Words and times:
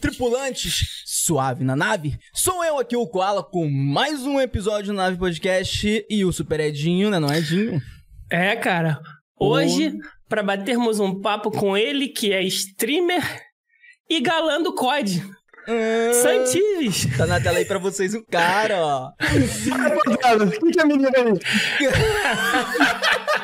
Tripulantes! 0.00 1.02
Suave 1.04 1.64
na 1.64 1.74
nave? 1.74 2.16
Sou 2.32 2.64
eu 2.64 2.78
aqui, 2.78 2.96
o 2.96 3.06
Koala, 3.06 3.42
com 3.42 3.68
mais 3.68 4.22
um 4.22 4.40
episódio 4.40 4.92
do 4.92 4.96
Nave 4.96 5.18
Podcast 5.18 6.06
e 6.08 6.24
o 6.24 6.32
Super 6.32 6.60
Edinho, 6.60 7.10
né? 7.10 7.18
Não 7.18 7.28
é 7.28 7.38
Edinho? 7.38 7.82
É, 8.30 8.54
cara. 8.54 9.00
Hoje, 9.38 9.92
para 10.28 10.42
batermos 10.42 11.00
um 11.00 11.20
papo 11.20 11.50
com 11.50 11.76
ele, 11.76 12.08
que 12.08 12.32
é 12.32 12.42
streamer 12.44 13.22
e 14.08 14.20
galã 14.20 14.62
do 14.62 14.74
COD. 14.74 15.22
Ah, 15.66 16.12
Santives. 16.12 17.06
Tá 17.16 17.26
na 17.26 17.40
tela 17.40 17.58
aí 17.58 17.64
pra 17.64 17.78
vocês 17.78 18.14
o 18.14 18.24
cara, 18.24 18.76
ó. 18.76 19.10
Rapaziada, 19.18 20.44
o 20.44 20.50
que, 20.50 20.70
que 20.70 20.80
é 20.80 20.84
menino 20.84 21.10
aí? 21.16 21.34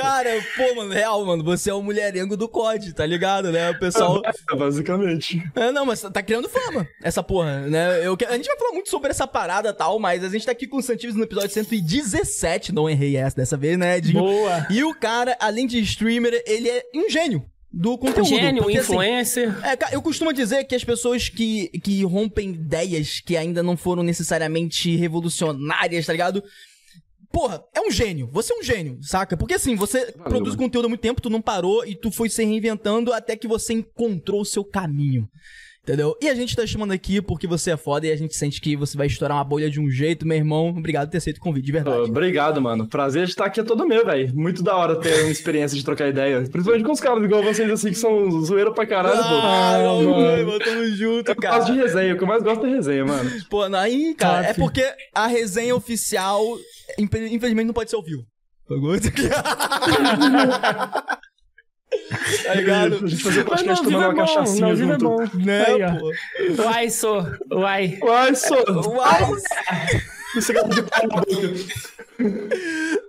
Cara, 0.00 0.30
pô, 0.56 0.74
mano, 0.76 0.92
real, 0.92 1.24
mano, 1.24 1.42
você 1.44 1.70
é 1.70 1.74
o 1.74 1.82
mulherengo 1.82 2.36
do 2.36 2.48
COD, 2.48 2.92
tá 2.94 3.04
ligado, 3.06 3.50
né? 3.50 3.70
O 3.70 3.78
pessoal... 3.78 4.20
É, 4.50 4.54
basicamente. 4.56 5.42
É, 5.54 5.72
não, 5.72 5.84
mas 5.86 6.00
tá 6.00 6.22
criando 6.22 6.48
fama, 6.48 6.86
essa 7.02 7.22
porra, 7.22 7.62
né? 7.66 8.06
Eu, 8.06 8.16
que- 8.16 8.24
a 8.24 8.32
gente 8.36 8.46
vai 8.46 8.56
falar 8.58 8.72
muito 8.72 8.88
sobre 8.90 9.10
essa 9.10 9.26
parada 9.26 9.70
e 9.70 9.72
tal, 9.72 9.98
mas 9.98 10.22
a 10.22 10.28
gente 10.28 10.46
tá 10.46 10.52
aqui 10.52 10.66
com 10.66 10.76
o 10.78 10.82
Santives 10.82 11.16
no 11.16 11.24
episódio 11.24 11.50
117, 11.50 12.72
não 12.72 12.88
errei 12.88 13.16
essa 13.16 13.36
dessa 13.36 13.56
vez, 13.56 13.76
né, 13.78 13.98
Edinho? 13.98 14.20
Boa. 14.20 14.66
E 14.70 14.84
o 14.84 14.94
cara, 14.94 15.36
além 15.40 15.66
de 15.66 15.78
streamer, 15.80 16.42
ele 16.46 16.68
é 16.68 16.82
um 16.94 17.08
gênio 17.10 17.44
do 17.72 17.98
conteúdo. 17.98 18.28
Gênio, 18.28 18.62
porque, 18.62 18.78
assim, 18.78 18.92
influencer. 18.92 19.66
é, 19.66 19.76
ca- 19.76 19.90
eu 19.92 20.00
costumo 20.00 20.32
dizer 20.32 20.64
que 20.64 20.74
as 20.74 20.84
pessoas 20.84 21.28
que, 21.28 21.68
que 21.80 22.04
rompem 22.04 22.50
ideias 22.50 23.20
que 23.20 23.36
ainda 23.36 23.62
não 23.62 23.76
foram 23.76 24.02
necessariamente 24.02 24.94
revolucionárias, 24.96 26.06
tá 26.06 26.12
ligado? 26.12 26.42
Porra, 27.36 27.62
é 27.74 27.82
um 27.82 27.90
gênio. 27.90 28.30
Você 28.32 28.50
é 28.50 28.56
um 28.58 28.62
gênio, 28.62 28.98
saca? 29.02 29.36
Porque 29.36 29.52
assim, 29.52 29.76
você 29.76 30.06
Valeu, 30.12 30.24
produz 30.30 30.56
mano. 30.56 30.66
conteúdo 30.66 30.86
há 30.86 30.88
muito 30.88 31.02
tempo, 31.02 31.20
tu 31.20 31.28
não 31.28 31.42
parou 31.42 31.84
e 31.84 31.94
tu 31.94 32.10
foi 32.10 32.30
se 32.30 32.42
reinventando 32.42 33.12
até 33.12 33.36
que 33.36 33.46
você 33.46 33.74
encontrou 33.74 34.40
o 34.40 34.44
seu 34.44 34.64
caminho. 34.64 35.28
Entendeu? 35.86 36.16
E 36.20 36.28
a 36.28 36.34
gente 36.34 36.56
tá 36.56 36.66
chamando 36.66 36.90
aqui 36.90 37.22
porque 37.22 37.46
você 37.46 37.70
é 37.70 37.76
foda 37.76 38.08
e 38.08 38.10
a 38.10 38.16
gente 38.16 38.34
sente 38.34 38.60
que 38.60 38.74
você 38.74 38.96
vai 38.98 39.06
estourar 39.06 39.36
uma 39.36 39.44
bolha 39.44 39.70
de 39.70 39.78
um 39.80 39.88
jeito, 39.88 40.26
meu 40.26 40.36
irmão. 40.36 40.70
Obrigado 40.70 41.06
por 41.06 41.12
ter 41.12 41.18
aceito 41.18 41.36
o 41.36 41.40
convite, 41.40 41.64
de 41.66 41.70
verdade. 41.70 42.10
Obrigado, 42.10 42.60
mano. 42.60 42.88
Prazer 42.88 43.24
de 43.26 43.30
estar 43.30 43.44
aqui 43.44 43.60
é 43.60 43.62
todo 43.62 43.86
meu, 43.86 44.04
velho. 44.04 44.34
Muito 44.34 44.64
da 44.64 44.74
hora 44.76 44.96
ter 44.96 45.22
uma 45.22 45.30
experiência 45.30 45.78
de 45.78 45.84
trocar 45.84 46.08
ideia. 46.08 46.40
Principalmente 46.50 46.84
com 46.84 46.90
os 46.90 46.98
caras 46.98 47.22
igual 47.22 47.40
vocês, 47.40 47.70
assim, 47.70 47.90
que 47.90 47.94
são 47.94 48.28
zoeira 48.42 48.72
pra 48.72 48.84
caralho, 48.84 49.16
pô. 49.16 49.22
Ah, 49.22 49.76
Ah, 49.76 49.78
meu 49.78 50.10
mano. 50.10 50.38
irmão, 50.38 50.58
tamo 50.58 50.86
junto, 50.88 51.30
Eu 51.30 51.36
cara. 51.36 51.58
gosto 51.58 51.72
de 51.72 51.78
resenha, 51.78 52.14
o 52.14 52.16
que 52.18 52.24
eu 52.24 52.28
mais 52.28 52.42
gosto 52.42 52.66
é 52.66 52.68
resenha, 52.68 53.04
mano. 53.04 53.30
Pô, 53.48 53.62
aí, 53.62 54.12
cara, 54.18 54.38
Top. 54.38 54.50
é 54.50 54.54
porque 54.54 54.84
a 55.14 55.28
resenha 55.28 55.76
oficial, 55.76 56.42
infe- 56.98 57.28
infelizmente, 57.32 57.66
não 57.68 57.74
pode 57.74 57.90
ser 57.90 57.96
ao 57.96 58.02
vivo. 58.02 58.24
Pagou 58.68 58.92
isso 58.96 59.06
aqui? 59.06 59.22
Tá 62.44 62.54
ligado? 62.54 63.04
A 63.04 63.08
gente 63.08 63.22
fazer 63.22 63.44
podcast 63.44 63.84
tomando 63.84 64.04
é 64.04 64.08
uma 64.08 64.14
bom, 64.14 64.20
cachaçinha 64.20 64.68
não, 64.68 64.76
vivo 64.76 64.90
é 64.90 64.92
junto. 64.92 65.04
bom. 65.04 65.44
Né, 65.44 65.64
Aí, 65.66 65.98
pô? 65.98 66.62
Uai, 66.62 66.90
sou. 66.90 67.26
Uai. 67.52 67.98
Uai, 68.02 68.34
só. 68.34 68.54
Uau! 68.64 69.36
Esse 70.36 70.52
gato 70.52 70.68
de 70.68 70.82
pau 70.82 71.02
na 71.02 71.16
boca. 71.16 71.26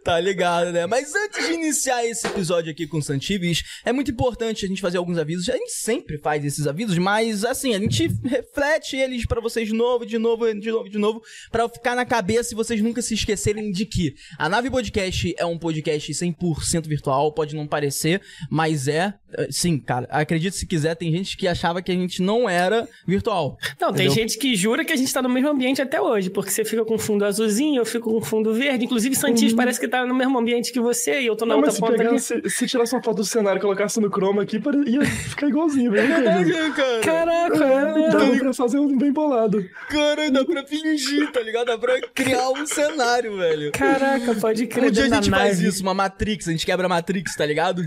Tá 0.03 0.19
ligado, 0.21 0.71
né? 0.71 0.85
Mas 0.85 1.13
antes 1.13 1.45
de 1.45 1.53
iniciar 1.53 2.05
esse 2.05 2.25
episódio 2.25 2.71
aqui 2.71 2.87
com 2.87 2.97
o 2.99 3.01
Santives, 3.01 3.61
é 3.83 3.91
muito 3.91 4.09
importante 4.09 4.63
a 4.63 4.67
gente 4.67 4.79
fazer 4.81 4.97
alguns 4.97 5.17
avisos. 5.17 5.49
A 5.49 5.57
gente 5.57 5.73
sempre 5.73 6.17
faz 6.17 6.45
esses 6.45 6.65
avisos, 6.65 6.97
mas 6.97 7.43
assim, 7.43 7.75
a 7.75 7.79
gente 7.79 8.07
reflete 8.23 8.95
eles 8.95 9.25
pra 9.25 9.41
vocês 9.41 9.67
de 9.67 9.73
novo, 9.73 10.05
de 10.05 10.17
novo, 10.17 10.53
de 10.53 10.71
novo, 10.71 10.89
de 10.89 10.97
novo, 10.97 11.21
pra 11.51 11.67
ficar 11.67 11.93
na 11.93 12.05
cabeça 12.05 12.53
e 12.53 12.55
vocês 12.55 12.81
nunca 12.81 13.01
se 13.01 13.15
esquecerem 13.15 13.69
de 13.69 13.85
que 13.85 14.15
a 14.37 14.47
Nave 14.47 14.69
Podcast 14.69 15.35
é 15.37 15.45
um 15.45 15.57
podcast 15.57 16.09
100% 16.09 16.87
virtual, 16.87 17.33
pode 17.33 17.53
não 17.53 17.67
parecer, 17.67 18.21
mas 18.49 18.87
é. 18.87 19.13
eh, 19.33 19.47
Sim, 19.51 19.77
cara, 19.77 20.07
acredite 20.09 20.55
se 20.55 20.65
quiser, 20.65 20.95
tem 20.95 21.11
gente 21.11 21.35
que 21.35 21.49
achava 21.49 21.81
que 21.81 21.91
a 21.91 21.95
gente 21.95 22.21
não 22.21 22.49
era 22.49 22.87
virtual. 23.05 23.57
Não, 23.79 23.91
tem 23.91 24.05
Entendeu? 24.07 24.23
gente 24.23 24.37
que 24.37 24.55
jura 24.55 24.85
que 24.85 24.93
a 24.93 24.95
gente 24.95 25.11
tá 25.13 25.21
no 25.21 25.27
mesmo 25.27 25.49
ambiente 25.49 25.81
até 25.81 25.99
hoje, 26.01 26.29
porque 26.29 26.49
você 26.49 26.63
fica 26.63 26.85
com 26.85 26.97
fundo 26.97 27.25
azulzinho, 27.25 27.81
eu 27.81 27.85
fico 27.85 28.09
com 28.09 28.21
fundo 28.21 28.53
verde. 28.53 28.85
Inclusive, 28.85 28.96
Santis 29.15 29.53
parece 29.53 29.79
que 29.79 29.87
tá 29.87 30.05
no 30.05 30.13
mesmo 30.13 30.37
ambiente 30.37 30.71
que 30.71 30.79
você 30.79 31.21
e 31.21 31.27
eu 31.27 31.35
tô 31.35 31.45
na 31.45 31.49
Não, 31.55 31.57
outra 31.57 31.67
mas 31.67 31.75
se, 31.75 31.81
ponta 31.81 31.97
pegar, 31.97 32.09
aqui. 32.11 32.19
se, 32.19 32.49
se 32.49 32.67
tirasse 32.67 32.93
uma 32.95 33.01
foto 33.03 33.17
do 33.17 33.25
cenário 33.25 33.59
e 33.59 33.61
colocasse 33.61 33.99
no 33.99 34.09
chroma 34.09 34.43
aqui, 34.43 34.61
ia 34.87 35.05
ficar 35.05 35.47
igualzinho, 35.47 35.91
velho. 35.91 36.73
cara. 36.73 37.01
Caraca, 37.01 37.65
é 37.65 38.09
Dá 38.09 38.39
pra 38.39 38.53
fazer 38.53 38.79
um 38.79 38.97
bem 38.97 39.11
bolado. 39.11 39.63
Cara, 39.89 40.29
dá 40.31 40.43
pra 40.45 40.65
fingir, 40.65 41.31
tá 41.31 41.39
ligado? 41.41 41.67
Dá 41.67 41.77
pra 41.77 41.99
criar 42.13 42.49
um 42.49 42.65
cenário, 42.65 43.37
velho. 43.37 43.71
Caraca, 43.71 44.35
pode 44.35 44.67
crer. 44.67 44.89
Um 44.89 44.91
dia 44.91 45.05
a 45.05 45.09
gente 45.09 45.29
faz 45.29 45.57
nave. 45.57 45.67
isso, 45.69 45.81
uma 45.83 45.93
Matrix, 45.93 46.47
a 46.47 46.51
gente 46.51 46.65
quebra 46.65 46.85
a 46.85 46.89
Matrix, 46.89 47.35
tá 47.35 47.45
ligado? 47.45 47.83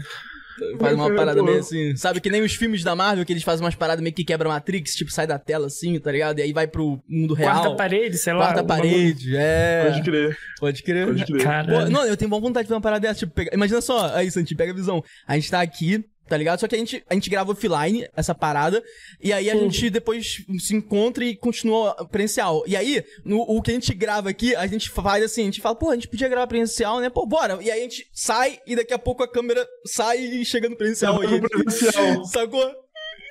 Faz 0.79 0.95
uma 0.95 1.09
Pô. 1.11 1.17
parada 1.17 1.43
meio 1.43 1.59
assim. 1.59 1.95
Sabe 1.97 2.21
que 2.21 2.31
nem 2.31 2.43
os 2.43 2.55
filmes 2.55 2.83
da 2.83 2.95
Marvel, 2.95 3.25
que 3.25 3.33
eles 3.33 3.43
fazem 3.43 3.65
umas 3.65 3.75
paradas 3.75 4.03
meio 4.03 4.15
que 4.15 4.25
quebra 4.25 4.49
a 4.49 4.53
Matrix, 4.53 4.95
tipo, 4.95 5.11
sai 5.11 5.27
da 5.27 5.39
tela 5.39 5.67
assim, 5.67 5.99
tá 5.99 6.11
ligado? 6.13 6.39
E 6.39 6.43
aí 6.43 6.53
vai 6.53 6.67
pro 6.67 7.01
mundo 7.09 7.35
real. 7.35 7.55
Quarta 7.55 7.77
parede, 7.77 8.19
sei 8.19 8.33
lá. 8.33 8.47
Quarta 8.47 8.65
parede, 8.65 9.37
é. 9.37 9.85
Pode 9.91 10.03
crer, 10.03 10.39
Pode 10.59 10.83
crer. 10.83 11.07
pode 11.07 11.25
crer. 11.25 11.47
Pô, 11.67 11.91
não, 11.91 12.05
eu 12.07 12.17
tenho 12.17 12.29
boa 12.29 12.41
vontade 12.41 12.65
de 12.65 12.69
fazer 12.69 12.77
uma 12.77 12.81
parada 12.81 13.01
dessa, 13.01 13.21
tipo, 13.21 13.33
pegar... 13.33 13.55
imagina 13.55 13.81
só, 13.81 14.15
aí, 14.15 14.31
Santi, 14.31 14.55
pega 14.55 14.73
a 14.73 14.75
visão. 14.75 15.03
A 15.27 15.35
gente 15.35 15.51
tá 15.51 15.61
aqui, 15.61 16.05
tá 16.31 16.37
ligado? 16.37 16.61
Só 16.61 16.69
que 16.69 16.77
a 16.77 16.79
gente, 16.79 17.05
a 17.11 17.15
gente 17.15 17.29
grava 17.29 17.51
offline 17.51 18.09
essa 18.17 18.33
parada, 18.33 18.81
e 19.21 19.33
aí 19.33 19.51
a 19.51 19.53
Sim. 19.53 19.63
gente 19.63 19.91
depois 19.91 20.45
se 20.61 20.77
encontra 20.77 21.25
e 21.25 21.35
continua 21.35 21.93
presencial. 22.07 22.63
E 22.69 22.77
aí, 22.77 23.05
no, 23.25 23.41
o 23.41 23.61
que 23.61 23.73
a 23.73 23.75
gente 23.75 23.93
grava 23.93 24.31
aqui, 24.31 24.55
a 24.55 24.65
gente 24.69 24.89
faz 24.89 25.25
assim, 25.25 25.43
a 25.43 25.47
gente 25.47 25.61
fala, 25.61 25.75
pô, 25.75 25.91
a 25.91 25.95
gente 25.97 26.07
podia 26.07 26.29
gravar 26.29 26.47
presencial, 26.47 27.01
né? 27.01 27.11
Pô, 27.11 27.27
bora. 27.27 27.59
E 27.61 27.69
aí 27.69 27.81
a 27.81 27.83
gente 27.83 28.07
sai, 28.15 28.61
e 28.65 28.77
daqui 28.77 28.95
a 28.95 28.99
pouco 28.99 29.25
a 29.25 29.29
câmera 29.29 29.67
sai 29.85 30.19
e 30.19 30.45
chega 30.45 30.69
no 30.69 30.77
presencial. 30.77 31.19
Tá 31.19 31.29
aí, 31.29 31.41
no 31.41 31.49
presencial. 31.49 32.25
Sacou? 32.31 32.73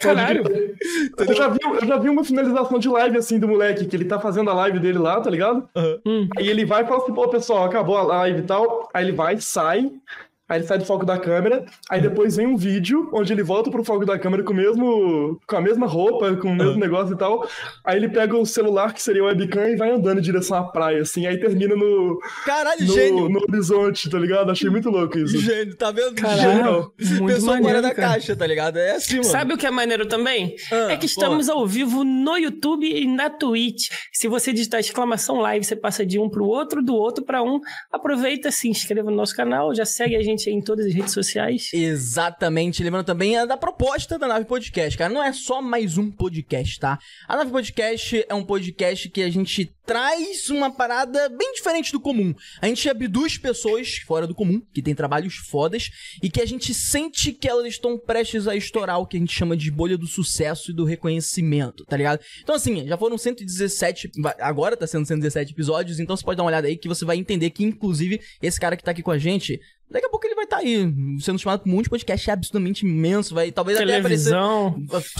Caralho. 0.02 0.44
Eu 1.18 1.34
já, 1.34 1.48
vi, 1.48 1.60
eu 1.62 1.86
já 1.86 1.98
vi 1.98 2.10
uma 2.10 2.24
finalização 2.24 2.80
de 2.80 2.90
live 2.90 3.18
assim 3.18 3.40
do 3.40 3.48
moleque, 3.48 3.86
que 3.86 3.96
ele 3.96 4.06
tá 4.06 4.20
fazendo 4.20 4.50
a 4.50 4.54
live 4.54 4.80
dele 4.80 4.98
lá, 4.98 5.22
tá 5.22 5.30
ligado? 5.30 5.68
Hum. 6.06 6.28
Aí 6.38 6.50
ele 6.50 6.66
vai 6.66 6.84
e 6.84 6.88
fala 6.88 7.04
assim, 7.04 7.14
pô, 7.14 7.28
pessoal, 7.30 7.64
acabou 7.64 7.98
a 7.98 8.04
live 8.04 8.40
e 8.40 8.44
tal. 8.44 8.90
Aí 8.94 9.06
ele 9.06 9.14
vai, 9.14 9.40
sai. 9.40 9.90
Aí 10.50 10.60
ele 10.60 10.68
sai 10.68 10.80
do 10.80 10.86
foco 10.86 11.06
da 11.06 11.18
câmera, 11.18 11.64
aí 11.90 12.02
depois 12.02 12.36
vem 12.36 12.48
um 12.48 12.58
vídeo 12.58 13.08
onde 13.14 13.32
ele 13.32 13.44
volta 13.44 13.70
pro 13.70 13.84
foco 13.84 14.04
da 14.04 14.18
câmera 14.18 14.44
com 14.44 14.52
o 14.52 14.56
mesmo. 14.56 15.40
com 15.48 15.56
a 15.56 15.62
mesma 15.62 15.86
roupa, 15.86 16.36
com 16.38 16.50
o 16.50 16.56
mesmo 16.56 16.80
negócio 16.80 17.14
e 17.14 17.18
tal. 17.18 17.48
Aí 17.86 17.98
ele 17.98 18.10
pega 18.10 18.36
o 18.36 18.46
celular, 18.46 18.94
que 18.94 19.02
seria 19.02 19.24
o 19.24 19.28
webcam, 19.28 19.70
e 19.70 19.76
vai 19.76 19.92
andando 19.92 20.18
em 20.18 20.22
direção 20.22 20.58
à 20.58 20.64
praia, 20.64 21.02
assim, 21.02 21.28
aí 21.28 21.40
termina 21.40 21.76
no, 21.76 22.20
Caralho, 22.46 22.86
no, 22.86 22.94
gênio. 22.94 23.30
no 23.30 23.42
horizonte, 23.42 24.10
tá 24.10 24.18
ligado? 24.18 24.52
Achei 24.52 24.70
muito 24.70 24.90
louco 24.90 25.20
isso. 25.20 25.38
Gênio, 25.38 25.76
tá 25.76 25.92
vendo? 25.92 26.16
Caralho. 26.16 26.42
Gênio. 26.42 26.94
Muito 27.22 27.36
Pessoa 27.36 27.58
fora 27.58 27.62
maneiro, 27.62 27.82
da 27.82 27.94
caixa, 27.94 28.36
tá 28.36 28.48
ligado? 28.48 28.78
É 28.78 28.96
assim, 28.96 29.18
mano. 29.18 29.26
Sabe 29.26 29.54
o 29.54 29.58
que 29.58 29.68
é 29.68 29.72
maneiro 29.72 30.08
também? 30.08 30.56
Ah, 30.72 30.94
é 30.94 30.98
que 30.98 31.06
estamos 31.06 31.48
ao 31.48 31.68
vivo 31.68 32.04
no 32.04 32.38
YouTube 32.38 32.86
e 32.90 33.06
na 33.06 33.30
Twitch. 33.30 33.90
Se 34.12 34.28
você 34.28 34.52
digitar 34.52 34.80
exclamação 34.80 35.38
live, 35.40 35.64
você 35.64 35.76
passa 35.76 36.06
de 36.06 36.18
um 36.18 36.30
pro 36.30 36.46
outro, 36.46 36.82
do 36.82 36.96
outro 36.96 37.24
pra 37.24 37.44
um. 37.44 37.60
Aproveita, 37.92 38.52
se 38.52 38.68
inscreva 38.68 39.12
no 39.12 39.18
nosso 39.18 39.36
canal, 39.36 39.76
já 39.76 39.86
segue 39.86 40.16
a 40.16 40.24
gente 40.24 40.39
aí 40.48 40.54
em 40.56 40.62
todas 40.62 40.86
as 40.86 40.94
redes 40.94 41.14
sociais. 41.14 41.70
Exatamente. 41.74 42.84
Lembrando 42.84 43.06
também 43.06 43.34
da 43.48 43.58
proposta 43.58 44.18
da 44.20 44.28
Nave 44.28 44.46
Podcast, 44.46 44.98
cara. 44.98 45.12
Não 45.14 45.24
é 45.24 45.34
só 45.34 45.62
mais 45.62 45.98
um 45.98 46.12
podcast, 46.12 46.80
tá? 46.80 47.00
A 47.28 47.36
Nave 47.36 47.52
Podcast 47.52 48.24
é 48.30 48.34
um 48.34 48.44
podcast 48.44 49.10
que 49.10 49.22
a 49.24 49.30
gente 49.30 49.72
traz 49.86 50.50
uma 50.52 50.70
parada 50.72 51.28
bem 51.30 51.52
diferente 51.54 51.92
do 51.92 52.00
comum. 52.00 52.34
A 52.62 52.68
gente 52.68 52.88
abduz 52.88 53.40
pessoas 53.40 53.96
fora 54.06 54.28
do 54.28 54.36
comum, 54.36 54.62
que 54.72 54.84
tem 54.84 54.94
trabalhos 54.94 55.34
fodas, 55.36 55.90
e 56.22 56.30
que 56.30 56.40
a 56.40 56.46
gente 56.46 56.76
sente 56.76 57.32
que 57.34 57.48
elas 57.48 57.66
estão 57.66 57.98
prestes 57.98 58.48
a 58.48 58.56
estourar 58.56 59.00
o 59.00 59.08
que 59.08 59.18
a 59.18 59.20
gente 59.20 59.34
chama 59.34 59.58
de 59.58 59.72
bolha 59.72 59.98
do 59.98 60.06
sucesso 60.06 60.70
e 60.70 60.76
do 60.76 60.86
reconhecimento, 60.86 61.84
tá 61.86 61.98
ligado? 61.98 62.20
Então, 62.44 62.54
assim, 62.54 62.88
já 62.88 62.98
foram 62.98 63.18
117, 63.18 64.12
vai- 64.22 64.36
agora 64.40 64.78
tá 64.78 64.86
sendo 64.86 65.08
117 65.08 65.54
episódios, 65.54 66.00
então 66.00 66.16
você 66.16 66.24
pode 66.24 66.38
dar 66.38 66.44
uma 66.44 66.50
olhada 66.50 66.68
aí 66.68 66.78
que 66.78 66.88
você 66.88 67.04
vai 67.04 67.18
entender 67.18 67.50
que, 67.50 67.64
inclusive, 67.64 68.22
esse 68.44 68.60
cara 68.60 68.78
que 68.78 68.84
tá 68.84 68.92
aqui 68.92 69.02
com 69.02 69.12
a 69.12 69.18
gente, 69.18 69.60
daqui 69.92 70.06
a 70.06 70.10
pouco 70.10 70.26
ele 70.26 70.36
vai 70.36 70.44
estar 70.46 70.58
aí, 70.58 70.94
sendo 71.20 71.40
chamado 71.40 71.62
por 71.62 71.70
um 71.70 71.74
monte 71.74 71.86
de 71.86 71.90
podcast 71.90 72.32
absolutamente 72.32 72.86
imenso, 72.86 73.34
vai 73.34 73.52
talvez 73.52 73.78
até 73.78 73.98
aparecer 73.98 74.32
Televisão. 74.32 74.76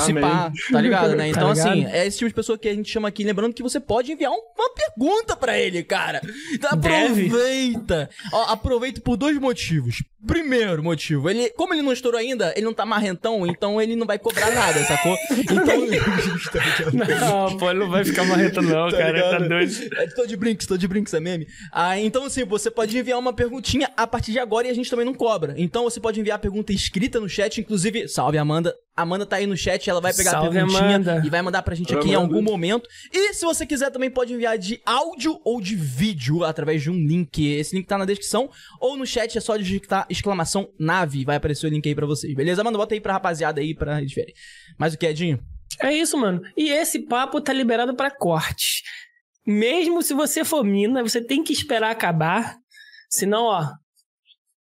se 0.06 0.14
pá, 0.14 0.52
tá 0.72 0.82
ligado, 0.82 1.16
né? 1.16 1.32
Tá 1.34 1.38
Então, 1.40 1.54
ligado? 1.54 1.68
assim, 1.70 1.86
é 1.86 2.06
esse 2.08 2.18
tipo 2.18 2.30
de 2.30 2.36
pessoa 2.36 2.58
que 2.58 2.68
a 2.70 2.74
gente 2.74 2.90
chama 2.92 3.08
aqui, 3.08 3.24
lembrando 3.24 3.54
que 3.54 3.64
você 3.64 3.80
pode 3.80 4.12
enviar 4.12 4.32
um- 4.32 4.42
uma 4.58 4.70
pergunta 4.74 5.36
pra 5.36 5.58
ele, 5.58 5.84
cara. 5.84 6.22
Então, 6.54 6.70
aproveita. 6.72 8.10
Ó, 8.34 8.44
aproveita 8.52 9.02
por 9.02 9.18
dois 9.18 9.38
motivos. 9.38 10.04
Primeiro 10.28 10.84
motivo, 10.84 11.30
ele, 11.30 11.50
como 11.52 11.74
ele 11.74 11.82
não 11.82 11.94
estourou 11.94 12.20
ainda, 12.20 12.52
ele 12.56 12.66
não 12.66 12.74
tá 12.74 12.86
marrentão, 12.86 13.48
então 13.48 13.82
ele 13.82 13.96
não 13.96 14.06
vai 14.06 14.20
cobrar 14.20 14.52
nada, 14.52 14.84
sacou? 14.84 15.18
Então, 15.32 15.80
Não, 17.22 17.58
pô, 17.58 17.70
ele 17.70 17.80
não 17.80 17.90
vai 17.90 18.04
ficar 18.04 18.26
marreta, 18.26 18.62
não, 18.62 18.90
Tá 18.90 18.98
cara. 18.98 19.22
Tá 19.22 19.38
ligado? 19.40 19.50
doido. 19.50 19.74
É, 19.96 20.08
tô 20.08 20.26
de 20.26 20.36
brinks, 20.36 20.68
tô 20.68 20.78
de 20.78 20.88
brinks, 20.88 21.14
é 21.14 21.20
meme. 21.20 21.48
Ah, 21.72 21.98
então 22.00 22.26
assim, 22.26 22.44
você 22.44 22.70
pode 22.70 22.98
enviar 22.98 23.18
uma 23.18 23.32
perguntinha 23.34 23.90
a 23.96 24.06
partir 24.06 24.32
de 24.34 24.40
agora 24.40 24.59
e 24.68 24.72
a 24.72 24.74
gente 24.74 24.90
também 24.90 25.06
não 25.06 25.14
cobra. 25.14 25.54
Então 25.58 25.84
você 25.84 26.00
pode 26.00 26.20
enviar 26.20 26.36
a 26.36 26.40
pergunta 26.40 26.72
escrita 26.74 27.20
no 27.20 27.30
chat, 27.30 27.60
inclusive, 27.62 28.08
salve 28.08 28.38
Amanda, 28.38 28.76
A 28.96 29.02
Amanda 29.04 29.26
tá 29.26 29.38
aí 29.38 29.46
no 29.48 29.56
chat, 29.56 29.90
ela 29.90 30.02
vai 30.02 30.14
pegar 30.14 30.32
Salve, 30.32 30.48
a 30.48 30.52
perguntinha 30.52 30.96
Amanda. 30.96 31.22
e 31.26 31.30
vai 31.30 31.42
mandar 31.42 31.62
pra 31.62 31.74
gente 31.76 31.94
Oi, 31.94 32.00
aqui 32.00 32.10
em 32.10 32.16
Amanda. 32.16 32.34
algum 32.36 32.42
momento. 32.42 32.88
E 33.14 33.34
se 33.34 33.46
você 33.46 33.66
quiser 33.66 33.92
também 33.92 34.10
pode 34.10 34.34
enviar 34.34 34.58
de 34.58 34.82
áudio 34.86 35.40
ou 35.44 35.62
de 35.62 35.76
vídeo 35.76 36.44
através 36.44 36.82
de 36.82 36.90
um 36.90 36.96
link. 36.96 37.46
Esse 37.48 37.76
link 37.76 37.86
tá 37.88 37.98
na 37.98 38.06
descrição 38.06 38.50
ou 38.80 38.98
no 38.98 39.06
chat 39.06 39.38
é 39.38 39.42
só 39.42 39.56
digitar 39.58 40.06
exclamação 40.10 40.70
nave, 40.80 41.24
vai 41.24 41.38
aparecer 41.38 41.68
o 41.68 41.70
link 41.70 41.88
aí 41.88 41.96
pra 41.96 42.06
vocês. 42.06 42.34
Beleza? 42.36 42.62
Amanda, 42.62 42.78
bota 42.78 42.94
aí 42.94 43.00
pra 43.02 43.14
rapaziada 43.14 43.62
aí 43.62 43.74
pra 43.74 44.00
eles 44.02 44.14
verem. 44.14 44.34
Mais 44.78 44.94
o 44.94 44.98
que, 44.98 45.06
Edinho? 45.06 45.40
É 45.82 45.94
isso, 45.94 46.18
mano. 46.18 46.42
E 46.58 46.70
esse 46.70 47.00
papo 47.00 47.40
tá 47.40 47.54
liberado 47.54 47.96
pra 47.96 48.12
corte. 48.12 48.84
Mesmo 49.48 50.02
se 50.04 50.14
você 50.14 50.44
for 50.44 50.64
mina, 50.64 51.02
você 51.02 51.24
tem 51.24 51.44
que 51.44 51.54
esperar 51.54 51.92
acabar. 51.92 52.56
Senão, 53.10 53.46
ó, 53.46 53.66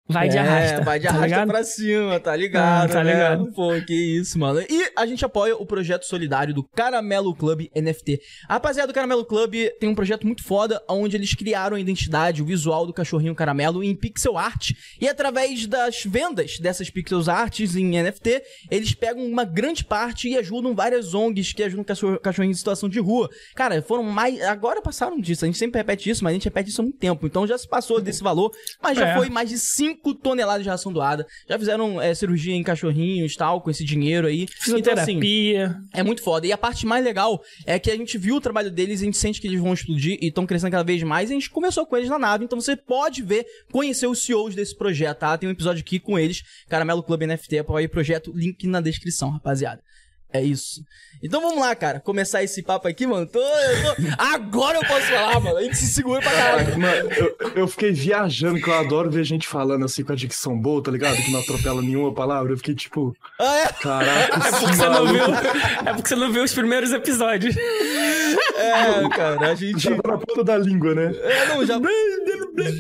vai 0.09 0.29
de 0.29 0.37
É, 0.37 0.41
arrasta. 0.41 0.81
Vai 0.83 0.99
de 0.99 1.05
tá 1.07 1.11
arrasta 1.11 1.27
ligado? 1.27 1.49
pra 1.49 1.65
cima, 1.65 2.21
tá 2.21 2.35
ligado? 2.37 2.85
Ah, 2.91 2.93
tá 2.93 3.05
né? 3.05 3.13
ligado. 3.13 3.53
Pô, 3.53 3.69
que 3.87 3.95
isso, 3.95 4.39
mano. 4.39 4.61
E 4.69 4.91
a 4.97 5.07
gente 5.07 5.25
apoia 5.25 5.57
o 5.57 5.67
projeto 5.67 6.05
solidário 6.05 6.55
do 6.55 6.63
Caramelo 6.63 7.35
Club 7.35 7.67
NFT. 7.77 8.21
A 8.49 8.55
rapaziada 8.55 8.89
do 8.93 8.95
Caramelo 8.95 9.25
Club 9.25 9.55
tem 9.79 9.89
um 9.89 9.95
projeto 9.95 10.27
muito 10.27 10.43
foda, 10.43 10.83
onde 10.89 11.17
eles 11.17 11.35
criaram 11.35 11.77
a 11.77 11.81
identidade, 11.81 12.43
o 12.43 12.47
visual 12.47 12.87
do 12.87 12.93
cachorrinho 12.93 13.35
caramelo 13.35 13.83
em 13.85 13.95
pixel 13.95 14.37
art. 14.39 14.71
E 15.01 15.09
através 15.09 15.67
das 15.67 16.03
vendas 16.05 16.59
dessas 16.59 16.91
pixel 16.91 17.19
arts 17.29 17.77
em 17.77 18.01
NFT, 18.03 18.43
eles 18.71 18.95
pegam 18.95 19.25
uma 19.25 19.45
grande 19.45 19.85
parte 19.85 20.29
e 20.29 20.37
ajudam 20.39 20.75
várias 20.75 21.15
ONGs 21.15 21.53
que 21.53 21.63
ajudam 21.63 21.85
cachorro- 21.85 22.19
cachorrinhos 22.21 22.57
em 22.57 22.59
situação 22.59 22.89
de 22.89 22.99
rua. 23.01 23.29
Cara, 23.55 23.83
foram 23.83 24.03
mais. 24.03 24.41
Agora 24.43 24.81
passaram 24.81 25.21
disso. 25.21 25.45
A 25.45 25.47
gente 25.49 25.59
sempre 25.59 25.79
repete 25.79 26.09
isso, 26.09 26.23
mas 26.25 26.31
a 26.31 26.35
gente 26.35 26.45
repete 26.45 26.71
isso 26.71 26.81
há 26.81 26.85
muito 26.85 26.99
tempo. 26.99 27.27
Então 27.27 27.47
já 27.47 27.59
se 27.59 27.69
passou 27.69 28.01
desse 28.01 28.23
valor, 28.23 28.51
mas 28.83 28.97
já 28.97 29.09
É. 29.09 29.17
foi 29.17 29.29
mais 29.29 29.49
de 29.49 29.59
5 29.59 29.98
toneladas 30.23 30.63
de 30.63 30.69
ração 30.69 30.93
doada. 30.93 31.27
Já 31.49 31.59
fizeram 31.59 32.01
é, 32.01 32.15
cirurgia 32.15 32.55
em 32.55 32.63
cachorrinhos 32.63 33.37
tal, 33.37 33.61
com 33.61 33.71
esse 33.71 33.85
dinheiro 33.85 34.27
aí. 34.27 34.43
Então, 34.69 34.95
assim, 34.95 35.21
Fisioterapia. 35.21 35.77
é 35.93 36.03
muito 36.03 36.23
foda. 36.23 36.47
E 36.47 36.53
a 36.53 36.59
parte 36.59 36.87
mais 36.87 37.05
legal 37.05 37.43
é 37.67 37.79
que 37.79 37.91
a 37.91 37.97
gente 37.97 38.17
viu 38.19 38.37
o 38.37 38.41
trabalho 38.41 38.71
deles, 38.71 39.01
a 39.01 39.05
gente 39.05 39.17
sente 39.17 39.41
que 39.41 39.47
eles 39.47 39.61
vão 39.61 39.73
explodir 39.73 40.19
e 40.21 40.29
estão 40.29 40.47
crescendo 40.47 40.73
cada 40.73 40.85
vez 40.85 41.03
mais. 41.03 41.31
E 41.31 41.33
a 41.33 41.37
gente 41.37 41.51
conversou 41.51 41.87
com 41.87 41.97
eles 41.97 42.09
na 42.09 42.19
nave, 42.19 42.45
então 42.45 42.61
você 42.61 42.77
pode 42.77 43.23
ver, 43.23 43.47
conhecer 43.71 44.07
os 44.07 44.23
CEOs 44.25 44.55
desse 44.55 44.77
projeto, 44.77 45.19
tá? 45.19 45.37
Tem 45.37 45.49
um 45.49 45.53
episódio 45.53 45.81
aqui 45.81 45.99
com 45.99 46.19
eles, 46.19 46.43
Caramelo 46.69 47.03
Club 47.03 47.23
NFT, 47.23 47.59
apoia 47.59 47.87
o 47.87 47.91
projeto, 47.91 48.33
link 48.35 48.67
na 48.67 48.81
descrição, 48.81 49.31
rapaziada. 49.31 49.83
É 50.31 50.43
isso. 50.43 50.83
Então 51.23 51.41
vamos 51.41 51.59
lá, 51.59 51.75
cara. 51.75 52.01
Começar 52.01 52.43
esse 52.43 52.63
papo 52.63 52.87
aqui, 52.87 53.07
mano. 53.07 53.27
Tô, 53.27 53.39
eu 53.41 53.83
tô... 53.97 54.03
Agora 54.23 54.77
eu 54.79 54.85
posso 54.87 55.07
falar, 55.07 55.41
mano. 55.41 55.57
A 55.57 55.63
gente 55.63 55.77
se 55.77 55.87
segura 55.87 56.21
pra 56.21 56.31
caralho. 56.31 56.79
Mano, 56.79 57.11
eu, 57.13 57.37
eu 57.57 57.67
fiquei 57.69 57.93
viajando, 57.93 58.61
que 58.61 58.69
eu 58.69 58.75
adoro 58.75 59.11
ver 59.11 59.25
gente 59.25 59.49
falando 59.49 59.87
assim 59.87 60.05
com 60.05 60.13
a 60.13 60.15
dicção 60.17 60.57
boa, 60.61 60.83
tá 60.83 60.91
ligado? 60.91 61.17
Que 61.17 61.31
não 61.33 61.41
atropela 61.41 61.81
nenhuma 61.81 62.13
palavra. 62.13 62.53
Eu 62.53 62.59
fiquei 62.59 62.75
tipo, 62.75 63.17
Ah, 63.41 63.59
é? 63.59 63.67
caraca, 63.83 64.37
É 64.37 64.51
porque 64.51 64.67
você 64.77 64.89
não 64.89 65.07
viu. 65.07 65.25
É 65.25 65.93
porque 65.95 66.09
você 66.09 66.17
não 66.17 66.31
viu 66.33 66.43
os 66.45 66.53
primeiros 66.55 66.93
episódios. 66.93 67.57
É, 67.57 69.09
cara. 69.17 69.51
A 69.51 69.55
gente. 69.55 69.81
já 69.83 69.97
tá 69.97 70.09
na 70.13 70.19
ponta 70.19 70.45
da 70.45 70.59
língua, 70.59 70.95
né? 70.95 71.13
É, 71.23 71.47
não, 71.49 71.65
já. 71.65 71.81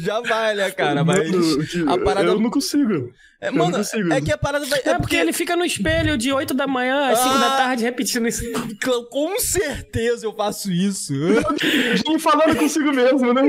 Já 0.02 0.20
vai, 0.20 0.54
né, 0.54 0.70
cara? 0.70 1.04
Mas. 1.04 1.30
Mano, 1.30 1.92
A 1.92 1.98
parada. 2.04 2.26
Eu 2.28 2.40
não 2.40 2.50
consigo. 2.50 3.12
É, 3.40 3.48
eu 3.48 3.52
não 3.52 3.66
mano, 3.66 3.76
consigo. 3.78 4.12
é 4.12 4.20
que 4.20 4.32
a 4.32 4.38
parada 4.38 4.66
vai. 4.66 4.80
É 4.84 4.98
porque 4.98 5.14
ele 5.16 5.32
fica 5.32 5.54
no 5.54 5.64
espelho 5.64 6.18
de 6.18 6.32
8 6.32 6.52
da 6.54 6.66
manhã 6.66 7.10
às 7.12 7.18
5 7.20 7.30
Ah. 7.34 7.38
Da 7.40 7.56
tarde 7.56 7.82
repetindo 7.85 8.26
isso. 8.29 8.43
Com 9.11 9.38
certeza 9.38 10.26
eu 10.26 10.35
faço 10.35 10.70
isso. 10.73 11.14
Jim 12.06 12.19
falando 12.19 12.56
consigo 12.56 12.93
mesmo, 12.93 13.32
né? 13.32 13.43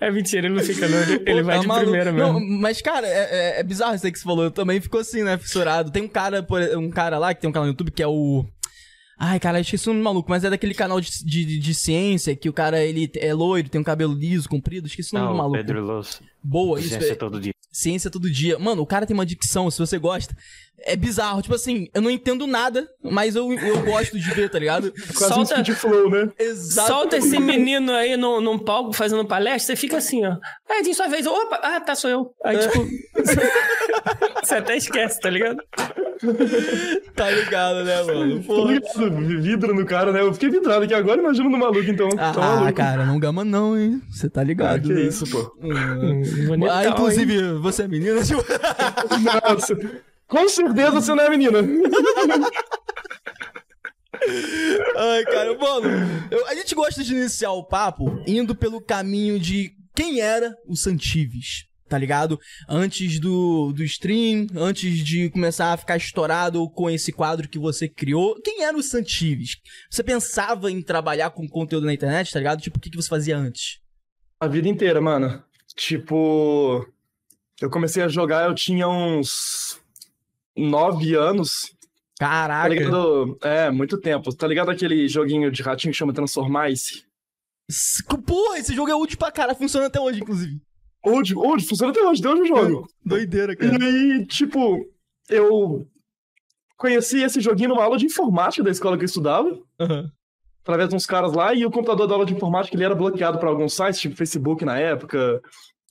É 0.00 0.10
mentira, 0.10 0.46
ele 0.46 0.54
não 0.54 0.62
fica, 0.62 0.86
não. 0.88 0.98
Ele, 1.02 1.18
Pô, 1.40 1.44
vai 1.44 1.56
tá 1.56 1.62
de 1.62 1.66
maluco. 1.66 1.84
primeira 1.86 2.12
mesmo. 2.12 2.32
Não, 2.34 2.40
mas, 2.60 2.80
cara, 2.80 3.06
é, 3.06 3.56
é- 3.56 3.60
é 3.60 3.62
bizarro 3.62 3.94
isso 3.94 4.06
aí 4.06 4.12
que 4.12 4.18
você 4.18 4.24
falou. 4.24 4.44
Eu 4.44 4.50
também 4.50 4.80
ficou 4.80 5.00
assim, 5.00 5.22
né? 5.24 5.36
Fissurado. 5.36 5.90
Tem 5.90 6.02
um 6.02 6.08
cara, 6.08 6.42
por- 6.42 6.62
um 6.76 6.90
cara 6.90 7.18
lá 7.18 7.34
que 7.34 7.40
tem 7.40 7.50
um 7.50 7.52
canal 7.52 7.66
no 7.66 7.72
YouTube 7.72 7.90
que 7.90 8.02
é 8.02 8.06
o. 8.06 8.44
Ai, 9.20 9.40
cara, 9.40 9.58
eu 9.58 9.62
esqueci 9.62 9.88
o 9.88 9.92
nome 9.92 10.04
maluco, 10.04 10.30
mas 10.30 10.44
é 10.44 10.50
daquele 10.50 10.74
canal 10.74 11.00
de, 11.00 11.10
de, 11.24 11.58
de 11.58 11.74
ciência 11.74 12.36
que 12.36 12.48
o 12.48 12.52
cara, 12.52 12.84
ele 12.84 13.10
é 13.16 13.34
loiro, 13.34 13.68
tem 13.68 13.80
um 13.80 13.84
cabelo 13.84 14.14
liso, 14.14 14.48
comprido. 14.48 14.86
Esqueci 14.86 15.14
o 15.16 15.18
nome 15.18 15.32
Ah, 15.32 15.36
maluco. 15.36 15.56
Pedro 15.56 15.84
Losso. 15.84 16.22
Boa, 16.42 16.78
isso. 16.78 16.90
Ciência 16.90 17.12
é- 17.12 17.16
todo 17.16 17.40
dia. 17.40 17.52
Ciência 17.72 18.10
todo 18.10 18.30
dia. 18.30 18.58
Mano, 18.60 18.80
o 18.82 18.86
cara 18.86 19.06
tem 19.06 19.14
uma 19.14 19.26
dicção, 19.26 19.68
se 19.72 19.78
você 19.80 19.98
gosta. 19.98 20.36
É 20.84 20.94
bizarro. 20.96 21.42
Tipo 21.42 21.54
assim, 21.54 21.88
eu 21.92 22.00
não 22.00 22.10
entendo 22.10 22.46
nada, 22.46 22.88
mas 23.02 23.34
eu, 23.36 23.52
eu 23.52 23.82
gosto 23.82 24.18
de 24.18 24.30
ver, 24.30 24.48
tá 24.48 24.58
ligado? 24.58 24.92
Quase 25.16 25.32
um 25.32 25.44
Solta- 25.44 25.62
speed 25.64 25.76
flow, 25.76 26.08
né? 26.10 26.30
Exato. 26.38 26.88
Solta 26.88 27.16
esse 27.16 27.38
menino 27.38 27.92
aí 27.92 28.16
num, 28.16 28.40
num 28.40 28.58
palco 28.58 28.92
fazendo 28.92 29.24
palestra, 29.24 29.74
você 29.74 29.80
fica 29.80 29.96
assim, 29.98 30.24
ó. 30.24 30.36
Ah, 30.70 30.82
tem 30.82 30.94
sua 30.94 31.08
vez. 31.08 31.26
Opa, 31.26 31.56
ah, 31.62 31.80
tá, 31.80 31.94
sou 31.94 32.08
eu. 32.08 32.30
Aí, 32.44 32.56
tipo. 32.58 32.86
você 34.42 34.54
até 34.54 34.76
esquece, 34.76 35.20
tá 35.20 35.28
ligado? 35.30 35.58
Tá 37.14 37.30
ligado, 37.30 37.84
né, 37.84 38.02
mano? 38.02 38.40
Tá 38.40 38.46
Porra. 38.46 38.72
ligado? 38.74 39.40
Vidro 39.42 39.74
no 39.74 39.84
cara, 39.86 40.12
né? 40.12 40.20
Eu 40.20 40.32
fiquei 40.32 40.48
vidrado 40.50 40.84
aqui 40.84 40.94
agora, 40.94 41.20
imagina 41.20 41.48
no 41.48 41.58
maluco, 41.58 41.90
então. 41.90 42.08
tá 42.10 42.30
Ah, 42.36 42.56
maluco. 42.56 42.72
cara, 42.74 43.04
não 43.04 43.18
gama 43.18 43.44
não, 43.44 43.78
hein? 43.78 44.00
Você 44.10 44.28
tá 44.28 44.40
Ah, 44.40 44.44
ligado. 44.44 44.82
que 44.88 44.94
né? 44.94 45.02
isso, 45.02 45.28
pô. 45.30 45.54
Bonitão, 46.46 46.70
Ah, 46.74 46.84
hein? 46.84 46.90
inclusive, 46.90 47.52
você 47.58 47.82
é 47.82 47.88
menina? 47.88 48.22
Tipo... 48.22 48.42
Nossa. 49.48 49.76
Com 50.28 50.48
certeza 50.48 50.90
você 50.92 51.14
não 51.14 51.24
é 51.24 51.30
menina. 51.30 51.58
Ai, 54.96 55.24
cara, 55.24 55.56
mano, 55.56 55.88
eu- 56.30 56.46
a 56.46 56.54
gente 56.54 56.74
gosta 56.74 57.02
de 57.02 57.14
iniciar 57.14 57.52
o 57.52 57.64
papo 57.64 58.22
indo 58.26 58.54
pelo 58.54 58.80
caminho 58.80 59.38
de 59.38 59.72
quem 59.94 60.20
era 60.20 60.54
o 60.66 60.76
Santives, 60.76 61.64
tá 61.88 61.96
ligado? 61.96 62.38
Antes 62.68 63.18
do, 63.20 63.72
do 63.72 63.82
stream, 63.84 64.46
antes 64.56 64.98
de 65.04 65.30
começar 65.30 65.72
a 65.72 65.76
ficar 65.76 65.96
estourado 65.96 66.68
com 66.70 66.90
esse 66.90 67.12
quadro 67.12 67.48
que 67.48 67.58
você 67.58 67.88
criou, 67.88 68.40
quem 68.42 68.64
era 68.64 68.76
o 68.76 68.82
Santives? 68.82 69.56
Você 69.90 70.02
pensava 70.02 70.70
em 70.70 70.82
trabalhar 70.82 71.30
com 71.30 71.48
conteúdo 71.48 71.86
na 71.86 71.94
internet, 71.94 72.32
tá 72.32 72.38
ligado? 72.38 72.60
Tipo, 72.60 72.78
o 72.78 72.80
que, 72.80 72.90
que 72.90 72.96
você 72.96 73.08
fazia 73.08 73.36
antes? 73.36 73.78
A 74.40 74.46
vida 74.46 74.68
inteira, 74.68 75.00
mano. 75.00 75.42
Tipo, 75.76 76.86
eu 77.60 77.70
comecei 77.70 78.02
a 78.02 78.08
jogar, 78.08 78.48
eu 78.48 78.54
tinha 78.54 78.88
uns 78.88 79.80
nove 80.58 81.14
anos. 81.14 81.50
Tá 82.18 82.26
Caraca. 82.28 82.68
ligado? 82.68 83.38
É, 83.42 83.70
muito 83.70 83.98
tempo. 84.00 84.34
Tá 84.34 84.46
ligado 84.46 84.70
aquele 84.70 85.06
joguinho 85.08 85.50
de 85.52 85.62
ratinho 85.62 85.92
que 85.92 85.98
chama 85.98 86.12
Transformice? 86.12 87.04
Porra, 88.26 88.58
esse 88.58 88.74
jogo 88.74 88.90
é 88.90 88.94
útil 88.94 89.18
pra 89.18 89.30
cara, 89.30 89.54
funciona 89.54 89.86
até 89.86 90.00
hoje, 90.00 90.20
inclusive. 90.20 90.60
Hoje, 91.04 91.34
hoje, 91.36 91.66
funciona 91.66 91.92
até 91.92 92.02
hoje, 92.02 92.20
até 92.20 92.30
hoje 92.30 92.40
eu 92.40 92.46
jogo. 92.46 92.88
Doideira, 93.04 93.54
E 93.60 93.84
aí, 93.84 94.26
tipo, 94.26 94.84
eu 95.28 95.86
conheci 96.76 97.22
esse 97.22 97.40
joguinho 97.40 97.68
numa 97.70 97.84
aula 97.84 97.96
de 97.98 98.06
informática 98.06 98.64
da 98.64 98.70
escola 98.70 98.96
que 98.96 99.04
eu 99.04 99.06
estudava. 99.06 99.56
Aham. 99.80 100.10
através 100.62 100.88
de 100.90 100.96
uns 100.96 101.06
caras 101.06 101.32
lá, 101.32 101.54
e 101.54 101.64
o 101.64 101.70
computador 101.70 102.06
da 102.06 102.14
aula 102.14 102.26
de 102.26 102.34
informática 102.34 102.76
ele 102.76 102.84
era 102.84 102.94
bloqueado 102.94 103.38
para 103.38 103.48
alguns 103.48 103.72
sites, 103.74 104.00
tipo 104.00 104.16
Facebook 104.16 104.64
na 104.66 104.78
época, 104.78 105.40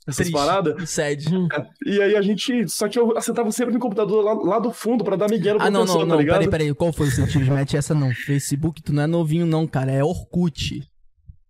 essas 0.07 0.15
Triste. 0.27 0.31
paradas. 0.31 0.89
Sede. 0.89 1.27
E 1.85 2.01
aí 2.01 2.15
a 2.15 2.21
gente. 2.21 2.67
Só 2.69 2.87
que 2.87 2.97
eu 2.97 3.17
acertava 3.17 3.51
sempre 3.51 3.73
no 3.73 3.79
computador 3.79 4.23
lá, 4.23 4.33
lá 4.33 4.59
do 4.59 4.71
fundo 4.71 5.03
pra 5.03 5.15
dar 5.15 5.29
miguel 5.29 5.57
pro 5.57 5.65
Ah, 5.67 5.69
não, 5.69 5.81
professor, 5.81 5.99
não, 5.99 6.07
tá 6.07 6.13
não, 6.13 6.19
ligado? 6.21 6.35
peraí, 6.39 6.49
peraí. 6.49 6.73
Qual 6.73 6.93
foi 6.93 7.07
o 7.07 7.11
sentido? 7.11 7.51
Mete 7.53 7.75
essa 7.75 7.93
não. 7.93 8.11
Facebook, 8.13 8.81
tu 8.81 8.93
não 8.93 9.03
é 9.03 9.07
novinho, 9.07 9.45
não, 9.45 9.67
cara. 9.67 9.91
É 9.91 10.03
Orkut. 10.03 10.81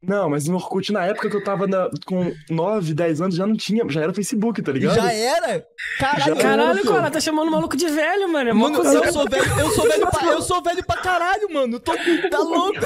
Não, 0.01 0.29
mas 0.29 0.47
no 0.47 0.55
Orkut, 0.55 0.91
na 0.93 1.05
época 1.05 1.27
que 1.29 1.35
eu 1.35 1.43
tava 1.43 1.65
na- 1.67 1.89
com 2.05 2.31
9, 2.49 2.93
10 2.93 3.19
anos, 3.19 3.35
já 3.35 3.47
não 3.47 3.55
tinha, 3.57 3.83
já 3.89 4.01
era 4.01 4.13
Facebook, 4.13 4.61
tá 4.61 4.71
ligado? 4.71 4.95
Já 4.95 5.11
era? 5.11 5.65
Caralho, 5.99 6.23
Já 6.23 6.35
Caralho, 6.35 6.81
pô. 6.83 6.93
cara, 6.93 7.11
tá 7.11 7.19
chamando 7.19 7.47
o 7.47 7.51
maluco 7.51 7.75
de 7.75 7.87
velho, 7.89 8.31
mano. 8.31 8.49
É 8.49 8.53
Mano, 8.53 8.77
cuzão. 8.77 9.03
eu 9.03 9.11
sou 9.11 9.25
velho, 9.27 9.43
eu 9.59 9.69
sou 9.71 9.87
velho 9.87 10.07
pra, 10.11 10.25
eu 10.27 10.41
sou 10.41 10.61
velho 10.61 10.85
pra 10.85 10.97
caralho, 10.97 11.51
mano. 11.51 11.79
Tô, 11.79 11.93
tá 12.29 12.39
louco. 12.39 12.79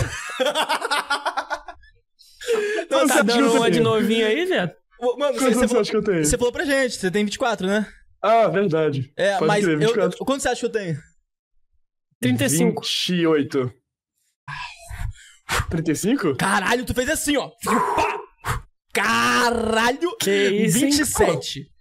Não, 2.90 3.08
tá 3.08 3.22
dando 3.22 3.54
uma 3.54 3.70
de 3.70 3.80
novinho 3.82 4.26
aí, 4.26 4.46
velho? 4.46 4.72
Mano, 5.02 5.34
você, 5.34 5.40
Quantos 5.40 5.40
você 5.40 5.54
você 5.54 5.68
falou, 5.68 5.82
acha 5.82 5.92
que 5.92 5.98
eu 5.98 6.04
tenho? 6.04 6.26
você 6.26 6.38
falou 6.38 6.54
pra 6.54 6.66
gente, 6.66 6.96
você 6.96 7.10
tem 7.12 7.26
24, 7.26 7.66
né? 7.68 7.88
Ah, 8.22 8.48
verdade. 8.48 9.12
É, 9.18 9.34
Pode 9.38 9.48
mas 9.48 9.64
crer, 9.66 9.74
eu, 9.74 9.80
24. 9.88 10.18
quanto 10.26 10.42
você 10.42 10.50
acha 10.50 10.60
que 10.60 10.66
eu 10.68 10.72
tenho? 10.72 10.98
35. 12.22 12.82
28. 13.08 13.74
35? 15.70 16.36
Caralho, 16.38 16.86
tu 16.86 16.94
fez 16.94 17.10
assim, 17.10 17.36
ó. 17.38 17.50
Caralho! 18.94 20.16
Que 20.18 20.50
isso, 20.50 20.78
hein? 20.78 20.92
27. 20.92 21.72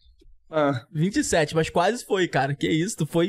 Ah, 0.51 0.85
27, 0.93 1.55
mas 1.55 1.69
quase 1.71 2.05
foi, 2.05 2.27
cara. 2.27 2.55
Que 2.55 2.69
isso, 2.69 2.97
tu 2.97 3.07
foi. 3.07 3.29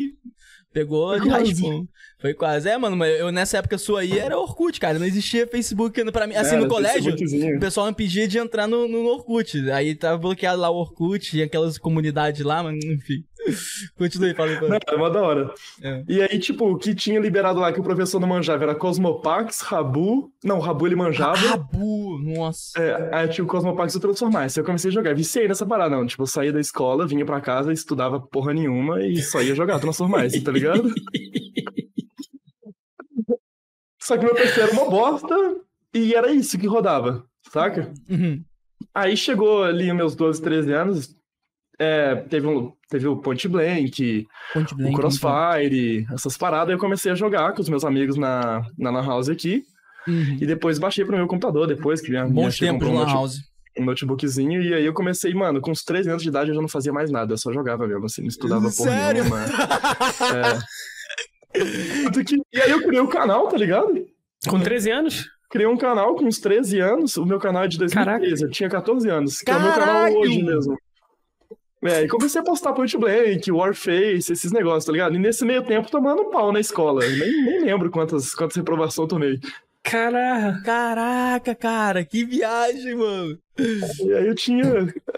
Pegou 0.74 1.20
de 1.20 1.28
raspão. 1.28 1.86
Foi 2.22 2.36
quase. 2.36 2.70
É, 2.70 2.78
mano, 2.78 2.96
mas 2.96 3.20
eu 3.20 3.32
nessa 3.32 3.58
época 3.58 3.80
sua 3.80 4.02
aí 4.02 4.20
era 4.20 4.38
Orkut, 4.38 4.80
cara. 4.80 5.00
Não 5.00 5.06
existia 5.08 5.48
Facebook 5.48 6.04
pra 6.12 6.28
mim. 6.28 6.36
Assim, 6.36 6.56
era 6.56 6.62
no 6.62 6.68
colégio, 6.68 7.16
o 7.56 7.60
pessoal 7.60 7.88
me 7.88 7.94
pedia 7.94 8.28
de 8.28 8.38
entrar 8.38 8.68
no, 8.68 8.88
no 8.88 9.06
Orkut. 9.08 9.72
Aí 9.72 9.96
tava 9.96 10.20
bloqueado 10.20 10.62
lá 10.62 10.70
o 10.70 10.76
Orkut, 10.76 11.32
tinha 11.32 11.46
aquelas 11.46 11.80
comunidades 11.80 12.46
lá, 12.46 12.62
mas 12.62 12.76
enfim. 12.86 13.24
Continue 13.98 14.30
aí, 14.30 14.36
fala 14.36 14.52
aí. 14.52 14.62
Não, 14.62 14.78
é 14.88 14.98
mó 14.98 15.10
da 15.10 15.20
hora. 15.20 15.54
É. 15.82 16.04
E 16.08 16.22
aí, 16.22 16.38
tipo, 16.38 16.72
o 16.72 16.78
que 16.78 16.94
tinha 16.94 17.20
liberado 17.20 17.60
lá 17.60 17.74
que 17.74 17.80
o 17.80 17.84
professor 17.84 18.20
não 18.20 18.28
manjava 18.28 18.64
era 18.64 18.76
Cosmopax, 18.76 19.62
Rabu. 19.62 20.32
Não, 20.44 20.58
o 20.58 20.62
Rabu 20.62 20.86
ele 20.86 20.96
manjava. 20.96 21.36
Rabu, 21.36 22.20
nossa. 22.20 22.80
É, 22.80 23.10
aí 23.12 23.28
tinha 23.30 23.44
o 23.44 23.48
Cosmopax 23.48 23.96
e 23.96 23.98
o 23.98 24.00
Transformice. 24.00 24.60
Eu 24.60 24.64
comecei 24.64 24.90
a 24.90 24.94
jogar. 24.94 25.16
Viciei 25.16 25.48
nessa 25.48 25.66
parada, 25.66 25.96
não. 25.96 26.06
Tipo, 26.06 26.22
eu 26.22 26.28
saía 26.28 26.54
da 26.54 26.60
escola, 26.60 27.08
vinha 27.08 27.26
pra 27.26 27.42
casa, 27.42 27.74
estudava 27.74 28.20
porra 28.20 28.54
nenhuma 28.54 29.04
e 29.04 29.20
só 29.24 29.42
ia 29.42 29.56
jogar 29.56 29.80
Transformice, 29.80 30.40
tá 30.42 30.52
ligado? 30.52 30.94
Só 34.02 34.18
que 34.18 34.26
meu 34.26 34.34
PC 34.36 34.62
era 34.62 34.72
uma 34.72 34.90
bosta 34.90 35.36
e 35.94 36.14
era 36.16 36.32
isso 36.32 36.58
que 36.58 36.68
rodava, 36.68 37.24
saca? 37.52 37.94
Uhum. 38.10 38.44
Aí 38.94 39.16
chegou 39.16 39.64
ali 39.64 39.94
meus 39.94 40.16
12, 40.16 40.42
13 40.42 40.74
anos, 40.74 41.16
é, 41.80 42.16
teve, 42.16 42.48
um, 42.48 42.72
teve 42.90 43.08
o 43.08 43.18
Point 43.18 43.48
Blank, 43.48 44.28
Point 44.54 44.74
o 44.74 44.78
Blank, 44.78 44.96
Crossfire, 44.96 46.06
essas 46.14 46.36
paradas. 46.38 46.72
Eu 46.74 46.80
comecei 46.80 47.12
a 47.12 47.16
jogar 47.16 47.54
com 47.54 47.62
os 47.62 47.70
meus 47.70 47.84
amigos 47.86 48.18
na, 48.18 48.62
na 48.78 48.90
Lan 48.92 49.06
House 49.06 49.30
aqui. 49.30 49.64
Uhum. 50.08 50.38
E 50.42 50.46
depois 50.46 50.80
baixei 50.80 51.06
pro 51.06 51.16
meu 51.16 51.28
computador, 51.28 51.68
depois 51.68 52.02
que 52.02 52.10
minha, 52.10 52.26
minha 52.26 52.50
tempos 52.50 52.60
comprou 52.72 52.92
um 52.92 52.94
na 52.96 53.02
note- 53.02 53.14
house. 53.14 53.38
um 53.78 53.86
notebookzinho. 53.86 54.62
E 54.64 54.74
aí 54.74 54.86
eu 54.86 54.94
comecei, 54.94 55.32
mano, 55.34 55.62
com 55.62 55.72
uns 55.72 55.84
13 55.84 56.10
anos 56.10 56.24
de 56.24 56.30
idade 56.30 56.50
eu 56.50 56.56
já 56.56 56.62
não 56.62 56.68
fazia 56.68 56.92
mais 56.92 57.12
nada, 57.12 57.34
eu 57.34 57.38
só 57.38 57.54
jogava 57.54 57.88
mesmo, 57.88 58.06
assim, 58.06 58.22
não 58.22 58.28
estudava 58.30 58.64
porra 58.76 58.90
Sério? 58.92 59.24
nenhuma. 59.24 59.40
É. 60.36 60.82
Que- 62.26 62.42
E 62.54 62.62
aí 62.62 62.72
eu 62.72 62.82
criei 62.84 63.02
o 63.02 63.08
canal, 63.08 63.48
tá 63.48 63.58
ligado? 63.58 64.06
Com 64.48 64.60
13 64.60 64.92
anos? 64.92 65.30
Criei 65.50 65.68
um 65.68 65.78
canal 65.78 66.16
com 66.16 66.26
uns 66.26 66.40
13 66.40 66.80
anos, 66.80 67.18
o 67.18 67.26
meu 67.26 67.38
canal 67.40 67.64
é 67.66 67.68
de 67.68 67.78
2013, 67.78 68.44
eu 68.46 68.50
tinha 68.50 68.70
14 68.70 69.10
anos, 69.10 69.40
que 69.40 69.52
é 69.52 69.56
o 69.56 69.60
meu 69.62 69.72
canal 69.72 69.86
Caralho! 69.88 70.20
hoje 70.20 70.42
mesmo. 70.44 70.78
É, 71.84 72.04
e 72.04 72.08
comecei 72.08 72.40
a 72.40 72.44
postar 72.44 72.74
Point 72.74 72.96
Blank, 72.98 73.52
Warface, 73.52 74.32
esses 74.32 74.52
negócios, 74.52 74.86
tá 74.86 74.92
ligado? 74.92 75.16
E 75.16 75.20
nesse 75.20 75.44
meio 75.44 75.64
tempo 75.66 75.90
tomando 75.92 76.26
pau 76.30 76.52
na 76.54 76.60
escola. 76.60 77.02
Nem, 77.06 77.44
nem 77.44 77.62
lembro 77.66 77.90
quantas, 77.90 78.34
quantas 78.36 78.56
reprovações 78.56 78.98
eu 79.06 79.08
tomei. 79.08 79.40
Caraca. 79.84 80.62
Caraca, 80.64 81.56
cara, 81.56 82.06
que 82.06 82.24
viagem, 82.24 82.96
mano. 82.96 83.36
E 83.58 84.14
aí 84.14 84.28
eu 84.28 84.34
tinha. 84.36 84.64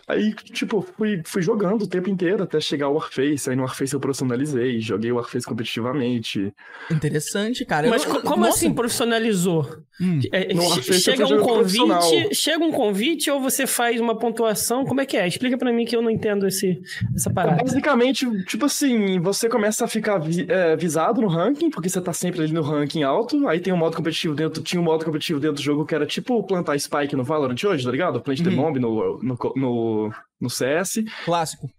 Aí, 0.07 0.33
tipo, 0.33 0.81
fui, 0.97 1.21
fui 1.25 1.41
jogando 1.41 1.83
o 1.83 1.87
tempo 1.87 2.09
inteiro 2.09 2.43
até 2.43 2.59
chegar 2.59 2.87
ao 2.87 2.93
Warface. 2.95 3.49
Aí 3.49 3.55
no 3.55 3.61
Warface 3.63 3.93
eu 3.93 3.99
profissionalizei, 3.99 4.79
joguei 4.81 5.11
o 5.11 5.15
Warface 5.15 5.45
competitivamente. 5.45 6.51
Interessante, 6.91 7.63
cara. 7.65 7.87
Mas 7.89 8.03
Eu- 8.03 8.11
co- 8.11 8.21
como 8.21 8.43
Nossa. 8.45 8.57
assim 8.57 8.73
profissionalizou? 8.73 9.67
Hum. 10.01 10.19
É, 10.31 10.51
eu 10.51 10.61
chega 10.93 11.25
um 11.27 11.39
convite, 11.41 12.33
chega 12.35 12.63
um 12.65 12.71
convite 12.71 13.29
ou 13.29 13.39
você 13.39 13.67
faz 13.67 14.01
uma 14.01 14.17
pontuação? 14.17 14.83
Como 14.85 14.99
é 14.99 15.05
que 15.05 15.15
é? 15.15 15.27
Explica 15.27 15.57
pra 15.57 15.71
mim 15.71 15.85
que 15.85 15.95
eu 15.95 16.01
não 16.01 16.09
entendo 16.09 16.47
esse, 16.47 16.81
essa 17.15 17.31
parada. 17.31 17.63
Basicamente, 17.63 18.25
tipo 18.45 18.65
assim, 18.65 19.19
você 19.19 19.47
começa 19.47 19.85
a 19.85 19.87
ficar 19.87 20.17
vi- 20.17 20.47
é, 20.49 20.75
visado 20.75 21.21
no 21.21 21.27
ranking, 21.27 21.69
porque 21.69 21.87
você 21.87 22.01
tá 22.01 22.11
sempre 22.11 22.41
ali 22.41 22.51
no 22.51 22.61
ranking 22.63 23.03
alto. 23.03 23.47
Aí 23.47 23.59
tem 23.59 23.71
um 23.71 23.77
modo 23.77 23.95
competitivo 23.95 24.33
dentro, 24.35 24.61
tinha 24.63 24.81
um 24.81 24.83
modo 24.83 25.05
competitivo 25.05 25.39
dentro 25.39 25.57
do 25.57 25.61
jogo 25.61 25.85
que 25.85 25.93
era 25.93 26.05
tipo 26.05 26.41
plantar 26.43 26.77
Spike 26.79 27.15
no 27.15 27.23
Valorant 27.23 27.63
hoje, 27.63 27.85
tá 27.85 27.91
ligado? 27.91 28.22
Plant 28.23 28.41
the 28.43 28.49
Uhum. 28.49 28.55
Bomb 28.55 28.79
no, 28.79 29.19
no, 29.21 29.37
no, 29.55 30.11
no 30.41 30.49
CS. 30.49 31.03
Clássico. 31.25 31.69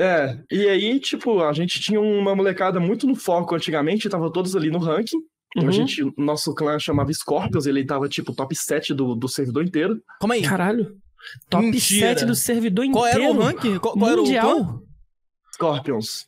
É, 0.00 0.38
e 0.50 0.68
aí, 0.68 0.98
tipo, 0.98 1.42
a 1.42 1.52
gente 1.52 1.80
tinha 1.80 2.00
uma 2.00 2.34
molecada 2.34 2.80
muito 2.80 3.06
no 3.06 3.14
foco 3.14 3.54
antigamente, 3.54 4.08
tava 4.08 4.32
todos 4.32 4.56
ali 4.56 4.70
no 4.70 4.78
ranking. 4.78 5.18
Uhum. 5.56 5.68
A 5.68 5.70
gente, 5.70 6.02
nosso 6.16 6.54
clã 6.54 6.78
chamava 6.78 7.12
Scorpions, 7.12 7.66
ele 7.66 7.84
tava 7.84 8.08
tipo 8.08 8.34
top 8.34 8.54
7 8.56 8.94
do, 8.94 9.14
do 9.14 9.28
servidor 9.28 9.64
inteiro. 9.64 10.00
Calma 10.18 10.34
aí. 10.34 10.42
Caralho. 10.42 10.96
Top 11.50 11.64
Mentira. 11.64 12.14
7 12.14 12.24
do 12.24 12.34
servidor 12.34 12.86
Qual 12.90 13.06
inteiro. 13.06 13.24
era 13.24 13.32
o 13.32 13.40
ranking? 13.40 13.78
Qual, 13.78 13.94
qual 13.94 14.10
era 14.10 14.20
o 14.20 14.24
clã? 14.24 14.54
Mundial? 14.54 14.82
Scorpions. 15.54 16.26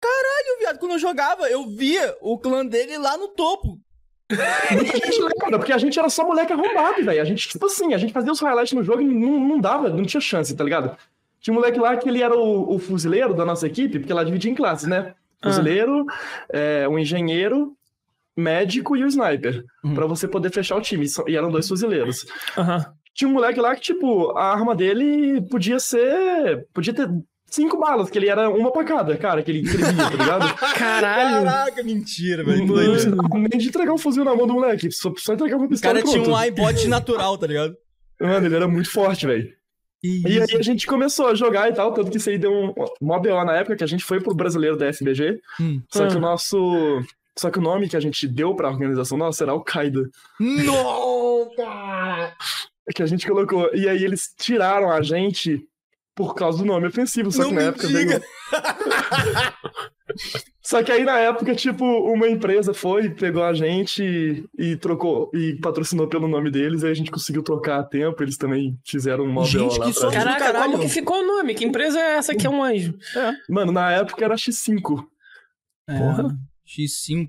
Caralho, 0.00 0.58
viado, 0.60 0.78
quando 0.78 0.92
eu 0.92 0.98
jogava, 0.98 1.48
eu 1.48 1.66
via 1.68 2.16
o 2.20 2.38
clã 2.38 2.66
dele 2.66 2.98
lá 2.98 3.16
no 3.16 3.28
topo. 3.28 3.78
Gente 4.30 5.20
lembra, 5.20 5.58
porque 5.58 5.72
a 5.72 5.78
gente 5.78 5.98
era 5.98 6.10
só 6.10 6.26
moleque 6.26 6.52
arrombado, 6.52 7.02
velho. 7.02 7.22
A 7.22 7.24
gente, 7.24 7.48
tipo 7.48 7.64
assim, 7.66 7.94
a 7.94 7.98
gente 7.98 8.12
fazia 8.12 8.30
os 8.30 8.40
highlights 8.40 8.72
no 8.72 8.84
jogo 8.84 9.00
e 9.00 9.04
não, 9.04 9.40
não 9.40 9.58
dava, 9.58 9.88
não 9.88 10.04
tinha 10.04 10.20
chance, 10.20 10.54
tá 10.54 10.62
ligado? 10.62 10.96
Tinha 11.40 11.52
um 11.52 11.56
moleque 11.56 11.78
lá 11.78 11.96
que 11.96 12.08
ele 12.08 12.22
era 12.22 12.36
o, 12.36 12.74
o 12.74 12.78
fuzileiro 12.78 13.32
da 13.32 13.44
nossa 13.44 13.66
equipe, 13.66 13.98
porque 13.98 14.12
ela 14.12 14.24
dividia 14.24 14.50
em 14.50 14.54
classes, 14.54 14.86
né? 14.86 15.14
Ah. 15.40 15.48
Fuzileiro, 15.48 16.04
é, 16.50 16.86
um 16.88 16.98
engenheiro, 16.98 17.74
médico 18.36 18.96
e 18.96 19.04
o 19.04 19.08
sniper. 19.08 19.64
Uhum. 19.82 19.94
Pra 19.94 20.06
você 20.06 20.28
poder 20.28 20.52
fechar 20.52 20.76
o 20.76 20.80
time. 20.80 21.06
E 21.26 21.36
eram 21.36 21.50
dois 21.50 21.66
fuzileiros. 21.66 22.26
Aham. 22.56 22.92
Tinha 23.14 23.28
um 23.28 23.32
moleque 23.32 23.60
lá 23.60 23.74
que, 23.74 23.80
tipo, 23.80 24.30
a 24.36 24.52
arma 24.52 24.76
dele 24.76 25.40
podia 25.50 25.80
ser. 25.80 26.66
Podia 26.72 26.94
ter 26.94 27.08
cinco 27.50 27.78
balas, 27.78 28.10
que 28.10 28.18
ele 28.18 28.28
era 28.28 28.48
uma 28.50 28.70
pra 28.70 28.84
cada, 28.84 29.16
cara, 29.16 29.42
que 29.42 29.50
ele, 29.50 29.62
que 29.62 29.74
ele 29.76 29.84
via, 29.84 30.04
tá 30.04 30.10
ligado? 30.10 30.54
Caralho. 30.78 31.44
Caraca, 31.44 31.82
mentira, 31.82 32.44
Mano, 32.44 32.74
nem 33.48 33.58
de 33.58 33.68
entregar 33.68 33.92
um 33.92 33.98
fuzil 33.98 34.24
na 34.24 34.34
mão 34.34 34.46
do 34.46 34.54
moleque, 34.54 34.90
só, 34.90 35.12
só 35.16 35.34
entregar 35.34 35.56
uma 35.56 35.66
O 35.66 35.68
pistola 35.68 35.94
cara 35.94 36.06
e 36.06 36.10
tinha 36.12 36.22
um 36.28 36.42
iBot 36.44 36.88
natural, 36.88 37.36
tá 37.38 37.46
ligado? 37.46 37.76
Mano, 38.20 38.46
ele 38.46 38.54
era 38.56 38.68
muito 38.68 38.90
forte, 38.90 39.26
velho. 39.26 39.52
E 40.02 40.22
aí 40.26 40.56
a 40.56 40.62
gente 40.62 40.86
começou 40.86 41.26
a 41.26 41.34
jogar 41.34 41.68
e 41.68 41.74
tal, 41.74 41.92
tanto 41.92 42.10
que 42.10 42.18
isso 42.18 42.30
aí 42.30 42.38
deu 42.38 42.52
um 42.52 42.72
mó 43.00 43.18
BO 43.18 43.44
na 43.44 43.56
época 43.56 43.74
que 43.76 43.82
a 43.84 43.88
gente 43.88 44.04
foi 44.04 44.20
pro 44.20 44.34
brasileiro 44.34 44.76
da 44.76 44.92
FBG, 44.92 45.40
Hum. 45.60 45.82
só 45.92 46.06
que 46.06 46.14
Ah. 46.14 46.18
o 46.18 46.20
nosso... 46.20 47.02
Só 47.36 47.50
que 47.50 47.58
o 47.60 47.62
nome 47.62 47.88
que 47.88 47.96
a 47.96 48.00
gente 48.00 48.26
deu 48.26 48.54
pra 48.56 48.68
organização 48.68 49.16
nossa 49.16 49.44
era 49.44 49.52
Al-Qaeda, 49.52 50.08
Não, 50.40 51.48
cara! 51.56 52.32
que 52.94 53.02
a 53.02 53.06
gente 53.06 53.26
colocou. 53.26 53.70
E 53.74 53.88
aí 53.88 54.02
eles 54.02 54.32
tiraram 54.36 54.90
a 54.90 55.02
gente 55.02 55.62
por 56.18 56.34
causa 56.34 56.58
do 56.58 56.64
nome 56.64 56.88
ofensivo, 56.88 57.30
só 57.30 57.42
Não 57.42 57.50
que 57.50 57.54
na 57.54 57.60
me 57.62 57.66
época 57.68 57.86
diga. 57.86 58.00
veio... 58.18 58.22
Só 60.62 60.82
que 60.82 60.90
aí 60.90 61.04
na 61.04 61.18
época, 61.18 61.54
tipo, 61.54 61.84
uma 61.84 62.28
empresa 62.28 62.74
foi, 62.74 63.08
pegou 63.10 63.42
a 63.44 63.52
gente 63.54 64.44
e 64.58 64.76
trocou, 64.76 65.30
e 65.32 65.54
patrocinou 65.60 66.08
pelo 66.08 66.26
nome 66.26 66.50
deles, 66.50 66.82
aí 66.82 66.90
a 66.90 66.94
gente 66.94 67.10
conseguiu 67.10 67.42
trocar 67.42 67.78
a 67.80 67.84
tempo, 67.84 68.20
eles 68.22 68.36
também 68.36 68.76
fizeram 68.84 69.24
um 69.24 69.44
Gente, 69.44 69.76
BO 69.76 69.78
lá 69.78 69.86
que 69.86 69.92
gente. 69.92 70.12
Caraca, 70.12 70.38
caralho. 70.44 70.72
como 70.72 70.82
que 70.82 70.88
ficou 70.88 71.18
o 71.22 71.26
nome? 71.26 71.54
Que 71.54 71.64
empresa 71.64 71.98
é 72.00 72.16
essa 72.16 72.34
que 72.34 72.46
é 72.46 72.50
um 72.50 72.62
anjo? 72.64 72.94
Mano, 73.48 73.70
na 73.70 73.92
época 73.92 74.24
era 74.24 74.34
X5. 74.34 75.04
Porra. 75.86 76.36
X5. 76.66 77.28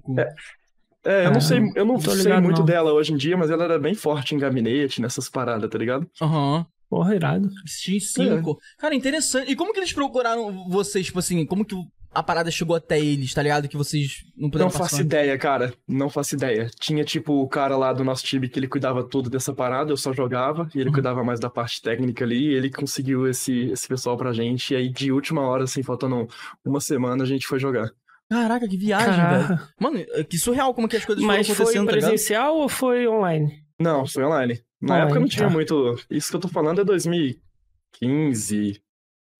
É, 1.05 1.23
eu 1.25 1.27
Ah, 1.27 1.31
não 1.31 1.41
sei, 1.41 1.59
eu 1.75 1.85
não 1.85 1.99
sei 1.99 2.13
ligado, 2.15 2.43
muito 2.43 2.59
não. 2.59 2.65
dela 2.65 2.91
hoje 2.93 3.13
em 3.13 3.17
dia, 3.17 3.37
mas 3.37 3.49
ela 3.51 3.63
era 3.65 3.77
bem 3.79 3.93
forte 3.93 4.33
em 4.35 4.39
gabinete, 4.39 5.01
nessas 5.01 5.29
paradas, 5.29 5.69
tá 5.69 5.77
ligado? 5.77 6.09
Aham. 6.21 6.65
Porra, 6.89 7.15
irado. 7.15 7.49
X5. 7.67 8.57
Cara, 8.77 8.95
interessante. 8.95 9.51
E 9.51 9.55
como 9.55 9.73
que 9.73 9.79
eles 9.79 9.93
procuraram 9.93 10.67
vocês, 10.69 11.05
tipo 11.05 11.19
assim, 11.19 11.45
como 11.45 11.63
que 11.63 11.75
a 12.11 12.23
parada 12.23 12.49
chegou 12.49 12.75
até 12.75 12.99
eles, 12.99 13.31
tá 13.33 13.43
ligado? 13.43 13.67
Que 13.67 13.77
vocês 13.77 14.23
não 14.35 14.49
puderam 14.49 14.65
Não 14.65 14.71
faço 14.71 14.95
participar? 14.95 15.05
ideia, 15.05 15.37
cara. 15.37 15.73
Não 15.87 16.09
faço 16.09 16.33
ideia. 16.35 16.67
Tinha, 16.79 17.03
tipo, 17.03 17.33
o 17.43 17.47
cara 17.47 17.77
lá 17.77 17.93
do 17.93 18.03
nosso 18.03 18.23
time 18.23 18.49
que 18.49 18.57
ele 18.59 18.67
cuidava 18.67 19.03
tudo 19.03 19.29
dessa 19.29 19.53
parada, 19.53 19.91
eu 19.91 19.97
só 19.97 20.11
jogava, 20.11 20.67
e 20.73 20.79
ele 20.79 20.87
Uhum. 20.89 20.93
cuidava 20.93 21.23
mais 21.23 21.39
da 21.39 21.49
parte 21.51 21.79
técnica 21.81 22.25
ali, 22.25 22.47
e 22.47 22.53
ele 22.55 22.71
conseguiu 22.71 23.27
esse, 23.27 23.65
esse 23.71 23.87
pessoal 23.87 24.17
pra 24.17 24.33
gente, 24.33 24.73
e 24.73 24.75
aí 24.75 24.89
de 24.89 25.11
última 25.11 25.41
hora, 25.41 25.65
assim, 25.65 25.83
faltando 25.83 26.27
uma 26.65 26.81
semana, 26.81 27.23
a 27.23 27.27
gente 27.27 27.45
foi 27.45 27.59
jogar. 27.59 27.91
Caraca, 28.27 28.67
que 28.67 28.77
viagem, 28.77 29.11
velho. 29.11 29.47
Caraca. 29.47 29.69
Mano, 29.79 29.99
que 30.27 30.37
surreal 30.39 30.73
como 30.73 30.87
que 30.87 30.97
as 30.97 31.05
coisas 31.05 31.23
Mas 31.23 31.45
foram 31.45 31.55
foi 31.57 31.63
acontecendo, 31.65 31.85
tá 31.87 31.91
ligado? 31.95 32.09
presencial 32.09 32.55
ou 32.57 32.67
foi 32.69 33.07
online? 33.07 33.63
Não, 33.79 34.05
foi 34.07 34.23
online. 34.23 34.59
Na 34.81 34.93
Online, 34.95 35.05
época 35.05 35.19
não 35.19 35.27
tinha 35.27 35.47
tá. 35.47 35.53
muito. 35.53 35.99
Isso 36.09 36.29
que 36.29 36.35
eu 36.35 36.39
tô 36.41 36.47
falando 36.47 36.81
é 36.81 36.83
2015. 38.01 38.81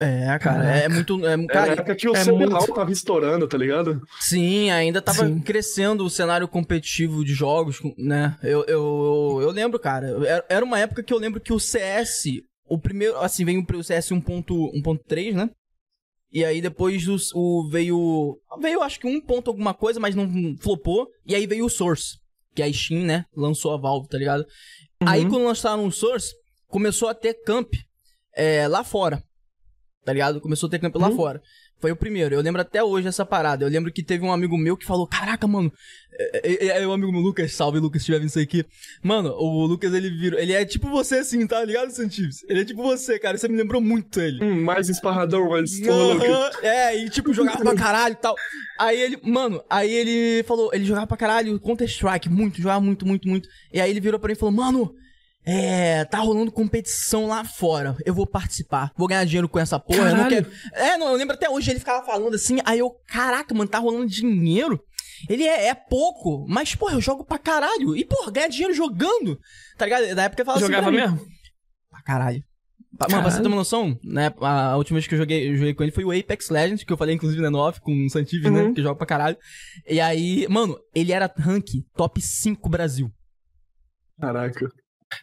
É, 0.02 0.38
cara, 0.38 0.64
é 0.78 0.88
muito... 0.88 1.26
É, 1.26 1.32
Era 1.32 1.42
a 1.42 1.46
cara, 1.46 1.72
época 1.72 1.94
que 1.94 2.08
o 2.08 2.16
é 2.16 2.24
CBLOL 2.24 2.38
muito- 2.60 2.72
tava 2.74 2.90
estourando, 2.90 3.46
tá 3.46 3.58
ligado? 3.58 4.00
Sim, 4.18 4.70
ainda 4.70 5.02
tava 5.02 5.26
Sim. 5.26 5.40
crescendo 5.40 6.04
o 6.04 6.10
cenário 6.10 6.48
competitivo 6.48 7.22
de 7.22 7.34
jogos, 7.34 7.80
né? 7.98 8.38
Eu, 8.42 8.64
eu, 8.64 9.38
eu 9.42 9.50
lembro, 9.50 9.78
cara. 9.78 10.06
Era- 10.26 10.46
Era 10.48 10.64
uma 10.64 10.78
época 10.78 11.02
que 11.02 11.12
eu 11.12 11.18
lembro 11.18 11.38
que 11.38 11.52
o 11.52 11.60
CS, 11.60 12.24
o 12.66 12.78
primeiro, 12.78 13.18
assim, 13.18 13.44
veio 13.44 13.62
o 13.62 13.82
CS 13.84 14.08
1.3, 14.10 15.34
né? 15.34 15.50
E 16.32 16.44
aí 16.46 16.62
depois 16.62 17.06
o, 17.06 17.16
o 17.34 17.68
veio. 17.68 18.38
Veio 18.58 18.82
acho 18.82 19.00
que 19.00 19.06
um 19.06 19.20
ponto 19.20 19.48
alguma 19.50 19.74
coisa, 19.74 20.00
mas 20.00 20.14
não 20.14 20.56
flopou. 20.60 21.08
E 21.26 21.34
aí 21.34 21.46
veio 21.46 21.66
o 21.66 21.70
Source. 21.70 22.18
Que 22.54 22.62
a 22.62 22.72
Steam, 22.72 23.04
né? 23.04 23.24
Lançou 23.36 23.74
a 23.74 23.76
Valve, 23.76 24.08
tá 24.08 24.16
ligado? 24.16 24.46
Aí 25.06 25.22
quando 25.28 25.44
lançaram 25.44 25.86
o 25.86 25.92
Source, 25.92 26.34
começou 26.68 27.08
a 27.08 27.14
ter 27.14 27.34
camp 27.42 27.72
é, 28.34 28.68
lá 28.68 28.84
fora. 28.84 29.22
Tá 30.04 30.12
ligado? 30.12 30.40
Começou 30.40 30.66
a 30.66 30.70
ter 30.70 30.78
camp 30.78 30.94
lá 30.96 31.08
Uhum. 31.08 31.16
fora. 31.16 31.42
Foi 31.80 31.90
o 31.90 31.96
primeiro. 31.96 32.34
Eu 32.34 32.42
lembro 32.42 32.60
até 32.60 32.82
hoje 32.84 33.08
essa 33.08 33.24
parada. 33.24 33.64
Eu 33.64 33.70
lembro 33.70 33.90
que 33.92 34.02
teve 34.02 34.24
um 34.24 34.32
amigo 34.32 34.56
meu 34.58 34.76
que 34.76 34.84
falou: 34.84 35.06
Caraca, 35.06 35.46
mano. 35.46 35.72
É, 36.12 36.66
é, 36.66 36.82
é 36.82 36.86
o 36.86 36.92
amigo 36.92 37.10
meu, 37.10 37.20
Lucas. 37.22 37.52
Salve, 37.52 37.78
Lucas, 37.78 38.02
se 38.02 38.04
estiver 38.04 38.18
vendo 38.18 38.28
isso 38.28 38.38
aqui. 38.38 38.64
Mano, 39.02 39.30
o 39.30 39.64
Lucas, 39.66 39.94
ele 39.94 40.10
virou. 40.10 40.38
Ele 40.38 40.52
é 40.52 40.64
tipo 40.64 40.90
você 40.90 41.18
assim, 41.18 41.46
tá 41.46 41.64
ligado, 41.64 41.90
Santives? 41.90 42.44
Ele 42.48 42.60
é 42.60 42.64
tipo 42.64 42.82
você, 42.82 43.18
cara. 43.18 43.38
Você 43.38 43.48
me 43.48 43.56
lembrou 43.56 43.80
muito 43.80 44.20
ele. 44.20 44.44
Hum, 44.44 44.62
mais 44.62 44.88
esparrador, 44.90 45.48
mas 45.48 45.80
louco. 45.80 46.24
Aham, 46.24 46.50
É, 46.62 46.96
e 46.98 47.08
tipo, 47.08 47.32
jogava 47.32 47.58
pra 47.62 47.74
caralho 47.74 48.12
e 48.12 48.16
tal. 48.16 48.34
Aí 48.78 49.00
ele, 49.00 49.18
mano, 49.22 49.62
aí 49.70 49.90
ele 49.90 50.42
falou, 50.42 50.70
ele 50.74 50.84
jogava 50.84 51.06
pra 51.06 51.16
caralho 51.16 51.58
Counter-Strike, 51.58 52.28
muito, 52.28 52.60
jogava 52.60 52.80
muito, 52.80 53.06
muito, 53.06 53.26
muito. 53.26 53.48
E 53.72 53.80
aí 53.80 53.90
ele 53.90 54.00
virou 54.00 54.20
pra 54.20 54.28
mim 54.28 54.34
e 54.34 54.38
falou, 54.38 54.54
mano, 54.54 54.94
É, 55.44 56.04
tá 56.04 56.18
rolando 56.18 56.52
competição 56.52 57.26
lá 57.26 57.44
fora. 57.44 57.96
Eu 58.04 58.12
vou 58.14 58.26
participar. 58.26 58.92
Vou 58.96 59.08
ganhar 59.08 59.24
dinheiro 59.24 59.48
com 59.48 59.58
essa 59.58 59.78
porra. 59.80 60.00
Eu 60.00 60.04
não 60.16 60.24
Caralho. 60.24 60.44
quero. 60.46 60.50
É, 60.74 60.96
não, 60.98 61.08
eu 61.08 61.16
lembro 61.16 61.34
até 61.34 61.48
hoje 61.48 61.70
ele 61.70 61.78
ficava 61.78 62.04
falando 62.04 62.34
assim. 62.34 62.58
Aí 62.64 62.78
eu, 62.78 62.90
caraca, 63.06 63.54
mano, 63.54 63.68
tá 63.68 63.78
rolando 63.78 64.06
dinheiro. 64.06 64.80
Ele 65.28 65.44
é, 65.44 65.68
é 65.68 65.74
pouco, 65.74 66.46
mas, 66.48 66.74
porra, 66.74 66.94
eu 66.94 67.00
jogo 67.00 67.24
pra 67.24 67.38
caralho. 67.38 67.96
E, 67.96 68.04
porra, 68.04 68.30
ganhar 68.30 68.48
dinheiro 68.48 68.74
jogando. 68.74 69.38
Tá 69.76 69.86
ligado? 69.86 70.14
Na 70.14 70.24
época 70.24 70.42
eu 70.42 70.46
falava 70.46 70.64
Jogava 70.64 70.88
assim. 70.88 70.96
mim, 70.96 71.02
mesmo? 71.02 71.20
Pra 71.90 72.02
caralho. 72.02 72.42
Pa- 72.98 73.06
Mano, 73.08 73.22
pra 73.22 73.30
você 73.30 73.40
ter 73.40 73.46
uma 73.46 73.56
noção, 73.56 73.98
né? 74.04 74.30
A 74.40 74.76
última 74.76 74.96
vez 74.98 75.06
que 75.06 75.14
eu 75.14 75.18
joguei, 75.18 75.48
eu 75.50 75.56
joguei 75.56 75.72
com 75.72 75.82
ele 75.82 75.92
foi 75.92 76.04
o 76.04 76.10
Apex 76.12 76.50
Legends, 76.50 76.84
que 76.84 76.92
eu 76.92 76.98
falei, 76.98 77.14
inclusive, 77.14 77.40
né, 77.40 77.48
no 77.48 77.58
off, 77.58 77.80
com 77.80 77.92
o 78.04 78.10
Santiv, 78.10 78.42
né? 78.50 78.62
Uhum. 78.64 78.74
Que 78.74 78.82
joga 78.82 78.96
pra 78.96 79.06
caralho. 79.06 79.38
E 79.88 79.98
aí, 80.00 80.46
mano, 80.48 80.78
ele 80.94 81.12
era 81.12 81.32
rank 81.38 81.66
top 81.96 82.20
5 82.20 82.68
Brasil. 82.68 83.10
Caraca. 84.20 84.68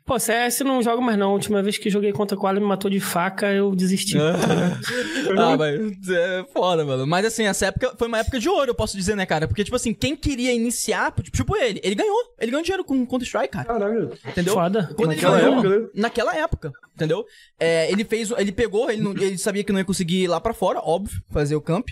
Pô, 0.05 0.19
CS 0.19 0.61
não 0.61 0.81
jogo 0.83 1.01
mais 1.01 1.17
não. 1.17 1.29
A 1.29 1.33
última 1.33 1.63
vez 1.63 1.77
que 1.77 1.89
joguei 1.89 2.11
contra 2.11 2.37
o 2.37 2.39
Koala 2.39 2.59
me 2.59 2.65
matou 2.65 2.89
de 2.91 2.99
faca, 2.99 3.51
eu 3.53 3.73
desisti. 3.75 4.17
ah, 5.37 5.57
mas 5.57 6.09
é 6.09 6.45
foda, 6.53 6.83
mano. 6.85 7.05
Mas 7.07 7.25
assim, 7.25 7.43
essa 7.45 7.67
época 7.67 7.93
foi 7.97 8.07
uma 8.07 8.19
época 8.19 8.39
de 8.39 8.49
ouro, 8.49 8.71
eu 8.71 8.75
posso 8.75 8.97
dizer, 8.97 9.15
né, 9.15 9.25
cara? 9.25 9.47
Porque, 9.47 9.63
tipo 9.63 9.75
assim, 9.75 9.93
quem 9.93 10.15
queria 10.15 10.53
iniciar, 10.53 11.13
tipo 11.31 11.55
ele, 11.55 11.79
ele 11.83 11.95
ganhou. 11.95 12.17
Ele 12.39 12.51
ganhou 12.51 12.63
dinheiro 12.63 12.83
com 12.83 13.05
Counter-Strike, 13.05 13.49
cara. 13.53 13.65
Caralho. 13.65 14.13
Entendeu? 14.25 14.53
Foda. 14.53 14.89
Quando 14.95 15.11
ele 15.13 15.21
Naquela 15.21 15.39
ganhou, 15.39 15.53
época, 15.59 15.69
né? 15.79 15.87
naquela 15.95 16.35
época, 16.37 16.71
entendeu? 16.95 17.25
É, 17.59 17.91
ele 17.91 18.03
fez, 18.03 18.31
ele 18.31 18.51
pegou, 18.51 18.91
ele, 18.91 19.01
não- 19.01 19.11
ele 19.13 19.37
sabia 19.37 19.63
que 19.63 19.71
não 19.71 19.79
ia 19.79 19.85
conseguir 19.85 20.23
ir 20.23 20.27
lá 20.27 20.39
pra 20.41 20.53
fora, 20.53 20.79
óbvio, 20.83 21.21
fazer 21.31 21.55
o 21.55 21.61
camp. 21.61 21.87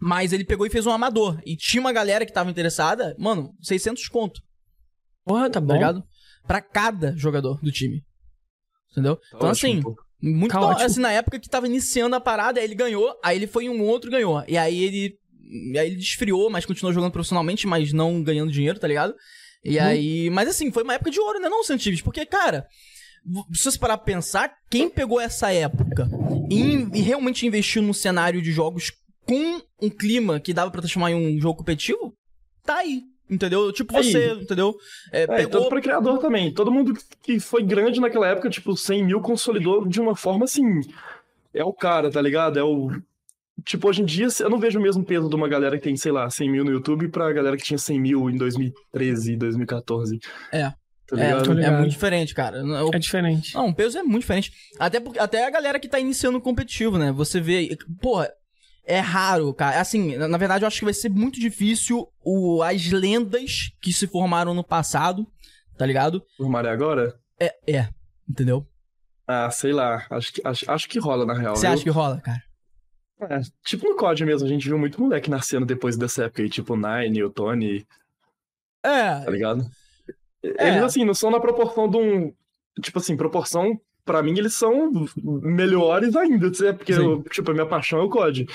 Mas 0.00 0.32
ele 0.32 0.44
pegou 0.44 0.64
e 0.66 0.70
fez 0.70 0.86
um 0.86 0.92
amador. 0.92 1.40
E 1.44 1.56
tinha 1.56 1.80
uma 1.80 1.92
galera 1.92 2.24
que 2.24 2.32
tava 2.32 2.50
interessada, 2.50 3.16
mano, 3.18 3.52
600 3.60 4.06
conto, 4.08 4.40
Porra, 5.24 5.44
tá 5.50 5.54
tá 5.54 5.60
bom. 5.60 5.72
ligado? 5.72 6.04
Pra 6.48 6.60
cada 6.60 7.14
jogador 7.16 7.60
do 7.62 7.70
time. 7.70 8.02
Entendeu? 8.90 9.18
Então, 9.28 9.50
Ótimo, 9.50 9.70
assim, 9.70 9.82
pô. 9.82 9.94
muito 10.20 10.52
Tá 10.52 10.60
ótimo. 10.60 10.86
assim, 10.86 11.00
na 11.00 11.12
época 11.12 11.38
que 11.38 11.48
tava 11.48 11.66
iniciando 11.66 12.16
a 12.16 12.20
parada, 12.20 12.58
aí 12.58 12.64
ele 12.66 12.74
ganhou, 12.74 13.14
aí 13.22 13.36
ele 13.36 13.46
foi 13.46 13.66
em 13.66 13.68
um 13.68 13.82
outro 13.82 14.10
ganhou. 14.10 14.42
E 14.48 14.56
aí 14.58 14.82
ele. 14.82 15.14
E 15.72 15.78
aí 15.78 15.86
ele 15.88 15.96
desfriou, 15.96 16.50
mas 16.50 16.66
continuou 16.66 16.92
jogando 16.92 17.12
profissionalmente, 17.12 17.66
mas 17.66 17.92
não 17.92 18.22
ganhando 18.22 18.50
dinheiro, 18.50 18.78
tá 18.80 18.88
ligado? 18.88 19.14
E 19.64 19.78
aí. 19.78 20.30
Mas 20.30 20.48
assim, 20.48 20.72
foi 20.72 20.82
uma 20.82 20.94
época 20.94 21.10
de 21.10 21.20
ouro, 21.20 21.38
né, 21.38 21.48
não, 21.48 21.62
Santives? 21.62 22.02
Porque, 22.02 22.24
cara. 22.26 22.66
Se 23.52 23.64
você 23.64 23.78
parar 23.78 23.98
pra 23.98 24.06
pensar, 24.06 24.50
quem 24.70 24.88
pegou 24.88 25.20
essa 25.20 25.52
época 25.52 26.08
e, 26.50 26.98
e 26.98 27.02
realmente 27.02 27.46
investiu 27.46 27.82
num 27.82 27.92
cenário 27.92 28.40
de 28.40 28.50
jogos 28.52 28.90
com 29.26 29.60
um 29.82 29.90
clima 29.90 30.40
que 30.40 30.54
dava 30.54 30.70
pra 30.70 30.80
transformar 30.80 31.10
em 31.10 31.14
um 31.14 31.38
jogo 31.38 31.58
competitivo, 31.58 32.14
tá 32.64 32.76
aí. 32.76 33.02
Entendeu? 33.30 33.70
Tipo 33.72 33.96
Aí. 33.96 34.04
você, 34.10 34.32
entendeu? 34.32 34.74
É, 35.12 35.22
É, 35.22 35.26
pegou. 35.26 35.50
tanto 35.50 35.68
pra 35.68 35.80
criador 35.80 36.18
também. 36.18 36.52
Todo 36.52 36.70
mundo 36.72 36.94
que 37.22 37.38
foi 37.38 37.62
grande 37.62 38.00
naquela 38.00 38.26
época, 38.28 38.48
tipo, 38.48 38.76
100 38.76 39.04
mil 39.04 39.20
consolidou 39.20 39.86
de 39.86 40.00
uma 40.00 40.16
forma 40.16 40.44
assim. 40.44 40.80
É 41.52 41.62
o 41.64 41.72
cara, 41.72 42.10
tá 42.10 42.20
ligado? 42.22 42.58
É 42.58 42.62
o. 42.62 42.90
Tipo, 43.64 43.88
hoje 43.88 44.02
em 44.02 44.04
dia, 44.04 44.28
eu 44.40 44.48
não 44.48 44.58
vejo 44.58 44.78
o 44.78 44.82
mesmo 44.82 45.04
peso 45.04 45.28
de 45.28 45.34
uma 45.34 45.48
galera 45.48 45.76
que 45.76 45.82
tem, 45.84 45.96
sei 45.96 46.12
lá, 46.12 46.30
100 46.30 46.50
mil 46.50 46.64
no 46.64 46.70
YouTube 46.70 47.08
pra 47.08 47.32
galera 47.32 47.56
que 47.56 47.64
tinha 47.64 47.76
100 47.78 48.00
mil 48.00 48.30
em 48.30 48.36
2013, 48.36 49.36
2014. 49.36 50.18
É. 50.52 50.70
Tá 51.08 51.16
É, 51.20 51.28
ligado? 51.32 51.50
é 51.50 51.54
ligado. 51.54 51.78
muito 51.78 51.90
diferente, 51.90 52.34
cara. 52.34 52.62
O 52.64 52.94
É 52.94 52.98
diferente. 52.98 53.54
Não, 53.54 53.68
o 53.68 53.74
peso 53.74 53.98
é 53.98 54.02
muito 54.02 54.20
diferente. 54.20 54.52
Até, 54.78 55.00
porque, 55.00 55.18
até 55.18 55.44
a 55.46 55.50
galera 55.50 55.80
que 55.80 55.88
tá 55.88 55.98
iniciando 55.98 56.38
o 56.38 56.40
competitivo, 56.40 56.98
né? 56.98 57.10
Você 57.12 57.40
vê. 57.40 57.76
Porra, 58.00 58.30
é 58.88 59.00
raro, 59.00 59.52
cara. 59.54 59.80
Assim, 59.80 60.16
na, 60.16 60.26
na 60.26 60.38
verdade, 60.38 60.64
eu 60.64 60.66
acho 60.66 60.78
que 60.78 60.84
vai 60.84 60.94
ser 60.94 61.10
muito 61.10 61.38
difícil 61.38 62.08
o, 62.24 62.62
as 62.62 62.90
lendas 62.90 63.70
que 63.80 63.92
se 63.92 64.06
formaram 64.06 64.54
no 64.54 64.64
passado, 64.64 65.26
tá 65.76 65.84
ligado? 65.84 66.22
O 66.38 66.48
Maré 66.48 66.70
agora? 66.70 67.14
É, 67.38 67.54
é. 67.70 67.88
Entendeu? 68.28 68.66
Ah, 69.26 69.50
sei 69.50 69.72
lá. 69.72 70.06
Acho 70.10 70.32
que, 70.32 70.40
acho, 70.44 70.70
acho 70.70 70.88
que 70.88 70.98
rola, 70.98 71.26
na 71.26 71.34
real. 71.34 71.54
Você 71.54 71.66
viu? 71.66 71.74
acha 71.74 71.82
que 71.84 71.90
rola, 71.90 72.20
cara? 72.20 72.42
É, 73.20 73.40
tipo 73.64 73.88
no 73.88 73.96
COD 73.96 74.24
mesmo, 74.24 74.46
a 74.46 74.50
gente 74.50 74.66
viu 74.68 74.78
muito 74.78 75.00
moleque 75.00 75.28
nascendo 75.28 75.66
depois 75.66 75.96
dessa 75.96 76.24
época 76.24 76.40
aí, 76.42 76.48
tipo 76.48 76.74
o 76.74 76.76
Nine, 76.76 77.24
o 77.24 77.30
Tony, 77.30 77.84
É. 78.82 79.20
tá 79.24 79.30
ligado? 79.30 79.68
É. 80.42 80.68
Eles, 80.68 80.82
assim, 80.84 81.04
não 81.04 81.14
são 81.14 81.30
na 81.30 81.40
proporção 81.40 81.90
de 81.90 81.96
um. 81.96 82.32
Tipo 82.80 83.00
assim, 83.00 83.16
proporção. 83.16 83.78
Pra 84.08 84.22
mim, 84.22 84.38
eles 84.38 84.54
são 84.54 84.90
melhores 85.22 86.16
ainda, 86.16 86.50
é 86.66 86.72
porque, 86.72 86.94
eu, 86.94 87.22
tipo, 87.30 87.50
a 87.50 87.54
minha 87.54 87.66
paixão 87.66 87.98
é 88.00 88.02
o 88.02 88.08
COD. 88.08 88.46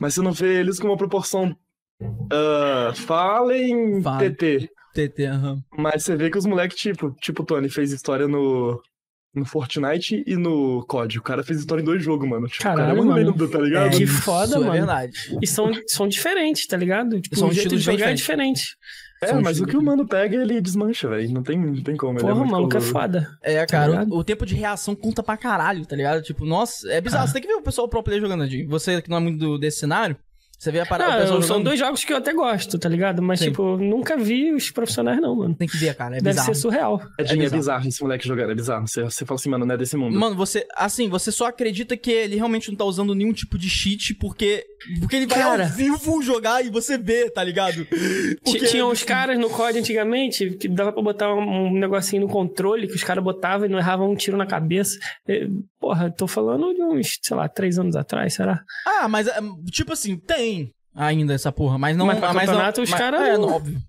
Mas 0.00 0.14
você 0.14 0.20
não 0.22 0.32
vê 0.32 0.58
eles 0.58 0.80
com 0.80 0.88
uma 0.88 0.96
proporção. 0.96 1.56
ah, 2.32 2.92
Fallen 2.96 4.02
Fallen. 4.02 4.34
TT. 4.34 4.68
TT, 4.92 5.24
aham. 5.26 5.62
Mas 5.76 6.02
você 6.02 6.16
vê 6.16 6.28
que 6.30 6.36
os 6.38 6.46
moleques, 6.46 6.76
tipo, 6.76 7.14
tipo 7.20 7.42
o 7.44 7.46
Tony 7.46 7.68
fez 7.68 7.92
história 7.92 8.26
no. 8.26 8.82
No 9.34 9.44
Fortnite 9.44 10.24
e 10.26 10.36
no 10.36 10.84
COD. 10.86 11.18
O 11.18 11.22
cara 11.22 11.44
fez 11.44 11.60
história 11.60 11.82
em 11.82 11.84
dois 11.84 12.02
jogos, 12.02 12.26
mano. 12.28 12.48
Tipo, 12.48 12.62
o 12.62 12.64
cara 12.64 12.74
é 12.74 12.82
Caralho, 12.86 13.02
uma 13.02 13.14
mano. 13.14 13.30
lenda, 13.30 13.46
tá 13.48 13.58
ligado? 13.60 13.90
Que 13.96 14.02
Isso 14.02 14.22
foda, 14.22 14.56
é 14.56 14.58
mano. 14.58 14.72
verdade. 14.72 15.12
E 15.40 15.46
são, 15.46 15.70
são 15.86 16.08
diferentes, 16.08 16.66
tá 16.66 16.76
ligado? 16.78 17.20
Tipo, 17.20 17.36
São 17.36 17.48
o 17.48 17.52
jeito 17.52 17.68
de 17.68 17.76
estilos 17.76 17.86
bem 17.86 17.98
jogar 17.98 18.10
é 18.10 18.14
diferente. 18.14 18.76
É, 19.20 19.26
São 19.28 19.42
mas 19.42 19.60
o 19.60 19.66
que 19.66 19.76
o 19.76 19.82
mano 19.82 20.06
pega, 20.06 20.36
ele 20.36 20.60
desmancha, 20.60 21.08
velho. 21.08 21.32
Não 21.32 21.42
tem, 21.42 21.58
não 21.58 21.82
tem 21.82 21.96
como. 21.96 22.18
ele 22.18 22.26
é 22.26 22.30
Porra, 22.30 22.42
o 22.44 22.46
maluco 22.48 22.76
é 22.76 22.80
foda. 22.80 23.28
É, 23.42 23.66
cara, 23.66 23.90
ligado? 23.90 24.12
o, 24.14 24.18
o 24.18 24.24
tempo 24.24 24.46
de 24.46 24.54
reação 24.54 24.94
conta 24.94 25.22
pra 25.22 25.36
caralho, 25.36 25.84
tá 25.84 25.96
ligado? 25.96 26.22
Tipo, 26.22 26.44
nossa, 26.44 26.88
é 26.92 27.00
bizarro. 27.00 27.26
Você 27.26 27.32
tem 27.32 27.42
que 27.42 27.48
ver 27.48 27.54
o 27.54 27.62
pessoal 27.62 27.88
pro 27.88 28.02
player 28.02 28.20
jogando. 28.22 28.44
Você 28.68 29.02
que 29.02 29.10
não 29.10 29.16
é 29.16 29.20
muito 29.20 29.38
do- 29.38 29.58
desse 29.58 29.80
cenário, 29.80 30.16
você 30.58 30.72
vê 30.72 30.80
a 30.80 30.86
parada. 30.86 31.16
o 31.16 31.20
pessoal 31.20 31.42
são 31.42 31.62
dois 31.62 31.78
jogos 31.78 32.04
que 32.04 32.12
eu 32.12 32.16
até 32.16 32.32
gosto, 32.34 32.78
tá 32.78 32.88
ligado? 32.88 33.22
Mas, 33.22 33.38
Sim. 33.38 33.46
tipo, 33.50 33.76
nunca 33.76 34.16
vi 34.16 34.52
os 34.52 34.70
profissionais, 34.70 35.20
não, 35.20 35.36
mano. 35.36 35.54
Tem 35.54 35.68
que 35.68 35.76
ver, 35.76 35.94
cara. 35.94 36.16
É 36.16 36.20
Deve 36.20 36.30
bizarro. 36.30 36.54
ser 36.54 36.60
surreal. 36.60 37.00
Edinho, 37.18 37.40
é, 37.40 37.44
bizarro. 37.44 37.56
bizarro 37.58 37.88
esse 37.88 38.02
moleque 38.02 38.26
jogando, 38.26 38.50
é 38.50 38.54
bizarro. 38.54 38.88
Você, 38.88 39.02
você 39.04 39.24
fala 39.24 39.38
assim, 39.38 39.48
mano, 39.48 39.64
não 39.64 39.74
é 39.74 39.78
desse 39.78 39.96
mundo. 39.96 40.18
Mano, 40.18 40.34
você, 40.34 40.66
assim, 40.74 41.08
você 41.08 41.30
só 41.30 41.46
acredita 41.46 41.96
que 41.96 42.10
ele 42.10 42.34
realmente 42.36 42.68
não 42.70 42.76
tá 42.76 42.84
usando 42.84 43.14
nenhum 43.14 43.32
tipo 43.32 43.56
de 43.56 43.70
cheat 43.70 44.14
porque, 44.14 44.64
porque 45.00 45.14
ele 45.16 45.26
vai 45.26 45.38
Cara. 45.38 45.64
ao 45.64 45.70
vivo 45.70 46.20
jogar 46.22 46.64
e 46.64 46.70
você 46.70 46.98
vê, 46.98 47.30
tá 47.30 47.44
ligado? 47.44 47.86
Porque- 48.44 48.66
Tinha 48.66 48.84
uns 48.84 49.02
caras 49.04 49.38
no 49.38 49.48
COD 49.50 49.78
antigamente 49.78 50.50
que 50.52 50.66
dava 50.68 50.92
pra 50.92 51.02
botar 51.02 51.32
um, 51.34 51.66
um 51.68 51.78
negocinho 51.78 52.22
no 52.22 52.28
controle 52.28 52.88
que 52.88 52.94
os 52.96 53.04
caras 53.04 53.22
botavam 53.22 53.66
e 53.66 53.68
não 53.70 53.78
erravam 53.78 54.10
um 54.10 54.16
tiro 54.16 54.36
na 54.36 54.46
cabeça. 54.46 54.98
É, 55.28 55.46
Porra, 55.80 56.10
tô 56.10 56.26
falando 56.26 56.74
de 56.74 56.82
uns, 56.82 57.18
sei 57.22 57.36
lá, 57.36 57.48
três 57.48 57.78
anos 57.78 57.94
atrás, 57.94 58.34
será? 58.34 58.64
Ah, 58.84 59.06
mas, 59.08 59.28
é, 59.28 59.38
tipo 59.70 59.92
assim, 59.92 60.16
tem 60.16 60.47
ainda 60.94 61.34
essa 61.34 61.50
porra, 61.52 61.78
mas 61.78 61.96
não... 61.96 62.06
Mas 62.06 62.18
pra 62.18 62.32
mas 62.32 62.46
não- 62.46 62.54
campeonato, 62.54 62.82
os 62.82 62.90
caras 62.94 63.20
É, 63.22 63.32
não- 63.38 63.46
não, 63.48 63.54
óbvio. 63.56 63.80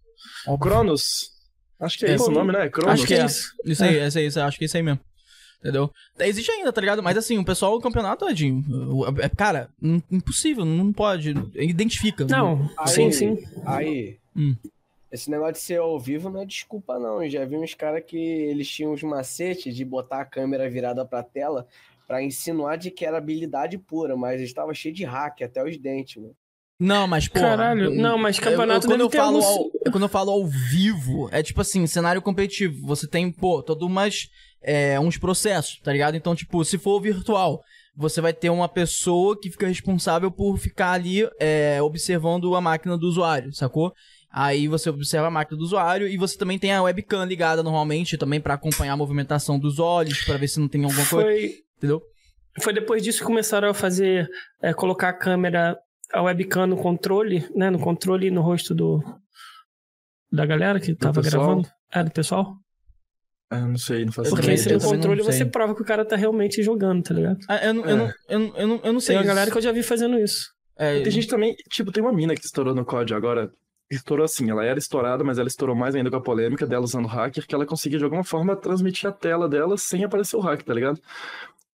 Cronos. 0.60 1.04
Acho 1.80 1.98
que 1.98 2.06
é, 2.06 2.12
É, 2.12 2.16
esse 2.16 2.28
o 2.28 2.32
nome, 2.32 2.52
né? 2.52 2.70
Cronos. 2.70 2.94
Acho 2.94 3.08
que 3.08 3.14
é. 3.14 3.26
isso. 3.26 3.54
Isso 3.66 3.84
aí, 3.84 4.06
isso 4.08 4.18
aí, 4.18 4.26
isso 4.26 4.40
aí, 4.40 4.46
acho 4.46 4.58
que 4.58 4.64
é 4.64 4.68
isso 4.68 4.78
aí 4.78 4.84
mesmo. 4.84 5.00
Entendeu? 5.60 5.92
Existe 6.20 6.52
ainda, 6.52 6.72
tá 6.72 6.80
ligado? 6.80 7.04
Mas 7.04 7.18
assim, 7.18 7.38
o 7.38 7.44
pessoal 7.44 7.74
do 7.78 7.82
campeonato, 7.82 8.28
Edinho, 8.30 8.64
é, 9.22 9.28
cara, 9.28 9.70
im- 9.82 10.02
impossível, 10.10 10.64
não 10.64 10.92
pode. 10.94 11.32
Identifica. 11.56 12.26
Não, 12.26 12.70
Aí- 12.78 12.88
sim, 12.88 13.12
sim. 13.12 13.38
Aí, 13.66 14.18
Hum. 14.36 14.56
esse 15.12 15.30
negócio 15.30 15.54
de 15.54 15.60
ser 15.60 15.80
ao 15.80 16.00
vivo 16.00 16.30
não 16.30 16.42
é 16.42 16.46
desculpa, 16.46 16.98
não. 16.98 17.22
Eu 17.22 17.30
já 17.30 17.44
vi 17.46 17.58
uns 17.58 17.74
caras 17.74 18.04
que 18.08 18.18
eles 18.18 18.70
tinham 18.70 18.94
os 18.94 19.04
macetes 19.04 19.76
de 19.76 19.84
botar 19.84 20.22
a 20.22 20.26
câmera 20.26 20.70
virada 20.70 21.06
pra 21.06 21.24
tela 21.24 21.68
pra 22.08 22.24
insinuar 22.24 22.78
de 22.78 22.90
que 22.90 23.06
era 23.06 23.18
habilidade 23.18 23.78
pura, 23.78 24.16
mas 24.16 24.40
estava 24.42 24.74
cheio 24.74 24.94
de 24.96 25.04
hack 25.04 25.42
até 25.42 25.62
os 25.64 25.78
dentes, 25.78 26.22
mano. 26.22 26.36
Não, 26.80 27.06
mas 27.08 27.28
pô. 27.28 27.40
Caralho, 27.40 27.90
não, 27.94 28.18
mas 28.18 28.40
campeonato 28.40 28.88
quando 28.88 28.92
deve 29.00 29.04
eu 29.04 29.10
ter 29.10 29.18
falo 29.18 29.38
alguns- 29.38 29.46
ao, 29.86 29.92
Quando 29.92 30.04
eu 30.04 30.10
falo 30.10 30.32
ao 30.32 30.46
vivo, 30.48 31.28
é 31.32 31.44
tipo 31.44 31.60
assim, 31.62 31.86
cenário 31.86 32.22
competitivo. 32.22 32.88
Você 32.88 33.08
tem, 33.08 33.32
pô, 33.32 33.62
todo 33.62 33.86
umas. 33.86 34.28
É, 34.62 35.00
uns 35.00 35.18
processos, 35.18 35.80
tá 35.82 35.92
ligado? 35.94 36.16
Então, 36.18 36.36
tipo, 36.36 36.66
se 36.66 36.78
for 36.78 37.00
virtual, 37.02 37.62
você 37.96 38.20
vai 38.20 38.34
ter 38.34 38.50
uma 38.50 38.68
pessoa 38.68 39.40
que 39.40 39.50
fica 39.50 39.66
responsável 39.66 40.30
por 40.30 40.58
ficar 40.58 40.92
ali 40.92 41.26
é, 41.40 41.82
observando 41.82 42.54
a 42.54 42.60
máquina 42.60 42.98
do 42.98 43.08
usuário, 43.08 43.54
sacou? 43.54 43.94
Aí 44.30 44.68
você 44.68 44.90
observa 44.90 45.28
a 45.28 45.32
máquina 45.32 45.58
do 45.58 45.64
usuário 45.64 46.08
e 46.10 46.18
você 46.18 46.38
também 46.38 46.60
tem 46.60 46.74
a 46.74 46.84
webcam 46.84 47.24
ligada 47.24 47.64
normalmente 47.64 48.18
também 48.18 48.42
pra 48.42 48.56
acompanhar 48.56 48.94
a 48.94 48.98
movimentação 48.98 49.58
dos 49.58 49.80
olhos, 49.80 50.26
pra 50.26 50.36
ver 50.36 50.50
se 50.50 50.60
não 50.60 50.68
tem 50.68 50.84
alguma 50.84 51.06
coisa, 51.06 51.26
Foi, 51.30 51.54
entendeu? 51.78 52.02
foi 52.62 52.74
depois 52.74 53.02
disso 53.02 53.20
que 53.20 53.26
começaram 53.26 53.70
a 53.70 53.74
fazer, 53.74 54.28
é, 54.62 54.74
colocar 54.74 55.08
a 55.10 55.14
câmera, 55.18 55.78
a 56.14 56.22
webcam 56.22 56.68
no 56.68 56.78
controle, 56.78 57.48
né? 57.56 57.70
No 57.70 57.80
controle 57.80 58.28
e 58.28 58.32
no 58.32 58.42
rosto 58.42 58.74
do 58.76 59.02
da 60.32 60.46
galera 60.46 60.80
que 60.80 60.94
tava 60.96 61.22
gravando. 61.22 61.68
É, 61.92 62.04
do 62.04 62.12
pessoal. 62.12 62.56
Ah, 63.52 63.62
não 63.66 63.78
sei, 63.78 64.06
não 64.06 64.12
faço 64.12 64.30
Eu 64.30 64.36
Porque 64.36 64.56
se 64.58 64.70
eu 64.72 64.78
no 64.78 64.84
controle 64.86 65.24
você 65.24 65.44
prova 65.44 65.74
que 65.74 65.82
o 65.82 65.86
cara 65.86 66.06
tá 66.06 66.16
realmente 66.16 66.62
jogando, 66.62 67.02
tá 67.04 67.14
ligado? 67.16 67.40
Ah, 67.48 67.66
eu, 67.66 67.74
não- 67.74 67.84
eu, 67.86 67.90
É. 67.90 67.96
não, 67.98 68.14
eu, 68.30 68.40
não- 68.40 68.58
eu, 68.58 68.68
não, 68.68 68.82
eu 68.84 68.94
não 68.94 69.00
sei. 69.00 69.08
Tem 69.08 69.18
uma 69.18 69.22
isso. 69.24 69.28
galera 69.28 69.52
que 69.52 69.58
eu 69.58 69.62
já 69.62 69.72
vi 69.72 69.82
fazendo 69.82 70.20
isso. 70.20 70.52
É, 70.78 71.02
Tem 71.02 71.12
gente 71.12 71.28
também, 71.28 71.56
tipo, 71.70 71.92
tem 71.92 72.02
uma 72.02 72.14
mina 72.14 72.36
que 72.36 72.46
estourou 72.46 72.74
no 72.76 72.86
COD 72.86 73.14
agora. 73.14 73.52
Estourou 73.92 74.24
assim, 74.24 74.50
ela 74.52 74.64
era 74.64 74.78
estourada, 74.78 75.24
mas 75.24 75.40
ela 75.40 75.48
estourou 75.48 75.76
mais 75.76 75.96
ainda 75.96 76.12
com 76.12 76.16
a 76.18 76.22
polêmica 76.22 76.68
dela 76.68 76.84
usando 76.86 77.08
hacker, 77.08 77.46
que 77.48 77.56
ela 77.56 77.66
conseguia 77.66 77.98
de 77.98 78.04
alguma 78.04 78.24
forma 78.24 78.56
transmitir 78.56 79.10
a 79.10 79.12
tela 79.12 79.50
dela 79.50 79.78
sem 79.80 80.04
aparecer 80.04 80.36
o 80.38 80.40
hack, 80.42 80.62
tá 80.62 80.74
ligado? 80.74 81.02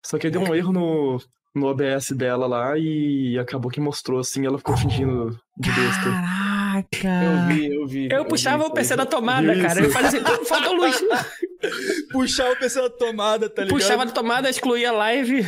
Só 0.02 0.18
que 0.18 0.28
aí 0.28 0.32
deu 0.32 0.42
um 0.42 0.56
erro 0.56 0.72
no, 0.72 1.20
no 1.56 1.68
OBS 1.68 2.12
dela 2.12 2.46
lá 2.46 2.78
e 2.78 3.40
acabou 3.40 3.72
que 3.72 3.80
mostrou 3.80 4.20
assim, 4.20 4.46
ela 4.46 4.58
ficou 4.58 4.76
fingindo 4.76 5.40
de 5.58 5.70
besta. 5.72 6.04
Caraca! 6.04 7.24
Eu 7.24 7.48
vi, 7.48 7.76
eu 7.76 7.88
vi. 7.88 8.10
Eu 8.12 8.26
puxava 8.26 8.64
vi 8.66 8.70
o 8.70 8.74
PC 8.74 8.96
da 8.98 9.06
tomada, 9.06 9.54
Isso. 9.54 9.62
cara. 9.62 9.80
Eu 9.80 9.90
fazia 9.90 10.20
assim, 10.22 10.38
"Pô, 10.38 10.46
falta 10.46 10.70
luz. 10.72 11.02
Puxar 12.12 12.52
o 12.52 12.56
PC 12.58 12.82
da 12.82 12.90
tomada, 12.90 13.50
tá 13.50 13.64
ligado? 13.64 13.78
Puxava 13.78 14.06
da 14.06 14.12
tomada, 14.12 14.50
excluía 14.50 14.90
a 14.90 14.94
live. 14.94 15.42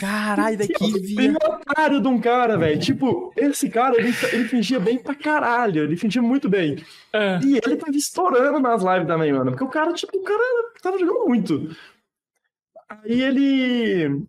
Caralho, 0.00 0.58
daqui 0.58 1.00
via. 1.00 1.30
um 1.30 1.34
otário 1.34 2.00
de 2.00 2.08
um 2.08 2.18
cara, 2.20 2.56
velho. 2.56 2.80
Tipo, 2.80 3.32
esse 3.36 3.68
cara, 3.68 3.94
ele, 3.96 4.12
ele 4.32 4.44
fingia 4.48 4.80
bem 4.80 4.98
pra 4.98 5.14
caralho. 5.14 5.84
Ele 5.84 5.96
fingia 5.96 6.22
muito 6.22 6.48
bem. 6.48 6.82
É. 7.12 7.38
E 7.44 7.60
ele 7.64 7.76
tava 7.76 7.96
estourando 7.96 8.58
nas 8.58 8.82
lives 8.82 9.06
também, 9.06 9.32
mano. 9.32 9.50
Porque 9.52 9.64
o 9.64 9.68
cara, 9.68 9.92
tipo, 9.92 10.16
o 10.16 10.22
cara 10.22 10.42
tava 10.82 10.98
jogando 10.98 11.26
muito. 11.26 11.68
Aí 12.88 13.22
ele. 13.22 14.22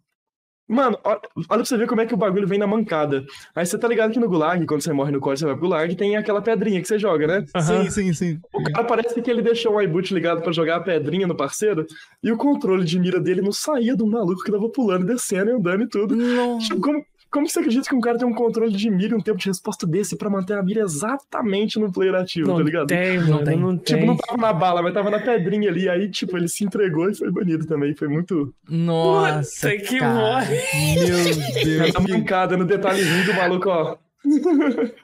Mano, 0.73 0.97
olha 1.03 1.19
pra 1.47 1.57
você 1.59 1.77
ver 1.77 1.87
como 1.87 2.01
é 2.01 2.05
que 2.05 2.13
o 2.13 2.17
bagulho 2.17 2.47
vem 2.47 2.57
na 2.57 2.65
mancada. 2.65 3.23
Aí 3.55 3.65
você 3.65 3.77
tá 3.77 3.87
ligado 3.87 4.11
que 4.11 4.19
no 4.19 4.27
Gulag, 4.27 4.65
quando 4.65 4.81
você 4.81 4.91
morre 4.91 5.11
no 5.11 5.19
código, 5.19 5.39
você 5.39 5.45
vai 5.45 5.55
pro 5.55 5.67
Gulag, 5.67 5.95
tem 5.95 6.15
aquela 6.15 6.41
pedrinha 6.41 6.81
que 6.81 6.87
você 6.87 6.97
joga, 6.97 7.27
né? 7.27 7.45
Aham. 7.55 7.83
Sim, 7.83 7.91
sim, 7.91 8.13
sim. 8.13 8.39
O 8.51 8.63
cara 8.63 8.83
parece 8.83 9.21
que 9.21 9.29
ele 9.29 9.41
deixou 9.41 9.75
o 9.75 9.81
iBoot 9.81 10.13
ligado 10.13 10.41
pra 10.41 10.51
jogar 10.51 10.77
a 10.77 10.81
pedrinha 10.81 11.27
no 11.27 11.35
parceiro, 11.35 11.85
e 12.23 12.31
o 12.31 12.37
controle 12.37 12.83
de 12.83 12.99
mira 12.99 13.19
dele 13.19 13.41
não 13.41 13.51
saía 13.51 13.95
do 13.95 14.07
maluco 14.07 14.43
que 14.43 14.51
tava 14.51 14.67
pulando, 14.69 15.05
descendo 15.05 15.51
e 15.51 15.53
andando 15.53 15.83
e 15.83 15.87
tudo. 15.87 16.15
Nossa. 16.15 16.67
Tipo, 16.67 16.81
como, 16.81 17.05
como 17.33 17.49
você 17.49 17.59
acredita 17.59 17.89
que 17.89 17.95
um 17.95 17.99
cara 17.99 18.17
tem 18.17 18.27
um 18.27 18.33
controle 18.33 18.71
de 18.71 18.89
mira 18.91 19.13
e 19.13 19.17
um 19.17 19.21
tempo 19.21 19.39
de 19.39 19.47
resposta 19.47 19.85
desse 19.87 20.15
pra 20.15 20.29
manter 20.29 20.53
a 20.57 20.61
mira 20.63 20.81
exatamente 20.81 21.79
no 21.79 21.91
player 21.91 22.13
ativo, 22.15 22.47
Não 22.47 22.57
tá 22.57 22.63
ligado? 22.63 22.87
tem, 22.87 23.17
mano, 23.19 23.43
tem. 23.43 23.57
não 23.59 23.75
tem. 23.77 23.95
Tipo, 23.95 24.05
não 24.05 24.15
tava 24.15 24.37
na 24.39 24.53
bala, 24.53 24.81
mas 24.83 24.93
tava 24.93 25.09
na 25.09 25.19
pedrinha 25.19 25.69
ali. 25.69 25.89
Aí, 25.89 26.09
tipo, 26.09 26.37
ele 26.37 26.47
se 26.47 26.63
entregou 26.63 27.09
e 27.09 27.15
foi 27.15 27.31
banido 27.31 27.65
também. 27.65 27.95
Foi 27.95 28.07
muito. 28.07 28.53
Nossa. 28.69 29.69
Puta 29.71 29.81
que 29.83 29.99
morre. 29.99 30.55
Meu 30.95 31.63
Deus. 31.63 31.93
Na 31.93 31.99
mancada, 31.99 32.55
no 32.55 32.65
detalhezinho 32.65 33.25
do 33.25 33.33
maluco, 33.33 33.67
ó. 33.69 33.97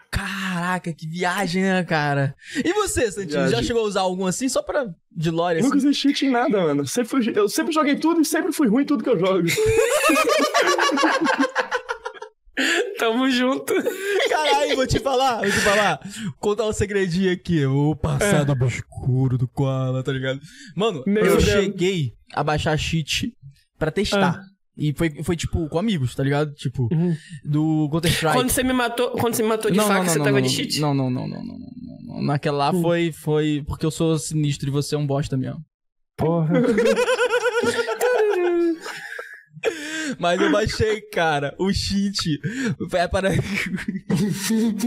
Caraca, 0.10 0.94
que 0.94 1.06
viagem, 1.08 1.62
né, 1.64 1.84
cara? 1.84 2.34
E 2.64 2.72
você, 2.74 3.12
Santinho, 3.12 3.32
já 3.34 3.48
Viagem. 3.48 3.64
chegou 3.66 3.84
a 3.84 3.86
usar 3.86 4.02
algum 4.02 4.26
assim, 4.26 4.48
só 4.48 4.62
pra 4.62 4.88
de 5.12 5.30
lore, 5.30 5.62
Nunca 5.62 5.76
assim? 5.78 5.90
usei 5.90 5.94
cheat 5.94 6.26
em 6.26 6.30
nada, 6.30 6.58
mano. 6.62 6.88
Sempre 6.88 7.10
fui- 7.10 7.34
eu 7.36 7.50
sempre 7.50 7.74
joguei 7.74 7.96
tudo 7.96 8.22
e 8.22 8.26
sempre 8.26 8.54
fui 8.54 8.68
ruim 8.70 8.84
em 8.84 8.86
tudo 8.86 9.04
que 9.04 9.10
eu 9.10 9.20
jogo. 9.20 9.44
Tamo 13.12 13.30
junto. 13.30 13.74
Caralho, 14.30 14.76
vou 14.76 14.88
te 14.88 15.00
falar, 15.00 15.38
vou 15.40 15.46
te 15.52 15.60
falar. 15.60 16.00
Contar 16.40 16.66
um 16.68 16.74
segredinho 16.74 17.32
aqui. 17.32 17.66
O 17.66 17.96
passado 17.96 18.52
obscuro 18.52 19.38
do 19.38 19.48
Koala, 19.48 20.04
tá 20.04 20.12
ligado? 20.12 20.40
Mano, 20.76 21.04
Nem 21.06 21.24
eu 21.24 21.40
fudendo. 21.40 21.42
cheguei 21.64 22.14
a 22.34 22.44
baixar 22.44 22.78
cheat 22.78 23.34
pra 23.78 23.92
testar. 23.92 24.42
E 24.78 24.94
foi, 24.94 25.10
foi, 25.24 25.36
tipo, 25.36 25.68
com 25.68 25.78
amigos, 25.78 26.16
tá 26.16 26.24
ligado? 26.24 26.54
Tipo, 26.54 26.88
Uhum. 26.94 27.14
do 27.44 27.90
Counter-Strike. 27.92 28.34
Quando 28.38 28.50
você 28.50 28.64
me 28.64 28.72
matou, 28.72 29.10
quando 29.12 29.34
você 29.34 29.44
me 29.44 29.50
matou 29.50 29.70
de 29.70 29.78
faca, 29.78 30.06
você 30.10 30.20
tava 30.20 30.42
de 30.42 30.48
cheat? 30.50 30.80
Não, 30.80 30.94
não, 30.94 31.10
não, 31.10 31.28
não, 31.28 31.44
não, 31.44 31.58
não, 31.58 32.16
não. 32.16 32.22
Naquela 32.24 32.72
lá 32.72 32.74
foi, 32.82 33.12
foi 33.12 33.62
porque 33.68 33.86
eu 33.86 33.92
sou 33.92 34.18
sinistro 34.18 34.70
e 34.70 34.72
você 34.72 34.96
é 34.96 34.98
um 34.98 35.06
bosta 35.06 35.36
mesmo. 35.36 35.60
Porra. 36.16 36.54
Mas 40.18 40.40
eu 40.42 40.50
baixei, 40.52 41.02
cara, 41.02 41.54
o 41.60 41.72
cheat. 41.74 42.40
Foi 42.90 43.00
a 43.02 43.10
parada. 43.10 43.36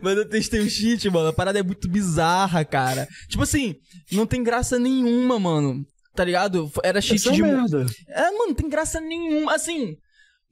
Mas 0.00 0.16
eu 0.16 0.28
testei 0.28 0.60
o 0.60 0.68
cheat, 0.70 1.08
mano. 1.10 1.28
A 1.28 1.32
parada 1.32 1.58
é 1.58 1.62
muito 1.62 1.88
bizarra, 1.88 2.64
cara. 2.64 3.08
Tipo 3.28 3.42
assim, 3.42 3.76
não 4.12 4.26
tem 4.26 4.42
graça 4.42 4.78
nenhuma, 4.78 5.38
mano. 5.38 5.84
Tá 6.14 6.24
ligado? 6.24 6.70
Era 6.82 7.00
cheat 7.00 7.16
Isso 7.18 7.28
é 7.30 7.32
de. 7.32 7.42
merda. 7.42 7.86
É, 8.08 8.22
mano, 8.30 8.48
não 8.48 8.54
tem 8.54 8.68
graça 8.68 9.00
nenhuma. 9.00 9.54
Assim. 9.54 9.96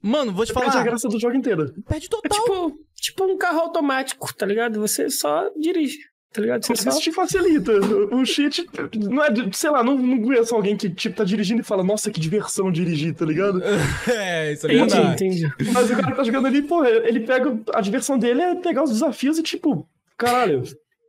Mano, 0.01 0.31
vou 0.31 0.45
te 0.45 0.53
Perde 0.53 0.69
a 0.69 0.71
falar. 0.71 0.83
graça 0.83 1.07
do 1.09 1.19
jogo 1.19 1.35
inteiro. 1.35 1.73
Perde 1.87 2.05
É 2.05 2.09
total. 2.09 2.39
tipo, 2.39 2.79
tipo 2.95 3.23
um 3.25 3.37
carro 3.37 3.59
automático, 3.61 4.33
tá 4.35 4.45
ligado? 4.45 4.79
Você 4.79 5.09
só 5.09 5.49
dirige, 5.59 5.97
tá 6.33 6.41
ligado? 6.41 6.65
Você. 6.65 6.89
Isso 6.89 6.99
te 7.01 7.11
facilita. 7.11 7.71
O 8.11 8.25
cheat, 8.25 8.67
não 8.95 9.23
é, 9.23 9.29
sei 9.53 9.69
lá, 9.69 9.83
não, 9.83 9.97
não 9.97 10.21
conheço 10.21 10.53
alguém 10.55 10.75
que, 10.77 10.89
tipo, 10.89 11.15
tá 11.15 11.23
dirigindo 11.23 11.61
e 11.61 11.63
fala, 11.63 11.83
nossa, 11.83 12.11
que 12.11 12.19
diversão 12.19 12.71
dirigir, 12.71 13.13
tá 13.15 13.25
ligado? 13.25 13.61
é, 14.09 14.53
isso 14.53 14.67
é 14.67 14.73
Entendi, 14.75 14.93
verdade. 14.95 15.25
entendi. 15.25 15.53
Mas 15.73 15.89
o 15.89 15.95
cara 15.95 16.11
que 16.11 16.17
tá 16.17 16.23
jogando 16.23 16.47
ali, 16.47 16.61
pô, 16.61 16.83
ele 16.85 17.21
pega. 17.21 17.57
A 17.73 17.81
diversão 17.81 18.17
dele 18.19 18.41
é 18.41 18.55
pegar 18.55 18.83
os 18.83 18.91
desafios 18.91 19.37
e, 19.37 19.43
tipo, 19.43 19.87
caralho, 20.17 20.63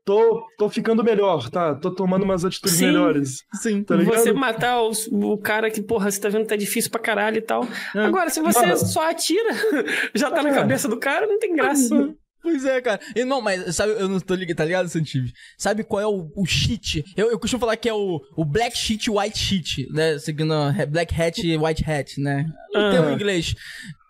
tô, 0.04 0.42
tô 0.56 0.70
ficando 0.70 1.04
melhor, 1.04 1.50
tá? 1.50 1.74
Tô 1.74 1.90
tomando 1.90 2.22
umas 2.22 2.42
atitudes 2.44 2.78
Sim. 2.78 2.86
melhores. 2.86 3.44
Sim. 3.60 3.82
Tá 3.82 3.96
ligado? 3.96 4.16
Você 4.16 4.32
matar 4.32 4.80
os- 4.82 5.06
o 5.12 5.36
cara 5.36 5.70
que, 5.70 5.82
porra, 5.82 6.10
você 6.10 6.18
tá 6.18 6.28
vendo 6.30 6.42
que 6.42 6.48
tá 6.48 6.56
difícil 6.56 6.90
pra 6.90 7.00
caralho 7.00 7.36
e 7.36 7.42
tal. 7.42 7.66
É. 7.94 8.00
Agora, 8.06 8.30
se 8.30 8.40
você 8.40 8.60
Mano. 8.62 8.76
só 8.78 9.10
atira, 9.10 9.50
já 10.14 10.30
tá 10.30 10.42
na 10.42 10.48
É. 10.50 10.54
cabeça 10.54 10.88
do 10.88 10.96
cara, 10.98 11.26
não 11.26 11.38
tem 11.38 11.54
graça. 11.54 12.14
Pois 12.42 12.64
é, 12.64 12.80
cara. 12.80 13.00
E 13.16 13.24
não, 13.24 13.40
mas 13.40 13.74
sabe, 13.74 13.92
eu 13.92 14.08
não 14.08 14.20
tô 14.20 14.34
ligado, 14.34 14.56
tá 14.56 14.64
ligado, 14.64 14.88
Santive? 14.88 15.32
Sabe 15.56 15.82
qual 15.84 16.00
é 16.00 16.06
o, 16.06 16.30
o 16.36 16.46
cheat? 16.46 17.04
Eu, 17.16 17.30
eu 17.30 17.38
costumo 17.38 17.60
falar 17.60 17.76
que 17.76 17.88
é 17.88 17.92
o, 17.92 18.20
o 18.36 18.44
black 18.44 18.76
sheet, 18.76 19.10
white 19.10 19.38
sheet, 19.38 19.88
né? 19.92 20.18
Seguindo 20.18 20.54
black 20.88 21.14
hat 21.20 21.44
e 21.44 21.56
white 21.56 21.84
hat, 21.90 22.20
né? 22.20 22.46
O 22.74 22.78
Aham. 22.78 22.90
termo 22.92 23.10
em 23.10 23.14
inglês. 23.14 23.54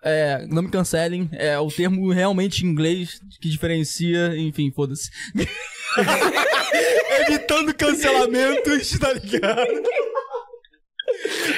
É, 0.05 0.47
não 0.49 0.63
me 0.63 0.71
cancelem, 0.71 1.29
é 1.33 1.59
o 1.59 1.67
termo 1.69 2.13
realmente 2.13 2.65
em 2.65 2.69
inglês 2.69 3.21
que 3.41 3.49
diferencia, 3.49 4.37
enfim, 4.37 4.71
foda-se. 4.71 5.11
Evitando 7.29 7.75
cancelamentos, 7.75 8.97
tá 8.99 9.13
ligado? 9.13 9.83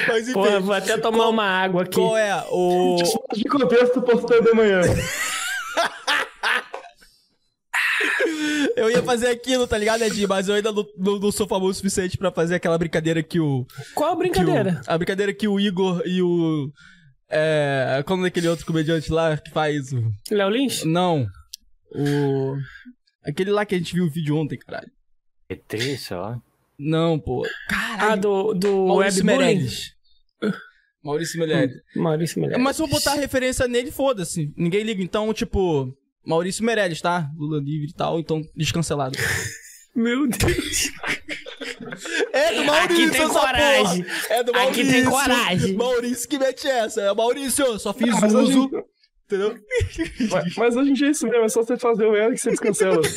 Mas 0.07 0.23
enfim, 0.23 0.33
Porra, 0.33 0.59
vou 0.59 0.73
até 0.73 0.97
tomar 0.97 1.27
uma 1.29 1.45
água 1.45 1.83
aqui. 1.83 1.95
qual 1.95 2.17
é 2.17 2.43
o. 2.49 2.97
De 3.35 3.43
contexto, 3.43 4.01
postando 4.01 4.49
amanhã. 4.49 4.81
Eu 8.75 8.89
ia 8.89 9.01
fazer 9.03 9.27
aquilo, 9.27 9.67
tá 9.67 9.77
ligado, 9.77 10.03
Ed? 10.03 10.25
Mas 10.27 10.47
eu 10.47 10.55
ainda 10.55 10.71
não, 10.71 10.85
não- 10.97 11.19
não 11.19 11.31
sou 11.31 11.47
famoso 11.47 11.71
o 11.71 11.73
suficiente 11.75 12.17
pra 12.17 12.31
fazer 12.31 12.55
aquela 12.55 12.77
brincadeira 12.77 13.21
que 13.23 13.39
o. 13.39 13.65
Qual 13.95 14.11
a 14.11 14.15
brincadeira? 14.15 14.81
o- 14.87 14.91
a 14.91 14.97
brincadeira 14.97 15.33
que 15.33 15.47
o 15.47 15.59
Igor 15.59 16.01
e 16.05 16.21
o. 16.21 16.71
É. 17.29 18.03
Como 18.05 18.23
daquele 18.23 18.47
outro 18.47 18.65
comediante 18.65 19.11
lá 19.11 19.37
que 19.37 19.51
faz 19.51 19.91
o. 19.93 20.11
Léo 20.29 20.49
Lins? 20.49 20.83
Não. 20.83 21.25
O. 21.93 22.55
Aquele 23.23 23.51
lá 23.51 23.65
que 23.65 23.75
a 23.75 23.77
gente 23.77 23.93
viu 23.93 24.05
o 24.05 24.09
vídeo 24.09 24.35
ontem, 24.35 24.57
caralho. 24.57 24.91
ET, 25.49 25.97
sei 25.97 26.17
lá. 26.17 26.37
Não, 26.79 27.19
pô. 27.19 27.45
Ah, 27.69 27.97
Caralho. 27.97 28.21
do, 28.21 28.53
do 28.53 28.87
Maurício 28.87 29.23
Webbullying? 29.25 29.45
Meirelles. 29.55 29.91
Maurício 31.03 31.39
Meirelles. 31.39 31.75
Maurício 31.95 32.39
Meirelles. 32.39 32.63
Mas 32.63 32.75
se 32.75 32.81
eu 32.83 32.87
botar 32.87 33.13
referência 33.15 33.67
nele, 33.67 33.91
foda-se. 33.91 34.51
Ninguém 34.57 34.83
liga. 34.83 35.01
Então, 35.03 35.31
tipo. 35.33 35.95
Maurício 36.25 36.63
Meirelles, 36.63 37.01
tá? 37.01 37.29
Lula 37.35 37.59
livre 37.59 37.89
e 37.89 37.93
tal, 37.93 38.19
então 38.19 38.41
descancelado. 38.55 39.17
Meu 39.95 40.27
Deus. 40.27 40.89
É 42.31 42.53
do 42.55 42.63
Maurício, 42.63 43.03
Aqui 43.05 43.11
tem 43.11 43.21
essa 43.23 43.39
coragem. 43.39 44.03
porra. 44.03 44.15
É 44.29 44.43
do 44.43 44.53
Maurício. 44.53 44.81
Aqui 44.83 44.91
tem 44.91 45.05
coragem. 45.05 45.73
Maurício 45.75 46.29
que 46.29 46.39
mete 46.39 46.67
essa. 46.67 47.01
É 47.01 47.13
Maurício, 47.13 47.77
só 47.79 47.93
fiz 47.93 48.19
Mas 48.21 48.33
hoje- 48.33 48.57
uso. 48.57 48.69
Entendeu? 49.25 49.57
Mas, 50.29 50.55
mas 50.57 50.75
hoje 50.75 50.89
em 50.91 50.93
dia 50.93 51.07
é 51.07 51.11
isso 51.11 51.25
mesmo, 51.25 51.45
é 51.45 51.49
só 51.49 51.63
você 51.63 51.77
fazer 51.77 52.05
o 52.05 52.15
L 52.15 52.33
que 52.35 52.41
você 52.41 52.49
descancela. 52.51 53.01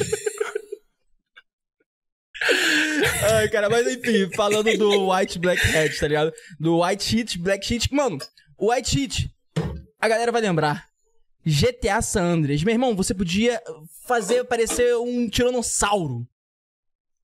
Ai, 3.37 3.49
cara, 3.49 3.69
mas 3.71 3.87
enfim, 3.87 4.29
falando 4.35 4.77
do 4.77 5.11
White 5.11 5.39
Black 5.39 5.61
Hat, 5.77 5.99
tá 5.99 6.07
ligado? 6.09 6.33
Do 6.61 6.83
White 6.85 7.03
Sheet, 7.05 7.39
Black 7.39 7.65
Sheet. 7.67 7.93
Mano, 7.93 8.19
o 8.59 8.73
White 8.73 8.91
Sheet, 8.91 9.31
a 10.01 10.09
galera 10.09 10.31
vai 10.31 10.41
lembrar. 10.43 10.87
GTA 11.45 12.01
San 12.03 12.23
Andreas. 12.25 12.63
Meu 12.63 12.73
irmão, 12.75 12.95
você 12.97 13.15
podia 13.15 13.61
fazer 14.07 14.45
parecer 14.45 14.97
um 14.97 15.29
tiranossauro. 15.29 16.27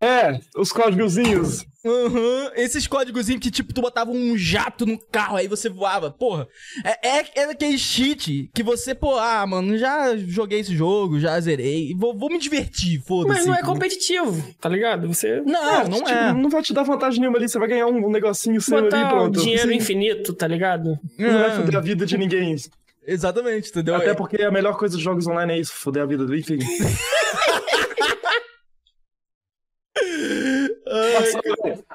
É, 0.03 0.41
os 0.57 0.73
códigozinhos. 0.73 1.67
Aham, 1.85 2.53
esses 2.57 2.87
códigozinhos 2.87 3.43
que, 3.43 3.51
tipo, 3.51 3.75
tu 3.75 3.83
botava 3.83 4.11
um 4.11 4.35
jato 4.37 4.87
no 4.87 4.99
carro, 4.99 5.37
aí 5.37 5.47
você 5.47 5.69
voava. 5.69 6.11
Porra, 6.11 6.49
é, 6.85 7.19
é, 7.19 7.25
é 7.37 7.45
aquele 7.45 7.77
cheat 7.77 8.51
que 8.55 8.63
você, 8.63 8.95
pô, 8.95 9.19
ah, 9.19 9.47
mano, 9.47 9.77
já 9.77 10.17
joguei 10.17 10.61
esse 10.61 10.75
jogo, 10.75 11.21
já 11.21 11.39
zerei, 11.39 11.95
vou, 11.95 12.17
vou 12.17 12.31
me 12.31 12.39
divertir, 12.39 12.99
foda-se. 13.03 13.39
Mas 13.41 13.47
não 13.47 13.55
é 13.55 13.63
competitivo, 13.63 14.43
tá 14.59 14.71
ligado? 14.71 15.07
Você 15.09 15.43
Não, 15.43 15.85
não 15.89 15.99
tipo, 15.99 16.09
é. 16.09 16.33
Não 16.33 16.49
vai 16.49 16.63
te 16.63 16.73
dar 16.73 16.83
vantagem 16.83 17.21
nenhuma 17.21 17.37
ali, 17.37 17.49
você 17.49 17.59
vai 17.59 17.69
ganhar 17.69 17.87
um, 17.87 18.07
um 18.07 18.11
negocinho 18.11 18.61
seu 18.61 18.79
ali 18.79 18.87
botar 18.87 19.07
o 19.07 19.09
pronto. 19.11 19.41
dinheiro 19.43 19.69
Sim, 19.69 19.77
infinito, 19.77 20.33
tá 20.33 20.47
ligado? 20.47 20.99
Não 21.19 21.39
vai 21.41 21.51
É, 21.51 21.57
foder 21.57 21.77
a 21.77 21.81
vida 21.81 22.07
de 22.07 22.17
ninguém. 22.17 22.57
Exatamente, 23.07 23.71
entendeu? 23.71 23.95
Até 23.95 24.15
porque 24.15 24.43
a 24.43 24.51
melhor 24.51 24.77
coisa 24.77 24.95
dos 24.95 25.03
jogos 25.03 25.27
online 25.27 25.55
é 25.55 25.59
isso, 25.59 25.73
foder 25.73 26.03
a 26.03 26.07
vida 26.07 26.25
do 26.25 26.37
enfim. 26.37 26.59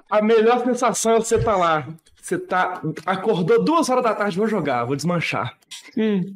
A 0.10 0.22
melhor 0.22 0.64
sensação 0.64 1.16
é 1.16 1.20
você 1.20 1.38
tá 1.38 1.56
lá. 1.56 1.88
Você 2.22 2.38
tá. 2.38 2.82
Acordou 3.06 3.64
duas 3.64 3.90
horas 3.90 4.04
da 4.04 4.16
tarde, 4.16 4.38
vou 4.38 4.48
jogar, 4.48 4.86
vou 4.86 4.96
desmanchar. 4.96 5.58
Hum. 5.98 6.36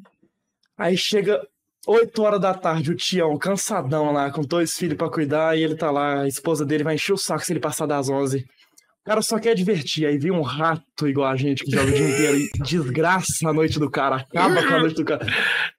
Aí 0.77 0.97
chega 0.97 1.41
8 1.88 2.21
horas 2.21 2.39
da 2.39 2.53
tarde, 2.53 2.91
o 2.91 2.95
Tião, 2.95 3.38
cansadão 3.38 4.12
lá, 4.12 4.32
com 4.32 4.41
dois 4.41 4.77
filhos 4.77 4.97
pra 4.97 5.10
cuidar, 5.10 5.58
e 5.58 5.63
ele 5.63 5.75
tá 5.75 5.89
lá, 5.89 6.21
a 6.21 6.27
esposa 6.27 6.65
dele 6.65 6.84
vai 6.84 6.95
encher 6.95 7.13
o 7.13 7.17
saco 7.17 7.43
se 7.43 7.51
ele 7.51 7.60
passar 7.60 7.86
das 7.86 8.10
11. 8.10 8.45
Cara 9.09 9.23
só 9.23 9.39
quer 9.39 9.55
divertir. 9.55 10.05
Aí 10.05 10.19
vem 10.19 10.29
um 10.29 10.43
rato 10.43 11.07
igual 11.07 11.31
a 11.31 11.35
gente 11.35 11.63
que 11.63 11.71
joga 11.71 11.89
o 11.89 11.91
dia 11.91 12.09
inteiro 12.09 12.37
e 12.37 12.49
desgraça 12.63 13.49
a 13.49 13.53
noite 13.53 13.79
do 13.79 13.89
cara, 13.89 14.17
acaba 14.17 14.61
com 14.61 14.75
a 14.75 14.79
noite 14.79 14.95
do 14.95 15.03
cara. 15.03 15.25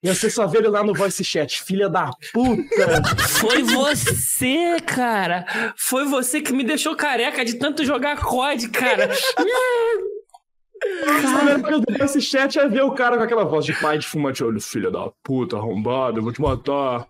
E 0.02 0.12
você 0.12 0.28
só 0.28 0.48
vê 0.48 0.58
ele 0.58 0.68
lá 0.68 0.82
no 0.82 0.92
voice 0.92 1.22
chat, 1.22 1.62
filha 1.62 1.88
da 1.88 2.10
puta. 2.32 3.02
Foi 3.28 3.62
você, 3.62 4.80
cara. 4.84 5.46
Foi 5.76 6.06
você 6.06 6.40
que 6.40 6.52
me 6.52 6.64
deixou 6.64 6.96
careca 6.96 7.44
de 7.44 7.54
tanto 7.54 7.84
jogar 7.84 8.16
COD, 8.18 8.68
cara. 8.70 9.08
A 11.06 11.36
primeira 11.36 11.60
coisa 11.60 11.80
do 11.80 11.98
voice 11.98 12.20
chat 12.20 12.58
é 12.58 12.66
ver 12.68 12.82
o 12.82 12.90
cara 12.90 13.16
com 13.16 13.22
aquela 13.22 13.44
voz 13.44 13.64
de 13.64 13.74
pai 13.74 13.98
de 13.98 14.06
fumante, 14.08 14.42
olha, 14.42 14.58
filha 14.58 14.90
da 14.90 15.08
puta, 15.22 15.56
arrombado, 15.56 16.18
eu 16.18 16.24
vou 16.24 16.32
te 16.32 16.40
matar. 16.40 17.06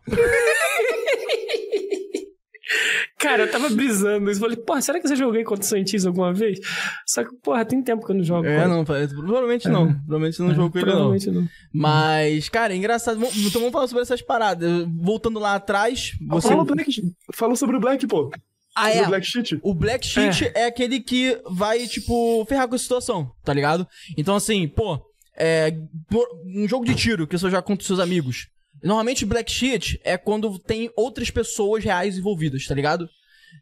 Cara, 3.21 3.43
eu 3.43 3.51
tava 3.51 3.69
brisando 3.69 4.31
isso. 4.31 4.41
Falei, 4.41 4.57
porra, 4.57 4.81
será 4.81 4.99
que 4.99 5.05
eu 5.07 5.11
já 5.11 5.15
joguei 5.15 5.45
contra 5.45 5.63
o 5.63 5.67
Santis 5.67 6.07
alguma 6.07 6.33
vez? 6.33 6.59
Só 7.07 7.23
que, 7.23 7.31
porra, 7.43 7.65
tem 7.67 7.83
tempo 7.83 8.05
que 8.05 8.13
eu 8.13 8.17
não 8.17 8.25
jogo. 8.25 8.47
É, 8.47 8.67
não, 8.67 8.83
provavelmente 8.85 9.69
não. 9.69 9.93
Provavelmente 9.93 10.37
você 10.37 10.43
não 10.43 10.51
É, 10.51 10.55
jogou 10.55 10.71
com 10.71 10.79
ele, 10.79 10.87
não. 10.87 10.93
provavelmente 10.93 11.31
não. 11.31 11.49
Mas, 11.73 12.49
cara, 12.49 12.73
é 12.73 12.77
engraçado. 12.77 13.21
Então 13.23 13.61
vamos 13.61 13.73
falar 13.73 13.87
sobre 13.89 14.03
essas 14.03 14.23
paradas. 14.23 14.87
Voltando 14.89 15.39
lá 15.39 15.55
atrás, 15.55 16.13
você. 16.29 16.49
Fala, 16.49 16.65
Black, 16.65 17.15
fala 17.35 17.57
sobre 17.57 17.77
o 17.77 17.81
Black, 17.81 18.07
pô. 18.07 18.31
Ah, 18.75 18.91
é. 18.91 19.03
o 19.03 19.09
Black 19.09 19.27
Sheet. 19.27 19.59
O 19.63 19.75
Black 19.75 20.07
Sheet 20.07 20.53
é. 20.55 20.67
aquele 20.67 21.01
que 21.01 21.39
vai, 21.51 21.87
tipo, 21.87 22.45
ferrar 22.47 22.69
com 22.69 22.75
a 22.75 22.79
situação, 22.79 23.31
tá 23.45 23.53
ligado? 23.53 23.87
Então, 24.17 24.35
assim, 24.35 24.67
pô, 24.67 24.99
é. 25.37 25.77
Um 26.47 26.67
jogo 26.67 26.87
de 26.87 26.95
tiro 26.95 27.27
que 27.27 27.37
você 27.37 27.51
joga 27.51 27.63
contra 27.63 27.83
os 27.83 27.87
seus 27.87 27.99
amigos. 27.99 28.49
Normalmente, 28.83 29.25
Black 29.27 29.51
Sheet 29.51 30.01
é 30.05 30.17
quando 30.17 30.59
tem 30.59 30.91
outras 30.97 31.31
pessoas 31.31 31.85
reais 31.85 32.17
envolvidas, 32.19 32.67
tá 32.67 32.75
ligado? 32.75 33.09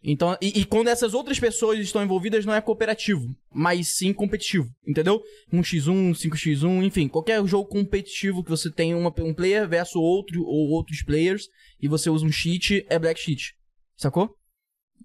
Então, 0.04 0.36
e, 0.40 0.60
e 0.60 0.64
quando 0.66 0.88
essas 0.88 1.14
outras 1.14 1.40
pessoas 1.40 1.78
estão 1.80 2.02
envolvidas, 2.04 2.44
não 2.44 2.52
é 2.54 2.60
cooperativo, 2.60 3.34
mas 3.50 3.96
sim 3.96 4.12
competitivo, 4.12 4.68
entendeu? 4.86 5.20
1x1, 5.52 6.12
5x1, 6.14 6.84
enfim, 6.84 7.08
qualquer 7.08 7.44
jogo 7.46 7.68
competitivo 7.68 8.44
que 8.44 8.50
você 8.50 8.70
tem 8.70 8.94
uma, 8.94 9.12
um 9.20 9.32
player 9.34 9.66
versus 9.66 9.96
outro 9.96 10.42
ou 10.44 10.68
outros 10.70 11.02
players 11.02 11.46
e 11.80 11.88
você 11.88 12.10
usa 12.10 12.24
um 12.26 12.30
cheat, 12.30 12.84
é 12.88 12.98
Black 12.98 13.18
Sheet, 13.18 13.54
sacou? 13.96 14.34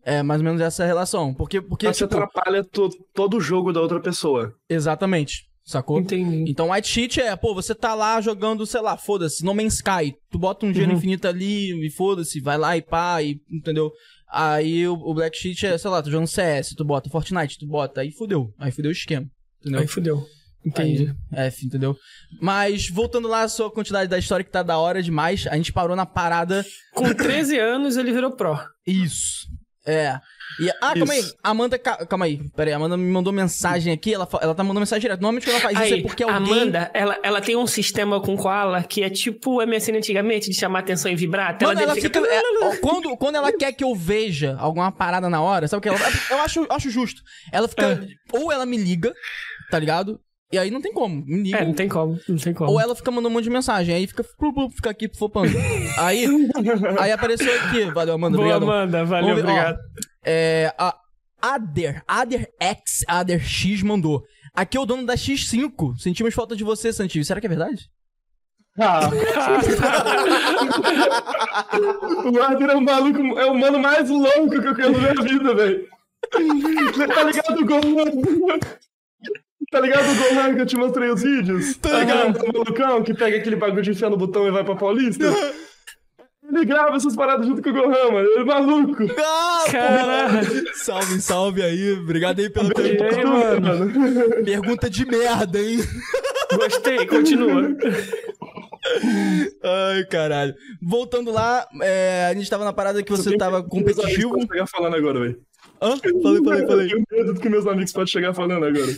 É 0.04 0.22
mais 0.22 0.42
ou 0.42 0.46
menos 0.46 0.60
essa 0.60 0.86
relação. 0.86 1.34
Porque, 1.34 1.62
porque 1.62 1.86
Mas 1.88 1.96
você 1.96 2.04
tipo, 2.06 2.18
atrapalha 2.18 2.62
to- 2.66 2.90
todo 3.14 3.38
o 3.38 3.42
jogo 3.42 3.72
da 3.72 3.80
outra 3.82 4.02
pessoa. 4.02 4.54
exatamente, 4.70 5.46
sacou? 5.66 6.00
Entendi. 6.00 6.50
Então, 6.52 6.72
white 6.72 6.88
sheet 6.88 7.22
é, 7.22 7.36
pô, 7.36 7.54
você 7.54 7.74
tá 7.76 7.94
lá 7.94 8.20
jogando, 8.22 8.66
sei 8.66 8.82
lá, 8.82 8.98
foda-se, 8.98 9.44
No 9.44 9.54
Man's 9.54 9.76
Sky. 9.76 10.14
Tu 10.32 10.38
bota 10.40 10.66
um 10.66 10.74
gelo 10.74 10.92
Uhum. 10.92 10.98
infinito 10.98 11.28
ali 11.28 11.86
e 11.86 11.90
foda-se, 11.90 12.40
vai 12.40 12.58
lá 12.58 12.76
e 12.78 12.82
pá, 12.82 13.22
e, 13.22 13.40
entendeu? 13.52 13.92
Aí 14.32 14.88
o, 14.88 14.94
o 14.94 15.14
Black 15.14 15.38
Sheet 15.38 15.66
é, 15.68 15.78
sei 15.78 15.90
lá, 15.92 16.02
tu 16.02 16.10
jogando 16.10 16.28
CS, 16.28 16.74
tu 16.76 16.84
bota 16.84 17.10
Fortnite, 17.10 17.60
tu 17.60 17.68
bota, 17.68 18.02
aí 18.02 18.12
fudeu. 18.12 18.52
Aí 18.58 18.72
fudeu 18.72 18.90
o 18.90 18.92
esquema, 18.92 19.28
entendeu? 19.62 19.82
Aí 19.82 19.88
fudeu. 19.88 20.26
Entendi. 20.66 21.14
Aí, 21.32 21.48
F, 21.48 21.66
entendeu? 21.66 21.94
Mas, 22.42 22.88
voltando 22.90 23.28
lá 23.28 23.42
à 23.44 23.50
sua 23.50 23.70
quantidade 23.70 24.10
da 24.10 24.18
história 24.18 24.46
que 24.46 24.50
tá 24.52 24.64
da 24.64 24.78
hora 24.78 25.04
demais, 25.04 25.46
a 25.48 25.58
gente 25.58 25.74
parou 25.74 25.94
na 25.94 26.06
parada. 26.06 26.66
Com 26.94 27.14
13 27.14 27.60
anos 27.60 27.98
ele 27.98 28.14
virou 28.14 28.32
pro. 28.32 28.58
Isso. 28.88 29.46
É. 29.86 30.18
E, 30.62 30.70
ah, 30.82 30.94
calma 30.94 31.14
aí. 31.14 31.20
Isso. 31.20 31.36
Amanda. 31.44 31.80
ca- 31.80 32.06
Calma 32.06 32.26
aí. 32.26 32.40
Pera 32.56 32.70
aí. 32.70 32.74
Amanda 32.74 32.96
me 32.96 33.12
mandou 33.12 33.34
mensagem 33.34 33.92
aqui. 33.92 34.14
Ela, 34.14 34.28
ela 34.42 34.56
tá 34.56 34.64
mandando 34.64 34.80
mensagem 34.82 35.02
direto. 35.02 35.20
Normalmente 35.20 35.46
quando 35.46 35.56
ela 35.56 35.62
faz 35.62 35.76
isso 35.78 35.94
Aí, 35.96 36.00
é 36.00 36.02
porque 36.04 36.24
alguém. 36.24 36.38
Amanda, 36.54 36.92
ela, 36.94 37.20
ela 37.24 37.42
tem 37.42 37.56
um 37.58 37.68
sistema 37.68 38.22
com 38.22 38.38
Koala 38.38 38.84
que 38.84 39.04
é 39.04 39.10
tipo 39.10 39.62
o 39.62 39.66
MSN 39.68 39.98
antigamente, 39.98 40.50
de 40.50 40.56
chamar 40.56 40.80
atenção 40.80 41.12
e 41.12 41.16
vibrar. 41.16 41.50
A 41.50 41.54
tela 41.54 41.74
Mano, 41.74 41.84
ela 41.86 41.94
dele 41.96 42.08
fica. 42.08 42.20
é, 42.20 42.78
quando, 42.78 43.18
quando 43.18 43.36
ela 43.36 43.52
quer 43.52 43.74
que 43.74 43.84
eu 43.84 43.94
veja 43.96 44.56
alguma 44.60 44.92
parada 44.92 45.30
na 45.30 45.42
hora, 45.42 45.68
sabe 45.68 45.80
o 45.80 45.82
que 45.82 45.90
ela. 45.90 46.00
Eu 46.30 46.42
acho, 46.42 46.66
acho 46.70 46.90
justo. 46.90 47.22
Ela 47.52 47.68
fica. 47.68 47.86
É. 48.34 48.38
Ou 48.38 48.52
ela 48.52 48.66
me 48.66 48.78
liga, 48.78 49.14
tá 49.70 49.80
ligado? 49.80 50.20
E 50.54 50.60
aí 50.60 50.70
não 50.70 50.80
tem 50.80 50.94
como. 50.94 51.26
É, 51.52 51.66
não 51.66 51.74
tem 51.74 51.90
como, 51.90 52.20
não 52.30 52.38
tem 52.38 52.54
como. 52.54 52.70
Ou 52.70 52.80
ela 52.80 52.96
fica 52.96 53.10
mandando 53.10 53.30
um 53.30 53.32
monte 53.32 53.46
de 53.46 53.50
mensagem. 53.50 53.96
Aí 53.96 54.06
fica. 54.06 54.24
plu, 54.38 54.54
plu, 54.54 54.70
Fica 54.70 54.92
aqui 54.92 55.10
fofando. 55.18 55.52
aí. 55.98 56.28
Aí 57.00 57.12
apareceu 57.12 57.52
aqui. 57.64 57.92
Valeu, 57.92 58.14
Amanda. 58.14 58.38
Boa, 58.38 58.56
obrigado. 58.56 58.72
Amanda, 58.72 59.04
valeu, 59.04 59.36
ver, 59.36 59.42
ó. 59.42 59.46
obrigado. 59.46 59.80
É. 60.24 60.72
A 60.78 60.96
Ader. 61.42 62.04
Ader 62.08 62.48
X. 62.60 63.04
Ader 63.08 63.44
X 63.44 63.82
mandou. 63.82 64.22
Aqui 64.54 64.78
é 64.78 64.80
o 64.80 64.86
dono 64.86 65.08
da 65.08 65.16
X5. 65.16 65.98
Sentimos 65.98 66.36
falta 66.36 66.56
de 66.56 66.64
você, 66.64 66.94
Santinho. 66.94 67.26
Será 67.26 67.42
que 67.42 67.48
é 67.48 67.50
verdade? 67.50 67.90
Ah. 68.80 69.10
o 72.32 72.42
Arthur 72.44 72.70
é 72.70 72.76
o 72.76 72.82
maluco, 72.82 73.40
é 73.40 73.46
o 73.48 73.58
mano 73.58 73.80
mais 73.80 74.08
louco 74.08 74.50
que 74.50 74.58
eu 74.68 74.76
conheço 74.76 74.92
na 74.92 75.00
minha 75.00 75.16
vida, 75.24 75.56
velho. 75.56 75.88
Tá 76.30 77.24
ligado 77.24 77.60
o 77.60 77.66
Gohan? 77.66 78.60
Tá 79.74 79.80
ligado 79.80 80.06
o 80.12 80.16
Gohan 80.16 80.54
que 80.54 80.62
eu 80.62 80.66
te 80.68 80.76
mostrei 80.78 81.10
os 81.10 81.24
vídeos? 81.24 81.76
Tá 81.78 82.00
ligado? 82.00 82.40
O 82.44 82.54
malucão 82.54 83.02
que 83.04 83.12
pega 83.14 83.38
aquele 83.38 83.56
bagulho 83.56 83.82
de 83.82 83.90
enfiar 83.90 84.12
no 84.12 84.18
botão 84.18 84.48
e 84.48 84.52
vai 84.52 84.64
pra 84.64 84.76
Paulista? 84.76 85.26
Ele 86.48 86.66
grava 86.66 86.96
essas 86.96 87.16
paradas 87.16 87.48
junto 87.48 87.62
com 87.64 87.70
o 87.70 87.74
Gohan, 87.74 88.12
mano. 88.12 88.28
Ele 88.30 88.40
é 88.42 88.44
maluco. 88.44 89.04
Ah, 89.18 89.64
Caralho. 89.72 90.76
Salve, 90.76 91.20
salve 91.22 91.64
aí. 91.64 91.94
Obrigado 91.94 92.40
aí 92.40 92.50
pela 92.52 92.68
E 92.70 92.74
pergunta. 92.74 93.16
aí, 93.16 93.60
mano? 93.60 94.46
Pergunta 94.46 94.90
de 94.90 95.06
merda, 95.08 95.58
hein? 95.60 95.80
Gostei, 96.56 97.08
continua. 97.08 97.76
Ai, 99.64 100.04
caralho. 100.06 100.54
Voltando 100.82 101.32
lá, 101.32 101.66
é, 101.82 102.28
a 102.30 102.34
gente 102.36 102.50
tava 102.50 102.66
na 102.66 102.74
parada 102.74 103.02
que 103.02 103.12
você 103.12 103.36
tava 103.38 103.64
competitivo. 103.64 104.34
Pode 104.34 104.48
chegar 104.48 104.68
falando 104.68 104.96
agora, 104.96 105.20
velho. 105.22 105.38
Hã? 105.84 105.98
Falei, 105.98 106.42
falei, 106.44 106.66
falei. 106.66 106.86
Eu 106.86 106.90
tenho 106.90 107.06
medo 107.12 107.34
do 107.34 107.40
que 107.42 107.50
meus 107.50 107.68
amigos 107.68 107.92
podem 107.92 108.08
chegar 108.08 108.34
falando 108.34 108.64
agora. 108.66 108.98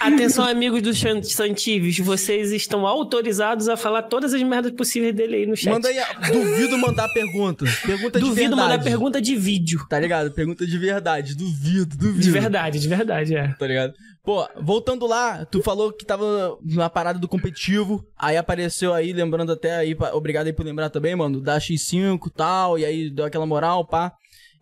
Atenção, 0.00 0.44
amigos 0.46 0.80
do 0.80 0.94
Santives, 0.94 1.98
vocês 1.98 2.52
estão 2.52 2.86
autorizados 2.86 3.68
a 3.68 3.76
falar 3.76 4.02
todas 4.02 4.32
as 4.32 4.42
merdas 4.42 4.70
possíveis 4.72 5.12
dele 5.12 5.36
aí 5.36 5.46
no 5.46 5.56
chat. 5.56 5.72
Manda 5.72 5.88
aí, 5.88 5.96
duvido 6.32 6.78
mandar 6.78 7.08
pergunta. 7.12 7.64
Pergunta 7.84 8.18
de 8.20 8.24
Duvido 8.24 8.50
verdade. 8.50 8.70
mandar 8.70 8.84
pergunta 8.84 9.20
de 9.20 9.34
vídeo. 9.34 9.84
Tá 9.90 9.98
ligado? 9.98 10.30
Pergunta 10.30 10.64
de 10.64 10.78
verdade. 10.78 11.34
Duvido, 11.34 11.96
duvido. 11.96 12.20
De 12.20 12.30
verdade, 12.30 12.78
de 12.78 12.88
verdade, 12.88 13.34
é. 13.34 13.48
Tá 13.58 13.66
ligado? 13.66 13.94
Pô, 14.22 14.46
voltando 14.62 15.06
lá, 15.06 15.44
tu 15.44 15.62
falou 15.62 15.92
que 15.92 16.06
tava 16.06 16.56
na 16.62 16.88
parada 16.88 17.18
do 17.18 17.28
competitivo, 17.28 18.06
aí 18.18 18.38
apareceu 18.38 18.94
aí, 18.94 19.12
lembrando 19.12 19.52
até 19.52 19.76
aí, 19.76 19.94
obrigado 20.14 20.46
aí 20.46 20.52
por 20.52 20.64
lembrar 20.64 20.88
também, 20.88 21.14
mano, 21.14 21.42
da 21.42 21.58
X5 21.58 22.18
e 22.26 22.30
tal, 22.30 22.78
e 22.78 22.86
aí 22.86 23.10
deu 23.10 23.26
aquela 23.26 23.44
moral, 23.44 23.84
pá. 23.84 24.12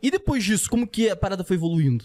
E 0.02 0.10
depois 0.10 0.42
disso, 0.44 0.68
como 0.68 0.86
que 0.86 1.08
a 1.08 1.16
parada 1.16 1.44
foi 1.44 1.56
evoluindo? 1.56 2.04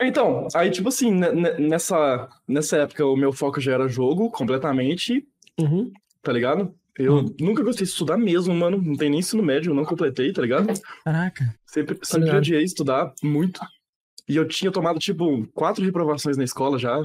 Então, 0.00 0.46
aí, 0.54 0.70
tipo 0.70 0.88
assim, 0.88 1.10
ne- 1.10 1.32
ne- 1.32 1.58
nessa, 1.58 2.28
nessa 2.46 2.76
época 2.78 3.04
o 3.06 3.16
meu 3.16 3.32
foco 3.32 3.60
já 3.60 3.72
era 3.72 3.88
jogo, 3.88 4.30
completamente, 4.30 5.26
Uhum. 5.58 5.90
tá 6.22 6.32
ligado? 6.32 6.74
Eu 6.98 7.16
Hum. 7.18 7.34
nunca 7.40 7.62
gostei 7.62 7.84
de 7.86 7.92
estudar 7.92 8.16
mesmo, 8.18 8.54
mano. 8.54 8.80
Não 8.80 8.94
tem 8.96 9.08
nem 9.10 9.20
ensino 9.20 9.42
médio, 9.42 9.70
eu 9.70 9.74
não 9.74 9.84
completei, 9.84 10.32
tá 10.32 10.42
ligado? 10.42 10.66
Caraca. 11.04 11.54
Sempre, 11.66 11.98
sempre 12.02 12.26
ligado. 12.26 12.38
odiei 12.38 12.62
estudar 12.62 13.12
muito. 13.22 13.60
E 14.28 14.36
eu 14.36 14.46
tinha 14.46 14.70
tomado, 14.70 14.98
tipo, 14.98 15.46
quatro 15.54 15.84
reprovações 15.84 16.36
na 16.36 16.44
escola 16.44 16.78
já, 16.78 16.98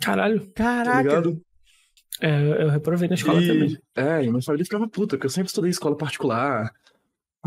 Caralho. 0.00 0.40
tá 0.48 0.52
Caraca. 0.54 1.02
ligado? 1.02 1.42
É, 2.20 2.62
eu 2.64 2.68
reprovei 2.68 3.08
na 3.08 3.14
escola 3.14 3.40
e, 3.42 3.46
também. 3.46 3.78
É, 3.96 4.24
e 4.24 4.28
minha 4.30 4.42
família 4.42 4.64
ficava 4.64 4.88
puta, 4.88 5.16
porque 5.16 5.26
eu 5.26 5.30
sempre 5.30 5.48
estudei 5.48 5.68
em 5.68 5.72
escola 5.72 5.96
particular. 5.96 6.70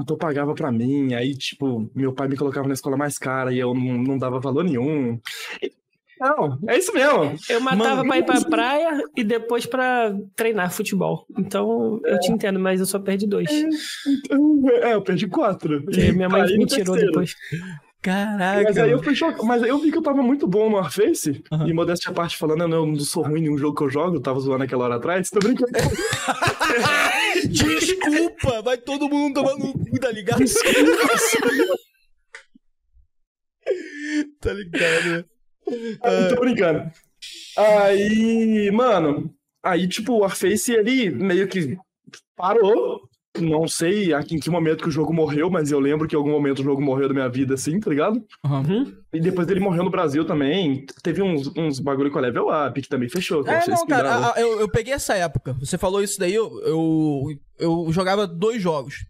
Então 0.02 0.18
pagava 0.18 0.54
pra 0.54 0.72
mim, 0.72 1.14
aí, 1.14 1.36
tipo, 1.36 1.90
meu 1.96 2.14
pai 2.14 2.28
me 2.28 2.38
colocava 2.38 2.68
na 2.68 2.74
escola 2.74 2.98
mais 2.98 3.18
cara 3.18 3.54
e 3.54 3.60
eu 3.60 3.74
não, 3.74 3.94
não 3.98 4.18
dava 4.18 4.40
valor 4.40 4.64
nenhum. 4.64 5.20
Não, 6.20 6.60
é 6.68 6.78
isso 6.78 6.94
mesmo. 6.94 7.36
Eu 7.50 7.60
matava 7.60 8.04
Mano, 8.04 8.08
pra 8.08 8.18
ir 8.20 8.24
pra 8.24 8.42
praia 8.48 9.04
e 9.16 9.24
depois 9.24 9.66
pra 9.66 10.16
treinar 10.36 10.72
futebol. 10.72 11.26
Então, 11.36 12.00
eu 12.06 12.20
te 12.20 12.32
entendo, 12.32 12.60
mas 12.60 12.80
eu 12.80 12.86
só 12.86 13.00
perdi 13.00 13.26
dois. 13.26 13.50
É, 14.84 14.94
eu 14.94 15.02
perdi 15.02 15.28
quatro. 15.28 15.84
E 15.92 16.12
minha 16.12 16.30
mãe 16.30 16.44
me 16.44 16.68
tirou 16.68 16.96
terceiro. 16.96 17.08
depois. 17.08 17.36
Caraca. 18.02 18.64
Mas 18.64 18.78
aí 18.78 18.92
eu 18.92 19.04
fui 19.04 19.16
choc... 19.16 19.44
Mas 19.44 19.62
eu 19.62 19.78
vi 19.78 19.92
que 19.92 19.98
eu 19.98 20.02
tava 20.02 20.24
muito 20.24 20.48
bom 20.48 20.70
no 20.70 20.78
Warface. 20.78 21.44
Aham. 21.52 21.68
E 21.68 21.74
modéstia 21.74 22.10
à 22.10 22.14
parte 22.14 22.36
falando, 22.36 22.62
eu 22.62 22.68
não, 22.68 22.78
eu 22.78 22.86
não 22.88 23.00
sou 23.00 23.24
ruim 23.24 23.40
em 23.40 23.44
nenhum 23.44 23.58
jogo 23.58 23.78
que 23.78 23.84
eu 23.84 23.90
jogo, 23.90 24.16
eu 24.16 24.22
tava 24.22 24.40
zoando 24.40 24.64
aquela 24.64 24.86
hora 24.86 24.96
atrás. 24.96 25.30
Tô 25.30 25.40
brincando. 25.40 25.72
Desculpa, 27.48 28.62
vai 28.64 28.78
todo 28.78 29.08
mundo 29.08 29.36
tomar 29.36 29.56
no 29.56 29.72
cu, 29.74 30.00
tá 30.00 30.12
ligado? 30.12 30.44
tá 34.40 34.54
ligado, 34.54 35.06
né? 35.06 35.24
Tô 36.30 36.42
brincando. 36.42 36.92
Aí, 37.58 38.72
mano, 38.72 39.32
aí 39.64 39.88
tipo, 39.88 40.14
o 40.14 40.20
Warface 40.20 40.74
ele 40.74 41.12
meio 41.12 41.48
que 41.48 41.78
parou. 42.36 43.11
Não 43.40 43.66
sei 43.68 44.14
em 44.14 44.40
que 44.40 44.50
momento 44.50 44.84
que 44.84 44.90
o 44.90 44.92
jogo 44.92 45.14
morreu, 45.14 45.50
mas 45.50 45.72
eu 45.72 45.80
lembro 45.80 46.06
que 46.08 46.14
em 46.16 46.18
algum 46.18 46.32
momento 46.32 46.60
o 46.60 46.64
jogo 46.64 46.82
morreu 46.82 47.08
da 47.08 47.14
minha 47.14 47.30
vida, 47.30 47.54
assim, 47.54 47.80
tá 47.80 47.90
ligado? 47.90 48.22
Uhum. 48.44 48.94
E 49.14 49.22
depois 49.22 49.48
ele 49.48 49.60
morreu 49.62 49.84
no 49.86 49.90
Brasil 49.90 50.26
também. 50.26 50.86
Teve 51.02 51.22
uns, 51.22 51.48
uns 51.56 51.80
bagulho 51.80 52.12
com 52.12 52.18
a 52.18 52.22
Level 52.22 52.48
Up, 52.50 52.82
que 52.82 52.90
também 52.90 53.08
fechou. 53.08 53.42
que 53.44 53.50
É, 53.50 53.66
não, 53.68 53.86
cara, 53.88 54.04
cuidava. 54.10 54.26
a- 54.28 54.34
a- 54.36 54.42
eu, 54.42 54.60
eu 54.60 54.70
peguei 54.70 54.94
essa 54.94 55.14
época. 55.16 55.54
Você 55.62 55.78
falou 55.78 56.04
isso 56.04 56.20
daí, 56.20 56.34
eu, 56.34 56.52
eu, 56.62 57.26
eu 57.58 57.88
jogava 57.94 58.28
dois 58.28 58.62
jogos. 58.62 59.06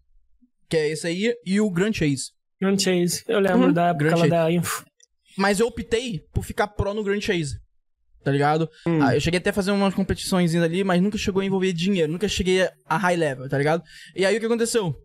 Que 0.69 0.77
é 0.77 0.89
esse 0.89 1.07
aí 1.07 1.33
e 1.45 1.59
o 1.59 1.69
Grand 1.71 1.91
Chase. 1.93 2.31
Grand 2.61 2.77
Chase. 2.77 3.23
Eu 3.27 3.39
lembro 3.39 3.67
Uhum. 3.67 3.73
da 3.73 3.87
época 3.87 4.03
Grand 4.05 4.11
lá 4.15 4.17
Chase. 4.19 4.29
da 4.29 4.51
Info. 4.51 4.85
Mas 5.37 5.59
eu 5.59 5.65
optei 5.67 6.21
por 6.31 6.43
ficar 6.43 6.67
pro 6.67 6.93
no 6.93 7.03
Grand 7.03 7.19
Chase. 7.21 7.59
Tá 8.23 8.31
ligado? 8.31 8.69
Hum. 8.85 9.01
Ah, 9.01 9.15
eu 9.15 9.21
cheguei 9.21 9.39
até 9.39 9.49
a 9.49 9.53
fazer 9.53 9.71
umas 9.71 9.93
competições 9.93 10.53
ali, 10.55 10.83
mas 10.83 11.01
nunca 11.01 11.17
chegou 11.17 11.41
a 11.41 11.45
envolver 11.45 11.73
dinheiro, 11.73 12.11
nunca 12.11 12.27
cheguei 12.27 12.69
a 12.87 12.97
high 12.97 13.15
level, 13.15 13.49
tá 13.49 13.57
ligado? 13.57 13.83
E 14.15 14.25
aí 14.25 14.37
o 14.37 14.39
que 14.39 14.45
aconteceu? 14.45 14.95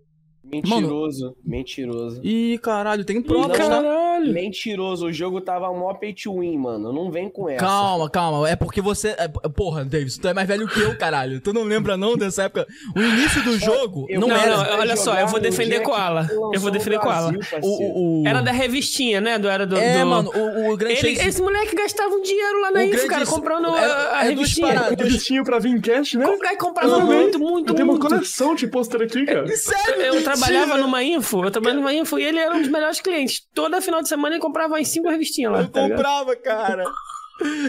Mentiroso, 0.51 1.37
mentiroso. 1.45 2.21
Ih, 2.23 2.59
caralho, 2.59 3.05
tem 3.05 3.19
Ih, 3.19 3.23
provas, 3.23 3.57
tá? 3.59 3.69
caralho. 3.69 4.33
Mentiroso, 4.33 5.07
o 5.07 5.13
jogo 5.13 5.41
tava 5.41 5.73
mó 5.73 5.93
pay 5.95 6.15
to 6.15 6.39
win, 6.39 6.57
mano. 6.57 6.93
Não 6.93 7.11
vem 7.11 7.29
com 7.29 7.49
essa. 7.49 7.65
Calma, 7.65 8.09
calma. 8.09 8.49
É 8.49 8.55
porque 8.57 8.81
você. 8.81 9.09
é- 9.19 9.29
porra, 9.55 9.85
Davis, 9.85 10.17
tu 10.19 10.29
é 10.29 10.33
mais 10.35 10.47
velho 10.47 10.67
que 10.69 10.81
eu, 10.81 10.97
caralho. 10.97 11.41
Tu 11.41 11.53
não 11.53 11.65
lembra 11.65 11.97
não 11.97 12.17
dessa 12.17 12.45
época? 12.45 12.67
O 12.97 13.01
início 13.01 13.43
do 13.43 13.59
jogo 13.59 14.07
Eu 14.09 14.21
não, 14.21 14.29
Não, 14.29 14.37
era. 14.37 14.57
não, 14.57 14.79
olha 14.81 14.97
só, 14.97 15.15
eu 15.19 15.27
vou 15.27 15.41
defender 15.41 15.81
Koala. 15.81 16.29
Eu 16.53 16.61
vou 16.61 16.71
defender 16.71 16.99
Koala. 16.99 17.33
O, 17.63 17.67
o, 17.67 18.23
o- 18.23 18.29
Era 18.29 18.41
da 18.41 18.53
revistinha, 18.53 19.21
né? 19.21 19.39
Do, 19.39 19.49
era 19.49 19.67
do, 19.67 19.77
É, 19.77 20.01
do- 20.01 20.07
mano, 20.07 20.31
o, 20.35 20.73
o 20.73 20.77
Grand 20.77 20.91
Ele- 20.91 21.15
Chase. 21.17 21.29
esse 21.29 21.43
moleque 21.43 21.75
gastava 21.75 22.15
um 22.15 22.23
dinheiro 22.23 22.61
lá 22.61 22.71
na 22.71 22.81
O 22.81 22.83
Info, 22.83 22.93
grande- 22.97 23.09
cara, 23.09 23.27
comprando 23.27 23.69
é- 23.77 23.85
a, 23.85 24.19
a 24.19 24.25
é 24.25 24.29
revistinha. 24.29 24.67
paradas. 24.69 24.99
Revistinho 24.99 25.45
pra 25.45 25.59
vir 25.59 25.71
em 25.73 25.81
cash, 25.81 26.15
né? 26.15 26.27
Comprar 26.27 26.53
e 26.53 26.57
comprava 26.57 26.97
Uhum. 26.99 27.07
muito, 27.07 27.39
muito, 27.39 27.71
Eu 27.71 27.75
tenho 27.75 27.89
uma 27.89 27.95
muito. 27.99 28.09
coleção 28.09 28.55
de 28.55 28.67
pôster 28.67 29.03
aqui, 29.03 29.25
cara. 29.25 29.47
Sério? 29.57 30.03
Eu 30.03 30.23
trabalhava 30.39 30.67
Mentira. 30.67 30.83
numa 30.83 31.03
info, 31.05 31.45
eu 31.45 31.51
trabalhava 31.51 31.81
numa 31.81 31.95
info 31.95 32.19
e 32.19 32.25
ele 32.25 32.39
era 32.39 32.55
um 32.55 32.61
dos 32.61 32.71
melhores 32.71 33.01
clientes. 33.01 33.41
Toda 33.55 33.81
final 33.81 34.03
de 34.03 34.09
semana 34.09 34.35
ele 34.35 34.43
comprava 34.43 34.75
umas 34.75 34.89
cinco 34.89 35.09
revistinhas 35.09 35.53
lá. 35.53 35.61
Eu 35.63 35.69
tá 35.69 35.83
ligado? 35.83 35.97
comprava, 35.97 36.37
cara. 36.37 36.85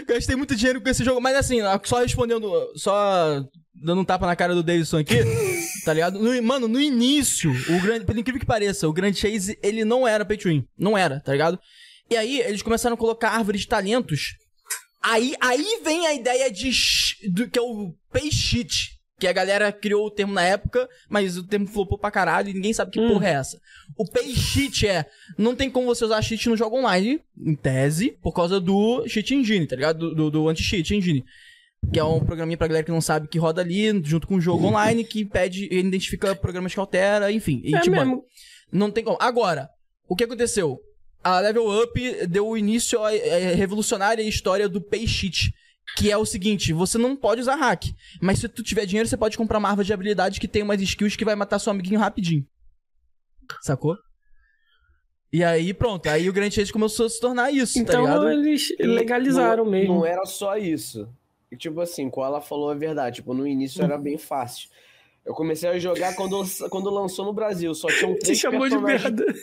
Gastei 0.06 0.34
muito 0.36 0.56
dinheiro 0.56 0.80
com 0.80 0.88
esse 0.88 1.04
jogo. 1.04 1.20
Mas 1.20 1.36
assim, 1.36 1.58
só 1.84 1.98
respondendo, 2.00 2.50
só 2.76 3.44
dando 3.74 4.00
um 4.00 4.04
tapa 4.04 4.26
na 4.26 4.34
cara 4.34 4.54
do 4.54 4.62
Davidson 4.62 4.98
aqui, 4.98 5.16
tá 5.84 5.92
ligado? 5.92 6.18
No- 6.18 6.42
mano, 6.42 6.66
no 6.66 6.80
início, 6.80 7.50
o 7.50 7.80
grande, 7.80 8.04
pelo 8.04 8.18
incrível 8.18 8.40
que 8.40 8.46
pareça, 8.46 8.88
o 8.88 8.92
Grand 8.92 9.12
Chase, 9.12 9.58
ele 9.62 9.84
não 9.84 10.06
era 10.06 10.24
pay 10.24 10.36
to 10.36 10.48
win. 10.48 10.64
Não 10.76 10.96
era, 10.96 11.20
tá 11.20 11.32
ligado? 11.32 11.58
E 12.10 12.16
aí, 12.16 12.40
eles 12.40 12.62
começaram 12.62 12.94
a 12.94 12.98
colocar 12.98 13.30
árvores 13.30 13.60
de 13.60 13.68
talentos. 13.68 14.34
Aí, 15.02 15.34
aí 15.40 15.80
vem 15.84 16.06
a 16.06 16.14
ideia 16.14 16.50
de 16.50 16.70
do, 17.30 17.48
que 17.48 17.58
é 17.58 17.62
o 17.62 17.94
pay 18.10 18.30
sheet. 18.32 18.97
Que 19.18 19.26
a 19.26 19.32
galera 19.32 19.72
criou 19.72 20.06
o 20.06 20.10
termo 20.10 20.32
na 20.32 20.42
época, 20.44 20.88
mas 21.08 21.36
o 21.36 21.42
termo 21.42 21.66
flopou 21.66 21.98
pra 21.98 22.10
caralho 22.10 22.50
e 22.50 22.54
ninguém 22.54 22.72
sabe 22.72 22.92
que 22.92 23.00
Hum. 23.00 23.08
porra 23.08 23.28
é 23.28 23.32
essa. 23.32 23.60
O 23.96 24.08
pay 24.08 24.32
sheet 24.34 24.86
é. 24.86 25.06
Não 25.36 25.56
tem 25.56 25.68
como 25.68 25.86
você 25.86 26.04
usar 26.04 26.22
cheat 26.22 26.48
no 26.48 26.56
jogo 26.56 26.76
online, 26.78 27.20
em 27.36 27.54
tese, 27.56 28.16
por 28.22 28.32
causa 28.32 28.60
do 28.60 29.04
cheat 29.08 29.34
engine, 29.34 29.66
tá 29.66 29.74
ligado? 29.74 29.98
Do, 29.98 30.14
do, 30.14 30.30
do 30.30 30.48
anti-cheat 30.48 30.94
engine. 30.94 31.24
Que 31.92 31.98
é 31.98 32.04
um 32.04 32.20
programinha 32.20 32.56
pra 32.56 32.66
galera 32.68 32.84
que 32.84 32.90
não 32.92 33.00
sabe 33.00 33.28
que 33.28 33.38
roda 33.38 33.60
ali, 33.60 33.88
junto 34.04 34.26
com 34.26 34.34
o 34.36 34.40
jogo 34.40 34.66
online, 34.66 35.02
que 35.04 35.24
pede, 35.24 35.64
ele 35.70 35.88
identifica 35.88 36.34
programas 36.34 36.72
que 36.74 36.80
altera, 36.80 37.30
enfim. 37.32 37.60
E, 37.64 37.74
É 37.74 37.80
tipo, 37.80 37.96
mesmo. 37.96 38.24
não 38.70 38.90
tem 38.90 39.02
como. 39.04 39.16
Agora, 39.20 39.68
o 40.08 40.14
que 40.16 40.24
aconteceu? 40.24 40.80
A 41.22 41.40
Level 41.40 41.68
Up 41.82 42.26
deu 42.28 42.56
início 42.56 43.02
à 43.02 43.08
à 43.10 43.54
revolucionária 43.54 44.22
história 44.22 44.68
do 44.68 44.80
Pay 44.80 45.06
Sheet. 45.06 45.52
Que 45.98 46.10
é 46.10 46.16
o 46.16 46.24
seguinte, 46.24 46.72
você 46.72 46.96
não 46.98 47.16
pode 47.16 47.40
usar 47.40 47.56
hack. 47.56 47.86
Mas 48.20 48.38
se 48.38 48.48
tu 48.48 48.62
tiver 48.62 48.86
dinheiro, 48.86 49.08
você 49.08 49.16
pode 49.16 49.36
comprar 49.36 49.58
uma 49.58 49.68
árvore 49.68 49.86
de 49.86 49.92
habilidade 49.92 50.38
que 50.40 50.46
tem 50.48 50.62
umas 50.62 50.80
skills 50.80 51.16
que 51.16 51.24
vai 51.24 51.34
matar 51.34 51.58
seu 51.58 51.70
amiguinho 51.72 51.98
rapidinho. 51.98 52.46
Sacou? 53.62 53.96
E 55.32 55.42
aí, 55.44 55.74
pronto. 55.74 56.06
Aí 56.08 56.28
o 56.28 56.32
Grand 56.32 56.50
Chase 56.50 56.72
começou 56.72 57.06
a 57.06 57.10
se 57.10 57.20
tornar 57.20 57.50
isso, 57.52 57.74
tá 57.74 57.80
Então 57.80 58.00
ligado? 58.02 58.28
eles 58.30 58.68
legalizaram 58.78 59.64
não, 59.64 59.70
mesmo. 59.70 59.94
Não 59.96 60.06
era 60.06 60.24
só 60.24 60.56
isso. 60.56 61.08
E, 61.50 61.56
tipo 61.56 61.80
assim, 61.80 62.08
qual 62.08 62.26
ela 62.26 62.40
falou 62.40 62.70
a 62.70 62.74
verdade. 62.74 63.16
Tipo, 63.16 63.34
no 63.34 63.46
início 63.46 63.82
era 63.82 63.98
bem 63.98 64.16
fácil. 64.16 64.68
Eu 65.24 65.34
comecei 65.34 65.68
a 65.68 65.78
jogar 65.78 66.14
quando, 66.14 66.42
quando 66.70 66.88
lançou 66.90 67.24
no 67.24 67.32
Brasil. 67.32 67.74
Só 67.74 67.88
tinham 67.88 68.14
Te 68.14 68.20
três 68.20 68.38
chamou 68.38 68.68
de 68.68 68.78
personagens. 68.78 69.14
merda. 69.14 69.34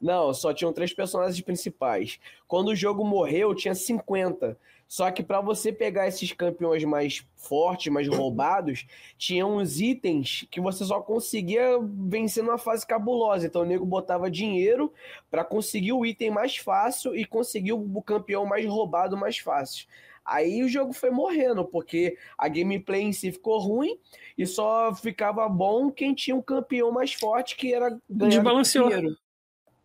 Não, 0.00 0.32
só 0.34 0.52
tinham 0.52 0.72
três 0.72 0.92
personagens 0.92 1.40
principais. 1.40 2.18
Quando 2.46 2.68
o 2.68 2.76
jogo 2.76 3.04
morreu, 3.04 3.54
tinha 3.54 3.74
50. 3.74 4.56
Só 4.92 5.10
que 5.10 5.22
pra 5.22 5.40
você 5.40 5.72
pegar 5.72 6.06
esses 6.06 6.32
campeões 6.32 6.84
mais 6.84 7.26
fortes, 7.34 7.90
mais 7.90 8.06
roubados, 8.06 8.84
tinha 9.16 9.46
uns 9.46 9.80
itens 9.80 10.46
que 10.50 10.60
você 10.60 10.84
só 10.84 11.00
conseguia 11.00 11.78
vencer 11.80 12.44
numa 12.44 12.58
fase 12.58 12.86
cabulosa. 12.86 13.46
Então 13.46 13.62
o 13.62 13.64
nego 13.64 13.86
botava 13.86 14.30
dinheiro 14.30 14.92
pra 15.30 15.46
conseguir 15.46 15.94
o 15.94 16.04
item 16.04 16.30
mais 16.30 16.58
fácil 16.58 17.16
e 17.16 17.24
conseguir 17.24 17.72
o 17.72 18.02
campeão 18.02 18.44
mais 18.44 18.66
roubado 18.66 19.16
mais 19.16 19.38
fácil. 19.38 19.86
Aí 20.22 20.62
o 20.62 20.68
jogo 20.68 20.92
foi 20.92 21.08
morrendo, 21.08 21.64
porque 21.64 22.18
a 22.36 22.46
gameplay 22.46 23.00
em 23.00 23.12
si 23.14 23.32
ficou 23.32 23.58
ruim 23.60 23.98
e 24.36 24.46
só 24.46 24.94
ficava 24.94 25.48
bom 25.48 25.90
quem 25.90 26.12
tinha 26.12 26.36
um 26.36 26.42
campeão 26.42 26.92
mais 26.92 27.14
forte 27.14 27.56
que 27.56 27.72
era 27.72 27.98
ganhar 28.10 28.42
dinheiro. 28.90 29.16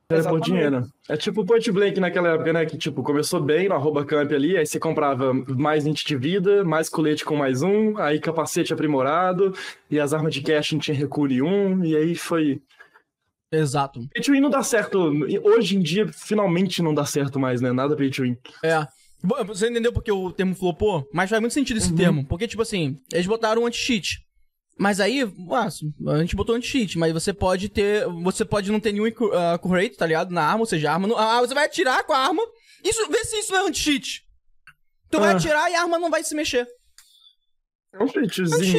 Era 0.10 0.30
por 0.30 0.39
dinheiro. 0.39 0.89
É 1.10 1.17
tipo 1.17 1.41
o 1.41 1.46
Point 1.46 1.70
Blank 1.70 2.00
naquela 2.00 2.30
época, 2.30 2.54
né? 2.54 2.65
Que, 2.65 2.78
tipo, 2.78 3.04
começou 3.04 3.41
bem 3.41 3.67
no 3.67 3.76
arroba 3.76 4.06
camp 4.06 4.32
ali, 4.32 4.56
aí 4.56 4.65
você 4.65 4.80
comprava 4.80 5.34
mais 5.34 5.86
int 5.86 6.06
de 6.06 6.15
vida, 6.15 6.63
mais 6.63 6.88
colete 6.88 7.26
com 7.26 7.36
mais 7.36 7.62
um, 7.62 7.98
aí 7.98 8.17
capacete 8.17 8.72
aprimorado, 8.72 9.54
e 9.91 10.00
as 10.00 10.13
armas 10.13 10.34
de 10.34 10.41
cash 10.41 10.72
não 10.72 10.80
tinha 10.80 10.96
recuo 10.96 11.28
nenhum, 11.28 11.84
e 11.84 11.93
aí 11.93 12.15
foi... 12.15 12.62
Exato. 13.52 14.00
Pay 14.13 14.24
to 14.24 14.32
win 14.32 14.39
não 14.39 14.50
dá 14.50 14.63
certo. 14.63 15.12
Hoje 15.43 15.76
em 15.76 15.82
dia, 15.82 16.08
finalmente 16.08 16.82
não 16.82 16.93
dá 16.93 17.06
certo 17.06 17.38
mais, 17.38 17.60
né? 17.60 17.74
Nada 17.74 17.96
pay 17.96 18.10
to 18.10 18.24
win. 18.24 18.38
É. 18.63 18.88
Você 19.46 19.70
entendeu 19.70 19.91
porque 19.91 20.12
o 20.12 20.32
termo 20.32 20.56
flopou? 20.56 21.06
Mas 21.12 21.30
faz 21.30 21.41
muito 21.41 21.54
sentido 21.54 21.78
esse 21.78 21.93
termo. 21.93 22.26
Porque, 22.26 22.48
tipo 22.48 22.62
assim, 22.62 22.98
eles 23.12 23.26
botaram 23.26 23.63
um 23.63 23.65
anti-cheat. 23.65 24.26
Mas 24.80 25.00
aí, 25.00 25.22
a 25.24 26.18
gente 26.20 26.36
botou 26.36 26.56
anti-cheat, 26.56 26.98
mas 27.00 27.12
você 27.12 27.34
pode 27.34 27.68
ter. 27.70 28.06
Você 28.24 28.46
pode 28.46 28.72
não 28.72 28.80
ter 28.80 28.92
nenhum 28.92 29.06
accu- 29.06 29.32
ah, 29.34 29.54
accurate, 29.54 29.98
tá 29.98 30.06
ligado? 30.06 30.32
Na 30.32 30.44
arma, 30.44 30.60
ou 30.60 30.66
seja, 30.68 30.90
a 30.92 30.94
arma. 30.94 31.08
Não, 31.08 31.18
ah, 31.18 31.40
você 31.42 31.54
vai 31.54 31.66
atirar 31.66 32.04
com 32.04 32.13
a 32.13 32.18
arma. 32.20 32.44
Isso, 32.84 33.08
vê 33.10 33.24
se 33.26 33.38
isso 33.40 33.52
não 33.52 33.60
é 33.66 33.68
anti-cheat. 33.70 34.24
Tu 35.10 35.20
vai 35.20 35.34
Ah. 35.34 35.36
atirar 35.38 35.72
e 35.72 35.76
a 35.76 35.82
arma 35.82 35.98
não 35.98 36.10
vai 36.12 36.24
se 36.24 36.36
mexer. 36.36 36.68
É 37.94 38.04
um 38.04 38.08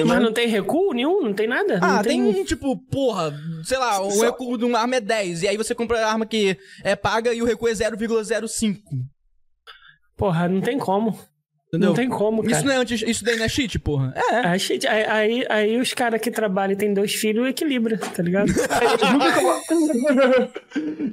Mas 0.07 0.19
né? 0.19 0.21
não 0.21 0.33
tem 0.33 0.47
recuo 0.47 0.93
nenhum? 0.93 1.23
Não 1.25 1.33
tem 1.35 1.49
nada? 1.49 1.81
Ah, 1.83 1.97
não 1.97 2.03
tem, 2.05 2.45
tipo, 2.45 2.77
porra, 2.89 3.35
sei 3.65 3.79
lá, 3.79 4.01
o 4.01 4.11
Só- 4.13 4.27
recuo 4.27 4.57
de 4.57 4.65
uma 4.65 4.79
arma 4.79 4.97
é 4.97 5.01
10. 5.01 5.43
E 5.43 5.49
aí 5.49 5.57
você 5.57 5.75
compra 5.75 6.07
a 6.07 6.11
arma 6.13 6.27
que 6.27 6.57
é 6.85 6.95
paga 6.95 7.35
e 7.35 7.43
o 7.43 7.45
recuo 7.45 7.69
é 7.69 7.75
0,05. 7.75 8.81
Porra, 10.17 10.49
não 10.49 10.61
tem 10.61 10.79
como. 10.79 11.19
Entendeu? 11.69 11.89
Não 11.91 11.95
tem 11.95 12.09
como, 12.09 12.43
cara. 12.43 12.57
Isso, 12.57 12.65
não 12.65 12.73
é 12.73 12.77
anti, 12.77 13.11
isso 13.11 13.23
daí 13.23 13.37
não 13.37 13.45
é 13.45 13.49
cheat, 13.49 13.79
porra? 13.79 14.15
É. 14.17 14.47
Aí, 14.47 14.59
gente, 14.59 14.87
aí, 14.87 15.05
aí, 15.05 15.47
aí 15.51 15.77
os 15.79 15.93
caras 15.93 16.19
que 16.19 16.31
trabalham 16.31 16.73
e 16.73 16.77
tem 16.77 16.95
dois 16.95 17.13
filhos 17.15 17.47
equilibra, 17.47 17.99
tá 17.99 18.23
ligado? 18.23 18.49
Eles 18.57 19.13
nunca 19.13 19.33
colo- 19.35 20.51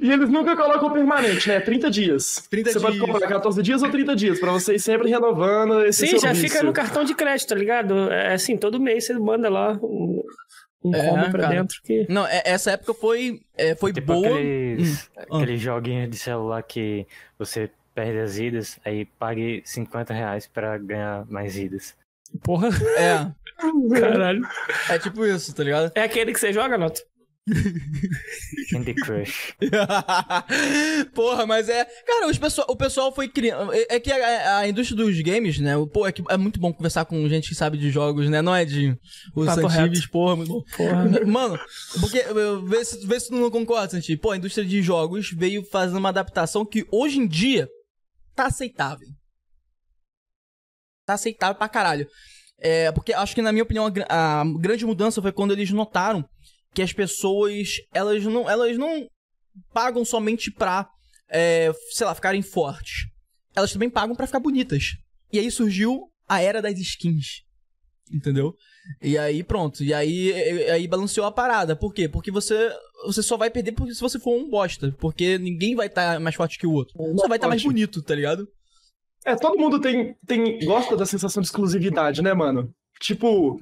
e 0.02 0.10
eles 0.12 0.28
nunca 0.30 0.56
colocam 0.56 0.92
permanente, 0.92 1.48
né? 1.48 1.60
30 1.60 1.90
dias. 1.90 2.46
30 2.50 2.72
você 2.72 2.80
pode 2.80 2.96
dias. 2.98 3.06
comprar 3.10 3.28
14 3.28 3.62
dias 3.62 3.82
ou 3.82 3.90
30 3.90 4.16
dias, 4.16 4.40
pra 4.40 4.50
você 4.52 4.74
ir 4.76 4.78
sempre 4.80 5.10
renovando 5.10 5.84
esse 5.84 6.06
Sim, 6.06 6.18
já 6.18 6.34
fica 6.34 6.62
no 6.62 6.72
cartão 6.72 7.04
de 7.04 7.14
crédito, 7.14 7.48
tá 7.48 7.54
ligado? 7.54 8.10
É 8.10 8.32
assim, 8.34 8.56
todo 8.56 8.80
mês 8.80 9.04
você 9.06 9.12
manda 9.14 9.48
lá 9.50 9.72
um, 9.82 10.22
um 10.84 10.94
É, 10.94 11.06
combo 11.10 11.30
pra 11.32 11.42
cara. 11.42 11.54
dentro 11.54 11.82
que. 11.84 12.06
Não, 12.08 12.26
é- 12.26 12.42
essa 12.46 12.70
época 12.70 12.94
foi, 12.94 13.40
é, 13.58 13.74
foi 13.74 13.92
Tipo 13.92 14.14
boa. 14.14 14.26
aqueles, 14.28 15.10
Ah. 15.16 15.22
aqueles 15.36 15.60
joguinhos 15.60 16.08
de 16.10 16.16
celular 16.16 16.62
que 16.62 17.06
você 17.38 17.70
perde 17.96 18.18
as 18.18 18.36
idas, 18.38 18.78
aí 18.84 19.06
pague 19.18 19.62
50 19.64 20.12
reais 20.12 20.46
pra 20.46 20.76
ganhar 20.76 21.24
mais 21.30 21.56
idas. 21.56 21.94
Porra, 22.42 22.68
É, 22.98 23.26
caralho. 23.98 24.42
é 24.90 24.98
tipo 24.98 25.24
isso, 25.24 25.54
tá 25.54 25.64
ligado? 25.64 25.90
É 25.94 26.02
aquele 26.02 26.32
que 26.32 26.38
você 26.38 26.52
joga, 26.52 26.76
Noto? 26.76 27.00
Candy 28.72 28.92
Crush. 28.94 29.54
Porra, 31.14 31.46
mas 31.46 31.68
é. 31.68 31.84
Cara, 32.04 32.26
os 32.28 32.36
pessoal, 32.38 32.66
o 32.68 32.76
pessoal 32.76 33.14
foi 33.14 33.28
criando. 33.28 33.72
É, 33.72 33.86
é 33.90 34.00
que 34.00 34.10
a, 34.10 34.58
a 34.58 34.68
indústria 34.68 34.96
dos 34.96 35.20
games, 35.20 35.58
né? 35.60 35.76
o- 35.76 35.86
Pô, 35.86 36.06
é, 36.06 36.12
que 36.12 36.22
é 36.28 36.36
muito 36.36 36.58
bom 36.58 36.72
conversar 36.72 37.04
com 37.04 37.28
gente 37.28 37.48
que 37.48 37.54
sabe 37.54 37.78
de 37.78 37.88
jogos, 37.90 38.28
né? 38.28 38.42
Não 38.42 38.54
é 38.54 38.64
de. 38.64 38.98
Os 39.34 39.46
Papo 39.46 39.70
Santives, 39.70 40.06
porra, 40.06 40.34
muito 40.36 40.48
bom. 40.52 40.62
Porra. 40.76 41.24
Mano, 41.24 41.58
porque. 42.00 42.20
Vê 42.66 42.84
se, 42.84 43.06
vê 43.06 43.20
se 43.20 43.28
tu 43.28 43.34
não 43.36 43.50
concorda, 43.50 43.90
Santi. 43.90 44.16
Pô, 44.16 44.32
a 44.32 44.36
indústria 44.36 44.66
de 44.66 44.82
jogos 44.82 45.30
veio 45.30 45.64
fazendo 45.70 45.98
uma 45.98 46.08
adaptação 46.08 46.64
que 46.66 46.84
hoje 46.90 47.18
em 47.20 47.26
dia 47.28 47.68
tá 48.36 48.46
aceitável. 48.46 49.08
Tá 51.04 51.14
aceitável 51.14 51.56
pra 51.56 51.68
caralho. 51.68 52.08
É, 52.58 52.92
porque 52.92 53.12
acho 53.12 53.34
que, 53.34 53.42
na 53.42 53.52
minha 53.52 53.64
opinião, 53.64 53.86
a, 54.08 54.40
a 54.40 54.44
grande 54.58 54.84
mudança 54.84 55.20
foi 55.20 55.32
quando 55.32 55.52
eles 55.52 55.70
notaram 55.70 56.28
que 56.74 56.82
as 56.82 56.92
pessoas, 56.92 57.68
elas 57.92 58.22
não, 58.24 58.48
elas 58.48 58.76
não 58.76 59.08
pagam 59.72 60.04
somente 60.04 60.50
pra, 60.50 60.88
é, 61.28 61.72
sei 61.90 62.06
lá, 62.06 62.14
ficarem 62.14 62.42
fortes. 62.42 63.08
Elas 63.54 63.72
também 63.72 63.88
pagam 63.88 64.14
pra 64.14 64.26
ficar 64.26 64.40
bonitas. 64.40 64.96
E 65.32 65.38
aí 65.38 65.50
surgiu 65.50 66.12
a 66.28 66.40
era 66.40 66.60
das 66.60 66.78
skins. 66.78 67.42
Entendeu? 68.12 68.54
E 69.02 69.16
aí 69.18 69.42
pronto. 69.42 69.82
E 69.82 69.92
aí, 69.92 70.32
aí 70.70 70.86
balanceou 70.86 71.26
a 71.26 71.32
parada. 71.32 71.74
Por 71.76 71.92
quê? 71.92 72.08
Porque 72.08 72.30
você, 72.30 72.72
você 73.04 73.22
só 73.22 73.36
vai 73.36 73.50
perder 73.50 73.72
porque 73.72 73.94
se 73.94 74.00
você 74.00 74.18
for 74.18 74.36
um 74.36 74.48
bosta. 74.48 74.94
Porque 74.98 75.38
ninguém 75.38 75.74
vai 75.74 75.86
estar 75.86 76.20
mais 76.20 76.34
forte 76.34 76.58
que 76.58 76.66
o 76.66 76.72
outro. 76.72 76.94
Só 77.18 77.28
vai 77.28 77.36
estar 77.36 77.48
mais 77.48 77.62
forte. 77.62 77.74
bonito, 77.74 78.02
tá 78.02 78.14
ligado? 78.14 78.48
É, 79.24 79.34
todo 79.34 79.58
mundo 79.58 79.80
tem, 79.80 80.14
tem 80.26 80.58
gosta 80.64 80.96
da 80.96 81.04
sensação 81.04 81.40
de 81.40 81.48
exclusividade, 81.48 82.22
né, 82.22 82.32
mano? 82.32 82.72
Tipo, 83.00 83.60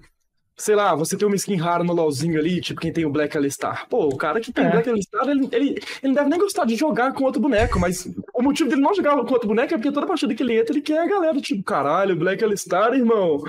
sei 0.57 0.75
lá, 0.75 0.95
você 0.95 1.17
tem 1.17 1.27
uma 1.27 1.37
skin 1.37 1.57
rara 1.57 1.83
no 1.83 1.95
LoLzinho 1.95 2.39
ali, 2.39 2.61
tipo 2.61 2.81
quem 2.81 2.93
tem 2.93 3.07
o 3.07 3.11
Black 3.11 3.37
Alistar. 3.37 3.89
Pô, 3.89 4.07
o 4.09 4.17
cara 4.17 4.41
que 4.41 4.53
tem 4.53 4.65
o 4.65 4.69
É. 4.69 4.71
Black 4.73 4.89
Alistar, 4.91 5.27
ele, 5.29 5.49
ele, 5.53 5.69
ele 5.71 5.79
não 6.03 6.13
deve 6.13 6.29
nem 6.29 6.39
gostar 6.39 6.67
de 6.67 6.77
jogar 6.77 7.13
com 7.15 7.25
outro 7.25 7.41
boneco, 7.41 7.81
mas 7.81 8.07
o 8.35 8.43
motivo 8.43 8.69
dele 8.69 8.83
não 8.83 8.95
jogar 8.95 9.13
com 9.17 9.33
outro 9.33 9.49
boneco 9.49 9.73
é 9.75 9.79
porque 9.79 9.91
toda 9.91 10.07
partida 10.07 10.35
que 10.35 10.43
ele 10.43 10.61
entra, 10.61 10.75
ele 10.75 10.83
quer 10.83 10.99
a 10.99 11.07
galera, 11.07 11.41
tipo, 11.41 11.63
caralho, 11.65 12.15
Black 12.15 12.45
Alistar, 12.45 12.93
irmão. 12.93 13.43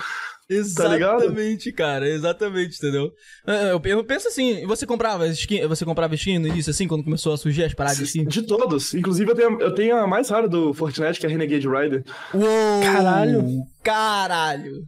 Tá 0.75 0.87
ligado? 0.89 1.23
Exatamente, 1.23 1.71
cara, 1.71 2.07
exatamente, 2.07 2.77
entendeu? 2.77 3.11
É, 3.47 3.71
Eu, 3.71 3.81
eu 3.83 4.03
penso 4.03 4.27
assim, 4.27 4.65
você 4.67 4.85
comprava 4.85 5.27
skin, 5.29 5.65
você 5.67 5.83
comprava 5.83 6.13
skin 6.13 6.37
no 6.37 6.47
início, 6.47 6.69
assim, 6.69 6.87
quando 6.87 7.03
começou 7.03 7.33
a 7.33 7.37
surgir 7.37 7.63
as 7.63 7.73
paradas 7.73 8.01
assim? 8.01 8.23
De 8.25 8.43
todos. 8.43 8.93
Inclusive, 8.93 9.31
eu 9.31 9.35
tenho, 9.35 9.61
eu 9.61 9.73
tenho 9.73 9.97
a 9.97 10.05
mais 10.05 10.29
rara 10.29 10.47
do 10.47 10.71
Fortnite, 10.73 11.19
que 11.19 11.25
é 11.25 11.29
a 11.29 11.31
Renegade 11.31 11.67
Rider. 11.67 12.03
Uou! 12.33 12.81
Caralho. 12.83 13.43
Caralho! 13.83 14.83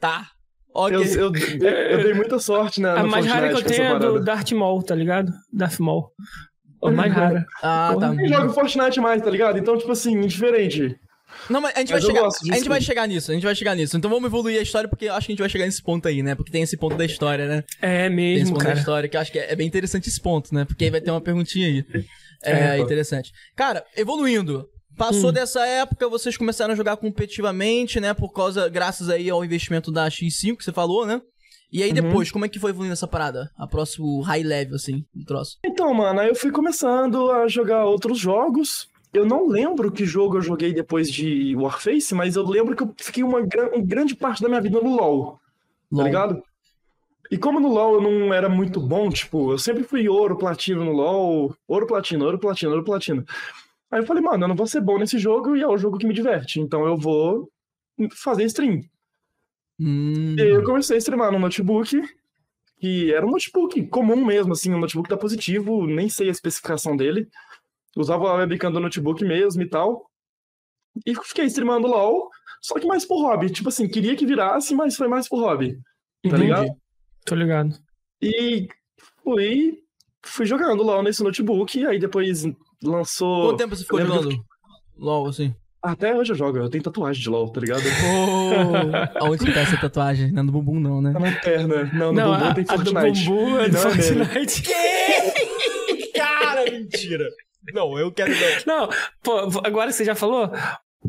Tá. 0.00 0.28
Ok. 0.74 0.96
Eu, 0.96 1.02
eu, 1.02 1.32
eu, 1.34 2.02
dei 2.02 2.14
muita 2.14 2.38
sorte 2.38 2.80
na, 2.80 2.94
A 2.94 3.02
no 3.02 3.10
mais 3.10 3.26
rara 3.26 3.48
que 3.48 3.54
eu 3.54 3.58
Fortnite 3.58 3.80
tenho 3.80 3.96
é 3.96 3.98
do. 3.98 4.20
Darth 4.24 4.52
Maul, 4.52 4.82
tá 4.82 4.94
ligado? 4.94 5.32
Darth 5.52 5.78
Maul. 5.78 6.10
A 6.82 6.90
mais 6.90 7.12
rara. 7.12 7.46
Ah, 7.62 7.94
tá. 7.98 8.14
Eu 8.14 8.28
jogo 8.28 8.52
Fortnite 8.52 9.00
mais, 9.00 9.22
tá 9.22 9.30
ligado? 9.30 9.58
Então, 9.58 9.76
tipo 9.76 9.90
assim, 9.92 10.12
indiferente. 10.12 10.96
Não, 11.48 11.60
mas 11.60 11.74
a 11.76 11.80
gente 11.80 11.92
Mas 11.92 12.04
vai 12.04 12.14
chegar. 12.14 12.26
A 12.26 12.56
gente 12.56 12.68
vai 12.68 12.80
chegar 12.80 13.08
nisso, 13.08 13.30
a 13.30 13.34
gente 13.34 13.44
vai 13.44 13.54
chegar 13.54 13.74
nisso. 13.74 13.96
Então 13.96 14.10
vamos 14.10 14.26
evoluir 14.26 14.58
a 14.58 14.62
história, 14.62 14.88
porque 14.88 15.06
eu 15.06 15.14
acho 15.14 15.26
que 15.26 15.32
a 15.32 15.34
gente 15.34 15.40
vai 15.40 15.48
chegar 15.48 15.64
nesse 15.64 15.82
ponto 15.82 16.08
aí, 16.08 16.22
né? 16.22 16.34
Porque 16.34 16.50
tem 16.50 16.62
esse 16.62 16.76
ponto 16.76 16.96
da 16.96 17.04
história, 17.04 17.46
né? 17.46 17.64
É 17.80 18.08
Tem 18.08 18.34
esse 18.34 18.44
mesmo, 18.44 18.52
ponto 18.54 18.58
da 18.60 18.66
cara. 18.66 18.78
história 18.78 19.08
que 19.08 19.16
eu 19.16 19.20
acho 19.20 19.32
que 19.32 19.38
é, 19.38 19.52
é 19.52 19.56
bem 19.56 19.66
interessante 19.66 20.08
esse 20.08 20.20
ponto, 20.20 20.54
né? 20.54 20.64
Porque 20.64 20.84
aí 20.84 20.90
vai 20.90 21.00
ter 21.00 21.10
uma 21.10 21.20
perguntinha 21.20 21.66
aí. 21.66 21.84
É, 22.42 22.76
É, 22.76 22.78
interessante. 22.78 23.32
Cara, 23.54 23.84
evoluindo. 23.96 24.68
Passou 24.96 25.30
dessa 25.30 25.66
época, 25.66 26.08
vocês 26.08 26.38
começaram 26.38 26.72
a 26.72 26.76
jogar 26.76 26.96
competitivamente, 26.96 28.00
né? 28.00 28.14
Por 28.14 28.32
causa, 28.32 28.66
graças 28.66 29.10
aí 29.10 29.28
ao 29.28 29.44
investimento 29.44 29.92
da 29.92 30.08
X5 30.08 30.56
que 30.56 30.64
você 30.64 30.72
falou, 30.72 31.04
né? 31.04 31.20
E 31.70 31.82
aí 31.82 31.92
depois, 31.92 32.30
como 32.30 32.44
é 32.44 32.48
que 32.48 32.58
foi 32.58 32.70
evoluindo 32.70 32.94
essa 32.94 33.08
parada? 33.08 33.50
A 33.58 33.66
próximo 33.66 34.22
high 34.22 34.42
level, 34.42 34.76
assim, 34.76 35.04
do 35.14 35.24
troço. 35.24 35.58
Então, 35.64 35.92
mano, 35.92 36.20
aí 36.20 36.28
eu 36.28 36.34
fui 36.34 36.50
começando 36.50 37.30
a 37.30 37.46
jogar 37.48 37.84
outros 37.84 38.18
jogos. 38.18 38.88
Eu 39.16 39.24
não 39.24 39.48
lembro 39.48 39.90
que 39.90 40.04
jogo 40.04 40.36
eu 40.36 40.42
joguei 40.42 40.72
depois 40.72 41.10
de 41.10 41.56
Warface, 41.56 42.14
mas 42.14 42.36
eu 42.36 42.44
lembro 42.44 42.76
que 42.76 42.82
eu 42.82 42.94
fiquei 42.98 43.22
uma, 43.22 43.38
uma 43.38 43.82
grande 43.82 44.14
parte 44.14 44.42
da 44.42 44.48
minha 44.48 44.60
vida 44.60 44.80
no 44.80 44.94
LoL, 44.94 45.40
tá 45.94 46.02
ligado? 46.02 46.42
E 47.30 47.36
como 47.38 47.58
no 47.58 47.68
LoL 47.68 47.94
eu 47.94 48.00
não 48.00 48.32
era 48.32 48.48
muito 48.48 48.80
bom, 48.80 49.08
tipo, 49.08 49.52
eu 49.52 49.58
sempre 49.58 49.82
fui 49.84 50.08
ouro, 50.08 50.36
platino 50.36 50.84
no 50.84 50.92
LoL, 50.92 51.56
ouro, 51.66 51.86
platino, 51.86 52.24
ouro, 52.24 52.38
platino, 52.38 52.72
ouro, 52.72 52.84
platino. 52.84 53.24
Aí 53.90 54.00
eu 54.00 54.06
falei, 54.06 54.22
mano, 54.22 54.44
eu 54.44 54.48
não 54.48 54.56
vou 54.56 54.66
ser 54.66 54.80
bom 54.80 54.98
nesse 54.98 55.18
jogo 55.18 55.56
e 55.56 55.62
é 55.62 55.66
o 55.66 55.78
jogo 55.78 55.98
que 55.98 56.06
me 56.06 56.14
diverte, 56.14 56.60
então 56.60 56.86
eu 56.86 56.96
vou 56.96 57.48
fazer 58.12 58.44
stream. 58.44 58.82
Hum. 59.80 60.36
E 60.36 60.42
aí 60.42 60.50
eu 60.50 60.64
comecei 60.64 60.96
a 60.96 60.98
streamar 60.98 61.32
no 61.32 61.38
notebook, 61.38 62.00
que 62.78 63.12
era 63.12 63.26
um 63.26 63.30
notebook 63.30 63.86
comum 63.86 64.24
mesmo, 64.24 64.52
assim, 64.52 64.72
um 64.72 64.78
notebook 64.78 65.08
da 65.08 65.16
Positivo, 65.16 65.86
nem 65.86 66.08
sei 66.08 66.28
a 66.28 66.32
especificação 66.32 66.96
dele. 66.96 67.28
Usava 67.96 68.28
a 68.30 68.34
webcam 68.34 68.70
do 68.70 68.78
notebook 68.80 69.24
mesmo 69.24 69.62
e 69.62 69.68
tal. 69.68 70.10
E 71.06 71.14
fiquei 71.14 71.44
streamando 71.46 71.86
LOL, 71.88 72.28
só 72.60 72.78
que 72.78 72.86
mais 72.86 73.04
por 73.06 73.20
hobby. 73.22 73.50
Tipo 73.50 73.68
assim, 73.68 73.88
queria 73.88 74.14
que 74.16 74.26
virasse, 74.26 74.74
mas 74.74 74.96
foi 74.96 75.08
mais 75.08 75.28
por 75.28 75.40
hobby. 75.40 75.74
Tá 75.74 76.28
Entendi. 76.28 76.42
ligado? 76.42 76.68
Tô 77.24 77.34
ligado. 77.34 77.74
E 78.22 78.68
fui, 79.22 79.78
fui 80.24 80.46
jogando 80.46 80.82
LOL 80.82 81.02
nesse 81.02 81.22
notebook, 81.22 81.84
aí 81.86 81.98
depois 81.98 82.44
lançou... 82.82 83.48
Quanto 83.50 83.58
tempo 83.58 83.76
você 83.76 83.82
ficou 83.82 83.98
lembro 83.98 84.14
que 84.14 84.22
jogando? 84.22 84.44
LOL, 84.96 85.26
assim. 85.28 85.54
Até 85.82 86.16
hoje 86.16 86.32
eu 86.32 86.36
jogo, 86.36 86.58
eu 86.58 86.68
tenho 86.70 86.82
tatuagem 86.82 87.22
de 87.22 87.28
LOL, 87.28 87.50
tá 87.52 87.60
ligado? 87.60 87.82
Oh, 89.20 89.24
aonde 89.26 89.44
que 89.44 89.52
tá 89.52 89.60
essa 89.60 89.76
tatuagem? 89.76 90.32
Não 90.32 90.40
é 90.40 90.42
no 90.44 90.52
bumbum, 90.52 90.80
não, 90.80 91.00
né? 91.02 91.12
Tá 91.12 91.20
na 91.20 91.32
perna. 91.32 91.84
Não, 91.92 92.12
no 92.12 92.20
Não, 92.20 92.32
bumbum 92.32 92.44
a, 92.46 92.54
tem 92.54 92.64
a 92.68 92.76
do 92.76 92.90
Fortnite. 92.90 93.28
bumbum 93.28 93.58
é 93.58 93.66
E 93.66 93.68
do 93.68 93.72
não 93.74 93.80
é. 93.90 93.94
Fortnite. 94.02 94.62
Cara, 96.14 96.70
mentira. 96.70 97.28
Não, 97.72 97.98
eu 97.98 98.12
quero 98.12 98.32
Não, 98.66 98.88
pô, 99.22 99.60
agora 99.64 99.90
você 99.92 100.04
já 100.04 100.14
falou? 100.14 100.50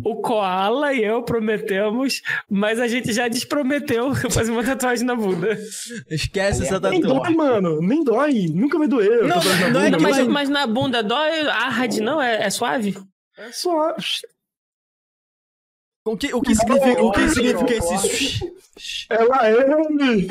O 0.04 0.18
Koala 0.22 0.94
e 0.94 1.04
eu 1.04 1.24
prometemos, 1.24 2.22
mas 2.48 2.80
a 2.80 2.88
gente 2.88 3.12
já 3.12 3.28
desprometeu 3.28 4.14
fazer 4.30 4.52
uma 4.52 4.64
tatuagem 4.64 5.06
na 5.06 5.16
bunda. 5.16 5.58
Esquece 6.10 6.64
essa 6.64 6.80
Nem 6.80 7.02
dói, 7.02 7.14
tatuagem. 7.14 7.36
mano. 7.36 7.82
Nem 7.82 8.04
dói. 8.04 8.48
Nunca 8.54 8.78
vai 8.78 8.88
doer. 8.88 9.24
Não, 9.24 9.38
tatuagem 9.38 9.62
na 9.64 9.70
não 9.72 9.82
é 9.82 9.92
que 9.92 9.98
mas, 10.04 10.18
vai- 10.18 10.28
mas 10.28 10.50
na 10.50 10.68
bunda 10.68 11.02
dói, 11.02 11.42
hard 11.44 11.98
não? 11.98 12.22
É, 12.22 12.44
é 12.44 12.50
suave? 12.52 12.96
É 13.40 13.52
só. 13.52 13.96
O 16.08 16.18
que, 16.18 16.34
o 16.34 16.42
que 16.42 16.56
significa, 16.56 17.04
o 17.04 17.12
que 17.12 17.30
significa 17.30 17.74
esse... 17.74 18.52
Ela 19.10 19.48
é 19.48 19.52
ele! 19.54 20.28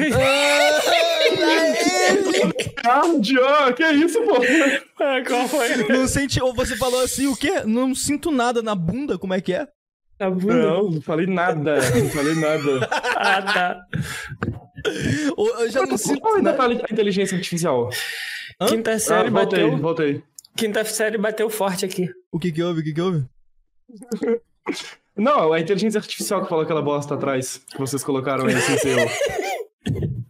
Card, 2.82 3.38
ó, 3.38 3.72
que 3.72 3.84
isso, 3.92 4.22
pô? 4.22 4.36
Ah, 5.00 5.22
qual 5.26 5.48
foi? 5.48 5.76
Não 5.88 6.06
sente... 6.06 6.40
Ou 6.42 6.54
você 6.54 6.76
falou 6.76 7.02
assim, 7.02 7.26
o 7.26 7.36
quê? 7.36 7.62
Não 7.64 7.94
sinto 7.94 8.30
nada 8.30 8.62
na 8.62 8.74
bunda, 8.74 9.18
como 9.18 9.34
é 9.34 9.40
que 9.40 9.52
é? 9.52 9.68
Na 10.18 10.30
bunda? 10.30 10.54
Não, 10.54 10.90
não 10.90 11.00
falei 11.02 11.26
nada. 11.26 11.76
Não 11.90 12.08
falei 12.10 12.34
nada. 12.36 12.88
Ah, 13.16 13.42
tá. 13.42 13.80
Eu 15.36 15.70
já 15.70 15.84
não 15.84 15.96
sinto 15.98 16.20
Qual 16.20 16.40
tá 16.42 16.64
a 16.64 16.72
inteligência 16.92 17.36
artificial? 17.36 17.90
Hã? 18.60 18.66
Quinta 18.66 18.92
Ah, 18.92 18.98
série 18.98 19.30
voltei, 19.30 19.62
bateu. 19.64 19.78
voltei. 19.78 20.22
Quinta 20.56 20.84
série 20.84 21.18
bateu 21.18 21.50
forte 21.50 21.84
aqui. 21.84 22.08
O 22.32 22.38
que 22.38 22.50
que 22.52 22.62
houve? 22.62 22.80
O 22.80 22.84
que 22.84 22.92
que 22.94 23.00
houve? 23.00 23.24
Não, 25.16 25.52
a 25.52 25.60
inteligência 25.60 25.98
artificial 25.98 26.42
que 26.42 26.48
falou 26.48 26.64
aquela 26.64 26.82
bosta 26.82 27.14
atrás, 27.14 27.60
que 27.70 27.78
vocês 27.78 28.04
colocaram 28.04 28.46
aí 28.46 28.60
sem 28.60 28.78
ser. 28.78 28.96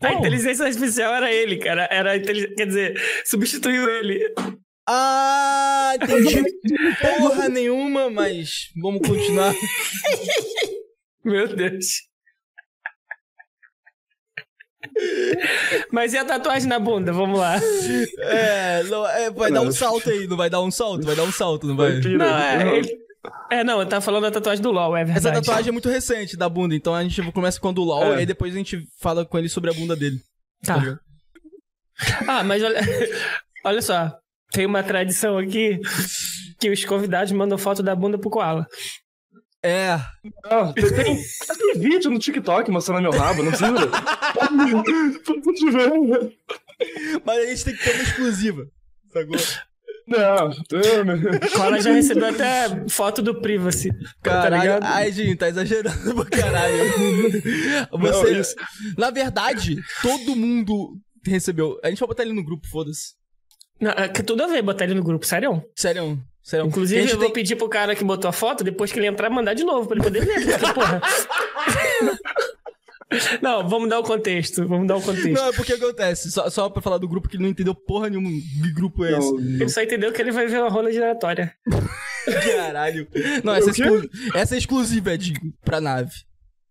A 0.03 0.13
inteligência 0.13 0.67
artificial 0.67 1.15
era 1.15 1.33
ele, 1.33 1.57
cara. 1.57 1.89
Era 1.91 2.13
a 2.13 2.17
intelig... 2.19 2.55
Quer 2.55 2.67
dizer, 2.67 3.03
substituiu 3.25 3.89
ele. 3.89 4.21
Ah, 4.87 5.95
entendi 6.01 6.45
porra 7.19 7.49
nenhuma, 7.49 8.11
mas 8.11 8.71
vamos 8.81 9.09
continuar. 9.09 9.55
Meu 11.25 11.49
Deus. 11.49 11.87
Mas 15.91 16.13
e 16.13 16.19
a 16.19 16.25
tatuagem 16.25 16.69
na 16.69 16.79
bunda? 16.79 17.13
Vamos 17.13 17.41
lá. 17.41 17.57
É, 18.21 18.83
não, 18.85 19.07
é, 19.09 19.31
vai 19.31 19.51
dar 19.51 19.63
um 19.63 19.73
salto 19.73 20.11
aí, 20.11 20.27
não 20.29 20.37
vai 20.37 20.51
dar 20.51 20.61
um 20.61 20.71
salto, 20.71 21.05
vai 21.05 21.17
dar 21.17 21.25
um 21.25 21.33
salto, 21.33 21.67
não 21.67 21.77
vai? 21.77 21.93
Não, 22.01 22.39
é. 22.39 22.79
ele- 22.79 23.06
É, 23.51 23.63
não, 23.65 23.81
eu 23.81 23.87
tava 23.87 24.01
falando 24.01 24.23
da 24.23 24.31
tatuagem 24.31 24.63
do 24.63 24.71
LOL, 24.71 24.97
é 24.97 25.05
verdade. 25.05 25.27
Essa 25.27 25.33
tatuagem 25.41 25.69
é 25.69 25.73
muito 25.73 25.89
recente 25.89 26.37
da 26.37 26.49
bunda, 26.49 26.75
então 26.75 26.95
a 26.95 27.03
gente 27.03 27.23
começa 27.33 27.61
com 27.61 27.69
a 27.69 27.73
do 27.73 27.83
LOL 27.83 28.13
É. 28.13 28.17
e 28.17 28.19
aí 28.21 28.27
depois 28.27 28.55
a 28.55 28.59
gente 28.59 28.87
fala 29.01 29.25
com 29.25 29.39
ele 29.39 29.49
sobre 29.49 29.71
a 29.71 29.75
bunda 29.75 29.95
dele. 29.97 30.21
Tá. 30.65 30.77
ligado? 30.77 31.01
Ah, 32.27 32.43
mas 32.45 32.63
olha, 32.63 32.81
olha 33.65 33.83
só. 33.83 34.17
Tem 34.53 34.65
uma 34.67 34.83
tradição 34.83 35.39
aqui 35.39 35.81
que 36.59 36.71
os 36.71 36.85
convidados 36.85 37.33
mandam 37.33 37.59
foto 37.59 37.83
da 37.83 37.95
bunda 37.97 38.19
pro 38.19 38.31
Koala. 38.31 38.67
É. 39.63 39.99
Ah, 40.45 40.73
tem, 40.75 40.85
tem, 40.95 41.17
tem 41.17 41.81
vídeo 41.81 42.11
no 42.11 42.19
TikTok 42.19 42.71
mostrando 42.71 43.03
meu 43.03 43.11
rabo, 43.11 43.43
não 43.43 43.51
precisa. 43.51 43.73
Mas 47.25 47.39
a 47.39 47.47
gente 47.47 47.65
tem 47.65 47.75
que 47.77 47.83
ter 47.85 47.95
uma 47.95 48.03
exclusiva. 48.03 48.67
Sacou? 49.13 49.37
Não, 50.07 50.51
O 50.51 51.51
Koala 51.57 51.81
já 51.81 51.93
recebeu 51.93 52.29
até 52.29 52.89
foto 52.89 53.21
do 53.23 53.41
Privacy. 53.41 53.91
Tá 54.23 54.43
Caralho, 54.43 54.63
ligado? 54.63 54.85
ai, 54.85 55.11
gente, 55.13 55.37
tá 55.37 55.49
exagerando 55.49 56.15
pra 56.15 56.25
caralho. 56.27 56.77
Não, 57.93 57.99
Você, 57.99 58.39
isso. 58.39 58.55
na 58.97 59.11
verdade, 59.11 59.77
todo 60.03 60.37
mundo 60.37 60.97
recebeu. 61.25 61.79
A 61.83 61.89
gente 61.89 61.99
vai 61.99 62.07
botar 62.09 62.23
ele 62.23 62.33
no 62.33 62.45
grupo, 62.45 62.69
foda-se. 62.69 63.15
Não, 63.81 63.91
é 63.91 64.09
que 64.09 64.23
tudo 64.23 64.43
a 64.45 64.47
ver 64.47 64.63
botar 64.63 64.85
ele 64.85 64.95
no 64.95 65.03
grupo, 65.03 65.27
sério. 65.27 65.63
Sério, 65.75 66.19
sério. 66.43 66.67
Inclusive, 66.67 67.03
eu 67.11 67.17
vou 67.19 67.27
tem- 67.27 67.33
pedir 67.35 67.57
pro 67.57 67.69
cara 67.69 67.95
que 67.97 68.05
botou 68.05 68.29
a 68.29 68.33
foto, 68.33 68.63
depois 68.65 68.93
que 68.93 68.99
ele 69.01 69.07
entrar, 69.09 69.29
mandar 69.29 69.55
de 69.55 69.65
novo, 69.65 69.89
pra 69.89 69.97
ele 69.97 70.05
poder 70.05 70.25
ver. 70.25 70.59
Porque, 70.59 70.73
porra. 70.73 71.01
Não, 73.41 73.69
vamos 73.69 73.89
dar 73.89 74.01
o 74.01 74.03
contexto. 74.03 74.67
Vamos 74.67 74.89
dar 74.89 74.97
o 74.97 75.03
contexto. 75.03 75.31
Não, 75.31 75.49
é 75.49 75.53
porque 75.53 75.73
acontece. 75.75 76.31
Só, 76.31 76.51
só 76.51 76.69
pra 76.69 76.83
falar 76.83 76.99
do 76.99 77.09
grupo 77.09 77.29
que 77.29 77.37
ele 77.37 77.45
não 77.45 77.51
entendeu 77.51 77.75
porra 77.75 78.09
nenhuma 78.09 78.29
que 78.29 78.73
grupo 78.73 79.05
é 79.05 79.17
esse. 79.17 79.33
Não, 79.33 79.39
não. 79.39 79.55
Ele 79.61 79.69
só 79.69 79.83
entendeu 79.83 80.13
que 80.13 80.21
ele 80.21 80.33
vai 80.33 80.47
ver 80.47 80.61
uma 80.61 80.69
rola 80.69 80.91
giratória. 80.93 81.55
Caralho. 82.57 83.07
Não, 83.45 83.55
essa, 83.55 83.69
é 83.69 83.73
exclu- 83.73 84.11
essa 84.35 84.55
é 84.55 84.59
exclusiva 84.59 85.15
é 85.15 85.17
de, 85.17 85.35
pra 85.65 85.81
nave. 85.81 86.13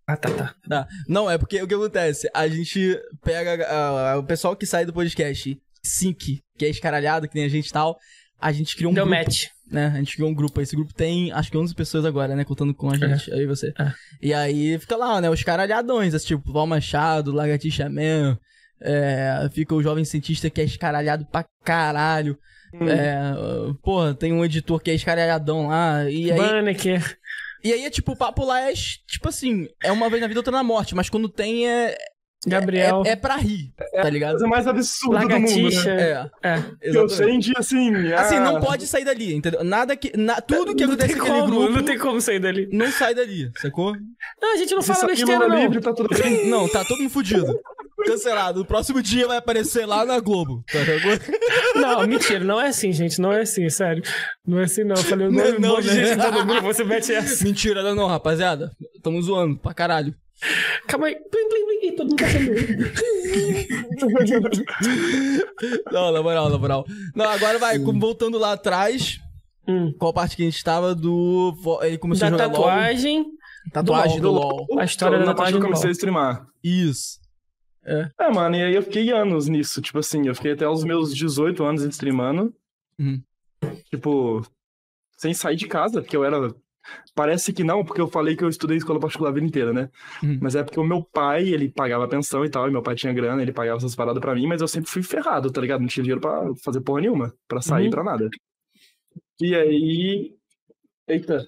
Ah, 0.08 0.18
tá, 0.18 0.30
tá. 0.30 0.56
Tá. 0.68 0.88
Não, 1.08 1.32
é 1.32 1.38
porque 1.38 1.62
o 1.62 1.68
que 1.68 1.74
acontece? 1.74 2.30
A 2.34 2.48
gente 2.48 3.00
pega 3.24 3.66
ah, 3.68 4.18
o 4.18 4.24
pessoal 4.24 4.56
que 4.56 4.66
sai 4.66 4.86
do 4.86 4.94
podcast 4.94 5.58
Sync, 5.84 6.42
que 6.58 6.66
é 6.66 6.70
escaralhado, 6.70 7.28
que 7.28 7.36
nem 7.36 7.46
a 7.46 7.50
gente 7.50 7.70
e 7.70 7.72
tal. 7.72 7.98
A 8.40 8.52
gente 8.52 8.76
cria 8.76 8.90
um 8.90 8.94
Deu 8.94 9.06
grupo, 9.06 9.20
match. 9.20 9.46
né? 9.70 9.92
A 9.94 9.98
gente 9.98 10.16
criou 10.16 10.30
um 10.30 10.34
grupo. 10.34 10.62
Esse 10.62 10.76
grupo 10.76 10.94
tem, 10.94 11.32
acho 11.32 11.50
que 11.50 11.58
11 11.58 11.74
pessoas 11.74 12.06
agora, 12.06 12.36
né? 12.36 12.44
Contando 12.44 12.74
com 12.74 12.90
a 12.90 12.98
gente, 12.98 13.30
eu 13.32 13.42
e 13.42 13.46
você. 13.48 13.74
É. 13.80 13.92
E 14.22 14.34
aí 14.34 14.78
fica 14.78 14.96
lá, 14.96 15.20
né? 15.22 15.30
Os 15.30 15.44
caralhadões, 15.44 16.14
assim, 16.14 16.28
tipo, 16.28 16.52
Val 16.52 16.68
Machado, 16.68 17.32
Lagartixa 17.32 17.90
Man. 17.90 18.38
É, 18.82 19.50
fica 19.52 19.74
o 19.74 19.82
jovem 19.82 20.04
cientista 20.04 20.50
que 20.50 20.62
é 20.62 20.64
escaralhado 20.66 21.26
pra 21.26 21.46
caralho. 21.64 22.38
Hum. 22.74 22.90
É, 22.90 23.34
porra, 23.82 24.14
tem 24.14 24.34
um 24.34 24.44
editor 24.44 24.82
que 24.82 24.92
é 24.92 24.96
escaralhadão 24.96 25.68
lá. 25.68 26.10
E 26.10 26.32
aí, 26.32 26.38
Banneker. 26.38 27.18
e 27.64 27.72
aí 27.72 27.86
é 27.86 27.90
tipo, 27.90 28.12
o 28.12 28.18
papo 28.18 28.44
lá 28.44 28.70
é 28.70 28.74
tipo 28.74 29.30
assim, 29.30 29.68
é 29.82 29.92
uma 29.92 30.10
vez 30.10 30.22
na 30.22 30.28
vida, 30.28 30.40
outra 30.40 30.52
na 30.52 30.64
morte, 30.64 30.94
mas 30.94 31.10
quando 31.10 31.30
tem 31.30 31.68
é. 31.68 31.96
Gabriel. 32.46 33.04
É, 33.06 33.10
é 33.12 33.16
pra 33.16 33.36
rir, 33.36 33.72
tá 33.94 34.10
ligado? 34.10 34.32
Coisa 34.32 34.48
mais 34.48 34.68
absurda 34.68 35.20
do 35.28 35.40
mundo, 35.40 35.70
né? 35.86 36.30
É, 36.44 36.50
É. 36.50 36.62
Que 36.92 36.98
eu 36.98 37.10
sei 37.10 37.30
em 37.32 37.40
dia 37.40 37.56
assim. 37.58 38.14
Assim, 38.14 38.36
ah, 38.36 38.40
não 38.42 38.60
pode 38.60 38.86
sair 38.88 39.04
dali, 39.06 39.34
entendeu? 39.34 39.64
Nada 39.64 39.96
que. 39.96 40.16
na- 40.18 40.40
tudo 40.42 40.76
que 40.76 40.86
Não 40.86 40.94
acontece 40.94 41.14
tem 41.14 41.22
naquele 41.22 41.40
como, 41.42 41.52
grupo 41.56 41.72
não 41.74 41.84
tem 41.84 41.98
como 41.98 42.22
sair 42.22 42.40
dali. 42.40 42.70
não 42.72 42.92
sai 42.92 43.16
dali, 43.16 43.52
sacou? 43.58 43.96
Não, 44.42 44.54
a 44.54 44.58
gente 44.58 44.74
não 44.76 44.82
Se 44.82 44.94
fala 44.94 45.08
besteira, 45.08 45.40
Lula 45.46 45.48
não. 45.56 45.62
livre, 45.62 45.82
tá 45.82 45.94
tudo 45.94 46.10
bem. 46.10 46.46
Não, 46.50 46.68
tá 46.68 46.84
todo 46.86 47.00
mundo 47.00 47.10
fudido. 47.10 47.60
Cancelado. 48.06 48.60
No 48.60 48.66
próximo 48.66 49.02
dia 49.02 49.28
vai 49.28 49.38
aparecer 49.38 49.86
lá 49.86 50.06
na 50.06 50.20
Globo. 50.20 50.64
Tá? 50.72 50.80
Não, 51.80 52.06
mentira, 52.08 52.44
não 52.44 52.60
é 52.62 52.68
assim, 52.68 52.92
gente. 52.92 53.20
Não 53.20 53.32
é 53.32 53.42
assim, 53.42 53.68
sério. 53.70 54.04
Não 54.46 54.60
é 54.60 54.64
assim, 54.66 54.84
não. 54.84 54.96
Eu 54.96 55.04
falei 55.04 55.28
o 55.28 55.32
Não, 55.32 55.44
nome, 55.44 55.58
um 55.58 55.60
não, 55.60 55.76
né? 55.78 55.82
gente 55.82 56.18
tá 56.18 56.30
você 56.62 56.84
mete 56.84 57.12
essa. 57.16 57.44
Mentira, 57.44 57.82
não, 57.84 57.96
não, 57.96 58.08
rapaziada. 58.08 58.72
Tamo 59.02 59.22
zoando 59.22 59.58
pra 59.58 59.74
caralho. 59.74 60.14
Calma 60.88 61.08
aí. 61.08 61.16
Plim, 61.16 61.50
plim, 61.50 61.66
plim. 61.66 61.88
Ih, 61.88 61.92
todo 61.96 62.10
mundo 62.10 62.18
tá 62.18 62.28
sabendo. 62.28 62.86
Não, 65.92 66.12
na 66.12 66.22
moral, 66.22 66.50
na 66.50 66.58
moral. 66.58 66.86
Não, 67.16 67.26
agora 67.30 67.58
vai, 67.58 67.80
como 67.80 68.00
voltando 68.00 68.38
lá 68.38 68.54
atrás. 68.54 69.20
Hum. 69.68 69.94
Qual 69.98 70.14
parte 70.14 70.36
que 70.36 70.44
a 70.44 70.46
gente 70.46 70.64
tava 70.64 70.94
do. 70.94 71.56
Ele 71.82 71.98
começou 71.98 72.30
Da 72.30 72.36
a 72.36 72.38
jogar 72.38 72.50
tatuagem. 72.50 73.20
LOL. 73.20 73.32
Tatuagem 73.74 74.18
do 74.18 74.22
Do 74.24 74.32
LOL. 74.32 74.68
A 74.78 74.84
história 74.86 75.18
da 75.18 75.26
na 75.26 75.34
parte 75.34 75.54
tatuagem 75.54 75.60
que 75.60 75.66
eu 75.66 75.70
comecei 75.70 75.86
a 75.86 75.90
LOL. 75.90 75.94
streamar. 75.94 76.48
Isso. 76.64 77.20
É, 77.88 78.32
mano, 78.32 78.56
e 78.56 78.64
aí 78.64 78.76
eu 78.76 78.82
fiquei 78.84 79.12
anos 79.12 79.48
nisso. 79.48 79.82
Tipo 79.82 80.00
assim, 80.00 80.28
eu 80.28 80.36
fiquei 80.36 80.52
até 80.54 80.68
os 80.68 80.84
meus 80.84 81.16
18 81.16 81.64
anos 81.64 81.84
streamando. 81.84 82.54
Uhum. 83.00 83.22
Tipo, 83.90 84.46
sem 85.18 85.34
sair 85.34 85.56
de 85.56 85.68
casa, 85.68 86.02
porque 86.02 86.16
eu 86.18 86.24
era. 86.24 86.54
Parece 87.16 87.52
que 87.54 87.64
não, 87.64 87.84
porque 87.84 88.00
eu 88.02 88.08
falei 88.08 88.36
que 88.36 88.44
eu 88.44 88.50
estudei 88.50 88.78
escola 88.78 89.00
particular 89.00 89.30
a 89.30 89.34
vida 89.34 89.46
inteira, 89.46 89.74
né? 89.74 89.90
Uhum. 90.24 90.38
Mas 90.42 90.56
é 90.56 90.64
porque 90.64 90.80
o 90.80 90.84
meu 90.84 91.02
pai, 91.04 91.48
ele 91.48 91.70
pagava 91.70 92.08
pensão 92.08 92.44
e 92.46 92.50
tal, 92.50 92.68
e 92.68 92.72
meu 92.72 92.82
pai 92.84 92.96
tinha 92.96 93.14
grana, 93.14 93.42
ele 93.42 93.52
pagava 93.54 93.78
essas 93.78 93.96
paradas 93.96 94.22
pra 94.22 94.36
mim, 94.36 94.48
mas 94.48 94.62
eu 94.62 94.68
sempre 94.68 94.90
fui 94.90 95.02
ferrado, 95.04 95.52
tá 95.52 95.60
ligado? 95.62 95.82
Não 95.82 95.88
tinha 95.88 96.04
dinheiro 96.04 96.22
pra 96.22 96.44
fazer 96.64 96.82
porra 96.82 97.02
nenhuma, 97.02 97.34
pra 97.48 97.62
sair 97.62 97.86
Uhum. 97.86 97.90
pra 97.92 98.04
nada. 98.04 98.30
E 99.42 99.56
aí. 99.56 100.36
Eita, 101.08 101.46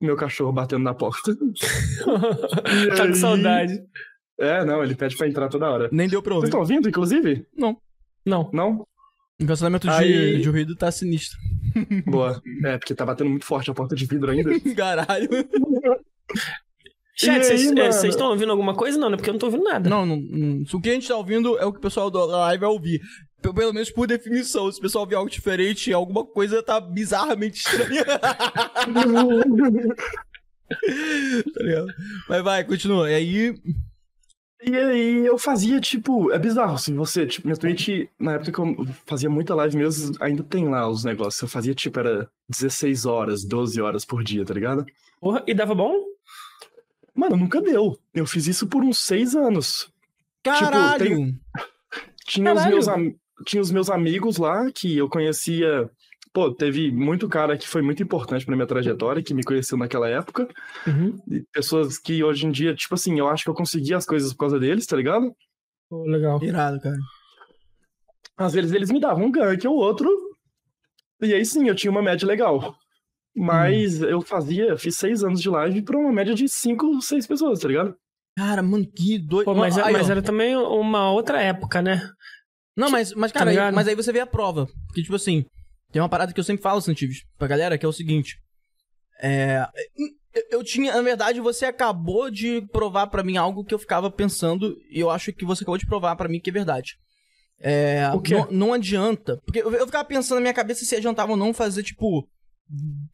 meu 0.00 0.16
cachorro 0.16 0.52
batendo 0.52 0.82
na 0.84 0.94
porta. 0.94 1.34
tá 2.96 2.96
com 2.96 3.02
aí- 3.02 3.14
saudade. 3.14 3.72
É, 4.38 4.64
não, 4.64 4.82
ele 4.82 4.94
pede 4.94 5.16
pra 5.16 5.28
entrar 5.28 5.48
toda 5.48 5.68
hora. 5.70 5.88
Nem 5.92 6.08
deu 6.08 6.22
pra 6.22 6.30
Vocês 6.34 6.36
ouvir. 6.36 6.46
estão 6.48 6.60
ouvindo, 6.60 6.88
inclusive? 6.88 7.46
Não. 7.56 7.76
Não? 8.24 8.86
O 9.40 9.46
cancelamento 9.46 9.88
de, 9.88 9.92
Aí- 9.94 10.40
de 10.40 10.48
ruído 10.48 10.76
tá 10.76 10.90
sinistro. 10.92 11.38
Boa. 12.06 12.42
É, 12.64 12.76
porque 12.78 12.94
tá 12.94 13.06
batendo 13.06 13.30
muito 13.30 13.46
forte 13.46 13.70
a 13.70 13.74
porta 13.74 13.96
de 13.96 14.04
vidro 14.04 14.30
ainda. 14.30 14.50
Caralho. 14.76 15.28
Chat, 17.16 17.44
vocês 17.44 17.70
aí, 17.70 17.78
é, 17.78 17.88
estão 18.08 18.28
ouvindo 18.30 18.50
alguma 18.50 18.74
coisa? 18.74 18.98
Não, 18.98 19.10
né? 19.10 19.16
Porque 19.16 19.30
eu 19.30 19.34
não 19.34 19.38
tô 19.38 19.46
ouvindo 19.46 19.64
nada. 19.64 19.88
Não, 19.88 20.04
não, 20.06 20.16
não. 20.16 20.62
O 20.72 20.80
que 20.80 20.90
a 20.90 20.94
gente 20.94 21.08
tá 21.08 21.16
ouvindo 21.16 21.58
é 21.58 21.64
o 21.64 21.72
que 21.72 21.78
o 21.78 21.82
pessoal 21.82 22.10
da 22.10 22.24
live 22.24 22.60
vai 22.60 22.70
ouvir. 22.70 23.00
Pelo 23.42 23.72
menos 23.72 23.90
por 23.90 24.06
definição. 24.06 24.70
Se 24.70 24.78
o 24.78 24.82
pessoal 24.82 25.04
ouvir 25.04 25.16
algo 25.16 25.30
diferente, 25.30 25.92
alguma 25.92 26.24
coisa 26.24 26.62
tá 26.62 26.80
bizarramente 26.80 27.58
estranha. 27.58 28.04
tá 31.54 31.62
ligado? 31.62 31.88
Mas 32.28 32.42
vai, 32.42 32.64
continua. 32.64 33.10
E 33.10 33.14
aí. 33.14 33.54
E 34.62 34.76
aí 34.76 35.26
eu 35.26 35.38
fazia, 35.38 35.80
tipo, 35.80 36.30
é 36.32 36.38
bizarro, 36.38 36.74
assim, 36.74 36.94
você, 36.94 37.26
tipo, 37.26 37.46
minha 37.46 37.56
Twitch, 37.56 38.06
na 38.18 38.32
época 38.34 38.52
que 38.52 38.58
eu 38.60 38.86
fazia 39.06 39.30
muita 39.30 39.54
live 39.54 39.76
mesmo, 39.76 40.14
ainda 40.20 40.42
tem 40.42 40.68
lá 40.68 40.86
os 40.88 41.02
negócios. 41.02 41.40
Eu 41.40 41.48
fazia, 41.48 41.74
tipo, 41.74 41.98
era 41.98 42.28
16 42.48 43.06
horas, 43.06 43.42
12 43.44 43.80
horas 43.80 44.04
por 44.04 44.22
dia, 44.22 44.44
tá 44.44 44.52
ligado? 44.52 44.84
Porra, 45.18 45.42
e 45.46 45.54
dava 45.54 45.74
bom? 45.74 45.94
Mano, 47.14 47.36
nunca 47.36 47.60
deu. 47.62 47.98
Eu 48.14 48.26
fiz 48.26 48.46
isso 48.46 48.66
por 48.66 48.84
uns 48.84 48.98
seis 48.98 49.34
anos. 49.34 49.90
Caralho! 50.42 51.04
tem- 51.04 51.40
Tinha 52.26 52.52
os, 52.52 52.58
Caralho. 52.58 52.74
meus 52.76 52.88
am- 52.88 53.14
tinha 53.46 53.60
os 53.62 53.70
meus 53.70 53.90
amigos 53.90 54.36
lá 54.36 54.70
que 54.72 54.96
eu 54.98 55.08
conhecia. 55.08 55.90
Pô, 56.32 56.54
teve 56.54 56.92
muito 56.92 57.28
cara 57.28 57.58
que 57.58 57.66
foi 57.66 57.82
muito 57.82 58.02
importante 58.02 58.46
pra 58.46 58.54
minha 58.54 58.66
trajetória, 58.66 59.22
que 59.22 59.34
me 59.34 59.42
conheceu 59.42 59.76
naquela 59.76 60.08
época. 60.08 60.48
Uhum. 60.86 61.18
E 61.28 61.42
pessoas 61.52 61.98
que 61.98 62.22
hoje 62.22 62.46
em 62.46 62.52
dia, 62.52 62.74
tipo 62.74 62.94
assim, 62.94 63.18
eu 63.18 63.28
acho 63.28 63.42
que 63.42 63.50
eu 63.50 63.54
consegui 63.54 63.92
as 63.94 64.06
coisas 64.06 64.32
por 64.32 64.40
causa 64.40 64.58
deles, 64.60 64.86
tá 64.86 64.96
ligado? 64.96 65.34
Pô, 65.88 66.04
legal. 66.04 66.42
Irado, 66.42 66.80
cara. 66.80 66.96
Às 68.36 68.52
vezes 68.52 68.72
eles 68.72 68.90
me 68.90 69.00
davam 69.00 69.24
um 69.24 69.30
gank 69.32 69.66
ou 69.66 69.76
outro. 69.76 70.08
E 71.20 71.34
aí 71.34 71.44
sim, 71.44 71.68
eu 71.68 71.74
tinha 71.74 71.90
uma 71.90 72.02
média 72.02 72.26
legal. 72.26 72.76
Mas 73.36 74.00
eu 74.00 74.20
fazia, 74.20 74.76
fiz 74.78 74.96
seis 74.96 75.22
anos 75.22 75.40
de 75.40 75.48
live 75.48 75.82
pra 75.82 75.98
uma 75.98 76.12
média 76.12 76.34
de 76.34 76.48
cinco, 76.48 77.00
seis 77.02 77.26
pessoas, 77.26 77.60
tá 77.60 77.68
ligado? 77.68 77.94
Cara, 78.36 78.62
mano, 78.62 78.86
que 78.86 79.18
doido. 79.18 79.44
Pô, 79.44 79.54
mas, 79.54 79.76
Aí, 79.76 79.92
mas 79.92 80.08
era 80.08 80.22
também 80.22 80.56
uma 80.56 81.10
outra 81.12 81.42
época, 81.42 81.82
né? 81.82 82.08
Não, 82.76 82.88
mas, 82.88 83.12
mas 83.14 83.32
Tá 83.32 83.40
cara, 83.40 83.50
aí, 83.50 83.56
ligado? 83.56 83.74
mas 83.74 83.88
aí 83.88 83.94
você 83.94 84.12
vê 84.12 84.20
a 84.20 84.26
prova. 84.26 84.66
Porque, 84.86 85.02
tipo 85.02 85.16
assim, 85.16 85.44
tem 85.92 86.00
uma 86.00 86.08
parada 86.08 86.32
que 86.32 86.40
eu 86.40 86.44
sempre 86.44 86.62
falo, 86.62 86.80
Santives, 86.80 87.24
pra 87.38 87.48
galera, 87.48 87.76
que 87.78 87.84
é 87.84 87.88
o 87.88 87.92
seguinte. 87.92 88.36
É. 89.22 89.66
eu- 90.50 90.64
tinha, 90.64 90.94
na 90.94 91.02
verdade, 91.02 91.40
você 91.40 91.64
acabou 91.66 92.30
de 92.30 92.62
provar 92.72 93.06
pra 93.08 93.22
mim 93.22 93.36
algo 93.36 93.64
que 93.64 93.74
eu 93.74 93.78
ficava 93.78 94.10
pensando, 94.10 94.76
e 94.90 94.98
eu 95.00 95.10
acho 95.10 95.32
que 95.32 95.44
você 95.44 95.62
acabou 95.64 95.78
de 95.78 95.86
provar 95.86 96.16
pra 96.16 96.28
mim 96.28 96.40
que 96.40 96.50
é 96.50 96.52
verdade. 96.52 96.96
É, 97.62 98.10
O 98.14 98.20
quê? 98.20 98.34
Não, 98.34 98.50
não 98.50 98.72
adianta. 98.72 99.36
Porque 99.44 99.60
eu, 99.60 99.70
eu 99.74 99.84
ficava 99.86 100.04
pensando 100.04 100.36
na 100.36 100.40
minha 100.42 100.54
cabeça 100.54 100.84
se 100.84 100.96
adiantava 100.96 101.32
ou 101.32 101.36
não 101.36 101.52
fazer, 101.52 101.82
tipo, 101.82 102.26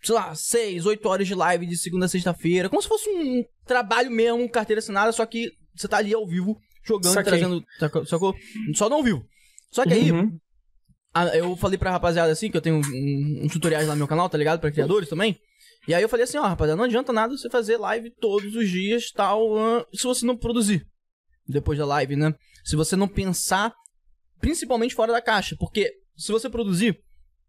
sei 0.03 0.15
lá, 0.15 0.33
seis, 0.37 0.87
oito 0.87 1.09
horas 1.09 1.27
de 1.27 1.35
live 1.35 1.67
de 1.67 1.77
segunda 1.77 2.07
a 2.07 2.09
sexta-feira. 2.09 2.69
Como 2.69 2.81
se 2.81 2.87
fosse 2.87 3.09
um 3.11 3.43
trabalho 3.65 4.11
mesmo, 4.11 4.49
carteira 4.49 4.79
assinada, 4.79 5.11
só 5.11 5.27
que 5.27 5.51
você 5.75 5.89
tá 5.89 5.97
ali 5.97 6.15
ao 6.15 6.25
vivo, 6.27 6.57
jogando, 6.85 7.13
Saquei. 7.15 7.33
trazendo. 7.33 7.65
Sacou? 8.07 8.35
Só 8.75 8.89
não 8.89 8.99
ao 8.99 9.03
vivo. 9.03 9.25
Só 9.73 9.83
que 9.85 9.93
aí, 9.95 10.13
Uhum. 10.13 10.39
Ah, 11.19 11.37
eu 11.37 11.57
falei 11.57 11.79
pra 11.79 11.91
rapaziada 11.91 12.31
assim, 12.33 12.51
que 12.51 12.57
eu 12.57 12.61
tenho 12.61 12.77
um, 12.77 13.45
um 13.45 13.49
tutoriais 13.49 13.87
lá 13.87 13.95
no 13.95 13.99
meu 13.99 14.09
canal, 14.09 14.29
tá 14.29 14.37
ligado? 14.39 14.61
Pra 14.61 14.71
criadores 14.71 15.09
também. 15.09 15.39
E 15.89 15.95
aí 15.95 16.03
eu 16.03 16.09
falei 16.09 16.25
assim, 16.25 16.37
ó, 16.39 16.43
rapaziada, 16.43 16.77
não 16.77 16.85
adianta 16.85 17.13
nada 17.13 17.37
você 17.37 17.49
fazer 17.49 17.77
live 17.79 18.11
todos 18.21 18.55
os 18.55 18.69
dias, 18.69 19.11
tal, 19.13 19.57
ah, 19.59 19.87
se 19.95 20.03
você 20.05 20.27
não 20.27 20.37
produzir. 20.37 20.87
Depois 21.49 21.79
da 21.79 21.87
live, 21.87 22.17
né? 22.17 22.35
Se 22.65 22.75
você 22.75 22.97
não 22.97 23.07
pensar, 23.07 23.73
principalmente 24.41 24.95
fora 24.95 25.13
da 25.13 25.23
caixa. 25.23 25.55
Porque 25.59 25.93
se 26.17 26.33
você 26.33 26.51
produzir, 26.51 26.99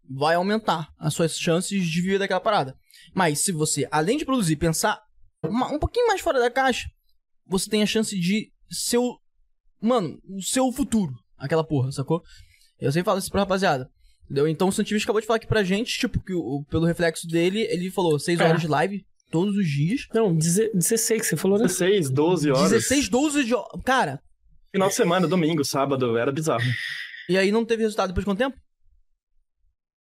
vai 0.08 0.36
aumentar 0.36 0.88
as 0.98 1.14
suas 1.14 1.36
chances 1.38 1.84
de 1.84 2.00
viver 2.00 2.18
daquela 2.18 2.40
parada. 2.40 2.76
Mas 3.14 3.40
se 3.40 3.50
você, 3.52 3.88
além 3.90 4.16
de 4.16 4.24
produzir, 4.24 4.56
pensar 4.56 5.00
uma- 5.42 5.72
um 5.72 5.78
pouquinho 5.78 6.06
mais 6.06 6.20
fora 6.20 6.38
da 6.38 6.50
caixa, 6.50 6.88
você 7.46 7.68
tem 7.68 7.82
a 7.82 7.86
chance 7.86 8.18
de 8.18 8.52
ser 8.70 8.98
o. 8.98 9.18
Mano, 9.80 10.18
o 10.28 10.42
seu 10.42 10.70
futuro. 10.72 11.12
Aquela 11.36 11.64
porra, 11.64 11.90
sacou? 11.92 12.22
Eu 12.80 12.92
sempre 12.92 13.06
falo 13.06 13.18
isso 13.18 13.30
pra 13.30 13.40
rapaziada. 13.40 13.90
Entendeu? 14.24 14.46
Então 14.46 14.68
o 14.68 14.72
Santivis 14.72 15.02
acabou 15.02 15.20
de 15.20 15.26
falar 15.26 15.36
aqui 15.38 15.46
pra 15.46 15.62
gente, 15.64 15.98
tipo, 15.98 16.20
que 16.20 16.32
o, 16.34 16.62
pelo 16.70 16.84
reflexo 16.86 17.26
dele, 17.26 17.60
ele 17.70 17.90
falou 17.90 18.18
6 18.18 18.38
É. 18.38 18.44
horas 18.44 18.60
de 18.60 18.68
live 18.68 19.04
todos 19.30 19.56
os 19.56 19.66
dias. 19.66 20.06
Não, 20.14 20.34
16 20.34 20.70
16 20.74 21.20
que 21.22 21.26
você 21.28 21.36
falou, 21.36 21.58
né? 21.58 21.64
16, 21.64 22.10
12 22.10 22.50
horas. 22.50 22.70
16, 22.70 23.08
12 23.08 23.44
de 23.44 23.52
Cara, 23.84 24.20
Final 24.70 24.88
de 24.88 24.94
semana, 24.94 25.26
domingo, 25.26 25.64
sábado, 25.64 26.18
era 26.18 26.30
bizarro. 26.30 26.62
e 27.28 27.38
aí 27.38 27.50
não 27.50 27.64
teve 27.64 27.82
resultado 27.82 28.08
depois 28.08 28.22
de 28.22 28.26
quanto 28.26 28.38
tempo? 28.38 28.56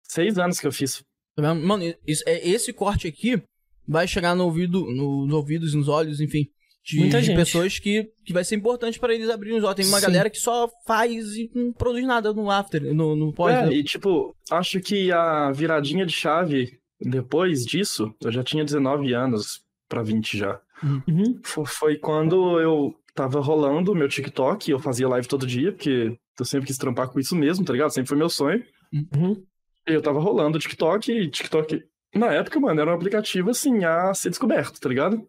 Seis 0.04 0.38
anos 0.38 0.60
que 0.60 0.68
eu 0.68 0.72
fiz. 0.72 1.02
Tá 1.36 1.42
vendo? 1.42 1.66
Mano, 1.66 1.84
isso, 2.06 2.24
é, 2.28 2.46
esse 2.48 2.74
corte 2.74 3.08
aqui 3.08 3.42
vai 3.88 4.08
chegar 4.08 4.36
no 4.36 4.44
ouvido, 4.46 4.82
no- 4.94 5.26
nos 5.26 5.34
ouvidos, 5.36 5.74
nos 5.74 5.88
olhos, 5.88 6.20
enfim. 6.20 6.46
De, 6.90 6.98
Muita 7.00 7.20
de 7.20 7.28
gente. 7.28 7.36
pessoas 7.36 7.78
que, 7.78 8.10
que 8.26 8.34
vai 8.34 8.44
ser 8.44 8.56
importante 8.56 9.00
pra 9.00 9.14
eles 9.14 9.30
abrirem 9.30 9.58
os 9.60 9.64
olhos. 9.64 9.76
Tem 9.76 9.86
uma 9.86 10.00
Sim. 10.00 10.06
galera 10.08 10.30
que 10.30 10.40
só 10.40 10.70
faz 10.88 11.36
e 11.36 11.52
não 11.54 11.72
produz 11.74 12.06
nada 12.06 12.34
no 12.34 12.50
after, 12.50 12.82
no, 12.94 13.16
no 13.16 13.32
pós. 13.34 13.54
É, 13.56 13.66
né? 13.68 13.74
e 13.74 13.84
tipo, 13.84 14.36
acho 14.50 14.80
que 14.80 15.12
a 15.12 15.52
viradinha 15.52 16.06
de 16.06 16.14
chave 16.14 16.72
depois 17.00 17.64
disso, 17.66 18.14
eu 18.24 18.32
já 18.32 18.44
tinha 18.44 18.64
19 18.66 19.14
anos 19.14 19.62
pra 19.88 20.02
20 20.04 20.38
já. 20.38 20.60
Uhum. 20.84 21.40
Fo- 21.44 21.66
Foi 21.66 21.98
quando 21.98 22.60
eu 22.60 22.94
tava 23.14 23.40
rolando 23.40 23.94
meu 23.96 24.08
TikTok, 24.08 24.72
eu 24.72 24.80
fazia 24.80 25.08
live 25.08 25.28
todo 25.28 25.46
dia, 25.48 25.72
porque 25.72 26.18
eu 26.40 26.46
sempre 26.46 26.68
quis 26.68 26.78
trampar 26.78 27.10
com 27.10 27.20
isso 27.20 27.36
mesmo, 27.36 27.66
tá 27.66 27.74
ligado? 27.74 27.92
Sempre 27.92 28.10
foi 28.10 28.18
meu 28.18 28.30
sonho. 28.30 28.64
Uhum. 28.94 29.44
E 29.88 29.94
eu 29.94 30.02
tava 30.02 30.20
rolando 30.20 30.58
o 30.58 30.60
TikTok, 30.60 31.12
e 31.12 31.30
TikTok, 31.30 31.82
na 32.16 32.34
época, 32.34 32.60
mano, 32.60 32.80
era 32.82 32.92
um 32.92 32.96
aplicativo 32.96 33.50
assim, 33.50 33.84
a 33.84 34.14
ser 34.14 34.30
descoberto, 34.30 34.80
tá 34.80 34.88
ligado? 34.90 35.22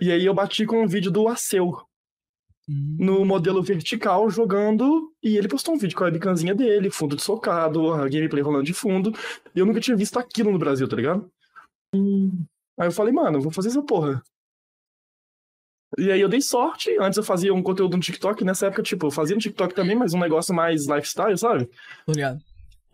E 0.00 0.12
aí 0.12 0.24
eu 0.24 0.34
bati 0.34 0.64
com 0.66 0.82
um 0.82 0.86
vídeo 0.86 1.10
do 1.10 1.28
Aceu, 1.28 1.76
Hum. 2.70 2.96
no 3.00 3.24
modelo 3.24 3.62
vertical, 3.62 4.28
jogando, 4.28 5.10
e 5.22 5.38
ele 5.38 5.48
postou 5.48 5.74
um 5.74 5.78
vídeo 5.78 5.96
com 5.96 6.04
a 6.04 6.08
webcamzinha 6.08 6.54
dele, 6.54 6.90
fundo 6.90 7.16
de 7.16 7.22
socado, 7.22 7.94
a 7.94 8.06
gameplay 8.08 8.42
rolando 8.42 8.64
de 8.64 8.74
fundo, 8.74 9.10
e 9.54 9.58
eu 9.58 9.64
nunca 9.64 9.80
tinha 9.80 9.96
visto 9.96 10.18
aquilo 10.18 10.52
no 10.52 10.58
Brasil, 10.58 10.86
tá 10.86 10.94
ligado? 10.94 11.30
Aí 12.78 12.86
eu 12.88 12.92
falei, 12.92 13.12
mano, 13.12 13.40
vou 13.40 13.50
fazer 13.50 13.68
essa 13.68 13.82
porra. 13.82 14.22
E 15.96 16.12
aí 16.12 16.20
eu 16.20 16.28
dei 16.28 16.42
sorte, 16.42 16.94
antes 17.00 17.16
eu 17.16 17.24
fazia 17.24 17.54
um 17.54 17.62
conteúdo 17.62 17.96
no 17.96 18.02
TikTok, 18.02 18.44
nessa 18.44 18.66
época, 18.66 18.82
tipo, 18.82 19.06
eu 19.06 19.10
fazia 19.10 19.34
no 19.34 19.40
TikTok 19.40 19.74
também, 19.74 19.96
mas 19.96 20.12
um 20.12 20.20
negócio 20.20 20.54
mais 20.54 20.86
lifestyle, 20.86 21.38
sabe? 21.38 21.70
Tô 22.04 22.12
ligado. 22.12 22.38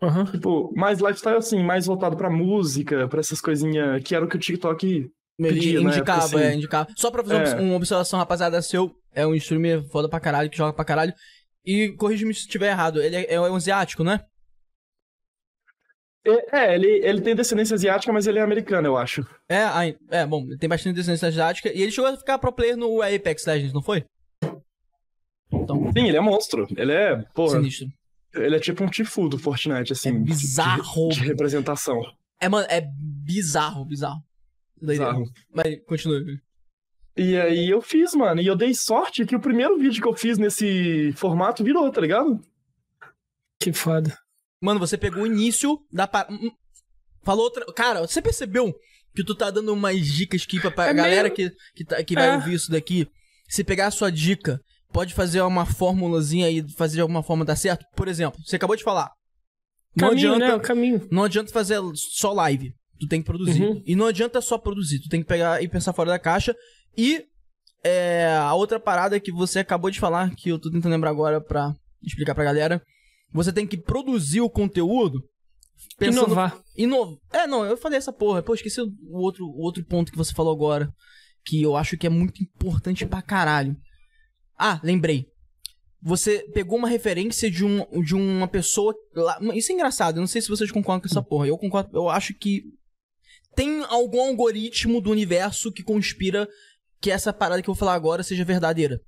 Uhum. 0.01 0.23
Tipo, 0.25 0.73
mais 0.73 0.99
lifestyle 0.99 1.35
assim, 1.37 1.61
mais 1.61 1.85
voltado 1.85 2.15
pra 2.15 2.29
música, 2.29 3.09
pra 3.09 3.19
essas 3.19 3.41
coisinhas, 3.41 4.01
que 4.03 4.15
era 4.15 4.23
o 4.23 4.29
que 4.29 4.37
o 4.37 4.39
TikTok 4.39 5.11
Ele 5.37 5.83
né, 5.83 5.91
indicava, 5.91 6.23
assim. 6.25 6.37
é, 6.37 6.53
indicava. 6.55 6.87
Só 6.95 7.11
pra 7.11 7.23
fazer 7.23 7.35
É. 7.57 7.61
uma- 7.61 7.75
observação, 7.75 8.17
rapaziada, 8.19 8.61
seu. 8.61 8.95
É 9.13 9.25
um 9.27 9.35
streamer 9.35 9.83
foda 9.89 10.07
pra 10.09 10.19
caralho, 10.19 10.49
que 10.49 10.57
joga 10.57 10.73
pra 10.73 10.85
caralho. 10.85 11.13
E 11.65 11.89
corrija-me 11.97 12.33
se 12.33 12.41
estiver 12.41 12.69
errado, 12.69 13.01
ele 13.01 13.15
é, 13.15 13.33
é 13.33 13.41
um 13.41 13.55
asiático, 13.55 14.03
né? 14.03 14.21
É, 16.51 16.73
ele, 16.73 16.87
ele 17.05 17.21
tem 17.21 17.35
descendência 17.35 17.75
asiática, 17.75 18.11
mas 18.11 18.25
ele 18.25 18.39
é 18.39 18.41
americano, 18.41 18.87
eu 18.87 18.97
acho. 18.97 19.23
É, 19.47 19.59
é, 20.09 20.25
bom, 20.25 20.41
ele 20.47 20.57
tem 20.57 20.67
bastante 20.67 20.95
descendência 20.95 21.27
asiática. 21.27 21.71
E 21.71 21.81
ele 21.83 21.91
chegou 21.91 22.09
a 22.09 22.17
ficar 22.17 22.39
pro 22.39 22.51
player 22.51 22.75
no 22.75 23.01
Apex 23.03 23.45
Legends, 23.45 23.73
não 23.73 23.81
foi? 23.81 24.03
Então, 25.51 25.91
Sim, 25.93 26.07
ele 26.07 26.17
é 26.17 26.21
monstro. 26.21 26.65
Ele 26.75 26.91
é, 26.91 27.17
porra, 27.35 27.57
sinistro. 27.57 27.87
ele 28.33 28.55
é 28.55 28.59
tipo 28.59 28.83
um 28.83 28.87
Tifu 28.87 29.29
do 29.29 29.37
Fortnite, 29.37 29.93
assim. 29.93 30.09
É 30.09 30.11
bizarro. 30.13 31.09
De, 31.09 31.15
de 31.19 31.27
representação. 31.27 32.01
É, 32.41 32.49
mano, 32.49 32.65
é 32.71 32.81
bizarro, 32.81 33.85
bizarro. 33.85 34.19
Bizarro. 34.93 35.25
Mas 35.53 35.79
continue. 35.85 36.39
E 37.17 37.37
aí 37.37 37.69
eu 37.69 37.81
fiz, 37.81 38.13
mano. 38.13 38.41
E 38.41 38.47
eu 38.47 38.55
dei 38.55 38.73
sorte 38.73 39.25
que 39.25 39.35
o 39.35 39.39
primeiro 39.39 39.77
vídeo 39.77 40.01
que 40.01 40.07
eu 40.07 40.15
fiz 40.15 40.37
nesse 40.37 41.13
formato 41.13 41.63
virou, 41.63 41.89
tá 41.91 42.01
ligado? 42.01 42.39
Que 43.59 43.71
foda. 43.71 44.17
Mano, 44.61 44.79
você 44.79 44.97
pegou 44.97 45.23
o 45.23 45.27
início 45.27 45.79
da 45.91 46.07
par... 46.07 46.27
Hum, 46.29 46.37
hum. 46.47 46.51
Falou 47.23 47.45
outra. 47.45 47.65
Cara, 47.73 48.01
você 48.01 48.21
percebeu 48.21 48.73
que 49.15 49.23
tu 49.23 49.33
tá 49.33 49.49
dando 49.49 49.73
umas 49.73 49.99
dicas 50.05 50.43
aqui 50.43 50.59
pra, 50.59 50.69
pra 50.71 50.87
É 50.89 50.93
galera 50.93 51.23
meio- 51.23 51.35
que, 51.35 51.51
que, 51.75 51.85
tá- 51.85 52.03
que 52.03 52.15
vai 52.15 52.27
É. 52.29 52.35
ouvir 52.35 52.53
isso 52.53 52.69
daqui? 52.69 53.07
Se 53.47 53.63
pegar 53.63 53.87
a 53.87 53.91
sua 53.91 54.11
dica, 54.11 54.59
pode 54.91 55.13
fazer 55.13 55.41
uma 55.41 55.65
formulazinha 55.65 56.47
aí, 56.47 56.63
fazer 56.75 56.95
de 56.95 57.01
alguma 57.01 57.23
forma 57.23 57.45
dar 57.45 57.55
certo? 57.55 57.85
Por 57.95 58.07
exemplo, 58.07 58.39
você 58.45 58.57
acabou 58.57 58.75
de 58.75 58.83
falar. 58.83 59.09
Não 59.95 60.09
Caminho, 60.09 60.33
adianta, 60.33 60.47
né? 60.49 60.55
O 60.55 60.59
caminho. 60.59 61.07
não 61.09 61.23
adianta 61.23 61.51
fazer 61.53 61.79
só 61.95 62.33
live. 62.33 62.73
Tu 62.99 63.07
tem 63.07 63.21
que 63.21 63.25
produzir. 63.25 63.61
Uhum. 63.61 63.81
E 63.85 63.95
não 63.95 64.05
adianta 64.05 64.41
só 64.41 64.57
produzir. 64.57 64.99
Tu 64.99 65.09
tem 65.09 65.21
que 65.21 65.27
pegar 65.27 65.61
e 65.61 65.67
pensar 65.67 65.93
fora 65.93 66.09
da 66.09 66.19
caixa. 66.19 66.55
E 66.97 67.25
é, 67.83 68.35
a 68.35 68.53
outra 68.53 68.79
parada 68.79 69.19
que 69.19 69.31
você 69.31 69.59
acabou 69.59 69.91
de 69.91 69.99
falar, 69.99 70.33
que 70.35 70.49
eu 70.49 70.59
tô 70.59 70.71
tentando 70.71 70.91
lembrar 70.91 71.09
agora 71.09 71.41
pra 71.41 71.73
explicar 72.01 72.33
pra 72.33 72.43
galera. 72.43 72.81
Você 73.31 73.51
tem 73.51 73.67
que 73.67 73.77
produzir 73.77 74.41
o 74.41 74.49
conteúdo 74.49 75.21
pensando 75.97 76.27
Inovar. 76.27 76.57
Ino... 76.77 77.19
É, 77.33 77.45
não, 77.45 77.65
eu 77.65 77.75
falei 77.75 77.97
essa 77.97 78.13
porra. 78.13 78.41
Pô, 78.41 78.53
esqueci 78.53 78.81
o 78.81 78.91
outro, 79.11 79.45
o 79.45 79.61
outro 79.61 79.83
ponto 79.85 80.11
que 80.11 80.17
você 80.17 80.33
falou 80.33 80.53
agora. 80.53 80.89
Que 81.45 81.61
eu 81.61 81.75
acho 81.75 81.97
que 81.97 82.07
é 82.07 82.09
muito 82.09 82.41
importante 82.41 83.05
pra 83.05 83.21
caralho. 83.21 83.75
Ah, 84.57 84.79
lembrei. 84.83 85.27
Você 86.01 86.45
pegou 86.53 86.77
uma 86.77 86.87
referência 86.87 87.49
de, 87.49 87.65
um, 87.65 87.83
de 88.03 88.15
uma 88.15 88.47
pessoa. 88.47 88.95
Lá... 89.13 89.39
Isso 89.53 89.71
é 89.71 89.75
engraçado, 89.75 90.17
eu 90.17 90.21
não 90.21 90.27
sei 90.27 90.41
se 90.41 90.49
vocês 90.49 90.71
concordam 90.71 91.01
com 91.01 91.07
essa 91.07 91.21
porra. 91.21 91.47
Eu 91.47 91.57
concordo, 91.57 91.89
eu 91.97 92.09
acho 92.09 92.33
que 92.33 92.63
tem 93.55 93.83
algum 93.85 94.21
algoritmo 94.21 94.99
do 95.01 95.11
universo 95.11 95.71
que 95.71 95.83
conspira 95.83 96.47
que 97.01 97.11
essa 97.11 97.31
parada 97.33 97.61
que 97.61 97.69
eu 97.69 97.73
vou 97.73 97.79
falar 97.79 97.93
agora 97.93 98.23
seja 98.23 98.43
verdadeira. 98.43 98.99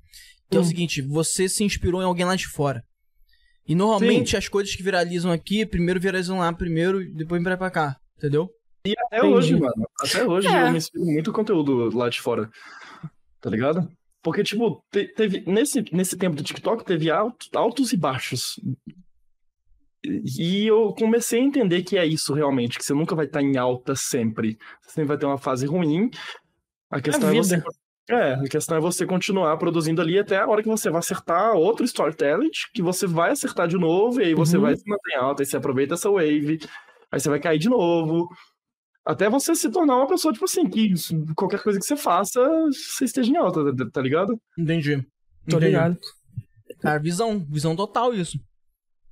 Que 0.50 0.58
é 0.58 0.60
o 0.60 0.64
Hum. 0.64 0.66
seguinte, 0.66 1.02
você 1.02 1.50
se 1.50 1.64
inspirou 1.64 2.02
em 2.02 2.06
alguém 2.06 2.26
lá 2.26 2.36
de 2.36 2.48
fora. 2.48 2.82
E 3.68 3.76
normalmente 3.76 4.38
as 4.38 4.48
coisas 4.48 4.74
que 4.76 4.82
viralizam 4.84 5.30
aqui, 5.32 5.66
primeiro 5.66 6.00
viralizam 6.00 6.40
lá 6.40 6.54
primeiro 6.54 7.02
e 7.02 7.14
depois 7.14 7.44
vem 7.44 7.58
pra 7.58 7.70
cá, 7.70 7.96
entendeu? 8.18 8.50
E 8.86 8.94
até 8.98 9.18
Entendi. 9.18 9.34
hoje, 9.34 9.54
mano. 9.60 9.90
Até 10.00 10.24
hoje 10.26 10.48
É. 10.48 10.68
eu 10.68 10.72
me 10.72 10.78
inspiro 10.78 11.06
muito 11.06 11.34
conteúdo 11.34 11.90
lá 11.98 12.08
de 12.08 12.22
fora. 12.22 12.50
Tá 13.42 13.50
ligado? 13.50 13.90
Porque, 14.24 14.44
tipo, 14.44 14.82
te- 14.92 15.14
teve. 15.14 15.44
Nesse, 15.46 15.84
nesse 15.92 16.16
tempo 16.18 16.36
do 16.38 16.44
TikTok, 16.44 16.86
teve 16.86 17.10
altos, 17.12 17.50
altos 17.54 17.92
e 17.92 17.98
baixos. 17.98 18.54
E 20.40 20.66
eu 20.68 20.94
comecei 20.98 21.40
a 21.40 21.44
entender 21.44 21.84
que 21.84 21.98
é 21.98 22.06
isso 22.06 22.34
realmente, 22.34 22.78
que 22.78 22.86
você 22.86 22.94
nunca 22.94 23.16
vai 23.16 23.26
estar 23.26 23.42
em 23.42 23.58
alta 23.58 23.96
sempre. 23.96 24.58
Você 24.82 24.92
sempre 24.92 25.08
vai 25.10 25.18
ter 25.18 25.26
uma 25.26 25.38
fase 25.38 25.66
ruim. 25.66 26.10
A 26.90 27.02
questão 27.02 27.30
é 27.30 27.34
você. 27.36 27.62
É, 28.10 28.36
a 28.36 28.44
questão 28.44 28.78
é 28.78 28.80
você 28.80 29.06
continuar 29.06 29.58
produzindo 29.58 30.02
ali 30.02 30.18
até 30.18 30.38
a 30.38 30.48
hora 30.48 30.64
que 30.64 30.70
você 30.70 30.90
vai 30.90 31.00
acertar 31.00 31.56
outro 31.56 31.84
storytelling, 31.84 32.50
que 32.74 32.82
você 32.82 33.06
vai 33.06 33.32
acertar 33.32 33.68
de 33.68 33.78
novo, 33.78 34.22
e 34.22 34.26
aí 34.28 34.34
você 34.34 34.56
Uhum. 34.56 34.64
vai 34.64 34.76
se 34.78 34.84
manter 34.90 35.12
em 35.12 35.18
alta, 35.18 35.44
aí 35.44 35.46
você 35.46 35.58
aproveita 35.58 35.96
essa 35.96 36.10
wave, 36.10 36.58
aí 37.12 37.20
você 37.20 37.28
vai 37.30 37.40
cair 37.42 37.60
de 37.60 37.68
novo. 37.68 38.30
Até 39.06 39.30
você 39.30 39.54
se 39.56 39.70
tornar 39.70 39.98
uma 39.98 40.08
pessoa, 40.08 40.32
tipo 40.34 40.46
assim, 40.46 40.70
que 40.70 40.94
qualquer 41.36 41.62
coisa 41.62 41.78
que 41.80 41.86
você 41.86 41.98
faça, 41.98 42.40
você 42.72 43.04
esteja 43.04 43.30
em 43.30 43.36
alta, 43.36 43.76
tá- 43.76 43.90
tá 43.92 44.02
ligado? 44.02 44.40
Entendi. 44.58 44.98
Tô 45.50 45.58
Entendi. 45.58 45.66
ligado. 45.66 45.98
Cara, 46.80 47.00
visão, 47.00 47.46
visão 47.50 47.76
total 47.76 48.14
isso. 48.14 48.38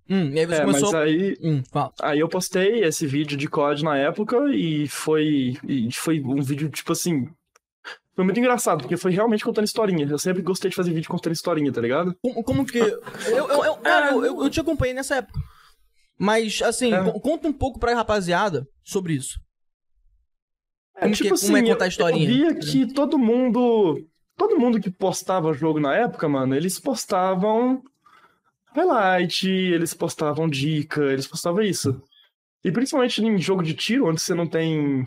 Hum, 0.10 0.30
e 0.34 0.40
aí 0.40 0.46
você 0.46 0.56
É, 0.56 0.62
começou. 0.66 0.92
mas 0.92 1.02
aí, 1.02 1.38
Hum, 1.42 1.64
aí 2.02 2.20
eu 2.20 2.30
postei 2.30 2.84
esse 2.84 3.08
vídeo 3.08 3.36
de 3.36 3.48
COD 3.48 3.84
na 3.84 3.98
época 3.98 4.38
e 4.54 4.88
foi, 4.88 5.58
e 5.68 5.92
foi 5.92 6.20
um 6.22 6.42
vídeo, 6.42 6.70
tipo 6.70 6.92
assim. 6.92 7.28
Foi 8.16 8.24
muito 8.24 8.40
engraçado, 8.40 8.82
porque 8.82 8.96
foi 8.96 9.12
realmente 9.12 9.44
contando 9.44 9.66
historinha. 9.66 10.08
Eu 10.08 10.18
sempre 10.20 10.42
gostei 10.42 10.70
de 10.70 10.76
fazer 10.76 10.94
vídeo 10.94 11.10
contando 11.10 11.34
historinha, 11.34 11.72
tá 11.72 11.82
ligado? 11.82 12.16
Como, 12.22 12.44
como 12.44 12.66
que. 12.66 12.78
Eu, 13.28 13.50
eu, 13.50 13.66
eu, 13.66 13.76
cara, 13.78 14.12
eu, 14.12 14.24
eu, 14.44 14.50
te 14.50 14.60
acompanhei 14.60 14.94
nessa 14.94 15.16
época. 15.16 15.38
Mas, 16.18 16.62
assim, 16.62 16.94
É. 16.94 17.04
co- 17.04 17.20
conta 17.20 17.48
um 17.48 17.54
pouco 17.54 17.78
pra 17.80 17.94
rapaziada 17.94 18.66
sobre 18.84 19.14
isso. 19.14 19.38
É, 20.96 21.02
Como 21.02 21.14
que- 21.16 21.30
como 21.30 21.58
é 21.58 21.64
contar 21.64 21.88
historinha? 21.88 22.30
Eu 22.30 22.34
via 22.34 22.56
que 22.56 22.94
todo 22.94 23.18
mundo. 23.18 24.02
Todo 24.38 24.58
mundo 24.58 24.80
que 24.80 24.90
postava 24.92 25.54
jogo 25.54 25.80
na 25.80 25.94
época, 25.96 26.28
mano, 26.30 26.56
eles 26.56 26.80
postavam 26.80 27.82
highlight, 28.76 29.48
eles 29.48 29.94
postavam 29.94 30.50
dica, 30.50 31.02
eles 31.06 31.28
postavam 31.28 31.62
isso. 31.62 32.02
E 32.64 32.72
principalmente 32.72 33.24
em 33.24 33.38
jogo 33.38 33.64
de 33.64 33.74
tiro, 33.74 34.08
onde 34.08 34.22
você 34.22 34.34
não 34.34 34.48
tem. 34.48 35.06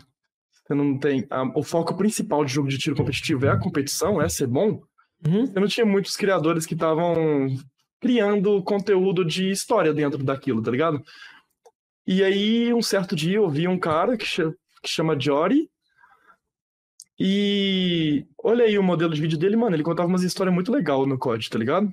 Você 0.65 0.73
não 0.73 0.97
tem. 0.97 1.25
a- 1.29 1.51
o 1.57 1.63
foco 1.63 1.95
principal 1.95 2.45
de 2.45 2.53
jogo 2.53 2.69
de 2.69 2.77
tiro 2.77 2.95
competitivo 2.95 3.45
é 3.45 3.49
a 3.49 3.59
competição, 3.59 4.21
é 4.21 4.29
ser 4.29 4.47
bom. 4.47 4.81
Uhum. 5.25 5.45
Você 5.47 5.59
não 5.59 5.67
tinha 5.67 5.85
muitos 5.85 6.15
criadores 6.15 6.65
que 6.65 6.73
estavam 6.73 7.47
criando 7.99 8.63
conteúdo 8.63 9.25
de 9.25 9.49
história 9.49 9.93
dentro 9.93 10.23
daquilo, 10.23 10.61
tá 10.61 10.71
ligado? 10.71 11.01
E 12.07 12.23
aí, 12.23 12.73
um 12.73 12.81
certo 12.81 13.15
dia, 13.15 13.37
eu 13.37 13.49
vi 13.49 13.67
um 13.67 13.77
cara 13.77 14.15
que, 14.17 14.25
cha- 14.25 14.51
que 14.81 14.87
chama 14.89 15.19
Jory. 15.19 15.69
E 17.19 18.25
olha 18.41 18.63
aí 18.65 18.77
o 18.79 18.83
modelo 18.83 19.13
de 19.13 19.21
vídeo 19.21 19.37
dele, 19.37 19.57
mano. 19.57 19.75
Ele 19.75 19.83
contava 19.83 20.07
umas 20.07 20.23
histórias 20.23 20.53
muito 20.53 20.71
legais 20.71 21.05
no 21.07 21.17
COD, 21.17 21.49
tá 21.49 21.59
ligado? 21.59 21.91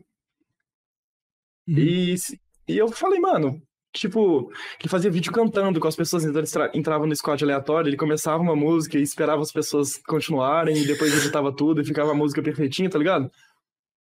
Uhum. 1.68 1.74
E, 1.78 2.18
se- 2.18 2.40
e 2.68 2.76
eu 2.78 2.88
falei, 2.88 3.18
mano, 3.20 3.60
tipo, 3.92 4.50
ele 4.80 4.88
fazia 4.88 5.10
vídeo 5.10 5.32
cantando 5.32 5.80
com 5.80 5.88
as 5.88 5.96
pessoas, 5.96 6.24
então 6.24 6.40
ele 6.40 6.50
tra- 6.50 6.70
entrava 6.74 7.06
no 7.06 7.14
squad 7.16 7.42
aleatório, 7.42 7.88
ele 7.88 7.96
começava 7.96 8.42
uma 8.42 8.54
música 8.56 8.98
e 8.98 9.02
esperava 9.02 9.40
as 9.42 9.52
pessoas 9.52 9.96
continuarem, 10.06 10.76
e 10.76 10.86
depois 10.86 11.16
editava 11.16 11.52
tudo 11.54 11.80
e 11.80 11.84
ficava 11.84 12.10
a 12.12 12.14
música 12.14 12.42
perfeitinha, 12.42 12.90
tá 12.90 12.98
ligado? 12.98 13.30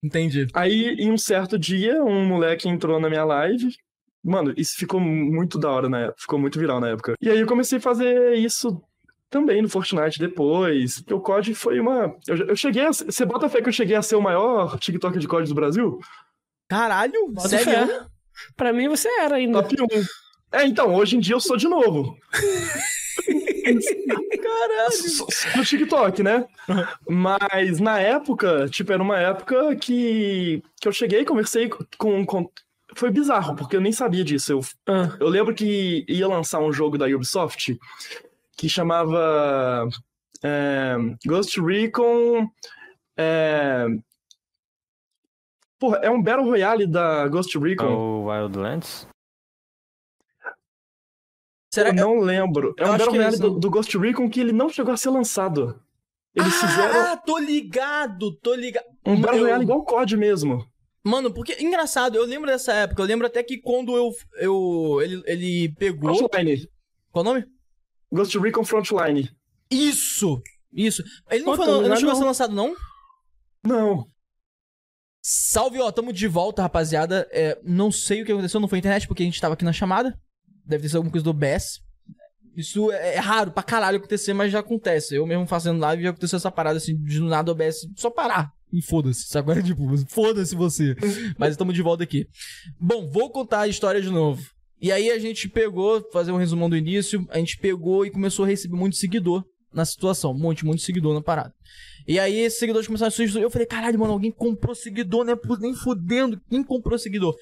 Entendi. 0.03 0.47
Aí, 0.53 0.95
em 0.97 1.11
um 1.11 1.17
certo 1.17 1.59
dia, 1.59 2.03
um 2.03 2.25
moleque 2.25 2.67
entrou 2.67 2.99
na 2.99 3.09
minha 3.09 3.23
live. 3.23 3.67
Mano, 4.23 4.53
isso 4.57 4.75
ficou 4.77 4.99
muito 4.99 5.57
da 5.59 5.69
hora 5.69 5.89
na 5.89 5.99
época, 6.01 6.21
ficou 6.21 6.39
muito 6.39 6.59
viral 6.59 6.79
na 6.79 6.89
época. 6.89 7.15
E 7.21 7.29
aí 7.29 7.39
eu 7.39 7.47
comecei 7.47 7.77
a 7.77 7.81
fazer 7.81 8.35
isso 8.35 8.81
também 9.29 9.61
no 9.61 9.69
Fortnite 9.69 10.19
depois. 10.19 11.03
O 11.09 11.19
COD 11.19 11.53
foi 11.55 11.79
uma. 11.79 12.15
Eu, 12.27 12.37
eu 12.49 12.55
cheguei 12.55 12.85
a. 12.85 12.91
Você 12.93 13.25
bota 13.25 13.49
fé 13.49 13.61
que 13.61 13.69
eu 13.69 13.73
cheguei 13.73 13.95
a 13.95 14.01
ser 14.01 14.15
o 14.15 14.21
maior 14.21 14.77
TikTok 14.79 15.17
de 15.19 15.27
COD 15.27 15.47
do 15.49 15.55
Brasil? 15.55 15.99
Caralho, 16.71 17.27
Bota 17.27 17.49
sério? 17.49 17.65
fé. 17.87 18.05
Pra 18.55 18.71
mim 18.71 18.87
você 18.87 19.09
era 19.19 19.35
ainda. 19.35 19.61
Top 19.61 19.75
1. 19.81 20.57
É, 20.57 20.65
então, 20.65 20.95
hoje 20.95 21.17
em 21.17 21.19
dia 21.19 21.35
eu 21.35 21.39
sou 21.41 21.57
de 21.57 21.67
novo. 21.67 22.17
Caralho. 24.41 25.27
No 25.57 25.65
TikTok, 25.65 26.23
né? 26.23 26.45
Mas 27.09 27.79
na 27.81 27.99
época, 27.99 28.69
tipo, 28.69 28.93
era 28.93 29.03
uma 29.03 29.17
época 29.19 29.75
que, 29.75 30.63
que 30.79 30.87
eu 30.87 30.93
cheguei 30.93 31.21
e 31.21 31.25
conversei 31.25 31.69
com, 31.97 32.25
com. 32.25 32.49
Foi 32.95 33.11
bizarro, 33.11 33.53
porque 33.55 33.75
eu 33.75 33.81
nem 33.81 33.91
sabia 33.91 34.23
disso. 34.23 34.53
Eu 34.53 34.61
Ah, 34.87 35.15
Eu 35.19 35.27
lembro 35.27 35.53
que 35.53 36.05
ia 36.07 36.27
lançar 36.27 36.59
um 36.61 36.71
jogo 36.71 36.97
da 36.97 37.05
Ubisoft 37.05 37.77
que 38.57 38.69
chamava 38.69 39.89
é, 40.41 40.95
Ghost 41.25 41.59
Recon. 41.61 42.47
É... 43.17 43.85
Porra, 45.81 45.97
é 46.03 46.11
um 46.11 46.21
Battle 46.21 46.45
Royale 46.45 46.85
da 46.85 47.27
Ghost 47.27 47.57
Recon. 47.57 47.87
O 47.87 48.25
Wildlands? 48.27 49.07
Será 51.73 51.89
eu 51.89 51.95
que. 51.95 51.99
não 51.99 52.19
lembro. 52.19 52.75
É 52.77 52.83
eu 52.83 52.87
um 52.87 52.91
Battle 52.91 53.15
é 53.15 53.17
Royale 53.17 53.37
do, 53.39 53.59
do 53.59 53.69
Ghost 53.71 53.97
Recon 53.97 54.29
que 54.29 54.39
ele 54.39 54.51
não 54.51 54.69
chegou 54.69 54.93
a 54.93 54.97
ser 54.97 55.09
lançado. 55.09 55.81
Eles 56.35 56.53
fizeram 56.53 56.99
Ah, 57.01 57.17
tô 57.17 57.39
ligado, 57.39 58.37
tô 58.43 58.53
ligado. 58.53 58.85
um 59.05 59.19
Battle 59.19 59.39
eu- 59.39 59.43
Royale 59.45 59.63
igual 59.63 59.79
o 59.79 59.83
COD 59.83 60.15
mesmo. 60.17 60.63
Mano, 61.03 61.33
porque. 61.33 61.57
Engraçado, 61.59 62.15
eu 62.15 62.25
lembro 62.25 62.45
dessa 62.47 62.73
época. 62.73 63.01
Eu 63.01 63.07
lembro 63.07 63.25
até 63.25 63.41
que 63.41 63.57
quando 63.57 63.97
eu. 63.97 64.11
eu 64.35 65.01
ele, 65.01 65.23
ele 65.25 65.75
pegou. 65.79 66.13
Frontline. 66.15 66.69
Qual 67.11 67.25
o 67.25 67.27
nome? 67.27 67.43
Ghost 68.11 68.37
Recon 68.37 68.63
Frontline. 68.63 69.29
Isso! 69.71 70.39
Isso. 70.71 71.01
Ele 71.31 71.43
não, 71.43 71.55
Pô, 71.55 71.57
foi, 71.57 71.65
não 71.65 71.81
ligado, 71.81 71.97
chegou 71.97 72.11
a 72.13 72.15
ser 72.15 72.23
lançado, 72.23 72.53
não? 72.53 72.75
Não. 73.65 74.05
Salve, 75.21 75.79
ó, 75.79 75.91
tamo 75.91 76.11
de 76.11 76.27
volta, 76.27 76.63
rapaziada. 76.63 77.27
É, 77.31 77.57
não 77.63 77.91
sei 77.91 78.21
o 78.21 78.25
que 78.25 78.31
aconteceu, 78.31 78.59
não 78.59 78.67
foi 78.67 78.79
internet, 78.79 79.07
porque 79.07 79.23
a 79.23 79.25
gente 79.25 79.39
tava 79.39 79.53
aqui 79.53 79.63
na 79.63 79.73
chamada. 79.73 80.17
Deve 80.65 80.83
ter 80.83 80.89
sido 80.89 80.97
alguma 80.97 81.11
coisa 81.11 81.23
do 81.23 81.29
OBS. 81.29 81.79
Isso 82.55 82.91
é, 82.91 83.15
é 83.15 83.19
raro 83.19 83.51
pra 83.51 83.63
caralho 83.63 83.97
acontecer, 83.97 84.33
mas 84.33 84.51
já 84.51 84.59
acontece. 84.59 85.15
Eu 85.15 85.25
mesmo 85.25 85.45
fazendo 85.45 85.79
live 85.79 86.03
já 86.03 86.09
aconteceu 86.09 86.37
essa 86.37 86.51
parada 86.51 86.77
assim, 86.77 86.97
de 86.97 87.19
do 87.19 87.25
nada 87.25 87.51
o 87.51 87.53
OBS 87.53 87.87
só 87.95 88.09
parar. 88.09 88.51
E 88.73 88.81
foda-se? 88.81 89.37
Agora, 89.37 89.61
tipo, 89.61 89.85
foda-se 90.07 90.55
você. 90.55 90.95
Mas 91.37 91.51
estamos 91.51 91.75
de 91.75 91.81
volta 91.81 92.03
aqui. 92.03 92.25
Bom, 92.79 93.09
vou 93.09 93.29
contar 93.29 93.61
a 93.61 93.67
história 93.67 94.01
de 94.01 94.09
novo. 94.09 94.41
E 94.81 94.91
aí 94.91 95.11
a 95.11 95.19
gente 95.19 95.49
pegou, 95.49 96.01
fazer 96.11 96.31
um 96.31 96.37
resumão 96.37 96.69
do 96.69 96.77
início, 96.77 97.27
a 97.29 97.37
gente 97.37 97.57
pegou 97.57 98.05
e 98.05 98.09
começou 98.09 98.45
a 98.45 98.47
receber 98.47 98.75
muito 98.75 98.95
seguidor 98.95 99.43
na 99.73 99.85
situação. 99.85 100.31
Um 100.31 100.39
monte, 100.39 100.65
muito 100.65 100.81
seguidor 100.81 101.13
na 101.13 101.21
parada. 101.21 101.53
E 102.11 102.19
aí 102.19 102.39
esses 102.39 102.59
seguidores 102.59 102.87
começaram 102.87 103.07
a 103.07 103.11
surgir. 103.11 103.39
Eu 103.39 103.49
falei, 103.49 103.65
caralho, 103.65 103.97
mano, 103.97 104.11
alguém 104.11 104.31
comprou 104.31 104.75
seguidor, 104.75 105.23
né? 105.23 105.31
Nem 105.61 105.73
fudendo. 105.73 106.41
Quem 106.49 106.61
comprou 106.61 106.99
seguidor? 106.99 107.33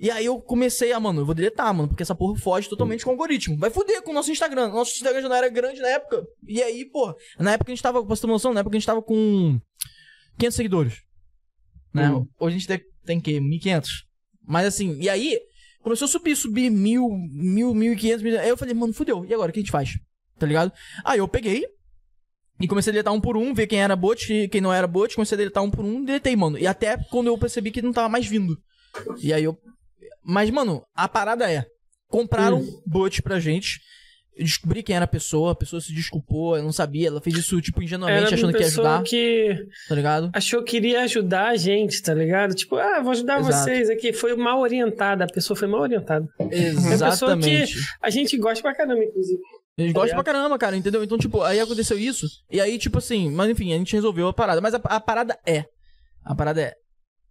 E 0.00 0.10
aí 0.10 0.26
eu 0.26 0.40
comecei 0.40 0.90
a, 0.90 0.98
mano, 0.98 1.20
eu 1.20 1.24
vou 1.24 1.32
deletar, 1.32 1.72
mano, 1.72 1.86
porque 1.86 2.02
essa 2.02 2.12
porra 2.12 2.36
foge 2.36 2.68
totalmente 2.68 3.04
com 3.04 3.10
o 3.10 3.12
algoritmo. 3.12 3.56
Vai 3.56 3.70
fuder 3.70 4.02
com 4.02 4.10
o 4.10 4.14
nosso 4.14 4.32
Instagram. 4.32 4.66
Nosso 4.66 4.90
Instagram 4.96 5.22
já 5.22 5.28
não 5.28 5.36
era 5.36 5.48
grande 5.48 5.80
na 5.80 5.86
época. 5.86 6.26
E 6.44 6.60
aí, 6.60 6.84
pô, 6.86 7.16
na 7.38 7.52
época 7.52 7.70
a 7.70 7.74
gente 7.74 7.82
tava, 7.82 8.00
pra 8.00 8.16
você 8.16 8.22
ter 8.22 8.26
noção, 8.26 8.52
na 8.52 8.60
época 8.60 8.76
a 8.76 8.80
gente 8.80 8.86
tava 8.86 9.00
com 9.00 9.60
500 10.38 10.56
seguidores. 10.56 11.02
Né? 11.94 12.10
Uhum. 12.10 12.26
Hoje 12.40 12.56
a 12.56 12.58
gente 12.58 12.66
tem, 12.66 12.80
tem 13.04 13.20
que 13.20 13.38
1.500. 13.38 13.86
Mas 14.44 14.66
assim, 14.66 14.98
e 15.00 15.08
aí 15.08 15.38
começou 15.84 16.06
a 16.06 16.08
subir, 16.08 16.34
subir 16.34 16.68
mil, 16.68 17.08
mil, 17.30 17.72
mil 17.72 17.92
e 17.92 17.96
quinhentos. 17.96 18.26
Aí 18.26 18.48
eu 18.48 18.56
falei, 18.56 18.74
mano, 18.74 18.92
fudeu. 18.92 19.24
E 19.24 19.32
agora, 19.32 19.50
o 19.50 19.52
que 19.52 19.60
a 19.60 19.62
gente 19.62 19.70
faz? 19.70 19.96
Tá 20.36 20.46
ligado? 20.46 20.72
Aí 21.04 21.20
eu 21.20 21.28
peguei 21.28 21.64
e 22.60 22.66
comecei 22.66 22.90
a 22.90 22.94
deletar 22.94 23.12
um 23.12 23.20
por 23.20 23.36
um, 23.36 23.52
ver 23.52 23.66
quem 23.66 23.82
era 23.82 23.94
bot 23.94 24.32
e 24.32 24.48
quem 24.48 24.60
não 24.60 24.72
era 24.72 24.86
bot. 24.86 25.14
Comecei 25.14 25.36
a 25.36 25.38
deletar 25.38 25.62
um 25.62 25.70
por 25.70 25.84
um, 25.84 26.04
deletei, 26.04 26.34
mano. 26.34 26.58
E 26.58 26.66
até 26.66 26.96
quando 27.10 27.26
eu 27.26 27.38
percebi 27.38 27.70
que 27.70 27.82
não 27.82 27.92
tava 27.92 28.08
mais 28.08 28.26
vindo. 28.26 28.56
E 29.22 29.32
aí 29.32 29.44
eu. 29.44 29.56
Mas, 30.24 30.50
mano, 30.50 30.82
a 30.94 31.06
parada 31.06 31.50
é: 31.50 31.66
compraram 32.08 32.64
bot 32.86 33.22
pra 33.22 33.38
gente. 33.38 33.80
Eu 34.34 34.44
descobri 34.44 34.82
quem 34.82 34.94
era 34.94 35.06
a 35.06 35.08
pessoa, 35.08 35.52
a 35.52 35.54
pessoa 35.54 35.80
se 35.80 35.94
desculpou, 35.94 36.58
eu 36.58 36.62
não 36.62 36.70
sabia, 36.70 37.08
ela 37.08 37.22
fez 37.22 37.38
isso, 37.38 37.58
tipo, 37.62 37.82
ingenuamente, 37.82 38.34
achando 38.34 38.52
que 38.52 38.58
ia 38.58 38.66
pessoa 38.66 38.88
ajudar, 38.88 39.04
que 39.04 39.66
tá 39.88 39.94
ligado? 39.94 40.30
achou 40.34 40.62
que 40.62 40.76
iria 40.76 41.00
ajudar 41.04 41.48
a 41.48 41.56
gente, 41.56 42.02
tá 42.02 42.12
ligado? 42.12 42.54
Tipo, 42.54 42.76
ah, 42.76 43.00
vou 43.00 43.12
ajudar 43.12 43.40
Exato. 43.40 43.56
vocês 43.56 43.88
aqui. 43.88 44.12
Foi 44.12 44.36
mal 44.36 44.60
orientada, 44.60 45.24
a 45.24 45.26
pessoa 45.26 45.56
foi 45.56 45.66
mal 45.66 45.80
orientada. 45.80 46.28
Exatamente. 46.50 47.76
A 48.02 48.10
gente 48.10 48.36
gosta 48.36 48.60
pra 48.60 48.74
caramba, 48.74 49.02
inclusive. 49.02 49.40
Eles 49.78 49.92
Tá 49.92 50.00
gostam 50.00 50.16
ligado? 50.16 50.24
pra 50.24 50.32
caramba, 50.32 50.58
cara, 50.58 50.76
entendeu? 50.76 51.04
Então, 51.04 51.18
tipo, 51.18 51.42
aí 51.42 51.60
aconteceu 51.60 51.98
isso. 51.98 52.26
E 52.50 52.60
aí, 52.60 52.78
tipo 52.78 52.98
assim, 52.98 53.30
mas 53.30 53.50
enfim, 53.50 53.72
a 53.74 53.78
gente 53.78 53.92
resolveu 53.94 54.28
a 54.28 54.32
parada. 54.32 54.60
Mas 54.60 54.74
a, 54.74 54.78
a 54.84 55.00
parada 55.00 55.38
é. 55.46 55.66
A 56.24 56.34
parada 56.34 56.62
é. 56.62 56.74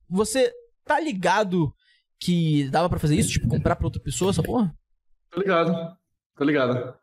Você 0.10 0.52
tá 0.86 1.00
ligado 1.00 1.74
que 2.20 2.70
dava 2.70 2.88
pra 2.90 3.00
fazer 3.00 3.16
isso? 3.16 3.32
Tipo, 3.32 3.48
comprar 3.48 3.76
pra 3.76 3.88
outra 3.88 4.02
pessoa, 4.02 4.30
essa 4.30 4.44
porra? 4.44 4.72
Tô 5.32 5.40
ligado. 5.42 5.98
Tô 6.38 6.44
ligado. 6.44 6.94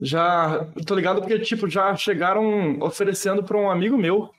Já. 0.00 0.64
Tô 0.84 0.94
ligado 0.96 1.20
porque, 1.20 1.38
tipo, 1.38 1.68
já 1.68 1.94
chegaram 1.96 2.78
oferecendo 2.80 3.42
pra 3.44 3.56
um 3.56 3.70
amigo 3.70 3.96
meu. 3.96 4.30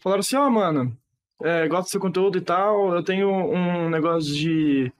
Falaram 0.00 0.20
assim: 0.20 0.34
ó, 0.36 0.50
mano, 0.50 0.96
é, 1.42 1.68
gosto 1.68 1.84
do 1.86 1.90
seu 1.90 2.00
conteúdo 2.00 2.38
e 2.38 2.40
tal. 2.40 2.92
Eu 2.94 3.04
tenho 3.04 3.28
um 3.30 3.88
negócio 3.88 4.34
de. 4.34 4.92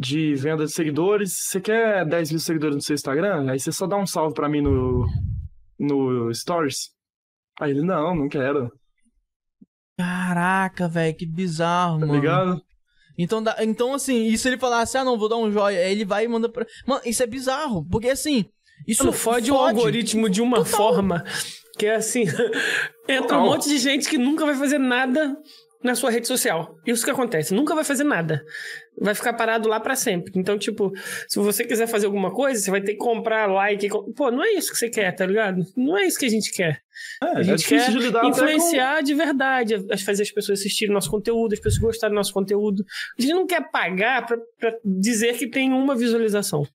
De 0.00 0.34
venda 0.36 0.64
de 0.64 0.70
seguidores. 0.72 1.32
Você 1.36 1.60
quer 1.60 2.06
10 2.06 2.30
mil 2.30 2.38
seguidores 2.40 2.76
no 2.76 2.82
seu 2.82 2.94
Instagram? 2.94 3.50
Aí 3.50 3.58
você 3.58 3.72
só 3.72 3.86
dá 3.86 3.96
um 3.96 4.06
salve 4.06 4.32
pra 4.34 4.48
mim 4.48 4.60
no. 4.60 5.06
No 5.78 6.32
Stories. 6.34 6.90
Aí 7.60 7.70
ele, 7.72 7.82
não, 7.82 8.14
não 8.14 8.28
quero. 8.28 8.70
Caraca, 9.96 10.88
velho, 10.88 11.16
que 11.16 11.26
bizarro, 11.26 11.98
Tá 11.98 12.06
mano. 12.06 12.20
ligado? 12.20 12.62
Então, 13.16 13.42
dá- 13.42 13.56
então, 13.60 13.94
assim, 13.94 14.26
e 14.26 14.38
se 14.38 14.46
ele 14.48 14.58
falasse, 14.58 14.96
ah, 14.96 15.04
não, 15.04 15.18
vou 15.18 15.28
dar 15.28 15.36
um 15.36 15.50
joia, 15.50 15.80
aí 15.80 15.90
ele 15.90 16.04
vai 16.04 16.24
e 16.24 16.28
manda 16.28 16.48
pra. 16.48 16.64
Mano, 16.86 17.00
isso 17.04 17.22
é 17.22 17.26
bizarro, 17.26 17.84
porque 17.90 18.08
assim. 18.08 18.44
Isso 18.86 19.02
Mano, 19.04 19.16
fode 19.16 19.50
o 19.50 19.56
algoritmo 19.56 20.30
de 20.30 20.40
uma 20.40 20.64
forma 20.64 21.24
que 21.76 21.86
é 21.86 21.96
assim: 21.96 22.22
entra 23.08 23.22
Total. 23.22 23.42
um 23.42 23.46
monte 23.46 23.68
de 23.68 23.78
gente 23.78 24.08
que 24.08 24.16
nunca 24.16 24.46
vai 24.46 24.54
fazer 24.54 24.78
nada 24.78 25.36
na 25.82 25.94
sua 25.94 26.10
rede 26.10 26.26
social. 26.26 26.76
Isso 26.86 27.04
que 27.04 27.10
acontece, 27.10 27.54
nunca 27.54 27.74
vai 27.74 27.84
fazer 27.84 28.04
nada. 28.04 28.42
Vai 29.00 29.14
ficar 29.14 29.32
parado 29.34 29.68
lá 29.68 29.78
pra 29.78 29.94
sempre. 29.94 30.32
Então, 30.34 30.58
tipo, 30.58 30.92
se 31.28 31.38
você 31.38 31.64
quiser 31.64 31.86
fazer 31.86 32.06
alguma 32.06 32.32
coisa, 32.32 32.60
você 32.60 32.70
vai 32.70 32.80
ter 32.80 32.92
que 32.92 32.98
comprar 32.98 33.46
like. 33.46 33.88
Pô, 34.16 34.30
não 34.30 34.42
é 34.44 34.52
isso 34.54 34.72
que 34.72 34.76
você 34.78 34.90
quer, 34.90 35.12
tá 35.14 35.24
ligado? 35.24 35.62
Não 35.76 35.96
é 35.96 36.04
isso 36.04 36.18
que 36.18 36.26
a 36.26 36.30
gente 36.30 36.50
quer. 36.52 36.80
É, 37.22 37.26
A 37.26 37.40
é 37.40 37.42
gente 37.44 37.58
difícil 37.58 37.92
quer 37.92 37.98
de 37.98 37.98
lidar 38.06 38.18
até 38.18 38.28
com... 38.28 38.34
influenciar 38.36 39.02
de 39.02 39.14
verdade, 39.14 39.76
fazer 40.04 40.24
as 40.24 40.32
pessoas 40.32 40.58
assistirem 40.58 40.92
nosso 40.92 41.08
conteúdo, 41.10 41.52
as 41.52 41.60
pessoas 41.60 41.80
gostarem 41.80 42.12
do 42.12 42.16
nosso 42.16 42.32
conteúdo. 42.32 42.84
A 43.16 43.22
gente 43.22 43.34
não 43.34 43.46
quer 43.46 43.70
pagar 43.70 44.26
pra, 44.26 44.36
pra 44.58 44.72
dizer 44.84 45.34
que 45.38 45.46
tem 45.48 45.72
uma 45.72 45.94
visualização. 45.94 46.66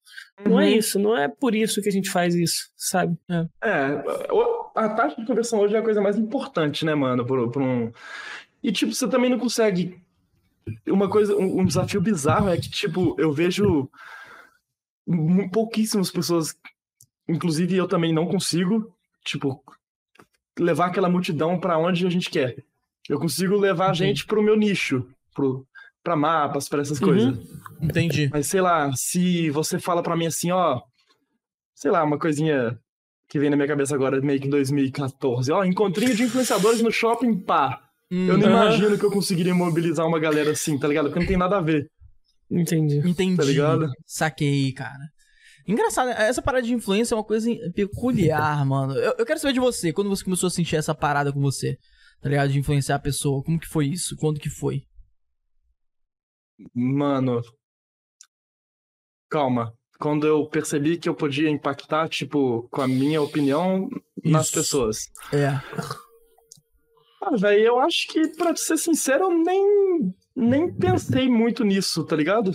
Não 0.46 0.60
é 0.62 0.66
Uhum. 0.68 0.72
isso, 0.78 0.98
não 0.98 1.16
é 1.18 1.28
por 1.28 1.54
isso 1.54 1.82
que 1.82 1.90
a 1.90 1.92
gente 1.92 2.10
faz 2.10 2.34
isso, 2.36 2.70
sabe? 2.78 3.16
É, 3.62 4.32
o- 4.32 4.64
a 4.76 4.90
taxa 4.90 5.16
de 5.20 5.28
conversão 5.28 5.60
hoje 5.60 5.76
é 5.76 5.80
a 5.80 5.84
coisa 5.84 6.02
mais 6.02 6.18
importante, 6.18 6.84
né, 6.86 6.96
mano, 6.96 7.24
por, 7.26 7.52
por 7.52 7.62
um... 7.62 7.92
E, 8.64 8.72
tipo, 8.72 8.94
você 8.94 9.08
também 9.08 9.30
não 9.30 9.38
consegue... 9.38 10.02
Uma 10.88 11.10
coisa, 11.10 11.36
um, 11.36 11.60
um 11.60 11.66
desafio 11.66 12.00
bizarro 12.02 12.48
é 12.48 12.56
que, 12.58 12.70
tipo, 12.70 13.16
eu 13.20 13.34
vejo 13.34 13.90
pouquíssimas 15.52 16.10
pessoas, 16.10 16.56
inclusive 17.28 17.76
eu 17.76 17.88
também 17.88 18.14
não 18.14 18.26
consigo, 18.26 18.90
tipo, 19.26 19.62
levar 20.58 20.88
aquela 20.88 21.10
multidão 21.10 21.60
pra 21.60 21.78
onde 21.78 22.06
a 22.08 22.10
gente 22.10 22.30
quer. 22.30 22.64
Eu 23.10 23.20
consigo 23.20 23.58
levar 23.58 23.88
a 23.88 23.90
Entendi. 23.90 24.06
gente 24.06 24.26
pro 24.26 24.42
meu 24.42 24.56
nicho, 24.56 25.06
pro, 25.36 25.68
pra 26.02 26.16
mapas, 26.16 26.70
pra 26.70 26.82
essas 26.82 27.00
Uhum. 27.02 27.08
coisas. 27.08 27.38
Entendi. 27.82 28.30
Mas 28.32 28.48
sei 28.48 28.62
lá, 28.62 28.90
se 28.96 29.50
você 29.50 29.78
fala 29.78 30.02
pra 30.02 30.16
mim 30.16 30.28
assim, 30.28 30.52
ó, 30.52 30.82
sei 31.76 31.92
lá, 31.92 32.02
uma 32.04 32.18
coisinha 32.18 32.80
que 33.28 33.38
vem 33.38 33.50
na 33.50 33.58
minha 33.58 33.68
cabeça 33.68 33.94
agora, 33.96 34.22
meio 34.22 34.40
que 34.40 34.48
em 34.48 34.50
2014, 34.52 35.52
ó, 35.52 35.66
encontrinho 35.66 36.16
de 36.16 36.24
influenciadores 36.24 36.82
no 36.82 36.92
shopping, 36.92 37.36
pá. 37.38 37.83
Eu 38.28 38.38
não 38.38 38.48
Aham. 38.48 38.66
imagino 38.68 38.98
que 39.00 39.04
eu 39.06 39.12
conseguiria 39.12 39.56
mobilizar 39.56 40.06
uma 40.08 40.20
galera 40.20 40.52
assim, 40.52 40.78
tá 40.78 40.88
ligado? 40.88 41.06
Porque 41.06 41.20
não 41.20 41.28
tem 41.28 41.38
nada 41.38 41.58
a 41.58 41.62
ver, 41.62 41.90
Entendi. 42.52 42.98
Entendi. 43.00 43.38
tá 43.38 43.44
ligado? 43.44 43.90
Saquei, 44.06 44.72
cara. 44.74 45.10
Engraçado, 45.68 46.10
essa 46.10 46.42
parada 46.42 46.68
de 46.68 46.74
influência 46.74 47.16
é 47.16 47.18
uma 47.18 47.24
coisa 47.24 47.50
peculiar, 47.74 48.64
mano. 48.68 48.94
Eu, 48.96 49.16
eu 49.18 49.26
quero 49.26 49.40
saber 49.40 49.54
de 49.54 49.60
você, 49.60 49.92
quando 49.94 50.10
você 50.10 50.24
começou 50.24 50.48
a 50.48 50.52
sentir 50.52 50.76
essa 50.76 50.94
parada 50.94 51.32
com 51.34 51.40
você, 51.42 51.78
tá 52.22 52.30
ligado? 52.30 52.52
De 52.52 52.60
influenciar 52.60 52.98
a 52.98 53.00
pessoa. 53.00 53.42
Como 53.44 53.60
que 53.60 53.68
foi 53.68 53.88
isso? 53.88 54.16
Quando 54.18 54.40
que 54.40 54.50
foi? 54.50 54.84
Mano, 56.76 57.42
calma. 59.30 59.74
Quando 60.00 60.28
eu 60.28 60.48
percebi 60.48 60.98
que 60.98 61.08
eu 61.08 61.16
podia 61.16 61.50
impactar, 61.50 62.10
tipo, 62.10 62.68
com 62.70 62.82
a 62.82 62.88
minha 62.88 63.22
opinião 63.22 63.88
nas 64.24 64.48
Isso. 64.48 64.56
pessoas. 64.56 64.98
É. 65.32 65.60
Ah, 67.26 67.36
velho, 67.38 67.64
eu 67.64 67.80
acho 67.80 68.08
que, 68.10 68.28
pra 68.36 68.56
ser 68.56 68.78
sincero, 68.78 69.26
eu 69.26 69.32
nem, 69.32 70.14
nem 70.36 70.74
pensei 70.74 71.30
muito 71.30 71.64
nisso, 71.64 72.04
tá 72.06 72.16
ligado? 72.16 72.54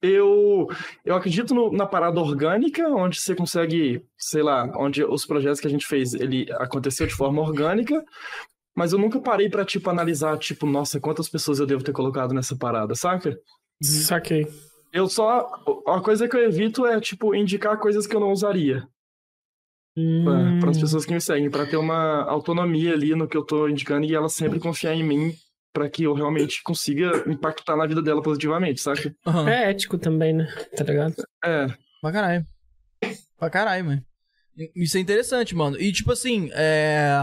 Eu, 0.00 0.66
eu 1.04 1.14
acredito 1.14 1.54
no- 1.54 1.72
na 1.72 1.86
parada 1.86 2.18
orgânica, 2.20 2.88
onde 2.88 3.20
você 3.20 3.34
consegue, 3.36 4.04
sei 4.18 4.42
lá, 4.42 4.64
onde 4.76 5.04
os 5.04 5.24
projetos 5.24 5.60
que 5.60 5.66
a 5.66 5.70
gente 5.70 5.86
fez, 5.86 6.12
ele 6.14 6.46
aconteceu 6.54 7.06
de 7.06 7.14
forma 7.14 7.40
orgânica, 7.40 8.04
mas 8.74 8.92
eu 8.92 8.98
nunca 8.98 9.20
parei 9.20 9.48
pra, 9.48 9.64
tipo, 9.64 9.88
analisar, 9.90 10.36
tipo, 10.38 10.66
nossa, 10.66 10.98
quantas 11.00 11.28
pessoas 11.28 11.58
eu 11.60 11.66
devo 11.66 11.84
ter 11.84 11.92
colocado 11.92 12.34
nessa 12.34 12.56
parada, 12.56 12.94
saca? 12.94 13.38
Saquei. 13.82 14.46
Eu 14.92 15.08
só, 15.08 15.48
a 15.86 16.00
coisa 16.00 16.28
que 16.28 16.36
eu 16.36 16.44
evito 16.44 16.84
é, 16.86 17.00
tipo, 17.00 17.34
indicar 17.34 17.78
coisas 17.78 18.06
que 18.06 18.14
eu 18.14 18.20
não 18.20 18.30
usaria 18.32 18.86
para 20.24 20.70
as 20.70 20.76
Hum. 20.78 20.80
pessoas 20.80 21.04
que 21.04 21.12
me 21.12 21.20
seguem, 21.20 21.50
para 21.50 21.66
ter 21.66 21.76
uma 21.76 22.22
autonomia 22.24 22.92
ali 22.94 23.14
no 23.14 23.28
que 23.28 23.36
eu 23.36 23.44
tô 23.44 23.68
indicando 23.68 24.06
e 24.06 24.14
elas 24.14 24.32
sempre 24.32 24.58
confiar 24.58 24.94
em 24.94 25.02
mim 25.04 25.34
para 25.72 25.88
que 25.88 26.04
eu 26.04 26.12
realmente 26.14 26.62
consiga 26.62 27.24
impactar 27.30 27.76
na 27.76 27.86
vida 27.86 28.02
dela 28.02 28.22
positivamente, 28.22 28.80
saca? 28.80 29.14
Aham. 29.26 29.48
É 29.48 29.70
ético 29.70 29.96
também, 29.98 30.32
né? 30.34 30.46
Tá 30.76 30.84
ligado? 30.84 31.14
É, 31.44 31.66
Pra 32.00 32.12
caralho. 32.12 32.46
Pra 33.38 33.50
caralho, 33.50 33.84
mano. 33.84 34.04
Isso 34.76 34.96
é 34.96 35.00
interessante, 35.00 35.54
mano. 35.54 35.80
E 35.80 35.92
tipo 35.92 36.12
assim, 36.12 36.50
é. 36.54 37.22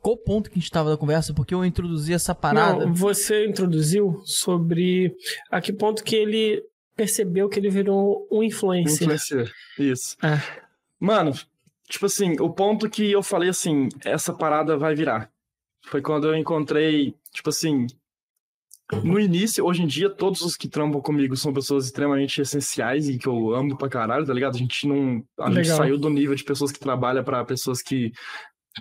Qual 0.00 0.16
ponto 0.16 0.50
que 0.50 0.58
a 0.58 0.60
gente 0.60 0.70
tava 0.70 0.90
da 0.90 0.96
conversa? 0.96 1.32
Porque 1.34 1.54
eu 1.54 1.64
introduzi 1.64 2.12
essa 2.14 2.34
parada. 2.34 2.86
Não, 2.86 2.94
você 2.94 3.46
introduziu 3.46 4.20
sobre 4.24 5.14
a 5.50 5.60
que 5.60 5.72
ponto 5.72 6.02
que 6.02 6.16
ele 6.16 6.62
percebeu 6.96 7.48
que 7.48 7.58
ele 7.58 7.68
virou 7.70 8.26
um 8.30 8.42
influencer. 8.42 9.02
influenciar. 9.02 9.50
Isso. 9.78 10.16
É. 10.22 10.40
Mano, 10.98 11.32
tipo 11.92 12.06
assim, 12.06 12.36
o 12.40 12.48
ponto 12.50 12.88
que 12.88 13.10
eu 13.12 13.22
falei 13.22 13.50
assim, 13.50 13.88
essa 14.04 14.32
parada 14.32 14.76
vai 14.78 14.94
virar. 14.94 15.30
Foi 15.86 16.00
quando 16.00 16.26
eu 16.26 16.34
encontrei, 16.36 17.14
tipo 17.32 17.50
assim, 17.50 17.86
no 19.04 19.18
início, 19.18 19.64
hoje 19.64 19.82
em 19.82 19.86
dia, 19.86 20.10
todos 20.10 20.42
os 20.42 20.56
que 20.56 20.68
trampam 20.68 21.00
comigo 21.00 21.36
são 21.36 21.52
pessoas 21.52 21.86
extremamente 21.86 22.40
essenciais 22.40 23.08
e 23.08 23.18
que 23.18 23.26
eu 23.26 23.54
amo 23.54 23.76
pra 23.76 23.88
caralho, 23.88 24.26
tá 24.26 24.32
ligado? 24.34 24.54
A 24.54 24.58
gente 24.58 24.86
não. 24.86 25.24
A 25.40 25.46
gente 25.48 25.56
Legal. 25.64 25.76
saiu 25.78 25.98
do 25.98 26.10
nível 26.10 26.34
de 26.34 26.44
pessoas 26.44 26.70
que 26.72 26.78
trabalham 26.78 27.24
pra 27.24 27.44
pessoas 27.44 27.80
que, 27.82 28.12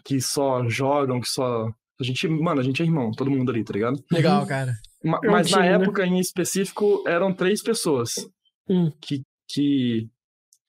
que 0.03 0.19
só 0.21 0.67
jogam, 0.69 1.19
que 1.21 1.29
só. 1.29 1.67
A 1.99 2.03
gente, 2.03 2.27
mano, 2.27 2.59
a 2.59 2.63
gente 2.63 2.81
é 2.81 2.85
irmão, 2.85 3.11
todo 3.11 3.29
mundo 3.31 3.51
ali, 3.51 3.63
tá 3.63 3.73
ligado? 3.73 4.03
Legal, 4.11 4.45
cara. 4.45 4.73
Ma- 5.03 5.19
É 5.23 5.27
um 5.29 5.31
Mas 5.31 5.49
na 5.51 5.59
né? 5.59 5.73
época 5.73 6.05
em 6.05 6.19
específico 6.19 7.03
eram 7.07 7.33
três 7.33 7.61
pessoas 7.63 8.27
Hum. 8.69 8.91
que, 9.01 9.21
que, 9.49 10.09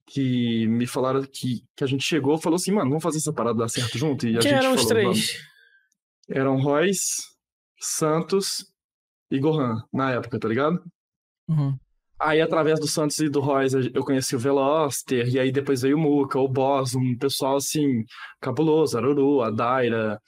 que 0.07 0.67
me 0.67 0.87
falaram 0.87 1.23
que, 1.23 1.65
que 1.77 1.85
a 1.85 1.87
gente 1.87 2.05
chegou 2.05 2.37
e 2.37 2.43
falou 2.43 2.57
assim, 2.57 2.73
mano, 2.73 2.91
vamos 2.91 3.03
fazer 3.03 3.19
essa 3.19 3.33
parada 3.33 3.59
dar 3.59 3.69
certo 3.69 3.97
junto? 3.97 4.27
E 4.27 4.37
a 4.37 4.41
Quem 4.41 4.51
gente 4.51 4.65
eram 4.65 4.75
os 4.75 4.83
falou, 4.83 4.89
três? 4.89 5.49
Eram 6.29 6.61
Royce, 6.61 7.23
Santos 7.79 8.67
e 9.31 9.39
Gohan, 9.39 9.83
na 9.93 10.13
época, 10.13 10.39
tá 10.39 10.49
ligado? 10.49 10.83
Uhum. 11.49 11.77
Aí, 12.21 12.41
através 12.41 12.79
do 12.79 12.87
Santos 12.87 13.19
e 13.19 13.29
do 13.29 13.41
Royce, 13.41 13.91
eu 13.93 14.05
conheci 14.05 14.37
o 14.37 14.39
Veloster, 14.39 15.29
e 15.29 15.41
aí 15.41 15.51
depois 15.51 15.83
veio 15.83 15.97
o 15.97 16.01
Muka, 16.01 16.39
o 16.39 16.47
Boss, 16.49 16.95
um 16.95 17.17
pessoal, 17.19 17.57
assim, 17.57 18.05
cabuloso, 18.41 18.97
Aruru, 18.97 19.43
a 19.43 19.51
Daira... 19.51 20.21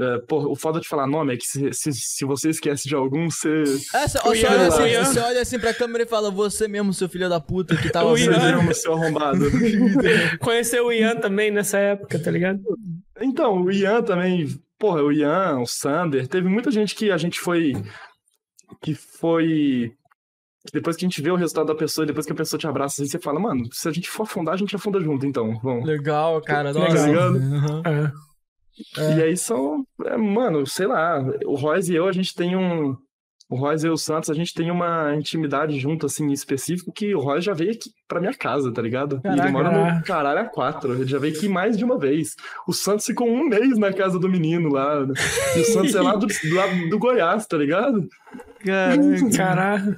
É, 0.00 0.18
pô, 0.28 0.52
o 0.52 0.54
foda 0.54 0.78
de 0.78 0.86
falar 0.86 1.08
nome 1.08 1.34
é 1.34 1.36
que 1.36 1.44
se, 1.44 1.72
se, 1.72 1.92
se 1.92 2.24
você 2.24 2.50
esquece 2.50 2.88
de 2.88 2.94
algum, 2.94 3.28
você... 3.28 3.64
É, 3.92 4.06
você, 4.06 4.18
Ian, 4.18 4.50
olha 4.50 4.62
o 4.62 4.68
assim, 4.68 4.82
Ian. 4.84 5.04
você 5.04 5.18
olha 5.18 5.42
assim 5.42 5.58
pra 5.58 5.74
câmera 5.74 6.04
e 6.04 6.06
fala, 6.06 6.30
você 6.30 6.68
mesmo, 6.68 6.94
seu 6.94 7.08
filho 7.08 7.28
da 7.28 7.40
puta, 7.40 7.76
que 7.76 7.90
tava 7.90 8.10
Você 8.10 8.30
mesmo, 8.30 8.72
seu 8.74 8.92
arrombado. 8.92 9.40
Conheceu 10.38 10.86
o 10.86 10.92
Ian 10.92 11.16
também 11.16 11.50
nessa 11.50 11.78
época, 11.78 12.16
tá 12.16 12.30
ligado? 12.30 12.60
Então, 13.20 13.60
o 13.62 13.72
Ian 13.72 14.00
também, 14.02 14.46
porra, 14.78 15.02
o 15.02 15.10
Ian, 15.10 15.58
o 15.58 15.66
Sander, 15.66 16.28
teve 16.28 16.48
muita 16.48 16.70
gente 16.70 16.94
que 16.94 17.10
a 17.10 17.16
gente 17.16 17.40
foi. 17.40 17.72
Que 18.80 18.94
foi. 18.94 19.92
que 20.64 20.72
Depois 20.74 20.96
que 20.96 21.04
a 21.04 21.08
gente 21.08 21.20
vê 21.20 21.32
o 21.32 21.36
resultado 21.36 21.66
da 21.66 21.74
pessoa, 21.74 22.06
depois 22.06 22.24
que 22.24 22.32
a 22.32 22.36
pessoa 22.36 22.60
te 22.60 22.68
abraça, 22.68 23.02
assim, 23.02 23.10
você 23.10 23.18
fala, 23.18 23.40
mano, 23.40 23.68
se 23.72 23.88
a 23.88 23.92
gente 23.92 24.08
for 24.08 24.22
afundar, 24.22 24.54
a 24.54 24.58
gente 24.58 24.76
afunda 24.76 25.00
junto, 25.00 25.26
então. 25.26 25.58
Vamos. 25.60 25.84
Legal, 25.84 26.40
cara. 26.42 26.72
Tá 26.72 26.78
Nossa. 26.78 27.06
ligado? 27.08 27.34
Uhum. 27.34 27.82
É. 27.84 28.27
E 28.96 29.22
aí 29.22 29.36
são. 29.36 29.84
é, 30.06 30.16
mano, 30.16 30.66
sei 30.66 30.86
lá, 30.86 31.20
o 31.44 31.54
Royce 31.54 31.92
e 31.92 31.96
eu, 31.96 32.06
a 32.08 32.12
gente 32.12 32.34
tem 32.34 32.56
um. 32.56 32.96
O 33.50 33.56
Royce 33.56 33.86
e 33.86 33.88
o 33.88 33.96
Santos, 33.96 34.28
a 34.28 34.34
gente 34.34 34.52
tem 34.52 34.70
uma 34.70 35.14
intimidade 35.16 35.78
junto, 35.78 36.04
assim, 36.04 36.30
específico, 36.32 36.92
que 36.92 37.14
o 37.14 37.18
Royce 37.20 37.46
já 37.46 37.54
veio 37.54 37.70
aqui 37.70 37.88
pra 38.06 38.20
minha 38.20 38.34
casa, 38.34 38.70
tá 38.70 38.82
ligado? 38.82 39.16
e 39.16 39.22
Caraca. 39.22 39.42
ele 39.42 39.52
mora 39.52 39.94
no 39.94 40.02
caralho 40.02 40.40
a 40.40 40.44
quatro. 40.44 40.92
Ele 40.92 41.06
já 41.06 41.18
veio 41.18 41.34
aqui 41.34 41.48
mais 41.48 41.74
de 41.78 41.82
uma 41.82 41.98
vez. 41.98 42.34
O 42.66 42.74
Santos 42.74 43.06
ficou 43.06 43.26
um 43.26 43.48
mês 43.48 43.78
na 43.78 43.90
casa 43.90 44.18
do 44.18 44.28
menino 44.28 44.68
lá. 44.68 44.98
E 45.56 45.60
o 45.60 45.64
Santos 45.64 45.94
é 45.94 46.00
lá 46.02 46.14
do, 46.14 46.26
do 46.90 46.98
Goiás, 46.98 47.46
tá 47.46 47.56
ligado? 47.56 48.06
Caralho. 49.34 49.96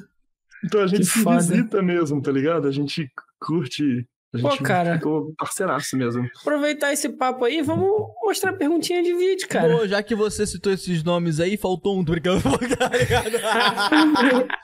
Então 0.64 0.82
a 0.82 0.86
gente 0.86 1.00
Que 1.00 1.06
se 1.06 1.22
foda. 1.22 1.38
visita 1.38 1.82
mesmo, 1.82 2.20
tá 2.22 2.30
ligado? 2.30 2.68
A 2.68 2.70
gente 2.70 3.10
curte. 3.40 4.06
A 4.32 4.38
Pô, 4.38 4.50
gente 4.50 4.62
cara. 4.62 4.94
ficou 4.94 5.34
parceiraço 5.36 5.96
mesmo. 5.96 6.24
Aproveitar 6.40 6.92
esse 6.92 7.08
papo 7.08 7.44
aí, 7.44 7.62
vamos 7.62 7.90
mostrar 8.22 8.50
a 8.50 8.56
perguntinha 8.56 9.02
de 9.02 9.12
vídeo, 9.12 9.48
cara. 9.48 9.76
Pô, 9.76 9.88
já 9.88 10.00
que 10.04 10.14
você 10.14 10.46
citou 10.46 10.72
esses 10.72 11.02
nomes 11.02 11.40
aí, 11.40 11.56
faltou 11.56 11.98
um, 11.98 12.04
tô 12.04 12.12
brincando, 12.12 12.40
tá 12.78 12.88
ligado? 12.88 14.48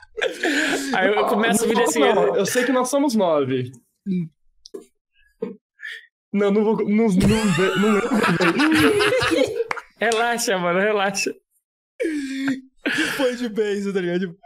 Aí 0.95 1.09
eu 1.09 1.27
começo 1.27 1.63
o 1.63 1.67
vídeo 1.67 1.83
assim. 1.83 1.99
Não, 1.99 2.35
eu 2.35 2.45
sei 2.45 2.63
que 2.65 2.71
nós 2.71 2.89
somos 2.89 3.13
nove. 3.13 3.71
Não, 6.33 6.51
não 6.51 6.63
vou. 6.63 6.77
Não, 6.77 7.07
não, 7.07 7.09
não 7.77 7.93
bem. 8.01 9.67
Relaxa, 9.99 10.57
mano, 10.57 10.79
relaxa. 10.79 11.33
Foi 13.15 13.35
de 13.35 13.49
beijo, 13.49 13.93
tá 13.93 13.99
ligado? 13.99 14.19
Tipo, 14.21 14.37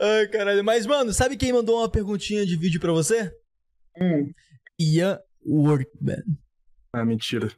Ai, 0.00 0.26
caralho. 0.28 0.64
Mas, 0.64 0.86
mano, 0.86 1.12
sabe 1.12 1.36
quem 1.36 1.52
mandou 1.52 1.78
uma 1.78 1.90
perguntinha 1.90 2.44
de 2.44 2.56
vídeo 2.56 2.80
pra 2.80 2.92
você? 2.92 3.30
Hum. 4.00 4.30
Ian 4.78 5.18
Workman. 5.46 6.22
Ah, 6.92 7.04
mentira. 7.04 7.50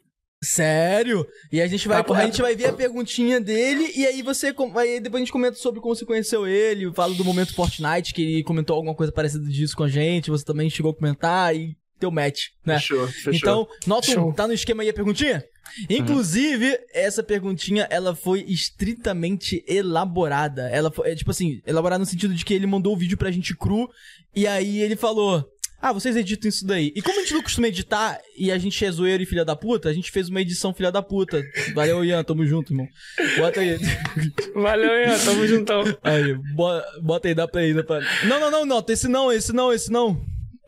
Sério? 0.43 1.27
E 1.53 1.61
a 1.61 1.67
gente 1.67 1.87
vai, 1.87 1.99
Papo 1.99 2.15
a 2.15 2.25
gente 2.25 2.41
vai 2.41 2.57
ver 2.57 2.67
a 2.69 2.73
perguntinha 2.73 3.39
dele 3.41 3.93
e 3.95 4.07
aí 4.07 4.23
você 4.23 4.55
com- 4.55 4.77
aí 4.79 4.99
depois 4.99 5.21
a 5.21 5.25
gente 5.25 5.33
comenta 5.33 5.57
sobre 5.57 5.81
como 5.83 5.95
você 5.95 6.07
conheceu 6.07 6.47
ele, 6.47 6.91
fala 6.95 7.15
do 7.15 7.23
momento 7.25 7.55
Fortnite 7.55 8.15
que 8.15 8.23
ele 8.23 8.43
comentou 8.43 8.75
alguma 8.75 8.95
coisa 8.95 9.13
parecida 9.13 9.45
disso 9.45 9.77
com 9.77 9.85
a 9.85 9.89
gente, 9.89 10.31
você 10.31 10.43
também 10.45 10.71
chegou 10.71 10.93
a 10.93 10.95
comentar 10.97 11.55
e 11.55 11.77
deu 11.99 12.11
match, 12.11 12.47
né? 12.65 12.79
Fechou, 12.79 13.07
fechou. 13.09 13.33
Então, 13.35 13.69
nota 13.87 14.07
um, 14.19 14.33
tá 14.33 14.47
no 14.47 14.55
esquema 14.55 14.83
aí 14.83 14.89
a 14.89 14.95
perguntinha? 14.95 15.45
Inclusive, 15.91 16.79
essa 16.95 17.23
perguntinha, 17.23 17.87
ela 17.91 18.15
foi 18.17 18.41
estritamente 18.49 19.63
elaborada. 19.69 20.69
Ela 20.71 20.91
foi, 20.91 21.11
é, 21.11 21.15
tipo 21.15 21.31
assim, 21.31 21.61
elaborada 21.67 21.99
no 22.01 22.07
sentido 22.07 22.35
de 22.35 22.45
que 22.47 22.55
ele 22.55 22.67
mandou 22.67 22.95
o 22.95 22.97
vídeo 22.97 23.19
pra 23.19 23.31
gente 23.31 23.55
cru, 23.55 23.89
e 24.35 24.47
aí 24.47 24.79
ele 24.81 24.97
falou... 24.97 25.45
Ah, 25.83 25.93
vocês 25.93 26.15
editam 26.17 26.49
isso 26.49 26.67
daí. 26.67 26.93
E 26.95 27.01
como 27.01 27.19
a 27.19 27.23
gente 27.23 27.33
não 27.35 27.43
costuma 27.43 27.69
editar 27.69 28.19
e 28.37 28.53
a 28.53 28.59
gente 28.59 28.85
é 28.85 28.91
zoeiro 28.91 29.23
e 29.23 29.27
filha 29.27 29.45
da 29.45 29.57
puta, 29.57 29.89
a 29.89 29.93
gente 29.95 30.11
fez 30.11 30.29
uma 30.29 30.41
edição 30.41 30.75
filha 30.75 30.93
da 30.93 31.01
puta. 31.03 31.43
Valeu, 31.75 32.05
Ian, 32.05 32.23
tamo 32.23 32.45
junto, 32.47 32.73
irmão. 32.73 32.87
Bota 33.39 33.61
aí. 33.61 33.79
Valeu, 34.55 34.91
Ian, 35.03 35.19
tamo 35.25 35.47
juntão. 35.47 35.83
Aí, 36.03 36.35
bo- 36.55 36.83
bota 37.03 37.29
aí, 37.29 37.35
dá 37.35 37.49
pra 37.49 37.65
ir, 37.67 37.75
dá 37.75 37.83
pra... 37.83 38.01
Não, 38.27 38.39
não, 38.41 38.51
não, 38.51 38.67
não, 38.67 38.85
esse 38.89 39.09
não, 39.09 39.33
esse 39.33 39.53
não, 39.53 39.73
esse 39.73 39.91
não. 39.91 40.21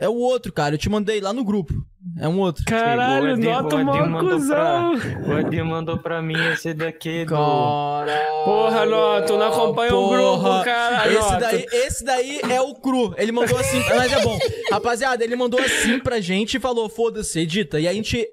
É 0.03 0.09
o 0.09 0.15
outro, 0.17 0.53
cara, 0.53 0.75
eu 0.75 0.79
te 0.79 0.89
mandei 0.89 1.21
lá 1.21 1.33
no 1.33 1.45
grupo. 1.45 1.73
É 2.19 2.27
um 2.29 2.41
outro. 2.41 2.65
Caralho, 2.67 3.35
Edir- 3.35 3.45
nota 3.49 3.79
mandou 3.79 4.19
cuzão. 4.31 4.95
O 5.25 5.39
Edir 5.39 5.65
mandou 5.65 5.97
pra 5.99 6.21
mim 6.21 6.35
esse 6.53 6.75
daqui 6.75 7.25
do. 7.25 7.31
Caralho. 7.35 8.45
Porra, 8.45 8.85
Noto, 8.85 9.37
não 9.39 9.47
acompanha 9.47 9.95
o 9.95 10.09
grupo, 10.09 10.65
caralho. 10.65 11.13
Esse 11.17 11.31
Noto. 11.31 11.41
daí, 11.41 11.67
esse 11.73 12.05
daí 12.05 12.41
é 12.51 12.61
o 12.61 12.75
cru. 12.75 13.15
Ele 13.17 13.31
mandou 13.31 13.57
assim, 13.57 13.81
mas 13.97 14.13
é 14.13 14.21
bom. 14.21 14.37
Rapaziada, 14.73 15.23
ele 15.23 15.37
mandou 15.37 15.61
assim 15.61 16.01
pra 16.01 16.21
gente 16.21 16.57
e 16.57 16.61
falou: 16.61 16.89
foda-se, 16.89 17.39
edita. 17.39 17.79
E 17.79 17.87
a 17.87 17.93
gente. 17.93 18.29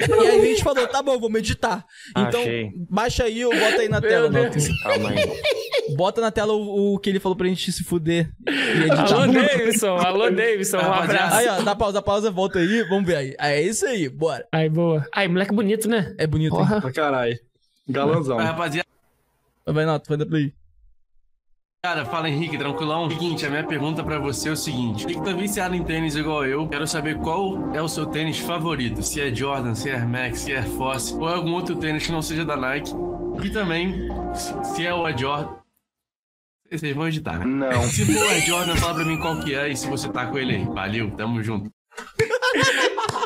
E 0.00 0.12
aí 0.28 0.40
a 0.40 0.44
gente 0.44 0.62
falou: 0.62 0.86
tá 0.86 1.02
bom, 1.02 1.18
vamos 1.18 1.38
editar. 1.38 1.84
Então, 2.10 2.40
Achei. 2.40 2.70
baixa 2.90 3.24
aí 3.24 3.44
ou 3.44 3.52
bota 3.52 3.80
aí 3.80 3.88
na 3.88 4.00
Meu 4.00 4.10
tela, 4.10 4.30
Deus. 4.30 4.82
Calma 4.82 5.10
aí. 5.10 5.96
Bota 5.96 6.20
na 6.20 6.30
tela 6.30 6.52
o, 6.52 6.94
o 6.94 6.98
que 6.98 7.10
ele 7.10 7.20
falou 7.20 7.36
pra 7.36 7.46
gente 7.46 7.70
se 7.70 7.84
fuder 7.84 8.30
e 8.48 8.78
editar. 8.82 9.14
Alô, 9.14 9.32
Davidson, 9.32 9.96
alô, 9.96 10.30
Davidson, 10.30 10.78
um 10.78 10.92
abraço. 10.92 11.36
Aí, 11.36 11.48
ó, 11.48 11.60
dá 11.62 11.76
pausa, 11.76 12.02
pausa, 12.02 12.30
volta 12.30 12.58
aí, 12.58 12.82
vamos 12.88 13.06
ver 13.06 13.16
aí. 13.16 13.34
É 13.38 13.62
isso 13.62 13.86
aí, 13.86 14.08
bora. 14.08 14.46
Aí, 14.52 14.68
boa. 14.68 15.06
Aí, 15.12 15.28
moleque 15.28 15.54
bonito, 15.54 15.88
né? 15.88 16.14
É 16.18 16.26
bonito, 16.26 16.54
hein? 16.54 16.58
Porra. 16.58 16.80
Pra 16.80 16.92
caralho. 16.92 17.38
Galanzão. 17.88 18.36
Mas, 18.36 18.46
rapaziada, 18.46 18.88
Vai, 19.64 19.84
Nato, 19.84 20.08
vai 20.08 20.18
dar 20.18 20.26
play. 20.26 20.52
Fala 22.10 22.28
Henrique, 22.28 22.58
tranquilão. 22.58 23.08
Seguinte, 23.08 23.46
a 23.46 23.50
minha 23.50 23.64
pergunta 23.64 24.02
pra 24.02 24.18
você 24.18 24.48
é 24.48 24.52
o 24.52 24.56
seguinte: 24.56 25.04
Você 25.04 25.14
que 25.14 25.24
tá 25.24 25.32
viciado 25.32 25.74
em 25.74 25.84
tênis 25.84 26.16
igual 26.16 26.44
eu, 26.44 26.68
quero 26.68 26.86
saber 26.86 27.18
qual 27.18 27.72
é 27.74 27.80
o 27.80 27.88
seu 27.88 28.06
tênis 28.06 28.38
favorito. 28.38 29.02
Se 29.02 29.20
é 29.20 29.34
Jordan, 29.34 29.74
se 29.74 29.90
é 29.90 29.94
Air 29.94 30.08
Max, 30.08 30.40
se 30.40 30.52
é 30.52 30.58
Air 30.58 30.68
Force, 30.70 31.14
ou 31.14 31.28
é 31.28 31.34
algum 31.34 31.52
outro 31.52 31.76
tênis 31.76 32.06
que 32.06 32.12
não 32.12 32.22
seja 32.22 32.44
da 32.44 32.56
Nike. 32.56 32.92
E 33.42 33.50
também, 33.50 34.08
se 34.34 34.86
é 34.86 34.94
o 34.94 35.06
Air 35.06 35.18
Jordan. 35.18 35.56
Vocês 36.70 36.96
vão 36.96 37.06
editar, 37.06 37.38
né? 37.38 37.44
Não. 37.46 37.82
Se 37.84 38.04
for 38.04 38.24
o 38.24 38.28
Air 38.28 38.44
Jordan, 38.44 38.76
fala 38.76 38.94
pra 38.94 39.04
mim 39.04 39.18
qual 39.18 39.38
que 39.40 39.54
é 39.54 39.68
e 39.68 39.76
se 39.76 39.86
você 39.86 40.08
tá 40.08 40.26
com 40.26 40.38
ele 40.38 40.56
aí. 40.56 40.64
Valeu, 40.64 41.10
tamo 41.12 41.42
junto. 41.42 41.70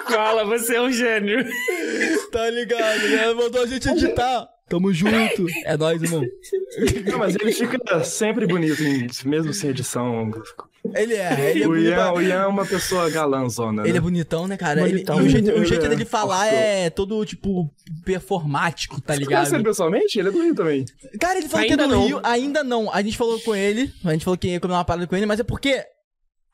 Fala, 0.07 0.45
você 0.45 0.77
é 0.77 0.81
um 0.81 0.91
gênio. 0.93 1.47
Tá 2.31 2.51
ligado, 2.51 3.09
né? 3.09 3.33
Mandou 3.33 3.63
a 3.63 3.67
gente 3.67 3.89
editar. 3.89 4.49
Tamo 4.71 4.91
junto. 4.95 5.47
É 5.67 5.77
nóis, 5.77 6.03
irmão. 6.03 6.23
Não, 7.11 7.19
mas 7.19 7.35
ele 7.35 7.53
fica 7.53 8.03
sempre 8.05 8.47
bonito, 8.47 8.83
hein, 8.83 9.07
mesmo 9.27 9.53
sem 9.53 9.71
edição. 9.71 10.31
Ele 10.95 11.15
é, 11.15 11.51
ele 11.51 11.65
é 11.65 11.69
o. 11.69 11.77
Ian, 11.77 12.13
o 12.13 12.23
Ian 12.23 12.43
é 12.43 12.47
uma 12.47 12.65
pessoa 12.65 13.11
galanzona, 13.11 13.83
Ele 13.83 13.93
né? 13.93 13.99
é 13.99 14.01
bonitão, 14.01 14.47
né, 14.49 14.57
cara? 14.57 14.81
Ele- 14.81 14.93
Bonitão. 15.05 15.21
e 15.21 15.27
o 15.27 15.29
jeito, 15.29 15.51
o 15.51 15.55
Ele 15.57 15.67
jeito 15.67 15.85
é 15.85 15.89
dele 15.91 16.05
falar 16.07 16.47
é 16.47 16.89
todo, 16.89 17.23
tipo, 17.27 17.69
performático, 18.05 19.01
tá 19.01 19.15
Você 19.15 19.25
conhece 19.27 19.43
ele 19.51 19.59
ligado? 19.59 19.65
pessoalmente? 19.65 20.19
Ele 20.19 20.29
é 20.29 20.33
do 20.33 20.43
Rio 20.43 20.55
também. 20.55 20.85
Cara, 21.21 21.39
ele 21.39 21.49
falou 21.49 21.67
que 21.67 21.73
Ainda 21.73 21.85
é 21.85 21.87
do 21.89 21.93
não. 21.95 22.07
Rio. 22.07 22.21
Ainda 22.23 22.65
não. 22.65 22.93
A 22.95 23.03
gente 23.03 23.17
falou 23.19 23.39
com 23.41 23.55
ele. 23.55 23.93
A 24.05 24.13
gente 24.13 24.25
falou 24.25 24.39
que 24.39 24.49
ia 24.49 24.61
comer 24.61 24.75
uma 24.75 24.85
parada 24.85 25.07
com 25.07 25.17
ele, 25.17 25.27
mas 25.27 25.41
é 25.41 25.45
porque 25.45 25.85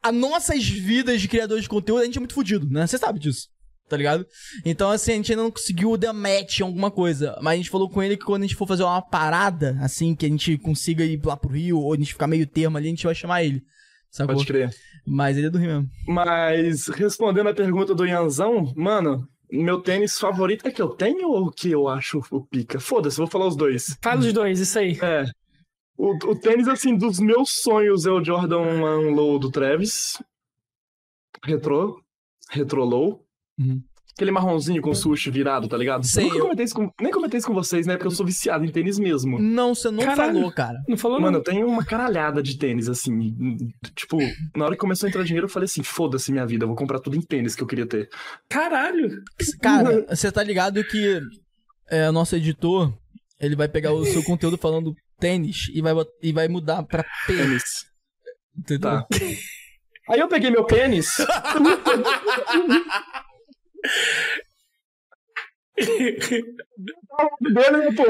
as 0.02 0.14
nossas 0.14 0.66
vidas 0.66 1.20
de 1.20 1.28
criadores 1.28 1.62
de 1.64 1.68
conteúdo, 1.68 2.02
a 2.02 2.04
gente 2.04 2.16
é 2.16 2.20
muito 2.20 2.34
fudido, 2.34 2.66
né? 2.68 2.86
Você 2.86 2.98
sabe 2.98 3.18
disso. 3.20 3.48
Tá 3.88 3.96
ligado? 3.96 4.26
Então, 4.64 4.90
assim, 4.90 5.12
a 5.12 5.14
gente 5.14 5.32
ainda 5.32 5.44
não 5.44 5.50
conseguiu 5.50 5.96
dar 5.96 6.12
match 6.12 6.58
em 6.58 6.64
alguma 6.64 6.90
coisa. 6.90 7.38
Mas 7.40 7.54
a 7.54 7.56
gente 7.56 7.70
falou 7.70 7.88
com 7.88 8.02
ele 8.02 8.16
que 8.16 8.24
quando 8.24 8.42
a 8.42 8.46
gente 8.46 8.56
for 8.56 8.66
fazer 8.66 8.82
uma 8.82 9.00
parada, 9.00 9.78
assim, 9.80 10.14
que 10.14 10.26
a 10.26 10.28
gente 10.28 10.58
consiga 10.58 11.04
ir 11.04 11.20
lá 11.24 11.36
pro 11.36 11.52
Rio, 11.52 11.78
ou 11.78 11.92
a 11.92 11.96
gente 11.96 12.12
ficar 12.12 12.26
meio 12.26 12.46
termo 12.46 12.76
ali, 12.76 12.88
a 12.88 12.90
gente 12.90 13.06
vai 13.06 13.14
chamar 13.14 13.44
ele. 13.44 13.62
Sacou? 14.10 14.34
Pode 14.34 14.46
crer. 14.46 14.70
Mas 15.06 15.36
ele 15.36 15.46
é 15.46 15.50
do 15.50 15.58
Rio 15.58 15.68
mesmo. 15.68 15.90
Mas, 16.08 16.88
respondendo 16.88 17.48
a 17.48 17.54
pergunta 17.54 17.94
do 17.94 18.04
Ianzão, 18.04 18.72
mano, 18.74 19.28
meu 19.50 19.80
tênis 19.80 20.18
favorito 20.18 20.66
é 20.66 20.70
que 20.72 20.82
eu 20.82 20.88
tenho 20.88 21.30
ou 21.30 21.50
que 21.50 21.70
eu 21.70 21.86
acho 21.86 22.20
o 22.30 22.44
pica? 22.44 22.80
Foda-se, 22.80 23.18
vou 23.18 23.28
falar 23.28 23.46
os 23.46 23.56
dois. 23.56 23.96
Fala 24.02 24.20
os 24.20 24.32
dois, 24.32 24.58
isso 24.58 24.78
aí. 24.78 24.98
É. 25.00 25.26
O, 25.96 26.10
o 26.30 26.38
tênis, 26.38 26.66
assim, 26.66 26.96
dos 26.96 27.20
meus 27.20 27.50
sonhos 27.62 28.04
é 28.04 28.10
o 28.10 28.22
Jordan 28.22 28.58
1 28.58 29.14
Low 29.14 29.38
do 29.38 29.50
Travis. 29.50 30.20
Retro. 31.44 32.02
Retro 32.50 32.84
Low. 32.84 33.25
Uhum. 33.58 33.82
Aquele 34.14 34.30
marronzinho 34.30 34.80
com 34.80 34.94
sushi 34.94 35.30
virado, 35.30 35.68
tá 35.68 35.76
ligado? 35.76 36.06
Sei, 36.06 36.24
eu 36.24 36.28
nunca 36.30 36.40
comentei 36.40 36.64
isso 36.64 36.74
com, 36.74 36.90
nem 36.98 37.12
comentei 37.12 37.36
isso 37.36 37.46
com 37.46 37.52
vocês, 37.52 37.86
né? 37.86 37.96
Porque 37.96 38.06
eu 38.06 38.10
sou 38.10 38.24
viciado 38.24 38.64
em 38.64 38.70
tênis 38.70 38.98
mesmo. 38.98 39.38
Não, 39.38 39.74
você 39.74 39.90
não 39.90 40.02
Caralho. 40.02 40.32
falou, 40.32 40.52
cara. 40.52 40.78
Não 40.88 40.96
falou 40.96 41.20
Mano, 41.20 41.32
não. 41.32 41.40
eu 41.40 41.44
tenho 41.44 41.66
uma 41.66 41.84
caralhada 41.84 42.42
de 42.42 42.56
tênis, 42.56 42.88
assim. 42.88 43.36
Tipo, 43.94 44.16
na 44.56 44.64
hora 44.64 44.74
que 44.74 44.80
começou 44.80 45.06
a 45.06 45.10
entrar 45.10 45.22
dinheiro, 45.22 45.44
eu 45.44 45.50
falei 45.50 45.66
assim: 45.66 45.82
foda-se 45.82 46.32
minha 46.32 46.46
vida, 46.46 46.64
eu 46.64 46.68
vou 46.68 46.76
comprar 46.76 46.98
tudo 46.98 47.14
em 47.14 47.20
tênis 47.20 47.54
que 47.54 47.62
eu 47.62 47.66
queria 47.66 47.86
ter. 47.86 48.08
Caralho. 48.48 49.22
Cara, 49.60 50.06
você 50.08 50.32
tá 50.32 50.42
ligado 50.42 50.82
que 50.82 51.20
é, 51.90 52.08
o 52.08 52.12
nosso 52.12 52.34
editor, 52.36 52.90
ele 53.38 53.54
vai 53.54 53.68
pegar 53.68 53.92
o 53.92 54.06
seu 54.06 54.22
conteúdo 54.22 54.56
falando 54.56 54.94
tênis 55.20 55.68
e 55.74 55.82
vai, 55.82 55.92
e 56.22 56.32
vai 56.32 56.48
mudar 56.48 56.82
pra 56.84 57.04
pênis. 57.26 57.44
Tênis. 57.44 57.62
Entendeu? 58.58 58.90
Tá. 58.90 59.06
Aí 60.08 60.20
eu 60.20 60.28
peguei 60.28 60.50
meu 60.50 60.64
pênis. 60.64 61.18
dele, 67.40 67.94
pô? 67.94 68.04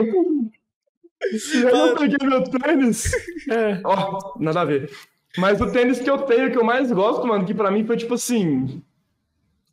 Eu 1.55 1.97
peguei 1.97 2.29
meu 2.29 2.45
tênis. 2.45 3.12
É. 3.51 3.81
Ó, 3.85 4.35
nada 4.39 4.61
a 4.61 4.64
ver. 4.64 4.91
Mas 5.37 5.61
o 5.61 5.70
tênis 5.70 5.99
que 5.99 6.09
eu 6.09 6.18
tenho, 6.18 6.51
que 6.51 6.59
eu 6.59 6.64
mais 6.64 6.91
gosto, 6.91 7.27
mano, 7.27 7.45
que 7.45 7.55
pra 7.55 7.70
mim 7.70 7.85
foi 7.85 7.97
tipo 7.97 8.14
assim. 8.14 8.83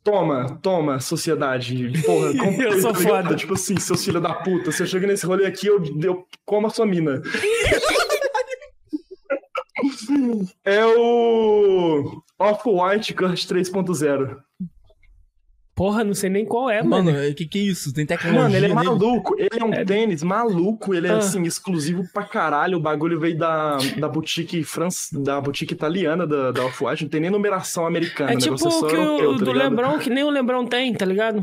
Toma, 0.02 0.58
toma, 0.60 1.00
sociedade. 1.00 1.92
Porra, 2.04 2.36
comprei, 2.36 2.68
Eu 2.68 2.80
sou 2.80 2.92
tá 2.92 2.98
foda. 2.98 3.34
Tipo 3.34 3.54
assim, 3.54 3.78
seus 3.78 4.04
filhos 4.04 4.22
da 4.22 4.34
puta. 4.34 4.70
Se 4.70 4.82
eu 4.82 4.86
chego 4.86 5.06
nesse 5.06 5.24
rolê 5.24 5.46
aqui, 5.46 5.66
eu, 5.66 5.82
eu 6.02 6.26
como 6.44 6.66
a 6.66 6.70
sua 6.70 6.84
mina. 6.84 7.22
é 10.64 10.84
o 10.84 12.22
Off-White 12.38 13.14
Kurt 13.14 13.46
3.0. 13.46 14.36
Porra, 15.74 16.04
não 16.04 16.14
sei 16.14 16.30
nem 16.30 16.44
qual 16.44 16.70
é, 16.70 16.80
mano. 16.84 17.10
Mano, 17.10 17.28
o 17.30 17.34
que 17.34 17.46
que 17.46 17.58
é 17.58 17.62
isso? 17.62 17.92
Tem 17.92 18.06
tecnologia 18.06 18.42
Mano, 18.44 18.54
ele 18.56 18.66
é 18.66 18.68
nele? 18.68 18.74
maluco. 18.88 19.34
Ele 19.36 19.48
é 19.60 19.64
um 19.64 19.84
tênis 19.84 20.22
maluco. 20.22 20.94
Ele 20.94 21.08
é, 21.08 21.10
Ah. 21.10 21.16
assim, 21.18 21.42
exclusivo 21.42 22.04
pra 22.12 22.22
caralho. 22.22 22.78
O 22.78 22.80
bagulho 22.80 23.18
veio 23.18 23.36
da, 23.36 23.78
da 23.98 24.08
boutique 24.08 24.62
France, 24.62 25.20
da 25.20 25.40
boutique 25.40 25.74
italiana 25.74 26.26
da, 26.26 26.52
da 26.52 26.64
Off-White. 26.66 27.02
Não 27.02 27.10
tem 27.10 27.20
nem 27.20 27.30
numeração 27.30 27.86
americana. 27.86 28.32
É 28.32 28.36
o 28.36 28.38
tipo 28.38 28.54
negócio 28.54 28.66
é 28.66 28.68
o 28.68 28.80
só 28.80 28.86
que 28.86 28.94
europeu, 28.94 29.30
o 29.30 29.38
tá 29.38 29.44
do 29.44 29.52
ligado? 29.52 29.70
Lebrão, 29.70 29.98
que 29.98 30.10
nem 30.10 30.22
o 30.24 30.30
Lebrão 30.30 30.64
tem, 30.66 30.94
tá 30.94 31.04
ligado? 31.04 31.42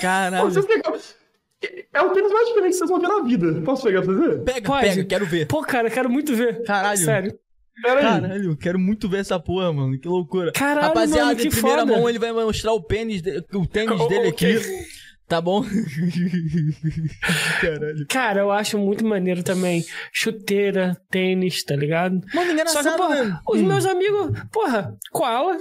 Caralho. 0.00 0.50
Vocês 0.50 0.64
pegam- 0.66 0.94
É 1.92 2.00
o 2.00 2.10
tênis 2.10 2.32
mais 2.32 2.48
diferente 2.48 2.70
que 2.72 2.78
vocês 2.78 2.90
vão 2.90 3.00
ver 3.00 3.08
na 3.08 3.20
vida. 3.22 3.60
Posso 3.62 3.82
pegar 3.82 4.00
pra 4.02 4.14
você 4.14 4.28
ver? 4.28 4.38
Pega, 4.44 4.66
Pode. 4.66 4.88
pega, 4.88 5.04
quero 5.04 5.26
ver. 5.26 5.46
Pô, 5.46 5.60
cara, 5.60 5.90
quero 5.90 6.08
muito 6.08 6.34
ver. 6.34 6.62
Caralho. 6.64 6.98
Sério. 6.98 7.38
Pera 7.82 7.98
aí. 8.00 8.20
Caralho, 8.20 8.56
quero 8.56 8.78
muito 8.78 9.08
ver 9.08 9.18
essa 9.18 9.38
porra, 9.40 9.72
mano. 9.72 9.98
Que 9.98 10.08
loucura. 10.08 10.52
Caralho, 10.52 10.88
Rapaziada, 10.88 11.26
mano, 11.26 11.36
que 11.38 11.48
em 11.48 11.50
primeira 11.50 11.80
foda. 11.80 11.92
mão 11.96 12.08
ele 12.08 12.18
vai 12.18 12.32
mostrar 12.32 12.72
o 12.72 12.82
pênis, 12.82 13.22
de- 13.22 13.44
o 13.54 13.66
tênis 13.66 13.98
dele 14.08 14.28
aqui. 14.28 14.56
Tá 15.28 15.40
bom? 15.40 15.64
Caralho. 17.60 18.06
Cara, 18.08 18.40
eu 18.40 18.50
acho 18.50 18.78
muito 18.78 19.04
maneiro 19.06 19.42
também. 19.42 19.84
Chuteira, 20.12 20.96
tênis, 21.10 21.62
tá 21.64 21.76
ligado? 21.76 22.20
Mano, 22.34 22.52
engraçado, 22.52 22.82
Só 22.84 22.90
que, 22.92 22.96
porra, 22.98 23.24
né? 23.24 23.38
os 23.48 23.60
Hum. 23.60 23.66
meus 23.66 23.86
amigos, 23.86 24.32
porra, 24.50 24.94
koala, 25.12 25.56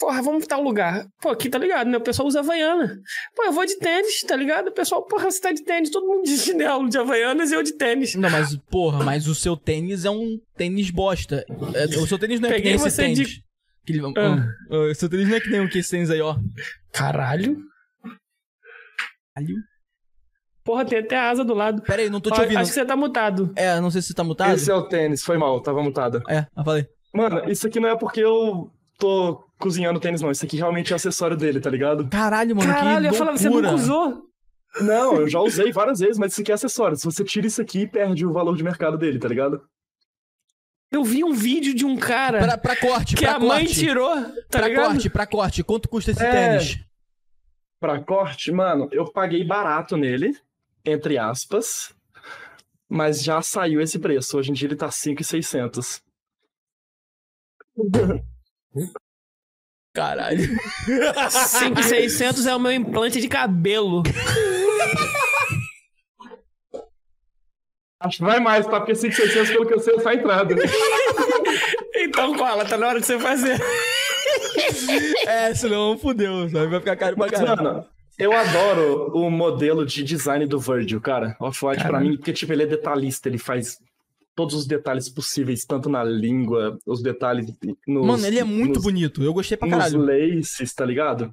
porra, 0.00 0.22
vamos 0.22 0.46
tal 0.46 0.62
lugar. 0.62 1.06
Pô, 1.20 1.28
aqui 1.28 1.48
tá 1.50 1.58
ligado, 1.58 1.88
né? 1.88 1.98
O 1.98 2.00
pessoal 2.00 2.26
usa 2.26 2.40
Havaiana. 2.40 2.98
Pô, 3.36 3.44
eu 3.44 3.52
vou 3.52 3.64
de 3.66 3.76
tênis, 3.78 4.22
tá 4.22 4.34
ligado? 4.34 4.68
O 4.68 4.72
pessoal, 4.72 5.04
porra, 5.06 5.30
você 5.30 5.40
tá 5.40 5.52
de 5.52 5.62
tênis, 5.62 5.90
todo 5.90 6.06
mundo 6.06 6.24
de 6.24 6.36
chinelo, 6.38 6.88
de 6.88 6.98
Havaianas 6.98 7.50
e 7.50 7.54
eu 7.54 7.62
de 7.62 7.74
tênis. 7.74 8.14
Não, 8.14 8.30
mas, 8.30 8.56
porra, 8.70 9.04
mas 9.04 9.28
o 9.28 9.34
seu 9.34 9.56
tênis 9.56 10.04
é 10.04 10.10
um 10.10 10.38
tênis 10.56 10.90
bosta. 10.90 11.44
É, 11.74 11.84
o 11.98 12.06
seu 12.06 12.18
tênis 12.18 12.40
não 12.40 12.48
é 12.48 12.52
Peguei 12.54 12.72
que 12.72 12.78
nem 12.78 12.86
esse 12.86 12.96
você 12.96 13.08
de- 13.08 13.14
tênis. 13.22 13.40
Que 13.86 13.92
ele- 13.92 14.02
Ah. 14.16 14.46
Ah, 14.70 14.76
o 14.90 14.94
seu 14.94 15.08
tênis 15.08 15.28
não 15.28 15.36
é 15.36 15.40
que 15.40 15.50
nem 15.50 15.60
o 15.60 15.68
que 15.68 15.78
esse 15.78 15.90
tênis 15.90 16.10
aí, 16.10 16.20
ó. 16.20 16.36
Caralho. 16.92 17.58
Caralho. 19.34 19.56
Porra, 20.64 20.84
tem 20.84 20.98
até 20.98 21.16
asa 21.18 21.42
do 21.44 21.54
lado. 21.54 21.82
Pera 21.82 22.02
aí, 22.02 22.10
não 22.10 22.20
tô 22.20 22.30
te 22.30 22.38
Ó, 22.38 22.42
ouvindo. 22.42 22.58
Acho 22.58 22.68
que 22.70 22.74
você 22.74 22.84
tá 22.84 22.94
mutado. 22.96 23.52
É, 23.56 23.80
não 23.80 23.90
sei 23.90 24.02
se 24.02 24.08
você 24.08 24.14
tá 24.14 24.22
mutado. 24.22 24.54
Esse 24.54 24.70
é 24.70 24.74
o 24.74 24.82
tênis. 24.86 25.22
Foi 25.22 25.36
mal, 25.38 25.60
tava 25.62 25.82
mutada. 25.82 26.22
É, 26.28 26.46
eu 26.56 26.64
falei. 26.64 26.86
Mano, 27.12 27.50
isso 27.50 27.66
aqui 27.66 27.80
não 27.80 27.88
é 27.88 27.96
porque 27.96 28.20
eu 28.20 28.70
tô 28.98 29.42
cozinhando 29.60 30.00
tênis, 30.00 30.20
não. 30.20 30.30
Isso 30.32 30.44
aqui 30.44 30.56
realmente 30.56 30.92
é 30.92 30.96
acessório 30.96 31.36
dele, 31.36 31.60
tá 31.60 31.70
ligado? 31.70 32.08
Caralho, 32.08 32.56
mano, 32.56 32.72
Caralho, 32.72 33.06
eu 33.06 33.12
que 33.12 33.18
falava, 33.18 33.36
você 33.38 33.48
nunca 33.48 33.72
usou. 33.72 34.26
Não, 34.80 35.16
eu 35.16 35.28
já 35.28 35.40
usei 35.40 35.70
várias 35.72 35.98
vezes, 36.00 36.18
mas 36.18 36.32
isso 36.32 36.40
aqui 36.42 36.50
é 36.50 36.54
acessório. 36.54 36.96
Se 36.96 37.04
você 37.04 37.22
tira 37.24 37.46
isso 37.46 37.60
aqui, 37.60 37.86
perde 37.86 38.24
o 38.26 38.32
valor 38.32 38.56
de 38.56 38.62
mercado 38.64 38.96
dele, 38.98 39.18
tá 39.18 39.28
ligado? 39.28 39.62
Eu 40.92 41.04
vi 41.04 41.22
um 41.22 41.32
vídeo 41.32 41.72
de 41.74 41.84
um 41.84 41.96
cara 41.96 42.38
Pra, 42.40 42.58
pra 42.58 42.76
corte, 42.76 43.14
que 43.14 43.24
pra 43.24 43.36
a 43.36 43.38
mãe 43.38 43.64
corte. 43.64 43.78
tirou, 43.80 44.10
tá 44.48 44.58
pra 44.58 44.68
ligado? 44.68 44.86
corte, 44.86 45.10
pra 45.10 45.26
corte. 45.26 45.62
Quanto 45.62 45.88
custa 45.88 46.10
esse 46.10 46.22
É. 46.24 46.30
tênis? 46.58 46.78
Pra 47.78 48.02
corte, 48.02 48.50
mano, 48.52 48.88
eu 48.92 49.10
paguei 49.10 49.44
barato 49.44 49.96
nele, 49.96 50.36
entre 50.84 51.16
aspas, 51.16 51.94
mas 52.88 53.22
já 53.22 53.40
saiu 53.40 53.80
esse 53.80 53.98
preço. 53.98 54.36
Hoje 54.36 54.50
em 54.50 54.54
dia 54.54 54.66
ele 54.68 54.76
tá 54.76 54.90
5,600. 54.90 56.02
Caralho. 59.92 60.48
5,600 61.30 62.46
é 62.46 62.54
o 62.54 62.60
meu 62.60 62.72
implante 62.72 63.20
de 63.20 63.28
cabelo. 63.28 64.02
Acho 68.00 68.18
que 68.18 68.24
vai 68.24 68.40
mais, 68.40 68.66
tá? 68.66 68.80
Porque 68.80 68.94
5,600, 68.94 69.50
pelo 69.50 69.66
que 69.66 69.74
eu 69.74 69.80
sei, 69.80 69.94
é 69.96 70.00
só 70.00 70.08
a 70.08 70.14
entrada. 70.14 70.54
Então, 71.96 72.34
cola, 72.34 72.64
tá 72.64 72.78
na 72.78 72.88
hora 72.88 73.00
de 73.00 73.06
você 73.06 73.18
fazer. 73.18 73.60
É, 75.26 75.54
senão 75.54 75.98
fudeu, 75.98 76.48
sabe? 76.48 76.68
Vai 76.68 76.80
ficar 76.80 76.96
caro 76.96 77.16
pra 77.16 77.28
caralho. 77.28 77.84
eu 78.18 78.32
adoro 78.32 79.12
o 79.14 79.30
modelo 79.30 79.84
de 79.84 80.02
design 80.02 80.46
do 80.46 80.58
Virgil, 80.58 81.00
cara. 81.00 81.36
Off-White 81.38 81.84
pra 81.84 82.00
mim, 82.00 82.16
porque, 82.16 82.32
tipo, 82.32 82.52
ele 82.52 82.62
é 82.62 82.66
detalhista, 82.66 83.28
ele 83.28 83.38
faz 83.38 83.78
todos 84.34 84.54
os 84.54 84.66
detalhes 84.66 85.08
possíveis, 85.08 85.64
tanto 85.64 85.88
na 85.88 86.02
língua, 86.04 86.78
os 86.86 87.02
detalhes 87.02 87.46
nos... 87.86 88.06
Mano, 88.06 88.26
ele 88.26 88.38
é 88.38 88.44
muito 88.44 88.76
nos, 88.76 88.82
bonito. 88.84 89.22
Eu 89.22 89.34
gostei 89.34 89.56
pra 89.56 89.68
nos 89.68 89.76
caralho. 89.78 90.00
laces, 90.00 90.72
tá 90.72 90.84
ligado? 90.84 91.30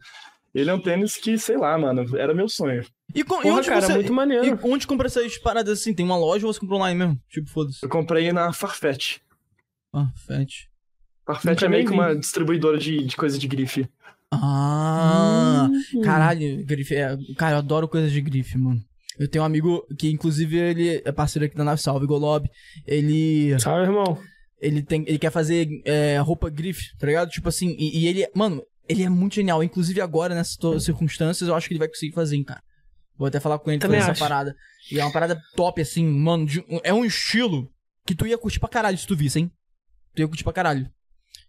Ele 0.54 0.70
é 0.70 0.74
um 0.74 0.80
tênis 0.82 1.16
que, 1.18 1.38
sei 1.38 1.56
lá, 1.58 1.78
mano, 1.78 2.18
era 2.18 2.34
meu 2.34 2.50
sonho. 2.50 2.84
E, 3.14 3.24
com, 3.24 3.40
e 3.40 3.44
Porra, 3.44 3.56
onde 3.60 3.68
cara, 3.70 3.82
você... 3.86 3.94
muito 3.94 4.14
maneiro. 4.14 4.46
E 4.46 4.68
onde 4.68 4.88
compra 4.88 5.08
essas 5.08 5.38
paradas 5.38 5.80
assim? 5.80 5.94
Tem 5.94 6.06
uma 6.06 6.18
loja 6.18 6.48
ou 6.48 6.52
você 6.54 6.60
comprou 6.60 6.80
online 6.80 6.98
mesmo? 7.00 7.22
Tipo, 7.30 7.50
foda-se. 7.50 7.80
Eu 7.84 7.90
comprei 7.90 8.32
na 8.32 8.52
Farfetch. 8.52 9.18
Farfetch 9.94 11.46
Nunca 11.46 11.66
é 11.66 11.70
meio 11.70 11.86
que 11.86 11.92
uma 11.92 12.16
distribuidora 12.16 12.78
de, 12.78 13.04
de 13.06 13.16
coisa 13.16 13.38
de 13.38 13.48
grife. 13.48 13.88
Ah, 14.32 15.70
Hum. 15.94 16.02
caralho, 16.02 16.66
grife. 16.66 16.96
É, 16.96 17.18
cara, 17.38 17.56
eu 17.56 17.60
adoro 17.60 17.88
coisas 17.88 18.12
de 18.12 18.22
grife, 18.22 18.58
mano. 18.58 18.82
Eu 19.20 19.28
tenho 19.28 19.44
um 19.44 19.48
amigo 19.48 19.86
que, 19.98 20.10
inclusive, 20.10 20.58
ele 20.58 21.02
é 21.04 21.12
parceiro 21.12 21.46
aqui 21.46 21.56
da 21.56 21.64
Nave 21.64 21.82
Salve, 21.82 22.06
Golob. 22.06 22.48
Ele. 22.86 23.58
Salve, 23.60 23.84
irmão. 23.88 24.18
Ele, 24.60 24.82
tem, 24.82 25.04
ele 25.08 25.20
quer 25.20 25.32
fazer 25.32 25.68
é, 25.86 26.18
roupa 26.20 26.50
grife, 26.50 26.96
tá 26.98 27.08
ligado? 27.08 27.30
Tipo 27.30 27.50
assim, 27.50 27.76
e, 27.78 28.00
e 28.00 28.08
ele. 28.08 28.28
Mano, 28.36 28.62
ele 28.88 29.04
é 29.04 29.10
muito 29.10 29.36
genial. 29.36 29.64
Inclusive, 29.64 30.02
agora, 30.02 30.34
nessas 30.36 30.84
circunstâncias, 30.84 31.48
eu 31.48 31.56
acho 31.56 31.68
que 31.68 31.74
ele 31.74 31.80
vai 31.80 31.88
conseguir 31.88 32.14
fazer, 32.14 32.36
hein, 32.36 32.44
cara. 32.44 32.62
Vou 33.18 33.28
até 33.28 33.40
falar 33.40 33.58
com 33.60 33.72
ele 33.72 33.80
Também 33.80 34.00
fazer 34.00 34.12
acho. 34.12 34.22
essa 34.24 34.30
parada. 34.30 34.56
E 34.92 35.00
é 35.00 35.04
uma 35.04 35.12
parada 35.12 35.40
top, 35.56 35.82
assim, 35.82 36.06
mano. 36.06 36.46
de- 36.46 36.64
é 36.84 36.94
um 36.94 37.04
estilo 37.04 37.68
que 38.06 38.14
tu 38.16 38.28
ia 38.28 38.38
curtir 38.38 38.60
pra 38.60 38.70
caralho 38.70 38.98
se 38.98 39.08
tu 39.08 39.16
visse, 39.16 39.40
hein? 39.40 39.52
Tu 40.16 40.22
ia 40.22 40.28
curtir 40.28 40.44
pra 40.44 40.54
caralho. 40.54 40.88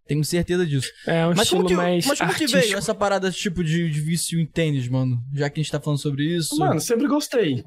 Tenho 0.09 0.25
certeza 0.25 0.67
disso. 0.67 0.91
É 1.07 1.25
um 1.27 1.31
Mas 1.31 1.43
estilo 1.43 1.59
como, 1.63 1.69
que, 1.69 1.75
mais 1.77 2.07
mas 2.07 2.19
como 2.19 2.31
que 2.31 2.43
artístico. 2.45 2.61
veio 2.67 2.79
essa 2.79 2.95
parada 2.95 3.31
tipo 3.31 3.63
de, 3.63 3.89
de 3.91 4.01
vício 4.01 4.41
em 4.41 4.47
tênis, 4.47 4.89
mano? 4.89 5.23
Já 5.35 5.49
que 5.51 5.61
a 5.61 5.63
gente 5.63 5.71
tá 5.71 5.79
falando 5.79 6.01
sobre 6.01 6.25
isso. 6.25 6.57
Mano, 6.59 6.81
sempre 6.81 7.07
gostei. 7.07 7.65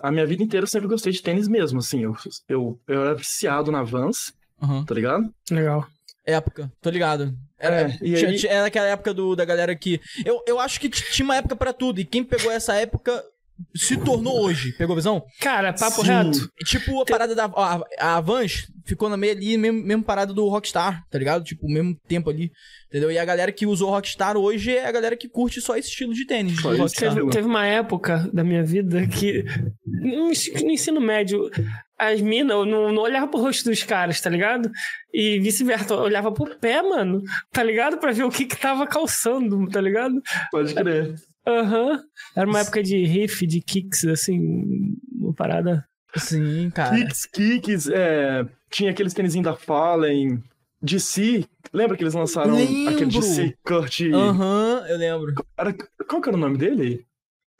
A 0.00 0.10
minha 0.10 0.24
vida 0.24 0.42
inteira 0.42 0.64
eu 0.64 0.68
sempre 0.68 0.88
gostei 0.88 1.12
de 1.12 1.20
tênis 1.20 1.46
mesmo, 1.48 1.80
assim. 1.80 2.04
Eu, 2.04 2.16
eu, 2.48 2.80
eu 2.88 3.02
era 3.02 3.14
viciado 3.14 3.70
na 3.70 3.82
Vans, 3.82 4.32
Aham. 4.62 4.84
tá 4.84 4.94
ligado? 4.94 5.28
Legal. 5.50 5.86
Época, 6.24 6.72
tô 6.80 6.88
ligado. 6.88 7.36
Era, 7.58 7.82
É, 7.90 7.98
e 8.00 8.14
tinha- 8.14 8.28
aí- 8.30 8.38
tinha- 8.38 8.52
era 8.52 8.66
aquela 8.66 8.86
época 8.86 9.12
do, 9.12 9.34
da 9.34 9.44
galera 9.44 9.74
que. 9.74 10.00
Eu, 10.24 10.40
eu 10.46 10.60
acho 10.60 10.80
que 10.80 10.88
tinha 10.88 11.24
uma 11.24 11.36
época 11.36 11.56
pra 11.56 11.72
tudo. 11.72 12.00
E 12.00 12.04
quem 12.04 12.22
pegou 12.22 12.50
essa 12.50 12.74
época 12.74 13.24
se 13.74 13.96
tornou 13.96 14.44
hoje. 14.44 14.72
Pegou 14.72 14.94
a 14.94 14.96
visão? 14.96 15.22
Cara, 15.40 15.72
papo 15.72 16.02
Sim. 16.02 16.08
reto. 16.08 16.48
Tipo, 16.64 17.00
a 17.00 17.04
parada 17.04 17.34
da. 17.34 17.44
a, 17.44 17.80
a 17.98 18.20
Vans 18.20 18.66
ficou 18.84 19.08
na 19.08 19.16
meio 19.16 19.32
ali, 19.32 19.56
mesmo, 19.56 19.82
mesmo 19.82 20.02
parada 20.02 20.32
do 20.32 20.48
Rockstar, 20.48 21.02
tá 21.10 21.18
ligado? 21.18 21.44
Tipo, 21.44 21.66
o 21.66 21.70
mesmo 21.70 21.96
tempo 22.06 22.30
ali. 22.30 22.50
Entendeu? 22.88 23.10
E 23.10 23.18
a 23.18 23.24
galera 23.24 23.52
que 23.52 23.66
usou 23.66 23.90
Rockstar 23.90 24.36
hoje 24.36 24.76
é 24.76 24.86
a 24.86 24.92
galera 24.92 25.16
que 25.16 25.28
curte 25.28 25.60
só 25.60 25.76
esse 25.76 25.88
estilo 25.88 26.12
de 26.12 26.26
tênis. 26.26 26.60
Teve, 26.96 27.28
teve 27.30 27.46
uma 27.46 27.66
época 27.66 28.28
da 28.32 28.44
minha 28.44 28.62
vida 28.62 29.06
que 29.06 29.44
no 29.86 30.32
no 30.62 30.70
ensino 30.70 31.00
médio 31.00 31.50
as 31.98 32.20
minas 32.20 32.56
eu 32.56 32.66
não, 32.66 32.92
não 32.92 33.02
olhava 33.02 33.28
pro 33.28 33.40
rosto 33.40 33.70
dos 33.70 33.82
caras, 33.84 34.20
tá 34.20 34.28
ligado? 34.28 34.70
E 35.12 35.38
vice-versa, 35.38 35.94
eu 35.94 36.00
olhava 36.00 36.32
pro 36.32 36.58
pé, 36.58 36.82
mano, 36.82 37.22
tá 37.52 37.62
ligado? 37.62 37.98
Pra 37.98 38.12
ver 38.12 38.24
o 38.24 38.30
que 38.30 38.44
que 38.44 38.56
tava 38.56 38.86
calçando, 38.86 39.68
tá 39.68 39.80
ligado? 39.80 40.20
Pode 40.50 40.74
crer. 40.74 41.14
Aham. 41.46 42.00
Era 42.36 42.48
uma 42.48 42.60
época 42.60 42.82
de 42.82 43.04
riff, 43.04 43.46
de 43.46 43.60
kicks, 43.60 44.04
assim, 44.04 44.96
uma 45.12 45.32
parada. 45.34 45.84
Sim, 46.16 46.70
cara. 46.70 46.94
Kicks, 46.96 47.26
Kicks, 47.26 47.88
é, 47.88 48.46
tinha 48.70 48.90
aqueles 48.90 49.14
tênisinhos 49.14 49.44
da 49.44 49.56
Fallen, 49.56 50.42
DC. 50.80 51.44
Lembra 51.72 51.96
que 51.96 52.02
eles 52.02 52.14
lançaram 52.14 52.54
Lembro. 52.54 52.94
aquele 52.94 53.10
DC 53.10 53.54
Kurt? 53.64 54.00
Aham, 54.12 54.84
eu 54.88 54.98
lembro. 54.98 55.32
Era, 55.56 55.74
qual 56.08 56.20
que 56.20 56.28
era 56.28 56.36
o 56.36 56.40
nome 56.40 56.58
dele? 56.58 57.06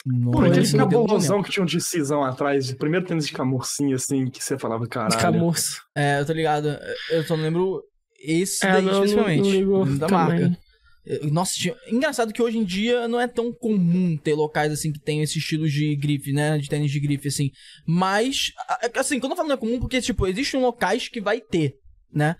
Não, 0.04 0.32
Pô, 0.32 0.40
aquele 0.42 0.68
cabulosão 0.76 1.42
que 1.42 1.50
tinha 1.50 1.62
um 1.62 1.66
DCzão 1.66 2.24
atrás, 2.24 2.70
o 2.70 2.76
primeiro 2.76 3.06
tênis 3.06 3.26
de 3.26 3.32
camurcinho, 3.32 3.94
assim, 3.94 4.26
que 4.28 4.42
você 4.42 4.58
falava, 4.58 4.82
De 4.84 4.90
caralho. 4.90 5.18
camurça. 5.20 5.80
É, 5.96 6.20
eu 6.20 6.26
tô 6.26 6.32
ligado. 6.32 6.76
Eu 7.10 7.22
só 7.22 7.36
lembro 7.36 7.82
esse 8.20 8.66
É, 8.66 8.72
daí 8.72 8.82
não- 8.82 8.92
não- 8.94 9.04
especificamente. 9.04 9.64
não 9.64 9.96
da 9.98 10.06
também. 10.08 10.40
marca. 10.40 10.58
Eu- 11.04 11.30
Nossa, 11.32 11.52
engraçado 11.88 12.32
que 12.32 12.40
hoje 12.42 12.58
em 12.58 12.64
dia 12.64 13.08
não 13.08 13.20
é 13.20 13.26
tão 13.26 13.52
comum 13.52 14.16
ter 14.16 14.34
locais 14.34 14.72
assim 14.72 14.92
que 14.92 15.00
tem 15.00 15.20
esse 15.22 15.38
estilo 15.38 15.68
de 15.68 15.96
grife, 15.96 16.32
né? 16.32 16.58
De 16.58 16.68
tênis 16.68 16.90
de 16.92 17.00
grife, 17.00 17.28
assim. 17.28 17.50
Mas, 17.86 18.52
assim, 18.94 19.18
quando 19.18 19.32
eu 19.32 19.36
falo 19.36 19.48
não 19.48 19.54
é 19.56 19.58
comum, 19.58 19.80
porque, 19.80 20.00
tipo, 20.00 20.26
existem 20.26 20.60
locais 20.60 21.08
que 21.08 21.20
vai 21.20 21.40
ter, 21.40 21.74
né? 22.12 22.36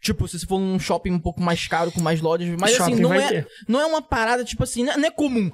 Tipo, 0.00 0.28
se 0.28 0.38
você 0.38 0.46
for 0.46 0.60
num 0.60 0.78
shopping 0.78 1.10
um 1.10 1.18
pouco 1.18 1.40
mais 1.42 1.66
caro, 1.66 1.90
com 1.90 2.00
mais 2.00 2.20
lojas, 2.20 2.48
mas 2.60 2.70
assim, 2.74 2.90
Shopping 2.92 3.00
não 3.02 3.08
vai 3.08 3.18
é, 3.24 3.28
ter. 3.42 3.48
não 3.66 3.80
é 3.80 3.86
uma 3.86 4.00
parada, 4.00 4.44
tipo 4.44 4.62
assim, 4.62 4.84
não 4.84 4.92
é, 4.92 4.96
não 4.96 5.08
é 5.08 5.10
comum. 5.10 5.50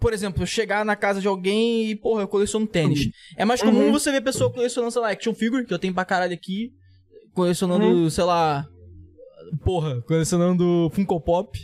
Por 0.00 0.14
exemplo, 0.14 0.46
chegar 0.46 0.82
na 0.82 0.96
casa 0.96 1.20
de 1.20 1.28
alguém 1.28 1.90
e, 1.90 1.94
porra, 1.94 2.22
eu 2.22 2.28
coleciono 2.28 2.66
tênis. 2.66 3.10
É 3.36 3.44
mais 3.44 3.60
comum 3.60 3.80
Uhum. 3.84 3.92
você 3.92 4.10
ver 4.10 4.22
pessoa 4.22 4.50
colecionando, 4.50 4.90
sei 4.92 5.02
lá, 5.02 5.10
action 5.10 5.34
figure, 5.34 5.66
que 5.66 5.74
eu 5.74 5.78
tenho 5.78 5.92
pra 5.92 6.06
caralho 6.06 6.32
aqui. 6.32 6.70
Colecionando, 7.34 7.84
Uhum. 7.84 8.08
sei 8.08 8.24
lá. 8.24 8.66
Porra, 9.64 10.00
colecionando 10.02 10.90
Funko 10.94 11.20
Pop. 11.20 11.58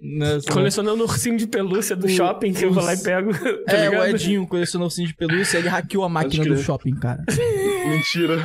Né. 0.00 0.38
Colecionando 0.52 1.02
ursinho 1.04 1.38
de 1.38 1.46
pelúcia 1.46 1.96
do 1.96 2.04
O- 2.06 2.08
shopping 2.08 2.52
que 2.52 2.64
eu 2.66 2.72
vou 2.72 2.84
lá 2.84 2.92
e 2.92 2.96
os- 2.96 3.02
pego. 3.02 3.32
tá 3.64 3.72
É, 3.76 3.88
o 3.88 3.92
ligado? 3.92 4.08
Edinho 4.10 4.46
colecionou 4.46 4.86
ursinho 4.88 5.08
de 5.08 5.14
pelúcia, 5.14 5.56
ele 5.58 5.68
hackeou 5.68 6.04
a 6.04 6.08
máquina 6.08 6.44
do 6.44 6.58
shopping, 6.58 6.94
cara. 6.96 7.24
Mentira. 7.88 8.36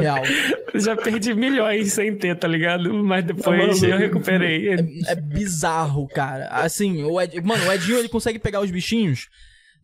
Real. 0.00 0.22
Já 0.74 0.96
perdi 0.96 1.32
milhões 1.34 1.92
sem 1.92 2.16
ter, 2.16 2.36
tá 2.36 2.48
ligado? 2.48 2.92
Mas 3.04 3.24
depois 3.24 3.44
Tá 3.44 3.86
eu 3.86 3.90
maluco. 3.90 4.02
recuperei. 4.04 4.68
É 5.06 5.14
bizarro, 5.14 6.08
cara. 6.08 6.48
Assim, 6.48 7.04
o 7.04 7.20
Ed... 7.20 7.40
mano, 7.42 7.64
o 7.68 7.72
Edinho 7.72 7.98
ele 7.98 8.08
consegue 8.08 8.38
pegar 8.38 8.60
os 8.60 8.70
bichinhos 8.70 9.28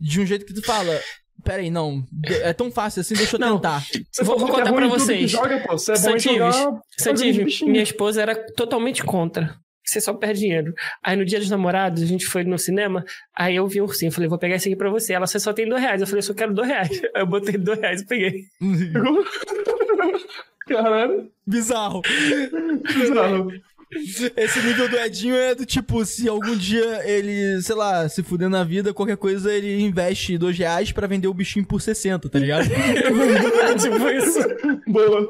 de 0.01 0.21
um 0.21 0.27
jeito 0.27 0.45
que 0.45 0.55
tu 0.55 0.63
fala. 0.63 0.99
Pera 1.45 1.63
aí, 1.63 1.71
não. 1.71 2.05
É 2.43 2.53
tão 2.53 2.71
fácil 2.71 3.01
assim, 3.01 3.15
deixa 3.15 3.37
eu 3.37 3.41
Não. 3.41 3.57
tentar. 3.57 3.83
Você 4.11 4.23
Vou- 4.25 4.39
vou 4.39 4.49
é 4.49 4.53
contar 4.53 4.71
ruim 4.71 4.77
pra 4.77 4.89
vocês. 4.89 5.31
Joga, 5.31 5.61
pô. 5.67 5.79
Você 5.79 5.93
é 5.93 5.97
Santives, 5.97 6.57
jogar 6.57 6.81
Santives, 6.99 7.61
minha 7.63 7.83
esposa 7.83 8.23
era 8.23 8.35
totalmente 8.55 9.03
contra. 9.05 9.55
Você 9.85 10.01
só 10.01 10.13
perde 10.15 10.41
dinheiro. 10.41 10.73
Aí 11.03 11.17
no 11.17 11.25
dia 11.25 11.41
dos 11.41 11.51
namorados, 11.51 12.03
a 12.03 12.07
gente 12.07 12.25
foi 12.27 12.45
no 12.45 12.57
cinema, 12.59 13.05
aí 13.37 13.57
eu 13.57 13.67
vi 13.67 13.81
um 13.81 13.85
ursinho, 13.85 14.13
falei, 14.13 14.29
vou 14.29 14.39
pegar 14.39 14.55
esse 14.55 14.69
aqui 14.69 14.77
pra 14.77 14.91
você. 14.91 15.13
Ela, 15.15 15.27
você 15.27 15.41
só 15.41 15.53
tem 15.53 15.69
dois 15.69 15.83
reais. 15.83 16.01
Eu 16.01 16.07
falei, 16.07 16.19
eu 16.19 16.23
só 16.23 16.35
quero 16.35 16.55
dois 16.55 16.69
reais. 16.69 16.91
Aí 17.15 17.23
eu 17.23 17.27
botei 17.27 17.57
dois 17.59 17.81
reais 17.81 18.03
e 18.03 18.07
peguei. 18.07 18.45
Caralho. 20.69 21.29
Bizarro. 21.47 22.03
Bizarro. 22.95 23.51
Esse 24.37 24.61
nível 24.63 24.89
do 24.89 24.97
Edinho 24.97 25.35
é 25.35 25.55
do 25.55 25.67
tipo, 25.67 26.05
se 26.05 26.29
algum 26.29 26.57
dia 26.57 27.03
ele, 27.05 27.61
sei 27.61 27.75
lá, 27.75 28.09
se 28.09 28.23
fuder 28.23 28.49
na 28.49 28.63
vida, 28.63 28.95
qualquer 28.95 29.17
coisa, 29.17 29.53
ele 29.53 29.81
investe 29.81 30.39
dois 30.39 30.57
reais 30.57 30.93
pra 30.93 31.09
vender 31.09 31.27
o 31.27 31.35
bichinho 31.35 31.67
por 31.67 31.81
60, 31.81 32.29
tá 32.29 32.39
ligado? 32.39 32.69
tipo 33.81 34.09
isso. 34.11 34.39
Boa. 34.87 35.27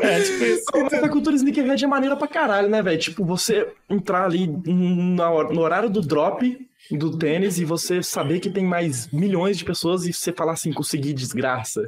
É, 0.00 0.20
tipo 0.20 0.44
isso. 0.44 0.64
Essa 0.90 1.08
cultura 1.08 1.36
sneakerhead 1.36 1.84
é 1.84 1.88
maneira 1.88 2.16
pra 2.16 2.26
caralho, 2.26 2.68
né, 2.68 2.82
velho? 2.82 2.98
Tipo, 2.98 3.24
você 3.24 3.68
entrar 3.88 4.24
ali 4.24 4.46
no 4.46 5.60
horário 5.60 5.88
do 5.88 6.00
drop 6.00 6.68
do 6.96 7.16
tênis 7.16 7.58
e 7.58 7.64
você 7.64 8.02
saber 8.02 8.40
que 8.40 8.50
tem 8.50 8.64
mais 8.64 9.10
milhões 9.12 9.56
de 9.58 9.64
pessoas 9.64 10.06
e 10.06 10.12
você 10.12 10.32
falar 10.32 10.52
assim, 10.52 10.72
consegui 10.72 11.12
desgraça. 11.12 11.82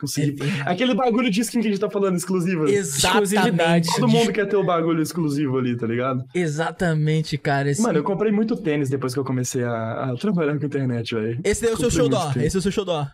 Consegui. 0.00 0.36
Aquele 0.64 0.94
bagulho 0.94 1.30
de 1.30 1.40
skin 1.40 1.60
que 1.60 1.68
a 1.68 1.70
gente 1.70 1.80
tá 1.80 1.90
falando, 1.90 2.16
exclusivo. 2.16 2.66
Exatamente. 2.68 3.24
Exclusividade. 3.34 3.88
Todo 3.96 4.08
mundo 4.08 4.32
quer 4.32 4.46
ter 4.48 4.56
o 4.56 4.64
bagulho 4.64 5.02
exclusivo 5.02 5.58
ali, 5.58 5.76
tá 5.76 5.86
ligado? 5.86 6.22
Exatamente, 6.34 7.36
cara. 7.38 7.70
Esse, 7.70 7.82
Mano, 7.82 7.98
eu 7.98 8.04
comprei 8.04 8.32
muito 8.32 8.56
tênis 8.56 8.88
depois 8.88 9.12
que 9.12 9.20
eu 9.20 9.24
comecei 9.24 9.62
a, 9.64 10.12
a 10.12 10.16
trabalhar 10.16 10.58
com 10.58 10.66
internet, 10.66 11.14
velho. 11.14 11.40
esse 11.44 11.62
daí 11.62 11.70
é 11.70 11.74
o 11.74 11.76
seu 11.78 11.90
xodó. 11.90 12.32
Esse 12.36 12.56
é 12.56 12.58
o 12.58 12.62
seu 12.62 12.72
xodó. 12.72 13.06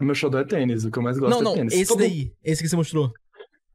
O 0.00 0.04
meu 0.04 0.14
xodó 0.14 0.38
é 0.38 0.44
tênis, 0.44 0.84
o 0.84 0.90
que 0.90 0.98
eu 0.98 1.02
mais 1.02 1.18
gosto 1.18 1.30
Não, 1.32 1.40
é 1.40 1.44
não, 1.44 1.54
tênis. 1.54 1.74
esse 1.74 1.86
Todo- 1.88 1.98
daí. 2.00 2.30
Esse 2.42 2.62
que 2.62 2.68
você 2.68 2.76
mostrou. 2.76 3.12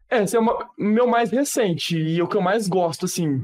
É, 0.09 0.23
esse 0.23 0.35
é 0.35 0.39
o 0.39 0.57
meu 0.77 1.05
mais 1.05 1.29
recente 1.31 1.97
e 1.97 2.21
o 2.21 2.27
que 2.27 2.35
eu 2.37 2.41
mais 2.41 2.67
gosto, 2.67 3.05
assim. 3.05 3.43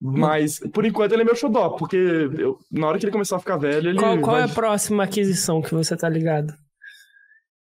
Mas, 0.00 0.58
por 0.72 0.84
enquanto, 0.84 1.12
ele 1.12 1.22
é 1.22 1.24
meu 1.24 1.34
xodó, 1.36 1.70
porque 1.70 1.96
eu- 1.96 2.58
na 2.70 2.86
hora 2.86 2.98
que 2.98 3.04
ele 3.04 3.12
começar 3.12 3.36
a 3.36 3.40
ficar 3.40 3.56
velho, 3.56 3.88
ele. 3.90 3.98
Qual, 3.98 4.18
qual 4.20 4.36
é 4.36 4.40
vai- 4.42 4.50
a 4.50 4.54
próxima 4.54 5.02
aquisição 5.04 5.60
que 5.60 5.74
você 5.74 5.96
tá 5.96 6.08
ligado? 6.08 6.52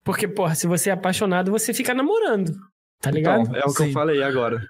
Porque, 0.04 0.26
porra, 0.26 0.54
se 0.54 0.66
você 0.66 0.90
é 0.90 0.92
apaixonado, 0.92 1.50
você 1.50 1.72
fica 1.74 1.92
namorando. 1.94 2.52
Tá 3.00 3.10
ligado? 3.12 3.42
Então, 3.42 3.54
é 3.54 3.60
o 3.60 3.68
que 3.68 3.82
Sim. 3.82 3.86
eu 3.88 3.92
falei 3.92 4.22
agora. 4.22 4.60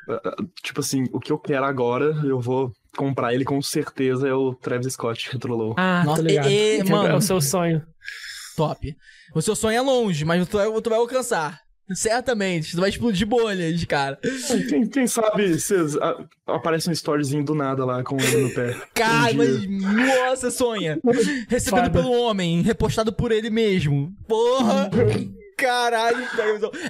Tipo 0.63 0.81
assim, 0.81 1.05
o 1.13 1.19
que 1.19 1.33
eu 1.33 1.39
quero 1.39 1.65
agora, 1.65 2.07
eu 2.27 2.39
vou 2.39 2.71
comprar 2.97 3.33
ele 3.33 3.45
com 3.45 3.61
certeza 3.63 4.29
é 4.29 4.35
o 4.35 4.55
Travis 4.55 4.93
Scott 4.93 5.31
Retrolow. 5.33 5.75
Ah, 5.79 6.03
Nossa, 6.05 6.21
tô 6.23 6.29
ligado. 6.29 6.49
e- 6.51 6.81
e, 6.81 6.83
Que 6.85 6.91
mano. 6.91 7.09
É 7.09 7.15
o 7.15 7.21
seu 7.23 7.41
sonho. 7.41 7.83
Top. 8.57 8.95
O 9.35 9.41
seu 9.41 9.55
sonho 9.57 9.79
é 9.79 9.81
longe, 9.81 10.25
mas 10.27 10.47
tu 10.47 10.59
vai, 10.59 10.67
tu 10.83 10.91
vai 10.91 10.99
alcançar. 10.99 11.59
Certamente. 11.95 12.73
Tu 12.73 12.81
vai 12.81 12.91
explodir 12.91 13.27
bolhas, 13.27 13.85
cara. 13.85 14.19
Quem, 14.69 14.87
quem 14.87 15.07
sabe 15.07 15.59
vocês 15.59 15.97
aparece 16.47 16.89
um 16.89 16.93
storyzinho 16.93 17.45
do 17.45 17.55
nada 17.55 17.85
lá 17.85 18.03
com 18.03 18.17
ele 18.21 18.43
no 18.43 18.55
pé. 18.55 18.77
Cara, 18.95 19.33
Um 19.33 19.37
mas 19.37 19.69
nossa, 20.19 20.51
sonha. 20.51 20.99
Recebido 21.49 21.85
Foda. 21.87 21.91
pelo 21.91 22.13
homem, 22.13 22.63
repostado 22.63 23.13
por 23.13 23.33
ele 23.33 23.51
mesmo. 23.51 24.13
Porra! 24.27 24.91
Caralho. 25.57 26.19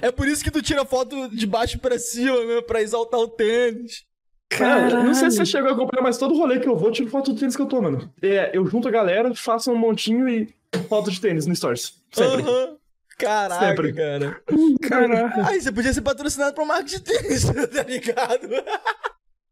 É 0.01 0.11
por 0.11 0.27
isso 0.27 0.43
que 0.43 0.51
tu 0.51 0.61
tira 0.61 0.85
foto 0.85 1.27
de 1.29 1.47
baixo 1.47 1.79
pra 1.79 1.97
cima, 1.97 2.43
né? 2.45 2.61
Pra 2.61 2.81
exaltar 2.81 3.19
o 3.19 3.27
tênis. 3.27 4.03
Cara, 4.47 5.03
não 5.03 5.13
sei 5.13 5.29
se 5.29 5.37
você 5.37 5.45
chegou 5.45 5.69
a 5.69 5.73
acompanhar, 5.73 6.01
mas 6.03 6.17
todo 6.17 6.35
rolê 6.35 6.59
que 6.59 6.67
eu 6.67 6.75
vou, 6.75 6.89
eu 6.89 6.91
tiro 6.93 7.09
foto 7.09 7.33
do 7.33 7.39
tênis 7.39 7.55
que 7.55 7.61
eu 7.61 7.67
tô, 7.67 7.81
mano. 7.81 8.11
É, 8.21 8.49
eu 8.53 8.65
junto 8.65 8.87
a 8.87 8.91
galera, 8.91 9.33
faço 9.35 9.71
um 9.71 9.75
montinho 9.75 10.27
e 10.27 10.47
foto 10.87 11.11
de 11.11 11.21
tênis 11.21 11.45
no 11.45 11.55
Stories. 11.55 11.93
Sempre. 12.11 12.41
Aham. 12.43 12.75
Caraca, 13.19 13.67
Sempre. 13.67 13.93
cara. 13.93 14.41
Caraca. 14.81 15.47
Aí 15.49 15.61
você 15.61 15.71
podia 15.71 15.93
ser 15.93 16.01
patrocinado 16.01 16.55
por 16.55 16.65
marca 16.65 16.85
de 16.85 16.99
tênis, 17.01 17.43
tá 17.45 17.83
ligado? 17.83 18.47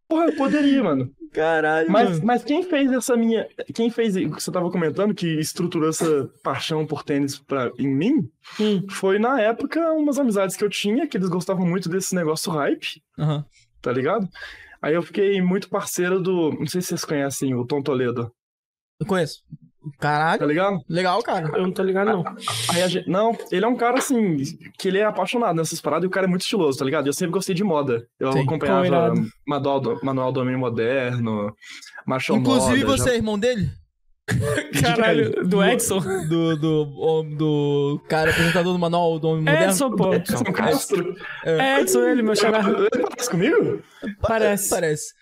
Porra, 0.09 0.26
eu 0.28 0.36
poderia, 0.38 0.82
mano. 0.84 1.11
Caralho, 1.34 1.91
Mas, 1.91 2.09
mano. 2.11 2.22
mas 2.26 2.43
quem 2.43 2.63
fez 2.63 2.89
essa 2.93 3.15
minha. 3.18 3.45
Quem 3.76 3.89
fez 3.89 4.15
o 4.15 4.20
que 4.32 4.41
você 4.41 4.49
tava 4.51 4.72
comentando, 4.72 5.13
que 5.13 5.28
estruturou 5.39 5.89
essa 5.89 6.30
paixão 6.41 6.88
por 6.88 7.03
tênis 7.03 7.38
pra, 7.38 7.70
em 7.78 7.88
mim, 7.93 8.32
Hum. 8.59 8.86
foi 8.89 9.20
na 9.20 9.39
época 9.41 9.91
umas 9.91 10.18
amizades 10.18 10.55
que 10.55 10.63
eu 10.63 10.70
tinha, 10.70 11.05
que 11.05 11.18
eles 11.18 11.28
gostavam 11.28 11.65
muito 11.68 11.89
desse 11.89 12.15
negócio 12.15 12.49
hype, 12.53 13.03
Aham. 13.20 13.45
tá 13.82 13.91
ligado? 13.91 14.28
Aí 14.82 14.93
eu 14.95 15.03
fiquei 15.03 15.41
muito 15.41 15.70
parceiro 15.70 16.22
do. 16.22 16.51
Não 16.53 16.65
sei 16.68 16.82
se 16.82 16.88
vocês 16.88 17.03
conhecem 17.03 17.53
o 17.53 17.65
Tom 17.65 17.82
Toledo, 17.84 18.32
Eu 19.01 19.05
conheço. 19.05 19.43
Tá 19.91 19.97
Caralho. 19.99 20.47
ligado? 20.47 20.81
Legal, 20.89 21.21
cara. 21.23 21.49
Eu 21.57 21.63
não 21.63 21.71
tô 21.71 21.83
ligado, 21.83 22.07
não. 22.07 22.23
Aí 22.69 22.81
a 22.81 22.88
gente, 22.88 23.09
não, 23.09 23.38
ele 23.51 23.65
é 23.65 23.67
um 23.67 23.75
cara 23.75 23.97
assim, 23.97 24.38
que 24.77 24.88
ele 24.88 24.99
é 24.99 25.05
apaixonado 25.05 25.55
nessas 25.55 25.81
paradas 25.81 26.03
e 26.03 26.07
o 26.07 26.11
cara 26.11 26.25
é 26.25 26.29
muito 26.29 26.41
estiloso, 26.41 26.77
tá 26.77 26.85
ligado? 26.85 27.07
Eu 27.07 27.13
sempre 27.13 27.33
gostei 27.33 27.55
de 27.55 27.63
moda. 27.63 28.07
Eu 28.19 28.31
Sim. 28.33 28.41
acompanhava. 28.41 29.13
Manual 29.45 29.79
do, 29.79 29.99
Manual 30.03 30.31
do 30.31 30.39
Homem 30.41 30.57
Moderno, 30.57 31.55
Marshall 32.05 32.39
Inclusive 32.39 32.83
Moda, 32.83 32.97
você 32.97 33.09
é 33.11 33.15
irmão 33.15 33.38
dele? 33.38 33.69
Caralho, 34.81 35.47
do 35.47 35.63
Edson. 35.63 35.99
Do, 35.99 36.57
do, 36.57 36.85
do, 36.85 37.23
do 37.35 38.01
cara 38.09 38.29
apresentador 38.31 38.73
do 38.73 38.79
manual 38.79 39.17
do 39.19 39.29
Homem 39.29 39.43
Moderno? 39.43 39.71
Edson, 39.71 39.91
pô. 39.91 40.13
Já... 40.13 40.38
São 40.38 40.53
Castro. 40.53 41.15
É 41.45 41.79
Edson, 41.79 42.01
ele, 42.03 42.21
meu 42.21 42.35
xará. 42.35 42.59
Ele 42.59 43.07
parece 43.09 43.29
comigo? 43.29 43.81
Parece. 44.21 44.69
Parece. 44.69 45.13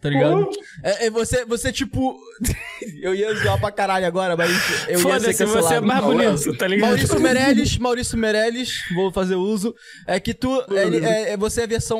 Tá 0.00 0.08
ligado? 0.10 0.48
É, 0.84 1.06
é 1.06 1.10
você, 1.10 1.44
você, 1.44 1.72
tipo. 1.72 2.16
eu 3.02 3.14
ia 3.14 3.34
zoar 3.34 3.58
pra 3.58 3.72
caralho 3.72 4.06
agora, 4.06 4.36
mas 4.36 4.48
eu 4.86 4.92
ia 4.92 4.98
ser 4.98 4.98
Foda-se, 4.98 5.32
você 5.32 5.42
é 5.42 5.46
cancelado. 5.46 5.86
mais 5.86 6.04
bonito, 6.04 6.56
tá 6.56 6.66
ligado? 6.68 6.88
Maurício 6.90 7.20
Meirelles, 7.20 7.78
Maurício 7.78 8.16
Meirelles, 8.18 8.70
vou 8.94 9.12
fazer 9.12 9.34
uso. 9.34 9.74
É 10.06 10.20
que 10.20 10.32
tu. 10.34 10.64
ele- 10.70 11.04
é, 11.04 11.30
é- 11.32 11.36
você 11.36 11.62
é 11.62 11.64
a 11.64 11.68
versão 11.68 11.98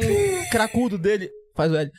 cracudo 0.51 0.96
dele. 0.96 1.28
Faz 1.57 1.72
o 1.72 1.76
L. 1.76 1.90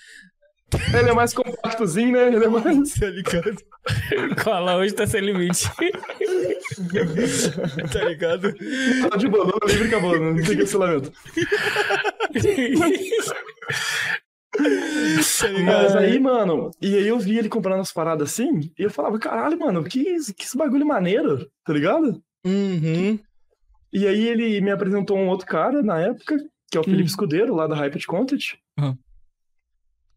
Ele 0.93 1.09
é 1.09 1.13
mais 1.13 1.33
compactozinho, 1.33 2.11
né? 2.13 2.27
Ele 2.27 2.45
é 2.45 2.47
mais. 2.47 2.93
Tá 2.93 3.07
ligado? 3.07 3.55
Cola, 4.43 4.77
hoje 4.77 4.93
tá 4.93 5.05
sem 5.05 5.19
limite. 5.21 5.69
Tá 7.91 8.03
ligado? 8.05 8.53
Tá 9.09 9.17
de 9.17 9.27
boa, 9.27 9.45
não 9.45 9.67
livre 9.67 9.87
acabou, 9.87 10.17
não 10.19 10.35
tem 10.41 10.57
cancelamento. 10.57 11.11
Tá? 14.51 14.63
Mas 15.63 15.95
aí, 15.95 16.19
mano, 16.19 16.71
e 16.81 16.95
aí 16.95 17.07
eu 17.07 17.19
vi 17.19 17.37
ele 17.37 17.49
comprando 17.49 17.81
as 17.81 17.91
paradas 17.91 18.29
assim, 18.31 18.71
e 18.77 18.83
eu 18.83 18.89
falava, 18.89 19.19
caralho, 19.19 19.57
mano, 19.59 19.83
que, 19.83 20.03
que 20.33 20.43
esse 20.43 20.57
bagulho 20.57 20.85
maneiro, 20.85 21.47
tá 21.63 21.71
ligado? 21.73 22.21
Uhum. 22.45 23.19
E 23.93 24.07
aí 24.07 24.27
ele 24.27 24.59
me 24.61 24.71
apresentou 24.71 25.17
um 25.17 25.27
outro 25.29 25.45
cara 25.47 25.81
na 25.83 25.99
época, 25.99 26.37
que 26.71 26.77
é 26.77 26.81
o 26.81 26.83
Felipe 26.83 27.03
Hum. 27.03 27.05
Escudeiro, 27.07 27.55
lá 27.55 27.67
da 27.67 27.75
Hyped 27.75 28.05
Content. 28.07 28.55
Uhum. 28.79 28.97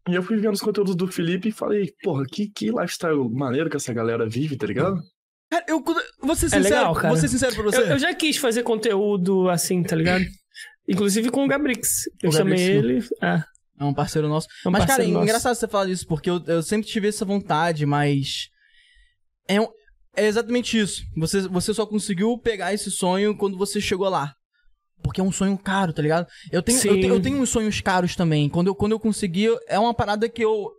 E 0.09 0.15
eu 0.15 0.21
fui 0.23 0.37
vendo 0.37 0.53
os 0.53 0.61
conteúdos 0.61 0.95
do 0.95 1.07
Felipe 1.07 1.49
e 1.49 1.51
falei, 1.51 1.93
porra, 2.03 2.25
que, 2.25 2.47
que 2.49 2.69
lifestyle 2.71 3.29
maneiro 3.29 3.69
que 3.69 3.77
essa 3.77 3.93
galera 3.93 4.27
vive, 4.27 4.57
tá 4.57 4.67
ligado? 4.67 5.01
Cara, 5.49 5.63
eu. 5.67 5.81
Vou 6.21 6.35
ser 6.35 6.47
É 6.47 6.49
sincero, 6.49 6.63
legal, 6.63 6.93
cara. 6.95 7.07
vou 7.09 7.17
ser 7.17 7.27
sincero 7.29 7.53
pra 7.53 7.63
você. 7.63 7.77
Eu, 7.77 7.85
eu 7.85 7.99
já 7.99 8.13
quis 8.13 8.37
fazer 8.37 8.63
conteúdo 8.63 9.47
assim, 9.49 9.81
tá 9.83 9.95
ligado? 9.95 10.25
Inclusive 10.87 11.29
com 11.29 11.45
o 11.45 11.47
Gabrix. 11.47 12.09
Eu 12.21 12.29
O 12.29 12.33
chamei 12.33 12.75
Gabrix, 12.75 13.11
ele. 13.11 13.17
Ah, 13.21 13.45
É 13.79 13.83
um 13.83 13.93
parceiro 13.93 14.27
nosso. 14.29 14.47
é 14.65 14.69
um 14.69 14.71
mas, 14.71 14.81
cara, 14.81 14.93
é 14.93 14.95
parceiro 14.95 15.11
nosso. 15.13 15.23
engraçado 15.25 15.55
você 15.55 15.67
falar 15.67 15.85
disso, 15.87 16.07
porque 16.07 16.29
eu, 16.29 16.41
eu 16.47 16.61
sempre 16.63 16.87
tive 16.87 17.07
essa 17.07 17.25
vontade, 17.25 17.85
mas. 17.85 18.49
É, 19.47 19.59
um- 19.59 19.67
é 20.15 20.25
exatamente 20.27 20.79
isso. 20.79 21.01
Você, 21.17 21.47
você 21.47 21.73
só 21.73 21.85
conseguiu 21.85 22.37
pegar 22.37 22.73
esse 22.73 22.91
sonho 22.91 23.35
quando 23.35 23.57
você 23.57 23.81
chegou 23.81 24.07
lá. 24.09 24.33
Porque 25.01 25.19
é 25.19 25.23
um 25.23 25.31
sonho 25.31 25.57
caro, 25.57 25.91
tá 25.91 26.01
ligado? 26.01 26.27
Eu 26.51 26.61
tenho, 26.61 26.77
eu 26.87 26.95
eu 27.15 27.21
tenho 27.21 27.41
uns 27.41 27.49
sonhos 27.49 27.81
caros 27.81 28.15
também. 28.15 28.47
Quando 28.47 28.67
eu, 28.67 28.75
quando 28.75 28.93
eu 28.93 28.99
consegui, 28.99 29.47
é 29.67 29.77
uma 29.77 29.93
parada 29.93 30.29
que 30.29 30.41
eu. 30.43 30.69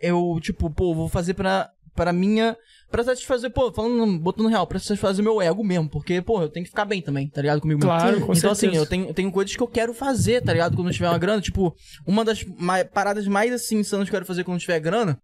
Eu, 0.00 0.38
tipo, 0.42 0.68
pô, 0.68 0.92
vou 0.94 1.08
fazer 1.08 1.34
pra, 1.34 1.70
pra 1.94 2.12
minha. 2.12 2.56
Pra 2.92 3.02
satisfazer, 3.02 3.50
pô, 3.50 3.72
falando, 3.72 4.18
botando 4.20 4.48
real, 4.48 4.66
pra 4.66 4.78
satisfazer 4.78 5.24
meu 5.24 5.40
ego 5.42 5.64
mesmo. 5.64 5.88
Porque, 5.88 6.20
pô, 6.22 6.40
eu 6.42 6.48
tenho 6.48 6.62
que 6.64 6.70
ficar 6.70 6.84
bem 6.84 7.00
também, 7.02 7.28
tá 7.28 7.40
ligado? 7.40 7.60
Comigo 7.60 7.80
mesmo. 7.80 7.90
Claro, 7.90 8.20
com 8.26 8.32
então, 8.34 8.50
assim, 8.52 8.60
certeza. 8.66 8.82
eu 8.82 8.86
tenho, 8.86 9.06
eu 9.06 9.14
tenho 9.14 9.32
coisas 9.32 9.56
que 9.56 9.62
eu 9.62 9.66
quero 9.66 9.94
fazer, 9.94 10.42
tá 10.42 10.52
ligado? 10.52 10.76
Quando 10.76 10.88
eu 10.88 10.92
tiver 10.94 11.08
uma 11.08 11.18
grana. 11.18 11.40
Tipo, 11.40 11.74
uma 12.06 12.24
das 12.24 12.44
mai- 12.44 12.84
paradas 12.84 13.26
mais, 13.26 13.50
assim, 13.52 13.78
insanas 13.78 14.08
que 14.08 14.14
eu 14.14 14.18
quero 14.18 14.26
fazer 14.26 14.44
quando 14.44 14.56
eu 14.56 14.60
tiver 14.60 14.78
grana 14.78 15.18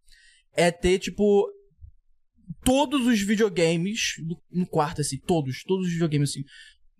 é 0.56 0.70
ter, 0.70 0.98
tipo, 0.98 1.46
todos 2.64 3.06
os 3.06 3.20
videogames 3.20 4.14
no 4.50 4.66
quarto, 4.66 5.00
assim, 5.00 5.18
todos, 5.26 5.62
todos 5.64 5.86
os 5.86 5.92
videogames, 5.92 6.30
assim. 6.30 6.42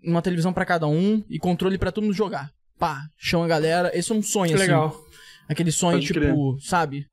Uma 0.04 0.22
televisão 0.22 0.52
pra 0.52 0.64
cada 0.64 0.86
um 0.86 1.24
e 1.28 1.38
controle 1.38 1.76
pra 1.78 1.90
todo 1.90 2.04
mundo 2.04 2.14
jogar. 2.14 2.50
Pá, 2.78 3.00
chama 3.16 3.46
a 3.46 3.48
galera. 3.48 3.90
Esse 3.98 4.12
é 4.12 4.14
um 4.14 4.22
sonho, 4.22 4.50
Que 4.50 4.54
assim. 4.54 4.64
legal. 4.64 4.96
Aquele 5.48 5.72
sonho, 5.72 5.96
Pode 5.96 6.06
tipo, 6.06 6.20
crer. 6.20 6.34
sabe? 6.68 7.06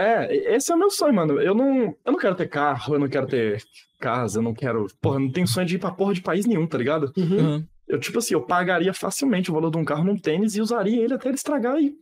É, 0.00 0.54
esse 0.56 0.70
é 0.72 0.74
o 0.74 0.78
meu 0.78 0.90
sonho, 0.90 1.14
mano. 1.14 1.40
Eu 1.40 1.54
não, 1.54 1.94
eu 2.04 2.12
não 2.12 2.18
quero 2.18 2.34
ter 2.34 2.48
carro, 2.48 2.94
eu 2.94 2.98
não 2.98 3.08
quero 3.08 3.26
ter 3.26 3.62
casa, 4.00 4.38
eu 4.38 4.42
não 4.42 4.54
quero. 4.54 4.86
Porra, 5.00 5.16
eu 5.16 5.20
não 5.20 5.30
tenho 5.32 5.46
sonho 5.46 5.66
de 5.66 5.76
ir 5.76 5.78
pra 5.78 5.90
porra 5.90 6.14
de 6.14 6.22
país 6.22 6.46
nenhum, 6.46 6.66
tá 6.66 6.78
ligado? 6.78 7.12
Uhum. 7.16 7.38
Aham. 7.38 7.66
Eu, 7.88 7.98
tipo 7.98 8.18
assim, 8.20 8.34
eu 8.34 8.40
pagaria 8.42 8.94
facilmente 8.94 9.50
o 9.50 9.54
valor 9.54 9.70
de 9.70 9.76
um 9.76 9.84
carro 9.84 10.04
num 10.04 10.16
tênis 10.16 10.54
e 10.54 10.60
usaria 10.60 11.02
ele 11.02 11.12
até 11.14 11.28
ele 11.28 11.34
estragar 11.34 11.76
e 11.80 11.92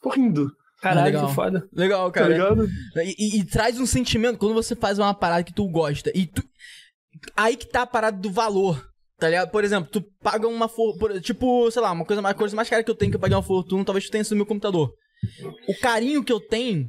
correndo, 0.00 0.50
Caralho, 0.80 1.06
legal. 1.06 1.26
que 1.28 1.34
foda. 1.34 1.68
Legal, 1.72 2.10
tá 2.12 2.20
cara. 2.20 2.32
ligado? 2.32 2.68
E, 2.96 3.14
e- 3.18 3.40
e 3.40 3.44
traz 3.44 3.78
um 3.80 3.86
sentimento 3.86 4.38
quando 4.38 4.54
você 4.54 4.74
faz 4.76 4.98
uma 5.00 5.12
parada 5.12 5.42
que 5.44 5.52
tu 5.52 5.68
gosta. 5.68 6.10
E 6.14 6.26
tu. 6.26 6.42
Aí 7.36 7.56
que 7.56 7.66
tá 7.66 7.82
a 7.82 7.86
parada 7.86 8.16
do 8.16 8.30
valor. 8.30 8.88
Tá 9.18 9.28
ligado? 9.28 9.50
Por 9.50 9.62
exemplo, 9.62 9.88
tu 9.90 10.02
paga 10.20 10.48
uma 10.48 10.66
for... 10.68 10.96
por- 10.98 11.20
Tipo, 11.20 11.70
sei 11.70 11.80
lá, 11.82 11.92
uma 11.92 12.04
coisa 12.04 12.20
mais, 12.22 12.36
coisa 12.36 12.56
mais 12.56 12.68
cara 12.68 12.82
que 12.82 12.90
eu 12.90 12.94
tenho 12.94 13.10
que 13.12 13.16
eu 13.16 13.20
paguei 13.20 13.36
uma 13.36 13.42
fortuna, 13.42 13.84
talvez 13.84 14.04
tu 14.06 14.10
tenha 14.10 14.24
no 14.30 14.36
meu 14.36 14.46
computador. 14.46 14.92
O 15.68 15.74
carinho 15.80 16.24
que 16.24 16.32
eu 16.32 16.40
tenho. 16.40 16.88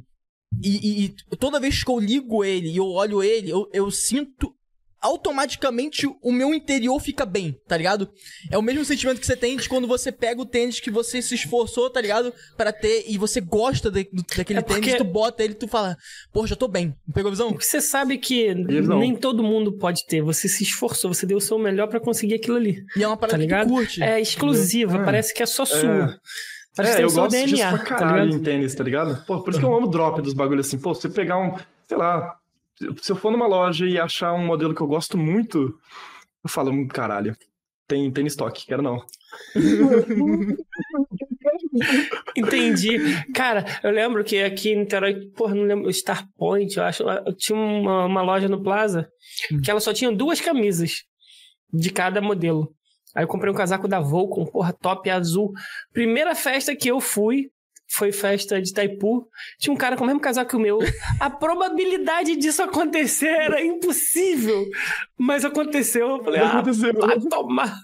E, 0.62 1.04
e- 1.04 1.14
e 1.32 1.36
toda 1.36 1.60
vez 1.60 1.82
que 1.82 1.90
eu 1.90 1.98
ligo 1.98 2.44
ele 2.44 2.68
e 2.70 2.76
eu 2.76 2.86
olho 2.86 3.22
ele, 3.22 3.50
eu, 3.50 3.68
eu 3.72 3.90
sinto. 3.90 4.54
Automaticamente 5.00 6.06
o 6.22 6.32
meu 6.32 6.54
interior 6.54 6.98
fica 6.98 7.26
bem, 7.26 7.54
tá 7.68 7.76
ligado? 7.76 8.08
É 8.50 8.56
o 8.56 8.62
mesmo 8.62 8.86
sentimento 8.86 9.20
que 9.20 9.26
você 9.26 9.36
tem 9.36 9.54
de 9.54 9.68
quando 9.68 9.86
você 9.86 10.10
pega 10.10 10.40
o 10.40 10.46
tênis 10.46 10.80
que 10.80 10.90
você 10.90 11.20
se 11.20 11.34
esforçou, 11.34 11.90
tá 11.90 12.00
ligado? 12.00 12.32
Pra 12.56 12.72
ter, 12.72 13.04
e 13.06 13.18
você 13.18 13.38
gosta 13.38 13.90
de- 13.90 14.08
do- 14.10 14.24
daquele 14.34 14.60
É 14.60 14.62
porque- 14.62 14.80
tênis, 14.80 14.96
tu 14.96 15.04
bota 15.04 15.44
ele 15.44 15.52
e 15.52 15.56
tu 15.56 15.68
fala, 15.68 15.94
poxa, 16.32 16.54
eu 16.54 16.56
tô 16.56 16.66
bem. 16.66 16.94
Pegou 17.12 17.28
a 17.28 17.32
visão? 17.32 17.50
Porque 17.52 17.66
você 17.66 17.82
sabe 17.82 18.16
que 18.16 18.54
não. 18.54 18.98
nem 18.98 19.14
todo 19.14 19.42
mundo 19.42 19.76
pode 19.76 20.06
ter. 20.06 20.22
Você 20.22 20.48
se 20.48 20.62
esforçou, 20.64 21.12
você 21.12 21.26
deu 21.26 21.36
o 21.36 21.40
seu 21.40 21.58
melhor 21.58 21.86
pra 21.88 22.00
conseguir 22.00 22.34
aquilo 22.36 22.56
ali. 22.56 22.82
E 22.96 23.02
é 23.02 23.06
uma 23.06 23.16
parada 23.18 23.46
Tá 23.46 23.62
que 23.62 23.68
curte. 23.70 24.02
É 24.02 24.18
exclusiva, 24.18 24.96
É. 24.96 25.04
parece 25.04 25.34
que 25.34 25.42
é 25.42 25.46
só 25.46 25.66
sua. 25.66 26.18
É, 26.78 27.02
eu 27.02 27.12
gosto 27.12 27.30
disso 27.30 27.54
DNA, 27.54 27.68
pra 27.70 27.78
tá 27.78 27.84
caralho 27.84 28.24
ligado? 28.24 28.40
em 28.40 28.42
tênis, 28.42 28.74
tá 28.74 28.82
ligado? 28.82 29.24
Pô, 29.26 29.40
por 29.40 29.50
isso 29.50 29.60
que 29.60 29.66
eu 29.66 29.76
amo 29.76 29.86
o 29.86 29.90
drop 29.90 30.20
dos 30.20 30.34
bagulhos 30.34 30.66
assim. 30.66 30.78
Pô, 30.78 30.94
se 30.94 31.02
você 31.02 31.08
pegar 31.08 31.38
um, 31.38 31.54
sei 31.86 31.96
lá, 31.96 32.36
se 33.00 33.12
eu 33.12 33.16
for 33.16 33.30
numa 33.30 33.46
loja 33.46 33.86
e 33.86 33.98
achar 33.98 34.32
um 34.32 34.44
modelo 34.44 34.74
que 34.74 34.80
eu 34.80 34.86
gosto 34.86 35.16
muito, 35.16 35.78
eu 36.42 36.50
falo, 36.50 36.72
hum, 36.72 36.88
caralho, 36.88 37.36
tem, 37.86 38.10
tem 38.10 38.26
estoque, 38.26 38.66
quero 38.66 38.82
não. 38.82 39.04
Entendi. 42.36 42.98
Cara, 43.34 43.64
eu 43.82 43.90
lembro 43.90 44.24
que 44.24 44.42
aqui 44.42 44.70
em 44.70 44.80
Niterói, 44.80 45.26
porra, 45.36 45.54
não 45.54 45.64
lembro, 45.64 45.92
Star 45.92 46.26
Point, 46.36 46.76
eu 46.76 46.84
acho, 46.84 47.02
eu 47.02 47.34
tinha 47.36 47.58
uma, 47.58 48.06
uma 48.06 48.22
loja 48.22 48.48
no 48.48 48.62
Plaza 48.62 49.08
que 49.62 49.70
ela 49.70 49.80
só 49.80 49.92
tinha 49.92 50.10
duas 50.10 50.40
camisas 50.40 51.04
de 51.72 51.90
cada 51.90 52.20
modelo. 52.20 52.74
Aí 53.14 53.24
eu 53.24 53.28
comprei 53.28 53.50
um 53.52 53.54
casaco 53.56 53.86
da 53.88 54.00
Volcom, 54.00 54.44
porra, 54.46 54.72
top 54.72 55.08
azul. 55.10 55.52
Primeira 55.92 56.34
festa 56.34 56.74
que 56.74 56.90
eu 56.90 57.00
fui 57.00 57.50
foi 57.86 58.10
festa 58.10 58.60
de 58.60 58.72
Taipu. 58.72 59.28
Tinha 59.58 59.72
um 59.72 59.76
cara 59.76 59.96
com 59.96 60.02
o 60.02 60.06
mesmo 60.06 60.18
casaco 60.20 60.50
que 60.50 60.56
o 60.56 60.58
meu. 60.60 60.78
A 61.20 61.30
probabilidade 61.30 62.34
disso 62.34 62.62
acontecer 62.62 63.28
era 63.28 63.64
impossível. 63.64 64.66
Mas 65.16 65.44
aconteceu. 65.44 66.08
Eu 66.16 66.24
falei, 66.24 66.40
ah, 66.40 66.60
vai 66.60 67.20
tomar. 67.20 67.76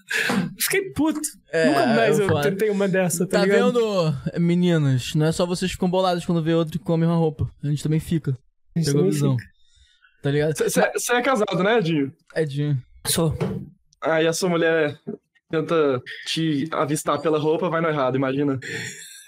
Fiquei 0.58 0.90
puto. 0.92 1.20
É, 1.52 1.66
Nunca 1.66 1.86
mais 1.86 2.18
é 2.18 2.24
eu 2.24 2.28
foda. 2.28 2.50
tentei 2.50 2.70
uma 2.70 2.88
dessa, 2.88 3.24
tá, 3.26 3.38
Tá 3.38 3.44
ligado? 3.44 3.72
vendo, 3.72 4.40
meninas? 4.40 5.14
Não 5.14 5.26
é 5.26 5.32
só 5.32 5.46
vocês 5.46 5.70
que 5.70 5.74
ficam 5.76 5.90
bolados 5.90 6.24
quando 6.24 6.42
vê 6.42 6.54
outro 6.54 6.80
com 6.80 6.94
a 6.94 6.98
mesma 6.98 7.14
roupa. 7.16 7.48
A 7.62 7.68
gente 7.68 7.82
também 7.82 8.00
fica. 8.00 8.36
Pegou 8.74 9.02
a 9.02 9.04
visão. 9.04 9.36
Tá 10.22 10.30
ligado? 10.30 10.54
Você 10.56 11.12
é 11.12 11.22
casado, 11.22 11.62
né, 11.62 11.80
Dinho? 11.80 12.12
Edinho. 12.34 12.76
Sou. 13.06 13.36
Aí 14.02 14.26
a 14.26 14.32
sua 14.32 14.48
mulher 14.48 14.98
tenta 15.50 16.00
te 16.26 16.68
avistar 16.72 17.20
pela 17.20 17.38
roupa, 17.38 17.68
vai 17.68 17.80
no 17.80 17.88
errado, 17.88 18.16
imagina. 18.16 18.58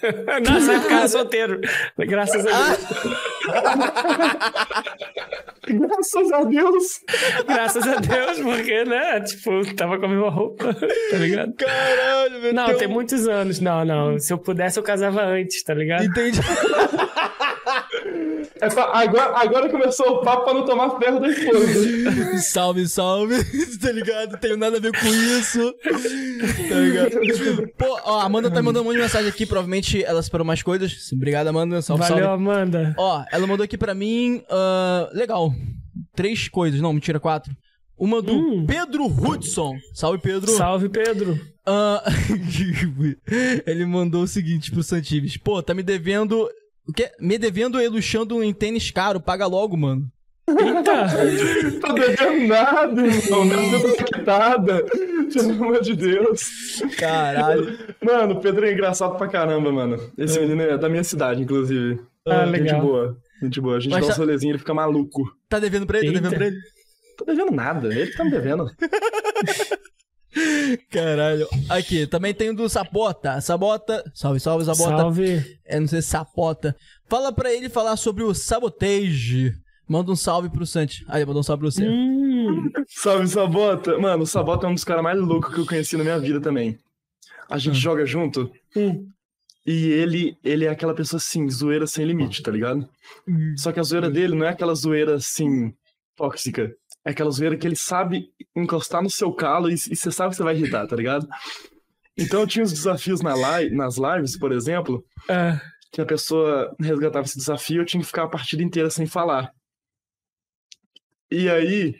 Nossa, 0.49 0.73
eu 0.73 0.81
cara 0.87 1.07
solteiro. 1.07 1.61
Graças 1.97 2.45
a 2.45 2.75
Deus. 2.75 3.03
Graças 5.65 6.31
a 6.31 6.43
Deus! 6.43 7.01
Graças 7.47 7.87
a 7.87 7.95
Deus, 7.95 8.39
porque, 8.41 8.83
né? 8.83 9.21
Tipo, 9.21 9.75
tava 9.75 9.97
com 9.97 10.05
a 10.05 10.09
mesma 10.09 10.29
roupa, 10.29 10.73
tá 10.75 11.17
ligado? 11.17 11.53
Caralho, 11.53 12.41
meu 12.41 12.53
Não, 12.53 12.77
tem 12.77 12.87
muitos 12.87 13.27
anos. 13.27 13.59
Não, 13.59 13.85
não. 13.85 14.19
Se 14.19 14.33
eu 14.33 14.37
pudesse, 14.37 14.77
eu 14.77 14.83
casava 14.83 15.23
antes, 15.23 15.63
tá 15.63 15.73
ligado? 15.73 16.05
Entendi. 16.05 16.39
É 18.65 18.69
pra- 18.69 18.91
agora, 18.97 19.37
agora 19.37 19.69
começou 19.69 20.07
o 20.07 20.21
papo 20.21 20.45
pra 20.45 20.53
não 20.53 20.65
tomar 20.65 20.97
ferro 20.99 21.19
da 21.19 21.27
esposa. 21.29 22.37
salve, 22.41 22.87
salve. 22.87 23.35
tá 23.79 23.91
ligado? 23.91 24.37
Tenho 24.39 24.57
nada 24.57 24.77
a 24.77 24.79
ver 24.79 24.91
com 24.91 25.07
isso. 25.07 25.73
Tá 26.69 26.75
ligado? 26.75 27.67
Pô, 27.77 27.99
ó, 28.05 28.19
a 28.19 28.23
Amanda 28.25 28.49
tá 28.49 28.57
me 28.61 28.65
mandando 28.67 28.81
um 28.81 28.85
monte 28.85 28.95
de 28.95 29.01
mensagem 29.01 29.29
aqui. 29.29 29.45
Provavelmente 29.45 30.03
ela 30.03 30.21
separou 30.21 30.45
mais 30.45 30.61
coisas. 30.63 31.11
Obrigado, 31.11 31.47
Amanda. 31.47 31.81
Salve, 31.81 32.03
Valeu, 32.03 32.25
salve. 32.25 32.43
Amanda. 32.43 32.93
Ó, 32.97 33.23
ela 33.31 33.47
mandou 33.47 33.63
aqui 33.63 33.77
pra 33.77 33.93
mim. 33.93 34.43
ah, 34.49 35.09
legal. 35.13 35.51
Três 36.15 36.47
coisas. 36.47 36.79
Não, 36.81 36.93
mentira, 36.93 37.19
quatro. 37.19 37.51
Uma 37.97 38.21
do 38.21 38.33
Hum. 38.33 38.65
Pedro 38.65 39.05
Hudson. 39.05 39.75
Salve, 39.93 40.17
Pedro. 40.19 40.51
Salve, 40.51 40.89
Pedro. 40.89 41.39
Ah, 41.65 42.03
ele 43.65 43.85
mandou 43.85 44.23
o 44.23 44.27
seguinte 44.27 44.71
pro 44.71 44.83
Santives. 44.83 45.37
Pô, 45.37 45.61
tá 45.61 45.73
me 45.73 45.83
devendo. 45.83 46.49
O 46.87 46.93
quê? 46.93 47.11
Me 47.19 47.37
devendo 47.37 47.81
e 47.81 47.87
luxando 47.87 48.43
em 48.43 48.53
tênis 48.53 48.91
caro. 48.91 49.19
Paga 49.21 49.45
logo, 49.47 49.77
mano. 49.77 50.07
Eita. 50.47 51.07
Tô 51.79 51.93
devendo 51.93 52.47
nada, 52.47 53.01
irmão. 53.07 53.45
Não 53.45 53.69
deu 53.79 53.95
quitada. 53.95 54.85
Pelo 55.33 55.51
amor 55.51 55.81
de 55.81 55.95
Deus. 55.95 56.81
Caralho. 56.99 57.77
Mano, 58.03 58.33
o 58.35 58.41
Pedro 58.41 58.65
é 58.65 58.73
engraçado 58.73 59.17
pra 59.17 59.27
caramba, 59.29 59.71
mano. 59.71 59.97
Esse 60.17 60.39
menino 60.39 60.61
é 60.61 60.77
da 60.77 60.89
minha 60.89 61.03
cidade, 61.03 61.41
inclusive. 61.41 61.99
Ah, 62.27 62.45
Gente 62.45 62.51
legal. 62.61 62.81
boa. 62.81 63.17
Gente 63.41 63.61
boa. 63.61 63.77
A 63.77 63.79
gente 63.79 63.91
Mas 63.91 64.01
dá 64.01 64.07
tá- 64.07 64.13
uns 64.13 64.17
rolezinhos 64.19 64.51
ele 64.53 64.59
fica 64.59 64.73
maluco. 64.73 65.23
Tá 65.49 65.59
devendo 65.59 65.85
pra 65.87 65.99
ele? 65.99 66.07
Tá 66.07 66.13
Eita. 66.13 66.21
devendo 66.29 66.37
pra 66.37 66.47
ele? 66.47 66.57
Tô 67.17 67.25
devendo 67.25 67.51
nada. 67.51 67.87
Ele 67.93 68.11
que 68.11 68.17
tá 68.17 68.23
me 68.25 68.31
devendo. 68.31 68.65
Caralho. 70.89 71.47
Aqui, 71.69 72.07
também 72.07 72.33
tem 72.33 72.49
o 72.49 72.55
do 72.55 72.67
Sapota. 72.69 73.39
Sabota. 73.41 74.03
Salve, 74.13 74.39
salve, 74.39 74.65
Sabota. 74.65 74.97
Salve. 74.97 75.57
É, 75.65 75.79
não 75.79 75.87
sei, 75.87 76.01
Sapota. 76.01 76.75
Fala 77.09 77.31
pra 77.31 77.53
ele 77.53 77.69
falar 77.69 77.95
sobre 77.95 78.23
o 78.23 78.33
Sabotage. 78.33 79.53
Manda 79.87 80.11
um 80.11 80.15
salve 80.15 80.49
pro 80.49 80.65
Santi. 80.65 81.03
Aí, 81.07 81.25
mandou 81.25 81.41
um 81.41 81.43
salve 81.43 81.61
pra 81.61 81.71
você. 81.71 81.87
Hum. 81.87 82.69
Salve, 82.87 83.27
Sabota. 83.27 83.97
Mano, 83.99 84.23
o 84.23 84.27
Sabota 84.27 84.65
é 84.65 84.69
um 84.69 84.73
dos 84.73 84.83
caras 84.83 85.03
mais 85.03 85.19
loucos 85.19 85.53
que 85.53 85.59
eu 85.59 85.65
conheci 85.65 85.97
na 85.97 86.03
minha 86.03 86.19
vida 86.19 86.39
também. 86.39 86.77
A 87.49 87.57
gente 87.57 87.77
joga 87.77 88.05
junto 88.05 88.49
Hum. 88.75 89.05
e 89.67 89.85
ele, 89.91 90.37
ele 90.43 90.65
é 90.65 90.69
aquela 90.69 90.93
pessoa 90.95 91.17
assim, 91.17 91.47
zoeira 91.49 91.85
sem 91.85 92.05
limite, 92.05 92.41
tá 92.41 92.49
ligado? 92.49 92.87
Só 93.57 93.71
que 93.71 93.79
a 93.79 93.83
zoeira 93.83 94.09
dele 94.09 94.35
não 94.35 94.45
é 94.45 94.49
aquela 94.49 94.73
zoeira 94.73 95.15
assim, 95.15 95.73
tóxica. 96.15 96.73
É 97.05 97.11
aquela 97.11 97.31
zoeira 97.31 97.57
que 97.57 97.67
ele 97.67 97.75
sabe 97.75 98.29
encostar 98.55 99.01
no 99.01 99.09
seu 99.09 99.33
calo 99.33 99.69
e, 99.69 99.73
e 99.73 99.95
você 99.95 100.11
sabe 100.11 100.31
que 100.31 100.37
você 100.37 100.43
vai 100.43 100.55
irritar, 100.55 100.87
tá 100.87 100.95
ligado? 100.95 101.27
Então 102.17 102.41
eu 102.41 102.47
tinha 102.47 102.63
os 102.63 102.71
desafios 102.71 103.21
na 103.21 103.33
li 103.35 103.71
nas 103.71 103.97
lives, 103.97 104.37
por 104.37 104.51
exemplo, 104.51 105.03
Ah, 105.29 105.59
que 105.91 106.01
a 106.01 106.05
pessoa 106.05 106.73
resgatava 106.79 107.25
esse 107.25 107.37
desafio, 107.37 107.81
eu 107.81 107.85
tinha 107.85 108.01
que 108.01 108.07
ficar 108.07 108.23
a 108.23 108.29
partida 108.29 108.63
inteira 108.63 108.89
sem 108.89 109.05
falar. 109.05 109.51
E 111.29 111.49
aí, 111.49 111.95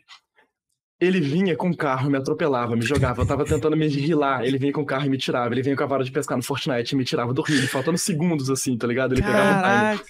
ele 1.08 1.20
vinha 1.22 1.56
com 1.56 1.70
o 1.70 1.76
carro, 1.78 2.10
me 2.10 2.18
atropelava, 2.18 2.76
me 2.76 2.82
jogava. 2.84 3.22
Eu 3.22 3.26
tava 3.26 3.46
tentando 3.46 3.76
me 3.76 3.88
rilar, 3.88 4.44
ele 4.44 4.58
vinha 4.58 4.72
com 4.74 4.82
o 4.82 4.86
carro 4.86 5.06
e 5.06 5.10
me 5.10 5.18
tirava. 5.18 5.54
Ele 5.54 5.62
vinha 5.62 5.76
com 5.76 5.84
a 5.84 5.88
vara 5.88 6.04
de 6.04 6.12
pescar 6.12 6.38
no 6.38 6.44
Fortnite 6.44 6.94
e 6.94 6.98
me 6.98 7.04
tirava 7.04 7.34
do 7.34 7.42
rio, 7.42 7.68
faltando 7.68 7.98
segundos 7.98 8.50
assim, 8.50 8.78
tá 8.78 8.88
ligado? 8.88 9.14
Ele 9.14 9.22
pegava 9.22 9.42
o 9.44 9.54
time. 9.54 9.62
Caraca. 9.62 10.04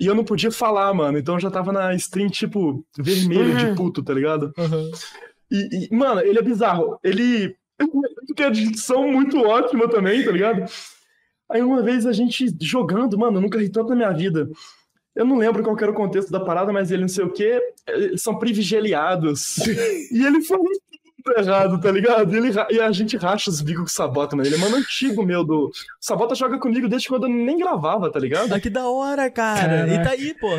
E 0.00 0.06
eu 0.06 0.14
não 0.14 0.24
podia 0.24 0.50
falar, 0.50 0.92
mano. 0.94 1.18
Então 1.18 1.34
eu 1.34 1.40
já 1.40 1.50
tava 1.50 1.72
na 1.72 1.94
stream, 1.94 2.28
tipo, 2.28 2.84
vermelho 2.98 3.56
de 3.56 3.64
Uhum. 3.66 3.74
puto, 3.74 4.02
tá 4.02 4.14
ligado? 4.14 4.52
Uhum. 4.56 4.90
E, 5.50 5.88
e, 5.90 5.94
mano, 5.96 6.20
ele 6.20 6.38
é 6.38 6.42
bizarro. 6.42 6.98
Ele 7.02 7.54
tem 8.36 8.46
a 8.46 8.50
dicção 8.50 9.10
muito 9.10 9.38
ótima 9.40 9.88
também, 9.88 10.24
tá 10.24 10.30
ligado? 10.30 10.64
Aí 11.50 11.62
uma 11.62 11.82
vez 11.82 12.04
a 12.06 12.12
gente 12.12 12.46
jogando, 12.60 13.18
mano, 13.18 13.38
eu 13.38 13.40
nunca 13.40 13.58
ri 13.58 13.68
tanto 13.70 13.88
na 13.90 13.96
minha 13.96 14.12
vida. 14.12 14.48
Eu 15.18 15.24
não 15.24 15.36
lembro 15.36 15.64
qual 15.64 15.76
era 15.76 15.90
o 15.90 15.94
contexto 15.94 16.30
da 16.30 16.38
parada, 16.38 16.72
mas 16.72 16.92
ele 16.92 17.00
não 17.00 17.08
sei 17.08 17.24
o 17.24 17.32
quê, 17.32 17.60
eles 17.88 18.22
são 18.22 18.38
privilegiados. 18.38 19.56
e 20.12 20.24
ele 20.24 20.40
falou 20.42 20.64
tudo 21.24 21.40
errado, 21.40 21.80
tá 21.80 21.90
ligado? 21.90 22.32
E, 22.32 22.38
ele, 22.38 22.52
e 22.70 22.80
a 22.80 22.92
gente 22.92 23.16
racha 23.16 23.50
os 23.50 23.60
bicos 23.60 23.82
com 23.82 23.88
o 23.88 23.92
Sabota, 23.92 24.36
mano. 24.36 24.48
Ele 24.48 24.54
é 24.54 24.58
mano 24.58 24.76
antigo 24.76 25.24
meu 25.24 25.42
do. 25.42 25.66
O 25.66 25.70
Sabota 26.00 26.36
joga 26.36 26.56
comigo 26.60 26.88
desde 26.88 27.08
quando 27.08 27.26
eu 27.26 27.30
nem 27.30 27.58
gravava, 27.58 28.12
tá 28.12 28.20
ligado? 28.20 28.54
Ah, 28.54 28.60
que 28.60 28.70
da 28.70 28.88
hora, 28.88 29.28
cara. 29.28 29.60
Caraca. 29.60 29.92
E 29.92 30.02
tá 30.04 30.10
aí, 30.10 30.34
pô. 30.34 30.50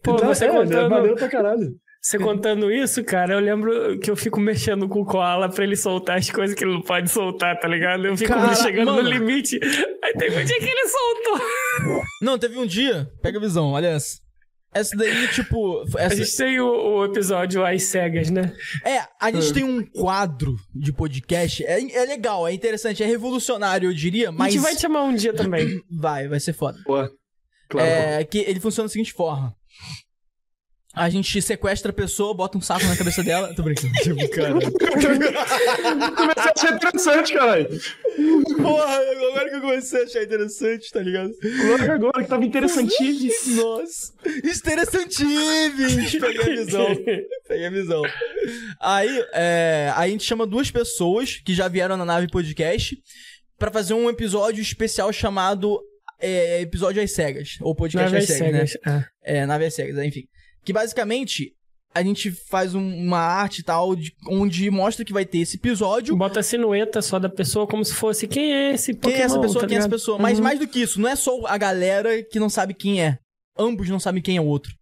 Pô, 0.00 0.14
Então, 0.14 0.28
você 0.28 0.44
é, 0.44 0.48
é 0.48 0.52
contando, 0.52 0.90
maneiro 0.90 1.16
pra 1.16 1.28
caralho. 1.28 1.74
Você 2.04 2.18
contando 2.18 2.70
isso, 2.70 3.02
cara, 3.02 3.32
eu 3.32 3.40
lembro 3.40 3.98
que 3.98 4.10
eu 4.10 4.16
fico 4.16 4.38
mexendo 4.38 4.86
com 4.86 5.00
o 5.00 5.06
Koala 5.06 5.48
pra 5.48 5.64
ele 5.64 5.74
soltar 5.74 6.18
as 6.18 6.28
coisas 6.28 6.54
que 6.54 6.62
ele 6.62 6.74
não 6.74 6.82
pode 6.82 7.10
soltar, 7.10 7.58
tá 7.58 7.66
ligado? 7.66 8.06
Eu 8.06 8.14
fico 8.14 8.28
Cara, 8.30 8.54
chegando 8.54 8.92
mano. 8.92 9.04
no 9.04 9.08
limite. 9.08 9.58
Aí 10.02 10.12
teve 10.12 10.38
um 10.38 10.44
dia 10.44 10.58
que 10.58 10.66
ele 10.66 10.86
soltou. 10.86 11.40
Não, 12.20 12.38
teve 12.38 12.58
um 12.58 12.66
dia. 12.66 13.10
Pega 13.22 13.38
a 13.38 13.40
visão, 13.40 13.70
olha 13.72 13.86
essa. 13.86 14.18
Essa 14.74 14.94
daí, 14.98 15.28
tipo. 15.28 15.82
A 15.96 16.02
Essa... 16.02 16.16
gente 16.16 16.36
tem 16.36 16.60
o, 16.60 16.66
o 16.66 17.04
episódio 17.06 17.64
As 17.64 17.84
Cegas, 17.84 18.28
né? 18.28 18.52
É, 18.84 19.00
a 19.18 19.30
gente 19.30 19.54
tem 19.54 19.64
um 19.64 19.82
quadro 19.82 20.56
de 20.74 20.92
podcast. 20.92 21.64
É, 21.64 21.80
é 21.80 22.04
legal, 22.04 22.46
é 22.46 22.52
interessante, 22.52 23.02
é 23.02 23.06
revolucionário, 23.06 23.88
eu 23.88 23.94
diria, 23.94 24.28
A 24.28 24.32
mas. 24.32 24.52
gente 24.52 24.62
vai 24.62 24.74
te 24.74 24.82
chamar 24.82 25.04
um 25.04 25.14
dia 25.14 25.32
também. 25.32 25.80
Vai, 25.90 26.28
vai 26.28 26.40
ser 26.40 26.52
foda. 26.52 26.76
Pô, 26.84 27.08
claro. 27.68 27.88
É 27.88 28.24
que 28.24 28.38
ele 28.38 28.60
funciona 28.60 28.88
da 28.88 28.92
seguinte 28.92 29.12
forma. 29.14 29.54
A 30.94 31.10
gente 31.10 31.42
sequestra 31.42 31.90
a 31.90 31.94
pessoa, 31.94 32.32
bota 32.32 32.56
um 32.56 32.60
saco 32.60 32.84
na 32.84 32.96
cabeça 32.96 33.22
dela. 33.22 33.52
Tô 33.54 33.64
brincando. 33.64 33.92
Tipo, 33.94 34.28
cara. 34.28 34.52
Comecei 34.52 36.42
a 36.42 36.52
achar 36.56 36.76
interessante, 36.76 37.34
caralho. 37.34 37.68
Porra, 38.62 38.94
agora 38.94 39.50
que 39.50 39.56
eu 39.56 39.60
comecei 39.60 40.00
a 40.00 40.04
achar 40.04 40.22
interessante, 40.22 40.92
tá 40.92 41.00
ligado? 41.00 41.32
Logo 41.42 41.92
agora 41.92 42.22
que 42.22 42.28
tava 42.28 42.44
interessantíssimo. 42.44 43.56
Nossa. 43.56 44.12
Interessantíssimo. 44.44 46.20
Peguei 46.20 46.42
a 46.42 46.64
visão. 46.64 46.86
Peguei 47.48 47.66
a 47.66 47.70
visão. 47.70 48.02
Aí, 48.80 49.24
é, 49.32 49.92
aí 49.96 50.10
a 50.10 50.12
gente 50.12 50.24
chama 50.24 50.46
duas 50.46 50.70
pessoas 50.70 51.40
que 51.44 51.54
já 51.54 51.66
vieram 51.66 51.96
na 51.96 52.04
nave 52.04 52.28
podcast 52.28 52.96
pra 53.58 53.70
fazer 53.70 53.94
um 53.94 54.08
episódio 54.08 54.62
especial 54.62 55.12
chamado 55.12 55.80
é, 56.20 56.60
Episódio 56.60 57.02
às 57.02 57.10
Cegas. 57.10 57.56
Ou 57.60 57.74
Podcast 57.74 58.12
Nave 58.12 58.22
às 58.22 58.28
Cegas, 58.28 58.52
né? 58.52 58.66
Cegas. 58.66 59.08
É. 59.24 59.38
É, 59.38 59.46
nave 59.46 59.64
às 59.64 59.74
cegas, 59.74 59.98
enfim. 60.04 60.28
Que 60.64 60.72
basicamente 60.72 61.52
a 61.94 62.02
gente 62.02 62.30
faz 62.32 62.74
um- 62.74 62.96
uma 62.96 63.18
arte 63.20 63.60
e 63.60 63.62
tal, 63.62 63.94
de- 63.94 64.12
onde 64.28 64.68
mostra 64.70 65.04
que 65.04 65.12
vai 65.12 65.24
ter 65.24 65.38
esse 65.38 65.56
episódio. 65.56 66.16
Bota 66.16 66.40
a 66.40 66.42
sinueta 66.42 67.00
só 67.00 67.18
da 67.20 67.28
pessoa 67.28 67.66
como 67.68 67.84
se 67.84 67.94
fosse 67.94 68.26
quem 68.26 68.52
é 68.52 68.72
esse 68.74 68.94
Quem 68.94 69.12
é 69.12 69.16
essa 69.18 69.34
Pokémon, 69.36 69.42
pessoa? 69.42 69.60
tá 69.60 69.68
quem 69.68 69.76
é 69.76 69.78
essa 69.78 69.88
pessoa? 69.88 70.18
Mas 70.18 70.38
Uhum. 70.38 70.44
mais 70.44 70.58
do 70.58 70.66
que 70.66 70.80
isso, 70.80 71.00
não 71.00 71.08
é 71.08 71.14
só 71.14 71.46
a 71.46 71.56
galera 71.56 72.20
que 72.24 72.40
não 72.40 72.48
sabe 72.48 72.74
quem 72.74 73.00
é. 73.02 73.18
Ambos 73.56 73.88
não 73.88 74.00
sabem 74.00 74.20
quem 74.20 74.36
é 74.36 74.40
o 74.40 74.44
outro. 74.46 74.72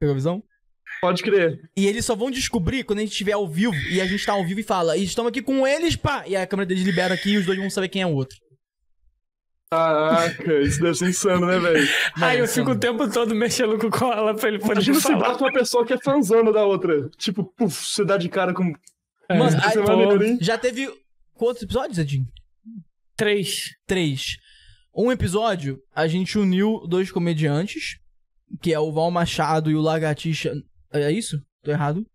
Pegou 0.00 0.12
a 0.12 0.16
visão? 0.16 0.42
Pode 1.02 1.22
crer. 1.22 1.60
E 1.76 1.86
eles 1.86 2.06
só 2.06 2.16
vão 2.16 2.30
descobrir 2.30 2.82
quando 2.84 3.00
a 3.00 3.02
gente 3.02 3.12
estiver 3.12 3.32
ao 3.32 3.46
vivo 3.46 3.74
e 3.90 4.00
a 4.00 4.06
gente 4.06 4.24
tá 4.24 4.32
ao 4.32 4.46
vivo 4.46 4.60
e 4.60 4.62
fala, 4.62 4.96
e 4.96 5.04
estamos 5.04 5.28
aqui 5.28 5.42
com 5.42 5.66
eles, 5.66 5.94
pá! 5.94 6.24
E 6.26 6.34
a 6.34 6.46
câmera 6.46 6.66
deles 6.66 6.84
libera 6.84 7.12
aqui 7.12 7.32
e 7.32 7.36
os 7.36 7.44
dois 7.44 7.58
vão 7.58 7.68
saber 7.68 7.88
quem 7.88 8.00
é 8.00 8.06
o 8.06 8.14
outro. 8.14 8.36
Caraca, 9.70 10.60
isso 10.60 10.80
deve 10.80 10.94
ser 10.94 11.08
insano, 11.08 11.46
né, 11.46 11.58
velho? 11.58 11.88
Aí 12.22 12.38
eu 12.38 12.46
fico 12.46 12.70
o 12.70 12.78
tempo 12.78 13.10
todo 13.10 13.34
mexendo 13.34 13.76
com 13.78 13.90
cola 13.90 14.34
pra 14.34 14.48
ele 14.48 14.58
poder 14.60 14.74
Imagina 14.74 15.00
se 15.00 15.02
falar. 15.02 15.30
bota 15.30 15.44
uma 15.44 15.52
pessoa 15.52 15.84
que 15.84 15.92
é 15.92 15.98
fanzona 15.98 16.52
da 16.52 16.64
outra. 16.64 17.08
Tipo, 17.16 17.44
puf, 17.44 17.74
você 17.74 18.04
dá 18.04 18.16
de 18.16 18.28
cara 18.28 18.54
com. 18.54 18.72
É, 19.28 19.36
Mano, 19.36 19.56
aí, 19.60 20.22
é 20.24 20.26
hein? 20.28 20.38
já 20.40 20.56
teve 20.56 20.88
quantos 21.34 21.62
episódios, 21.62 21.98
Edinho? 21.98 22.28
Três. 23.16 23.70
Três. 23.86 24.36
Um 24.94 25.10
episódio, 25.10 25.82
a 25.94 26.06
gente 26.06 26.38
uniu 26.38 26.86
dois 26.88 27.10
comediantes, 27.10 27.98
que 28.62 28.72
é 28.72 28.78
o 28.78 28.92
Val 28.92 29.10
Machado 29.10 29.68
e 29.70 29.74
o 29.74 29.80
Lagartixa. 29.80 30.52
É 30.92 31.10
isso? 31.10 31.42
Tô 31.64 31.72
errado? 31.72 32.06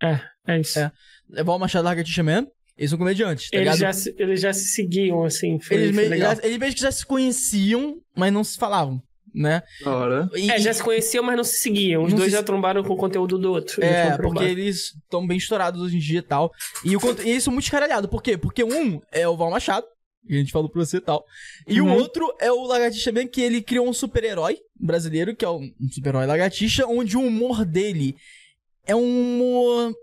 É 0.47 0.59
isso. 0.59 0.79
É. 0.79 0.91
É 1.35 1.43
Val 1.43 1.59
Machado 1.59 1.83
e 1.83 1.89
Lagartixa 1.89 2.23
mesmo. 2.23 2.47
Eles 2.81 2.89
são 2.89 2.97
comediantes, 2.97 3.49
tá 3.51 3.57
Eles, 3.57 3.65
ligado? 3.75 3.79
já 3.79 3.93
se, 3.93 4.15
eles 4.17 4.41
já 4.41 4.51
se 4.53 4.65
seguiam, 4.69 5.23
assim. 5.23 5.59
Foi, 5.59 5.77
Eles, 5.77 5.93
foi 5.95 6.03
me- 6.05 6.09
legal. 6.09 6.35
já, 6.35 6.41
eles 6.43 6.57
meio 6.57 6.73
que 6.73 6.81
já 6.81 6.91
se 6.91 7.05
conheciam, 7.05 7.97
mas 8.15 8.33
não 8.33 8.43
se 8.43 8.57
falavam, 8.57 8.99
né? 9.35 9.61
Da 9.85 9.95
hora. 9.95 10.29
E- 10.33 10.49
É, 10.49 10.59
já 10.59 10.73
se 10.73 10.81
conheciam, 10.81 11.23
mas 11.23 11.37
não 11.37 11.43
se 11.43 11.59
seguiam. 11.59 12.03
Os 12.03 12.11
dois 12.11 12.31
se- 12.31 12.37
já 12.37 12.41
trombaram 12.41 12.83
com 12.83 12.93
o 12.93 12.97
conteúdo 12.97 13.37
do 13.37 13.51
outro. 13.51 13.83
É, 13.83 14.17
porque 14.17 14.43
eles 14.43 14.95
estão 15.03 15.27
bem 15.27 15.37
estourados 15.37 15.79
hoje 15.79 15.97
em 15.97 15.99
dia 15.99 16.19
e 16.19 16.23
tal. 16.23 16.51
E, 16.83 16.97
o, 16.97 16.99
e 17.23 17.29
eles 17.29 17.43
são 17.43 17.53
muito 17.53 17.65
escaralhados. 17.65 18.09
Por 18.09 18.23
quê? 18.23 18.35
Porque 18.35 18.63
um 18.63 18.99
é 19.11 19.27
o 19.27 19.37
Val 19.37 19.51
Machado, 19.51 19.85
que 20.27 20.33
a 20.33 20.37
gente 20.39 20.51
falou 20.51 20.67
pra 20.67 20.83
você 20.83 20.97
e 20.97 21.01
tal. 21.01 21.23
E 21.67 21.79
Uhum. 21.81 21.91
o 21.91 21.95
outro 21.97 22.33
é 22.41 22.51
o 22.51 22.63
Lagartixa 22.65 23.11
Man, 23.11 23.27
que 23.27 23.41
ele 23.41 23.61
criou 23.61 23.87
um 23.87 23.93
super-herói 23.93 24.57
brasileiro, 24.79 25.35
que 25.35 25.45
é 25.45 25.49
um 25.49 25.71
um 25.79 25.87
super-herói 25.91 26.25
Lagartixa, 26.25 26.87
onde 26.87 27.15
o 27.15 27.21
humor 27.21 27.63
dele 27.63 28.15
é 28.87 28.95
um 28.95 29.03
humor. 29.03 29.93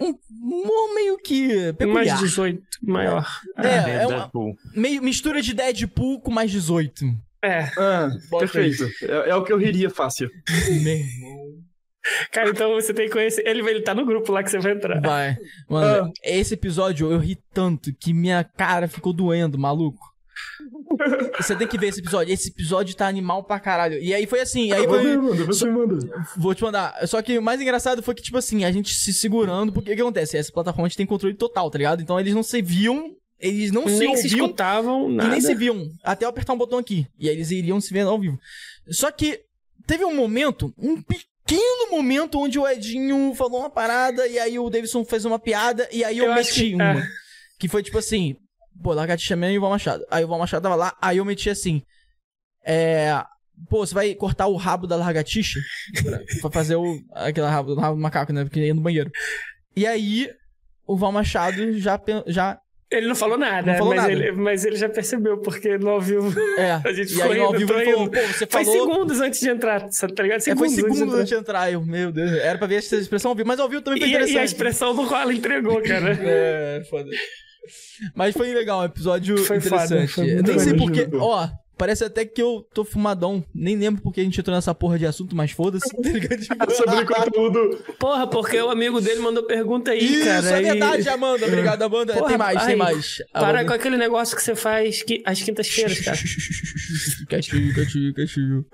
Um 0.00 0.14
humor 0.30 0.94
meio 0.94 1.16
que 1.18 1.72
peculiar. 1.74 2.04
Mais 2.06 2.20
18, 2.20 2.62
maior. 2.82 3.26
É, 3.56 4.02
é 4.02 4.06
uma 4.06 4.16
Deadpool. 4.18 4.56
meio 4.74 5.02
mistura 5.02 5.40
de 5.40 5.54
Deadpool 5.54 6.20
com 6.20 6.30
mais 6.30 6.50
18. 6.50 7.04
É. 7.42 7.70
Ah, 7.78 8.10
perfeito. 8.38 8.88
É, 9.02 9.30
é 9.30 9.34
o 9.34 9.44
que 9.44 9.52
eu 9.52 9.58
riria 9.58 9.88
fácil. 9.88 10.30
Meu 10.82 10.96
irmão. 10.96 11.66
Cara, 12.30 12.50
então 12.50 12.72
você 12.74 12.94
tem 12.94 13.06
que 13.06 13.12
conhecer. 13.12 13.46
Ele, 13.46 13.68
ele 13.68 13.82
tá 13.82 13.94
no 13.94 14.04
grupo 14.06 14.30
lá 14.32 14.42
que 14.42 14.50
você 14.50 14.58
vai 14.58 14.72
entrar. 14.72 15.00
Vai. 15.00 15.36
Mano, 15.68 16.12
esse 16.22 16.54
episódio 16.54 17.10
eu 17.10 17.18
ri 17.18 17.36
tanto 17.52 17.92
que 17.92 18.14
minha 18.14 18.44
cara 18.44 18.86
ficou 18.86 19.12
doendo, 19.12 19.58
maluco. 19.58 20.15
Você 21.38 21.54
tem 21.56 21.66
que 21.66 21.78
ver 21.78 21.88
esse 21.88 22.00
episódio. 22.00 22.32
Esse 22.32 22.48
episódio 22.48 22.94
tá 22.96 23.06
animal 23.06 23.42
pra 23.44 23.58
caralho. 23.60 23.98
E 23.98 24.14
aí 24.14 24.26
foi 24.26 24.40
assim, 24.40 24.72
aí 24.72 24.84
foi. 24.86 25.16
manda, 25.16 25.44
você 25.44 25.66
manda. 25.70 25.98
Vou 26.36 26.54
te 26.54 26.62
mandar. 26.62 26.94
Só 27.06 27.20
que 27.22 27.38
o 27.38 27.42
mais 27.42 27.60
engraçado 27.60 28.02
foi 28.02 28.14
que, 28.14 28.22
tipo 28.22 28.38
assim, 28.38 28.64
a 28.64 28.72
gente 28.72 28.94
se 28.94 29.12
segurando, 29.12 29.72
porque 29.72 29.92
o 29.92 29.94
que 29.96 30.00
acontece? 30.02 30.36
Essa 30.36 30.52
plataforma 30.52 30.86
a 30.86 30.88
gente 30.88 30.96
tem 30.96 31.06
controle 31.06 31.34
total, 31.34 31.70
tá 31.70 31.78
ligado? 31.78 32.02
Então 32.02 32.18
eles 32.18 32.34
não 32.34 32.42
se 32.42 32.60
viam, 32.62 33.14
eles 33.38 33.70
não 33.70 33.86
se 33.88 33.98
Nem 33.98 34.16
se 34.16 34.24
ouviam 34.28 34.46
escutavam, 34.46 35.10
e 35.10 35.14
nada. 35.14 35.30
nem 35.30 35.40
se 35.40 35.54
viam. 35.54 35.90
Até 36.02 36.24
eu 36.24 36.28
apertar 36.30 36.52
um 36.52 36.58
botão 36.58 36.78
aqui. 36.78 37.06
E 37.18 37.28
aí 37.28 37.34
eles 37.34 37.50
iriam 37.50 37.80
se 37.80 37.92
vendo 37.92 38.10
ao 38.10 38.18
vivo. 38.20 38.38
Só 38.88 39.10
que 39.10 39.40
teve 39.86 40.04
um 40.04 40.14
momento, 40.14 40.72
um 40.78 41.00
pequeno 41.02 41.90
momento, 41.90 42.38
onde 42.40 42.58
o 42.58 42.66
Edinho 42.66 43.34
falou 43.34 43.60
uma 43.60 43.70
parada, 43.70 44.26
e 44.26 44.38
aí 44.38 44.58
o 44.58 44.68
Davidson 44.70 45.04
fez 45.04 45.24
uma 45.24 45.38
piada, 45.38 45.88
e 45.92 46.02
aí 46.02 46.18
eu, 46.18 46.26
Eu 46.26 46.34
meti 46.34 46.70
que- 46.70 46.74
uma. 46.74 47.00
é. 47.00 47.02
Que 47.58 47.68
foi 47.68 47.82
tipo 47.82 47.96
assim, 47.98 48.36
pô, 48.82 48.92
Lagartixa 48.92 49.36
Man 49.36 49.52
e 49.52 49.58
o 49.58 49.60
Val 49.60 49.70
Machado. 49.70 50.04
Aí 50.10 50.24
o 50.24 50.28
Val 50.28 50.38
Machado 50.38 50.62
tava 50.62 50.74
lá, 50.74 50.96
aí 51.00 51.18
eu 51.18 51.24
meti 51.24 51.50
assim, 51.50 51.82
é... 52.66 53.22
Pô, 53.70 53.86
você 53.86 53.94
vai 53.94 54.14
cortar 54.14 54.48
o 54.48 54.56
rabo 54.56 54.86
da 54.86 54.96
lagartixa? 54.96 55.58
Pra, 56.42 56.50
fazer 56.50 56.76
o... 56.76 57.00
Aquele 57.14 57.46
rabo, 57.46 57.72
o 57.72 57.80
rabo 57.80 57.96
do 57.96 58.02
macaco, 58.02 58.30
né? 58.30 58.44
Porque 58.44 58.60
ia 58.60 58.74
no 58.74 58.82
banheiro. 58.82 59.10
E 59.74 59.86
aí, 59.86 60.28
o 60.86 60.94
Val 60.94 61.10
Machado 61.10 61.78
já... 61.78 61.98
já 62.26 62.58
Ele 62.90 63.06
não 63.06 63.14
falou 63.14 63.38
nada, 63.38 63.72
Não 63.72 63.78
falou 63.78 63.94
mas, 63.94 64.02
nada. 64.02 64.12
Ele, 64.12 64.32
mas 64.32 64.64
ele 64.66 64.76
já 64.76 64.90
percebeu, 64.90 65.38
porque 65.40 65.78
no 65.78 65.88
ao 65.88 66.00
vivo. 66.02 66.38
é, 66.58 66.72
A 66.84 66.92
gente 66.92 67.12
e 67.12 67.14
ficou 67.14 67.32
aí 67.32 67.38
no 67.38 67.44
ao 67.44 67.52
vivo 67.52 67.72
ele 67.72 67.92
falou, 67.92 68.10
pô, 68.10 68.20
você 68.20 68.46
Foi 68.46 68.64
falou... 68.64 68.88
segundos 68.88 69.20
antes 69.22 69.40
de 69.40 69.48
entrar, 69.48 69.88
tá 69.88 70.22
ligado? 70.22 70.40
É, 70.40 70.54
foi 70.54 70.68
Segundos, 70.68 70.74
segundos 70.74 71.14
antes 71.14 71.28
de 71.28 71.34
entrar. 71.34 71.72
Eu, 71.72 71.82
meu 71.82 72.12
Deus, 72.12 72.32
era 72.32 72.58
pra 72.58 72.66
ver 72.66 72.76
essa 72.76 72.96
expressão 72.96 73.30
ao 73.30 73.34
vivo, 73.34 73.48
mas 73.48 73.58
ao 73.58 73.70
vivo 73.70 73.80
também 73.80 74.00
foi. 74.00 74.08
E, 74.08 74.12
e 74.12 74.16
a 74.16 74.18
interessante. 74.18 74.44
expressão 74.44 74.94
do 74.94 75.06
qual 75.06 75.22
ela 75.22 75.32
entregou, 75.32 75.80
cara. 75.82 76.12
É, 76.22 76.82
foda. 76.90 77.08
Mas 78.14 78.34
foi 78.34 78.52
legal, 78.52 78.80
um 78.80 78.84
episódio 78.84 79.36
Foi 79.38 79.56
interessante. 79.56 80.18
Eu 80.20 80.26
muito 80.34 80.50
nem 80.50 80.58
sei 80.58 80.74
porque, 80.74 81.08
ó, 81.18 81.48
parece 81.78 82.04
até 82.04 82.24
que 82.24 82.40
eu 82.40 82.66
tô 82.72 82.84
fumadão. 82.84 83.44
Nem 83.54 83.76
lembro 83.76 84.00
porque 84.02 84.20
a 84.20 84.24
gente 84.24 84.40
entrou 84.40 84.54
nessa 84.56 84.74
porra 84.74 84.98
de 84.98 85.04
assunto, 85.06 85.36
mas 85.36 85.50
foda-se, 85.50 85.88
tá 85.90 86.70
Sobre 86.74 87.04
conteúdo. 87.04 87.84
Porra, 87.98 88.26
porque 88.26 88.58
o 88.60 88.70
amigo 88.70 89.00
dele 89.00 89.20
mandou 89.20 89.42
pergunta 89.44 89.90
aí, 89.90 89.98
Isso, 90.02 90.24
cara. 90.24 90.50
é 90.56 90.60
e- 90.60 90.64
verdade, 90.64 91.08
Amanda. 91.08 91.46
Obrigado, 91.46 91.82
Amanda. 91.82 92.14
Porra, 92.14 92.28
tem 92.28 92.38
mais, 92.38 92.58
tem 92.60 92.68
ai, 92.70 92.76
mais. 92.76 93.22
Para 93.32 93.48
Amanda- 93.50 93.64
com 93.66 93.72
aquele 93.74 93.96
negócio 93.98 94.34
que 94.36 94.42
você 94.42 94.54
faz 94.54 95.02
que, 95.02 95.22
às 95.26 95.42
quintas-feiras, 95.42 96.00
cara. 96.00 96.16
Quietinho, 97.28 97.74
quietinho, 97.74 98.14
quietinho. 98.14 98.64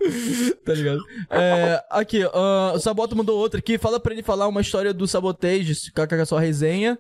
Tá 0.64 0.74
ligado? 0.74 1.00
É, 1.30 1.82
aqui, 1.90 2.22
ah, 2.32 2.72
o 2.74 2.78
Saboto 2.78 3.16
mandou 3.16 3.38
outra 3.38 3.58
aqui. 3.58 3.78
Fala 3.78 3.98
pra 3.98 4.12
ele 4.12 4.22
falar 4.22 4.46
uma 4.46 4.60
história 4.60 4.92
do 4.94 5.06
Sabotage, 5.08 5.74
kkk 5.92 6.24
só 6.26 6.38
resenha. 6.38 6.98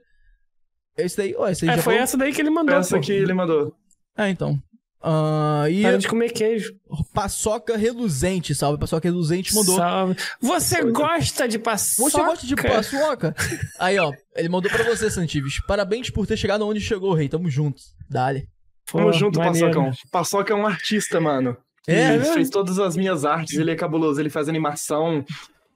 Esse 0.96 1.16
daí, 1.16 1.34
ó, 1.36 1.48
esse 1.48 1.64
aí 1.64 1.70
É, 1.70 1.76
já 1.76 1.82
foi 1.82 1.94
falou? 1.94 2.04
essa 2.04 2.16
daí 2.16 2.32
que 2.32 2.40
ele 2.40 2.50
mandou. 2.50 2.76
Essa 2.76 2.96
pô. 2.96 3.02
que 3.02 3.12
ele 3.12 3.32
mandou. 3.32 3.74
Ah, 4.16 4.28
então. 4.28 4.60
Ah, 5.04 5.64
e 5.68 5.82
Para 5.82 5.98
de 5.98 6.06
comer 6.06 6.30
queijo. 6.30 6.74
Paçoca 7.12 7.76
Reluzente, 7.76 8.54
salve. 8.54 8.78
Paçoca 8.78 9.08
Reluzente 9.08 9.52
mandou. 9.54 9.74
Salve. 9.76 10.16
Você 10.40 10.82
gosta 10.84 11.48
de 11.48 11.58
paçoca? 11.58 12.10
Você 12.10 12.18
gosta 12.18 12.46
de 12.46 12.54
paçoca? 12.54 13.34
Aí, 13.80 13.98
ó, 13.98 14.12
ele 14.36 14.48
mandou 14.48 14.70
pra 14.70 14.84
você, 14.84 15.10
Santives. 15.10 15.60
Parabéns 15.66 16.08
por 16.08 16.24
ter 16.26 16.36
chegado 16.36 16.66
onde 16.66 16.80
chegou, 16.80 17.14
rei. 17.14 17.28
Tamo 17.28 17.50
juntos. 17.50 17.94
Dale. 18.08 18.46
Tamo 18.92 19.06
Pô, 19.06 19.12
junto, 19.12 19.38
maneiro. 19.40 19.68
Paçocão. 19.68 19.90
Paçoca 20.12 20.52
é 20.52 20.56
um 20.56 20.66
artista, 20.66 21.20
mano. 21.20 21.56
É, 21.88 22.14
ele 22.14 22.18
né? 22.24 22.34
fez 22.34 22.48
todas 22.48 22.78
as 22.78 22.96
minhas 22.96 23.24
artes, 23.24 23.58
ele 23.58 23.72
é 23.72 23.74
cabuloso, 23.74 24.20
ele 24.20 24.30
faz 24.30 24.48
animação. 24.48 25.24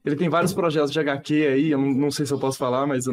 Ele 0.06 0.14
tem 0.16 0.28
vários 0.28 0.52
projetos 0.54 0.92
de 0.92 1.00
HQ 1.00 1.46
aí, 1.48 1.70
eu 1.72 1.78
não, 1.78 1.88
não 1.92 2.10
sei 2.12 2.24
se 2.24 2.32
eu 2.32 2.38
posso 2.38 2.56
falar, 2.56 2.86
mas, 2.86 3.04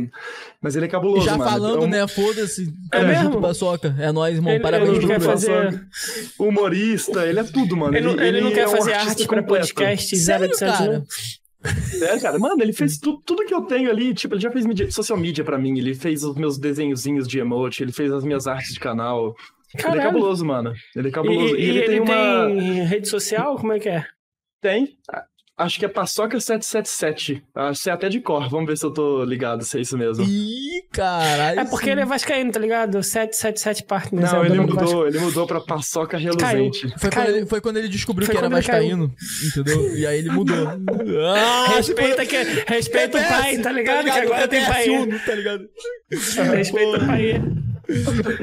mas 0.61 0.75
ele 0.75 0.85
é 0.85 0.87
cabuloso, 0.87 1.25
Já 1.25 1.35
mano. 1.35 1.49
falando, 1.49 1.81
É 1.81 1.85
um 1.85 1.87
né? 1.89 2.07
Foda-se. 2.07 2.71
É 2.93 2.97
Tamo 2.99 3.07
mesmo? 3.07 3.41
Paçoca. 3.41 3.95
É 3.99 4.11
nóis, 4.11 4.35
irmão. 4.35 4.53
Ele- 4.53 4.61
Parabéns 4.61 4.89
ele 4.91 4.99
por 5.01 5.07
quer 5.07 5.19
fazer- 5.19 5.87
Humorista, 6.39 7.25
ele 7.25 7.39
é 7.39 7.43
tudo, 7.43 7.75
mano. 7.75 7.97
Ele, 7.97 8.05
não- 8.13 8.23
ele 8.23 8.41
não 8.41 8.51
quer 8.51 8.59
é 8.61 8.67
um 8.67 8.71
fazer 8.71 8.93
artista 8.93 9.09
arte 9.23 9.27
completo. 9.27 9.73
podcast 9.73 10.15
Sério, 10.17 10.45
0800, 10.47 10.77
cara? 10.77 10.91
não? 10.93 11.03
É, 12.03 12.19
cara, 12.19 12.37
mano, 12.37 12.61
ele 12.61 12.73
fez 12.73 12.97
tudo, 12.97 13.21
tudo 13.25 13.45
que 13.45 13.53
eu 13.53 13.61
tenho 13.61 13.89
ali, 13.89 14.13
tipo, 14.13 14.35
ele 14.35 14.41
já 14.41 14.51
fez 14.51 14.65
mídia, 14.65 14.91
social 14.91 15.17
media 15.17 15.45
pra 15.45 15.57
mim, 15.57 15.77
ele 15.79 15.95
fez 15.95 16.21
os 16.25 16.35
meus 16.35 16.57
desenhozinhos 16.57 17.25
de 17.25 17.39
emote, 17.39 17.81
ele 17.81 17.93
fez 17.93 18.11
as 18.11 18.21
minhas 18.25 18.47
artes 18.47 18.73
de 18.73 18.79
canal. 18.81 19.27
Ele 19.27 19.35
é 19.75 19.81
Caralho. 19.81 20.01
cabuloso, 20.03 20.45
mano. 20.45 20.73
Ele 20.93 21.07
é 21.07 21.09
E, 21.09 21.13
cabuloso. 21.13 21.55
e 21.55 21.61
E, 21.61 21.69
ele, 21.69 21.81
tem 21.83 21.99
uma. 22.01 22.47
tem 22.47 22.83
rede 22.83 23.07
social? 23.07 23.55
Como 23.55 23.71
é 23.71 23.79
que 23.79 23.87
é? 23.87 24.05
Tem. 24.61 24.89
Acho 25.55 25.77
que 25.77 25.85
é 25.85 25.87
Paçoca 25.87 26.39
777. 26.39 27.43
Acho 27.53 27.83
que 27.83 27.89
é 27.89 27.93
até 27.93 28.09
de 28.09 28.19
cor. 28.19 28.49
Vamos 28.49 28.65
ver 28.65 28.75
se 28.75 28.83
eu 28.85 28.91
tô 28.91 29.23
ligado 29.23 29.63
se 29.63 29.77
é 29.77 29.81
isso 29.81 29.95
mesmo. 29.95 30.25
Ih, 30.25 30.83
caralho. 30.91 31.59
É 31.59 31.65
porque 31.65 31.85
sim. 31.85 31.91
ele 31.91 32.01
é 32.01 32.05
vascaíno, 32.05 32.51
tá 32.51 32.59
ligado? 32.59 33.03
777 33.03 33.83
Partners. 33.83 34.31
é 34.31 34.35
Não, 34.35 34.41
o 34.41 34.45
ele 34.45 34.59
mudou, 34.59 35.07
ele 35.07 35.19
mudou 35.19 35.45
pra 35.45 35.61
Paçoca 35.61 36.17
Reluzente. 36.17 36.87
Foi 36.97 37.11
quando, 37.11 37.13
Caiu. 37.13 37.35
ele, 37.35 37.45
foi 37.45 37.61
quando 37.61 37.77
ele 37.77 37.87
descobriu 37.87 38.25
Foi 38.25 38.33
que 38.33 38.39
era 38.39 38.49
vascaíno, 38.49 39.13
entendeu? 39.47 39.95
E 39.95 40.07
aí 40.07 40.17
ele 40.19 40.31
mudou. 40.31 40.55
Ah, 41.35 41.67
Respeita, 41.75 42.25
que, 42.25 42.35
respeita 42.67 43.17
o 43.19 43.27
pai, 43.27 43.57
tá 43.59 43.71
ligado? 43.71 44.05
Que 44.05 44.09
agora 44.11 44.47
tem 44.47 44.65
pai. 44.65 44.85
Tá 45.25 45.35
ligado? 45.35 45.69
Respeita 46.55 46.97
o 46.97 47.05
pai. 47.05 47.41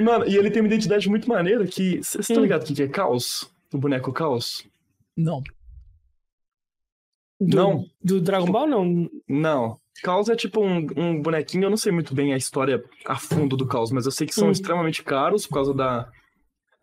Mano, 0.03 0.27
e 0.29 0.37
ele 0.37 0.51
tem 0.51 0.63
uma 0.63 0.69
identidade 0.69 1.09
muito 1.09 1.29
maneira 1.29 1.67
que. 1.67 1.97
Vocês 2.03 2.21
estão 2.29 2.39
Hum. 2.39 2.43
ligados 2.43 2.71
o 2.71 2.75
que 2.75 2.83
é 2.83 2.89
caos? 2.89 3.51
O 3.73 3.79
boneco 3.79 4.13
caos? 4.13 4.65
Não. 5.17 5.43
Do, 7.41 7.57
Não. 7.57 7.85
Do 8.03 8.21
Dragon 8.21 8.51
Ball, 8.51 8.67
não. 8.67 9.09
Não. 9.29 9.79
Caos 10.03 10.29
é 10.29 10.37
tipo 10.37 10.61
um, 10.63 10.87
um 10.97 11.21
bonequinho, 11.23 11.65
eu 11.65 11.71
não 11.71 11.77
sei 11.77 11.91
muito 11.93 12.15
bem 12.15 12.33
a 12.33 12.37
história 12.37 12.83
a 13.07 13.17
fundo 13.17 13.57
do 13.57 13.67
caos, 13.67 13.91
mas 13.91 14.07
eu 14.07 14.13
sei 14.13 14.27
que 14.27 14.35
são 14.35 14.49
Hum. 14.49 14.53
extremamente 14.53 15.03
caros 15.03 15.47
por 15.47 15.55
causa 15.55 15.75
da. 15.75 16.09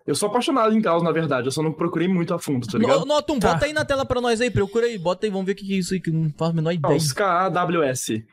Eu 0.05 0.15
sou 0.15 0.29
apaixonado 0.29 0.73
em 0.75 0.81
caos, 0.81 1.03
na 1.03 1.11
verdade, 1.11 1.47
eu 1.47 1.51
só 1.51 1.61
não 1.61 1.73
procurei 1.73 2.07
muito 2.07 2.33
a 2.33 2.39
fundo, 2.39 2.65
tá 2.67 2.77
ligado? 2.77 2.99
No- 3.01 3.05
Notum, 3.05 3.39
Tá. 3.39 3.53
bota 3.53 3.65
aí 3.65 3.73
na 3.73 3.83
tela 3.83 4.05
pra 4.05 4.21
nós 4.21 4.39
aí, 4.39 4.49
procura 4.49 4.85
aí, 4.85 4.97
bota 4.97 5.25
aí, 5.25 5.29
vamos 5.31 5.45
ver 5.45 5.51
o 5.51 5.55
que 5.55 5.73
é 5.73 5.77
isso 5.77 5.93
aí, 5.93 5.99
que 5.99 6.09
não 6.11 6.29
faço 6.37 6.51
a 6.51 6.55
menor 6.55 6.71
ideia. 6.71 6.93
Caos, 6.93 7.11
K-A-W-S. 7.11 8.25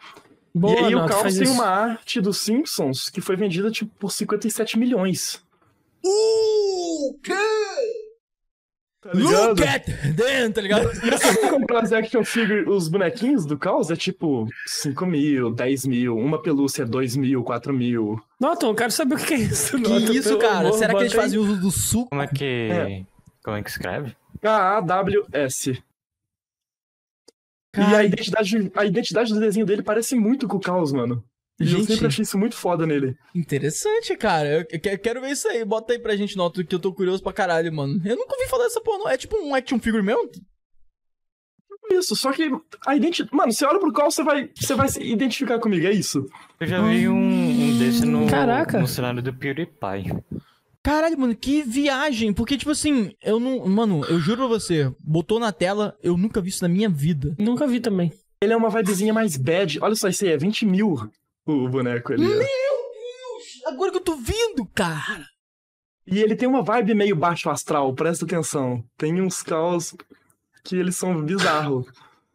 Boa, 0.55 0.73
e 0.81 0.85
aí 0.85 0.95
o 0.95 0.99
Nato, 0.99 1.09
Caos 1.09 1.23
faz 1.23 1.35
tem 1.35 1.43
isso. 1.45 1.53
uma 1.53 1.67
arte 1.67 2.21
dos 2.21 2.39
Simpsons 2.39 3.09
que 3.11 3.21
foi 3.21 3.35
vendida 3.37 3.71
tipo 3.73 3.91
por 3.99 4.13
57 4.13 4.79
milhões. 4.79 5.43
Uh, 6.05 7.19
que? 7.23 7.33
Tá? 9.05 9.11
Look 9.13 9.63
at 9.63 9.85
them, 10.17 10.51
tá 10.51 10.63
ligado? 10.63 10.91
E 11.07 11.11
você 11.11 11.33
vai 11.39 11.51
comprar 11.51 11.83
as 11.83 11.93
action 11.93 12.25
figure, 12.25 12.67
os 12.67 12.89
bonequinhos 12.89 13.45
do 13.45 13.59
Caos 13.59 13.91
é 13.91 13.97
tipo 13.97 14.49
5 14.67 15.05
mil, 15.05 15.51
10 15.53 15.85
mil, 15.85 16.17
uma 16.17 16.41
pelúcia 16.41 16.85
é 16.85 16.87
2 16.87 17.17
mil, 17.17 17.45
4 17.45 17.75
mil. 17.75 18.19
Notom, 18.41 18.69
eu 18.69 18.75
quero 18.75 18.91
saber 18.91 19.17
o 19.17 19.19
que 19.19 19.35
é 19.35 19.37
isso. 19.37 19.79
Que 19.79 19.93
isso, 20.17 20.39
cara? 20.39 20.69
amor, 20.69 20.79
Será 20.79 20.95
que 20.95 21.01
eles 21.01 21.13
aí. 21.13 21.21
fazem 21.21 21.39
uso 21.39 21.61
do 21.61 21.71
suco? 21.71 22.09
Como 22.09 22.23
é 22.23 22.27
que. 22.27 22.45
É. 22.73 23.05
Como 23.45 23.57
é 23.59 23.63
que 23.63 23.69
escreve? 23.69 24.17
K-A-W-S. 24.41 25.83
E 27.77 27.81
a 27.81 28.05
identidade, 28.05 28.73
a 28.75 28.85
identidade 28.87 29.35
do 29.35 29.41
desenho 29.41 29.67
dele 29.67 29.83
parece 29.83 30.15
muito 30.15 30.49
com 30.49 30.57
o 30.57 30.61
Caos, 30.61 30.93
mano. 30.93 31.23
E 31.61 31.63
eu 31.65 31.69
Gente. 31.69 31.87
sempre 31.87 32.07
achei 32.09 32.23
isso 32.23 32.37
muito 32.37 32.57
foda 32.57 32.85
nele. 32.85 33.17
Interessante, 33.35 34.17
cara. 34.17 34.49
Eu 34.49 34.59
eu 34.61 34.67
que- 34.81 34.99
quero 34.99 35.21
ver 35.21 35.31
isso 35.31 35.47
aí. 35.49 35.65
Bota 35.65 35.93
aí 35.93 35.99
pra 36.01 36.17
gente, 36.17 36.37
nota, 36.37 36.65
que 36.65 36.75
eu 36.75 36.81
tô 36.81 36.93
curioso 36.93 37.23
pra 37.23 37.33
caralho, 37.33 37.73
mano. 37.73 38.01
Eu 38.05 38.17
nunca 38.17 38.35
ouvi 38.35 38.49
falar 38.49 38.65
dessa 38.65 38.81
porra, 38.81 38.99
não. 38.99 39.09
É 39.09 39.17
tipo 39.17 39.37
um 39.37 39.55
action 39.55 39.79
figure 39.79 40.03
mesmo? 40.03 40.29
Isso, 41.93 42.17
só 42.17 42.33
que 42.33 42.51
a 42.87 42.97
identidade. 42.97 43.35
Mano, 43.37 43.53
você 43.53 43.65
olha 43.65 43.79
pro 43.79 43.93
Caos, 43.93 44.15
você 44.15 44.25
vai, 44.25 44.51
você 44.57 44.75
vai 44.75 44.89
se 44.89 45.01
identificar 45.03 45.59
comigo, 45.61 45.87
é 45.87 45.93
isso. 45.93 46.27
Eu 46.59 46.67
já 46.67 46.83
vi 46.83 47.09
um, 47.09 47.15
um 47.15 47.79
desse 47.79 48.05
no, 48.07 48.27
Caraca. 48.27 48.81
no 48.81 48.89
cenário 48.89 49.23
do 49.23 49.33
PewDiePie. 49.33 50.13
Caralho, 50.83 51.19
mano, 51.19 51.37
que 51.37 51.63
viagem. 51.63 52.33
Porque, 52.33 52.57
tipo 52.57 52.71
assim, 52.73 53.13
eu 53.23 53.39
não. 53.39 53.65
Mano, 53.69 54.05
eu 54.07 54.19
juro 54.19 54.39
pra 54.39 54.47
você, 54.49 54.93
botou 54.99 55.39
na 55.39 55.53
tela, 55.53 55.97
eu 56.03 56.17
nunca 56.17 56.41
vi 56.41 56.49
isso 56.49 56.63
na 56.65 56.69
minha 56.69 56.89
vida. 56.89 57.35
Nunca 57.39 57.67
vi 57.67 57.81
também. 57.81 58.13
Ele 58.43 58.53
é 58.53 58.57
uma 58.57 58.71
vibezinha 58.71 59.13
mais 59.13 59.37
bad. 59.37 59.79
Olha 59.81 59.95
só, 59.95 60.09
isso 60.09 60.25
aí 60.25 60.33
é 60.33 60.37
20 60.37 60.67
mil 60.67 60.97
o 61.47 61.69
boneco 61.69 62.13
ali. 62.13 62.25
ó. 62.27 63.69
Agora 63.71 63.91
que 63.91 63.97
eu 63.99 64.03
tô 64.05 64.17
vendo, 64.17 64.67
cara. 64.75 65.27
E 66.07 66.19
ele 66.19 66.37
tem 66.37 66.47
uma 66.49 66.63
vibe 66.63 66.95
meio 66.95 67.17
baixo 67.17 67.49
astral, 67.49 67.95
presta 67.95 68.25
atenção. 68.27 68.85
Tem 68.97 69.21
uns 69.23 69.43
caos 69.43 69.95
que 70.63 70.77
eles 70.77 70.97
são 70.97 71.23
bizarros. 71.25 71.87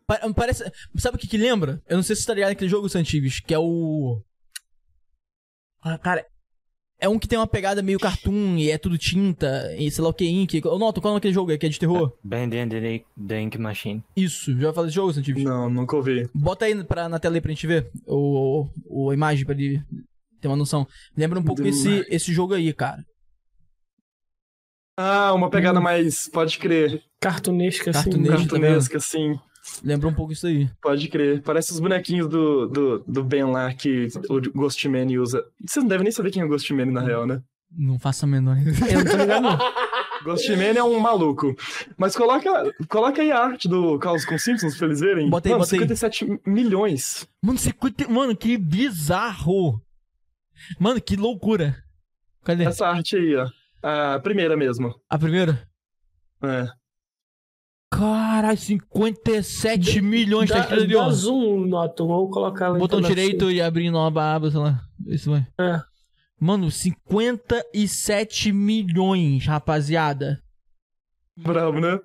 Pa- 0.07 0.19
Parece. 0.35 0.63
Sabe 0.97 1.17
o 1.17 1.19
que 1.19 1.27
que 1.27 1.37
lembra? 1.37 1.81
Eu 1.87 1.97
não 1.97 2.03
sei 2.03 2.15
se 2.15 2.23
você 2.23 2.27
tá 2.27 2.33
ligado 2.33 2.49
naquele 2.49 2.69
jogo 2.69 2.89
Santives, 2.89 3.39
que 3.39 3.53
é 3.53 3.59
o. 3.59 4.21
Ah, 5.81 5.97
cara. 5.99 6.25
É 7.01 7.07
um 7.07 7.17
que 7.17 7.27
tem 7.29 7.39
uma 7.39 7.47
pegada 7.47 7.81
meio 7.81 7.97
cartoon 7.97 8.57
e 8.57 8.69
é 8.69 8.77
tudo 8.77 8.97
tinta 8.97 9.73
e 9.77 9.89
sei 9.89 10.03
lá 10.03 10.09
o 10.09 10.13
que, 10.13 10.25
ink. 10.27 10.61
Eu 10.63 10.77
noto 10.77 10.99
qual 10.99 11.13
é 11.13 11.17
aquele 11.17 11.33
jogo 11.33 11.57
que 11.57 11.65
é 11.65 11.69
de 11.69 11.79
terror? 11.79 12.11
Band 12.21 12.49
and 12.53 12.67
the, 12.69 13.03
the 13.25 13.41
Ink 13.41 13.57
Machine. 13.57 14.03
Isso, 14.17 14.57
já 14.59 14.73
falei 14.73 14.87
desse 14.87 14.95
jogo, 14.95 15.13
Santives? 15.13 15.43
Não, 15.43 15.69
nunca 15.69 15.95
ouvi. 15.95 16.29
Bota 16.33 16.65
aí 16.65 16.83
pra, 16.83 17.07
na 17.07 17.17
tela 17.17 17.35
aí 17.35 17.41
pra 17.41 17.51
gente 17.51 17.65
ver 17.65 17.89
o, 18.05 18.67
o, 18.85 19.09
a 19.11 19.13
imagem 19.13 19.45
pra 19.45 19.55
ele 19.55 19.81
ter 20.41 20.49
uma 20.49 20.57
noção. 20.57 20.85
Lembra 21.15 21.39
um 21.39 21.43
pouco 21.43 21.61
Do- 21.61 21.67
esse, 21.69 22.05
esse 22.09 22.33
jogo 22.33 22.53
aí, 22.53 22.73
cara. 22.73 23.01
Ah, 24.97 25.33
uma 25.33 25.49
pegada 25.49 25.79
mais. 25.79 26.29
Pode 26.29 26.57
crer. 26.59 27.01
Cartunesca, 27.21 27.91
assim. 27.91 28.03
Cartunesca. 28.11 28.33
Eu 28.33 28.39
Cartunesca, 28.39 28.97
assim. 28.97 29.39
Lembra 29.83 30.07
um 30.07 30.13
pouco 30.13 30.33
isso 30.33 30.47
aí. 30.47 30.69
Pode 30.81 31.07
crer. 31.07 31.41
Parece 31.41 31.71
os 31.71 31.79
bonequinhos 31.79 32.27
do, 32.27 32.67
do, 32.67 32.99
do 33.07 33.23
Ben 33.23 33.43
lá 33.45 33.73
que 33.73 34.07
o 34.29 34.41
Ghostman 34.53 35.17
usa. 35.19 35.43
Vocês 35.65 35.83
não 35.83 35.89
devem 35.89 36.03
nem 36.03 36.11
saber 36.11 36.31
quem 36.31 36.41
é 36.41 36.45
o 36.45 36.49
Ghostman 36.49 36.91
na 36.91 37.01
real, 37.01 37.25
né? 37.25 37.41
Não 37.71 37.99
faça 37.99 38.25
a 38.25 38.29
menor. 38.29 38.57
Eu 38.57 39.03
não 39.03 39.11
tô 39.11 39.17
ligado, 39.17 39.41
não. 39.43 39.57
Ghostman 40.23 40.77
é 40.77 40.83
um 40.83 40.99
maluco. 40.99 41.55
Mas 41.97 42.15
coloca, 42.15 42.49
coloca 42.89 43.21
aí 43.21 43.31
a 43.31 43.39
arte 43.39 43.67
do 43.67 43.97
Caos 43.99 44.25
com 44.25 44.37
Simpsons 44.37 44.77
pra 44.77 44.87
eles 44.87 44.99
verem. 44.99 45.29
Bota 45.29 45.47
aí, 45.47 45.53
Mano, 45.53 45.63
bota 45.63 45.75
aí. 45.75 45.79
57 45.79 46.41
milhões. 46.45 47.27
Mano, 47.41 47.57
50... 47.57 48.07
Mano, 48.09 48.35
que 48.35 48.57
bizarro. 48.57 49.81
Mano, 50.79 50.99
que 50.99 51.15
loucura. 51.15 51.75
Cadê? 52.43 52.65
Essa 52.65 52.87
arte 52.87 53.15
aí, 53.15 53.35
ó. 53.35 53.47
A 53.81 54.19
primeira 54.19 54.57
mesmo. 54.57 54.93
A 55.09 55.17
primeira? 55.17 55.67
É. 56.43 56.67
Caralho, 57.91 58.57
57 58.57 60.01
milhões 60.01 60.49
tá 60.49 60.55
Dá, 60.55 60.61
escrito 60.61 60.83
ali, 60.83 60.95
ó. 60.95 61.05
dá 61.05 61.11
zoom, 61.11 61.65
Notom. 61.65 62.07
Vou 62.07 62.29
colocar 62.29 62.65
ela 62.65 62.77
Botão 62.77 62.99
então 62.99 63.09
direito 63.09 63.49
e 63.51 63.61
abrindo 63.61 63.97
uma 63.97 64.07
aba, 64.35 64.51
sei 64.51 64.59
lá. 64.59 64.81
Isso 65.07 65.31
vai. 65.31 65.47
É. 65.59 65.81
Mano, 66.39 66.69
57 66.71 68.51
milhões, 68.51 69.45
rapaziada. 69.45 70.41
Bravo, 71.35 71.79
né? 71.79 71.99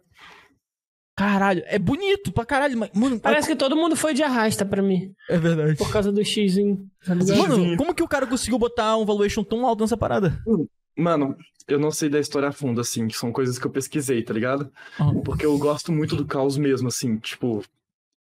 Caralho, 1.16 1.62
é 1.66 1.78
bonito 1.78 2.32
pra 2.32 2.44
caralho, 2.44 2.76
mas. 2.76 2.90
Mano, 2.92 3.20
Parece 3.20 3.46
que 3.46 3.54
todo 3.54 3.76
mundo 3.76 3.94
foi 3.94 4.14
de 4.14 4.22
arrasta 4.22 4.64
pra 4.64 4.82
mim. 4.82 5.12
é 5.28 5.38
verdade. 5.38 5.76
Por 5.76 5.92
causa 5.92 6.10
do 6.10 6.24
xizinho. 6.24 6.88
Tá 7.04 7.14
ligado? 7.14 7.38
Mano, 7.38 7.76
como 7.76 7.94
que 7.94 8.02
o 8.02 8.08
cara 8.08 8.26
conseguiu 8.26 8.58
botar 8.58 8.96
um 8.96 9.04
valuation 9.04 9.44
tão 9.44 9.64
alto 9.64 9.82
nessa 9.82 9.96
parada? 9.96 10.36
Mano, 10.96 11.36
eu 11.66 11.78
não 11.78 11.90
sei 11.90 12.08
da 12.08 12.20
história 12.20 12.48
a 12.48 12.52
fundo, 12.52 12.80
assim, 12.80 13.08
que 13.08 13.16
são 13.16 13.32
coisas 13.32 13.58
que 13.58 13.66
eu 13.66 13.70
pesquisei, 13.70 14.22
tá 14.22 14.32
ligado? 14.34 14.70
Aham. 15.00 15.22
Porque 15.22 15.44
eu 15.46 15.56
gosto 15.58 15.90
muito 15.92 16.14
do 16.16 16.24
caos 16.26 16.56
mesmo, 16.56 16.88
assim, 16.88 17.16
tipo. 17.18 17.62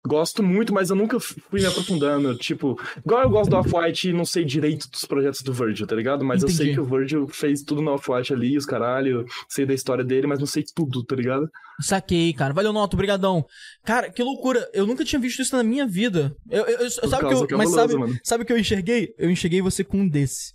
Gosto 0.08 0.42
muito, 0.42 0.74
mas 0.74 0.90
eu 0.90 0.96
nunca 0.96 1.20
fui 1.20 1.60
me 1.60 1.66
aprofundando. 1.66 2.34
Tipo, 2.38 2.80
igual 3.06 3.22
eu 3.22 3.30
gosto 3.30 3.50
do 3.50 3.58
Off-White 3.58 4.10
e 4.10 4.14
não 4.14 4.24
sei 4.24 4.46
direito 4.46 4.90
dos 4.90 5.04
projetos 5.04 5.42
do 5.42 5.52
Virgil, 5.52 5.86
tá 5.86 5.94
ligado? 5.94 6.24
Mas 6.24 6.42
eu 6.42 6.48
sei 6.48 6.68
Entendi. 6.68 6.74
que 6.76 6.80
o 6.80 6.86
Virgil 6.86 7.28
fez 7.28 7.62
tudo 7.64 7.82
no 7.82 7.92
Off-White 7.92 8.32
ali, 8.34 8.58
os 8.58 8.66
caralho. 8.66 9.26
Sei 9.50 9.66
da 9.66 9.74
história 9.74 10.02
dele, 10.04 10.26
mas 10.26 10.40
não 10.40 10.46
sei 10.48 10.64
tudo, 10.74 11.04
tá 11.04 11.18
ligado? 11.18 11.50
Saquei, 11.82 12.32
cara. 12.32 12.54
Valeu, 12.54 12.72
Noto, 12.72 12.96
brigadão. 12.96 13.46
Cara, 13.84 14.10
que 14.10 14.24
loucura. 14.24 14.70
Eu 14.74 14.88
nunca 14.88 15.04
tinha 15.04 15.20
visto 15.20 15.42
isso 15.42 15.54
na 15.56 15.64
minha 15.64 15.86
vida. 15.86 16.34
Eu, 16.50 16.64
eu- 16.66 16.80
eu- 16.80 16.90
sabe 16.92 17.28
que 17.28 17.34
é 17.34 17.36
eu, 17.36 17.40
mas 17.42 17.48
cabuloso, 17.50 17.76
sabe, 17.76 17.96
mano. 17.98 18.20
sabe 18.24 18.44
o 18.44 18.48
que 18.48 18.54
eu 18.54 18.58
enxerguei? 18.58 19.14
Eu 19.18 19.30
enxerguei 19.30 19.62
você 19.62 19.84
com 19.84 19.98
um 20.00 20.08
desse. 20.08 20.54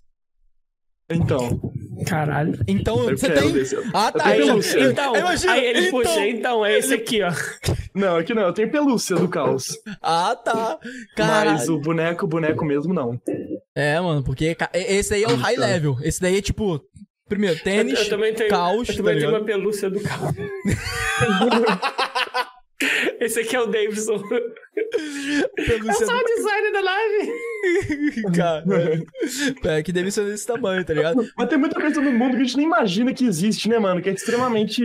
Então, 1.11 1.61
Caralho. 2.07 2.59
Então, 2.67 3.09
eu 3.09 3.17
você 3.17 3.31
tem. 3.31 3.53
desse. 3.53 3.77
Ah, 3.93 4.11
Eu 4.13 4.13
tá. 4.13 4.15
tenho 4.25 4.25
Aí, 4.25 4.39
pelúcia. 4.47 4.81
Então, 4.81 5.17
Imagina, 5.17 5.53
aí 5.53 5.65
ele 5.65 5.87
então- 5.89 6.01
puxa. 6.03 6.27
Então, 6.29 6.67
é 6.67 6.79
esse 6.79 6.95
aqui, 6.95 7.23
ó. 7.23 7.33
Não, 7.95 8.17
aqui 8.17 8.35
não, 8.35 8.43
eu 8.43 8.53
tenho 8.53 8.71
pelúcia 8.71 9.17
do 9.17 9.29
caos. 9.29 9.79
ah, 10.03 10.35
tá. 10.37 10.79
Caralho. 11.17 11.53
Mas 11.53 11.69
o 11.69 11.79
boneco, 11.79 12.27
boneco 12.27 12.65
mesmo, 12.65 12.93
não. 12.93 13.19
É, 13.75 13.99
mano, 14.01 14.23
porque 14.25 14.57
esse 14.75 15.15
aí 15.15 15.23
é 15.25 15.29
o 15.29 15.37
high 15.37 15.55
Então. 15.55 15.67
level. 15.67 15.97
Esse 16.03 16.21
daí 16.21 16.39
é 16.39 16.43
tipo. 16.43 16.81
Primeiro, 17.27 17.59
tênis, 17.61 17.99
eu 18.01 18.09
também 18.11 18.35
tenho, 18.35 18.51
caos, 18.51 18.87
eu 18.89 18.95
tá 18.97 19.03
também 19.03 19.17
tenho 19.19 19.29
ligado? 19.31 19.41
uma 19.41 19.47
pelúcia 19.47 19.89
do 19.89 19.99
carro. 20.01 20.35
Esse 23.21 23.41
aqui 23.41 23.55
é 23.57 23.61
o 23.61 23.67
Davidson. 23.67 24.21
É 24.77 25.93
só 25.93 26.17
o 26.19 26.25
design 26.25 26.73
da 26.73 26.81
live. 26.81 28.23
do 28.23 28.33
cara. 28.37 28.65
É, 29.65 29.83
que 29.83 29.93
deve 29.93 30.11
ser 30.11 30.25
desse 30.25 30.47
tamanho, 30.47 30.85
tá 30.85 30.93
ligado? 30.93 31.27
Mas 31.37 31.49
tem 31.49 31.59
muita 31.59 31.81
coisa 31.81 32.01
no 32.01 32.13
mundo 32.13 32.37
que 32.37 32.43
a 32.43 32.45
gente 32.45 32.57
nem 32.57 32.67
imagina 32.67 33.15
que 33.15 33.25
existe, 33.25 33.69
né, 33.69 33.79
mano? 33.79 34.03
Que 34.03 34.11
é 34.11 34.13
extremamente 34.13 34.83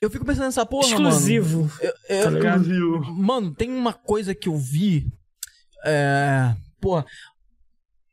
Eu 0.00 0.10
fico 0.10 0.24
pensando 0.24 0.46
nessa 0.46 0.66
porra, 0.66 0.88
Exclusivo. 0.88 1.60
mano. 1.62 1.72
Eu- 1.80 2.16
eu- 2.16 2.24
Tá 2.24 2.30
ligado? 2.30 2.60
exclusivo. 2.62 3.12
Mano, 3.14 3.54
tem 3.54 3.70
uma 3.70 3.92
coisa 3.92 4.34
que 4.34 4.48
eu 4.48 4.56
vi. 4.56 5.06
É. 5.84 6.54
Porra. 6.80 7.04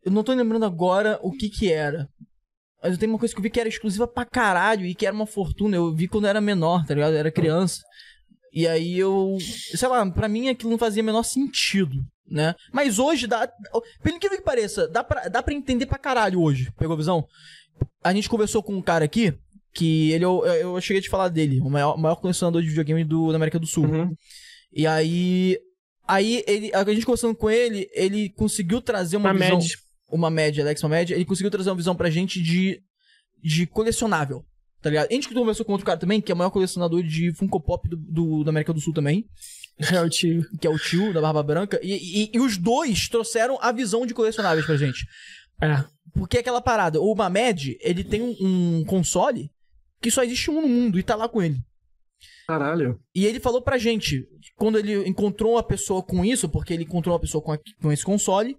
Eu 0.04 0.12
não 0.12 0.24
tô 0.24 0.34
lembrando 0.34 0.66
agora 0.66 1.20
o 1.22 1.32
que 1.32 1.50
que 1.50 1.72
era. 1.72 2.08
Mas 2.82 2.94
eu 2.94 2.98
tenho 3.00 3.12
uma 3.12 3.20
coisa 3.20 3.34
que 3.34 3.40
eu 3.40 3.44
vi 3.44 3.50
que 3.50 3.60
era 3.60 3.68
exclusiva 3.68 4.08
pra 4.08 4.24
caralho 4.24 4.86
e 4.86 4.94
que 4.94 5.06
era 5.06 5.16
uma 5.16 5.26
fortuna. 5.26 5.76
Eu 5.76 5.94
vi 5.94 6.08
quando 6.08 6.26
eu 6.26 6.30
era 6.30 6.40
menor, 6.40 6.86
tá 6.86 6.94
ligado? 6.94 7.14
Eu 7.14 7.18
era 7.20 7.32
criança. 7.32 7.82
E 8.54 8.68
aí 8.68 8.98
eu. 8.98 9.38
Sei 9.76 9.88
lá, 9.88 10.10
pra 10.10 10.28
mim 10.28 10.50
aquilo 10.50 10.72
não 10.72 10.78
fazia 10.78 11.04
o 11.04 11.06
menor 11.06 11.24
sentido, 11.24 11.96
né? 12.30 12.56
Mas 12.72 12.98
hoje 13.00 13.28
dá. 13.28 13.48
Pelo 14.02 14.16
incrível 14.16 14.38
que 14.38 14.44
pareça, 14.44 14.88
dá 14.88 15.04
pra, 15.04 15.28
dá 15.28 15.44
pra 15.44 15.54
entender 15.54 15.86
pra 15.86 15.98
caralho 15.98 16.42
hoje. 16.42 16.72
Pegou 16.78 16.94
a 16.94 16.98
visão? 16.98 17.28
A 18.04 18.14
gente 18.14 18.30
conversou 18.30 18.64
com 18.64 18.74
um 18.74 18.82
cara 18.82 19.06
aqui. 19.06 19.34
Que 19.74 20.12
ele, 20.12 20.26
eu, 20.26 20.44
eu 20.46 20.82
cheguei 20.82 21.00
a 21.00 21.04
te 21.04 21.10
falar 21.10 21.28
dele, 21.30 21.60
o 21.60 21.70
maior, 21.70 21.96
maior 21.98 22.16
colecionador 22.16 22.64
de 22.64 22.70
videogame 22.70 23.04
do, 23.04 23.30
da 23.30 23.36
América 23.36 23.60
do 23.60 23.68
Sul. 23.68 23.86
Uhum. 23.86 24.12
E 24.74 24.88
aí. 24.88 25.60
Aí 26.08 26.44
ele, 26.48 26.72
a 26.74 26.84
gente 26.86 27.06
conversando 27.06 27.36
com 27.36 27.50
ele, 27.50 27.88
ele 27.94 28.30
conseguiu 28.30 28.82
trazer 28.82 29.18
uma, 29.18 29.30
Uma 29.32 29.40
visão. 29.40 29.58
média. 29.58 29.78
Uma 30.10 30.30
média, 30.30 30.64
Alex, 30.64 30.82
uma 30.82 30.90
média. 30.90 31.14
Ele 31.14 31.26
conseguiu 31.26 31.52
trazer 31.52 31.70
uma 31.70 31.76
visão 31.76 31.96
pra 31.96 32.10
gente 32.10 32.42
de. 32.42 32.82
de 33.44 33.68
colecionável. 33.68 34.44
Tá 34.82 34.90
ligado? 34.90 35.08
A 35.10 35.14
gente 35.14 35.28
conversou 35.34 35.66
com 35.66 35.72
outro 35.72 35.86
cara 35.86 36.00
também, 36.00 36.22
que 36.22 36.32
é 36.32 36.36
o 36.36 36.38
maior 36.38 36.52
colecionador 36.52 37.02
de 37.04 37.34
Funko 37.34 37.60
Pop 37.60 37.88
do, 37.90 37.98
do- 37.98 38.44
da 38.44 38.52
América 38.52 38.72
do 38.74 38.80
Sul 38.80 38.94
também, 38.94 39.26
É 39.92 40.02
o 40.02 40.10
tio. 40.10 40.44
que 40.60 40.66
é 40.68 40.70
o 40.70 40.78
tio 40.78 41.14
da 41.14 41.22
Barba 41.22 41.44
Branca. 41.44 41.80
E, 41.84 42.24
e- 42.26 42.32
e 42.34 42.40
os 42.40 42.58
dois 42.58 43.08
trouxeram 43.10 43.58
a 43.62 43.72
visão 43.72 44.06
de 44.06 44.14
colecionáveis 44.14 44.66
pra 44.66 44.78
gente. 44.78 45.06
É. 45.62 45.84
Porque 46.14 46.38
é 46.38 46.40
aquela 46.40 46.62
parada, 46.62 47.00
o 47.02 47.14
Mamed, 47.16 47.78
ele 47.82 48.04
tem 48.04 48.22
um, 48.22 48.36
um 48.80 48.86
console 48.86 49.52
que 50.02 50.10
só 50.12 50.24
existe 50.24 50.50
um 50.52 50.62
no 50.62 50.68
mundo 50.68 50.98
e 51.00 51.04
tá 51.04 51.16
lá 51.16 51.28
com 51.28 51.42
ele. 51.42 51.58
Caralho. 52.48 53.00
E 53.14 53.26
ele 53.26 53.40
falou 53.40 53.62
pra 53.62 53.78
gente, 53.78 54.26
quando 54.56 54.80
ele 54.80 55.08
encontrou 55.08 55.54
uma 55.54 55.64
pessoa 55.64 56.02
com 56.02 56.24
isso, 56.24 56.48
porque 56.48 56.74
ele 56.74 56.84
encontrou 56.84 57.14
uma 57.14 57.20
pessoa 57.20 57.44
com, 57.44 57.52
a- 57.52 57.60
com 57.82 57.92
esse 57.92 58.04
console, 58.04 58.58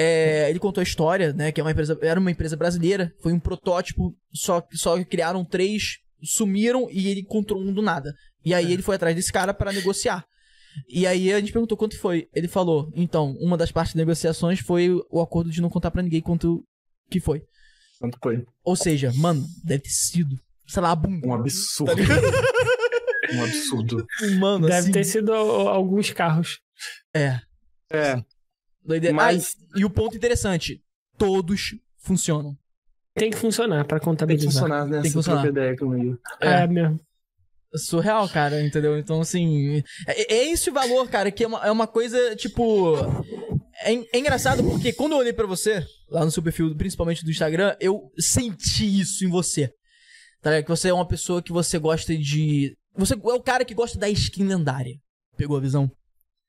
é, 0.00 0.48
ele 0.48 0.60
contou 0.60 0.80
a 0.80 0.84
história, 0.84 1.32
né? 1.32 1.50
Que 1.50 1.60
é 1.60 1.64
uma 1.64 1.72
empresa, 1.72 1.98
era 2.00 2.20
uma 2.20 2.30
empresa 2.30 2.56
brasileira, 2.56 3.12
foi 3.20 3.32
um 3.32 3.40
protótipo, 3.40 4.16
só, 4.32 4.64
só 4.72 5.02
criaram 5.04 5.44
três, 5.44 5.98
sumiram 6.22 6.88
e 6.88 7.08
ele 7.08 7.20
encontrou 7.20 7.60
um 7.60 7.72
do 7.72 7.82
nada. 7.82 8.14
E 8.44 8.54
aí 8.54 8.72
ele 8.72 8.82
foi 8.82 8.94
atrás 8.94 9.16
desse 9.16 9.32
cara 9.32 9.52
para 9.52 9.72
negociar. 9.72 10.24
E 10.88 11.04
aí 11.04 11.32
a 11.32 11.40
gente 11.40 11.50
perguntou 11.50 11.76
quanto 11.76 11.98
foi. 11.98 12.28
Ele 12.32 12.46
falou, 12.46 12.92
então, 12.94 13.32
uma 13.40 13.56
das 13.56 13.72
partes 13.72 13.92
das 13.92 13.98
negociações 13.98 14.60
foi 14.60 14.88
o 15.10 15.20
acordo 15.20 15.50
de 15.50 15.60
não 15.60 15.68
contar 15.68 15.90
pra 15.90 16.02
ninguém 16.02 16.20
quanto 16.20 16.64
que 17.10 17.18
foi. 17.18 17.42
Quanto 17.98 18.16
foi? 18.22 18.44
Ou 18.62 18.76
seja, 18.76 19.12
mano, 19.16 19.44
deve 19.64 19.82
ter 19.82 19.90
sido, 19.90 20.36
sei 20.68 20.80
lá, 20.80 20.94
bunda. 20.94 21.26
Um 21.26 21.34
absurdo. 21.34 21.92
um 23.34 23.42
absurdo. 23.42 24.06
Mano, 24.38 24.68
Deve 24.68 24.78
assim, 24.78 24.92
ter 24.92 25.02
sido 25.02 25.32
alguns 25.32 26.12
carros. 26.12 26.60
É. 27.12 27.40
É. 27.90 28.22
Doideira. 28.88 29.14
Mas- 29.14 29.54
Ah, 29.74 29.78
e 29.80 29.84
o 29.84 29.90
ponto 29.90 30.16
interessante, 30.16 30.82
todos 31.18 31.74
funcionam. 31.98 32.56
Tem 33.14 33.30
que 33.30 33.36
funcionar 33.36 33.84
pra 33.84 33.98
Tem 33.98 34.00
que 34.00 34.04
contabilizar. 34.06 34.50
funcionar, 34.50 34.86
né? 34.86 35.02
Tem 35.02 35.10
que 35.10 35.14
funcionar. 35.14 35.46
ideia 35.46 35.76
comigo. 35.76 36.18
É, 36.40 36.66
mesmo. 36.66 36.98
Surreal, 37.74 38.26
cara, 38.30 38.64
entendeu? 38.64 38.96
Então, 38.98 39.20
assim. 39.20 39.82
É, 40.06 40.34
é 40.34 40.50
esse 40.50 40.70
o 40.70 40.72
valor, 40.72 41.06
cara, 41.10 41.30
que 41.30 41.44
é 41.44 41.46
uma, 41.46 41.66
é 41.66 41.70
uma 41.70 41.86
coisa, 41.86 42.34
tipo. 42.34 42.96
É, 43.82 43.92
é 44.16 44.18
engraçado 44.18 44.64
porque 44.64 44.92
quando 44.92 45.12
eu 45.12 45.18
olhei 45.18 45.32
pra 45.34 45.46
você, 45.46 45.84
lá 46.08 46.24
no 46.24 46.30
seu 46.30 46.42
perfil, 46.42 46.74
principalmente 46.74 47.22
do 47.24 47.30
Instagram, 47.30 47.76
eu 47.78 48.10
senti 48.18 49.00
isso 49.00 49.24
em 49.24 49.28
você. 49.28 49.70
Tá 50.40 50.50
ligado? 50.50 50.64
Que 50.64 50.70
você 50.70 50.88
é 50.88 50.94
uma 50.94 51.06
pessoa 51.06 51.42
que 51.42 51.52
você 51.52 51.78
gosta 51.78 52.16
de. 52.16 52.74
Você 52.96 53.14
é 53.14 53.16
o 53.16 53.42
cara 53.42 53.64
que 53.66 53.74
gosta 53.74 53.98
da 53.98 54.08
skin 54.08 54.44
lendária. 54.44 54.94
Pegou 55.36 55.56
a 55.56 55.60
visão? 55.60 55.90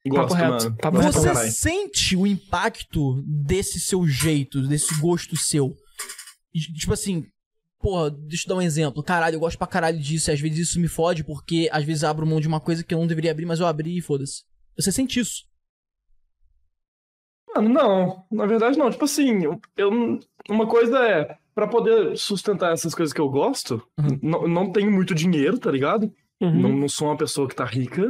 Gosto, 0.07 0.33
reto, 0.33 0.49
mano. 0.65 0.77
papo 0.77 0.97
reto. 0.97 1.11
pra 1.11 1.21
Você 1.21 1.27
caralho. 1.27 1.51
sente 1.51 2.15
o 2.15 2.25
impacto 2.25 3.21
desse 3.25 3.79
seu 3.79 4.07
jeito, 4.07 4.61
desse 4.67 4.97
gosto 4.99 5.35
seu? 5.35 5.75
Tipo 6.53 6.93
assim, 6.93 7.25
porra, 7.79 8.09
deixa 8.09 8.45
eu 8.45 8.49
dar 8.49 8.55
um 8.55 8.61
exemplo. 8.61 9.03
Caralho, 9.03 9.35
eu 9.35 9.39
gosto 9.39 9.57
pra 9.57 9.67
caralho 9.67 9.99
disso, 9.99 10.31
e 10.31 10.33
às 10.33 10.39
vezes 10.39 10.69
isso 10.69 10.79
me 10.79 10.87
fode, 10.87 11.23
porque 11.23 11.69
às 11.71 11.83
vezes 11.83 12.03
eu 12.03 12.09
abro 12.09 12.25
mão 12.25 12.39
de 12.39 12.47
uma 12.47 12.59
coisa 12.61 12.83
que 12.83 12.93
eu 12.93 12.99
não 12.99 13.07
deveria 13.07 13.31
abrir, 13.31 13.45
mas 13.45 13.59
eu 13.59 13.67
abri 13.67 13.97
e 13.97 14.01
foda-se. 14.01 14.43
Você 14.77 14.91
sente 14.91 15.19
isso? 15.19 15.43
Mano, 17.55 17.69
não. 17.69 18.25
Na 18.31 18.45
verdade, 18.45 18.77
não. 18.77 18.89
Tipo 18.89 19.05
assim, 19.05 19.43
eu, 19.43 19.59
eu- 19.77 20.19
uma 20.49 20.67
coisa 20.67 20.97
é, 20.99 21.37
pra 21.53 21.67
poder 21.67 22.17
sustentar 22.17 22.73
essas 22.73 22.93
coisas 22.95 23.11
que 23.13 23.19
eu 23.21 23.29
gosto, 23.29 23.81
Uhum. 23.97 24.19
não, 24.21 24.47
não 24.47 24.71
tenho 24.71 24.91
muito 24.91 25.13
dinheiro, 25.13 25.57
tá 25.59 25.71
ligado? 25.71 26.11
Uhum. 26.41 26.61
Não, 26.61 26.69
não 26.69 26.89
sou 26.89 27.07
uma 27.09 27.17
pessoa 27.17 27.47
que 27.47 27.55
tá 27.55 27.65
rica, 27.65 28.09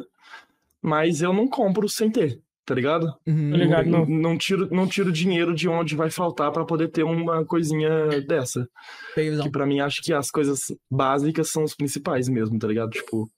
mas 0.82 1.22
eu 1.22 1.34
não 1.34 1.48
compro 1.48 1.88
sem 1.88 2.10
ter, 2.10 2.40
tá 2.66 2.74
ligado? 2.74 3.14
Uhum. 3.28 3.52
Ligado, 3.56 3.90
não. 3.90 4.06
Não 4.06 4.38
tiro, 4.38 4.68
não 4.72 4.88
tiro 4.88 5.12
dinheiro 5.12 5.54
de 5.54 5.68
onde 5.68 5.96
vai 5.96 6.10
faltar 6.10 6.52
pra 6.52 6.66
poder 6.66 6.90
ter 6.90 7.04
uma 7.04 7.46
coisinha 7.46 8.22
dessa. 8.28 8.68
Peguei. 9.16 9.40
Que 9.40 9.50
pra 9.50 9.66
mim 9.66 9.80
acho 9.80 10.02
que 10.02 10.14
as 10.14 10.30
coisas 10.30 10.62
básicas 10.90 11.50
são 11.50 11.64
os 11.64 11.76
principais 11.76 12.28
mesmo, 12.28 12.58
tá 12.58 12.68
ligado? 12.68 12.92
Tipo, 12.92 13.30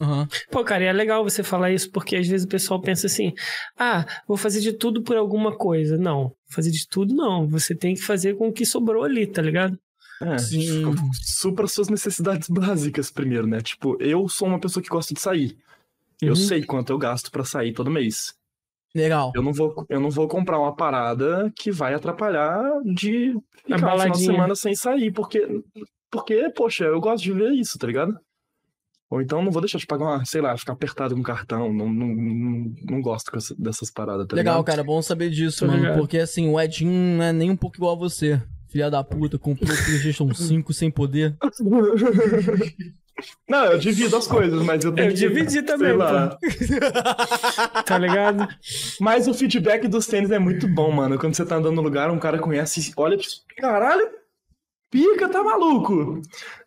Uhum. 0.00 0.26
Pô, 0.50 0.64
cara, 0.64 0.82
e 0.82 0.86
é 0.88 0.92
legal 0.92 1.22
você 1.22 1.42
falar 1.42 1.70
isso, 1.70 1.88
porque 1.90 2.16
às 2.16 2.26
vezes 2.26 2.44
o 2.44 2.48
pessoal 2.48 2.80
pensa 2.80 3.06
assim: 3.06 3.32
ah, 3.78 4.04
vou 4.26 4.36
fazer 4.36 4.60
de 4.60 4.72
tudo 4.72 5.02
por 5.02 5.16
alguma 5.16 5.56
coisa. 5.56 5.96
Não, 5.96 6.32
fazer 6.48 6.72
de 6.72 6.86
tudo 6.88 7.14
não. 7.14 7.46
Você 7.48 7.76
tem 7.76 7.94
que 7.94 8.02
fazer 8.02 8.36
com 8.36 8.48
o 8.48 8.52
que 8.52 8.66
sobrou 8.66 9.04
ali, 9.04 9.24
tá 9.26 9.40
ligado? 9.40 9.78
é, 10.22 10.38
Sim. 10.38 10.60
tipo, 10.60 10.94
supra 11.22 11.66
suas 11.66 11.88
necessidades 11.88 12.48
básicas 12.50 13.10
primeiro, 13.10 13.46
né? 13.46 13.60
Tipo, 13.60 13.96
eu 14.00 14.28
sou 14.28 14.48
uma 14.48 14.60
pessoa 14.60 14.82
que 14.82 14.88
gosta 14.88 15.14
de 15.14 15.20
sair. 15.20 15.56
Eu 16.24 16.30
Uhum. 16.30 16.36
sei 16.36 16.64
quanto 16.64 16.90
eu 16.92 16.98
gasto 16.98 17.30
pra 17.30 17.44
sair 17.44 17.72
todo 17.72 17.90
mês. 17.90 18.34
Legal. 18.94 19.32
Eu 19.34 19.42
não 19.42 19.52
vou, 19.52 19.84
eu 19.88 19.98
não 20.00 20.10
vou 20.10 20.28
comprar 20.28 20.58
uma 20.58 20.74
parada 20.74 21.52
que 21.56 21.70
vai 21.72 21.94
atrapalhar 21.94 22.62
de 22.84 23.34
ficar 23.56 23.74
A 23.74 23.74
um 23.74 23.78
final 23.78 23.90
de 23.96 24.02
baladinha. 24.04 24.32
semana 24.32 24.54
sem 24.54 24.74
sair, 24.74 25.10
porque, 25.12 25.46
porque, 26.10 26.48
poxa, 26.50 26.84
eu 26.84 27.00
gosto 27.00 27.24
de 27.24 27.32
ver 27.32 27.50
isso, 27.52 27.76
tá 27.78 27.86
ligado? 27.88 28.16
Ou 29.10 29.20
então 29.20 29.42
não 29.42 29.50
vou 29.50 29.60
deixar 29.60 29.78
de 29.78 29.86
pagar 29.86 30.04
uma, 30.04 30.24
sei 30.24 30.40
lá, 30.40 30.56
ficar 30.56 30.72
apertado 30.72 31.14
com 31.14 31.22
cartão. 31.22 31.72
Não, 31.72 31.92
não, 31.92 32.06
não, 32.08 32.74
não 32.88 33.00
gosto 33.02 33.30
dessas 33.58 33.90
paradas, 33.90 34.26
tá 34.26 34.34
Legal, 34.36 34.54
ligado? 34.54 34.64
cara, 34.66 34.82
bom 34.84 35.00
saber 35.02 35.28
disso, 35.30 35.60
Tô 35.60 35.66
mano. 35.66 35.80
ligado. 35.82 35.98
Porque 35.98 36.18
assim, 36.18 36.48
o 36.48 36.60
Edinho 36.60 36.90
não 37.16 37.22
é 37.24 37.32
nem 37.32 37.50
um 37.50 37.56
pouco 37.56 37.76
igual 37.76 37.94
a 37.94 37.98
você. 37.98 38.40
Filha 38.68 38.90
da 38.90 39.04
puta, 39.04 39.38
comprou 39.38 39.70
o 39.72 39.84
PlayStation 39.84 40.32
5 40.34 40.72
sem 40.72 40.90
poder. 40.90 41.36
Não, 43.48 43.64
eu 43.66 43.78
divido 43.78 44.16
as 44.16 44.26
coisas, 44.26 44.60
mas 44.62 44.84
eu 44.84 44.92
tenho 44.92 45.08
Eu 45.08 45.12
que, 45.14 45.18
dividi 45.18 45.62
também, 45.62 45.92
lá. 45.92 46.36
Tá 47.84 47.98
ligado? 47.98 48.48
Mas 49.00 49.28
o 49.28 49.34
feedback 49.34 49.86
dos 49.88 50.06
tênis 50.06 50.30
é 50.30 50.38
muito 50.38 50.66
bom, 50.68 50.90
mano. 50.90 51.18
Quando 51.18 51.34
você 51.34 51.44
tá 51.44 51.56
andando 51.56 51.76
no 51.76 51.82
lugar, 51.82 52.10
um 52.10 52.18
cara 52.18 52.38
conhece, 52.38 52.92
olha, 52.96 53.16
caralho, 53.56 54.08
pica, 54.90 55.28
tá 55.28 55.42
maluco. 55.42 56.20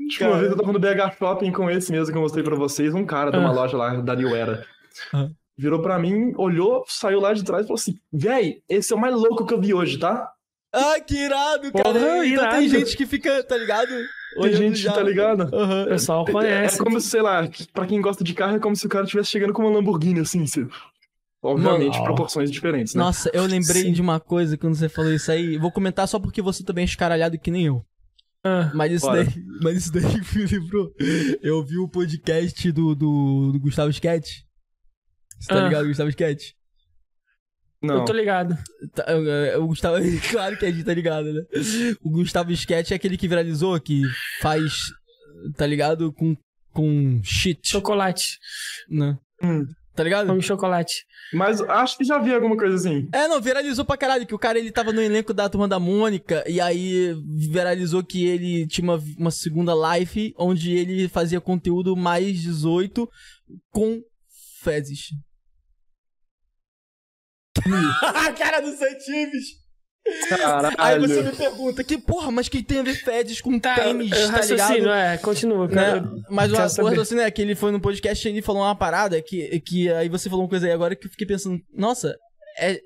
Tipo, 0.10 0.26
uma 0.26 0.40
vez 0.40 0.52
eu 0.52 0.58
tava 0.58 0.72
no 0.74 0.80
BH 0.80 1.18
Shopping 1.18 1.52
com 1.52 1.70
esse 1.70 1.92
mesmo 1.92 2.12
que 2.12 2.18
eu 2.18 2.22
mostrei 2.22 2.44
pra 2.44 2.56
vocês, 2.56 2.94
um 2.94 3.06
cara 3.06 3.32
de 3.32 3.38
uma 3.38 3.50
Ah. 3.50 3.54
loja 3.54 3.76
lá, 3.78 3.96
da 3.98 4.16
New 4.16 4.36
Era. 4.36 4.66
Ah. 5.14 5.28
Virou 5.58 5.82
pra 5.82 5.98
mim, 5.98 6.34
olhou, 6.38 6.84
saiu 6.88 7.20
lá 7.20 7.34
de 7.34 7.44
trás 7.44 7.64
e 7.64 7.68
falou 7.68 7.80
assim: 7.80 8.00
Véi, 8.14 8.62
esse 8.70 8.94
é 8.94 8.96
o 8.96 9.00
mais 9.00 9.16
louco 9.16 9.46
que 9.46 9.54
eu 9.54 9.60
vi 9.60 9.74
hoje, 9.74 9.98
tá? 9.98 10.32
Ai, 10.74 11.02
que 11.02 11.16
irado, 11.18 11.72
cara. 11.72 11.84
Porra, 11.84 12.00
então 12.00 12.24
irado. 12.24 12.56
tem 12.58 12.70
gente 12.70 12.96
que 12.96 13.06
fica, 13.06 13.44
tá 13.44 13.58
ligado? 13.58 13.90
Olhando 14.36 14.58
gente, 14.76 14.86
tá 14.86 15.02
ligado? 15.02 15.44
Aham. 15.56 15.84
O 15.86 15.88
pessoal 15.88 16.26
É 16.28 16.32
conhece. 16.32 16.78
como, 16.84 17.00
sei 17.00 17.22
lá, 17.22 17.48
pra 17.74 17.86
quem 17.86 18.02
gosta 18.02 18.24
de 18.24 18.34
carro, 18.34 18.58
é 18.58 18.60
como 18.60 18.76
se 18.76 18.86
o 18.86 18.90
cara 18.90 19.06
estivesse 19.06 19.30
chegando 19.30 19.54
com 19.54 19.62
uma 19.64 19.72
Lamborghini, 19.72 20.20
assim. 20.20 20.46
se- 20.46 20.68
Obviamente, 21.42 21.94
Mano. 21.94 22.04
proporções 22.04 22.52
diferentes, 22.52 22.94
né? 22.96 23.02
Nossa, 23.02 23.30
eu 23.34 23.44
lembrei 23.46 23.84
Sim. 23.84 23.94
de 23.94 24.02
uma 24.02 24.20
coisa 24.20 24.58
quando 24.58 24.76
você 24.76 24.90
falou 24.90 25.14
isso 25.14 25.32
aí. 25.32 25.58
Vou 25.58 25.72
comentar 25.72 26.08
só 26.08 26.20
porque 26.20 26.42
você 26.42 26.64
também 26.64 26.82
é 26.82 26.86
escaralhado 26.86 27.38
que 27.40 27.52
nem 27.52 27.68
eu. 27.68 27.86
Ah, 28.44 28.72
Mas 28.74 28.92
isso 28.92 29.06
Bora. 29.06 29.24
daí, 29.24 29.34
mas 29.62 29.78
isso 29.78 29.94
daí 29.94 30.04
me 30.04 30.46
lembrou. 30.46 30.92
Eu 31.42 31.64
vi 31.64 31.78
o 31.78 31.88
podcast 31.88 32.72
do, 32.72 32.96
do, 32.96 33.52
do 33.54 33.60
Gustavo 33.60 33.90
Sketch. 33.92 34.42
Você 35.40 35.48
tá 35.50 35.62
Ah. 35.64 35.68
ligado, 35.68 35.88
Gustavo 35.88 36.10
Sketch? 36.10 36.52
Não. 37.82 38.00
Eu 38.00 38.06
tô 38.06 38.14
ligado. 38.14 38.58
Tá, 38.94 39.06
é, 39.08 39.58
o 39.58 39.68
Gustavo, 39.68 39.98
claro 40.32 40.58
que 40.58 40.66
a 40.66 40.72
gente 40.72 40.84
tá 40.84 40.94
ligado, 40.94 41.32
né? 41.32 41.42
O 42.02 42.10
Gustavo 42.10 42.52
Sketch 42.52 42.92
é 42.92 42.96
aquele 42.96 43.18
que 43.18 43.28
viralizou, 43.28 43.80
que 43.80 44.02
faz, 44.42 44.74
tá 45.56 45.66
ligado? 45.66 46.12
Com, 46.14 46.36
com 46.74 47.22
shit, 47.24 47.60
Chocolate. 47.70 48.38
né? 48.90 49.18
Hum. 49.44 49.66
Tá 49.98 50.04
ligado? 50.04 50.28
Come 50.28 50.44
chocolate. 50.44 50.94
Mas 51.34 51.60
acho 51.60 51.98
que 51.98 52.04
já 52.04 52.20
vi 52.20 52.32
alguma 52.32 52.56
coisa 52.56 52.76
assim. 52.76 53.10
É, 53.12 53.28
não, 53.28 53.42
viralizou 53.42 53.84
pra 53.84 53.98
caralho, 53.98 54.28
que 54.28 54.36
o 54.36 54.40
cara 54.40 54.60
ele 54.60 54.72
tava 54.72 54.94
no 54.94 55.02
elenco 55.02 55.34
da 55.34 55.50
Turma 55.50 55.68
da 55.68 55.80
Mônica, 55.80 56.44
e 56.48 56.62
aí 56.62 57.16
viralizou 57.50 58.04
que 58.04 58.28
ele 58.28 58.68
tinha 58.68 58.84
uma, 58.84 59.04
uma 59.18 59.32
segunda 59.32 59.74
live 59.74 60.36
onde 60.38 60.72
ele 60.72 61.08
fazia 61.08 61.42
conteúdo 61.42 61.96
mais 61.98 62.40
18 62.40 63.10
com 63.72 64.00
fezes. 64.64 65.08
A 68.02 68.32
cara 68.38 68.60
do 68.62 68.72
Santives! 68.76 69.68
Caralho. 70.30 70.76
Aí 70.78 71.00
você 71.00 71.22
me 71.22 71.32
pergunta, 71.34 71.84
que 71.84 71.98
porra, 71.98 72.32
mas 72.32 72.48
que 72.48 72.64
tem 72.64 72.80
a 72.80 72.84
ver 72.84 72.96
fezes 72.96 73.42
com 73.42 73.60
Tá, 73.60 73.76
tênis, 73.76 74.10
tá 74.10 74.42
ligado? 74.42 74.90
é, 74.90 75.18
continua. 75.18 75.68
Né? 75.68 75.74
Cara. 75.76 76.12
Mas 76.30 76.52
o, 76.52 76.56
quero 76.56 76.66
o 76.66 76.70
saber. 76.70 76.90
raciocínio 76.90 77.24
é 77.24 77.32
que 77.32 77.42
ele 77.42 77.56
foi 77.56 77.72
no 77.72 77.82
podcast 77.82 78.26
e 78.26 78.32
ele 78.32 78.42
falou 78.42 78.62
uma 78.62 78.76
parada 78.76 79.22
que, 79.22 79.60
que 79.62 79.92
aí 79.92 80.08
você 80.08 80.30
falou 80.30 80.46
uma 80.46 80.50
coisa 80.50 80.66
aí 80.66 80.72
agora 80.72 80.96
que 80.96 81.08
eu 81.08 81.12
fiquei 81.12 81.28
pensando, 81.28 81.60
nossa, 81.74 82.16
é, 82.58 82.80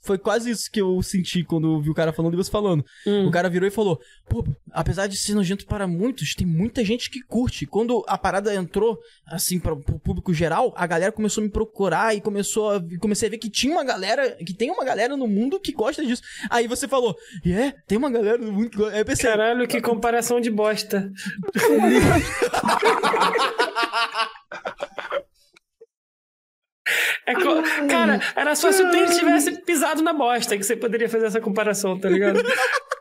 foi 0.00 0.18
quase 0.18 0.50
isso 0.50 0.70
que 0.70 0.80
eu 0.80 1.00
senti 1.02 1.44
quando 1.44 1.72
eu 1.72 1.80
vi 1.80 1.90
o 1.90 1.94
cara 1.94 2.12
falando 2.12 2.34
e 2.34 2.36
você 2.36 2.50
falando. 2.50 2.84
Hum. 3.06 3.26
O 3.26 3.30
cara 3.30 3.48
virou 3.48 3.66
e 3.66 3.70
falou: 3.70 4.00
Pô, 4.28 4.44
apesar 4.70 5.06
de 5.06 5.16
ser 5.16 5.34
nojento 5.34 5.66
para 5.66 5.86
muitos, 5.86 6.34
tem 6.34 6.46
muita 6.46 6.84
gente 6.84 7.10
que 7.10 7.22
curte. 7.22 7.66
Quando 7.66 8.04
a 8.06 8.18
parada 8.18 8.54
entrou, 8.54 8.98
assim, 9.26 9.58
para 9.58 9.72
o 9.72 9.98
público 9.98 10.32
geral, 10.32 10.72
a 10.76 10.86
galera 10.86 11.12
começou 11.12 11.42
a 11.42 11.44
me 11.44 11.50
procurar 11.50 12.14
e 12.14 12.20
começou 12.20 12.70
a, 12.70 12.82
comecei 13.00 13.28
a 13.28 13.30
ver 13.30 13.38
que 13.38 13.50
tinha 13.50 13.72
uma 13.72 13.84
galera, 13.84 14.36
que 14.36 14.54
tem 14.54 14.70
uma 14.70 14.84
galera 14.84 15.16
no 15.16 15.26
mundo 15.26 15.60
que 15.60 15.72
gosta 15.72 16.04
disso. 16.04 16.22
Aí 16.50 16.66
você 16.66 16.88
falou: 16.88 17.16
é, 17.46 17.72
tem 17.86 17.98
uma 17.98 18.10
galera 18.10 18.38
no 18.38 18.52
mundo 18.52 18.70
que 18.70 18.76
gosta. 18.76 18.94
Aí 18.94 19.00
eu 19.00 19.04
pensei: 19.04 19.30
Caralho, 19.30 19.68
que 19.68 19.80
comparação 19.80 20.40
de 20.40 20.50
bosta. 20.50 21.10
É 27.26 27.34
co- 27.34 27.62
Cara, 27.88 28.20
era 28.36 28.54
só 28.54 28.70
se 28.72 28.82
o 28.82 28.90
tênis 28.90 29.16
tivesse 29.16 29.62
pisado 29.64 30.02
na 30.02 30.12
bosta 30.12 30.56
que 30.56 30.62
você 30.64 30.76
poderia 30.76 31.08
fazer 31.08 31.26
essa 31.26 31.40
comparação, 31.40 31.98
tá 31.98 32.08
ligado? 32.08 32.40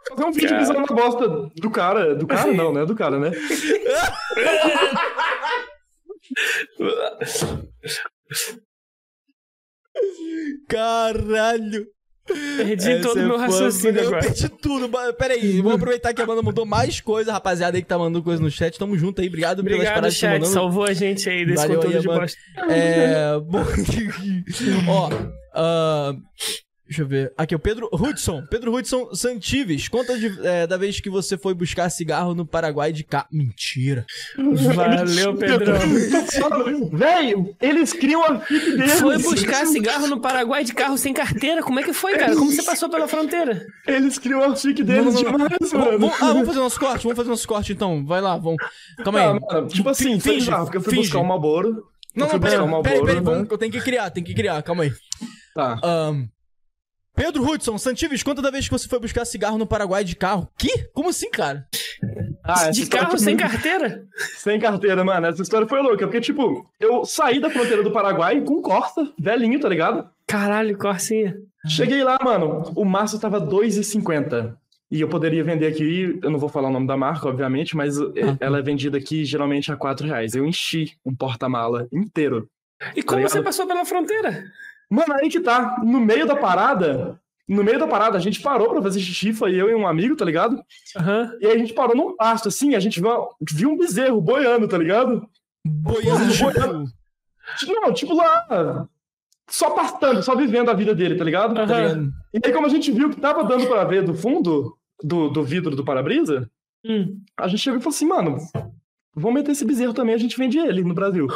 Fazer 0.09 0.25
um 0.25 0.31
vídeo 0.31 0.49
Cara. 0.49 0.61
pisando 0.61 0.79
na 0.81 0.85
bosta 0.87 1.27
do 1.27 1.69
cara. 1.71 2.15
Do 2.15 2.27
cara 2.27 2.53
não, 2.53 2.73
né? 2.73 2.85
Do 2.85 2.95
cara, 2.95 3.17
né? 3.19 3.31
Caralho. 10.67 11.87
Perdi 12.27 12.91
Essa 12.91 13.01
todo 13.01 13.17
o 13.17 13.19
é 13.21 13.25
meu 13.25 13.37
raciocínio 13.37 13.99
Eu 14.01 14.07
agora. 14.07 14.21
perdi 14.21 14.47
tudo. 14.49 14.87
Ba- 14.87 15.11
Pera 15.13 15.33
aí, 15.33 15.57
vamos 15.57 15.73
aproveitar 15.75 16.13
que 16.13 16.21
a 16.21 16.25
banda 16.25 16.41
mandou 16.41 16.65
mais 16.65 17.01
coisa, 17.01 17.33
rapaziada 17.33 17.77
aí 17.77 17.81
que 17.81 17.87
tá 17.87 17.97
mandando 17.97 18.23
coisa 18.23 18.41
no 18.41 18.49
chat. 18.49 18.77
Tamo 18.77 18.97
junto 18.97 19.21
aí, 19.21 19.27
obrigado, 19.27 19.63
pelas 19.63 19.75
Obrigado, 19.79 19.93
paradas 19.95 20.17
que 20.19 20.25
estão 20.25 20.39
chat. 20.45 20.53
Salvou 20.53 20.83
a 20.85 20.93
gente 20.93 21.29
aí 21.29 21.45
desse 21.45 21.57
Valeu 21.67 21.75
conteúdo 21.81 21.95
aí, 21.95 22.01
de 22.01 22.07
bosta. 22.07 22.37
É. 22.69 23.39
Bom. 23.41 23.63
Ó. 24.87 25.09
ah, 25.55 26.13
deixa 26.91 27.03
eu 27.03 27.07
ver. 27.07 27.33
Aqui, 27.37 27.55
o 27.55 27.59
Pedro 27.59 27.89
Hudson. 27.93 28.45
Pedro 28.49 28.75
Hudson 28.75 29.13
Santives. 29.15 29.87
Conta 29.87 30.17
de- 30.19 30.45
é, 30.45 30.67
da 30.67 30.75
vez 30.75 30.99
que 30.99 31.09
você 31.09 31.37
foi 31.37 31.53
buscar 31.53 31.89
cigarro 31.89 32.35
no 32.35 32.45
Paraguai 32.45 32.91
de 32.91 33.03
cá. 33.05 33.25
Mentira. 33.31 34.05
Valeu, 34.37 35.35
Pedrão. 35.35 35.79
Véi, 36.91 37.33
eles 37.61 37.93
criam 37.93 38.23
a 38.25 38.39
fic 38.41 38.71
deles. 38.77 38.99
Foi 38.99 39.17
buscar 39.17 39.65
cigarro 39.65 40.07
no 40.07 40.19
Paraguai 40.19 40.63
de 40.63 40.73
carro 40.73 40.97
sem 40.97 41.13
carteira? 41.13 41.63
Como 41.63 41.79
é 41.79 41.83
que 41.83 41.93
foi, 41.93 42.17
cara? 42.17 42.35
Como 42.35 42.51
você 42.51 42.63
passou 42.63 42.89
pela 42.89 43.07
fronteira? 43.07 43.65
Eles 43.87 44.17
criam 44.19 44.43
a 44.43 44.55
fic 44.55 44.83
deles 44.83 45.15
Não, 45.15 45.21
não, 45.23 45.31
não. 45.37 45.47
demais, 45.47 45.71
Vamos, 45.71 45.85
mano. 45.85 45.99
vamos- 45.99 46.15
ah, 46.21 46.27
vamos 46.33 46.47
fazer 46.47 46.59
nosso 46.59 46.79
corte? 46.79 47.03
Vamos 47.03 47.17
fazer 47.17 47.29
nosso 47.29 47.47
corte 47.47 47.73
então. 47.73 48.05
Vai 48.05 48.19
lá, 48.21 48.37
vamos. 48.37 48.57
Calma 49.03 49.19
aí. 49.19 49.39
mano, 49.39 49.67
tipo 49.67 49.87
assim, 49.89 50.19
Finge, 50.19 50.39
bizarro, 50.41 50.65
porque 50.65 50.77
eu 50.77 50.81
fui 50.81 50.91
finge. 50.91 51.03
buscar 51.03 51.19
um 51.19 51.23
Malboro. 51.25 51.87
Não, 52.13 52.27
não, 52.27 52.35
um 52.35 52.39
peraí, 52.41 52.57
Marlboro, 52.57 52.83
peraí, 53.05 53.21
né? 53.21 53.47
eu 53.49 53.57
tenho 53.57 53.71
que 53.71 53.79
criar, 53.79 54.09
tem 54.09 54.21
que 54.21 54.33
criar, 54.33 54.61
calma 54.63 54.83
aí. 54.83 54.91
Tá. 55.55 55.79
Ahn, 55.81 56.25
Pedro 57.15 57.43
Hudson, 57.43 57.77
Santives, 57.77 58.23
conta 58.23 58.41
da 58.41 58.49
vez 58.49 58.65
que 58.65 58.71
você 58.71 58.87
foi 58.87 58.99
buscar 58.99 59.25
cigarro 59.25 59.57
no 59.57 59.67
Paraguai 59.67 60.03
de 60.03 60.15
carro. 60.15 60.47
Que? 60.57 60.85
Como 60.93 61.09
assim, 61.09 61.29
cara? 61.29 61.67
Ah, 62.43 62.69
De 62.71 62.87
carro 62.87 63.11
foi 63.11 63.19
sem 63.19 63.35
muito- 63.35 63.49
carteira? 63.51 64.05
Sem 64.37 64.59
carteira, 64.59 65.03
mano. 65.03 65.27
Essa 65.27 65.41
história 65.41 65.67
foi 65.67 65.81
louca. 65.81 66.07
Porque, 66.07 66.21
tipo, 66.21 66.65
eu 66.79 67.05
saí 67.05 67.39
da 67.39 67.49
fronteira 67.49 67.83
do 67.83 67.91
Paraguai 67.91 68.41
com 68.41 68.61
Corsa, 68.61 69.11
velhinho, 69.19 69.59
tá 69.59 69.67
ligado? 69.69 70.09
Caralho, 70.25 70.77
Corsinha. 70.77 71.35
Cheguei 71.67 72.03
lá, 72.03 72.17
mano. 72.23 72.71
O 72.75 72.83
maço 72.85 73.19
tava 73.19 73.39
2,50. 73.39 74.55
E 74.89 74.99
eu 74.99 75.07
poderia 75.07 75.43
vender 75.43 75.67
aqui, 75.67 76.19
eu 76.21 76.29
não 76.29 76.39
vou 76.39 76.49
falar 76.49 76.67
o 76.67 76.71
nome 76.71 76.85
da 76.87 76.97
marca, 76.97 77.27
obviamente, 77.29 77.77
mas 77.77 77.97
eh, 77.97 78.35
ela 78.41 78.59
é 78.59 78.61
vendida 78.61 78.97
aqui 78.97 79.23
geralmente 79.23 79.71
a 79.71 79.77
4 79.77 80.05
reais. 80.07 80.33
Eu 80.35 80.45
enchi 80.45 80.93
um 81.05 81.15
porta-mala 81.15 81.87
inteiro. 81.93 82.49
E 82.95 83.01
como 83.03 83.19
ligado? 83.19 83.31
você 83.31 83.41
passou 83.41 83.65
pela 83.67 83.85
fronteira? 83.85 84.43
Mano, 84.91 85.13
aí 85.13 85.29
que 85.29 85.39
tá. 85.39 85.77
No 85.83 85.99
meio 86.01 86.25
da 86.27 86.35
parada, 86.35 87.19
no 87.47 87.63
meio 87.63 87.79
da 87.79 87.87
parada, 87.87 88.17
a 88.17 88.21
gente 88.21 88.41
parou 88.41 88.69
pra 88.71 88.81
fazer 88.81 88.99
xixi, 88.99 89.31
foi 89.33 89.55
eu 89.55 89.69
e 89.69 89.75
um 89.75 89.87
amigo, 89.87 90.15
tá 90.15 90.25
ligado? 90.25 90.61
Aham. 90.97 91.31
E 91.39 91.45
aí 91.47 91.53
a 91.53 91.57
gente 91.57 91.73
parou 91.73 91.95
num 91.95 92.15
pasto, 92.15 92.49
assim, 92.49 92.75
a 92.75 92.79
gente 92.79 92.99
viu, 93.01 93.29
viu 93.53 93.69
um 93.71 93.77
bezerro 93.77 94.19
boiando, 94.21 94.67
tá 94.67 94.77
ligado? 94.77 95.25
Boiando, 95.65 96.37
Boiando. 96.37 96.85
Não, 97.67 97.93
tipo 97.93 98.13
lá, 98.13 98.87
só 99.49 99.69
pastando, 99.71 100.21
só 100.23 100.35
vivendo 100.35 100.69
a 100.69 100.73
vida 100.73 100.93
dele, 100.93 101.15
tá 101.15 101.23
ligado? 101.23 101.55
tá 101.55 101.65
ligado? 101.65 102.11
E 102.33 102.39
aí, 102.43 102.51
como 102.53 102.65
a 102.67 102.69
gente 102.69 102.91
viu 102.91 103.09
que 103.09 103.19
tava 103.19 103.43
dando 103.43 103.67
pra 103.67 103.83
ver 103.85 104.03
do 104.03 104.13
fundo 104.13 104.77
do, 105.03 105.29
do 105.29 105.43
vidro 105.43 105.75
do 105.75 105.83
para-brisa, 105.85 106.49
Hum. 106.85 107.21
a 107.37 107.47
gente 107.47 107.59
chegou 107.59 107.79
e 107.79 107.81
falou 107.83 107.93
assim, 107.95 108.07
mano, 108.07 108.37
vamos 109.15 109.35
meter 109.39 109.51
esse 109.51 109.63
bezerro 109.63 109.93
também, 109.93 110.15
a 110.15 110.17
gente 110.17 110.35
vende 110.37 110.57
ele 110.57 110.83
no 110.83 110.93
Brasil. 110.95 111.27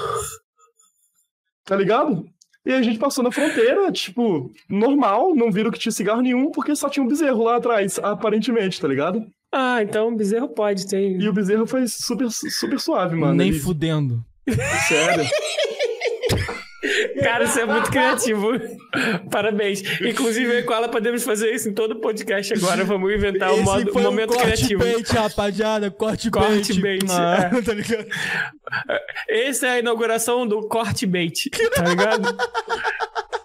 Tá 1.65 1.75
ligado? 1.75 2.27
E 2.65 2.73
a 2.73 2.81
gente 2.81 2.97
passou 2.97 3.23
na 3.23 3.31
fronteira, 3.31 3.91
tipo, 3.91 4.51
normal, 4.67 5.35
não 5.35 5.51
viram 5.51 5.69
que 5.69 5.77
tinha 5.77 5.91
cigarro 5.91 6.21
nenhum, 6.21 6.49
porque 6.51 6.75
só 6.75 6.89
tinha 6.89 7.03
um 7.03 7.07
bezerro 7.07 7.43
lá 7.43 7.57
atrás, 7.57 7.99
aparentemente, 7.99 8.81
tá 8.81 8.87
ligado? 8.87 9.23
Ah, 9.53 9.81
então 9.83 10.09
o 10.09 10.15
bezerro 10.15 10.49
pode, 10.49 10.87
tem. 10.87 11.21
E 11.21 11.29
o 11.29 11.33
bezerro 11.33 11.67
foi 11.67 11.87
super, 11.87 12.27
super 12.29 12.79
suave, 12.79 13.15
mano. 13.15 13.35
Nem 13.35 13.49
Ele- 13.49 13.59
fudendo. 13.59 14.23
Sério. 14.87 15.25
Cara, 17.25 17.47
você 17.47 17.61
é 17.61 17.65
muito 17.65 17.89
criativo. 17.89 18.51
Parabéns. 19.31 19.81
Inclusive, 20.01 20.45
eu 20.53 20.59
e 20.59 20.63
com 20.63 20.73
ela 20.73 20.87
podemos 20.87 21.23
fazer 21.23 21.51
isso 21.53 21.67
em 21.67 21.73
todo 21.73 21.95
podcast 21.95 22.53
agora. 22.53 22.83
Vamos 22.83 23.11
inventar 23.13 23.51
o 23.51 23.55
Esse 23.55 23.63
modo, 23.63 23.91
foi 23.91 24.03
momento 24.03 24.31
um 24.33 24.37
corte 24.37 24.51
criativo. 24.67 24.83
bait, 24.83 25.09
rapaziada. 25.11 25.89
Corte, 25.91 26.29
Corte 26.29 26.79
bait. 26.79 27.03
bait, 27.03 27.11
Ah, 27.11 27.49
é. 27.51 27.61
tá 27.63 27.73
ligado? 27.73 28.05
Essa 29.27 29.67
é 29.67 29.69
a 29.71 29.79
inauguração 29.79 30.45
do 30.47 30.67
corte 30.67 31.05
bait, 31.05 31.49
tá 31.75 31.83
ligado? 31.83 32.37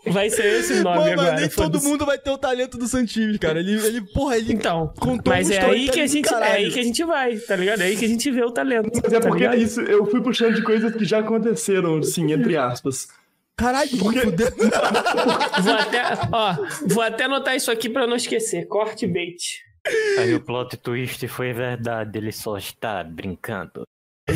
Vai 0.07 0.31
ser 0.31 0.47
esse 0.61 0.73
o 0.75 0.83
nome 0.83 0.99
Mano, 0.99 1.13
agora. 1.13 1.33
mas 1.33 1.41
nem 1.41 1.49
todo 1.51 1.81
mundo 1.83 2.07
vai 2.07 2.19
ter 2.19 2.31
o 2.31 2.39
talento 2.39 2.79
do 2.79 2.87
Santives, 2.87 3.37
cara. 3.39 3.61
Ele, 3.61 3.73
ele 3.87 4.01
porra, 4.01 4.37
ele 4.39 4.53
Então, 4.53 4.93
contou 4.99 5.33
mas 5.33 5.49
um 5.51 5.53
é 5.53 5.61
aí 5.65 5.89
que 5.89 6.01
a 6.01 6.07
gente 6.07 6.33
é 6.33 6.37
aí 6.53 6.71
que 6.71 6.81
a 6.81 6.83
gente 6.83 7.05
vai, 7.05 7.37
tá 7.37 7.55
ligado? 7.57 7.81
É 7.83 7.85
aí 7.85 7.97
que 7.97 8.05
a 8.05 8.09
gente 8.09 8.31
vê 8.31 8.43
o 8.43 8.51
talento. 8.51 8.91
Mas 9.03 9.13
é 9.13 9.21
tá 9.21 9.29
porque 9.29 9.43
ligado? 9.45 9.59
isso, 9.61 9.81
eu 9.83 10.07
fui 10.07 10.21
puxando 10.23 10.55
de 10.55 10.63
coisas 10.63 10.95
que 10.95 11.05
já 11.05 11.19
aconteceram, 11.21 11.99
assim, 11.99 12.33
entre 12.33 12.57
aspas. 12.57 13.09
Caralho, 13.61 13.91
fudendo. 13.99 14.33
Vou 15.63 15.75
até, 15.75 16.03
ó, 16.33 16.57
vou 16.89 17.03
até 17.03 17.25
anotar 17.25 17.55
isso 17.55 17.71
aqui 17.71 17.91
pra 17.91 18.07
não 18.07 18.17
esquecer. 18.17 18.67
Corte 18.67 19.07
bait. 19.07 19.63
Aí 20.19 20.35
o 20.35 20.41
plot 20.41 20.79
twist 20.79 21.29
foi 21.29 21.53
verdade, 21.53 22.17
ele 22.19 22.33
só 22.33 22.57
está 22.57 23.05
brincando. 23.05 23.83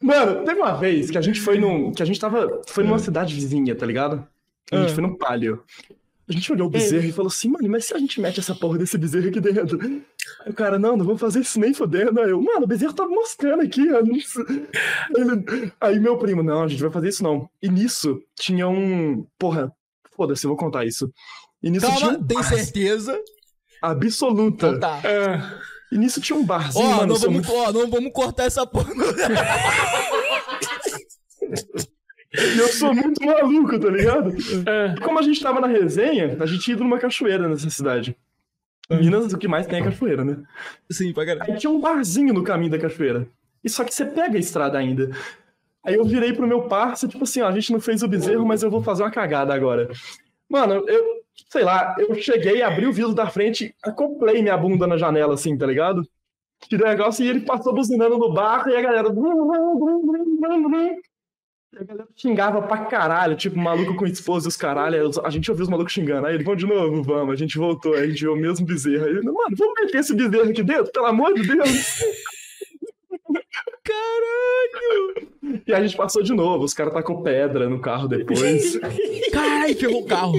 Mano, 0.00 0.44
teve 0.44 0.60
uma 0.60 0.74
vez 0.76 1.10
que 1.10 1.18
a 1.18 1.22
gente 1.22 1.40
foi 1.40 1.58
num. 1.58 1.92
Que 1.92 2.02
a 2.02 2.06
gente 2.06 2.20
tava. 2.20 2.62
Foi 2.66 2.84
numa 2.84 2.98
cidade 2.98 3.34
vizinha, 3.34 3.74
tá 3.74 3.86
ligado? 3.86 4.26
A 4.70 4.76
gente 4.76 4.90
Ah. 4.92 4.94
foi 4.94 5.02
num 5.02 5.16
palio. 5.16 5.62
A 6.28 6.32
gente 6.32 6.52
olhou 6.52 6.66
o 6.66 6.70
bezerro 6.70 7.04
e 7.06 7.12
falou 7.12 7.28
assim, 7.28 7.48
mano, 7.48 7.68
mas 7.68 7.84
se 7.84 7.94
a 7.94 7.98
gente 7.98 8.20
mete 8.20 8.40
essa 8.40 8.54
porra 8.54 8.78
desse 8.78 8.98
bezerro 8.98 9.28
aqui 9.28 9.40
dentro? 9.40 9.78
O 10.46 10.52
cara, 10.54 10.78
não, 10.78 10.96
não 10.96 11.04
vou 11.04 11.18
fazer 11.18 11.40
isso 11.40 11.58
nem 11.58 11.74
fodendo. 11.74 12.20
Aí 12.20 12.30
eu, 12.30 12.40
mano, 12.40 12.64
o 12.64 12.66
bezerro 12.66 12.92
tá 12.92 13.06
moscando 13.06 13.62
aqui. 13.62 13.90
ó, 13.92 14.00
não 14.02 14.20
sei." 14.20 14.66
Ele- 15.16 15.72
Aí 15.80 15.98
meu 15.98 16.16
primo, 16.18 16.42
não, 16.42 16.62
a 16.62 16.68
gente 16.68 16.80
vai 16.82 16.90
fazer 16.90 17.08
isso 17.08 17.22
não. 17.22 17.48
E 17.62 17.68
nisso 17.68 18.20
tinha 18.34 18.68
um. 18.68 19.26
Porra, 19.38 19.72
foda-se, 20.16 20.44
eu 20.44 20.50
vou 20.50 20.56
contar 20.56 20.84
isso. 20.84 21.12
E 21.62 21.70
nisso 21.70 21.86
tinha 21.86 21.98
Calma, 22.00 22.18
um 22.18 22.24
tem 22.24 22.42
certeza? 22.42 23.18
Absoluta. 23.82 24.68
Então 24.68 24.80
tá. 24.80 25.00
Ah, 25.04 25.58
E 25.92 25.98
nisso 25.98 26.20
tinha 26.20 26.38
um 26.38 26.44
barzinho, 26.44 26.84
Ó, 26.86 26.96
mano. 26.98 27.06
não 27.14 27.16
vamos, 27.16 27.48
ó, 27.48 27.72
não 27.72 27.90
vamos 27.90 28.12
cortar 28.12 28.44
essa 28.44 28.66
porra. 28.66 28.92
E 32.34 32.58
eu 32.58 32.68
sou 32.68 32.94
muito 32.94 33.24
maluco, 33.24 33.78
tá 33.78 33.88
ligado? 33.88 34.34
E 34.96 35.00
como 35.00 35.18
a 35.18 35.22
gente 35.22 35.40
tava 35.40 35.60
na 35.60 35.66
resenha, 35.66 36.36
a 36.40 36.46
gente 36.46 36.70
ia 36.70 36.76
numa 36.76 36.98
cachoeira 36.98 37.48
nessa 37.48 37.70
cidade. 37.70 38.16
Minas, 38.88 39.32
o 39.32 39.38
que 39.38 39.48
mais 39.48 39.66
tem 39.66 39.80
é 39.80 39.84
cachoeira, 39.84 40.24
né? 40.24 40.42
Sim, 40.90 41.12
pra 41.12 41.26
caralho. 41.26 41.52
Aí 41.52 41.58
tinha 41.58 41.70
um 41.70 41.80
barzinho 41.80 42.32
no 42.32 42.44
caminho 42.44 42.70
da 42.70 42.78
cachoeira. 42.78 43.28
E 43.64 43.68
só 43.68 43.82
que 43.84 43.92
você 43.92 44.04
pega 44.04 44.36
a 44.36 44.40
estrada 44.40 44.78
ainda. 44.78 45.10
Aí 45.84 45.94
eu 45.94 46.04
virei 46.04 46.32
pro 46.32 46.46
meu 46.46 46.62
parceiro, 46.62 47.12
tipo 47.12 47.24
assim, 47.24 47.40
ó, 47.40 47.48
a 47.48 47.52
gente 47.52 47.72
não 47.72 47.80
fez 47.80 48.02
o 48.02 48.08
bezerro, 48.08 48.46
mas 48.46 48.62
eu 48.62 48.70
vou 48.70 48.82
fazer 48.82 49.02
uma 49.02 49.10
cagada 49.10 49.52
agora. 49.54 49.88
Mano, 50.48 50.88
eu, 50.88 51.04
sei 51.48 51.64
lá, 51.64 51.94
eu 51.98 52.14
cheguei, 52.16 52.62
abri 52.62 52.86
o 52.86 52.92
vidro 52.92 53.14
da 53.14 53.28
frente, 53.28 53.74
acoplei 53.82 54.42
minha 54.42 54.56
bunda 54.56 54.86
na 54.86 54.96
janela, 54.96 55.34
assim, 55.34 55.56
tá 55.56 55.66
ligado? 55.66 56.02
Tirei 56.68 56.86
o 56.86 56.88
negócio 56.88 57.24
e 57.24 57.28
ele 57.28 57.40
passou 57.40 57.74
buzinando 57.74 58.18
no 58.18 58.32
bar 58.32 58.66
e 58.68 58.76
a 58.76 58.80
galera. 58.80 59.08
A 61.74 61.84
galera 61.84 62.08
xingava 62.14 62.62
pra 62.62 62.86
caralho, 62.86 63.36
tipo, 63.36 63.58
maluco 63.58 63.96
com 63.96 64.06
esposa 64.06 64.46
e 64.46 64.48
os 64.48 64.56
caralho. 64.56 65.10
A 65.22 65.30
gente 65.30 65.50
ouviu 65.50 65.64
os 65.64 65.68
malucos 65.68 65.92
xingando. 65.92 66.26
Aí 66.26 66.34
ele, 66.34 66.44
vamos 66.44 66.60
de 66.60 66.66
novo, 66.66 67.02
vamos. 67.02 67.34
A 67.34 67.36
gente 67.36 67.58
voltou, 67.58 67.94
aí 67.94 68.04
a 68.04 68.06
gente 68.06 68.20
viu 68.20 68.32
o 68.32 68.36
mesmo 68.36 68.64
bezerro. 68.64 69.04
Aí 69.04 69.10
ele, 69.10 69.22
mano, 69.22 69.56
vamos 69.56 69.74
meter 69.80 69.98
esse 69.98 70.14
bezerro 70.14 70.50
aqui 70.50 70.62
dentro, 70.62 70.90
pelo 70.92 71.06
amor 71.06 71.34
de 71.34 71.46
Deus. 71.46 72.02
Caralho! 73.84 75.28
E 75.66 75.72
a 75.72 75.80
gente 75.80 75.96
passou 75.96 76.22
de 76.22 76.32
novo, 76.32 76.64
os 76.64 76.74
caras 76.74 76.92
tacou 76.94 77.22
pedra 77.22 77.68
no 77.68 77.80
carro 77.80 78.08
depois. 78.08 78.78
Caralho, 79.32 79.76
ferrou 79.76 80.02
o 80.02 80.06
carro. 80.06 80.34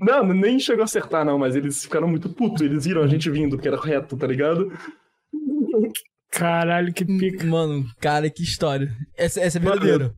não, 0.00 0.24
nem 0.26 0.58
chegou 0.58 0.82
a 0.82 0.84
acertar, 0.84 1.24
não, 1.24 1.38
mas 1.38 1.56
eles 1.56 1.82
ficaram 1.82 2.06
muito 2.06 2.28
putos. 2.28 2.60
Eles 2.60 2.84
viram 2.84 3.02
a 3.02 3.06
gente 3.06 3.30
vindo, 3.30 3.58
que 3.58 3.66
era 3.66 3.80
reto, 3.80 4.16
tá 4.16 4.26
ligado? 4.26 4.72
caralho, 6.30 6.92
que 6.92 7.04
pica. 7.04 7.46
Mano, 7.46 7.86
cara, 8.00 8.28
que 8.28 8.42
história. 8.42 8.92
Essa, 9.16 9.40
essa 9.40 9.58
é 9.58 9.60
verdadeira. 9.60 10.14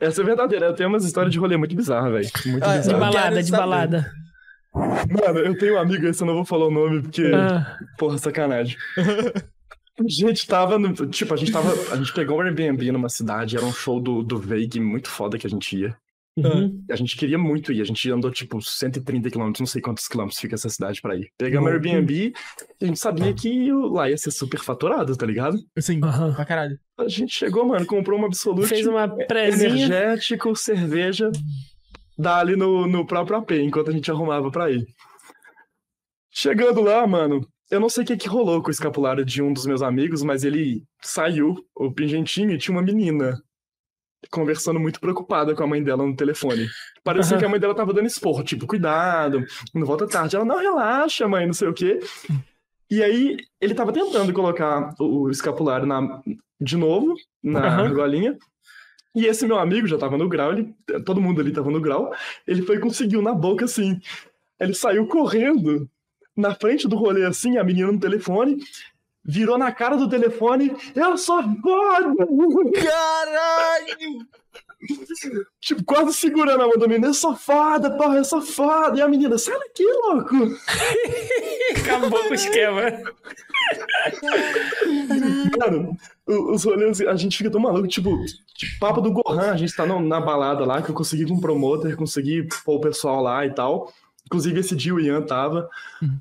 Essa 0.00 0.22
é 0.22 0.24
verdadeira. 0.24 0.66
Eu 0.66 0.74
tenho 0.74 0.88
umas 0.88 1.04
histórias 1.04 1.32
de 1.32 1.38
rolê 1.38 1.56
muito 1.56 1.74
bizarras, 1.74 2.12
velho. 2.12 2.28
Muito 2.52 2.64
Ah, 2.64 2.78
De 2.78 2.88
Eu 2.90 2.94
bizarras. 2.94 3.00
balada, 3.14 3.42
de 3.42 3.48
saber. 3.48 3.60
balada. 3.62 4.12
Mano, 4.74 5.38
eu 5.38 5.56
tenho 5.56 5.74
um 5.74 5.78
amigo, 5.78 6.06
esse 6.06 6.22
eu 6.22 6.26
não 6.26 6.34
vou 6.34 6.44
falar 6.44 6.66
o 6.66 6.70
nome, 6.70 7.02
porque. 7.02 7.30
Ah, 7.34 7.78
Porra, 7.96 8.18
sacanagem. 8.18 8.76
A 8.98 10.02
gente 10.08 10.44
tava 10.48 10.76
no. 10.78 10.92
Tipo, 11.06 11.34
a 11.34 11.36
gente 11.36 11.52
tava. 11.52 11.70
A 11.92 11.96
gente 11.96 12.12
pegou 12.12 12.38
um 12.38 12.40
Airbnb 12.42 12.90
numa 12.90 13.08
cidade, 13.08 13.56
era 13.56 13.64
um 13.64 13.72
show 13.72 14.00
do, 14.00 14.22
do 14.24 14.36
Veig 14.38 14.80
muito 14.80 15.08
foda 15.08 15.38
que 15.38 15.46
a 15.46 15.50
gente 15.50 15.76
ia. 15.78 15.96
Uhum. 16.36 16.84
A 16.90 16.96
gente 16.96 17.16
queria 17.16 17.38
muito 17.38 17.72
ir. 17.72 17.80
A 17.80 17.84
gente 17.84 18.10
andou 18.10 18.30
tipo 18.30 18.60
130 18.60 19.30
quilômetros, 19.30 19.60
não 19.60 19.66
sei 19.66 19.80
quantos 19.80 20.08
quilômetros 20.08 20.40
fica 20.40 20.56
essa 20.56 20.68
cidade 20.68 21.00
pra 21.00 21.14
ir. 21.16 21.28
Pegamos 21.38 21.68
Uhum. 21.68 21.74
Airbnb 21.74 22.32
e 22.80 22.84
a 22.84 22.86
gente 22.86 22.98
sabia 22.98 23.32
que 23.32 23.70
lá 23.72 24.10
ia 24.10 24.16
ser 24.18 24.32
super 24.32 24.58
faturado, 24.60 25.16
tá 25.16 25.24
ligado? 25.24 25.56
Sim, 25.78 26.00
Aham. 26.02 26.34
pra 26.34 26.44
caralho. 26.44 26.76
A 26.98 27.06
gente 27.08 27.32
chegou, 27.32 27.64
mano, 27.66 27.86
comprou 27.86 28.18
uma 28.18 28.26
Absolute. 28.26 28.68
Fez 28.68 28.86
uma 28.86 29.08
prezinha. 29.26 29.68
energético, 29.70 30.56
cerveja, 30.56 31.30
dá 32.18 32.38
ali 32.38 32.56
no, 32.56 32.86
no 32.88 33.06
próprio 33.06 33.36
AP, 33.36 33.52
enquanto 33.52 33.90
a 33.90 33.92
gente 33.92 34.10
arrumava 34.10 34.50
pra 34.50 34.70
ir. 34.72 34.84
Chegando 36.32 36.80
lá, 36.80 37.06
mano, 37.06 37.46
eu 37.70 37.78
não 37.78 37.88
sei 37.88 38.02
o 38.02 38.06
que, 38.06 38.16
que 38.16 38.28
rolou 38.28 38.60
com 38.60 38.68
o 38.68 38.72
escapulário 38.72 39.24
de 39.24 39.40
um 39.40 39.52
dos 39.52 39.66
meus 39.66 39.82
amigos, 39.82 40.22
mas 40.22 40.42
ele 40.42 40.82
saiu, 41.00 41.54
o 41.76 41.92
pingentinho, 41.92 42.50
e 42.50 42.58
tinha 42.58 42.74
uma 42.76 42.82
menina 42.82 43.40
conversando 44.30 44.80
muito 44.80 45.00
preocupada 45.00 45.54
com 45.54 45.62
a 45.62 45.66
mãe 45.66 45.82
dela 45.82 46.06
no 46.06 46.16
telefone. 46.16 46.66
Parecia 47.02 47.32
Aham. 47.32 47.38
que 47.38 47.44
a 47.44 47.48
mãe 47.48 47.60
dela 47.60 47.74
tava 47.74 47.92
dando 47.92 48.06
esporro, 48.06 48.42
tipo, 48.42 48.66
cuidado, 48.66 49.44
não 49.74 49.86
volta 49.86 50.06
tarde. 50.06 50.36
Ela, 50.36 50.44
não, 50.44 50.58
relaxa, 50.58 51.28
mãe, 51.28 51.46
não 51.46 51.52
sei 51.52 51.68
o 51.68 51.74
quê. 51.74 52.00
E 52.90 53.02
aí, 53.02 53.36
ele 53.60 53.74
tava 53.74 53.92
tentando 53.92 54.32
colocar 54.32 54.94
o 55.00 55.30
escapulário 55.30 55.86
na, 55.86 56.22
de 56.60 56.76
novo, 56.76 57.14
na 57.42 57.66
Aham. 57.66 57.84
argolinha. 57.86 58.38
E 59.14 59.26
esse 59.26 59.46
meu 59.46 59.58
amigo 59.58 59.86
já 59.86 59.96
tava 59.96 60.18
no 60.18 60.28
grau, 60.28 60.52
ele, 60.52 60.74
todo 61.04 61.20
mundo 61.20 61.40
ali 61.40 61.52
tava 61.52 61.70
no 61.70 61.80
grau. 61.80 62.12
Ele 62.46 62.62
foi 62.62 62.76
e 62.76 62.80
conseguiu 62.80 63.22
na 63.22 63.32
boca, 63.32 63.64
assim. 63.64 64.00
Ele 64.58 64.74
saiu 64.74 65.06
correndo 65.06 65.88
na 66.36 66.54
frente 66.54 66.88
do 66.88 66.96
rolê, 66.96 67.24
assim, 67.24 67.56
a 67.56 67.64
menina 67.64 67.92
no 67.92 68.00
telefone, 68.00 68.58
virou 69.24 69.56
na 69.58 69.72
cara 69.72 69.96
do 69.96 70.08
telefone, 70.08 70.74
eu 70.94 71.16
sou 71.16 71.42
foda! 71.62 72.14
Caralho! 72.82 74.26
Tipo, 75.60 75.82
quase 75.84 76.12
segurando 76.12 76.62
a 76.62 76.66
mão 76.68 76.76
da 76.76 76.86
menina, 76.86 77.06
eu 77.06 77.14
sou 77.14 77.34
foda, 77.34 77.90
porra, 77.96 78.16
eu 78.16 78.24
sou 78.24 78.42
foda! 78.42 78.98
E 78.98 79.00
a 79.02 79.08
menina, 79.08 79.38
sai 79.38 79.58
daqui, 79.58 79.82
louco! 79.84 80.36
Acabou 81.80 82.10
com 82.22 82.30
o 82.30 82.34
esquema. 82.34 82.82
Mano, 85.58 85.96
os 86.26 86.64
rolês, 86.64 87.00
a 87.00 87.16
gente 87.16 87.36
fica 87.38 87.50
tão 87.50 87.60
maluco, 87.60 87.88
tipo, 87.88 88.10
tipo, 88.56 88.78
papo 88.78 89.00
do 89.00 89.12
Gohan, 89.12 89.52
a 89.52 89.56
gente 89.56 89.74
tá 89.74 89.86
no- 89.86 90.00
na 90.00 90.20
balada 90.20 90.64
lá, 90.64 90.82
que 90.82 90.90
eu 90.90 90.94
consegui 90.94 91.26
com 91.26 91.34
um 91.34 91.40
promoter, 91.40 91.96
consegui 91.96 92.46
pôr 92.64 92.74
o 92.76 92.80
pessoal 92.80 93.22
lá 93.22 93.44
e 93.46 93.54
tal. 93.54 93.92
Inclusive 94.26 94.60
esse 94.60 94.74
dia 94.76 94.94
o 94.94 95.00
Ian 95.00 95.22
tava. 95.22 95.68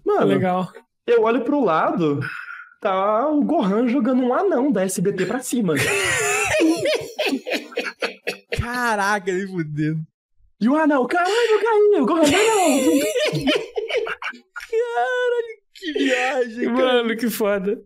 Mano, 0.06 0.26
Legal. 0.28 0.72
eu 1.08 1.24
olho 1.24 1.44
pro 1.44 1.64
lado, 1.64 2.20
tá 2.84 3.28
o 3.30 3.42
Gohan 3.44 3.88
jogando 3.88 4.22
um 4.22 4.34
anão 4.34 4.72
da 4.72 4.84
SBT 4.84 5.26
pra 5.26 5.40
cima. 5.40 5.76
Caraca, 8.60 9.32
nem 9.32 9.48
fudendo. 9.48 10.02
E 10.60 10.70
o 10.70 10.76
anão, 10.76 11.06
caralho, 11.08 11.62
caiu, 11.62 12.04
o 12.04 12.06
Gohan, 12.06 12.22
não! 12.22 13.00
Que 15.74 15.94
viagem, 15.94 16.66
cara. 16.66 17.04
Mano, 17.04 17.18
que 17.18 17.30
foda. 17.30 17.82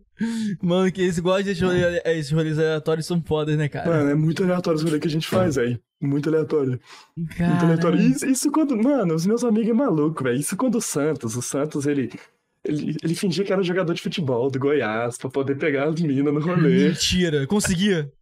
Mano, 0.62 0.90
que 0.92 1.02
esse 1.02 1.20
gosta 1.20 1.54
de 1.54 1.64
rolê, 1.64 2.00
esses 2.04 2.30
rolês 2.30 2.58
aleatórios 2.58 3.06
são 3.06 3.22
fodas, 3.22 3.56
né, 3.56 3.68
cara? 3.68 3.88
Mano, 3.88 4.10
é 4.10 4.14
muito 4.14 4.42
aleatório 4.42 4.76
os 4.76 4.82
rolês 4.82 5.00
que 5.00 5.08
a 5.08 5.10
gente 5.10 5.26
faz, 5.26 5.56
velho. 5.56 5.80
Muito 6.00 6.28
aleatório. 6.28 6.78
Muito 7.16 7.36
Caralho. 7.36 7.64
aleatório. 7.64 8.00
Isso, 8.00 8.26
isso 8.26 8.52
quando. 8.52 8.76
Mano, 8.76 9.14
os 9.14 9.26
meus 9.26 9.42
amigos 9.42 9.70
é 9.70 9.72
maluco, 9.72 10.22
velho. 10.22 10.38
Isso 10.38 10.56
quando 10.56 10.76
o 10.76 10.80
Santos, 10.80 11.36
o 11.36 11.42
Santos, 11.42 11.86
ele. 11.86 12.10
Ele, 12.68 12.94
ele 13.02 13.14
fingia 13.14 13.44
que 13.44 13.52
era 13.52 13.62
jogador 13.62 13.94
de 13.94 14.02
futebol 14.02 14.50
do 14.50 14.58
Goiás 14.58 15.16
pra 15.16 15.30
poder 15.30 15.56
pegar 15.56 15.88
as 15.88 15.98
minas 16.00 16.34
no 16.34 16.40
rolê. 16.40 16.88
Mentira, 16.88 17.46
conseguia. 17.46 18.12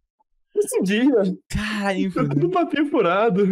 Conseguia. 0.53 1.37
Caralho, 1.49 2.11
Tudo 2.11 2.49
papinho 2.49 2.89
furado. 2.89 3.45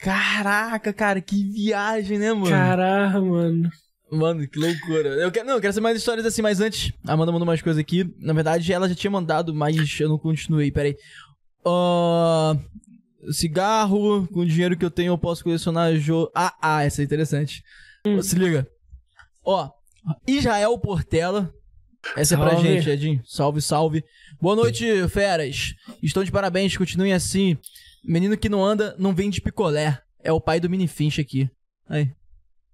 Caraca, 0.00 0.94
cara, 0.94 1.20
que 1.20 1.44
viagem, 1.52 2.18
né, 2.18 2.32
mano? 2.32 2.48
Caraca, 2.48 3.20
mano. 3.20 3.70
Mano, 4.10 4.48
que 4.48 4.58
loucura. 4.58 5.10
Eu 5.10 5.30
quero, 5.30 5.46
não, 5.46 5.56
eu 5.56 5.60
quero 5.60 5.74
saber 5.74 5.82
mais 5.82 5.98
histórias 5.98 6.24
assim, 6.24 6.40
mas 6.40 6.58
antes, 6.58 6.92
a 7.06 7.12
Amanda 7.12 7.30
mandou 7.30 7.46
mais 7.46 7.60
coisas 7.60 7.78
aqui. 7.78 8.10
Na 8.18 8.32
verdade, 8.32 8.72
ela 8.72 8.88
já 8.88 8.94
tinha 8.94 9.10
mandado, 9.10 9.54
mas 9.54 10.00
eu 10.00 10.08
não 10.08 10.18
continuei, 10.18 10.70
peraí. 10.70 10.96
Ahn, 11.66 12.58
cigarro, 13.30 14.26
com 14.28 14.40
o 14.40 14.46
dinheiro 14.46 14.76
que 14.76 14.84
eu 14.84 14.90
tenho 14.90 15.12
eu 15.12 15.18
posso 15.18 15.44
colecionar 15.44 15.94
jogo. 15.96 16.30
Ah, 16.34 16.54
ah, 16.62 16.84
essa 16.84 17.02
é 17.02 17.04
interessante. 17.04 17.62
Se 18.22 18.36
liga. 18.36 18.66
Ó, 19.46 19.70
Israel 20.26 20.76
Portela. 20.78 21.52
Essa 22.16 22.34
é 22.34 22.36
pra 22.36 22.50
Salve. 22.50 22.68
gente, 22.68 22.90
Edinho. 22.90 23.22
Salve, 23.24 23.60
salve. 23.62 24.04
Boa 24.40 24.54
noite, 24.54 24.84
feras. 25.08 25.74
Estão 26.02 26.22
de 26.22 26.30
parabéns, 26.30 26.76
continuem 26.76 27.12
assim. 27.12 27.56
Menino 28.04 28.36
que 28.36 28.48
não 28.48 28.64
anda, 28.64 28.94
não 28.98 29.14
vende 29.14 29.40
picolé. 29.40 30.00
É 30.22 30.30
o 30.32 30.40
pai 30.40 30.60
do 30.60 30.68
Mini 30.70 30.86
Finch 30.86 31.20
aqui. 31.20 31.48
Aí. 31.88 32.10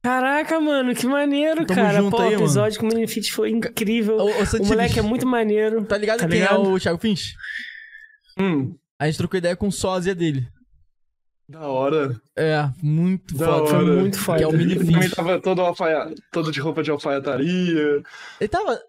Caraca, 0.02 0.58
mano, 0.60 0.94
que 0.94 1.06
maneiro, 1.06 1.64
Tamo 1.64 1.80
cara. 1.80 2.10
Pô, 2.10 2.18
aí, 2.20 2.34
o 2.34 2.40
episódio 2.40 2.80
com 2.80 2.86
o 2.86 2.88
Minifit 2.88 3.30
foi 3.32 3.50
incrível. 3.50 4.16
Ô, 4.16 4.42
o 4.42 4.46
Santinho, 4.46 4.70
moleque 4.70 4.98
é 4.98 5.02
muito 5.02 5.24
maneiro. 5.26 5.84
Tá 5.84 5.96
ligado 5.96 6.18
Tá 6.18 6.26
quem 6.28 6.40
ligado? 6.40 6.56
é 6.56 6.68
o 6.68 6.78
Thiago 6.80 6.98
Finch? 6.98 7.34
Hum, 8.38 8.74
A 8.98 9.06
gente 9.06 9.16
trocou 9.18 9.38
ideia 9.38 9.54
com 9.54 9.68
o 9.68 9.72
sósia 9.72 10.12
dele. 10.14 10.48
Da 11.52 11.66
hora. 11.68 12.20
É, 12.36 12.68
muito 12.82 13.36
Da 13.36 13.46
foda. 13.46 13.62
hora. 13.62 13.68
Foi 13.86 13.96
muito 14.00 14.18
foda. 14.18 14.38
Que 14.38 14.44
é 14.44 14.48
o 14.48 14.52
Mini 14.52 14.72
Ele 14.72 14.84
também 14.84 15.02
Finch. 15.02 15.14
tava 15.14 15.40
todo, 15.40 15.60
alfaia... 15.60 16.12
todo 16.32 16.50
de 16.50 16.60
roupa 16.60 16.82
de 16.82 16.90
alfaiataria. 16.90 18.02
Ele 18.40 18.48
tava. 18.48 18.80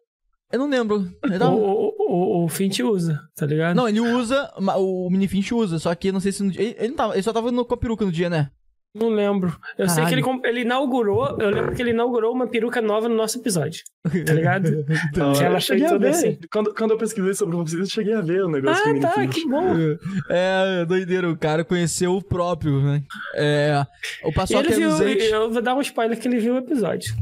Eu 0.52 0.60
não 0.60 0.70
lembro. 0.70 1.08
Ele 1.24 1.40
tava... 1.40 1.52
o, 1.56 1.94
o, 1.98 2.44
o 2.46 2.48
Fint 2.50 2.80
usa, 2.80 3.20
tá 3.36 3.46
ligado? 3.46 3.76
Não, 3.76 3.88
ele 3.90 4.00
usa, 4.00 4.52
o 4.78 5.10
Mini 5.10 5.28
Finch 5.28 5.54
usa, 5.54 5.80
só 5.80 5.94
que 5.96 6.10
eu 6.10 6.14
não 6.14 6.20
sei 6.20 6.32
se. 6.32 6.44
no 6.44 6.52
dia- 6.52 6.62
Ele, 6.62 6.76
ele 6.78 6.88
não 6.90 6.96
tava, 6.96 7.14
ele 7.14 7.24
só 7.24 7.34
tava 7.34 7.52
no, 7.52 7.66
com 7.66 7.74
a 7.74 7.78
peruca 7.78 8.06
no 8.06 8.12
dia, 8.12 8.30
né? 8.30 8.50
Não 8.96 9.10
lembro. 9.10 9.58
Eu 9.76 9.90
sei 9.90 10.04
que 10.06 10.12
Caralho. 10.22 10.40
ele, 10.44 10.50
ele 10.50 10.62
inaugurou, 10.62 11.36
eu 11.40 11.50
lembro 11.50 11.74
que 11.76 11.82
ele 11.82 11.90
inaugurou 11.90 12.32
uma 12.32 12.46
peruca 12.48 12.80
nova 12.80 13.10
no 13.10 13.16
nosso 13.16 13.40
episódio. 13.40 13.82
Tá 14.04 14.34
ligado? 14.34 14.86
Que 15.14 15.44
ela 15.44 15.60
cheguei 15.60 15.88
a 15.88 15.90
toda 15.90 16.06
ver. 16.06 16.16
assim. 16.16 16.38
Quando, 16.52 16.74
quando 16.76 16.92
eu 16.92 16.98
pesquisei 17.00 17.34
sobre 17.34 17.56
vocês, 17.56 17.80
eu 17.80 17.86
cheguei 17.88 18.14
a 18.14 18.22
ver 18.22 18.44
o 18.44 18.50
negócio 18.52 18.84
Ah, 18.88 19.00
tá, 19.00 19.28
que 19.28 19.48
bom. 19.50 19.74
É, 20.30 20.86
doideira, 20.86 21.28
o 21.28 21.36
cara 21.36 21.66
conheceu 21.66 22.16
o 22.16 22.22
próprio, 22.22 22.82
né? 22.84 23.02
É. 23.36 23.84
O 24.24 24.32
Paçoca 24.32 24.66
ele 24.68 24.74
é 24.74 24.78
viu, 24.78 24.90
luzente. 24.90 25.24
eu 25.26 25.52
vou 25.52 25.62
dar 25.62 25.74
um 25.74 25.82
spoiler 25.82 26.20
que 26.20 26.28
ele 26.28 26.38
viu 26.38 26.54
o 26.54 26.60
episódio. 26.60 27.16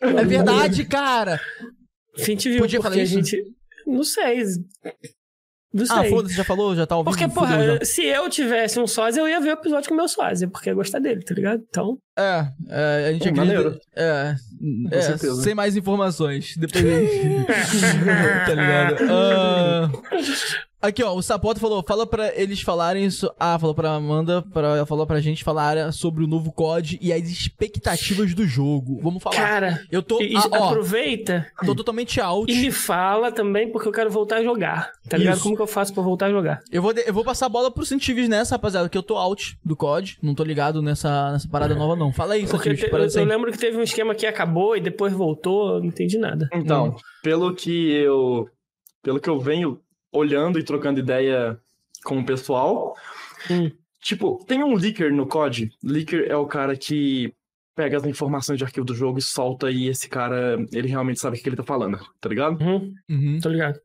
É 0.00 0.24
verdade, 0.24 0.84
cara! 0.84 1.40
Fint 2.18 2.44
viu, 2.44 2.58
Podia 2.60 2.80
falar 2.80 2.94
a 2.94 2.98
isso? 3.02 3.14
gente... 3.14 3.42
Não 3.86 4.04
sei. 4.04 4.42
Não 5.72 5.86
sei. 5.86 5.96
Ah, 5.96 6.04
foda-se, 6.10 6.34
já 6.34 6.44
falou? 6.44 6.74
Já 6.76 6.86
tá 6.86 6.96
ouvindo? 6.96 7.12
Porque, 7.12 7.24
Fudeu 7.28 7.40
porra, 7.48 7.64
já. 7.78 7.84
se 7.84 8.04
eu 8.04 8.28
tivesse 8.28 8.78
um 8.78 8.86
sósia, 8.86 9.20
eu 9.20 9.28
ia 9.28 9.40
ver 9.40 9.50
o 9.50 9.52
episódio 9.52 9.88
com 9.88 9.94
o 9.94 9.96
meu 9.96 10.08
sósia, 10.08 10.46
porque 10.48 10.68
eu 10.68 10.72
ia 10.72 10.76
gostar 10.76 10.98
dele, 10.98 11.22
tá 11.24 11.34
ligado? 11.34 11.62
Então, 11.68 11.98
É, 12.18 12.46
é, 12.68 13.06
a 13.08 13.12
gente 13.12 13.22
Pô, 13.22 13.28
acredita. 13.30 13.44
maneiro. 13.62 13.80
É, 13.96 14.34
é 14.90 15.00
certeza. 15.00 15.42
sem 15.42 15.54
mais 15.54 15.76
informações. 15.76 16.54
Depois 16.58 16.84
tá 18.46 18.54
ligado? 18.54 18.96
Ah, 19.10 19.90
aqui, 20.82 21.02
ó, 21.02 21.14
o 21.14 21.22
Sapoto 21.22 21.60
falou: 21.60 21.82
fala 21.86 22.06
pra 22.06 22.34
eles 22.38 22.60
falarem. 22.60 23.08
So... 23.08 23.32
Ah, 23.38 23.58
falou 23.58 23.74
pra 23.74 23.94
Amanda, 23.94 24.42
pra... 24.42 24.84
falou 24.84 25.06
pra 25.06 25.20
gente 25.20 25.42
falar 25.44 25.92
sobre 25.92 26.24
o 26.24 26.26
novo 26.26 26.52
COD 26.52 26.98
e 27.00 27.12
as 27.12 27.22
expectativas 27.30 28.34
do 28.34 28.46
jogo. 28.46 28.98
Vamos 29.02 29.22
falar. 29.22 29.36
cara, 29.36 29.82
eu 29.90 30.02
tô. 30.02 30.20
e- 30.20 30.32
e 30.32 30.36
ah, 30.36 30.42
ó, 30.52 30.68
aproveita 30.70 31.46
tô 31.64 31.74
totalmente 31.74 32.20
out. 32.20 32.50
e 32.52 32.56
me 32.56 32.70
fala 32.70 33.30
também, 33.32 33.70
porque 33.70 33.88
eu 33.88 33.92
quero 33.92 34.10
voltar 34.10 34.36
a 34.38 34.42
jogar. 34.42 34.92
Tá 35.08 35.16
ligado? 35.16 35.34
Isso. 35.34 35.42
Como 35.44 35.56
que 35.56 35.62
eu 35.62 35.66
faço 35.66 35.92
pra 35.94 36.02
voltar 36.02 36.26
a 36.26 36.30
jogar? 36.30 36.60
Eu 36.70 36.82
vou, 36.82 36.92
de- 36.92 37.04
eu 37.06 37.14
vou 37.14 37.24
passar 37.24 37.46
a 37.46 37.48
bola 37.48 37.70
pro 37.70 37.84
Cientivis 37.86 38.28
nessa, 38.28 38.54
rapaziada, 38.56 38.88
que 38.88 38.98
eu 38.98 39.02
tô 39.02 39.16
out 39.16 39.58
do 39.64 39.76
COD. 39.76 40.18
Não 40.22 40.34
tô 40.34 40.42
ligado 40.44 40.82
nessa, 40.82 41.32
nessa 41.32 41.48
parada 41.48 41.74
nova, 41.74 41.94
não. 41.96 42.12
Fala 42.12 42.34
aí, 42.34 42.46
Porque 42.46 42.70
Cientivis, 42.70 42.90
te- 42.90 42.92
eu, 42.92 42.98
eu 42.98 43.04
assim. 43.06 43.24
lembro 43.24 43.50
que 43.52 43.58
teve 43.58 43.76
um 43.76 43.82
esquema 43.82 44.14
que 44.14 44.26
acabou 44.26 44.76
e 44.76 44.80
depois 44.80 45.12
voltou, 45.12 45.78
não 45.78 45.86
entendi 45.86 46.18
nada. 46.18 46.48
Então, 46.52 46.94
pelo 47.22 47.54
que 47.54 47.90
eu 47.92 48.48
pelo 49.02 49.18
que 49.20 49.28
eu 49.28 49.38
venho 49.40 49.80
olhando 50.12 50.58
e 50.58 50.62
trocando 50.64 51.00
ideia 51.00 51.58
com 52.04 52.18
o 52.18 52.24
pessoal, 52.26 52.96
Hum. 53.50 53.70
tipo, 54.00 54.44
tem 54.46 54.62
um 54.62 54.74
leaker 54.74 55.12
no 55.12 55.26
COD. 55.26 55.70
Leaker 55.82 56.26
é 56.28 56.36
o 56.36 56.46
cara 56.46 56.76
que 56.76 57.32
pega 57.74 57.96
as 57.96 58.04
informações 58.04 58.58
de 58.58 58.64
arquivo 58.64 58.84
do 58.84 58.94
jogo 58.94 59.18
e 59.18 59.22
solta 59.22 59.70
e 59.70 59.88
esse 59.88 60.08
cara, 60.08 60.58
ele 60.72 60.88
realmente 60.88 61.18
sabe 61.20 61.38
o 61.38 61.42
que 61.42 61.48
ele 61.48 61.56
tá 61.56 61.62
falando, 61.64 61.98
tá 62.20 62.28
ligado? 62.28 62.62
Uhum, 62.62 62.92
Uhum. 63.08 63.38
tô 63.42 63.48
ligado. 63.48 63.80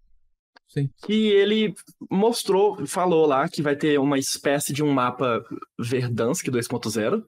E 1.07 1.27
ele 1.29 1.73
mostrou, 2.11 2.85
falou 2.85 3.25
lá 3.25 3.47
que 3.47 3.61
vai 3.61 3.75
ter 3.75 3.97
uma 3.99 4.19
espécie 4.19 4.73
de 4.73 4.83
um 4.83 4.91
mapa 4.91 5.41
Verdansk 5.79 6.45
2.0. 6.49 7.23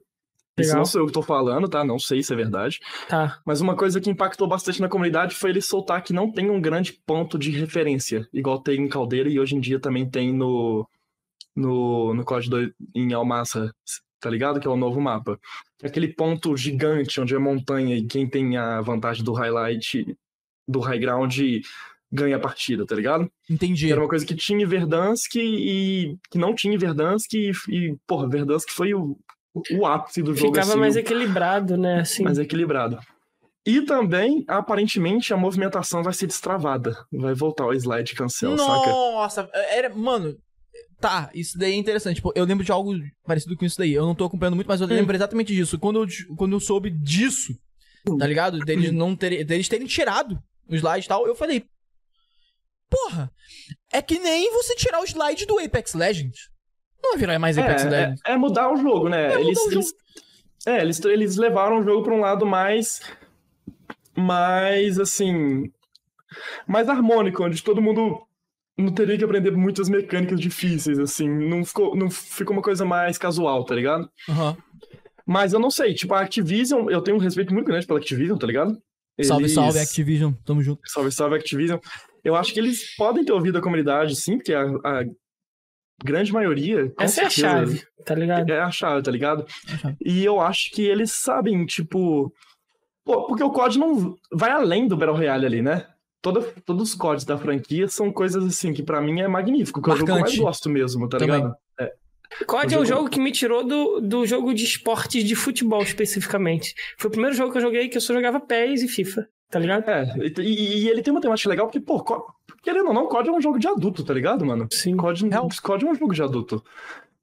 Isso 0.60 0.70
Legal. 0.70 0.78
não 0.78 0.84
sei 0.84 1.00
o 1.00 1.04
que 1.04 1.10
eu 1.10 1.14
tô 1.14 1.22
falando, 1.22 1.68
tá? 1.68 1.84
Não 1.84 1.98
sei 1.98 2.22
se 2.22 2.32
é 2.32 2.36
verdade. 2.36 2.78
Tá. 3.08 3.40
Mas 3.44 3.60
uma 3.60 3.76
coisa 3.76 4.00
que 4.00 4.10
impactou 4.10 4.46
bastante 4.48 4.80
na 4.80 4.88
comunidade 4.88 5.34
foi 5.34 5.50
ele 5.50 5.60
soltar 5.60 6.02
que 6.02 6.12
não 6.12 6.30
tem 6.30 6.50
um 6.50 6.60
grande 6.60 6.92
ponto 7.06 7.38
de 7.38 7.50
referência, 7.50 8.28
igual 8.32 8.60
tem 8.60 8.80
em 8.80 8.88
Caldeira 8.88 9.28
e 9.28 9.40
hoje 9.40 9.56
em 9.56 9.60
dia 9.60 9.80
também 9.80 10.08
tem 10.08 10.32
no 10.32 10.88
no, 11.54 12.14
no 12.14 12.24
Código 12.24 12.56
2 12.56 12.70
em 12.94 13.12
Almassa, 13.12 13.74
tá 14.20 14.30
ligado? 14.30 14.60
Que 14.60 14.66
é 14.66 14.70
o 14.70 14.76
novo 14.76 15.00
mapa. 15.00 15.38
Aquele 15.82 16.08
ponto 16.08 16.56
gigante 16.56 17.20
onde 17.20 17.34
é 17.34 17.38
montanha 17.38 17.96
e 17.96 18.06
quem 18.06 18.28
tem 18.28 18.56
a 18.56 18.80
vantagem 18.80 19.24
do 19.24 19.32
highlight, 19.32 20.16
do 20.68 20.80
high 20.80 20.98
ground, 20.98 21.36
ganha 22.12 22.36
a 22.36 22.40
partida, 22.40 22.84
tá 22.84 22.94
ligado? 22.94 23.30
Entendi. 23.48 23.90
Era 23.90 24.00
uma 24.00 24.08
coisa 24.08 24.26
que 24.26 24.34
tinha 24.34 24.62
em 24.62 24.66
Verdansk 24.66 25.36
e 25.36 26.16
que 26.30 26.38
não 26.38 26.54
tinha 26.54 26.74
em 26.74 26.78
Verdansk 26.78 27.32
e, 27.34 27.52
e 27.68 27.96
porra, 28.06 28.28
Verdansk 28.28 28.70
foi 28.70 28.94
o, 28.94 29.16
o 29.72 29.86
ápice 29.86 30.22
do 30.22 30.34
jogo, 30.34 30.54
Ficava 30.54 30.70
assim, 30.72 30.80
mais 30.80 30.96
o- 30.96 30.98
equilibrado, 30.98 31.76
né? 31.76 32.00
Assim. 32.00 32.22
mais 32.22 32.38
equilibrado. 32.38 32.98
E 33.66 33.82
também, 33.82 34.44
aparentemente, 34.48 35.34
a 35.34 35.36
movimentação 35.36 36.02
vai 36.02 36.14
ser 36.14 36.26
destravada. 36.26 36.96
Vai 37.12 37.34
voltar 37.34 37.64
ao 37.64 37.74
slide 37.74 38.14
cancel, 38.14 38.56
saca? 38.56 38.90
Nossa, 38.90 39.50
era, 39.52 39.88
mano, 39.94 40.36
tá, 40.98 41.30
isso 41.34 41.58
daí 41.58 41.72
é 41.72 41.76
interessante. 41.76 42.16
Tipo, 42.16 42.32
eu 42.34 42.44
lembro 42.44 42.64
de 42.64 42.72
algo 42.72 42.92
parecido 43.26 43.56
com 43.56 43.64
isso 43.64 43.76
daí. 43.76 43.92
Eu 43.92 44.06
não 44.06 44.14
tô 44.14 44.24
acompanhando 44.24 44.54
muito, 44.54 44.66
mas 44.68 44.80
eu 44.80 44.86
Hum. 44.86 44.90
lembro 44.90 45.14
exatamente 45.14 45.54
disso. 45.54 45.78
Quando 45.78 46.02
eu, 46.02 46.36
quando 46.36 46.52
eu 46.54 46.60
soube 46.60 46.90
disso, 46.90 47.52
tá 48.18 48.26
ligado? 48.26 48.56
Hum. 48.56 48.64
Deles 48.64 48.92
não 48.92 49.14
terem, 49.14 49.44
deles 49.44 49.68
terem 49.68 49.86
tirado 49.86 50.38
o 50.68 50.74
slide 50.74 51.04
e 51.04 51.08
tal, 51.08 51.26
eu 51.26 51.34
falei, 51.34 51.64
porra, 52.88 53.30
é 53.92 54.00
que 54.00 54.18
nem 54.18 54.50
você 54.52 54.74
tirar 54.74 55.00
o 55.00 55.04
slide 55.04 55.44
do 55.46 55.58
Apex 55.58 55.94
Legends. 55.94 56.49
Não 57.02 57.10
vai 57.12 57.18
virar 57.18 57.38
mais 57.38 57.56
Apex 57.58 57.84
É, 57.84 58.14
é, 58.26 58.32
é 58.32 58.36
mudar 58.36 58.72
o 58.72 58.76
jogo, 58.76 59.08
né? 59.08 59.28
mudar 59.28 59.40
eles, 59.40 59.58
jogo. 59.58 59.72
eles- 59.72 59.94
é, 60.66 60.80
eles, 60.82 61.04
eles 61.04 61.36
levaram 61.36 61.78
o 61.80 61.82
jogo 61.82 62.02
pra 62.02 62.14
um 62.14 62.20
lado 62.20 62.44
mais. 62.46 63.00
mais, 64.16 64.98
assim. 64.98 65.70
mais 66.66 66.88
harmônico, 66.88 67.44
onde 67.44 67.62
todo 67.62 67.82
mundo 67.82 68.20
não 68.76 68.92
teria 68.92 69.16
que 69.18 69.24
aprender 69.24 69.50
muitas 69.50 69.88
mecânicas 69.88 70.40
difíceis, 70.40 70.98
assim. 70.98 71.28
Não 71.28 71.64
ficou, 71.64 71.96
não 71.96 72.10
ficou 72.10 72.54
uma 72.54 72.62
coisa 72.62 72.84
mais 72.84 73.18
casual, 73.18 73.64
tá 73.64 73.74
ligado? 73.74 74.08
Aham. 74.28 74.56
Mas 75.26 75.52
eu 75.52 75.60
não 75.60 75.70
sei, 75.70 75.94
tipo, 75.94 76.12
a 76.14 76.20
Activision, 76.22 76.90
eu 76.90 77.00
tenho 77.00 77.16
um 77.16 77.20
respeito 77.20 77.52
muito 77.54 77.66
grande 77.66 77.86
pela 77.86 77.98
Activision, 77.98 78.36
tá 78.36 78.46
ligado? 78.46 78.80
Salve, 79.22 79.44
Eles- 79.44 79.54
salve, 79.54 79.78
Activision. 79.78 80.32
Tamo 80.44 80.62
junto. 80.62 80.80
Salve, 80.86 81.12
salve 81.12 81.36
Activision. 81.36 81.78
Eu 82.24 82.34
acho 82.34 82.52
que 82.52 82.58
eles 82.60 82.94
podem 82.96 83.24
ter 83.24 83.32
ouvido 83.32 83.58
a 83.58 83.62
comunidade, 83.62 84.16
sim, 84.16 84.36
porque 84.38 84.52
a, 84.54 84.62
a 84.64 85.04
grande 86.04 86.32
maioria. 86.32 86.92
Essa 86.98 87.22
é 87.22 87.24
a 87.26 87.30
certeza, 87.30 87.40
chave, 87.66 87.82
tá 88.04 88.14
ligado? 88.14 88.50
É 88.50 88.60
a 88.60 88.70
chave, 88.70 89.02
tá 89.02 89.10
ligado? 89.10 89.46
É 89.68 89.72
a 89.74 89.78
chave. 89.78 89.96
E 90.04 90.24
eu 90.24 90.40
acho 90.40 90.70
que 90.72 90.82
eles 90.82 91.12
sabem, 91.12 91.64
tipo. 91.66 92.32
Pô, 93.04 93.26
porque 93.26 93.42
o 93.42 93.50
COD 93.50 93.78
não 93.78 94.14
vai 94.32 94.50
além 94.50 94.86
do 94.86 94.96
Battle 94.96 95.16
Royale 95.16 95.46
ali, 95.46 95.62
né? 95.62 95.86
Toda, 96.22 96.42
todos 96.66 96.90
os 96.90 96.94
CODs 96.94 97.24
da 97.24 97.38
franquia 97.38 97.88
são 97.88 98.12
coisas 98.12 98.44
assim 98.44 98.74
que 98.74 98.82
pra 98.82 99.00
mim 99.00 99.20
é 99.20 99.26
magnífico, 99.28 99.80
que 99.80 99.88
é 99.88 99.92
o 99.94 99.96
jogo 99.96 100.06
que 100.06 100.10
eu 100.10 100.14
mais 100.16 100.24
Marcante. 100.26 100.42
gosto 100.44 100.68
mesmo, 100.68 101.08
tá 101.08 101.16
Também. 101.18 101.36
ligado? 101.36 101.54
COD 102.46 102.74
o 102.76 102.78
é 102.78 102.80
o 102.82 102.84
jogo- 102.84 103.08
que 103.10 103.18
me 103.18 103.32
tirou 103.32 103.64
do, 103.66 104.00
do 104.00 104.24
jogo 104.26 104.54
de 104.54 104.62
esportes 104.64 105.24
de 105.24 105.34
futebol, 105.34 105.82
especificamente. 105.82 106.74
Foi 106.98 107.08
o 107.08 107.10
primeiro 107.10 107.34
jogo 107.34 107.50
que 107.50 107.58
eu 107.58 107.62
joguei 107.62 107.88
que 107.88 107.96
eu 107.96 108.00
só 108.00 108.12
jogava 108.14 108.38
PES 108.38 108.82
e 108.82 108.88
FIFA, 108.88 109.26
tá 109.50 109.58
ligado? 109.58 109.88
É, 109.90 110.14
e, 110.40 110.84
e 110.84 110.88
ele 110.88 111.02
tem 111.02 111.10
uma 111.10 111.20
temática 111.20 111.48
legal 111.48 111.66
porque, 111.66 111.80
pô, 111.80 112.04
querendo 112.62 112.88
ou 112.88 112.94
não, 112.94 113.06
COD 113.06 113.28
é 113.28 113.32
um 113.32 113.40
jogo 113.40 113.58
de 113.58 113.68
adulto, 113.68 114.04
tá 114.04 114.14
ligado, 114.14 114.44
mano? 114.44 114.68
Sim. 114.72 114.96
COD. 114.96 115.28
COD 115.62 115.86
é 115.86 115.90
um 115.90 115.94
jogo 115.94 116.14
de 116.14 116.22
adulto. 116.22 116.62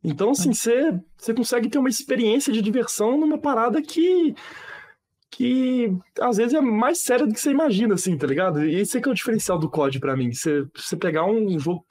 Então, 0.03 0.31
assim, 0.31 0.53
você 0.53 1.33
consegue 1.35 1.69
ter 1.69 1.77
uma 1.77 1.89
experiência 1.89 2.53
de 2.53 2.61
diversão 2.61 3.17
numa 3.17 3.37
parada 3.37 3.81
que. 3.81 4.33
que 5.31 5.91
às 6.19 6.37
vezes 6.37 6.53
é 6.53 6.61
mais 6.61 6.99
séria 6.99 7.25
do 7.25 7.33
que 7.33 7.39
você 7.39 7.51
imagina, 7.51 7.95
assim, 7.95 8.17
tá 8.17 8.27
ligado? 8.27 8.63
E 8.63 8.75
esse 8.75 8.97
é 8.97 9.01
que 9.01 9.09
é 9.09 9.11
o 9.11 9.15
diferencial 9.15 9.57
do 9.59 9.69
COD 9.69 9.99
pra 9.99 10.15
mim. 10.15 10.31
Você, 10.31 10.65
você 10.75 10.95
pegar 10.95 11.25
um 11.25 11.59
jogo. 11.59 11.85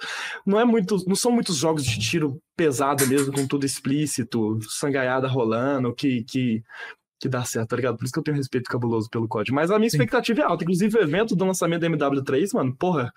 Não 0.47 0.59
é 0.59 0.64
muito. 0.64 0.97
Não 1.06 1.16
são 1.16 1.31
muitos 1.31 1.56
jogos 1.56 1.85
de 1.85 1.98
tiro 1.98 2.40
pesado 2.56 3.06
mesmo, 3.06 3.32
com 3.32 3.47
tudo 3.47 3.66
explícito, 3.66 4.59
sangaiada 4.62 5.28
rolando, 5.28 5.94
que. 5.94 6.24
que 6.24 6.62
que 7.18 7.28
dá 7.28 7.44
certo, 7.44 7.68
tá 7.70 7.76
ligado? 7.76 7.97
Por 7.97 8.05
isso 8.05 8.12
que 8.12 8.18
eu 8.18 8.22
tenho 8.22 8.36
respeito 8.36 8.68
cabuloso 8.70 9.09
pelo 9.10 9.26
COD. 9.28 9.52
Mas 9.52 9.70
a 9.70 9.78
minha 9.78 9.88
Sim. 9.90 9.97
expectativa 9.97 10.40
é 10.40 10.44
alta. 10.44 10.64
Inclusive, 10.64 10.98
o 10.98 11.02
evento 11.02 11.34
do 11.34 11.44
lançamento 11.44 11.80
da 11.80 11.88
MW3, 11.88 12.48
mano, 12.55 12.76
porra, 12.76 13.12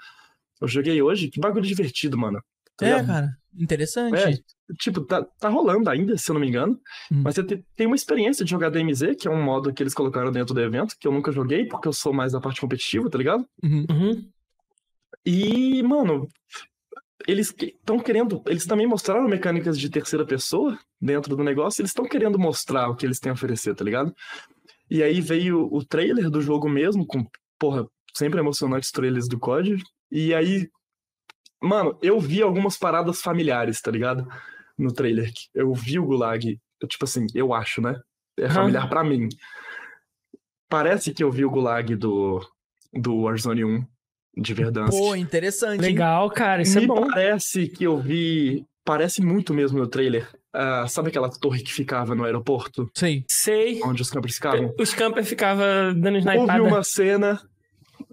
eu 0.61 0.67
joguei 0.67 1.01
hoje, 1.01 1.29
que 1.29 1.39
bagulho 1.39 1.65
divertido, 1.65 2.17
mano. 2.17 2.41
Tá 2.77 2.85
É, 2.85 2.89
ligado? 2.91 3.07
cara. 3.07 3.37
Interessante. 3.57 4.15
É, 4.15 4.73
tipo, 4.79 5.01
tá, 5.01 5.23
tá 5.39 5.49
rolando 5.49 5.89
ainda, 5.89 6.15
se 6.17 6.29
eu 6.29 6.33
não 6.35 6.39
me 6.39 6.47
engano. 6.47 6.79
Hum. 7.11 7.23
Mas 7.23 7.35
você 7.35 7.43
te- 7.43 7.65
tem 7.75 7.87
uma 7.87 7.95
experiência 7.95 8.45
de 8.45 8.51
jogar 8.51 8.69
DMZ, 8.69 9.15
que 9.19 9.27
é 9.27 9.31
um 9.31 9.41
modo 9.43 9.73
que 9.73 9.81
eles 9.83 9.93
colocaram 9.93 10.31
dentro 10.31 10.53
do 10.53 10.61
evento, 10.61 10.95
que 10.99 11.07
eu 11.07 11.11
nunca 11.11 11.31
joguei, 11.31 11.65
porque 11.65 11.87
eu 11.87 11.93
sou 11.93 12.13
mais 12.13 12.31
da 12.31 12.39
parte 12.39 12.61
competitiva, 12.61 13.09
tá 13.09 13.17
ligado? 13.17 13.45
Uhum. 13.63 13.85
Uhum. 13.89 14.29
E, 15.25 15.83
mano, 15.83 16.27
eles 17.27 17.53
estão 17.57 17.99
querendo. 17.99 18.41
Eles 18.47 18.65
também 18.65 18.87
mostraram 18.87 19.27
mecânicas 19.27 19.77
de 19.77 19.89
terceira 19.89 20.25
pessoa 20.25 20.77
dentro 21.01 21.35
do 21.35 21.43
negócio, 21.43 21.81
eles 21.81 21.91
estão 21.91 22.05
querendo 22.05 22.39
mostrar 22.39 22.89
o 22.89 22.95
que 22.95 23.05
eles 23.05 23.19
têm 23.19 23.29
a 23.29 23.33
oferecer, 23.33 23.75
tá 23.75 23.83
ligado? 23.83 24.13
E 24.89 25.03
aí 25.03 25.21
veio 25.21 25.67
o 25.71 25.83
trailer 25.85 26.29
do 26.29 26.41
jogo 26.41 26.67
mesmo, 26.67 27.05
com, 27.05 27.25
porra, 27.59 27.85
sempre 28.15 28.39
emocionantes 28.39 28.91
trailers 28.91 29.27
do 29.27 29.39
COD. 29.39 29.77
E 30.11 30.33
aí, 30.33 30.67
mano, 31.61 31.97
eu 32.01 32.19
vi 32.19 32.41
algumas 32.41 32.77
paradas 32.77 33.21
familiares, 33.21 33.81
tá 33.81 33.91
ligado? 33.91 34.27
No 34.77 34.91
trailer. 34.91 35.31
Eu 35.53 35.73
vi 35.73 35.99
o 35.99 36.05
Gulag, 36.05 36.59
tipo 36.87 37.05
assim, 37.05 37.27
eu 37.35 37.53
acho, 37.53 37.81
né? 37.81 37.99
É 38.37 38.49
familiar 38.49 38.89
pra 38.89 39.03
mim. 39.03 39.27
Parece 40.67 41.13
que 41.13 41.23
eu 41.23 41.31
vi 41.31 41.45
o 41.45 41.49
Gulag 41.51 41.95
do, 41.95 42.39
do 42.93 43.21
Warzone 43.21 43.65
1 43.65 43.85
de 44.41 44.53
Verdansk. 44.53 44.91
Pô, 44.97 45.15
interessante. 45.15 45.81
hein? 45.83 45.91
Legal, 45.91 46.29
cara, 46.31 46.61
isso 46.61 46.77
Me 46.77 46.83
é 46.85 46.87
bom. 46.87 47.07
parece 47.07 47.67
que 47.67 47.83
eu 47.83 47.97
vi. 47.99 48.65
Parece 48.85 49.21
muito 49.21 49.53
mesmo 49.53 49.77
no 49.79 49.87
trailer. 49.87 50.27
Ah, 50.51 50.87
sabe 50.87 51.09
aquela 51.09 51.29
torre 51.29 51.61
que 51.61 51.71
ficava 51.71 52.15
no 52.15 52.23
aeroporto? 52.23 52.89
Sei. 52.95 53.23
Sei. 53.29 53.79
Onde 53.83 54.01
os 54.01 54.09
campers 54.09 54.35
ficavam? 54.35 54.73
Os 54.79 54.93
campers 54.93 55.27
ficavam 55.29 55.93
dando 55.93 56.15
Houve 56.15 56.29
snipada. 56.29 56.63
uma 56.63 56.83
cena 56.83 57.39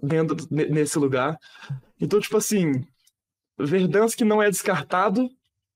dentro 0.03 0.37
ne- 0.51 0.67
nesse 0.67 0.99
lugar. 0.99 1.35
Então, 1.99 2.19
tipo 2.19 2.37
assim, 2.37 2.85
Verdansk 3.59 4.21
não 4.21 4.41
é 4.43 4.49
descartado, 4.51 5.27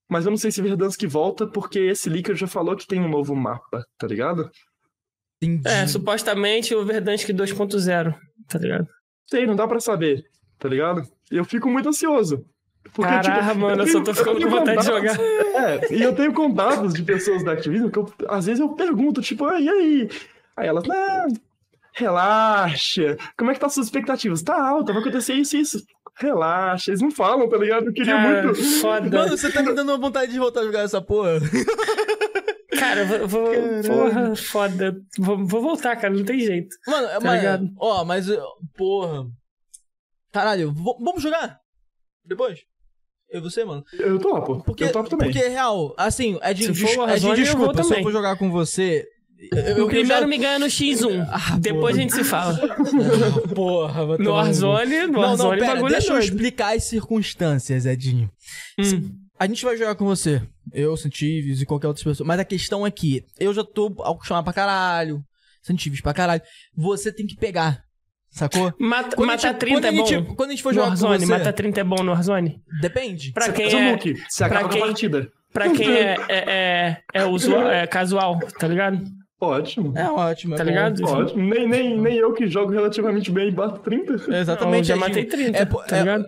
mas 0.07 0.25
eu 0.25 0.29
não 0.31 0.37
sei 0.37 0.51
se 0.51 0.61
Verdansk 0.61 1.03
volta, 1.07 1.47
porque 1.47 1.79
esse 1.79 2.09
leaker 2.09 2.35
já 2.35 2.45
falou 2.45 2.75
que 2.75 2.85
tem 2.85 2.99
um 2.99 3.09
novo 3.09 3.35
mapa, 3.35 3.83
tá 3.97 4.05
ligado? 4.05 4.51
Entendi. 5.41 5.67
É, 5.67 5.87
supostamente 5.87 6.75
o 6.75 6.85
Verdansk 6.85 7.29
2.0, 7.29 8.13
tá 8.47 8.59
ligado? 8.59 8.87
Sei, 9.27 9.47
não 9.47 9.55
dá 9.55 9.67
pra 9.67 9.79
saber, 9.79 10.23
tá 10.61 10.69
ligado? 10.69 11.01
Eu 11.29 11.43
fico 11.43 11.69
muito 11.69 11.89
ansioso. 11.89 12.45
Porque, 12.93 13.11
Caraca, 13.11 13.47
tipo, 13.47 13.59
mano, 13.59 13.81
eu 13.83 13.87
só 13.87 13.93
tenho- 13.93 14.03
tô 14.05 14.13
ficando 14.13 14.41
com 14.41 14.49
vontade 14.49 14.79
de 14.79 14.85
jogar. 14.85 15.19
É, 15.19 15.93
e 15.93 16.01
eu 16.01 16.13
tenho 16.15 16.33
contatos 16.33 16.93
de 16.93 17.03
pessoas 17.03 17.43
da 17.43 17.53
Activision 17.53 17.89
que 17.89 17.99
eu, 17.99 18.05
às 18.27 18.45
vezes 18.45 18.59
eu 18.59 18.69
pergunto, 18.69 19.21
tipo, 19.21 19.45
ah, 19.45 19.59
e 19.59 19.69
aí? 19.69 20.09
Aí 20.57 20.67
elas, 20.67 20.83
não, 20.85 21.27
relaxa. 21.93 23.17
Como 23.37 23.51
é 23.51 23.53
que 23.53 23.59
tá 23.59 23.69
suas 23.69 23.85
expectativas? 23.87 24.41
Tá 24.41 24.55
alta, 24.67 24.93
vai 24.93 25.01
acontecer 25.01 25.33
isso 25.33 25.55
e 25.57 25.61
isso. 25.61 25.83
Relaxa, 26.17 26.91
eles 26.91 27.01
não 27.01 27.09
falam, 27.11 27.47
tá 27.49 27.57
ligado? 27.57 27.85
Eu 27.87 27.93
queria 27.93 28.13
Cara, 28.15 28.43
muito. 28.43 28.61
foda. 28.81 29.17
Mano, 29.17 29.37
você 29.37 29.51
tá 29.51 29.63
me 29.63 29.73
dando 29.73 29.89
uma 29.89 29.97
vontade 29.97 30.31
de 30.31 30.39
voltar 30.39 30.61
a 30.61 30.65
jogar 30.65 30.81
essa 30.81 31.01
porra. 31.01 31.39
Cara, 32.77 33.01
eu 33.01 33.27
vou, 33.27 33.27
vou- 33.27 33.83
porra, 33.83 34.35
foda. 34.35 34.95
Vou, 35.17 35.45
vou 35.45 35.61
voltar, 35.61 35.95
cara, 35.95 36.13
não 36.13 36.23
tem 36.23 36.39
jeito. 36.39 36.75
Mano, 36.87 37.07
Tá 37.07 37.19
mas, 37.21 37.39
ligado? 37.41 37.69
ó, 37.79 38.03
mas, 38.03 38.27
porra. 38.77 39.25
Caralho, 40.31 40.71
vamos 40.73 41.21
jogar? 41.21 41.59
Depois? 42.25 42.59
Eu 43.29 43.39
e 43.39 43.43
você, 43.43 43.63
mano. 43.63 43.83
Eu 43.93 44.19
topo, 44.19 44.61
Porque, 44.63 44.83
eu 44.83 44.91
topo 44.91 45.09
também. 45.09 45.31
porque 45.31 45.47
real, 45.47 45.93
assim, 45.97 46.37
Edinho, 46.43 46.75
Se 46.75 46.81
for 46.81 46.87
des- 46.87 46.97
Warzone, 46.97 47.33
Edinho, 47.33 47.47
eu 47.53 47.57
vou 47.57 47.67
desculpa, 47.71 47.83
se 47.83 47.99
eu 47.99 48.03
for 48.03 48.11
jogar 48.11 48.35
com 48.37 48.51
você. 48.51 49.05
Eu, 49.53 49.57
eu, 49.77 49.85
o 49.85 49.87
primeiro 49.87 50.25
eu 50.25 50.27
me 50.27 50.37
ganha 50.37 50.59
no 50.59 50.67
X1. 50.67 51.25
Ah, 51.31 51.57
depois 51.57 51.81
porra. 51.81 51.89
a 51.93 51.95
gente 51.95 52.13
se 52.13 52.23
fala. 52.23 52.53
já... 52.53 52.75
Porra, 53.55 54.05
vai 54.05 54.17
No. 54.19 54.31
Warzone, 54.33 55.07
no 55.07 55.19
Warzone 55.19 55.59
pera, 55.59 55.73
bagulho 55.75 55.91
deixa 55.93 56.13
é 56.13 56.15
eu 56.15 56.19
explicar 56.19 56.75
as 56.75 56.83
circunstâncias, 56.83 57.85
Edinho. 57.85 58.29
Hum. 58.77 59.17
A 59.39 59.47
gente 59.47 59.65
vai 59.65 59.75
jogar 59.77 59.95
com 59.95 60.05
você. 60.05 60.41
Eu, 60.71 60.95
Santives 60.95 61.59
e 61.61 61.65
qualquer 61.65 61.87
outra 61.87 62.03
pessoa. 62.03 62.27
Mas 62.27 62.39
a 62.39 62.45
questão 62.45 62.85
é 62.85 62.91
que 62.91 63.25
eu 63.39 63.51
já 63.53 63.63
tô 63.63 63.87
acostumado 64.03 64.43
pra 64.43 64.53
caralho. 64.53 65.23
Santives 65.63 66.01
pra 66.01 66.13
caralho. 66.13 66.41
Você 66.75 67.11
tem 67.11 67.25
que 67.25 67.35
pegar. 67.35 67.81
Sacou? 68.31 68.73
Mata, 68.79 69.15
Quando 69.15 69.29
a 69.29 69.33
mata 69.33 69.47
gente- 69.49 69.57
30 69.59 69.75
quando 69.81 69.85
a 69.85 69.87
é 69.87 69.91
bom. 69.91 70.05
gente- 70.05 70.35
Quando 70.35 70.49
a 70.49 70.51
gente 70.53 70.63
for 70.63 70.73
jogar 70.73 70.85
com 70.85 70.89
Warzone, 70.91 71.19
você... 71.25 71.31
mata 71.31 71.53
30 71.53 71.81
é 71.81 71.83
bom 71.83 72.01
no 72.03 72.11
Warzone. 72.13 72.61
Depende. 72.81 73.31
Pra 73.33 73.45
Você 73.45 73.51
quem 73.51 73.69
faz 73.69 73.73
um 73.73 73.85
é, 73.87 73.91
nuke, 73.91 74.13
você 74.29 74.43
acaba 74.43 74.69
quem- 74.69 74.79
com 74.79 74.83
a 74.85 74.87
partida. 74.87 75.31
pra 75.51 75.69
quem 75.69 75.91
é, 75.91 76.15
é, 76.29 76.43
é, 76.47 76.97
é, 77.13 77.25
usual, 77.25 77.69
é 77.69 77.85
casual, 77.85 78.39
tá 78.57 78.67
ligado? 78.67 79.03
Ótimo. 79.39 79.97
É 79.97 80.09
ótimo. 80.09 80.53
é 80.53 80.57
Tá 80.57 80.63
bom. 80.63 80.69
ligado? 80.69 81.03
Ótimo. 81.03 81.43
Nem, 81.43 81.67
nem, 81.67 81.99
nem 81.99 82.15
eu 82.15 82.31
que 82.33 82.47
jogo 82.47 82.71
relativamente 82.71 83.29
bem 83.31 83.51
bato 83.51 83.79
30. 83.81 84.13
Exatamente. 84.33 84.89
eu 84.89 84.95
já 84.95 85.01
matei 85.01 85.25
30, 85.25 85.57
É, 85.57 85.65
tá 85.65 85.83
é- 85.97 85.99
ligado? 85.99 86.25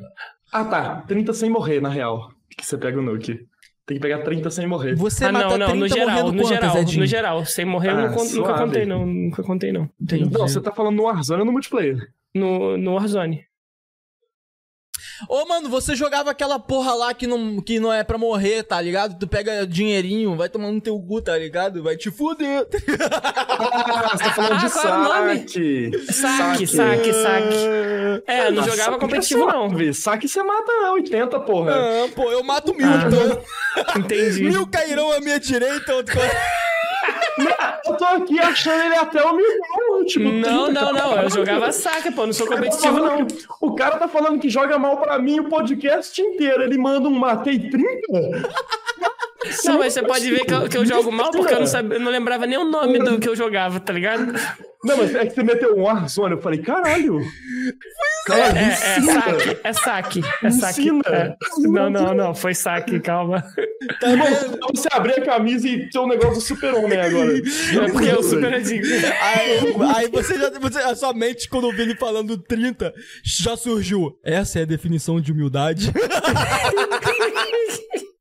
Ah, 0.51 0.65
tá. 0.65 0.95
30 1.07 1.31
sem 1.33 1.49
morrer, 1.49 1.79
na 1.81 1.89
real. 1.89 2.29
Que 2.57 2.65
você 2.65 2.77
pega 2.77 2.99
o 2.99 3.01
nuke. 3.01 3.39
Tem 3.85 3.97
que 3.97 4.01
pegar 4.01 4.19
30 4.19 4.49
sem 4.49 4.65
morrer. 4.65 4.95
Você 4.95 5.25
Ah, 5.25 5.31
mata 5.31 5.49
não, 5.49 5.57
não, 5.57 5.67
30 5.67 5.79
no 5.79 5.87
geral, 5.89 6.07
morrendo 6.07 6.31
no 6.31 6.41
quantas, 6.43 6.49
geral, 6.61 6.77
Edinho? 6.77 6.99
no 7.01 7.05
geral. 7.05 7.45
Sem 7.45 7.65
morrer, 7.65 7.89
eu 7.89 7.97
Ah, 7.97 8.01
não 8.07 8.13
con- 8.13 8.23
nunca 8.23 8.53
contei, 8.53 8.85
não. 8.85 9.05
Nunca 9.05 9.43
contei, 9.43 9.71
não. 9.73 9.89
Entendi. 9.99 10.23
Não, 10.31 10.47
você 10.47 10.61
tá 10.61 10.71
falando 10.71 10.95
no 10.95 11.03
Warzone 11.03 11.41
ou 11.41 11.45
no 11.45 11.51
multiplayer? 11.51 11.97
No, 12.33 12.77
no 12.77 12.93
Warzone. 12.93 13.45
Ô, 15.29 15.45
mano, 15.45 15.69
você 15.69 15.95
jogava 15.95 16.31
aquela 16.31 16.59
porra 16.59 16.93
lá 16.93 17.13
que 17.13 17.25
não, 17.27 17.61
que 17.61 17.79
não 17.79 17.91
é 17.91 18.03
pra 18.03 18.17
morrer, 18.17 18.63
tá 18.63 18.79
ligado? 18.81 19.17
Tu 19.17 19.27
pega 19.27 19.65
dinheirinho, 19.65 20.35
vai 20.35 20.49
tomando 20.49 20.73
no 20.75 20.81
teu 20.81 20.99
cu, 20.99 21.21
tá 21.21 21.37
ligado? 21.37 21.81
Vai 21.83 21.95
te 21.95 22.09
fuder. 22.11 22.67
Ah, 23.09 24.17
você 24.17 24.23
tá 24.23 24.33
falando 24.33 24.59
de 24.59 24.69
Qual 24.69 24.87
é 24.87 24.91
o 24.91 25.03
nome? 25.03 25.37
saque. 25.39 25.91
Saque, 26.11 26.67
saque, 26.67 27.13
saque. 27.13 28.23
É, 28.27 28.51
não 28.51 28.63
jogava 28.63 28.97
competitivo, 28.99 29.45
não. 29.45 29.93
Saque 29.93 30.27
você 30.27 30.41
mata 30.43 30.71
80, 30.93 31.39
porra. 31.41 31.73
Ah, 31.75 32.09
pô, 32.15 32.31
eu 32.31 32.43
mato 32.43 32.73
mil, 32.73 32.87
Ah. 32.87 33.05
então. 33.07 33.43
Entendi. 34.01 34.43
Mil 34.43 34.67
cairão 34.67 35.11
à 35.11 35.19
minha 35.19 35.39
direita, 35.39 35.93
outro 35.95 36.13
Eu 37.85 37.97
tô 37.97 38.05
aqui 38.05 38.39
achando 38.39 38.81
ele 38.83 38.95
até 38.95 39.21
humildão, 39.23 40.05
tipo... 40.05 40.25
Não, 40.29 40.65
30, 40.65 40.71
não, 40.71 40.93
não. 40.93 41.21
Eu 41.21 41.29
jogava 41.29 41.71
saque, 41.71 42.11
pô. 42.11 42.25
Não 42.25 42.33
sou 42.33 42.47
tá 42.47 42.55
competitivo, 42.55 42.99
não. 42.99 43.25
que- 43.25 43.45
O 43.59 43.75
cara 43.75 43.97
tá 43.97 44.07
falando 44.07 44.39
que 44.39 44.49
joga 44.49 44.77
mal 44.79 44.97
pra 44.97 45.19
mim 45.19 45.39
o 45.39 45.49
podcast 45.49 46.21
inteiro. 46.21 46.63
Ele 46.63 46.77
manda 46.77 47.07
um 47.09 47.17
matei 47.17 47.59
30? 47.59 47.83
Não, 49.65 49.77
mas 49.77 49.93
você 49.93 50.03
pode 50.03 50.29
ver 50.29 50.45
que 50.45 50.53
eu, 50.53 50.69
que 50.69 50.77
eu 50.77 50.85
jogo 50.85 51.11
mal 51.11 51.31
porque 51.31 51.53
eu 51.53 51.59
não, 51.59 51.67
sabia, 51.67 51.97
eu 51.97 52.01
não 52.01 52.11
lembrava 52.11 52.45
nem 52.45 52.57
o 52.57 52.65
nome 52.65 52.99
do 52.99 53.19
que 53.19 53.29
eu 53.29 53.35
jogava, 53.35 53.79
tá 53.79 53.93
ligado? 53.93 54.33
Não, 54.83 54.97
mas 54.97 55.15
é 55.15 55.25
que 55.25 55.33
você 55.33 55.43
meteu 55.43 55.77
um 55.77 55.83
Warzone. 55.83 56.33
Eu 56.35 56.41
falei, 56.41 56.59
caralho. 56.59 57.21
Caralho, 58.25 58.57
É, 58.57 58.63
é 58.63 58.99
ensina. 58.99 59.21
saque, 59.21 59.59
é 59.63 59.73
saque, 59.73 60.21
é 60.43 60.49
saque. 60.51 60.89
É. 61.05 61.35
Não, 61.59 61.89
não, 61.89 62.13
não, 62.13 62.35
foi 62.35 62.53
saque, 62.53 62.99
calma. 62.99 63.43
Irmão, 64.01 64.27
você 64.73 64.89
abrir 64.91 65.13
a 65.13 65.21
camisa 65.25 65.67
e 65.67 65.89
ter 65.89 65.99
um 65.99 66.07
negócio 66.07 66.35
do 66.35 66.41
super-homem 66.41 66.99
agora. 66.99 67.37
É 67.37 67.91
porque 67.91 68.09
eu 68.09 68.23
super 68.23 68.61
digo. 68.61 68.85
Aí, 69.21 69.75
aí 69.95 70.07
você 70.09 70.37
já. 70.37 70.49
Você, 70.59 70.79
a 70.79 70.95
sua 70.95 71.13
mente, 71.13 71.47
quando 71.47 71.65
ouviu 71.65 71.83
ele 71.83 71.95
falando 71.95 72.37
30, 72.37 72.93
já 73.23 73.55
surgiu. 73.55 74.17
Essa 74.23 74.59
é 74.59 74.61
a 74.63 74.65
definição 74.65 75.21
de 75.21 75.31
humildade. 75.31 75.91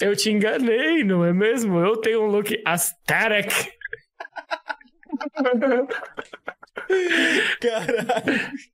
Eu 0.00 0.14
te 0.16 0.30
enganei, 0.30 1.02
não 1.04 1.24
é 1.24 1.32
mesmo? 1.32 1.78
Eu 1.78 1.96
tenho 1.96 2.22
um 2.22 2.26
look 2.26 2.60
aesthetic. 2.64 3.52
Caralho. 7.60 8.52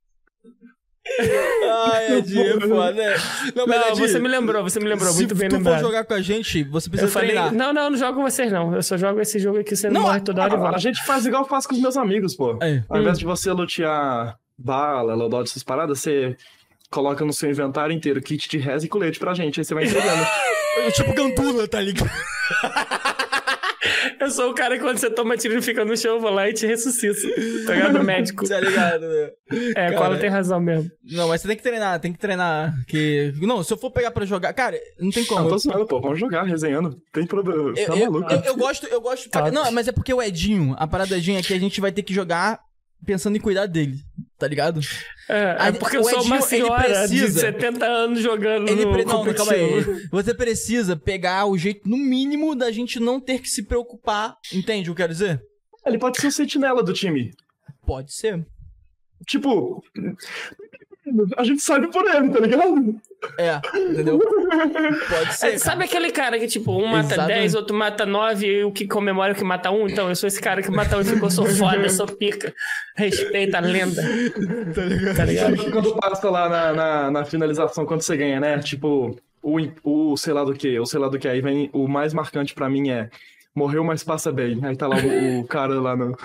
Ai, 1.91 2.17
Edi, 2.17 2.39
é 2.39 2.59
foda. 2.59 2.91
né? 2.93 3.15
Não, 3.55 3.65
mas 3.65 3.87
Não, 3.87 3.95
você 3.95 4.19
me 4.19 4.27
lembrou, 4.27 4.61
você 4.61 4.79
me 4.79 4.87
lembrou, 4.87 5.09
se 5.11 5.17
muito 5.17 5.33
bem 5.33 5.49
tu 5.49 5.55
lembrado. 5.55 5.79
for 5.79 5.87
jogar 5.87 6.05
com 6.05 6.13
a 6.13 6.21
gente, 6.21 6.63
você 6.65 6.87
Eu 6.87 6.91
precisa 6.91 7.11
falei, 7.11 7.29
treinar. 7.31 7.51
não, 7.51 7.73
não, 7.73 7.83
eu 7.85 7.89
não 7.89 7.97
jogo 7.97 8.13
com 8.17 8.21
vocês, 8.29 8.51
não. 8.51 8.75
Eu 8.75 8.83
só 8.83 8.95
jogo 8.95 9.19
esse 9.19 9.39
jogo 9.39 9.57
aqui, 9.59 9.75
você 9.75 9.89
Não, 9.89 10.01
morre 10.01 10.19
toda 10.21 10.43
hora 10.43 10.53
A 10.53 10.57
volta. 10.57 10.77
gente 10.77 11.03
faz 11.03 11.25
igual 11.25 11.41
eu 11.43 11.47
faço 11.49 11.67
com 11.67 11.73
os 11.73 11.81
meus 11.81 11.97
amigos, 11.97 12.35
pô. 12.35 12.59
É. 12.61 12.83
Ao 12.87 13.01
invés 13.01 13.17
de 13.17 13.25
você 13.25 13.51
lutear 13.51 14.37
bala, 14.55 15.15
lodó 15.15 15.41
essas 15.41 15.63
paradas, 15.63 15.99
você 15.99 16.37
coloca 16.91 17.25
no 17.25 17.33
seu 17.33 17.49
inventário 17.49 17.91
inteiro 17.95 18.21
kit 18.21 18.47
de 18.47 18.59
res 18.59 18.83
e 18.83 18.87
colete 18.87 19.17
pra 19.19 19.33
gente. 19.33 19.59
Aí 19.59 19.65
você 19.65 19.73
vai 19.73 19.85
entregando. 19.85 20.23
Tipo 20.95 21.13
Gandula, 21.13 21.67
tá 21.67 21.79
ligado? 21.81 22.09
Eu 24.19 24.29
sou 24.29 24.51
o 24.51 24.53
cara 24.53 24.75
que 24.77 24.83
quando 24.83 24.97
você 24.97 25.09
toma 25.09 25.37
tiro 25.37 25.57
e 25.57 25.61
fica 25.61 25.85
no 25.85 25.95
chão, 25.95 26.15
eu 26.15 26.19
vou 26.19 26.29
lá 26.29 26.49
e 26.49 26.53
te 26.53 26.67
ressuscito. 26.67 27.21
Tá 27.65 27.73
ligado? 27.73 28.03
Médico. 28.03 28.47
Tá 28.47 28.59
ligado, 28.59 29.07
né? 29.07 29.29
É, 29.75 29.91
Cola 29.93 30.17
tem 30.17 30.29
razão 30.29 30.59
mesmo. 30.59 30.91
Não, 31.09 31.29
mas 31.29 31.39
você 31.41 31.47
tem 31.47 31.55
que 31.57 31.63
treinar, 31.63 31.99
tem 31.99 32.11
que 32.11 32.19
treinar. 32.19 32.73
Que... 32.87 33.33
Não, 33.41 33.63
se 33.63 33.71
eu 33.71 33.77
for 33.77 33.89
pegar 33.91 34.11
pra 34.11 34.25
jogar. 34.25 34.51
Cara, 34.53 34.77
não 34.99 35.09
tem 35.09 35.23
como. 35.23 35.41
Não, 35.43 35.49
tô 35.49 35.57
zoando, 35.57 35.85
pô. 35.87 36.01
Vamos 36.01 36.19
jogar, 36.19 36.43
resenhando. 36.43 36.97
Tem 37.13 37.25
problema. 37.25 37.69
Eu, 37.77 37.85
Tá 37.87 37.95
eu- 37.95 38.11
maluco. 38.11 38.31
eu- 38.33 38.41
eu 38.41 38.57
gosto, 38.57 38.85
eu 38.87 38.99
gosto. 39.01 39.29
Tá. 39.29 39.49
Não, 39.49 39.71
mas 39.71 39.87
é 39.87 39.91
porque 39.93 40.13
o 40.13 40.21
Edinho, 40.21 40.75
a 40.77 40.85
parada 40.85 41.09
do 41.09 41.15
Edinho 41.15 41.39
é 41.39 41.41
que 41.41 41.53
a 41.53 41.59
gente 41.59 41.79
vai 41.79 41.91
ter 41.91 42.03
que 42.03 42.13
jogar 42.13 42.59
pensando 43.05 43.37
em 43.37 43.39
cuidar 43.39 43.65
dele, 43.65 43.97
tá 44.37 44.47
ligado? 44.47 44.79
É, 45.27 45.55
A- 45.59 45.67
é 45.67 45.71
porque 45.71 45.97
eu 45.97 46.01
o 46.01 46.03
sou 46.03 46.21
uma 46.23 46.37
Edinho, 46.37 46.47
senhora 46.49 47.07
de 47.07 47.17
precisa- 47.19 47.39
70 47.41 47.85
anos 47.85 48.19
jogando 48.21 48.67
Ele 48.69 48.85
no 48.85 48.91
pre... 48.91 49.05
Não, 49.05 49.23
não, 49.25 49.33
calma 49.33 49.53
aí. 49.53 50.07
Você 50.11 50.33
precisa 50.33 50.95
pegar 50.95 51.45
o 51.45 51.57
jeito, 51.57 51.87
no 51.89 51.97
mínimo, 51.97 52.55
da 52.55 52.71
gente 52.71 52.99
não 52.99 53.19
ter 53.19 53.39
que 53.41 53.49
se 53.49 53.63
preocupar. 53.63 54.35
Entende 54.53 54.81
o 54.89 54.95
que 54.95 55.01
eu 55.01 55.05
quero 55.05 55.13
dizer? 55.13 55.41
Ele 55.85 55.97
pode 55.97 56.19
ser 56.19 56.27
o 56.27 56.31
sentinela 56.31 56.83
do 56.83 56.93
time. 56.93 57.31
Pode 57.85 58.13
ser. 58.13 58.45
Tipo. 59.25 59.83
A 61.37 61.43
gente 61.43 61.61
sabe 61.61 61.87
por 61.91 62.05
ele, 62.07 62.29
tá 62.29 62.39
ligado? 62.39 62.95
É, 63.37 63.59
entendeu? 63.77 64.19
Pode 64.19 65.33
ser. 65.33 65.47
É, 65.47 65.57
sabe 65.57 65.83
aquele 65.83 66.11
cara 66.11 66.39
que, 66.39 66.47
tipo, 66.47 66.71
um 66.71 66.87
mata 66.87 67.13
Exatamente. 67.13 67.39
10, 67.39 67.55
outro 67.55 67.75
mata 67.75 68.05
9, 68.05 68.47
e 68.47 68.63
o 68.63 68.71
que 68.71 68.87
comemora 68.87 69.31
é 69.31 69.33
o 69.33 69.35
que 69.35 69.43
mata 69.43 69.71
um? 69.71 69.87
Então, 69.87 70.09
eu 70.09 70.15
sou 70.15 70.27
esse 70.27 70.39
cara 70.39 70.61
que 70.61 70.71
mata 70.71 70.97
um 70.97 71.01
e 71.01 71.05
ficou, 71.05 71.29
sou 71.29 71.45
foda, 71.45 71.77
eu 71.77 71.89
sou 71.89 72.07
pica. 72.07 72.53
Respeita 72.95 73.57
a 73.57 73.61
lenda. 73.61 74.01
Tá 74.73 74.85
ligado? 74.85 75.15
Tá 75.15 75.25
ligado? 75.25 75.57
Sabe 75.57 75.71
quando 75.71 75.95
passa 75.95 76.29
lá 76.29 76.49
na, 76.49 76.73
na, 76.73 77.11
na 77.11 77.25
finalização, 77.25 77.85
quando 77.85 78.01
você 78.01 78.15
ganha, 78.15 78.39
né? 78.39 78.59
Tipo, 78.59 79.15
o, 79.41 79.57
o 79.83 80.17
sei 80.17 80.33
lá 80.33 80.43
do 80.43 80.53
que, 80.53 80.79
o 80.79 80.85
sei 80.85 80.99
lá 80.99 81.09
do 81.09 81.19
que. 81.19 81.27
Aí 81.27 81.41
vem 81.41 81.69
o 81.73 81.87
mais 81.87 82.13
marcante 82.13 82.53
pra 82.53 82.69
mim 82.69 82.89
é 82.89 83.09
morreu, 83.55 83.83
mas 83.83 84.03
passa 84.03 84.31
bem. 84.31 84.59
Aí 84.63 84.75
tá 84.75 84.87
lá 84.87 84.95
o, 84.97 85.39
o 85.41 85.47
cara 85.47 85.79
lá 85.79 85.95
no. 85.95 86.17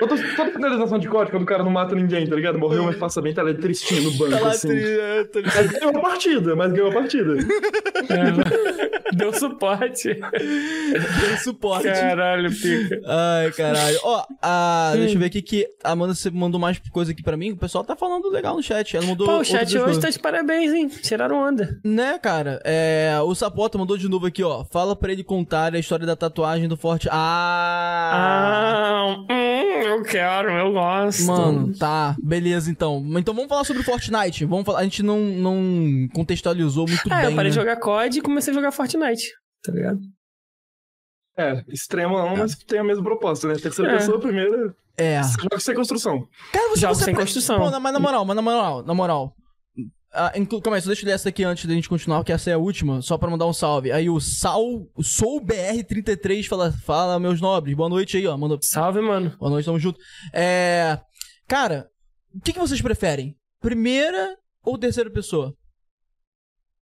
Toda, 0.00 0.16
toda 0.34 0.50
finalização 0.50 0.98
de 0.98 1.06
código, 1.08 1.30
quando 1.36 1.42
o 1.44 1.46
cara 1.46 1.62
não 1.62 1.70
mata 1.70 1.94
ninguém, 1.94 2.26
tá 2.26 2.34
ligado? 2.34 2.58
Morreu, 2.58 2.82
mas 2.84 2.96
passa 2.96 3.22
bem, 3.22 3.32
tá 3.32 3.42
lá 3.42 3.54
tristinho 3.54 4.02
no 4.04 4.10
banco, 4.18 4.32
Tá 4.32 4.40
lá, 4.40 4.48
assim. 4.50 4.68
é, 4.72 5.24
tá 5.24 5.40
ligado? 5.40 5.56
Mas 5.66 5.70
ganhou 5.78 5.96
a 5.96 6.00
partida, 6.00 6.56
mas 6.56 6.72
ganhou 6.72 6.88
a 6.90 6.92
partida. 6.92 7.34
É, 8.08 9.14
deu 9.16 9.32
suporte. 9.32 10.14
Deu 10.14 11.38
suporte. 11.42 11.84
Caralho, 11.84 12.50
pica. 12.50 13.00
Ai, 13.06 13.50
caralho. 13.52 13.98
Ó, 14.02 14.24
a- 14.42 14.92
deixa 14.96 15.14
eu 15.14 15.18
ver 15.20 15.26
aqui 15.26 15.42
que 15.42 15.66
a 15.84 15.92
Amanda 15.92 16.14
você 16.14 16.30
mandou 16.30 16.60
mais 16.60 16.80
coisa 16.90 17.12
aqui 17.12 17.22
pra 17.22 17.36
mim. 17.36 17.52
O 17.52 17.56
pessoal 17.56 17.84
tá 17.84 17.94
falando 17.94 18.28
legal 18.30 18.56
no 18.56 18.62
chat. 18.62 18.96
Ela 18.96 19.06
mandou. 19.06 19.26
Pô, 19.26 19.38
o 19.38 19.44
chat 19.44 19.66
hoje 19.68 19.84
coisas. 19.84 20.02
tá 20.02 20.10
de 20.10 20.18
parabéns, 20.18 20.72
hein? 20.72 20.88
Tiraram 20.88 21.36
onda. 21.48 21.78
Né, 21.84 22.18
cara? 22.18 22.60
É, 22.64 23.18
o 23.24 23.34
Sapota 23.34 23.76
mandou 23.78 23.96
de 23.96 24.08
novo 24.08 24.26
aqui, 24.26 24.42
ó. 24.42 24.64
Fala 24.64 24.96
pra 24.96 25.12
ele 25.12 25.22
contar 25.22 25.74
a 25.74 25.78
história 25.78 26.06
da 26.06 26.16
tatuagem 26.16 26.68
do 26.68 26.76
Forte. 26.76 27.08
Ah! 27.10 28.10
Ah, 28.12 29.16
hum, 29.30 29.89
eu 29.90 30.02
quero, 30.02 30.50
eu 30.50 30.72
gosto. 30.72 31.24
Mano, 31.24 31.76
tá. 31.76 32.16
Beleza, 32.22 32.70
então. 32.70 33.04
Então 33.18 33.34
vamos 33.34 33.48
falar 33.48 33.64
sobre 33.64 33.82
Fortnite. 33.82 34.44
Vamos 34.44 34.64
falar. 34.64 34.80
A 34.80 34.84
gente 34.84 35.02
não, 35.02 35.18
não 35.20 36.08
contextualizou 36.14 36.86
muito 36.88 37.12
É, 37.12 37.22
bem. 37.22 37.30
eu 37.30 37.36
parei 37.36 37.44
né? 37.44 37.48
de 37.50 37.54
jogar 37.54 37.76
COD 37.76 38.18
e 38.18 38.22
comecei 38.22 38.52
a 38.52 38.54
jogar 38.54 38.72
Fortnite. 38.72 39.24
Tá 39.62 39.72
ligado? 39.72 40.00
É, 41.36 41.64
extremo 41.68 42.18
não, 42.18 42.36
mas 42.36 42.54
tem 42.56 42.78
a 42.80 42.84
mesma 42.84 43.02
proposta, 43.02 43.48
né? 43.48 43.54
Terceira 43.54 43.92
É. 43.92 43.96
pessoa, 43.96 44.20
primeira. 44.20 44.74
É. 44.96 45.22
Joga 45.22 45.58
sem 45.58 45.74
construção. 45.74 46.26
Cara, 46.52 46.68
você, 46.70 46.80
Jogo 46.80 46.94
você 46.94 47.04
sem 47.04 47.14
construção. 47.14 47.58
Pô, 47.58 47.80
mas 47.80 47.92
na 47.92 47.98
moral, 48.00 48.24
mas 48.24 48.36
na 48.36 48.42
moral, 48.42 48.82
na 48.84 48.92
moral. 48.94 49.34
Ah, 50.12 50.32
inclu... 50.36 50.60
Calma 50.60 50.76
aí, 50.76 50.82
só 50.82 50.88
deixa 50.88 51.02
eu 51.02 51.06
ler 51.06 51.12
essa 51.14 51.28
aqui 51.28 51.44
antes 51.44 51.66
da 51.66 51.72
gente 51.74 51.88
continuar, 51.88 52.24
que 52.24 52.32
essa 52.32 52.50
é 52.50 52.54
a 52.54 52.58
última, 52.58 53.00
só 53.00 53.16
pra 53.16 53.30
mandar 53.30 53.46
um 53.46 53.52
salve. 53.52 53.92
Aí 53.92 54.10
o 54.10 54.18
Sal, 54.20 54.60
o 54.94 55.02
SoulBR33 55.02 56.46
fala, 56.48 56.72
fala, 56.72 57.20
meus 57.20 57.40
nobres, 57.40 57.76
boa 57.76 57.88
noite 57.88 58.16
aí, 58.16 58.26
ó. 58.26 58.36
Mandou. 58.36 58.58
Salve, 58.62 59.00
mano. 59.00 59.36
Boa 59.38 59.50
noite, 59.50 59.64
tamo 59.66 59.78
junto. 59.78 60.00
É. 60.32 61.00
Cara, 61.46 61.88
o 62.34 62.40
que, 62.40 62.52
que 62.52 62.58
vocês 62.58 62.80
preferem? 62.82 63.36
Primeira 63.60 64.36
ou 64.64 64.76
terceira 64.76 65.10
pessoa? 65.10 65.54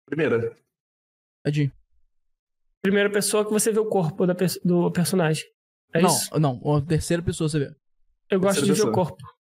Primeira. 0.07 0.55
Edinho. 1.47 1.73
Primeira 2.83 3.11
pessoa 3.11 3.45
que 3.45 3.51
você 3.53 3.73
vê 3.73 3.79
o 3.81 3.89
corpo 3.89 4.27
da 4.27 4.35
pe- 4.35 4.61
do 4.65 4.91
personagem. 4.91 5.45
É 5.95 6.01
não, 6.03 6.11
isso? 6.11 6.39
não, 6.39 6.61
ó, 6.63 6.81
terceira 6.81 7.23
pessoa 7.23 7.49
você 7.49 7.59
vê. 7.59 7.75
Eu 8.31 8.41
gosto 8.41 8.61
de 8.61 8.67
Terceira 8.67 8.75
ver 8.75 8.83
o 8.83 8.93
pessoa. 8.93 8.93
corpo. 8.95 9.35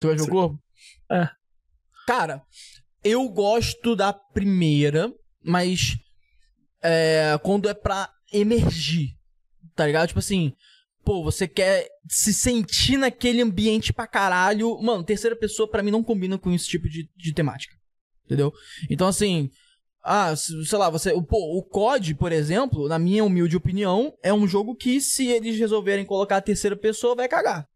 Tu 0.00 0.06
vai 0.08 0.16
ver 0.16 0.22
o 0.22 0.28
corpo? 0.28 0.62
É. 1.12 1.28
Cara, 2.06 2.42
eu 3.04 3.28
gosto 3.28 3.94
da 3.96 4.12
primeira, 4.12 5.12
mas 5.42 5.96
é, 6.82 7.38
quando 7.42 7.68
é 7.68 7.74
pra 7.74 8.08
emergir, 8.32 9.10
tá 9.74 9.86
ligado? 9.86 10.08
Tipo 10.08 10.18
assim, 10.20 10.52
pô, 11.04 11.22
você 11.22 11.46
quer 11.48 11.88
se 12.08 12.32
sentir 12.34 12.96
naquele 12.96 13.42
ambiente 13.42 13.92
pra 13.92 14.06
caralho. 14.06 14.78
Mano, 14.82 15.04
terceira 15.04 15.36
pessoa 15.36 15.68
pra 15.70 15.82
mim 15.82 15.90
não 15.90 16.02
combina 16.04 16.38
com 16.38 16.52
esse 16.52 16.66
tipo 16.66 16.88
de, 16.88 17.08
de 17.16 17.32
temática, 17.32 17.74
entendeu? 18.24 18.52
Então 18.90 19.08
assim, 19.08 19.50
ah, 20.02 20.34
se- 20.36 20.64
sei 20.66 20.78
lá, 20.78 20.90
você, 20.90 21.12
pô, 21.22 21.58
o 21.58 21.62
COD, 21.62 22.14
por 22.14 22.32
exemplo, 22.32 22.88
na 22.88 22.98
minha 22.98 23.24
humilde 23.24 23.56
opinião, 23.56 24.12
é 24.22 24.32
um 24.32 24.46
jogo 24.46 24.74
que 24.74 25.00
se 25.00 25.26
eles 25.26 25.58
resolverem 25.58 26.04
colocar 26.04 26.36
a 26.38 26.42
terceira 26.42 26.76
pessoa, 26.76 27.14
vai 27.16 27.28
cagar. 27.28 27.66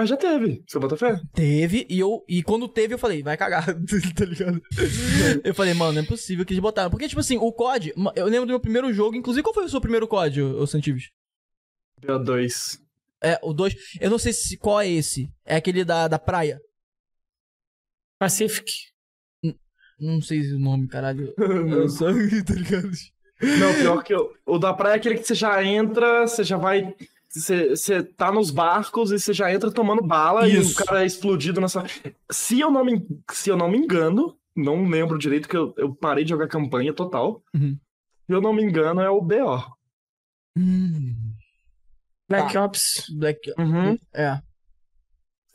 Mas 0.00 0.08
já 0.08 0.16
teve. 0.16 0.64
Você 0.66 0.78
bota 0.78 0.96
fé? 0.96 1.20
Teve, 1.34 1.86
e 1.86 1.98
eu. 1.98 2.24
E 2.26 2.42
quando 2.42 2.66
teve, 2.66 2.94
eu 2.94 2.98
falei, 2.98 3.22
vai 3.22 3.36
cagar, 3.36 3.66
tá 4.16 4.24
ligado? 4.24 4.58
eu 5.44 5.54
falei, 5.54 5.74
mano, 5.74 5.92
não 5.92 6.00
é 6.00 6.06
possível 6.06 6.42
que 6.42 6.54
eles 6.54 6.62
botaram. 6.62 6.88
Porque, 6.88 7.06
tipo 7.06 7.20
assim, 7.20 7.36
o 7.36 7.52
COD, 7.52 7.92
eu 8.16 8.24
lembro 8.24 8.46
do 8.46 8.52
meu 8.52 8.60
primeiro 8.60 8.90
jogo, 8.94 9.14
inclusive, 9.14 9.42
qual 9.42 9.52
foi 9.52 9.66
o 9.66 9.68
seu 9.68 9.78
primeiro 9.78 10.08
COD, 10.08 10.40
ô 10.40 10.66
Santives? 10.66 11.10
BO2. 12.00 12.80
É, 13.22 13.38
o 13.42 13.52
2. 13.52 13.76
Eu 14.00 14.08
não 14.08 14.18
sei 14.18 14.32
se 14.32 14.56
qual 14.56 14.80
é 14.80 14.88
esse. 14.88 15.30
É 15.44 15.56
aquele 15.56 15.84
da, 15.84 16.08
da 16.08 16.18
praia. 16.18 16.58
Pacific. 18.18 18.72
Não 20.00 20.22
sei 20.22 20.54
o 20.54 20.58
nome, 20.58 20.88
caralho. 20.88 21.34
Eu 21.36 21.90
só, 21.90 22.06
tá 22.46 22.54
ligado? 22.54 22.90
Não, 23.42 23.74
pior 23.74 24.02
que 24.02 24.14
eu, 24.14 24.32
o 24.46 24.58
da 24.58 24.72
praia 24.72 24.94
é 24.94 24.96
aquele 24.96 25.16
que 25.16 25.24
você 25.24 25.34
já 25.34 25.62
entra, 25.62 26.26
você 26.26 26.42
já 26.42 26.56
vai. 26.56 26.94
Você, 27.32 28.02
tá 28.02 28.32
nos 28.32 28.50
barcos 28.50 29.12
e 29.12 29.18
você 29.18 29.32
já 29.32 29.52
entra 29.52 29.70
tomando 29.70 30.02
bala 30.02 30.48
e 30.48 30.56
Isso. 30.56 30.72
o 30.80 30.84
cara 30.84 31.02
é 31.02 31.06
explodido 31.06 31.60
nessa. 31.60 31.84
Se 32.30 32.58
eu 32.58 32.70
não 32.72 32.84
me, 32.84 33.06
se 33.30 33.48
eu 33.50 33.56
não 33.56 33.70
me 33.70 33.78
engano, 33.78 34.36
não 34.56 34.84
lembro 34.88 35.16
direito 35.16 35.48
que 35.48 35.56
eu, 35.56 35.72
eu 35.78 35.94
parei 35.94 36.24
de 36.24 36.30
jogar 36.30 36.48
campanha 36.48 36.92
total. 36.92 37.42
Uhum. 37.54 37.78
Se 38.26 38.32
eu 38.34 38.40
não 38.40 38.52
me 38.52 38.64
engano, 38.64 39.00
é 39.00 39.08
o 39.08 39.20
BO. 39.20 39.62
Hum, 40.56 41.34
Black 42.28 42.52
Tá. 42.52 42.64
Ops. 42.64 43.04
Black... 43.16 43.40
Uhum. 43.58 43.96
É, 44.12 44.36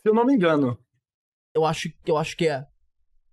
Se 0.01 0.07
eu 0.09 0.13
não 0.13 0.25
me 0.25 0.33
engano. 0.33 0.79
eu 1.53 1.65
acho, 1.65 1.89
eu 2.05 2.17
acho 2.17 2.37
que 2.37 2.47
é. 2.47 2.65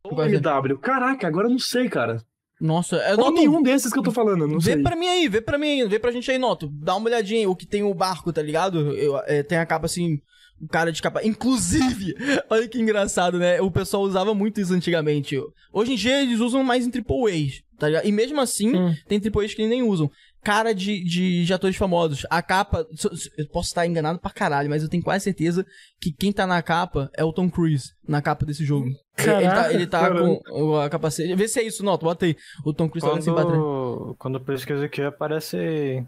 Ou 0.05 0.13
Agora- 0.13 0.31
MW. 0.31 0.79
Caraca, 0.79 1.29
agora 1.29 1.47
eu 1.47 1.51
não 1.53 1.59
sei, 1.61 1.89
cara. 1.89 2.25
Nossa, 2.63 2.97
é 2.97 3.11
Ou 3.13 3.17
Noto, 3.19 3.33
nenhum 3.33 3.61
desses 3.61 3.93
que 3.93 3.99
eu 3.99 4.03
tô 4.05 4.13
falando, 4.13 4.47
não 4.47 4.61
Vê 4.61 4.75
sei. 4.75 4.83
pra 4.83 4.95
mim 4.95 5.09
aí, 5.09 5.29
vê 5.29 5.41
pra 5.41 5.59
mim 5.59 5.81
aí, 5.81 5.89
vê 5.89 5.99
pra 5.99 6.13
gente 6.13 6.31
aí, 6.31 6.39
Noto. 6.39 6.69
Dá 6.73 6.95
uma 6.95 7.09
olhadinha 7.09 7.41
aí, 7.41 7.47
o 7.47 7.57
que 7.57 7.67
tem 7.67 7.83
o 7.83 7.93
barco, 7.93 8.33
tá 8.33 8.41
ligado? 8.41 8.93
Eu, 8.97 9.19
é, 9.27 9.43
tem 9.43 9.59
a 9.59 9.67
capa 9.67 9.87
assim, 9.87 10.21
o 10.61 10.69
cara 10.69 10.93
de 10.93 11.03
capa. 11.03 11.27
Inclusive, 11.27 12.15
olha 12.49 12.69
que 12.69 12.79
engraçado, 12.81 13.37
né? 13.39 13.61
O 13.61 13.69
pessoal 13.71 14.05
usava 14.05 14.33
muito 14.33 14.61
isso 14.61 14.73
antigamente. 14.73 15.37
Hoje 15.73 15.93
em 15.93 15.97
dia 15.97 16.23
eles 16.23 16.39
usam 16.39 16.63
mais 16.63 16.87
em 16.87 16.91
triple 16.91 17.25
A's, 17.33 17.63
tá 17.79 17.89
ligado? 17.89 18.07
E 18.07 18.13
mesmo 18.13 18.41
assim, 18.41 18.77
Hum. 18.77 18.95
tem 19.09 19.19
triple 19.19 19.45
A's 19.45 19.55
que 19.55 19.67
nem 19.67 19.83
usam. 19.83 20.09
Cara 20.45 20.75
de, 20.75 21.05
de, 21.05 21.45
de 21.45 21.55
atores 21.55 21.77
famosos. 21.77 22.27
A 22.29 22.43
capa. 22.43 22.85
Eu 23.39 23.47
posso 23.49 23.69
estar 23.69 23.87
enganado 23.87 24.19
pra 24.19 24.31
caralho, 24.31 24.69
mas 24.69 24.83
eu 24.83 24.89
tenho 24.89 25.03
quase 25.03 25.23
certeza 25.25 25.65
que 26.01 26.11
quem 26.13 26.33
tá 26.33 26.47
na 26.47 26.61
capa 26.61 27.09
é 27.17 27.25
o 27.25 27.33
Tom 27.33 27.49
Cruise, 27.49 27.93
na 28.07 28.21
capa 28.21 28.45
desse 28.45 28.65
jogo. 28.65 28.87
Ele- 28.87 28.97
Ele, 29.19 29.27
tá, 29.27 29.41
Caraca, 29.55 29.73
ele 29.75 29.87
tá 29.87 30.01
caramba. 30.01 30.41
com 30.45 30.77
a 30.81 30.91
capacete. 30.91 31.35
Vê 31.37 31.47
se 31.47 31.61
é 31.61 31.63
isso, 31.63 31.85
Noto, 31.85 32.05
bota 32.05 32.27
aí. 32.27 32.37
O 32.65 32.73
Tom 32.75 32.89
Cruise 32.89 33.07
tá 33.07 33.13
olhando 33.13 33.21
assim 33.21 33.33
pra 33.33 33.45
trás. 33.45 33.57
Quando, 33.59 34.15
quando 34.19 34.35
eu 34.35 34.41
pesquiso 34.41 34.83
aqui, 34.83 35.03
aparece 35.03 36.05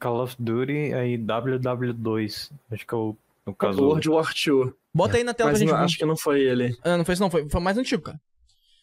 Call 0.00 0.22
of 0.22 0.34
Duty, 0.38 0.92
aí 0.94 1.16
WW2. 1.16 2.50
Acho 2.72 2.86
que 2.86 2.94
é 2.94 2.96
o, 2.96 3.16
no 3.46 3.54
caso. 3.54 3.80
World 3.82 4.08
War 4.08 4.32
II. 4.34 4.72
Bota 4.92 5.16
aí 5.16 5.22
na 5.24 5.32
tela 5.34 5.50
Mas 5.50 5.58
pra 5.58 5.64
gente 5.66 5.70
não- 5.72 5.78
ver. 5.78 5.84
acho 5.84 5.98
que 5.98 6.04
não 6.04 6.16
foi 6.16 6.40
ele. 6.40 6.76
Ah, 6.82 6.96
não 6.96 7.04
foi 7.04 7.12
isso 7.14 7.22
não, 7.22 7.30
foi, 7.30 7.48
foi 7.48 7.60
mais 7.60 7.78
antigo, 7.78 8.02
cara. 8.02 8.20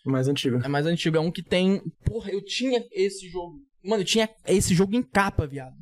Mais 0.06 0.30
antigo. 0.30 0.62
É 0.64 0.70
mais 0.70 0.86
antigo, 0.86 1.18
é 1.18 1.20
um 1.20 1.30
que 1.30 1.44
tem... 1.44 1.82
Porra, 2.06 2.32
eu 2.32 2.42
tinha 2.42 2.82
esse 2.94 3.28
jogo. 3.28 3.60
Mano, 3.88 4.02
eu 4.02 4.06
tinha 4.06 4.30
esse 4.46 4.76
jogo 4.76 4.96
em 4.96 5.02
capa, 5.04 5.48
viado. 5.48 5.76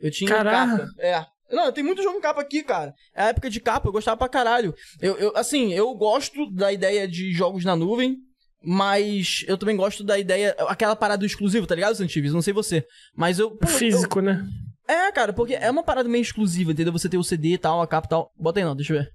Eu 0.00 0.10
tinha 0.10 0.28
em 0.30 0.32
Caraca. 0.32 0.78
capa. 0.78 0.90
É. 0.98 1.26
Não, 1.50 1.70
tem 1.72 1.84
muito 1.84 2.02
jogo 2.02 2.16
em 2.18 2.20
capa 2.22 2.40
aqui, 2.40 2.62
cara. 2.62 2.94
É 3.14 3.24
a 3.24 3.28
época 3.28 3.50
de 3.50 3.60
capa, 3.60 3.88
eu 3.88 3.92
gostava 3.92 4.16
pra 4.16 4.28
caralho. 4.28 4.74
Eu, 5.00 5.16
eu, 5.18 5.36
assim, 5.36 5.72
eu 5.74 5.92
gosto 5.94 6.50
da 6.50 6.72
ideia 6.72 7.06
de 7.06 7.32
jogos 7.32 7.64
na 7.64 7.76
nuvem, 7.76 8.16
mas 8.64 9.44
eu 9.46 9.58
também 9.58 9.76
gosto 9.76 10.02
da 10.02 10.18
ideia... 10.18 10.54
Aquela 10.60 10.96
parada 10.96 11.18
do 11.20 11.26
exclusivo, 11.26 11.66
tá 11.66 11.74
ligado, 11.74 11.94
Santives? 11.94 12.32
Não 12.32 12.40
sei 12.40 12.52
você. 12.54 12.86
Mas 13.14 13.38
eu... 13.38 13.50
pô, 13.50 13.66
eu- 13.68 13.70
Físico, 13.70 14.20
né? 14.20 14.42
É, 14.88 15.12
cara, 15.12 15.32
porque 15.32 15.54
é 15.54 15.70
uma 15.70 15.82
parada 15.82 16.08
meio 16.08 16.22
exclusiva, 16.22 16.72
entendeu? 16.72 16.92
Você 16.92 17.08
ter 17.08 17.16
o 17.18 17.22
CD 17.24 17.52
e 17.54 17.58
tal, 17.58 17.80
a 17.82 17.86
capa 17.86 18.06
e 18.06 18.10
tal. 18.10 18.32
Bota 18.36 18.58
aí 18.60 18.64
não, 18.64 18.74
deixa 18.74 18.94
eu 18.94 18.98
ver. 18.98 19.10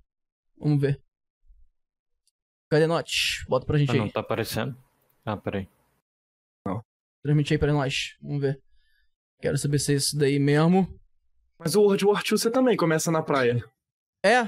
Vamos 0.60 0.80
ver. 0.80 1.00
Cadê 2.70 2.86
Note? 2.88 3.46
Bota 3.48 3.66
pra 3.66 3.78
gente 3.78 3.90
Ah, 3.90 3.94
aí. 3.94 4.00
não 4.00 4.10
tá 4.10 4.20
aparecendo? 4.20 4.76
Ah, 5.26 5.38
peraí. 5.38 5.68
Transmite 7.28 7.54
aí 7.54 7.58
pra 7.60 7.74
nós. 7.74 8.16
Vamos 8.22 8.40
ver. 8.42 8.62
Quero 9.42 9.58
saber 9.58 9.80
se 9.80 9.92
é 9.92 9.96
isso 9.98 10.18
daí 10.18 10.40
mesmo. 10.40 10.88
Mas 11.60 11.76
o 11.76 11.82
World 11.82 12.06
War 12.06 12.24
II 12.24 12.38
você 12.38 12.50
também 12.50 12.78
começa 12.78 13.12
na 13.12 13.22
praia. 13.22 13.62
É? 14.24 14.40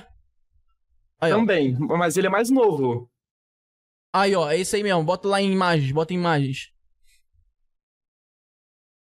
Aí, 1.21 1.33
ó. 1.33 1.39
Também, 1.39 1.77
mas 1.77 2.15
ele 2.15 2.27
é 2.27 2.29
mais 2.29 2.49
novo. 2.49 3.11
Aí, 4.13 4.33
ó. 4.33 4.49
É 4.49 4.57
esse 4.57 4.77
aí 4.77 4.83
mesmo. 4.83 5.03
Bota 5.03 5.27
lá 5.27 5.41
em 5.41 5.51
imagens. 5.51 5.91
Bota 5.91 6.13
em 6.13 6.17
imagens. 6.17 6.71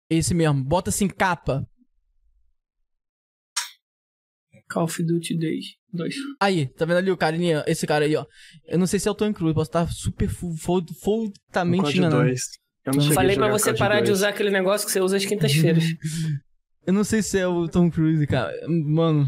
Esse 0.09 0.33
mesmo. 0.33 0.63
Bota 0.63 0.89
assim, 0.89 1.07
capa. 1.07 1.63
Call 4.69 4.83
of 4.85 5.03
Duty 5.03 5.37
2. 5.37 5.65
Aí, 6.41 6.67
tá 6.73 6.83
vendo 6.85 6.97
ali 6.97 7.11
o 7.11 7.17
carinha? 7.17 7.63
Esse 7.67 7.85
cara 7.87 8.05
aí, 8.05 8.15
ó. 8.15 8.25
Eu 8.65 8.77
não 8.79 8.87
sei 8.87 8.99
se 8.99 9.07
é 9.07 9.11
o 9.11 9.15
Tom 9.15 9.31
Cruise. 9.33 9.53
Posso 9.53 9.69
estar 9.69 9.87
super 9.91 10.27
fu- 10.27 10.55
fo- 10.57 10.79
O 10.79 10.93
fortamente 10.95 11.83
COD 11.83 11.97
enganado. 11.99 12.23
2. 12.91 13.05
Eu 13.05 13.09
não 13.09 13.15
Falei 13.15 13.35
a 13.35 13.37
pra 13.39 13.47
jogar 13.47 13.59
você 13.59 13.73
parar 13.73 13.95
de 14.01 14.07
2. 14.07 14.17
usar 14.19 14.29
aquele 14.29 14.49
negócio 14.49 14.85
que 14.87 14.91
você 14.93 14.99
usa 15.01 15.17
às 15.17 15.25
quintas-feiras. 15.25 15.83
Eu 16.85 16.93
não 16.93 17.03
sei 17.03 17.21
se 17.21 17.37
é 17.37 17.45
o 17.45 17.67
Tom 17.67 17.91
Cruise, 17.91 18.25
cara. 18.27 18.53
Mano. 18.67 19.27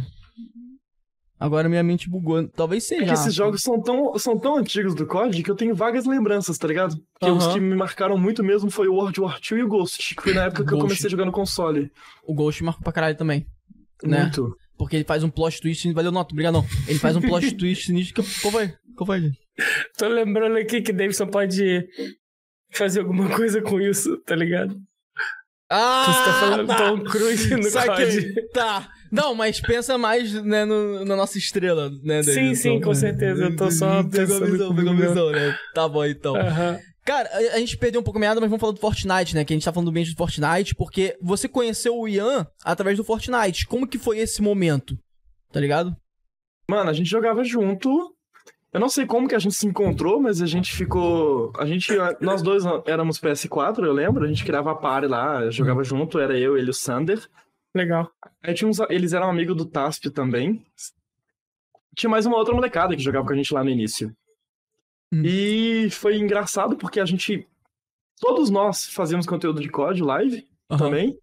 Agora 1.37 1.69
minha 1.69 1.83
mente 1.83 2.09
bugou. 2.09 2.45
Talvez 2.49 2.83
É 2.85 2.87
seja. 2.95 3.05
que 3.05 3.11
esses 3.13 3.33
jogos 3.33 3.61
são 3.61 3.81
tão, 3.81 4.17
são 4.17 4.37
tão 4.37 4.57
antigos 4.57 4.93
do 4.93 5.05
COD 5.07 5.41
que 5.43 5.49
eu 5.51 5.55
tenho 5.55 5.73
vagas 5.73 6.05
lembranças, 6.05 6.57
tá 6.57 6.67
ligado? 6.67 6.95
Que 7.19 7.29
os 7.29 7.45
Aham. 7.45 7.53
que 7.53 7.59
me 7.61 7.75
marcaram 7.75 8.17
muito 8.17 8.43
mesmo 8.43 8.69
foi 8.69 8.87
o 8.89 8.93
World 8.95 9.19
War 9.21 9.39
II 9.49 9.59
e 9.59 9.63
o 9.63 9.67
Ghost, 9.69 10.15
que 10.15 10.21
foi 10.21 10.33
na 10.33 10.45
época 10.45 10.65
que 10.65 10.73
eu 10.73 10.79
comecei 10.79 11.07
a 11.07 11.09
jogar 11.09 11.25
no 11.25 11.31
console. 11.31 11.89
O 12.25 12.33
Ghost 12.33 12.61
marcou 12.63 12.83
pra 12.83 12.91
caralho 12.93 13.17
também. 13.17 13.45
Né? 14.03 14.23
Muito. 14.23 14.53
Porque 14.77 14.95
ele 14.97 15.05
faz 15.05 15.23
um 15.23 15.29
plot 15.29 15.59
twist. 15.61 15.91
Valeu, 15.93 16.11
nota, 16.11 16.33
obrigado. 16.33 16.53
não. 16.53 16.65
Ele 16.87 16.99
faz 16.99 17.15
um 17.15 17.21
plot 17.21 17.51
twist 17.55 17.85
sinistro. 17.85 18.21
que- 18.23 18.41
Qual 18.41 18.51
foi? 18.51 18.73
Qual 18.95 19.05
foi, 19.05 19.21
gente? 19.21 19.37
Tô 19.97 20.07
lembrando 20.07 20.57
aqui 20.57 20.81
que 20.81 20.91
Davidson 20.93 21.27
pode 21.27 21.85
fazer 22.71 23.01
alguma 23.01 23.29
coisa 23.29 23.61
com 23.61 23.79
isso, 23.79 24.17
tá 24.17 24.35
ligado? 24.35 24.79
Ah! 25.69 26.05
Você 26.05 26.25
tá 26.25 26.39
falando 26.39 26.77
Tom 26.77 27.03
Cruise 27.03 27.55
no 27.55 27.63
Saquei. 27.63 28.33
COD. 28.33 28.49
Tá. 28.49 28.89
Não, 29.11 29.35
mas 29.35 29.59
pensa 29.59 29.97
mais, 29.97 30.33
né, 30.43 30.65
no, 30.65 31.05
na 31.05 31.15
nossa 31.15 31.37
estrela, 31.37 31.89
né, 32.03 32.21
David? 32.21 32.33
Sim, 32.33 32.55
sim, 32.55 32.81
com 32.81 32.93
certeza. 32.93 33.43
Eu 33.43 33.55
tô 33.55 33.69
só 33.71 34.03
Pegou 34.03 34.37
a 34.37 34.39
pensando 34.39 34.51
visão, 34.51 34.75
pegou 34.75 34.91
a 34.91 34.95
visão, 34.95 35.31
né? 35.31 35.57
Tá 35.73 35.87
bom, 35.87 36.05
então. 36.05 36.35
Aham. 36.35 36.79
Cara, 37.05 37.29
a, 37.31 37.55
a 37.55 37.59
gente 37.59 37.77
perdeu 37.77 38.01
um 38.01 38.03
pouco 38.03 38.19
a 38.19 38.21
meada, 38.21 38.39
mas 38.39 38.49
vamos 38.49 38.61
falar 38.61 38.73
do 38.73 38.79
Fortnite, 38.79 39.35
né? 39.35 39.43
Que 39.43 39.53
a 39.53 39.55
gente 39.55 39.65
tá 39.65 39.73
falando 39.73 39.91
bem 39.91 40.03
do 40.05 40.15
Fortnite, 40.15 40.75
porque 40.75 41.17
você 41.21 41.47
conheceu 41.47 41.97
o 41.97 42.07
Ian 42.07 42.45
através 42.63 42.97
do 42.97 43.03
Fortnite. 43.03 43.65
Como 43.67 43.87
que 43.87 43.97
foi 43.97 44.19
esse 44.19 44.41
momento? 44.41 44.97
Tá 45.51 45.59
ligado? 45.59 45.95
Mano, 46.69 46.89
a 46.89 46.93
gente 46.93 47.09
jogava 47.09 47.43
junto. 47.43 48.15
Eu 48.71 48.79
não 48.79 48.89
sei 48.89 49.05
como 49.05 49.27
que 49.27 49.33
a 49.33 49.39
gente 49.39 49.55
se 49.55 49.65
encontrou, 49.65 50.19
mas 50.19 50.41
a 50.41 50.45
gente 50.45 50.71
ficou. 50.75 51.51
A 51.57 51.65
gente. 51.65 51.91
Nós 52.21 52.41
dois 52.41 52.63
éramos 52.85 53.19
PS4, 53.19 53.83
eu 53.83 53.91
lembro. 53.91 54.23
A 54.23 54.27
gente 54.27 54.45
criava 54.45 54.71
a 54.71 54.75
party 54.75 55.07
lá, 55.07 55.49
jogava 55.49 55.83
junto, 55.83 56.19
era 56.19 56.37
eu, 56.37 56.55
ele 56.55 56.67
e 56.67 56.69
o 56.69 56.73
Sander. 56.73 57.27
Legal. 57.73 58.11
Aí 58.43 58.53
tinha 58.53 58.67
uns, 58.67 58.79
eles 58.89 59.13
eram 59.13 59.29
amigos 59.29 59.55
do 59.55 59.65
Tasp 59.65 60.05
também. 60.11 60.63
Tinha 61.95 62.09
mais 62.09 62.25
uma 62.25 62.37
outra 62.37 62.53
molecada 62.53 62.95
que 62.95 63.01
jogava 63.01 63.25
com 63.25 63.33
a 63.33 63.35
gente 63.35 63.53
lá 63.53 63.63
no 63.63 63.69
início. 63.69 64.15
Hum. 65.11 65.23
E 65.25 65.89
foi 65.89 66.17
engraçado 66.17 66.77
porque 66.77 66.99
a 66.99 67.05
gente. 67.05 67.47
Todos 68.19 68.49
nós 68.49 68.85
fazíamos 68.85 69.25
conteúdo 69.25 69.61
de 69.61 69.69
COD 69.69 70.03
live 70.03 70.47
Aham. 70.69 70.77
também. 70.77 71.19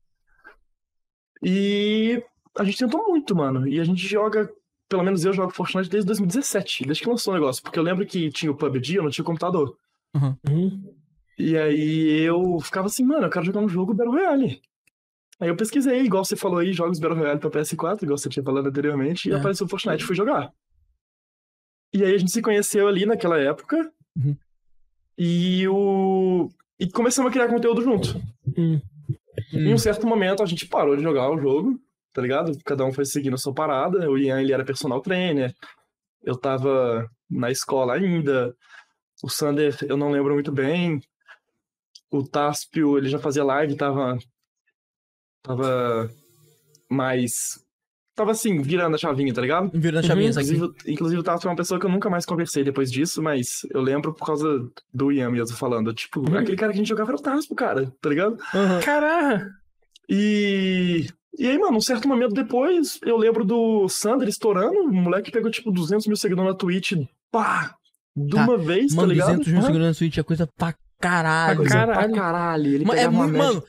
E 1.42 2.22
a 2.58 2.64
gente 2.64 2.78
tentou 2.78 3.06
muito, 3.06 3.36
mano. 3.36 3.68
E 3.68 3.78
a 3.78 3.84
gente 3.84 4.06
joga. 4.06 4.50
Pelo 4.88 5.02
menos 5.02 5.24
eu 5.24 5.32
jogo 5.32 5.52
Fortnite 5.52 5.88
desde 5.90 6.06
2017, 6.06 6.84
desde 6.84 7.02
que 7.02 7.08
lançou 7.08 7.32
o 7.34 7.36
negócio. 7.36 7.62
Porque 7.62 7.78
eu 7.78 7.82
lembro 7.82 8.06
que 8.06 8.30
tinha 8.30 8.52
o 8.52 8.56
PUBG, 8.56 8.96
eu 8.96 9.02
não 9.02 9.10
tinha 9.10 9.24
computador. 9.24 9.76
Uhum. 10.14 10.94
E 11.38 11.56
aí 11.56 12.20
eu 12.20 12.58
ficava 12.60 12.86
assim, 12.86 13.04
mano, 13.04 13.26
eu 13.26 13.30
quero 13.30 13.44
jogar 13.44 13.60
um 13.60 13.68
jogo 13.68 13.92
Battle 13.92 14.14
Royale. 14.14 14.60
Aí 15.40 15.48
eu 15.48 15.56
pesquisei, 15.56 16.00
igual 16.00 16.24
você 16.24 16.34
falou 16.36 16.58
aí, 16.58 16.72
jogos 16.72 16.98
Battle 16.98 17.18
Royale 17.18 17.40
pra 17.40 17.50
PS4, 17.50 18.02
igual 18.04 18.16
você 18.16 18.28
tinha 18.28 18.42
falado 18.44 18.68
anteriormente, 18.68 19.28
e 19.28 19.32
É. 19.32 19.36
apareceu 19.36 19.66
o 19.66 19.68
Fortnite 19.68 20.02
e 20.02 20.06
fui 20.06 20.14
jogar. 20.16 20.50
E 21.92 22.04
aí 22.04 22.14
a 22.14 22.18
gente 22.18 22.30
se 22.32 22.40
conheceu 22.40 22.86
ali 22.88 23.04
naquela 23.04 23.38
época. 23.38 23.90
Uhum. 24.16 24.36
E 25.18 25.66
o. 25.68 26.48
E 26.78 26.88
começamos 26.90 27.30
a 27.30 27.32
criar 27.32 27.48
conteúdo 27.48 27.82
junto. 27.82 28.20
Hum. 28.56 28.80
Em 29.52 29.72
um 29.72 29.78
certo 29.78 30.06
momento 30.06 30.42
a 30.42 30.46
gente 30.46 30.66
parou 30.66 30.96
de 30.96 31.02
jogar 31.02 31.30
o 31.30 31.38
jogo, 31.40 31.78
tá 32.16 32.22
ligado? 32.22 32.58
Cada 32.64 32.82
um 32.82 32.92
foi 32.94 33.04
seguindo 33.04 33.34
a 33.34 33.38
sua 33.38 33.52
parada. 33.52 34.10
O 34.10 34.16
Ian, 34.16 34.40
ele 34.40 34.54
era 34.54 34.64
personal 34.64 35.02
trainer. 35.02 35.54
Eu 36.24 36.34
tava 36.34 37.06
na 37.30 37.50
escola 37.50 37.92
ainda. 37.94 38.56
O 39.22 39.28
Sander, 39.28 39.76
eu 39.86 39.98
não 39.98 40.10
lembro 40.10 40.32
muito 40.32 40.50
bem. 40.50 40.98
O 42.10 42.26
Taspio, 42.26 42.96
ele 42.96 43.10
já 43.10 43.18
fazia 43.18 43.44
live, 43.44 43.76
tava. 43.76 44.16
Tava. 45.42 46.10
Mais. 46.90 47.62
Tava 48.14 48.30
assim, 48.30 48.62
virando 48.62 48.94
a 48.94 48.98
chavinha, 48.98 49.34
tá 49.34 49.42
ligado? 49.42 49.70
Virando 49.74 49.98
a 50.04 50.08
chavinha, 50.08 50.24
Uhum, 50.24 50.30
isso 50.30 50.40
aqui. 50.40 50.52
Inclusive, 50.54 50.90
inclusive 50.92 51.20
o 51.20 51.22
Taspio 51.22 51.48
é 51.48 51.50
uma 51.50 51.56
pessoa 51.56 51.78
que 51.78 51.84
eu 51.84 51.90
nunca 51.90 52.08
mais 52.08 52.24
conversei 52.24 52.64
depois 52.64 52.90
disso, 52.90 53.22
mas 53.22 53.60
eu 53.70 53.82
lembro 53.82 54.14
por 54.14 54.24
causa 54.26 54.66
do 54.92 55.12
Ian 55.12 55.30
mesmo 55.30 55.54
falando. 55.54 55.92
Tipo, 55.92 56.20
Uhum. 56.20 56.38
aquele 56.38 56.56
cara 56.56 56.72
que 56.72 56.78
a 56.78 56.80
gente 56.80 56.88
jogava 56.88 57.10
era 57.10 57.18
o 57.18 57.22
Taspio, 57.22 57.54
cara, 57.54 57.92
tá 58.00 58.08
ligado? 58.08 58.38
Aham. 58.54 58.80
Caraca! 58.80 59.50
E. 60.08 61.06
E 61.38 61.46
aí, 61.48 61.58
mano, 61.58 61.76
um 61.76 61.80
certo 61.80 62.08
momento 62.08 62.32
depois, 62.34 62.98
eu 63.02 63.16
lembro 63.16 63.44
do 63.44 63.88
Sander 63.88 64.28
estourando, 64.28 64.78
o 64.80 64.92
moleque 64.92 65.30
pegou 65.30 65.50
tipo 65.50 65.70
200 65.70 66.06
mil 66.06 66.16
seguidores 66.16 66.50
na 66.52 66.56
Twitch, 66.56 66.92
pá! 67.30 67.74
De 68.16 68.34
Tá. 68.34 68.44
uma 68.44 68.56
vez, 68.56 68.94
Mano, 68.94 69.08
tá 69.08 69.12
ligado? 69.14 69.28
200 69.28 69.52
mil 69.52 69.58
Ah, 69.58 69.62
segundos 69.66 69.86
na 69.88 69.94
Switch 69.94 70.16
é 70.16 70.22
coisa 70.22 70.46
pra 70.56 70.74
caralho. 70.98 71.58
coisa 71.58 71.74
Caralho. 71.74 72.08
pra 72.12 72.20
caralho. 72.22 72.74
Ele 72.74 72.84
Mano, 72.86 72.98
é 72.98 73.08
muito, 73.08 73.32
média- 73.32 73.46
mano, 73.46 73.64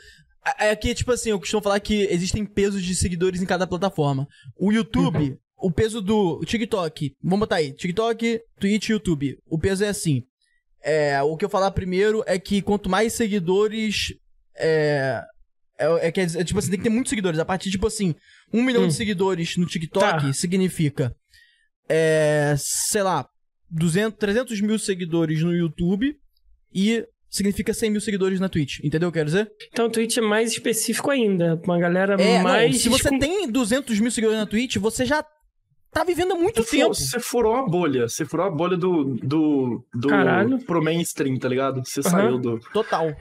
é 0.59 0.69
é 0.69 0.75
que, 0.77 0.95
tipo 0.95 1.11
assim, 1.11 1.31
eu 1.31 1.39
costumo 1.39 1.61
falar 1.61 1.79
que 1.81 2.03
existem 2.09 2.45
pesos 2.45 2.81
de 2.81 2.95
seguidores 2.95 3.41
em 3.41 3.45
cada 3.45 3.67
plataforma. 3.67 4.25
O 4.57 4.71
YouTube, 4.71 5.37
o 5.57 5.69
peso 5.69 6.01
do 6.01 6.39
TikTok, 6.45 7.13
vamos 7.21 7.39
botar 7.39 7.57
aí, 7.57 7.73
TikTok, 7.73 8.39
Twitch 8.57 8.87
e 8.87 8.91
YouTube. 8.93 9.37
O 9.45 9.59
peso 9.59 9.83
é 9.83 9.89
assim. 9.89 10.23
É, 10.81 11.21
o 11.21 11.35
que 11.35 11.43
eu 11.43 11.49
falar 11.49 11.71
primeiro 11.71 12.23
é 12.25 12.39
que 12.39 12.61
quanto 12.61 12.89
mais 12.89 13.11
seguidores. 13.11 14.13
É. 14.57 15.21
É, 15.79 16.07
é, 16.07 16.11
quer 16.11 16.25
dizer, 16.25 16.43
tipo 16.43 16.57
assim, 16.59 16.69
tem 16.71 16.77
que 16.79 16.83
ter 16.83 16.89
muitos 16.89 17.09
seguidores. 17.09 17.39
A 17.39 17.45
partir, 17.45 17.69
tipo 17.69 17.85
assim, 17.87 18.15
um 18.53 18.63
milhão 18.63 18.83
Hum. 18.83 18.87
de 18.87 18.93
seguidores 18.93 19.57
no 19.57 19.65
TikTok 19.65 20.05
Tá. 20.27 20.33
significa. 20.33 21.15
É. 21.89 22.55
Sei 22.57 23.01
lá, 23.03 23.27
200, 23.69 24.17
300 24.17 24.61
mil 24.61 24.77
seguidores 24.79 25.41
no 25.43 25.53
YouTube 25.53 26.15
e 26.73 27.05
significa 27.29 27.73
100 27.73 27.91
mil 27.91 28.01
seguidores 28.01 28.39
na 28.39 28.49
Twitch. 28.49 28.79
Entendeu 28.83 29.09
o 29.09 29.11
que 29.11 29.19
eu 29.19 29.21
quero 29.21 29.29
dizer? 29.31 29.51
Então 29.71 29.85
o 29.85 29.89
Twitch 29.89 30.17
é 30.17 30.21
mais 30.21 30.51
específico 30.51 31.11
ainda. 31.11 31.59
Uma 31.63 31.77
galera 31.79 32.15
É, 32.21 32.37
não, 32.37 32.43
mais. 32.43 32.81
se 32.81 32.89
você 32.89 33.09
com- 33.09 33.19
tem 33.19 33.49
200 33.51 33.99
mil 33.99 34.11
seguidores 34.11 34.39
na 34.39 34.45
Twitch, 34.47 34.77
você 34.77 35.05
já 35.05 35.23
tá 35.91 36.03
vivendo 36.03 36.33
há 36.33 36.35
muito 36.35 36.63
Você 36.63 36.77
tempo. 36.77 36.93
fu- 36.93 37.01
Você 37.01 37.19
furou 37.19 37.55
a 37.55 37.65
bolha. 37.65 38.07
Você 38.07 38.25
furou 38.25 38.45
a 38.47 38.49
bolha 38.51 38.77
do. 38.77 39.15
do, 39.21 39.85
do 39.93 40.07
Caralho. 40.09 40.59
pro 40.65 40.83
mainstream, 40.83 41.37
tá 41.37 41.47
ligado? 41.47 41.81
Você 41.85 41.99
Aham. 42.01 42.09
saiu 42.09 42.37
do. 42.39 42.59
Total. 42.73 43.15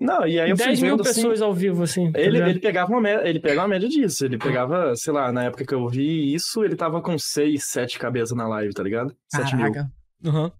Não, 0.00 0.26
e 0.26 0.38
aí 0.40 0.50
eu 0.50 0.56
fui 0.56 0.66
10 0.66 0.82
mil 0.82 0.94
assim. 0.94 1.02
pessoas 1.04 1.40
ao 1.40 1.54
vivo, 1.54 1.82
assim. 1.82 2.10
tá 2.12 2.18
Ele, 2.20 2.30
ligado? 2.32 2.50
ele 2.50 2.60
pegava 2.60 2.90
uma 2.92 3.00
média, 3.00 3.28
ele 3.28 3.40
pegava 3.40 3.62
uma 3.62 3.68
média 3.68 3.88
disso. 3.88 4.24
Ele 4.24 4.36
pegava, 4.36 4.94
sei 4.96 5.12
lá, 5.12 5.30
na 5.32 5.44
época 5.44 5.64
que 5.64 5.74
eu 5.74 5.86
vi 5.88 6.34
isso, 6.34 6.64
ele 6.64 6.76
tava 6.76 7.00
com 7.00 7.16
6, 7.18 7.62
7 7.64 7.98
cabeças 7.98 8.36
na 8.36 8.46
live, 8.48 8.74
tá 8.74 8.82
ligado? 8.82 9.14
7 9.32 9.56
mil. 9.56 9.72
Caraca. 9.72 9.92
Aham. 10.26 10.42
Muito 10.42 10.54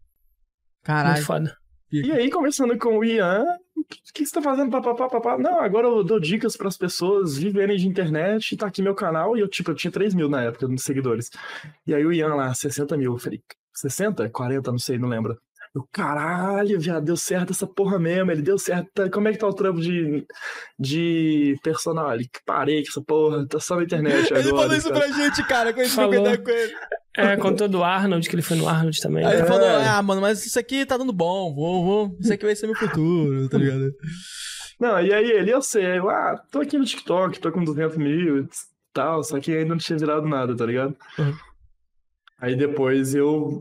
Caralho. 0.83 1.25
foda. 1.25 1.57
E 1.93 2.11
aí, 2.11 2.29
conversando 2.31 2.77
com 2.77 2.99
o 2.99 3.05
Ian, 3.05 3.45
o 3.77 3.85
que, 4.13 4.27
você 4.27 4.33
tá 4.33 4.43
fazendo? 4.43 4.71
Papapá, 4.71 5.09
papá? 5.09 5.39
Não, 5.39 5.61
agora 5.61 5.87
eu 5.87 6.03
dou 6.03 6.19
dicas 6.19 6.57
pras 6.57 6.77
pessoas 6.77 7.37
viverem 7.37 7.77
de 7.77 7.87
internet, 7.87 8.57
tá 8.57 8.67
aqui 8.67 8.83
meu 8.83 8.95
canal, 8.97 9.37
e 9.37 9.41
eu, 9.41 9.49
tipo, 9.49 9.71
eu 9.71 9.75
tinha 9.77 9.93
3 9.93 10.13
mil 10.15 10.29
na 10.29 10.43
época 10.43 10.67
de 10.67 10.81
seguidores. 10.81 11.31
E 11.87 11.95
aí 11.95 12.05
o 12.05 12.13
Ian 12.13 12.35
lá, 12.35 12.53
60 12.53 12.97
mil. 12.97 13.13
Eu 13.13 13.19
falei, 13.19 13.41
60? 13.75 14.29
40? 14.31 14.71
Não 14.73 14.79
sei, 14.79 14.99
não 14.99 15.09
lembro. 15.09 15.39
Eu, 15.75 15.85
caralho, 15.91 16.79
viado, 16.79 17.05
deu 17.05 17.17
certo 17.17 17.51
essa 17.51 17.67
porra 17.67 17.99
mesmo, 17.99 18.31
ele 18.31 18.43
deu 18.43 18.57
certo. 18.57 18.89
Tá- 18.95 19.11
Como 19.11 19.27
é 19.27 19.33
que 19.33 19.39
tá 19.39 19.49
o 19.49 19.53
trampo 19.53 19.81
de, 19.81 20.25
de 20.79 21.57
personal? 21.65 22.15
Ele, 22.15 22.29
parei 22.47 22.83
com 22.85 22.89
essa 22.91 23.03
porra, 23.03 23.47
tá 23.49 23.59
só 23.59 23.77
na 23.77 23.83
internet 23.83 24.27
agora. 24.33 24.41
Ele 24.41 24.51
falou 24.51 24.77
isso 24.77 24.89
cara." 24.93 25.01
pra 25.01 25.09
gente, 25.17 25.47
cara, 25.49 25.73
quando 25.73 25.81
a 25.81 25.85
gente 25.85 25.95
Falou. 25.97 26.39
com 26.45 26.51
ele. 26.51 26.75
É, 27.17 27.37
contou 27.37 27.69
do 27.69 27.83
Arnold, 27.83 28.29
que 28.29 28.35
ele 28.37 28.43
foi 28.43 28.57
no 28.57 28.69
Arnold 28.69 29.01
também. 29.01 29.25
Aí 29.25 29.35
ele 29.35 29.43
É. 29.43 29.47
falou, 29.47 29.67
ah, 29.69 30.01
mano, 30.03 30.21
mas 30.21 30.47
isso 30.47 30.59
aqui 30.61 30.87
tá 30.87 30.97
dando 30.97 31.13
bom, 31.13 31.53
vou, 31.55 31.85
vou, 31.85 32.17
isso 32.21 32.33
aqui 32.33 32.45
vai 32.45 32.55
ser 32.55 32.67
meu 32.67 32.77
futuro, 32.77 33.49
tá 33.49 33.59
ligado? 33.59 33.93
Não, 34.81 35.01
e 35.01 35.13
aí 35.13 35.31
ele, 35.31 35.51
eu 35.53 35.63
sei, 35.63 35.99
eu, 35.99 36.09
ah, 36.09 36.41
tô 36.53 36.61
aqui 36.61 36.77
no 36.79 36.85
TikTok, 36.85 37.39
tô 37.41 37.51
com 37.53 37.65
200 37.65 37.97
mil 37.97 38.39
e 38.45 38.49
tal, 38.93 39.23
só 39.25 39.39
que 39.41 39.53
ainda 39.53 39.71
não 39.71 39.79
tinha 39.79 39.99
virado 39.99 40.27
nada, 40.27 40.57
tá 40.57 40.67
ligado? 40.67 40.97
Uhum. 41.19 41.35
Aí 42.41 42.55
depois 42.57 43.15
eu. 43.15 43.61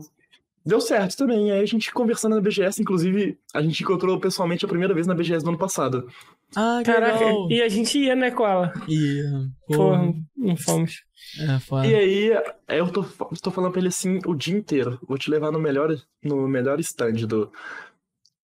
Deu 0.66 0.80
certo 0.80 1.16
também. 1.16 1.50
Aí 1.50 1.60
a 1.60 1.66
gente 1.66 1.92
conversando 1.92 2.36
na 2.36 2.40
BGS, 2.40 2.80
inclusive, 2.80 3.38
a 3.52 3.60
gente 3.60 3.82
encontrou 3.82 4.18
pessoalmente 4.18 4.64
a 4.64 4.68
primeira 4.68 4.94
vez 4.94 5.06
na 5.06 5.14
BGS 5.14 5.44
do 5.44 5.50
ano 5.50 5.58
passado. 5.58 6.08
Ah, 6.56 6.80
Caraca, 6.84 7.18
legal. 7.18 7.50
e 7.50 7.60
a 7.60 7.68
gente 7.68 7.98
ia, 7.98 8.14
né, 8.14 8.30
com 8.30 8.46
ela? 8.46 8.72
E, 8.88 9.22
Porra, 9.66 10.14
não 10.36 10.56
fomos. 10.56 11.02
É, 11.38 11.58
foda. 11.58 11.86
E 11.86 11.94
aí, 11.94 12.30
eu 12.68 12.90
tô, 12.90 13.02
tô 13.42 13.50
falando 13.50 13.72
pra 13.72 13.80
ele 13.80 13.88
assim 13.88 14.20
o 14.24 14.34
dia 14.34 14.56
inteiro. 14.56 14.98
Vou 15.06 15.18
te 15.18 15.30
levar 15.30 15.52
no 15.52 15.58
melhor, 15.58 15.94
no 16.22 16.48
melhor 16.48 16.80
stand 16.80 17.26
do, 17.26 17.52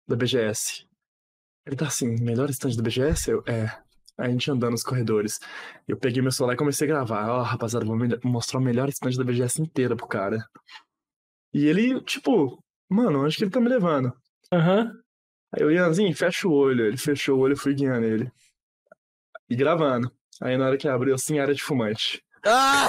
da 0.08 0.16
BGS. 0.16 0.86
Ele 1.66 1.76
tá 1.76 1.86
assim, 1.86 2.16
melhor 2.20 2.50
stand 2.50 2.74
da 2.74 2.82
BGS? 2.82 3.30
Eu, 3.30 3.44
é. 3.46 3.66
Aí 4.16 4.26
a 4.26 4.30
gente 4.30 4.50
andando 4.50 4.72
nos 4.72 4.82
corredores. 4.82 5.38
Eu 5.86 5.96
peguei 5.96 6.20
meu 6.20 6.32
celular 6.32 6.54
e 6.54 6.56
comecei 6.56 6.88
a 6.88 6.90
gravar. 6.90 7.30
Ó, 7.30 7.42
rapaziada, 7.42 7.86
vou 7.86 7.96
mostrar 8.24 8.58
o 8.58 8.62
melhor 8.62 8.88
stand 8.88 9.12
da 9.12 9.22
BGS 9.22 9.62
inteira 9.62 9.94
pro 9.94 10.08
cara. 10.08 10.44
E 11.52 11.66
ele, 11.66 12.00
tipo, 12.02 12.62
mano, 12.88 13.24
onde 13.24 13.36
que 13.36 13.44
ele 13.44 13.50
tá 13.50 13.60
me 13.60 13.68
levando? 13.68 14.12
Aham. 14.52 14.92
Aí 15.54 15.62
eu, 15.62 15.70
Ianzinho, 15.70 16.14
fecha 16.14 16.46
o 16.46 16.52
olho. 16.52 16.86
Ele 16.86 16.96
fechou 16.96 17.38
o 17.38 17.40
olho, 17.40 17.54
eu 17.54 17.58
fui 17.58 17.74
guiando 17.74 18.06
ele. 18.06 18.30
E 19.48 19.56
gravando. 19.56 20.10
Aí 20.42 20.56
na 20.56 20.66
hora 20.66 20.76
que 20.76 20.86
abriu, 20.86 21.14
assim, 21.14 21.38
área 21.38 21.54
de 21.54 21.62
fumante. 21.62 22.22
Ah! 22.46 22.88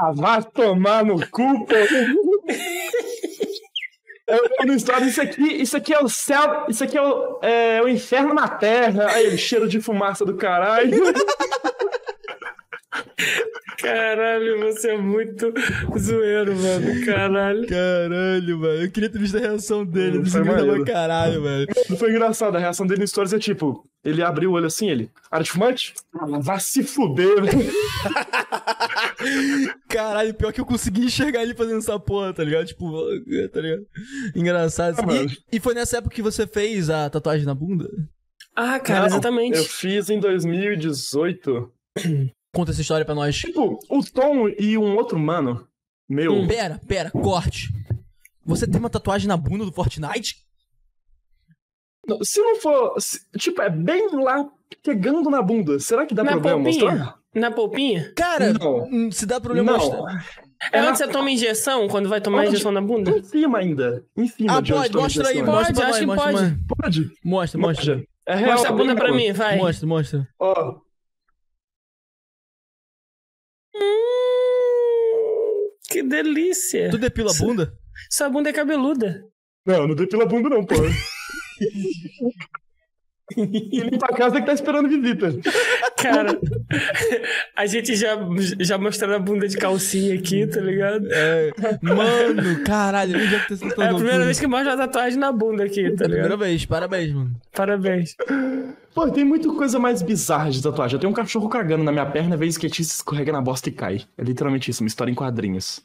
Ah, 0.00 0.12
vai 0.14 0.42
tomar 0.42 1.04
no 1.04 1.18
cu, 1.28 1.66
pô. 1.66 1.74
Eu 4.28 4.48
vi 4.60 4.66
no 4.66 4.74
história, 4.74 5.06
isso 5.06 5.22
aqui, 5.22 5.42
isso 5.42 5.76
aqui 5.76 5.94
é 5.94 6.00
o 6.00 6.08
céu, 6.08 6.66
isso 6.68 6.84
aqui 6.84 6.98
é 6.98 7.02
o, 7.02 7.40
é 7.40 7.82
o 7.82 7.88
inferno 7.88 8.34
na 8.34 8.46
terra. 8.46 9.10
Aí 9.10 9.26
ele, 9.26 9.38
cheiro 9.38 9.66
de 9.66 9.80
fumaça 9.80 10.24
do 10.24 10.36
caralho. 10.36 11.02
Caralho, 13.78 14.58
você 14.60 14.90
é 14.90 14.98
muito 14.98 15.52
zoeiro, 15.96 16.54
mano. 16.56 17.06
Caralho. 17.06 17.66
Caralho, 17.68 18.60
velho. 18.60 18.82
Eu 18.84 18.90
queria 18.90 19.08
ter 19.08 19.18
visto 19.18 19.36
a 19.36 19.40
reação 19.40 19.84
dele. 19.84 20.18
Hum, 20.18 20.22
Isso 20.22 20.32
foi 20.32 20.44
maneiro. 20.44 20.84
caralho, 20.84 21.42
velho. 21.42 21.66
Não 21.88 21.96
foi 21.96 22.10
engraçado, 22.10 22.56
a 22.56 22.58
reação 22.58 22.86
dele 22.86 23.00
no 23.02 23.06
stories 23.06 23.32
é 23.32 23.38
tipo, 23.38 23.88
ele 24.04 24.22
abriu 24.22 24.50
o 24.50 24.54
olho 24.54 24.66
assim, 24.66 24.90
ele, 24.90 25.10
área 25.30 25.44
de 25.44 25.50
fumante? 25.50 25.94
Ah, 26.14 26.26
vai 26.40 26.60
se 26.60 26.82
fuder, 26.82 27.42
velho. 27.42 27.58
Caralho, 29.88 30.34
pior 30.34 30.52
que 30.52 30.60
eu 30.60 30.66
consegui 30.66 31.04
enxergar 31.04 31.42
ele 31.42 31.54
fazendo 31.54 31.78
essa 31.78 31.98
porra, 31.98 32.32
tá 32.32 32.44
ligado? 32.44 32.66
Tipo, 32.66 32.90
tá 33.52 33.60
ligado? 33.60 33.86
Engraçado. 34.34 34.96
Ah, 34.98 35.06
mano. 35.06 35.28
e, 35.52 35.56
e 35.56 35.60
foi 35.60 35.74
nessa 35.74 35.98
época 35.98 36.14
que 36.14 36.22
você 36.22 36.46
fez 36.46 36.90
a 36.90 37.08
tatuagem 37.10 37.46
na 37.46 37.54
bunda? 37.54 37.88
Ah, 38.56 38.80
cara, 38.80 39.00
Não, 39.00 39.06
exatamente. 39.06 39.56
Eu 39.56 39.64
fiz 39.64 40.10
em 40.10 40.18
2018. 40.18 41.72
Conta 42.54 42.70
essa 42.72 42.80
história 42.80 43.04
pra 43.04 43.14
nós. 43.14 43.36
Tipo, 43.36 43.78
o 43.90 44.02
Tom 44.04 44.48
e 44.58 44.76
um 44.78 44.96
outro 44.96 45.18
mano, 45.18 45.66
meu, 46.08 46.32
Hum. 46.32 46.46
Pera, 46.48 46.80
pera, 46.86 47.10
corte. 47.10 47.68
Você 48.44 48.66
tem 48.66 48.80
uma 48.80 48.88
tatuagem 48.90 49.28
na 49.28 49.36
bunda 49.36 49.64
do 49.64 49.72
Fortnite? 49.72 50.36
Não, 52.06 52.24
Se 52.24 52.40
não 52.40 52.56
for. 52.56 52.94
se- 53.00 53.20
tipo, 53.38 53.60
é 53.60 53.68
bem 53.68 54.08
lá 54.22 54.48
pegando 54.82 55.28
na 55.28 55.42
bunda. 55.42 55.78
Será 55.78 56.06
que 56.06 56.14
dá 56.14 56.24
Na 56.24 56.32
problema 56.32 56.62
polpinha? 56.62 56.84
mostrar? 56.90 57.18
Na 57.34 57.50
polpinha? 57.50 58.12
Cara, 58.16 58.52
Não. 58.54 58.84
hum, 58.90 59.10
se 59.12 59.26
dá 59.26 59.38
problema 59.38 59.72
Não. 59.72 59.78
mostrar. 59.78 60.24
É 60.72 60.78
É 60.78 60.82
onde 60.88 60.98
você 60.98 61.06
toma 61.06 61.30
injeção, 61.30 61.86
quando 61.86 62.08
vai 62.08 62.20
tomar 62.20 62.38
Onde? 62.40 62.48
injeção 62.48 62.72
na 62.72 62.80
bunda? 62.80 63.10
Em 63.10 63.22
cima 63.22 63.58
ainda. 63.58 64.04
Em 64.16 64.26
cima 64.26 64.56
Ah, 64.56 64.60
de 64.60 64.72
pode, 64.72 64.96
mostra 64.96 65.28
aí, 65.28 65.42
mostra 65.42 65.74
Pode, 65.74 65.82
acho 65.82 65.98
que 66.00 66.06
pode. 66.06 66.32
mostra. 66.32 66.58
Pode? 66.82 67.10
Mostra, 67.22 67.60
mostra. 67.60 67.94
Mostra. 67.96 68.08
É 68.26 68.34
real. 68.34 68.52
Mostra 68.52 68.70
a 68.70 68.72
bunda 68.72 68.94
pra 68.96 69.12
mim, 69.12 69.32
vai. 69.32 69.56
Mostra, 69.58 69.86
mostra. 69.86 70.28
Ó, 70.40 70.80
Hum, 73.80 75.70
que 75.90 76.02
delícia. 76.02 76.90
Tu 76.90 76.98
depila 76.98 77.30
a 77.30 77.34
bunda? 77.38 77.72
Sua 78.10 78.28
bunda 78.28 78.50
é 78.50 78.52
cabeluda. 78.52 79.22
não, 79.66 79.86
não 79.88 79.94
depila 79.94 80.24
a 80.24 80.26
bunda 80.26 80.48
não, 80.48 80.64
pô. 80.64 80.74
E 83.36 83.80
limpa 83.80 84.06
a 84.06 84.16
casa 84.16 84.40
que 84.40 84.46
tá 84.46 84.52
esperando 84.54 84.88
visita. 84.88 85.32
Cara, 85.96 86.38
a 87.56 87.66
gente 87.66 87.94
já, 87.94 88.16
já 88.58 88.78
mostrando 88.78 89.14
a 89.14 89.18
bunda 89.18 89.46
de 89.46 89.56
calcinha 89.56 90.14
aqui, 90.14 90.46
tá 90.46 90.60
ligado? 90.60 91.06
É. 91.10 91.50
Mano, 91.82 92.64
caralho, 92.64 93.16
eu 93.18 93.26
já 93.26 93.40
que 93.40 93.56
sentando 93.56 93.82
É 93.82 93.88
a 93.90 93.94
primeira 93.94 94.24
vez 94.24 94.40
que 94.40 94.46
mostra 94.46 94.72
a 94.72 94.76
tatuagem 94.76 95.18
na 95.18 95.30
bunda 95.30 95.64
aqui, 95.64 95.90
tá 95.90 96.04
Primeira 96.04 96.22
ligado? 96.24 96.38
vez, 96.38 96.64
parabéns, 96.64 97.12
mano. 97.12 97.36
Parabéns. 97.52 98.16
Pô, 98.94 99.10
tem 99.10 99.24
muita 99.24 99.48
coisa 99.52 99.78
mais 99.78 100.00
bizarra 100.02 100.50
de 100.50 100.62
tatuagem. 100.62 100.96
Eu 100.96 101.00
tenho 101.00 101.10
um 101.10 101.14
cachorro 101.14 101.48
cagando 101.48 101.84
na 101.84 101.92
minha 101.92 102.06
perna, 102.06 102.36
vez 102.36 102.54
skatista 102.54 102.94
escorrega 102.94 103.30
na 103.32 103.40
bosta 103.40 103.68
e 103.68 103.72
cai. 103.72 104.00
É 104.16 104.22
literalmente 104.22 104.70
isso, 104.70 104.82
uma 104.82 104.88
história 104.88 105.10
em 105.10 105.14
quadrinhos. 105.14 105.80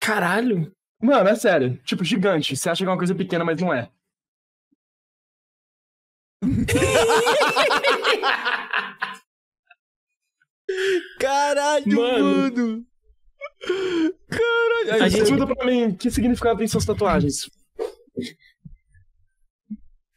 Caralho. 0.00 0.70
Mano, 1.00 1.28
é 1.28 1.34
sério. 1.34 1.78
Tipo, 1.84 2.04
gigante. 2.04 2.56
Você 2.56 2.68
acha 2.68 2.84
que 2.84 2.88
é 2.88 2.90
uma 2.92 2.98
coisa 2.98 3.14
pequena, 3.14 3.44
mas 3.44 3.60
não 3.60 3.72
é. 3.72 3.88
Caralho, 11.18 11.96
Mano. 11.96 12.24
mano. 12.24 12.84
Caralho. 14.28 15.02
A 15.02 15.04
Aí, 15.04 15.10
gente- 15.10 15.28
Pergunta 15.28 15.54
pra 15.54 15.66
mim, 15.66 15.94
que 15.94 16.10
significado 16.10 16.58
tem 16.58 16.66
suas 16.68 16.84
tatuagens? 16.84 17.50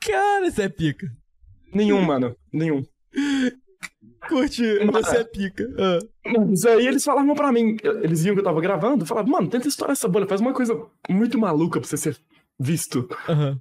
Cara, 0.02 0.50
você 0.50 0.64
é 0.64 0.70
pica. 0.70 1.08
Nenhum, 1.74 2.02
mano. 2.02 2.36
Nenhum. 2.54 2.84
Curte, 4.28 4.64
você 4.92 5.18
é 5.18 5.24
pica. 5.24 5.64
Ah. 5.78 6.00
Mas 6.48 6.66
aí 6.66 6.88
eles 6.88 7.04
falavam 7.04 7.36
pra 7.36 7.52
mim, 7.52 7.78
eles 8.04 8.24
viam 8.24 8.34
que 8.34 8.40
eu 8.40 8.44
tava 8.46 8.62
gravando, 8.62 9.06
falavam, 9.06 9.32
mano, 9.32 9.50
tenta 9.50 9.68
estourar 9.68 9.94
essa 9.94 10.08
bolha, 10.08 10.28
faz 10.28 10.42
uma 10.42 10.54
coisa 10.54 10.74
muito 11.10 11.38
maluca 11.38 11.80
pra 11.80 11.88
você 11.88 11.98
ser 11.98 12.18
visto. 12.60 13.08
Aham. 13.30 13.60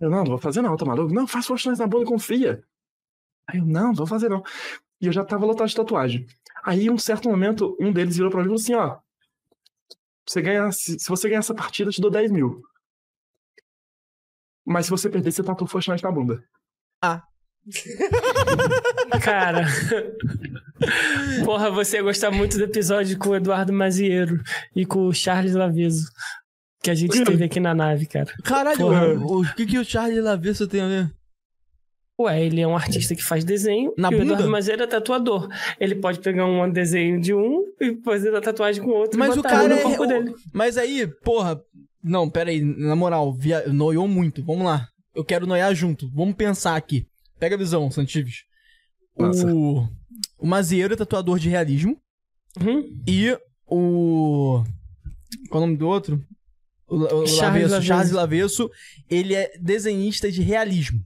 Eu, 0.00 0.08
não, 0.08 0.18
não 0.18 0.26
vou 0.26 0.38
fazer 0.38 0.62
não, 0.62 0.76
tá 0.76 0.84
maluco? 0.84 1.12
Não, 1.12 1.26
faz 1.26 1.46
forças 1.46 1.78
na 1.78 1.86
bolha, 1.86 2.06
confia. 2.06 2.64
Aí 3.46 3.58
eu, 3.58 3.66
não, 3.66 3.92
vou 3.92 4.06
fazer 4.06 4.28
não. 4.28 4.42
E 5.00 5.06
eu 5.06 5.12
já 5.12 5.24
tava 5.24 5.44
lotado 5.44 5.68
de 5.68 5.76
tatuagem. 5.76 6.26
Aí, 6.64 6.86
em 6.86 6.90
um 6.90 6.98
certo 6.98 7.28
momento, 7.28 7.76
um 7.80 7.92
deles 7.92 8.16
virou 8.16 8.30
pra 8.30 8.40
mim 8.40 8.44
e 8.44 8.48
falou 8.48 8.60
assim, 8.60 8.74
ó, 8.74 8.98
você 10.26 10.40
ganha, 10.40 10.70
se, 10.72 10.98
se 10.98 11.08
você 11.08 11.28
ganhar 11.28 11.40
essa 11.40 11.54
partida, 11.54 11.88
eu 11.88 11.92
te 11.92 12.00
dou 12.00 12.10
10 12.10 12.30
mil. 12.30 12.62
Mas 14.64 14.86
se 14.86 14.90
você 14.90 15.08
perder, 15.10 15.32
você 15.32 15.42
tatua 15.42 15.66
Fortnite 15.66 16.02
na 16.02 16.12
bunda. 16.12 16.44
Cara. 19.22 19.66
Porra, 21.44 21.70
você 21.70 21.96
ia 21.96 22.02
gostar 22.02 22.30
muito 22.30 22.56
do 22.56 22.64
episódio 22.64 23.18
com 23.18 23.30
o 23.30 23.36
Eduardo 23.36 23.72
Mazieiro 23.72 24.40
e 24.74 24.86
com 24.86 25.06
o 25.06 25.14
Charles 25.14 25.54
Laveso. 25.54 26.10
Que 26.82 26.90
a 26.90 26.94
gente 26.94 27.22
teve 27.24 27.44
aqui 27.44 27.60
na 27.60 27.74
nave, 27.74 28.06
cara. 28.06 28.32
Caralho, 28.42 28.86
o, 29.26 29.42
o 29.42 29.54
que, 29.54 29.66
que 29.66 29.78
o 29.78 29.84
Charlie 29.84 30.20
Lavesso 30.20 30.66
tem 30.66 30.80
a 30.80 30.88
ver? 30.88 31.12
Ué, 32.18 32.44
ele 32.44 32.60
é 32.60 32.66
um 32.66 32.76
artista 32.76 33.14
que 33.14 33.22
faz 33.24 33.44
desenho 33.44 33.94
Na 33.96 34.10
e 34.10 34.14
o 34.14 34.18
bunda? 34.18 34.32
Eduardo 34.34 34.50
Mazieiro 34.50 34.82
é 34.82 34.86
tatuador. 34.86 35.48
Ele 35.78 35.94
pode 35.94 36.20
pegar 36.20 36.44
um 36.46 36.70
desenho 36.70 37.18
de 37.20 37.32
um 37.34 37.64
e 37.80 37.96
fazer 38.02 38.34
a 38.34 38.40
tatuagem 38.42 38.82
com 38.82 38.90
o 38.90 38.94
outro 38.94 39.18
Mas 39.18 39.30
e 39.30 39.32
o 39.32 39.36
botar 39.36 39.48
cara 39.50 39.68
no 39.68 39.74
é. 39.74 39.82
corpo 39.82 40.02
o- 40.02 40.06
dele. 40.06 40.34
Mas 40.52 40.76
aí, 40.76 41.06
porra, 41.06 41.58
Não, 42.02 42.28
pera 42.28 42.50
aí, 42.50 42.60
na 42.62 42.94
moral, 42.96 43.32
via... 43.32 43.66
noiou 43.68 44.06
muito. 44.06 44.42
Vamos 44.44 44.64
lá. 44.64 44.86
Eu 45.14 45.24
quero 45.24 45.46
noiar 45.46 45.74
junto. 45.74 46.10
Vamos 46.14 46.34
pensar 46.34 46.76
aqui. 46.76 47.06
Pega 47.38 47.54
a 47.54 47.58
visão, 47.58 47.90
Santives. 47.90 48.44
Nossa. 49.18 49.46
O... 49.52 49.86
o 50.38 50.46
Mazieiro 50.46 50.92
é 50.94 50.96
tatuador 50.96 51.38
de 51.38 51.48
realismo. 51.48 51.96
Uhum. 52.60 53.02
E 53.06 53.36
o. 53.66 54.62
Qual 55.48 55.62
é 55.62 55.64
o 55.64 55.66
nome 55.66 55.76
do 55.78 55.88
outro? 55.88 56.22
O, 56.90 56.96
o 57.22 57.26
Charles 57.26 57.38
Lavesso, 57.38 57.70
Lavesso. 57.70 57.82
Charles 57.86 58.10
Lavesso. 58.12 58.70
Ele 59.08 59.34
é 59.34 59.50
desenhista 59.60 60.30
de 60.30 60.42
realismo. 60.42 61.00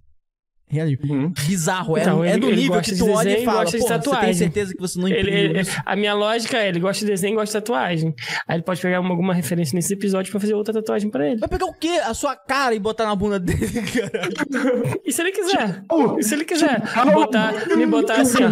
Realismo. 0.67 1.13
Uhum. 1.15 1.33
Bizarro. 1.47 1.97
É, 1.97 2.01
Então, 2.01 2.25
é 2.25 2.31
ele- 2.31 2.41
do 2.41 2.49
ele 2.49 2.57
nível 2.63 2.81
que 2.81 2.91
de 2.93 2.99
tu 2.99 3.09
olha 3.11 3.39
e 3.39 3.45
fala, 3.45 3.61
gosta 3.65 3.77
de 3.77 3.83
pô, 3.83 3.87
você 3.89 3.95
tem 3.99 4.03
tatuagem. 4.03 4.35
certeza 4.35 4.75
que 4.75 4.81
você 4.81 4.99
não 4.99 5.07
Ele, 5.07 5.21
imprimiu 5.21 5.39
ele- 5.61 5.69
a 5.85 5.95
minha 5.95 6.15
lógica 6.15 6.57
é, 6.57 6.69
ele 6.69 6.81
gosta 6.81 7.05
de 7.05 7.11
desenho 7.13 7.35
e 7.35 7.37
gosta 7.37 7.61
de 7.61 7.65
tatuagem. 7.65 8.15
Aí 8.49 8.57
ele 8.57 8.63
pode 8.65 8.81
pegar 8.81 8.99
uma- 8.99 9.11
alguma 9.11 9.35
referência 9.35 9.77
nesse 9.77 9.93
episódio 9.93 10.33
pra 10.33 10.41
fazer 10.41 10.55
outra 10.55 10.73
tatuagem 10.73 11.11
pra 11.11 11.29
ele. 11.29 11.39
Vai 11.39 11.49
pegar 11.51 11.67
o 11.67 11.75
quê? 11.75 12.01
A 12.05 12.15
sua 12.15 12.35
cara 12.35 12.75
e 12.75 12.79
botar 12.81 13.05
na 13.05 13.15
bunda 13.15 13.39
dele, 13.39 13.61
cara. 13.93 14.29
E 15.05 15.13
se 15.13 15.21
ele 15.21 15.33
quiser? 15.33 15.85
Oh, 15.93 16.19
E 16.19 16.23
se 16.25 16.35
ele 16.35 16.45
quiser 16.47 16.81
Calma. 16.93 17.13
botar, 17.13 17.53
me 17.77 17.87
botar 17.87 18.23
assim, 18.23 18.39
ó. 18.43 18.49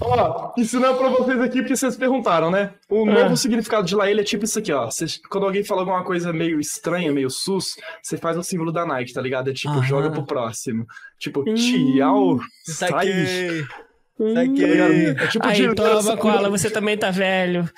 Ó, 0.00 0.52
ensinando 0.56 0.98
pra 0.98 1.08
vocês 1.08 1.40
aqui, 1.40 1.58
porque 1.60 1.76
vocês 1.76 1.96
perguntaram, 1.96 2.50
né? 2.50 2.72
O 2.88 3.08
É. 3.08 3.22
novo 3.22 3.36
significado 3.36 3.86
de 3.86 3.94
Laele 3.94 4.20
é 4.20 4.24
tipo 4.24 4.44
isso 4.44 4.58
aqui, 4.58 4.72
ó. 4.72 4.86
Vocês- 4.86 5.20
quando 5.30 5.44
alguém 5.46 5.64
fala 5.64 5.82
alguma 5.82 6.02
coisa 6.04 6.32
meio 6.32 6.58
estranha, 6.60 7.12
meio 7.12 7.30
sus, 7.30 7.76
você 8.02 8.16
faz 8.16 8.36
o 8.36 8.42
símbolo 8.42 8.72
da 8.72 8.84
Nike, 8.86 9.12
tá 9.12 9.20
ligado? 9.20 9.50
É 9.50 9.52
tipo, 9.52 9.72
Aham. 9.74 9.82
joga 9.82 10.10
pro 10.10 10.24
próximo. 10.24 10.86
Tipo, 11.18 11.40
Hum. 11.48 11.54
tchau, 11.54 12.40
sai. 12.64 12.88
Saquei. 12.90 13.62
Tá. 13.68 15.24
É 15.24 15.26
tipo 15.28 15.46
Aí, 15.46 15.68
de- 15.68 15.74
toma, 15.76 16.16
cola, 16.16 16.50
você 16.50 16.68
também 16.68 16.98
tá 16.98 17.10
velho. 17.10 17.68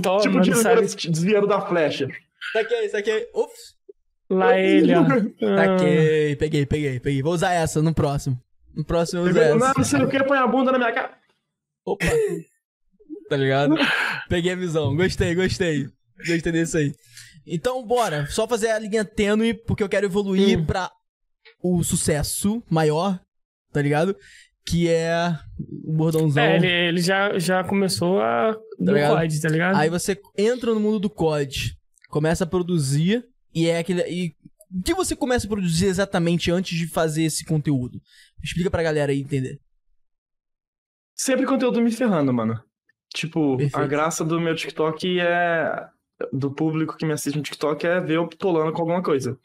Toma, 0.00 0.20
Tipo 0.20 0.40
de 0.40 0.54
sabe? 0.54 0.82
desviando 0.82 1.46
da 1.48 1.60
flecha. 1.60 2.06
Saquei, 2.52 2.88
saquei. 2.88 3.26
Ups. 3.34 3.74
Lá 4.30 4.56
ele, 4.58 4.92
ó. 4.94 5.00
Ah. 5.42 5.76
Saquei. 5.78 6.36
Peguei, 6.36 6.66
peguei, 6.66 7.00
peguei. 7.00 7.22
Vou 7.22 7.32
usar 7.32 7.52
essa 7.52 7.82
no 7.82 7.92
próximo. 7.92 8.38
No 8.76 8.84
próximo 8.84 9.22
eu 9.22 9.30
uso 9.30 9.58
Não, 9.58 9.72
não 9.76 9.84
sei 9.84 10.02
o 10.02 10.08
que, 10.08 10.22
põe 10.24 10.38
a 10.38 10.46
bunda 10.46 10.70
na 10.70 10.78
minha 10.78 10.92
cara. 10.92 11.16
Opa. 11.84 12.04
tá 13.28 13.36
ligado? 13.36 13.74
Peguei 14.28 14.52
a 14.52 14.56
visão. 14.56 14.94
Gostei, 14.94 15.34
gostei. 15.34 15.88
Gostei 16.18 16.52
desse 16.52 16.76
aí. 16.76 16.94
Então, 17.46 17.84
bora. 17.86 18.26
Só 18.26 18.46
fazer 18.46 18.70
a 18.70 18.78
linha 18.78 19.04
tênue, 19.04 19.54
porque 19.54 19.82
eu 19.82 19.88
quero 19.88 20.06
evoluir 20.06 20.58
Hum. 20.58 20.64
pra 20.66 20.90
o 21.62 21.82
sucesso 21.84 22.62
maior, 22.68 23.18
tá 23.72 23.80
ligado? 23.80 24.16
Que 24.66 24.88
é 24.88 25.32
o 25.86 25.92
bordãozão. 25.92 26.42
É, 26.42 26.56
ele, 26.56 26.66
ele 26.66 27.00
já, 27.00 27.38
já 27.38 27.62
começou 27.62 28.20
a. 28.20 28.52
do 28.78 28.92
ligado? 28.92 29.16
COD, 29.16 29.40
tá 29.40 29.48
ligado? 29.48 29.76
Aí 29.76 29.88
você 29.88 30.20
entra 30.36 30.74
no 30.74 30.80
mundo 30.80 30.98
do 30.98 31.08
COD, 31.10 31.76
começa 32.08 32.42
a 32.44 32.46
produzir, 32.48 33.24
e 33.54 33.68
é 33.68 33.78
aquele. 33.78 34.02
E 34.02 34.34
o 34.76 34.82
que 34.82 34.92
você 34.92 35.14
começa 35.14 35.46
a 35.46 35.48
produzir 35.48 35.86
exatamente 35.86 36.50
antes 36.50 36.76
de 36.76 36.88
fazer 36.88 37.22
esse 37.22 37.44
conteúdo? 37.44 38.00
Explica 38.42 38.70
pra 38.70 38.82
galera 38.82 39.12
aí 39.12 39.20
entender. 39.20 39.60
Sempre 41.14 41.46
conteúdo 41.46 41.80
me 41.80 41.90
ferrando, 41.90 42.32
mano. 42.32 42.62
Tipo, 43.14 43.56
Perfeito. 43.56 43.76
a 43.82 43.86
graça 43.86 44.24
do 44.24 44.40
meu 44.40 44.54
TikTok 44.54 45.18
é. 45.20 45.88
Do 46.32 46.50
público 46.50 46.96
que 46.96 47.04
me 47.04 47.12
assiste 47.12 47.36
no 47.36 47.42
TikTok 47.42 47.86
é 47.86 48.00
ver 48.00 48.16
eu 48.16 48.26
tolando 48.26 48.72
com 48.72 48.80
alguma 48.80 49.02
coisa. 49.02 49.38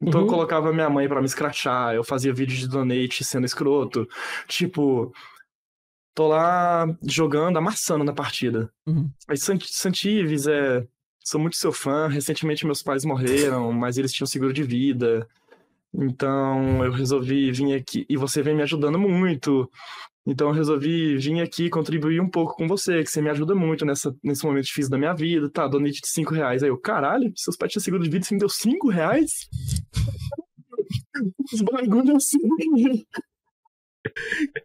Então 0.00 0.20
Uhum. 0.22 0.26
eu 0.26 0.30
colocava 0.30 0.72
minha 0.72 0.88
mãe 0.88 1.06
pra 1.06 1.20
me 1.20 1.26
escrachar, 1.26 1.94
eu 1.94 2.02
fazia 2.02 2.32
vídeo 2.32 2.56
de 2.56 2.66
donate 2.68 3.22
sendo 3.24 3.44
escroto. 3.44 4.08
Tipo, 4.48 5.12
tô 6.14 6.28
lá 6.28 6.86
jogando, 7.02 7.58
amassando 7.58 8.04
na 8.04 8.12
partida. 8.14 8.70
Uhum. 8.86 9.10
Aí 9.28 9.36
Sant- 9.36 9.66
Santives 9.66 10.46
é. 10.46 10.86
Sou 11.26 11.40
muito 11.40 11.56
seu 11.56 11.72
fã. 11.72 12.06
Recentemente 12.08 12.66
meus 12.66 12.82
pais 12.82 13.04
morreram, 13.04 13.72
mas 13.72 13.96
eles 13.98 14.12
tinham 14.12 14.26
seguro 14.26 14.52
de 14.52 14.62
vida. 14.62 15.26
Então 15.96 16.84
eu 16.84 16.92
resolvi 16.92 17.50
vir 17.52 17.74
aqui. 17.74 18.04
E 18.08 18.16
você 18.16 18.42
vem 18.42 18.54
me 18.54 18.62
ajudando 18.62 18.98
muito. 18.98 19.70
Então 20.26 20.48
eu 20.48 20.54
resolvi 20.54 21.16
vir 21.16 21.40
aqui 21.40 21.68
contribuir 21.68 22.20
um 22.20 22.28
pouco 22.28 22.56
com 22.56 22.66
você, 22.66 23.02
que 23.02 23.10
você 23.10 23.20
me 23.20 23.30
ajuda 23.30 23.54
muito 23.54 23.84
nessa, 23.84 24.14
nesse 24.22 24.44
momento 24.44 24.64
difícil 24.64 24.90
da 24.90 24.98
minha 24.98 25.14
vida. 25.14 25.50
Tá, 25.50 25.68
donate 25.68 26.00
de 26.00 26.08
5 26.08 26.34
reais. 26.34 26.62
Aí 26.62 26.70
eu, 26.70 26.78
caralho, 26.78 27.32
seus 27.36 27.56
pais 27.56 27.72
tinham 27.72 27.82
seguro 27.82 28.02
de 28.02 28.10
vida 28.10 28.24
e 28.24 28.26
você 28.26 28.34
me 28.34 28.40
deu 28.40 28.48
5 28.48 28.88
reais? 28.88 29.30
Os 31.52 31.62
bagulho 31.62 32.16
assim. 32.16 32.38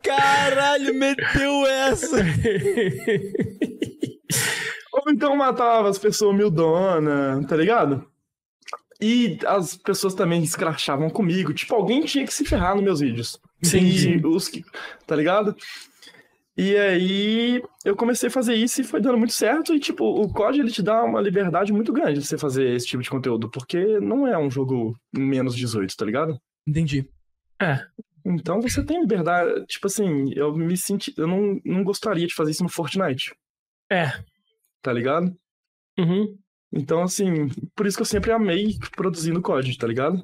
Caralho, 0.03 0.93
meteu 0.95 1.65
essa! 1.65 2.18
Ou 4.91 5.11
então 5.11 5.35
matava 5.35 5.89
as 5.89 5.97
pessoas 5.97 6.34
humildona, 6.34 7.45
tá 7.47 7.56
ligado? 7.56 8.06
E 9.01 9.38
as 9.47 9.77
pessoas 9.77 10.13
também 10.13 10.43
escrachavam 10.43 11.09
comigo. 11.09 11.53
Tipo, 11.53 11.76
alguém 11.76 12.03
tinha 12.03 12.26
que 12.26 12.34
se 12.34 12.43
ferrar 12.43 12.76
nos 12.76 12.84
meus 12.84 12.99
vídeos. 12.99 13.39
E 13.73 14.26
os 14.26 14.47
que. 14.49 14.63
Tá 15.07 15.15
ligado? 15.15 15.55
E 16.57 16.76
aí 16.76 17.63
eu 17.85 17.95
comecei 17.95 18.27
a 18.27 18.31
fazer 18.31 18.53
isso 18.55 18.81
e 18.81 18.84
foi 18.84 18.99
dando 18.99 19.17
muito 19.17 19.34
certo. 19.34 19.73
E, 19.73 19.80
tipo, 19.80 20.03
o 20.03 20.27
COD 20.34 20.59
ele 20.59 20.71
te 20.71 20.84
dá 20.84 21.01
uma 21.05 21.21
liberdade 21.21 21.71
muito 21.71 21.93
grande 21.93 22.19
de 22.19 22.27
você 22.27 22.38
fazer 22.38 22.76
esse 22.76 22.85
tipo 22.88 23.01
de 23.01 23.09
conteúdo, 23.09 23.49
porque 23.49 23.99
não 24.01 24.27
é 24.27 24.38
um 24.38 24.51
jogo 24.51 24.93
menos 25.15 25.55
18, 25.55 25.95
tá 25.95 26.05
ligado? 26.05 26.38
Entendi. 26.67 27.07
É. 27.61 27.80
Então 28.26 28.59
você 28.61 28.84
tem 28.85 28.99
liberdade. 28.99 29.65
Tipo 29.67 29.88
assim, 29.88 30.34
eu 30.35 30.53
me 30.53 30.76
senti. 30.76 31.13
Eu 31.17 31.27
não, 31.27 31.61
não 31.63 31.84
gostaria 31.85 32.27
de 32.27 32.35
fazer 32.35 32.51
isso 32.51 32.63
no 32.63 32.69
Fortnite, 32.69 33.34
É. 33.89 34.11
tá 34.81 34.91
ligado? 34.91 35.34
Uhum. 35.97 36.38
Então, 36.71 37.01
assim, 37.01 37.47
por 37.75 37.87
isso 37.87 37.97
que 37.97 38.01
eu 38.01 38.05
sempre 38.05 38.31
amei 38.31 38.77
produzindo 38.95 39.41
código, 39.41 39.77
tá 39.77 39.87
ligado? 39.87 40.23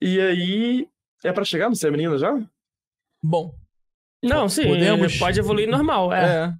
E 0.00 0.20
aí, 0.20 0.86
é 1.24 1.32
pra 1.32 1.44
chegar 1.44 1.68
no 1.68 1.76
Ser 1.76 1.90
Menina 1.90 2.18
já? 2.18 2.38
Bom. 3.22 3.54
Não, 4.22 4.48
sim, 4.48 4.66
Podemos? 4.66 5.18
pode 5.18 5.38
evoluir 5.38 5.68
normal. 5.68 6.12
É. 6.12 6.24
É. 6.24 6.52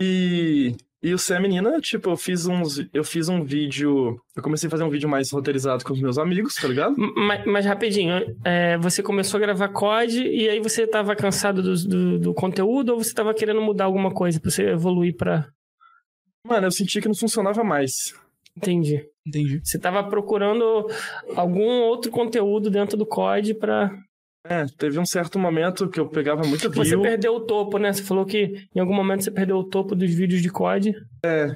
E, 0.00 0.74
e 1.02 1.14
o 1.14 1.18
Ser 1.18 1.40
Menina, 1.40 1.80
tipo, 1.80 2.10
eu 2.10 2.16
fiz 2.16 2.46
uns. 2.46 2.78
Eu 2.92 3.04
fiz 3.04 3.28
um 3.28 3.44
vídeo. 3.44 4.20
Eu 4.34 4.42
comecei 4.42 4.66
a 4.66 4.70
fazer 4.70 4.84
um 4.84 4.90
vídeo 4.90 5.08
mais 5.08 5.30
roteirizado 5.30 5.84
com 5.84 5.92
os 5.92 6.00
meus 6.00 6.18
amigos, 6.18 6.54
tá 6.54 6.66
ligado? 6.66 6.94
Mas, 6.96 7.44
mas 7.46 7.66
rapidinho, 7.66 8.36
é, 8.44 8.76
você 8.78 9.02
começou 9.02 9.38
a 9.38 9.40
gravar 9.40 9.68
COD 9.68 10.26
e 10.26 10.48
aí 10.48 10.60
você 10.60 10.86
tava 10.86 11.14
cansado 11.14 11.62
do, 11.62 11.74
do, 11.74 12.18
do 12.18 12.34
conteúdo 12.34 12.90
ou 12.92 13.02
você 13.02 13.14
tava 13.14 13.34
querendo 13.34 13.60
mudar 13.60 13.84
alguma 13.84 14.12
coisa 14.12 14.40
pra 14.40 14.50
você 14.50 14.70
evoluir 14.70 15.16
pra. 15.16 15.48
Mano, 16.46 16.66
eu 16.66 16.70
senti 16.70 17.00
que 17.00 17.08
não 17.08 17.14
funcionava 17.14 17.62
mais. 17.62 18.14
Entendi. 18.56 19.04
Entendi. 19.26 19.60
Você 19.62 19.78
tava 19.78 20.02
procurando 20.04 20.86
algum 21.36 21.82
outro 21.82 22.10
conteúdo 22.10 22.70
dentro 22.70 22.96
do 22.96 23.06
COD 23.06 23.54
pra. 23.54 23.90
É, 24.46 24.64
teve 24.78 24.98
um 24.98 25.04
certo 25.04 25.38
momento 25.38 25.88
que 25.88 26.00
eu 26.00 26.08
pegava 26.08 26.42
muito 26.42 26.62
Tipo, 26.62 26.76
você 26.82 26.96
perdeu 26.98 27.34
o 27.36 27.40
topo, 27.40 27.76
né? 27.76 27.92
Você 27.92 28.02
falou 28.02 28.24
que 28.24 28.66
em 28.74 28.80
algum 28.80 28.94
momento 28.94 29.22
você 29.22 29.30
perdeu 29.30 29.58
o 29.58 29.68
topo 29.68 29.94
dos 29.94 30.12
vídeos 30.12 30.40
de 30.40 30.48
COD. 30.50 30.92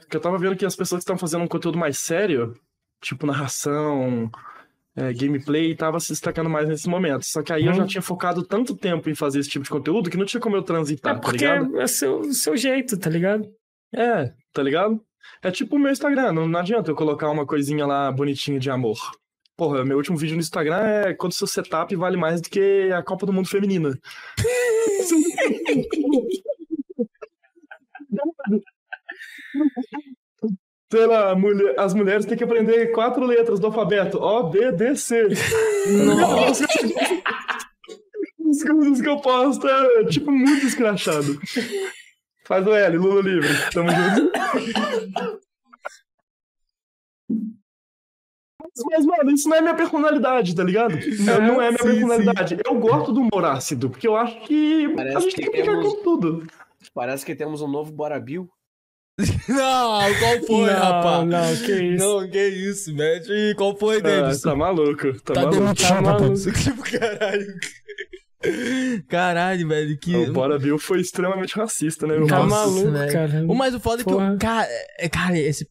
que 0.09 0.17
eu 0.17 0.21
tava 0.21 0.37
vendo 0.39 0.55
que 0.55 0.67
as 0.67 0.77
pessoas 0.77 0.99
que 1.01 1.05
estavam 1.05 1.19
fazendo 1.19 1.43
um 1.45 1.49
conteúdo 1.49 1.79
mais 1.79 1.99
sério, 1.99 2.55
tipo 3.03 3.27
narração, 3.27 4.31
é, 4.95 5.13
gameplay, 5.15 5.75
tava 5.75 5.99
se 5.99 6.11
destacando 6.11 6.51
mais 6.51 6.69
nesse 6.69 6.87
momento. 6.87 7.25
Só 7.25 7.43
que 7.43 7.53
aí 7.55 7.65
eu 7.65 7.71
Uhum. 7.71 7.79
já 7.79 7.87
tinha 7.87 8.03
focado 8.03 8.43
tanto 8.45 8.77
tempo 8.77 9.09
em 9.09 9.15
fazer 9.15 9.41
esse 9.41 9.49
tipo 9.49 9.65
de 9.65 9.71
conteúdo 9.71 10.11
que 10.11 10.19
não 10.19 10.27
tinha 10.27 10.41
como 10.41 10.55
eu 10.55 10.63
transitar, 10.63 11.13
é 11.13 11.15
tá 11.17 11.21
porque 11.23 11.39
ligado? 11.47 11.81
é 11.81 11.87
seu, 11.87 12.23
seu 12.35 12.55
jeito, 12.55 12.99
tá 12.99 13.09
ligado? 13.09 13.49
É, 13.95 14.33
tá 14.53 14.63
ligado? 14.63 15.01
É 15.43 15.51
tipo 15.51 15.77
o 15.77 15.79
meu 15.79 15.93
Instagram, 15.93 16.33
não, 16.33 16.49
não 16.49 16.59
adianta 16.61 16.91
eu 16.91 16.95
colocar 16.97 17.31
uma 17.31 17.47
coisinha 17.47 17.87
lá 17.87 18.11
bonitinha 18.13 18.59
de 18.59 18.71
amor. 18.71 18.99
Porra, 19.57 19.85
meu 19.85 19.97
último 19.97 20.17
vídeo 20.17 20.35
no 20.35 20.41
Instagram 20.41 20.79
é 20.81 21.15
quando 21.15 21.33
seu 21.33 21.47
setup 21.47 21.95
vale 21.95 22.17
mais 22.17 22.41
do 22.41 22.51
que 22.51 22.91
a 22.93 23.03
Copa 23.03 23.25
do 23.25 23.33
Mundo 23.33 23.49
Feminina. 23.49 23.97
Sei 30.91 31.07
lá, 31.07 31.35
mulher- 31.35 31.75
as 31.79 31.95
mulheres 31.95 32.25
têm 32.25 32.37
que 32.37 32.45
aprender 32.45 32.93
quatro 32.93 33.25
letras 33.25 33.59
do 33.59 33.67
alfabeto. 33.67 34.19
O, 34.19 34.45
B, 34.45 34.71
D, 34.73 34.95
C. 34.95 35.29
Nossa. 36.07 36.65
As 38.51 38.63
coisas 38.63 39.01
que 39.01 39.09
eu 39.09 39.19
posto 39.21 39.67
é 39.69 40.05
tipo 40.05 40.31
muito 40.31 40.67
escrachado. 40.67 41.41
Faz 42.47 42.67
o 42.67 42.75
L, 42.75 42.97
Lula 42.99 43.23
livre. 43.23 43.49
Tamo 43.73 43.89
junto. 43.91 44.33
Mas, 48.91 49.07
mano, 49.07 49.31
isso 49.31 49.49
não 49.49 49.57
é 49.57 49.61
minha 49.61 49.75
personalidade, 49.75 50.55
tá 50.55 50.65
ligado? 50.65 50.97
Não, 51.21 51.41
não 51.41 51.63
é 51.63 51.69
minha 51.71 51.79
sim, 51.83 51.85
personalidade. 52.01 52.57
Eu 52.65 52.75
gosto 52.79 53.13
do 53.13 53.21
humor 53.21 53.45
ácido, 53.45 53.89
porque 53.89 54.07
eu 54.09 54.17
acho 54.17 54.41
que 54.43 54.89
Parece 54.97 55.17
a 55.17 55.21
gente 55.21 55.31
que 55.35 55.43
tem 55.43 55.45
que 55.51 55.57
brincar 55.63 55.77
temos- 55.81 55.95
com 55.95 56.03
tudo. 56.03 56.47
Parece 56.93 57.25
que 57.25 57.35
temos 57.37 57.63
um 57.63 57.69
novo 57.69 57.93
Bora 57.93 58.19
Bill. 58.19 58.49
Não, 59.49 60.01
qual 60.19 60.41
foi, 60.45 60.67
não, 60.73 60.81
rapaz? 60.81 61.25
não, 61.29 61.57
que 61.67 61.73
isso. 61.83 62.05
Não, 62.05 62.29
que 62.29 62.49
isso, 62.49 62.93
mete. 62.95 63.55
Qual 63.57 63.77
foi, 63.79 63.99
Ah, 63.99 64.01
Davis? 64.01 64.41
tá 64.41 64.57
maluco, 64.57 65.13
tá, 65.23 65.35
Tá 65.35 65.43
maluco. 65.43 65.57
demitido, 65.63 65.89
Tá 65.89 66.03
maluco. 66.03 66.35
Tipo, 66.35 66.83
caralho. 66.99 67.47
Caralho, 69.09 69.69
velho, 69.69 69.99
que... 69.99 70.15
O 70.15 70.33
Bora 70.33 70.59
Bill 70.59 70.79
foi 70.79 71.01
extremamente 71.01 71.55
racista, 71.57 72.07
né, 72.07 72.17
meu 72.17 72.27
Tá 72.27 72.43
maluco, 72.43 72.91
velho. 72.91 73.13
cara. 73.13 73.45
O 73.49 73.55
mais 73.55 73.75
o 73.75 73.81
foda 73.81 74.03
é 74.03 74.05
que 74.05 74.11
eu, 74.11 74.17
Porra. 74.17 74.37
cara, 74.39 74.69
é, 74.99 75.09
cara, 75.09 75.39
esse 75.39 75.69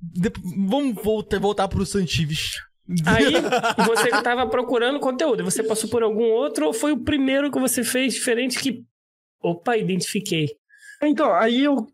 de- 0.00 0.32
vamos 0.66 0.94
voltar, 1.02 1.38
voltar 1.38 1.68
pro 1.68 1.84
Santives. 1.86 2.56
Aí 3.06 3.32
você 3.86 4.10
tava 4.22 4.46
procurando 4.48 4.98
conteúdo. 5.00 5.44
Você 5.44 5.62
passou 5.62 5.88
por 5.88 6.02
algum 6.02 6.24
outro 6.30 6.66
ou 6.66 6.72
foi 6.72 6.92
o 6.92 7.00
primeiro 7.02 7.50
que 7.50 7.58
você 7.60 7.84
fez 7.84 8.14
diferente 8.14 8.58
que. 8.58 8.82
Opa, 9.42 9.76
identifiquei. 9.76 10.48
Então, 11.02 11.32
aí 11.34 11.62
eu. 11.64 11.86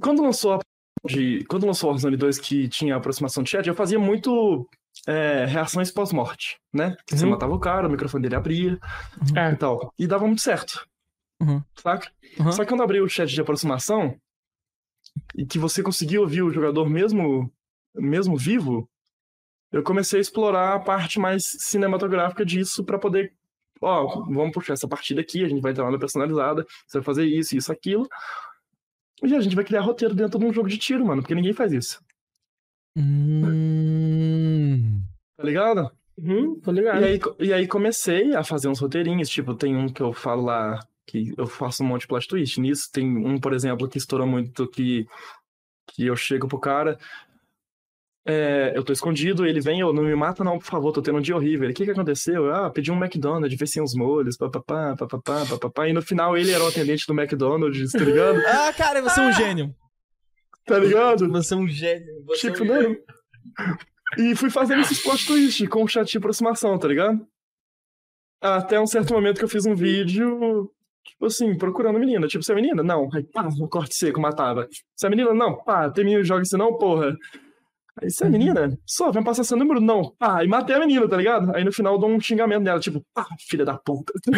Quando 0.00 0.22
lançou 0.22 0.52
a. 0.54 0.58
De, 1.06 1.44
quando 1.48 1.66
lançou 1.66 1.88
o 1.88 1.92
Warzone 1.92 2.16
2 2.16 2.38
que 2.38 2.68
tinha 2.68 2.94
aproximação 2.96 3.42
de 3.42 3.50
chat, 3.50 3.66
eu 3.66 3.74
fazia 3.74 3.98
muito 3.98 4.68
é, 5.06 5.44
reações 5.46 5.90
pós-morte, 5.90 6.58
né? 6.72 6.96
Que 7.06 7.16
Você 7.16 7.24
Uhum. 7.24 7.30
matava 7.32 7.54
o 7.54 7.58
cara, 7.60 7.88
o 7.88 7.90
microfone 7.90 8.22
dele 8.22 8.36
abria 8.36 8.78
Ah, 9.36 9.50
e 9.50 9.56
tal. 9.56 9.92
E 9.98 10.06
dava 10.06 10.26
muito 10.26 10.42
certo. 10.42 10.86
Uhum. 11.40 11.62
Saca? 11.76 12.10
Uhum. 12.38 12.52
Só 12.52 12.62
que 12.64 12.68
quando 12.68 12.82
abriu 12.82 13.04
o 13.04 13.08
chat 13.08 13.28
de 13.28 13.40
aproximação 13.40 14.14
e 15.34 15.46
que 15.46 15.58
você 15.58 15.82
conseguia 15.82 16.20
ouvir 16.20 16.42
o 16.42 16.50
jogador 16.52 16.88
mesmo, 16.88 17.50
mesmo 17.94 18.36
vivo, 18.36 18.88
eu 19.72 19.82
comecei 19.82 20.18
a 20.18 20.20
explorar 20.20 20.74
a 20.74 20.80
parte 20.80 21.18
mais 21.18 21.42
cinematográfica 21.60 22.44
disso 22.44 22.84
pra 22.84 22.98
poder. 22.98 23.32
Ó, 23.80 24.24
vamos 24.26 24.52
puxar 24.52 24.74
essa 24.74 24.86
partida 24.86 25.22
aqui, 25.22 25.42
a 25.42 25.48
gente 25.48 25.62
vai 25.62 25.72
entrar 25.72 25.90
na 25.90 25.98
personalizada, 25.98 26.66
você 26.86 26.98
vai 26.98 27.04
fazer 27.04 27.24
isso, 27.24 27.56
isso, 27.56 27.72
aquilo. 27.72 28.06
E 29.22 29.34
a 29.34 29.40
gente 29.40 29.56
vai 29.56 29.64
criar 29.64 29.80
roteiro 29.80 30.14
dentro 30.14 30.38
de 30.38 30.44
um 30.44 30.52
jogo 30.52 30.68
de 30.68 30.76
tiro, 30.76 31.06
mano, 31.06 31.22
porque 31.22 31.34
ninguém 31.34 31.54
faz 31.54 31.72
isso. 31.72 32.02
Hum. 32.96 33.40
Tá 35.40 35.46
ligado? 35.46 35.90
uhum, 36.18 36.60
tô 36.60 36.70
ligado. 36.70 37.00
E 37.00 37.04
aí, 37.04 37.20
e 37.38 37.52
aí 37.52 37.66
comecei 37.66 38.34
a 38.34 38.44
fazer 38.44 38.68
uns 38.68 38.78
roteirinhos, 38.78 39.28
tipo, 39.30 39.54
tem 39.54 39.74
um 39.74 39.88
que 39.88 40.02
eu 40.02 40.12
falo 40.12 40.42
lá, 40.44 40.78
que 41.06 41.32
eu 41.36 41.46
faço 41.46 41.82
um 41.82 41.86
monte 41.86 42.02
de 42.02 42.08
plot 42.08 42.28
twist 42.28 42.60
nisso. 42.60 42.90
Tem 42.92 43.06
um, 43.06 43.38
por 43.38 43.54
exemplo, 43.54 43.88
que 43.88 43.96
estoura 43.96 44.26
muito, 44.26 44.68
que, 44.68 45.06
que 45.88 46.04
eu 46.06 46.14
chego 46.14 46.46
pro 46.46 46.58
cara, 46.58 46.98
é, 48.26 48.74
eu 48.76 48.84
tô 48.84 48.92
escondido, 48.92 49.46
ele 49.46 49.62
vem, 49.62 49.80
eu 49.80 49.94
não 49.94 50.02
me 50.02 50.14
mata 50.14 50.44
não, 50.44 50.58
por 50.58 50.66
favor, 50.66 50.92
tô 50.92 51.00
tendo 51.00 51.16
um 51.16 51.22
dia 51.22 51.34
horrível. 51.34 51.70
O 51.70 51.72
que 51.72 51.86
que 51.86 51.90
aconteceu? 51.90 52.44
Eu, 52.44 52.54
ah, 52.54 52.70
pedi 52.70 52.92
um 52.92 53.02
McDonald's, 53.02 53.58
vê 53.58 53.66
sem 53.66 53.82
os 53.82 53.94
molhos, 53.94 54.36
papapá, 54.36 54.94
papapá, 54.94 55.46
papapá. 55.46 55.88
E 55.88 55.94
no 55.94 56.02
final 56.02 56.36
ele 56.36 56.52
era 56.52 56.62
o 56.62 56.68
atendente 56.68 57.06
do 57.06 57.18
McDonald's, 57.18 57.92
tá 57.92 57.98
ligado? 57.98 58.38
Ah, 58.46 58.72
cara, 58.74 59.00
você 59.00 59.20
é 59.20 59.22
um 59.26 59.32
gênio. 59.32 59.74
Tá 60.66 60.78
ligado? 60.78 61.28
Você 61.30 61.54
é 61.54 61.56
um 61.56 61.66
gênio. 61.66 62.24
Você 62.26 62.48
é 62.48 62.50
um 62.50 62.52
Tipo, 62.52 62.66
gênio. 62.66 62.90
né? 62.90 63.76
E 64.18 64.34
fui 64.34 64.50
fazendo 64.50 64.80
esses 64.80 65.02
plot 65.02 65.26
twist 65.26 65.66
com 65.68 65.84
o 65.84 65.88
chat 65.88 66.10
de 66.10 66.18
aproximação, 66.18 66.78
tá 66.78 66.88
ligado? 66.88 67.26
Até 68.40 68.80
um 68.80 68.86
certo 68.86 69.12
momento 69.12 69.38
que 69.38 69.44
eu 69.44 69.48
fiz 69.48 69.66
um 69.66 69.74
vídeo, 69.74 70.70
tipo 71.04 71.26
assim, 71.26 71.56
procurando 71.56 71.98
menina. 71.98 72.26
Tipo, 72.26 72.42
você 72.42 72.52
é 72.52 72.54
menina? 72.54 72.82
Não. 72.82 73.08
Aí, 73.12 73.22
pá, 73.22 73.46
um 73.46 73.68
corte 73.68 73.94
seco, 73.94 74.20
matava. 74.20 74.66
Você 74.96 75.06
é 75.06 75.10
menina? 75.10 75.34
Não. 75.34 75.62
Pá, 75.62 75.90
tem 75.90 76.04
menino 76.04 76.24
joga 76.24 76.42
isso 76.42 76.56
não, 76.56 76.76
porra. 76.76 77.14
Aí, 78.02 78.10
você 78.10 78.24
é 78.24 78.28
menina? 78.30 78.78
Só, 78.86 79.10
vem 79.10 79.22
passar 79.22 79.44
seu 79.44 79.58
número? 79.58 79.80
Não. 79.80 80.14
Pá, 80.18 80.42
e 80.42 80.48
matei 80.48 80.74
a 80.74 80.80
menina, 80.80 81.06
tá 81.08 81.16
ligado? 81.16 81.54
Aí 81.54 81.62
no 81.62 81.72
final 81.72 81.94
eu 81.94 81.98
dou 81.98 82.10
um 82.10 82.20
xingamento 82.20 82.62
nela, 82.62 82.80
tipo, 82.80 83.04
pá, 83.12 83.26
filha 83.38 83.64
da 83.64 83.76
puta. 83.76 84.12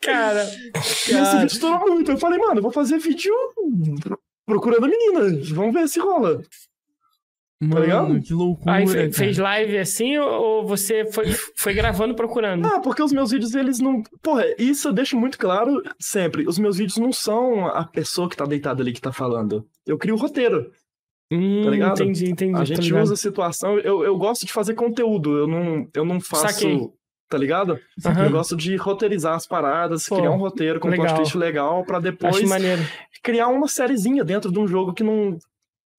Cara, 0.00 0.44
E 0.44 0.78
esse 1.12 1.32
vídeo 1.32 1.46
estourou 1.46 1.80
muito. 1.94 2.10
Eu 2.10 2.18
falei, 2.18 2.38
mano, 2.38 2.58
eu 2.58 2.62
vou 2.62 2.72
fazer 2.72 2.98
vídeo 2.98 3.34
procurando 4.48 4.88
menina. 4.88 5.40
Vamos 5.54 5.74
ver 5.74 5.88
se 5.88 6.00
rola. 6.00 6.40
Mano, 7.60 7.82
ligado? 7.82 8.20
que 8.22 8.32
loucura. 8.32 8.72
aí 8.72 8.86
fe- 8.86 9.12
fez 9.12 9.36
live 9.36 9.78
assim 9.78 10.16
ou 10.16 10.64
você 10.64 11.04
foi, 11.10 11.26
foi 11.56 11.74
gravando 11.74 12.14
procurando? 12.14 12.64
Ah, 12.66 12.80
porque 12.80 13.02
os 13.02 13.12
meus 13.12 13.32
vídeos, 13.32 13.52
eles 13.54 13.80
não. 13.80 14.00
Porra, 14.22 14.44
isso 14.56 14.88
eu 14.88 14.92
deixo 14.92 15.16
muito 15.18 15.36
claro 15.38 15.82
sempre. 16.00 16.46
Os 16.46 16.56
meus 16.56 16.76
vídeos 16.76 16.98
não 16.98 17.12
são 17.12 17.66
a 17.66 17.84
pessoa 17.84 18.28
que 18.28 18.36
tá 18.36 18.44
deitada 18.44 18.80
ali 18.80 18.92
que 18.92 19.00
tá 19.00 19.12
falando. 19.12 19.66
Eu 19.84 19.98
crio 19.98 20.14
o 20.14 20.18
roteiro. 20.18 20.70
Hum, 21.32 21.62
tá 21.64 21.70
ligado? 21.70 22.00
Entendi, 22.02 22.30
entendi. 22.30 22.54
A 22.54 22.58
tô 22.60 22.64
gente 22.64 22.94
usa 22.94 23.14
a 23.14 23.16
situação. 23.16 23.76
Eu, 23.80 24.04
eu 24.04 24.16
gosto 24.16 24.46
de 24.46 24.52
fazer 24.52 24.74
conteúdo. 24.74 25.36
Eu 25.36 25.46
não, 25.48 25.88
eu 25.94 26.04
não 26.04 26.20
faço. 26.20 26.48
Saquei. 26.54 26.88
Tá 27.28 27.36
ligado? 27.36 27.78
Aham. 28.06 28.24
Eu 28.24 28.30
gosto 28.30 28.56
de 28.56 28.74
roteirizar 28.76 29.34
as 29.34 29.46
paradas, 29.46 30.08
Pô, 30.08 30.16
criar 30.16 30.30
um 30.30 30.38
roteiro 30.38 30.80
com 30.80 30.88
um 30.88 30.92
plot 30.92 31.02
legal. 31.02 31.16
twist 31.16 31.36
legal 31.36 31.84
pra 31.84 32.00
depois 32.00 32.40
criar 33.22 33.48
uma 33.48 33.68
sériezinha 33.68 34.24
dentro 34.24 34.50
de 34.50 34.58
um 34.58 34.66
jogo 34.66 34.94
que 34.94 35.02
não. 35.04 35.36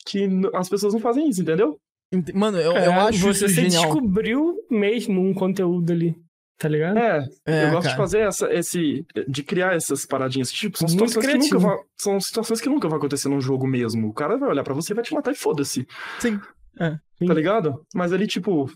que 0.06 0.28
as 0.56 0.68
pessoas 0.68 0.94
não 0.94 1.00
fazem 1.00 1.30
isso, 1.30 1.42
entendeu? 1.42 1.78
Ent- 2.12 2.34
Mano, 2.34 2.58
eu, 2.58 2.72
eu 2.72 2.90
Cara, 2.92 3.04
acho 3.06 3.20
você 3.20 3.46
isso 3.46 3.56
se 3.56 3.62
genial. 3.62 3.84
descobriu 3.84 4.56
mesmo 4.72 5.22
um 5.22 5.32
conteúdo 5.32 5.92
ali, 5.94 6.16
tá 6.58 6.68
ligado? 6.68 6.98
É, 6.98 7.24
É, 7.46 7.66
eu 7.66 7.72
gosto 7.74 7.84
cara. 7.84 7.92
de 7.96 7.98
fazer 8.02 8.20
essa, 8.22 8.52
esse. 8.52 9.06
de 9.28 9.44
criar 9.44 9.76
essas 9.76 10.08
paradinhas. 10.08 10.52
Tipo, 10.52 10.80
são 10.80 10.88
Muito 10.88 11.10
situações 11.10 11.48
que 11.48 11.54
nunca 11.54 11.60
vão. 11.60 11.84
São 11.96 12.20
situações 12.20 12.60
que 12.62 12.70
nunca 12.70 12.88
vão 12.88 12.98
acontecer 12.98 13.30
num 13.30 13.40
jogo 13.42 13.68
mesmo. 13.68 14.08
O 14.08 14.14
cara 14.14 14.36
vai 14.36 14.50
olhar 14.50 14.64
pra 14.64 14.74
você 14.74 14.94
e 14.94 14.96
vai 14.96 15.04
te 15.04 15.14
matar 15.14 15.32
e 15.32 15.36
foda-se. 15.36 15.86
Sim. 16.18 16.40
Tá 16.80 17.34
ligado? 17.36 17.86
Mas 17.94 18.12
ali, 18.14 18.26
tipo, 18.26 18.72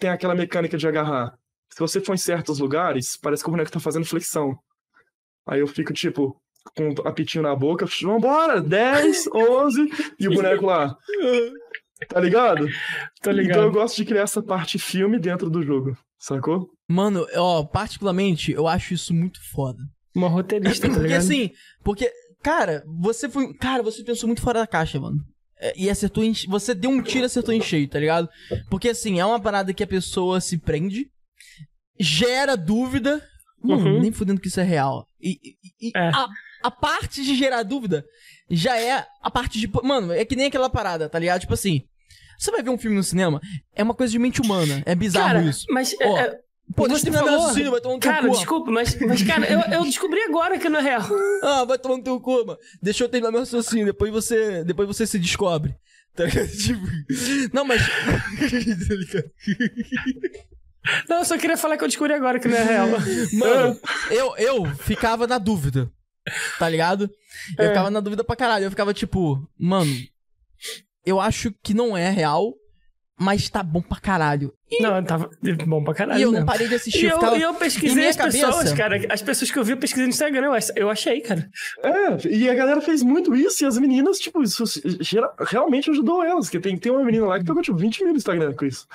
tem 0.00 0.10
aquela 0.10 0.34
mecânica 0.34 0.76
de 0.76 0.88
agarrar. 0.88 1.37
Se 1.72 1.78
você 1.80 2.00
for 2.00 2.14
em 2.14 2.18
certos 2.18 2.58
lugares, 2.58 3.16
parece 3.16 3.42
que 3.42 3.48
o 3.48 3.52
boneco 3.52 3.70
tá 3.70 3.80
fazendo 3.80 4.04
flexão. 4.06 4.56
Aí 5.46 5.60
eu 5.60 5.66
fico, 5.66 5.92
tipo, 5.92 6.36
com 6.76 6.90
o 6.90 7.08
apitinho 7.08 7.42
na 7.42 7.54
boca, 7.54 7.86
vambora, 8.02 8.60
10, 8.60 9.28
11, 9.34 9.88
e 10.18 10.28
o 10.28 10.34
boneco 10.34 10.66
lá. 10.66 10.96
Tá 12.08 12.20
ligado? 12.20 12.66
Tô 13.22 13.30
Então 13.30 13.32
eu 13.32 13.38
ligado. 13.38 13.70
gosto 13.72 13.96
de 13.96 14.04
criar 14.04 14.22
essa 14.22 14.42
parte 14.42 14.78
filme 14.78 15.18
dentro 15.18 15.50
do 15.50 15.62
jogo, 15.62 15.96
sacou? 16.18 16.68
Mano, 16.88 17.26
ó, 17.34 17.64
particularmente, 17.64 18.52
eu 18.52 18.66
acho 18.68 18.94
isso 18.94 19.12
muito 19.12 19.40
foda. 19.52 19.78
Uma 20.14 20.28
roteirista, 20.28 20.86
tá 20.86 20.94
Porque 20.94 21.06
ligado? 21.08 21.18
assim, 21.20 21.50
porque, 21.84 22.10
cara, 22.42 22.82
você 23.00 23.28
foi. 23.28 23.52
Cara, 23.54 23.82
você 23.82 24.02
pensou 24.02 24.26
muito 24.26 24.42
fora 24.42 24.60
da 24.60 24.66
caixa, 24.66 24.98
mano. 25.00 25.18
É, 25.60 25.72
E 25.76 25.90
acertou 25.90 26.22
em. 26.24 26.32
Você 26.48 26.74
deu 26.74 26.90
um 26.90 27.02
tiro 27.02 27.24
e 27.24 27.26
acertou 27.26 27.52
em 27.52 27.60
cheio, 27.60 27.88
tá 27.88 27.98
ligado? 27.98 28.28
Porque 28.70 28.88
assim, 28.90 29.18
é 29.20 29.24
uma 29.26 29.40
parada 29.40 29.74
que 29.74 29.82
a 29.82 29.86
pessoa 29.86 30.40
se 30.40 30.56
prende, 30.58 31.08
gera 31.98 32.56
dúvida. 32.56 33.22
Mano, 33.62 33.94
Uhum. 33.94 34.00
nem 34.00 34.12
fudendo 34.12 34.40
que 34.40 34.48
isso 34.48 34.60
é 34.60 34.64
real. 34.64 35.06
E, 35.20 35.38
e- 35.80 35.90
É. 35.96 36.08
a, 36.08 36.28
a 36.62 36.70
parte 36.70 37.24
de 37.24 37.34
gerar 37.34 37.62
dúvida 37.64 38.04
já 38.50 38.76
é 38.80 39.04
a 39.22 39.30
parte 39.30 39.58
de. 39.58 39.68
Mano, 39.82 40.12
é 40.12 40.24
que 40.24 40.36
nem 40.36 40.46
aquela 40.46 40.70
parada, 40.70 41.08
tá 41.08 41.18
ligado? 41.18 41.40
Tipo 41.40 41.54
assim. 41.54 41.82
Você 42.38 42.52
vai 42.52 42.62
ver 42.62 42.70
um 42.70 42.78
filme 42.78 42.96
no 42.96 43.02
cinema, 43.02 43.40
é 43.74 43.82
uma 43.82 43.94
coisa 43.94 44.12
de 44.12 44.18
mente 44.18 44.40
humana. 44.40 44.80
É 44.86 44.94
bizarro 44.94 45.26
Cara, 45.26 45.42
isso. 45.42 45.66
mas. 45.70 45.92
Ó, 46.00 46.18
é, 46.18 46.22
é, 46.22 46.38
Pô, 46.76 46.86
deixa 46.86 47.00
eu 47.00 47.10
terminar 47.12 47.24
meu 47.24 47.40
raciocínio, 47.40 47.70
vai 47.72 47.80
tomar 47.80 47.94
no 47.94 48.00
teu 48.00 48.12
Cara, 48.12 48.28
cu. 48.28 48.34
desculpa, 48.34 48.70
mas, 48.70 48.94
mas 49.00 49.22
cara, 49.24 49.44
eu, 49.50 49.58
eu 49.78 49.84
descobri 49.84 50.20
agora 50.22 50.56
que 50.58 50.68
não 50.68 50.78
é 50.78 50.82
real. 50.82 51.02
Ah, 51.42 51.64
vai 51.64 51.78
tomar 51.78 51.96
no 51.96 52.02
teu 52.04 52.20
cu, 52.20 52.44
mano. 52.46 52.58
Deixa 52.80 53.02
eu 53.02 53.08
terminar 53.08 53.32
meu 53.32 53.40
raciocínio, 53.40 53.86
depois 53.86 54.12
você, 54.12 54.62
depois 54.64 54.86
você 54.86 55.04
se 55.06 55.18
descobre. 55.18 55.74
Tá 56.14 56.24
ligado? 56.24 56.48
Tipo... 56.48 56.80
Não, 57.52 57.64
mas... 57.64 57.80
Não, 61.08 61.18
eu 61.18 61.24
só 61.24 61.36
queria 61.36 61.56
falar 61.56 61.76
que 61.76 61.84
eu 61.84 61.88
descobri 61.88 62.12
agora 62.14 62.38
que 62.38 62.48
não 62.48 62.56
é 62.56 62.62
real. 62.64 62.88
Mano, 63.34 63.80
eu, 64.10 64.36
eu 64.36 64.64
ficava 64.76 65.26
na 65.26 65.38
dúvida, 65.38 65.90
tá 66.58 66.68
ligado? 66.68 67.10
Eu 67.58 67.64
É. 67.66 67.68
ficava 67.68 67.90
na 67.90 68.00
dúvida 68.00 68.24
pra 68.24 68.36
caralho. 68.36 68.64
Eu 68.64 68.70
ficava 68.70 68.94
tipo, 68.94 69.46
mano, 69.58 69.92
eu 71.04 71.20
acho 71.20 71.52
que 71.62 71.74
não 71.74 71.96
é 71.96 72.08
real, 72.10 72.54
mas 73.18 73.48
tá 73.48 73.62
bom 73.62 73.82
pra 73.82 73.98
caralho. 73.98 74.52
Não, 74.80 75.02
tava 75.02 75.28
bom 75.66 75.82
pra 75.82 75.94
caralho. 75.94 76.18
E 76.20 76.22
eu 76.22 76.26
não 76.28 76.34
mesmo. 76.40 76.46
parei 76.46 76.68
de 76.68 76.74
assistir. 76.74 77.00
E 77.00 77.04
eu 77.06 77.10
eu, 77.10 77.16
ficava... 77.18 77.36
e 77.38 77.42
eu 77.42 77.54
pesquisei 77.54 78.08
as 78.08 78.16
pessoas, 78.16 78.54
cabeça- 78.56 78.76
cara. 78.76 79.00
As 79.10 79.22
pessoas 79.22 79.50
que 79.50 79.58
eu 79.58 79.64
vi, 79.64 79.72
eu 79.72 79.76
pesquisei 79.78 80.04
no 80.04 80.10
Instagram. 80.10 80.46
Eu 80.46 80.52
ach- 80.54 80.72
Eu 80.76 80.90
achei, 80.90 81.20
cara. 81.20 81.48
É, 81.82 82.28
e 82.28 82.48
a 82.48 82.54
galera 82.54 82.80
fez 82.80 83.02
muito 83.02 83.34
isso, 83.34 83.64
e 83.64 83.66
as 83.66 83.76
meninas, 83.78 84.18
tipo, 84.18 84.42
isso 84.42 84.64
gera- 85.00 85.32
realmente 85.46 85.90
ajudou 85.90 86.22
elas. 86.22 86.46
Porque 86.46 86.60
tem, 86.60 86.76
tem 86.76 86.92
uma 86.92 87.04
menina 87.04 87.26
lá 87.26 87.38
que 87.38 87.44
pegou, 87.44 87.62
tipo, 87.62 87.76
20 87.78 88.00
mil 88.04 88.12
no 88.12 88.18
Instagram 88.18 88.54
com 88.54 88.64
isso. 88.66 88.86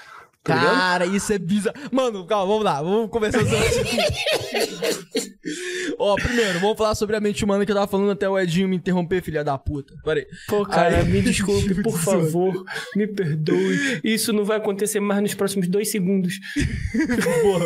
Tá 0.43 0.55
ligado? 0.55 0.75
Cara, 0.75 1.05
isso 1.05 1.31
é 1.31 1.37
bizarro. 1.39 1.75
Mano, 1.91 2.25
calma, 2.25 2.47
vamos 2.47 2.63
lá, 2.65 2.81
vamos 2.81 3.09
conversar 3.09 3.39
sobre 3.45 3.55
isso. 3.55 5.03
Ó, 5.97 6.15
primeiro, 6.15 6.59
vamos 6.59 6.77
falar 6.77 6.95
sobre 6.95 7.15
a 7.15 7.19
mente 7.21 7.43
humana 7.45 7.65
que 7.65 7.71
eu 7.71 7.75
tava 7.75 7.87
falando 7.87 8.11
até 8.11 8.27
o 8.27 8.37
Edinho 8.37 8.67
me 8.67 8.75
interromper, 8.75 9.21
filha 9.21 9.43
da 9.43 9.57
puta. 9.57 9.93
Peraí. 10.03 10.25
Pô, 10.47 10.65
cara, 10.65 10.97
Ai. 10.97 11.03
me 11.03 11.21
desculpe, 11.21 11.81
por 11.81 11.95
favor. 11.99 12.63
Me 12.95 13.07
perdoe. 13.07 14.01
Isso 14.03 14.33
não 14.33 14.43
vai 14.43 14.57
acontecer 14.57 14.99
mais 14.99 15.21
nos 15.21 15.33
próximos 15.33 15.67
dois 15.67 15.89
segundos. 15.91 16.35
Porra. 17.41 17.65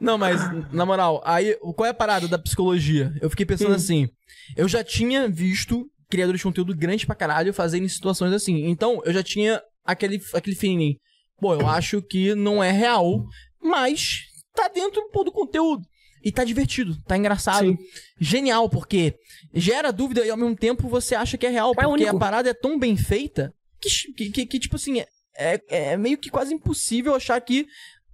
Não, 0.00 0.16
mas, 0.16 0.40
na 0.72 0.86
moral, 0.86 1.20
aí, 1.24 1.56
qual 1.76 1.86
é 1.86 1.90
a 1.90 1.94
parada 1.94 2.28
da 2.28 2.38
psicologia? 2.38 3.12
Eu 3.20 3.28
fiquei 3.30 3.44
pensando 3.46 3.72
Hum. 3.72 3.74
assim, 3.74 4.08
eu 4.56 4.66
já 4.68 4.82
tinha 4.84 5.28
visto 5.28 5.86
criadores 6.10 6.40
de 6.40 6.44
conteúdo 6.44 6.74
grandes 6.74 7.04
pra 7.04 7.14
caralho 7.14 7.52
fazendo 7.52 7.88
situações 7.88 8.32
assim. 8.32 8.66
Então, 8.66 9.00
eu 9.04 9.12
já 9.12 9.22
tinha 9.22 9.60
aquele, 9.84 10.20
aquele 10.34 10.56
feeling. 10.56 10.96
Pô, 11.40 11.54
eu 11.54 11.66
acho 11.66 12.02
que 12.02 12.34
não 12.34 12.62
é 12.62 12.70
real, 12.70 13.24
mas 13.62 14.20
tá 14.54 14.68
dentro 14.68 15.02
pô, 15.12 15.24
do 15.24 15.32
conteúdo. 15.32 15.82
E 16.22 16.30
tá 16.30 16.44
divertido, 16.44 16.94
tá 17.06 17.16
engraçado. 17.16 17.66
Sim. 17.66 17.78
Genial, 18.20 18.68
porque 18.68 19.14
gera 19.54 19.90
dúvida 19.90 20.24
e 20.24 20.30
ao 20.30 20.36
mesmo 20.36 20.54
tempo 20.54 20.86
você 20.88 21.14
acha 21.14 21.38
que 21.38 21.46
é 21.46 21.50
real. 21.50 21.70
É 21.72 21.74
porque 21.74 21.88
único. 22.04 22.16
a 22.16 22.18
parada 22.18 22.50
é 22.50 22.54
tão 22.54 22.78
bem 22.78 22.94
feita 22.96 23.54
que, 23.80 23.88
que, 24.12 24.30
que- 24.30 24.46
que, 24.46 24.58
tipo 24.58 24.76
assim, 24.76 25.00
é, 25.36 25.58
é 25.68 25.96
meio 25.96 26.18
que 26.18 26.28
quase 26.28 26.52
impossível 26.52 27.14
achar 27.14 27.40
que 27.40 27.66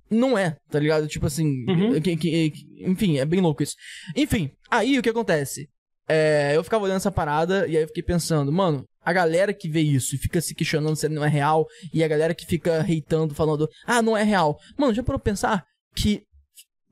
não 0.09 0.39
é, 0.39 0.57
tá 0.71 0.79
ligado? 0.79 1.09
Tipo 1.09 1.27
assim, 1.27 1.65
Uhum. 1.69 2.01
que- 2.01 2.17
que- 2.17 2.51
que- 2.51 2.85
enfim, 2.87 3.19
é 3.19 3.25
bem 3.25 3.41
louco 3.41 3.65
isso. 3.65 3.75
Enfim, 4.15 4.53
aí 4.71 4.97
o 4.99 5.03
que 5.03 5.09
acontece? 5.11 5.69
é, 6.09 6.53
eu 6.55 6.63
ficava 6.63 6.85
olhando 6.85 6.99
essa 6.99 7.11
parada 7.11 7.67
e 7.67 7.77
aí 7.77 7.83
eu 7.83 7.89
fiquei 7.89 8.05
pensando, 8.05 8.53
mano, 8.53 8.87
a 9.07 9.13
galera 9.13 9.55
que 9.55 9.69
vê 9.69 9.81
isso 9.81 10.15
e 10.15 10.19
fica 10.19 10.41
se 10.41 10.55
questionando 10.55 10.97
se 10.97 11.09
não 11.09 11.25
é 11.25 11.29
real, 11.29 11.65
e 11.95 12.03
a 12.03 12.09
galera 12.09 12.35
que 12.35 12.45
fica 12.45 12.81
hateando, 12.81 13.35
falando, 13.35 13.69
ah, 13.87 14.03
não 14.03 14.17
é 14.17 14.25
real. 14.25 14.59
Mano, 14.77 14.93
já 14.93 15.03
parou 15.03 15.21
pensar 15.21 15.65
que 15.95 16.23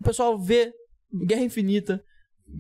o 0.01 0.05
pessoal 0.05 0.39
vê 0.39 0.73
Guerra 1.27 1.43
Infinita, 1.43 2.01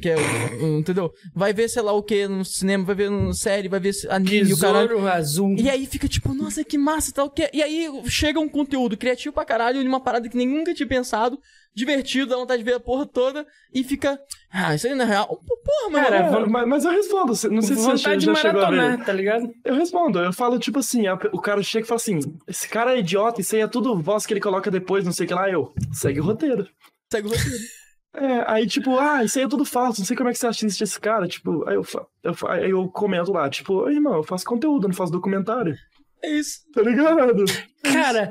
que 0.00 0.08
é, 0.08 0.16
o- 0.16 0.78
entendeu? 0.78 1.12
Vai 1.34 1.52
ver, 1.52 1.68
sei 1.68 1.82
lá 1.82 1.92
o 1.92 2.02
que 2.02 2.26
no 2.26 2.44
cinema, 2.44 2.84
vai 2.84 2.94
ver 2.96 3.10
no 3.10 3.32
série, 3.32 3.68
vai 3.68 3.78
ver 3.78 3.94
anime, 4.08 4.52
o 4.52 4.58
caralho. 4.58 5.06
Azul. 5.06 5.54
E 5.56 5.70
aí 5.70 5.86
fica 5.86 6.08
tipo, 6.08 6.34
nossa, 6.34 6.64
que 6.64 6.76
massa 6.76 7.10
e 7.10 7.12
tal. 7.12 7.30
Que... 7.30 7.48
E 7.52 7.62
aí 7.62 7.88
chega 8.06 8.40
um 8.40 8.48
conteúdo 8.48 8.96
criativo 8.96 9.32
pra 9.34 9.44
caralho, 9.44 9.84
numa 9.84 10.00
parada 10.02 10.28
que 10.28 10.36
ninguém 10.36 10.58
nunca 10.58 10.74
tinha 10.74 10.88
pensado, 10.88 11.38
divertido, 11.74 12.30
dá 12.30 12.36
vontade 12.36 12.62
de 12.62 12.70
ver 12.70 12.76
a 12.76 12.80
porra 12.80 13.04
toda, 13.04 13.46
e 13.72 13.82
fica, 13.82 14.18
ah, 14.52 14.74
isso 14.74 14.86
aí 14.86 14.94
não 14.94 15.04
é 15.04 15.08
real. 15.08 15.26
Porra, 15.26 15.90
mano. 15.90 16.04
Cara, 16.04 16.16
É, 16.16 16.46
mas, 16.46 16.68
mas 16.68 16.84
eu 16.84 16.92
respondo, 16.92 17.26
não 17.50 17.62
sei 17.62 17.76
se 17.76 17.82
você 17.82 17.96
já 18.20 18.34
chegou 18.36 18.62
a 18.64 18.70
ver. 18.70 19.04
tá 19.04 19.12
ligado? 19.12 19.52
Eu 19.64 19.74
respondo, 19.74 20.18
eu 20.20 20.32
falo 20.32 20.58
tipo 20.58 20.78
assim, 20.78 21.06
a- 21.06 21.18
o 21.32 21.40
cara 21.40 21.62
chega 21.62 21.84
e 21.84 21.88
fala 21.88 21.96
assim, 22.00 22.18
esse 22.46 22.68
cara 22.68 22.94
é 22.94 23.00
idiota, 23.00 23.40
isso 23.40 23.54
aí 23.56 23.62
é 23.62 23.66
tudo 23.66 24.00
voz 24.00 24.24
que 24.26 24.32
ele 24.32 24.40
coloca 24.40 24.70
depois, 24.70 25.04
não 25.04 25.12
sei 25.12 25.24
o 25.24 25.28
que 25.28 25.34
lá, 25.34 25.50
eu, 25.50 25.72
segue 25.92 26.20
o 26.20 26.24
roteiro. 26.24 26.68
segue 27.12 27.26
o 27.28 27.30
roteiro. 27.30 27.58
É, 28.16 28.44
aí 28.46 28.64
tipo, 28.64 28.96
ah, 28.96 29.24
isso 29.24 29.36
aí 29.40 29.44
é 29.44 29.48
tudo 29.48 29.64
falso, 29.64 30.00
não 30.00 30.06
sei 30.06 30.16
como 30.16 30.28
é 30.28 30.32
que 30.32 30.38
você 30.38 30.46
assiste 30.46 30.80
esse 30.84 31.00
cara, 31.00 31.26
tipo, 31.26 31.68
aí 31.68 31.74
eu, 31.74 31.84
eu, 32.22 32.34
aí 32.48 32.70
eu 32.70 32.86
comento 32.88 33.32
lá, 33.32 33.50
tipo, 33.50 33.74
"Ô, 33.74 33.90
irmão, 33.90 34.14
eu 34.14 34.22
faço 34.22 34.44
conteúdo, 34.44 34.84
eu 34.84 34.88
não 34.90 34.94
faço 34.94 35.10
documentário, 35.10 35.74
É 36.22 36.30
isso. 36.30 36.60
tá 36.72 36.80
ligado? 36.82 37.44
Cara, 37.82 38.30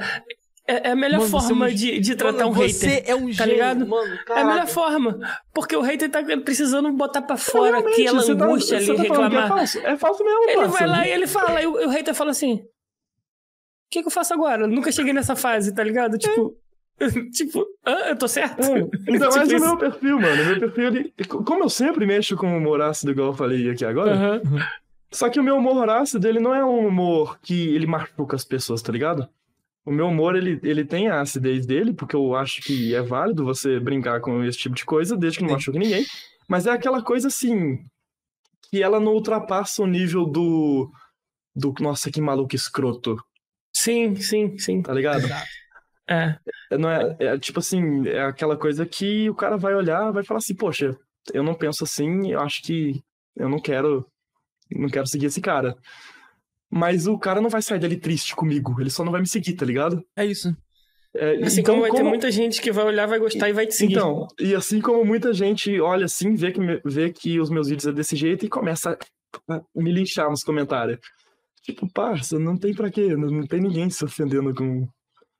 é, 0.68 0.88
é 0.88 0.91
a 0.91 0.95
melhor 0.95 1.19
Mano, 1.19 1.30
você 1.30 1.38
é 1.45 1.49
forma 1.49 1.65
um- 1.68 1.73
de, 1.73 1.99
de 1.99 2.15
tratar 2.15 2.45
Mano, 2.45 2.52
um 2.52 2.53
você 2.53 2.88
hater. 2.88 3.10
é 3.11 3.15
um 3.15 3.26
tá 3.27 3.31
gênio, 3.31 3.52
ligado? 3.53 3.88
mano. 3.88 4.14
É 4.14 4.18
a 4.19 4.23
caraca. 4.23 4.48
melhor 4.48 4.68
forma. 4.68 5.19
Porque 5.53 5.76
o 5.76 5.81
hater 5.81 6.10
tá 6.10 6.23
precisando 6.44 6.91
botar 6.94 7.22
pra 7.22 7.35
fora 7.38 7.77
Realmente, 7.77 8.02
aquela 8.02 8.22
você 8.22 8.35
tá- 8.35 8.45
angústia 8.45 8.80
você 8.81 8.91
ali, 8.91 9.07
tá 9.07 9.14
falando 9.15 9.30
que 9.31 9.35
reclamar. 9.38 9.45
É 9.45 9.48
falso, 9.68 9.80
é 9.80 9.98
falso 9.98 10.23
mesmo, 10.23 10.44
Ele 10.44 10.56
parça. 10.56 10.72
vai 10.77 10.88
lá 10.88 11.07
e 11.07 11.11
ele 11.11 11.27
fala, 11.27 11.61
e 11.61 11.68
o, 11.68 11.73
o 11.73 11.90
hater 11.90 12.14
fala 12.15 12.31
assim: 12.31 12.56
O 12.56 12.60
que, 13.91 14.02
que 14.02 14.07
eu 14.07 14.11
faço 14.11 14.34
agora? 14.34 14.64
Eu 14.64 14.68
nunca 14.68 14.91
cheguei 14.91 15.14
nessa 15.14 15.35
fase, 15.35 15.73
tá 15.73 15.84
ligado? 15.84 16.18
Tipo, 16.18 16.56
tipo, 17.34 17.65
hã? 17.85 17.91
eu 18.10 18.15
tô 18.15 18.27
certo? 18.27 18.61
É, 18.61 18.73
ainda 19.11 19.27
Tipo 19.27 19.35
mais 19.35 19.49
o 19.49 19.56
isso. 19.56 19.65
meu 19.65 19.77
perfil, 19.77 20.19
mano. 20.19 20.41
O 20.41 20.45
meu 20.45 20.60
perfil, 20.60 20.88
ele, 20.88 21.14
como 21.45 21.64
eu 21.65 21.69
sempre 21.69 22.06
mexo 22.06 22.35
com 22.38 22.56
humor 22.57 22.81
ácido, 22.81 23.11
igual 23.11 23.30
eu 23.30 23.34
falei 23.34 23.69
aqui 23.69 23.84
agora, 23.84 24.14
Aham. 24.14 24.41
Só 25.11 25.30
que 25.30 25.40
o 25.40 25.44
meu 25.44 25.57
humor 25.57 25.88
ácido, 25.90 26.27
ele 26.27 26.40
não 26.40 26.56
é 26.56 26.65
um 26.65 26.88
humor 26.88 27.38
que 27.40 27.76
ele 27.76 27.85
machuca 27.85 28.35
as 28.35 28.44
pessoas, 28.44 28.81
tá 28.81 28.91
ligado? 28.91 29.30
O 29.85 29.91
meu 29.91 30.07
humor, 30.07 30.35
ele, 30.35 30.60
ele 30.64 30.85
tem 30.85 31.10
a 31.10 31.22
acidez 31.22 31.65
dele, 31.65 31.93
porque 31.93 32.15
eu 32.15 32.35
acho 32.35 32.61
que 32.61 32.95
é 32.95 33.01
válido 33.01 33.43
você 33.43 33.80
brincar 33.80 34.22
com 34.22 34.43
esse 34.43 34.57
tipo 34.57 34.76
de 34.76 34.85
coisa, 34.85 35.18
desde 35.18 35.39
que 35.39 35.45
não 35.45 35.53
machuque 35.53 35.77
ninguém. 35.77 36.05
Mas 36.47 36.65
é 36.65 36.72
aquela 36.72 37.01
coisa 37.01 37.27
assim, 37.27 37.80
que 38.69 38.81
ela 38.81 38.99
não 38.99 39.14
ultrapassa 39.14 39.84
o 39.84 39.88
nível 39.88 40.26
do. 40.26 40.89
do 41.55 41.73
nossa, 41.80 42.10
que 42.10 42.22
maluco 42.22 42.55
escroto, 42.55 43.18
Sim, 43.76 44.15
sim, 44.15 44.57
sim. 44.57 44.81
tá 44.81 44.93
ligado? 44.93 45.26
É. 46.07 46.38
É, 46.72 46.77
Não 46.77 46.89
é, 46.89 47.15
é 47.19 47.38
tipo 47.39 47.60
assim, 47.60 48.07
é 48.07 48.23
aquela 48.23 48.57
coisa 48.57 48.85
que 48.85 49.30
o 49.30 49.35
cara 49.35 49.57
vai 49.57 49.73
olhar, 49.73 50.11
vai 50.11 50.23
falar 50.23 50.39
assim, 50.39 50.55
poxa, 50.55 50.97
eu 51.34 51.43
não 51.43 51.55
penso 51.55 51.84
assim, 51.84 52.31
eu 52.31 52.39
acho 52.41 52.61
que 52.61 53.01
eu 53.35 53.49
não 53.49 53.60
quero, 53.60 54.05
não 54.69 54.89
quero 54.89 55.07
seguir 55.07 55.27
esse 55.27 55.41
cara. 55.41 55.76
Mas 56.73 57.07
o 57.07 57.17
cara 57.17 57.39
não 57.41 57.49
vai 57.49 57.61
sair 57.61 57.79
dali 57.79 57.97
triste 57.97 58.35
comigo, 58.35 58.79
ele 58.79 58.89
só 58.89 59.03
não 59.03 59.11
vai 59.11 59.21
me 59.21 59.27
seguir, 59.27 59.53
tá 59.53 59.65
ligado? 59.65 60.03
É 60.15 60.25
isso. 60.25 60.55
É, 61.15 61.35
Assim 61.43 61.61
então, 61.61 61.75
como 61.75 61.81
vai 61.83 61.91
ter 61.91 61.97
como- 61.97 62.09
muita 62.09 62.31
gente 62.31 62.59
que 62.61 62.71
vai 62.71 62.83
olhar, 62.85 63.05
vai 63.05 63.19
gostar 63.19 63.47
e 63.47 63.53
vai 63.53 63.67
te 63.67 63.75
seguir. 63.75 63.93
Então, 63.93 64.27
e 64.39 64.55
assim 64.55 64.81
como 64.81 65.05
muita 65.05 65.31
gente 65.31 65.79
olha 65.79 66.05
assim, 66.05 66.33
vê 66.35 66.51
que, 66.51 66.59
vê 66.83 67.11
que 67.11 67.39
os 67.39 67.51
meus 67.51 67.67
vídeos 67.67 67.85
é 67.85 67.91
desse 67.91 68.15
jeito 68.15 68.45
e 68.45 68.49
começa 68.49 68.97
a 69.47 69.61
me 69.75 69.91
linchar 69.91 70.29
nos 70.29 70.43
comentários. 70.43 70.97
Tipo, 71.61 71.87
parça, 71.93 72.39
não 72.39 72.57
tem 72.57 72.73
pra 72.73 72.89
quê, 72.89 73.15
não, 73.15 73.29
não 73.29 73.45
tem 73.45 73.61
ninguém 73.61 73.89
se 73.91 74.03
ofendendo 74.03 74.53
com, 74.55 74.87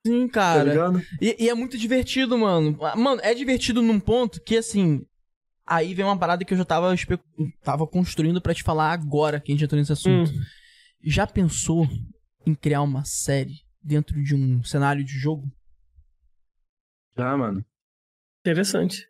Sim, 0.06 0.28
tá 0.28 0.34
cara. 0.34 0.64
ligado? 0.70 1.02
E, 1.20 1.36
e 1.46 1.50
é 1.50 1.54
muito 1.56 1.76
divertido, 1.78 2.38
mano. 2.38 2.78
Mano, 2.96 3.20
é 3.24 3.34
divertido 3.34 3.82
num 3.82 4.00
ponto 4.00 4.40
que, 4.44 4.58
assim. 4.58 5.02
Aí 5.66 5.94
vem 5.94 6.06
uma 6.06 6.18
parada 6.20 6.44
que 6.46 6.54
eu 6.54 6.58
já 6.58 6.66
tava, 6.66 6.94
espe- 6.94 7.18
tava 7.64 7.88
construindo 7.88 8.42
pra 8.42 8.54
te 8.54 8.62
falar 8.64 8.92
agora 8.92 9.40
que 9.40 9.52
a 9.52 9.56
gente 9.56 9.64
entrou 9.64 9.80
nesse 9.80 9.94
assunto. 9.94 10.30
Hum. 10.30 10.42
Já 11.04 11.28
pensou 11.28 11.88
em 12.46 12.56
criar 12.56 12.82
uma 12.82 13.04
série 13.06 13.62
dentro 13.82 14.22
de 14.24 14.34
um 14.36 14.64
cenário 14.64 15.04
de 15.04 15.14
jogo? 15.18 15.52
Já, 17.18 17.36
mano. 17.38 17.64
Interessante. 18.42 19.08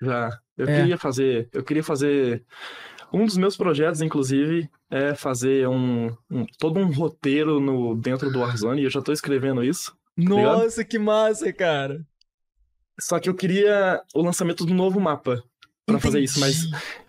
Já. 0.00 0.38
Eu 0.56 0.68
É. 0.68 0.80
queria 0.80 0.98
fazer. 0.98 1.48
Eu 1.52 1.64
queria 1.64 1.82
fazer. 1.82 2.44
Um 3.12 3.26
dos 3.26 3.36
meus 3.36 3.56
projetos, 3.56 4.00
inclusive, 4.00 4.68
é 4.90 5.14
fazer 5.14 5.68
um, 5.68 6.06
um- 6.30 6.46
todo 6.58 6.80
um 6.80 6.90
roteiro 6.92 7.60
no, 7.60 7.94
dentro 7.94 8.30
do 8.30 8.40
Warzone, 8.40 8.80
e 8.80 8.84
eu 8.84 8.90
já 8.90 9.00
tô 9.00 9.12
escrevendo 9.12 9.62
isso. 9.62 9.96
Nossa, 10.16 10.84
que 10.84 10.98
massa, 10.98 11.52
cara. 11.52 12.04
Só 13.00 13.18
que 13.20 13.28
eu 13.28 13.34
queria 13.34 14.02
o 14.14 14.22
lançamento 14.22 14.64
do 14.64 14.74
novo 14.74 15.00
mapa 15.00 15.42
pra 15.86 15.98
fazer 16.00 16.20
isso, 16.20 16.40
mas, 16.40 16.64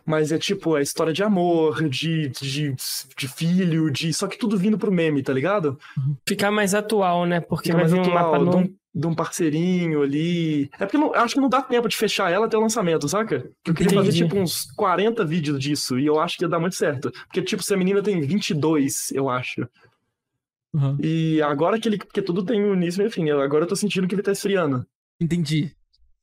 mas 0.05 0.31
é 0.31 0.37
tipo, 0.37 0.75
é 0.77 0.81
história 0.81 1.13
de 1.13 1.23
amor, 1.23 1.87
de, 1.89 2.29
de, 2.29 2.73
de 3.17 3.27
filho, 3.27 3.89
de. 3.89 4.13
Só 4.13 4.27
que 4.27 4.37
tudo 4.37 4.57
vindo 4.57 4.77
pro 4.77 4.91
meme, 4.91 5.23
tá 5.23 5.31
ligado? 5.33 5.79
Ficar 6.27 6.51
mais 6.51 6.73
atual, 6.73 7.25
né? 7.25 7.39
Porque 7.39 7.69
Fica 7.69 7.77
vai 7.81 7.83
mais 7.83 7.91
vir 7.93 7.99
um 7.99 8.01
atual, 8.17 8.31
mapa 8.31 8.39
de 8.39 8.45
novo. 8.45 8.57
um, 8.59 8.75
de 8.99 9.07
um 9.07 9.13
parceirinho 9.15 10.01
ali. 10.03 10.69
É 10.79 10.85
porque 10.85 10.97
eu 10.97 11.01
não- 11.01 11.13
acho 11.15 11.33
que 11.35 11.41
não 11.41 11.49
dá 11.49 11.61
tempo 11.61 11.87
de 11.87 11.95
fechar 11.95 12.31
ela 12.31 12.45
até 12.47 12.57
o 12.57 12.61
lançamento, 12.61 13.07
saca? 13.07 13.49
Eu 13.65 13.73
queria 13.73 13.93
fazer 13.93 14.09
Entendi. 14.09 14.23
tipo 14.25 14.37
uns 14.37 14.65
40 14.75 15.23
vídeos 15.25 15.59
disso 15.59 15.97
e 15.99 16.05
eu 16.05 16.19
acho 16.19 16.37
que 16.37 16.43
ia 16.43 16.49
dar 16.49 16.59
muito 16.59 16.75
certo. 16.75 17.11
Porque, 17.27 17.41
tipo, 17.41 17.63
se 17.63 17.73
a 17.73 17.77
menina 17.77 18.01
tem 18.03 18.19
22, 18.21 19.11
eu 19.11 19.29
acho. 19.29 19.67
Uhum. 20.73 20.97
E 21.01 21.41
agora 21.41 21.79
que 21.79 21.87
ele. 21.87 21.97
Porque 21.97 22.21
tudo 22.21 22.43
tem 22.43 22.61
um 22.61 22.73
início 22.73 23.01
e 23.01 23.07
um 23.07 23.09
fim, 23.09 23.29
agora 23.29 23.63
eu 23.63 23.67
tô 23.67 23.75
sentindo 23.77 24.07
que 24.07 24.13
ele 24.15 24.21
tá 24.21 24.33
esfriando. 24.33 24.85
Entendi. 25.21 25.71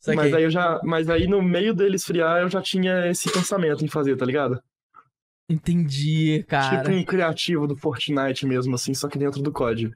Saquei. 0.02 0.16
Mas 0.16 0.34
aí 0.34 0.42
eu 0.42 0.50
já. 0.50 0.80
Mas 0.82 1.08
aí 1.08 1.28
no 1.28 1.40
meio 1.40 1.72
dele 1.72 1.94
esfriar, 1.96 2.42
eu 2.42 2.50
já 2.50 2.60
tinha 2.60 3.08
esse 3.08 3.30
pensamento 3.32 3.84
em 3.84 3.88
fazer, 3.88 4.16
tá 4.16 4.26
ligado? 4.26 4.60
Entendi, 5.48 6.44
cara. 6.48 6.82
Tipo 6.82 6.90
um 6.96 7.04
criativo 7.04 7.66
do 7.66 7.76
Fortnite 7.76 8.46
mesmo, 8.46 8.74
assim, 8.74 8.94
só 8.94 9.08
que 9.08 9.18
dentro 9.18 9.42
do 9.42 9.52
código. 9.52 9.94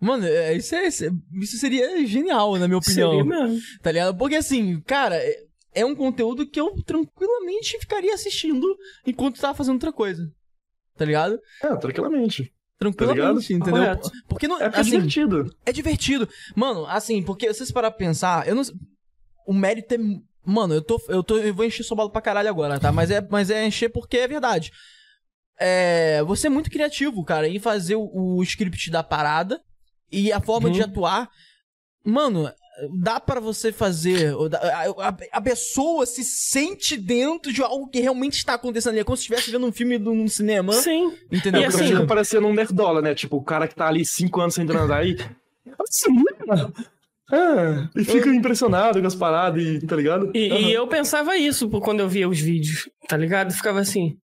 Mano, 0.00 0.26
é- 0.26 0.54
isso, 0.54 0.74
é, 0.74 0.86
isso 0.86 1.56
seria 1.56 2.04
genial, 2.06 2.56
na 2.58 2.68
minha 2.68 2.78
opinião. 2.78 3.10
Seria 3.10 3.24
mesmo. 3.24 3.58
Tá 3.82 3.90
ligado? 3.90 4.16
Porque 4.18 4.34
assim, 4.36 4.80
cara, 4.82 5.16
é- 5.16 5.44
é 5.74 5.84
um 5.84 5.94
conteúdo 5.94 6.46
que 6.46 6.60
eu 6.60 6.74
tranquilamente 6.84 7.78
ficaria 7.78 8.12
assistindo 8.12 8.66
enquanto 9.06 9.40
tava 9.40 9.54
fazendo 9.54 9.74
outra 9.74 9.92
coisa. 9.92 10.30
Tá 10.96 11.04
ligado? 11.04 11.38
É, 11.62 11.74
tranquilamente. 11.76 12.52
Tranquilamente, 12.78 13.54
entendeu? 13.54 13.72
Correto. 13.82 14.10
Porque 14.28 14.46
não. 14.46 14.60
É 14.60 14.64
é 14.64 14.66
assim, 14.74 14.90
divertido. 14.90 15.54
é 15.64 15.72
divertido. 15.72 16.28
Mano, 16.54 16.84
assim, 16.86 17.22
porque 17.22 17.46
se 17.52 17.58
vocês 17.58 17.72
parar 17.72 17.90
pra 17.90 17.98
pensar, 17.98 18.46
eu 18.46 18.54
não 18.54 18.62
O 19.48 19.54
mérito 19.54 19.94
é. 19.94 19.98
Mano, 20.44 20.74
eu 20.74 20.82
tô. 20.82 21.00
Eu, 21.08 21.22
tô, 21.22 21.38
eu 21.38 21.54
vou 21.54 21.64
encher 21.64 21.82
sua 21.82 21.96
bola 21.96 22.10
pra 22.10 22.20
caralho 22.20 22.48
agora, 22.48 22.78
tá? 22.78 22.92
Mas 22.92 23.10
é, 23.10 23.26
mas 23.30 23.48
é 23.50 23.66
encher 23.66 23.88
porque 23.88 24.18
é 24.18 24.28
verdade. 24.28 24.70
É. 25.58 26.22
Você 26.26 26.46
é 26.46 26.50
muito 26.50 26.70
criativo, 26.70 27.24
cara, 27.24 27.48
em 27.48 27.58
fazer 27.58 27.96
o, 27.96 28.08
o 28.12 28.42
script 28.42 28.90
da 28.90 29.02
parada 29.02 29.60
e 30.12 30.30
a 30.32 30.40
forma 30.40 30.68
Uhum. 30.68 30.74
de 30.74 30.82
atuar. 30.82 31.28
Mano, 32.04 32.50
dá 33.02 33.18
pra 33.20 33.40
você 33.40 33.72
fazer. 33.72 34.34
A, 34.62 35.08
a- 35.08 35.16
a 35.32 35.40
pessoa 35.40 36.06
se 36.06 36.22
sente 36.24 36.96
dentro 36.96 37.52
de 37.52 37.62
algo 37.62 37.88
que 37.88 38.00
realmente 38.00 38.34
está 38.38 38.54
acontecendo 38.54 38.92
ali. 38.92 39.00
É 39.00 39.04
como 39.04 39.16
se 39.16 39.22
estivesse 39.22 39.50
vendo 39.50 39.66
um 39.66 39.72
filme 39.72 39.98
de 39.98 40.08
um 40.08 40.28
cinema. 40.28 40.72
Sim. 40.74 41.12
Entendeu? 41.32 41.62
E 41.62 41.64
assim- 41.64 41.88
fica 41.88 42.06
parecendo 42.06 42.46
um 42.46 42.54
nerdola, 42.54 43.02
né? 43.02 43.14
Tipo, 43.14 43.36
o 43.38 43.42
cara 43.44 43.66
que 43.66 43.74
tá 43.74 43.86
ali 43.88 44.04
cinco 44.04 44.40
anos 44.40 44.54
sem 44.54 44.66
transar 44.66 45.04
e. 45.06 45.16
Assim, 45.78 46.08
Ah, 47.30 47.88
e 47.94 48.04
fica 48.04 48.30
impressionado 48.30 49.00
com 49.00 49.06
as 49.06 49.14
paradas 49.14 49.62
e 49.62 49.86
tá 49.86 49.94
ligado? 49.94 50.30
E, 50.34 50.50
Aham. 50.50 50.60
e 50.60 50.72
eu 50.72 50.86
pensava 50.86 51.36
isso 51.36 51.68
quando 51.68 52.00
eu 52.00 52.08
via 52.08 52.28
os 52.28 52.40
vídeos, 52.40 52.88
tá 53.06 53.16
ligado? 53.16 53.52
Ficava 53.52 53.80
assim, 53.80 54.16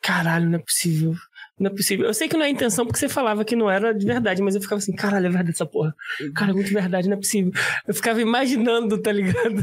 caralho, 0.00 0.48
não 0.48 0.58
é 0.58 0.62
possível. 0.62 1.14
Não 1.58 1.70
é 1.70 1.74
possível. 1.74 2.06
Eu 2.06 2.14
sei 2.14 2.28
que 2.28 2.36
não 2.36 2.44
é 2.44 2.46
a 2.46 2.50
intenção 2.50 2.86
porque 2.86 2.98
você 3.00 3.08
falava 3.08 3.44
que 3.44 3.56
não 3.56 3.70
era 3.70 3.92
de 3.92 4.06
verdade, 4.06 4.40
mas 4.40 4.54
eu 4.54 4.60
ficava 4.60 4.78
assim, 4.78 4.94
caralho, 4.94 5.26
é 5.26 5.30
verdade 5.30 5.50
essa 5.50 5.66
porra. 5.66 5.94
Cara, 6.34 6.52
é 6.52 6.54
muito 6.54 6.72
verdade, 6.72 7.08
não 7.08 7.16
é 7.16 7.20
possível. 7.20 7.52
Eu 7.86 7.94
ficava 7.94 8.20
imaginando, 8.22 8.96
tá 8.98 9.12
ligado? 9.12 9.62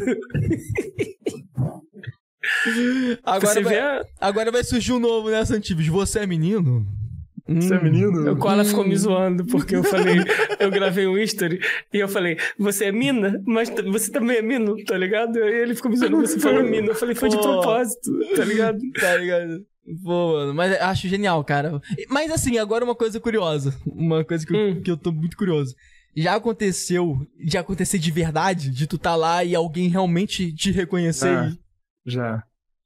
Agora 3.23 3.53
você 3.53 3.61
vai, 3.63 3.79
a... 3.79 4.05
agora 4.19 4.51
vai 4.51 4.63
surgir 4.63 4.93
um 4.93 4.99
novo, 4.99 5.29
né, 5.29 5.43
Santives? 5.45 5.87
Você 5.87 6.19
é 6.19 6.27
menino? 6.27 6.85
Você 7.47 7.75
é 7.75 7.83
menino? 7.83 8.31
O 8.31 8.37
Koala 8.37 8.65
ficou 8.65 8.83
me 8.87 8.95
zoando, 8.97 9.45
porque 9.45 9.75
eu 9.75 9.83
falei, 9.83 10.17
eu 10.59 10.71
gravei 10.71 11.05
um 11.05 11.15
history 11.17 11.59
e 11.93 11.97
eu 11.99 12.07
falei, 12.07 12.37
você 12.57 12.85
é 12.85 12.91
mina, 12.91 13.39
mas 13.45 13.69
você 13.69 14.11
também 14.11 14.37
é 14.37 14.41
mino, 14.41 14.75
tá 14.83 14.97
ligado? 14.97 15.37
E 15.37 15.61
ele 15.61 15.75
ficou 15.75 15.91
me 15.91 15.97
zoando, 15.97 16.21
você 16.21 16.39
falou 16.39 16.63
mina. 16.67 16.87
Eu 16.87 16.95
falei, 16.95 17.13
foi 17.13 17.29
de 17.29 17.37
propósito, 17.37 18.09
tá 18.35 18.43
ligado? 18.45 18.79
Tá 18.99 19.15
ligado? 19.17 19.63
Pô, 20.03 20.33
mano, 20.33 20.53
mas 20.55 20.71
eu 20.75 20.83
acho 20.85 21.07
genial, 21.07 21.43
cara. 21.43 21.79
Mas 22.09 22.31
assim, 22.31 22.57
agora 22.57 22.83
uma 22.83 22.95
coisa 22.95 23.19
curiosa. 23.19 23.75
Uma 23.85 24.25
coisa 24.25 24.43
que, 24.43 24.51
eu, 24.55 24.59
Hum. 24.59 24.81
que 24.81 24.89
eu 24.89 24.97
tô 24.97 25.11
muito 25.11 25.37
curioso. 25.37 25.75
Já 26.17 26.33
aconteceu, 26.35 27.15
de 27.37 27.57
acontecer 27.57 27.99
de 27.99 28.09
verdade, 28.09 28.71
de 28.71 28.87
tu 28.87 28.97
tá 28.97 29.15
lá 29.15 29.43
e 29.43 29.53
alguém 29.53 29.87
realmente 29.89 30.51
te 30.53 30.71
reconhecer 30.71 31.27
Ah. 31.37 31.51
e... 32.07 32.11
Já. 32.11 32.41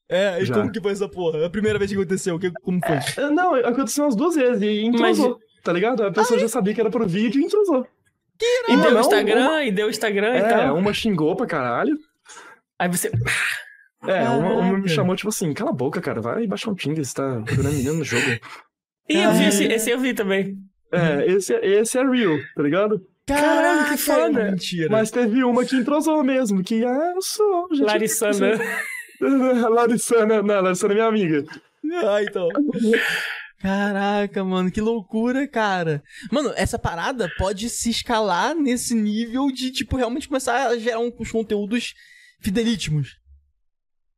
É, 0.10 0.42
e 0.42 0.46
Já. 0.46 0.56
como 0.56 0.72
que 0.72 0.82
foi 0.82 0.92
essa 0.92 1.08
porra? 1.08 1.46
A 1.46 1.50
primeira 1.50 1.78
vez 1.78 1.92
que 1.92 1.98
aconteceu, 1.98 2.40
que, 2.40 2.52
como 2.64 2.80
foi? 2.86 3.24
É, 3.24 3.30
Não, 3.30 3.54
aconteceu 3.54 4.04
umas 4.06 4.16
duas 4.16 4.36
vezes 4.36 4.62
e 4.62 4.82
entrosou, 4.82 5.40
tá 5.64 5.72
ligado? 5.72 6.04
A 6.04 6.12
pessoa 6.12 6.40
já 6.40 6.48
sabia 6.48 6.74
que 6.74 6.82
era 6.82 6.90
pro 6.90 7.08
vídeo 7.08 7.40
e 7.42 7.46
entrosou. 7.46 7.86
E 8.42 8.72
Uma 8.74 8.84
deu 8.84 8.92
não, 8.94 9.02
Instagram, 9.02 9.64
e 9.66 9.72
deu 9.72 9.90
Instagram 9.90 10.34
e 10.34 10.38
É, 10.38 10.42
tal. 10.50 10.78
uma 10.78 10.94
xingou 10.94 11.36
pra 11.36 11.46
caralho. 11.46 11.98
Aí 12.80 12.88
você. 12.90 13.12
É, 14.08 14.30
uma, 14.30 14.54
uma 14.54 14.78
me 14.78 14.88
chamou, 14.88 15.14
tipo 15.16 15.28
assim, 15.30 15.54
cala 15.54 15.72
a 15.72 15.74
boca, 15.74 16.00
cara, 16.02 16.22
vai 16.22 16.48
baixar 16.48 16.72
um 16.72 16.76
Tinder, 16.76 17.04
você 17.04 17.14
tá 17.14 17.42
procurando 17.46 17.74
menino 17.76 17.96
no 17.96 18.04
jogo. 18.04 18.26
Ih, 19.10 19.22
eu 19.22 19.34
vi 19.34 19.46
esse, 19.46 19.66
esse 19.66 19.90
eu 19.92 20.00
vi 20.00 20.14
também. 20.14 20.58
É, 20.92 21.26
esse, 21.32 21.54
esse 21.54 21.98
é 21.98 22.04
real, 22.04 22.38
tá 22.56 22.64
ligado? 22.64 23.06
Caralho, 23.28 23.90
que 23.92 23.98
foda. 23.98 24.52
Mentira. 24.52 24.90
Mas 24.90 25.12
teve 25.12 25.44
uma 25.44 25.64
que 25.66 25.76
entrosou 25.76 26.24
mesmo, 26.24 26.64
que, 26.64 26.84
ah, 26.86 27.12
eu 27.14 27.22
sou, 27.22 27.68
gente. 27.72 27.86
Larissana. 27.86 28.58
Larissana, 29.70 30.42
não, 30.42 30.62
Larissana 30.62 30.94
é 30.94 30.96
minha 30.96 31.08
amiga. 31.08 31.44
Ah, 32.06 32.22
então. 32.22 32.50
Caraca, 33.60 34.44
mano, 34.44 34.72
que 34.72 34.80
loucura, 34.80 35.48
cara. 35.48 36.02
Mano, 36.32 36.54
essa 36.56 36.80
parada 36.80 37.30
pode 37.38 37.70
se 37.70 37.90
escalar 37.90 38.56
nesse 38.56 38.94
nível 38.96 39.48
de, 39.52 39.72
tipo, 39.72 39.98
realmente 39.98 40.28
começar 40.28 40.68
a 40.68 40.78
gerar 40.78 41.00
um- 41.00 41.12
uns 41.20 41.32
conteúdos 41.32 41.94
fidelítimos. 42.42 43.18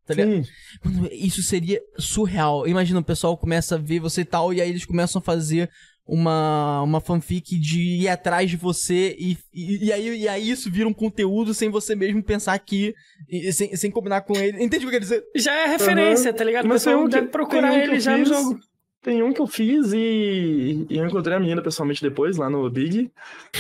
Tá 0.06 0.14
ligado? 0.14 0.44
Mano, 0.84 1.10
isso 1.12 1.42
seria 1.42 1.80
surreal. 1.98 2.68
Imagina, 2.68 3.00
o 3.00 3.04
pessoal 3.04 3.38
começa 3.38 3.76
a 3.76 3.80
ver 3.80 4.00
você 4.00 4.22
e 4.22 4.26
tal, 4.26 4.54
e 4.54 4.62
aí 4.62 4.70
eles 4.70 4.86
começam 4.86 5.20
a 5.20 5.24
fazer 5.24 5.70
uma, 6.14 6.82
uma 6.82 7.00
fanfic 7.00 7.58
de 7.58 8.02
ir 8.02 8.10
atrás 8.10 8.50
de 8.50 8.58
você, 8.58 9.16
e, 9.18 9.38
e, 9.54 9.86
e 9.86 9.94
aí, 9.94 10.20
e 10.24 10.28
aí 10.28 10.50
isso 10.50 10.70
vira 10.70 10.86
um 10.88 10.94
conteúdo 10.94 11.54
sem 11.54 11.70
você 11.70 11.96
mesmo 11.96 12.22
pensar 12.22 12.60
que. 12.60 12.94
e- 13.30 13.52
sem, 13.54 13.74
sem 13.78 13.90
combinar 13.90 14.22
com 14.22 14.36
ele. 14.36 14.62
Entende 14.62 14.86
o 14.86 14.90
que 14.90 14.96
eu 14.96 15.00
quero 15.00 15.04
dizer? 15.04 15.24
Já 15.36 15.54
é 15.56 15.68
referência, 15.68 16.34
tá 16.34 16.44
ligado? 16.44 16.66
O 16.66 16.68
Mas 16.68 16.84
tem 16.84 16.92
pessoal 16.94 17.06
um 17.06 17.10
que- 17.10 17.16
deve 17.16 17.28
procurar 17.30 17.72
um 17.72 17.78
ele 17.78 17.96
eu 17.96 18.00
já 18.02 18.18
no 18.18 18.26
fiz. 18.26 18.38
jogo. 18.38 18.60
Tem 19.04 19.24
um 19.24 19.34
que 19.34 19.42
eu 19.42 19.48
fiz 19.48 19.94
e, 19.94 20.86
e 20.88 20.98
eu 20.98 21.08
encontrei 21.08 21.36
a 21.36 21.40
menina 21.40 21.60
pessoalmente 21.64 22.04
depois, 22.04 22.38
lá 22.38 22.52
no 22.52 22.70
Big. 22.70 23.10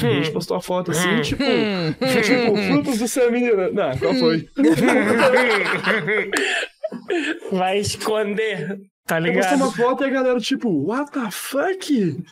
E 0.03 0.05
a 0.05 0.13
gente 0.13 0.29
postou 0.31 0.55
a 0.55 0.61
foto 0.61 0.91
assim, 0.91 1.09
Hum. 1.09 1.21
tipo, 1.23 1.43
tipo, 1.43 2.55
frutos 2.67 2.99
do 2.99 3.07
ser 3.07 3.31
menina. 3.31 3.71
Não, 3.71 3.97
qual 3.97 4.13
foi? 4.13 4.47
Vai 7.51 7.79
esconder, 7.79 8.77
tá 9.05 9.19
ligado? 9.19 9.55
uma 9.55 9.71
foto 9.71 10.03
e 10.03 10.07
a 10.07 10.09
galera, 10.09 10.39
tipo, 10.39 10.69
what 10.87 11.11
the 11.11 11.29
fuck? 11.31 12.23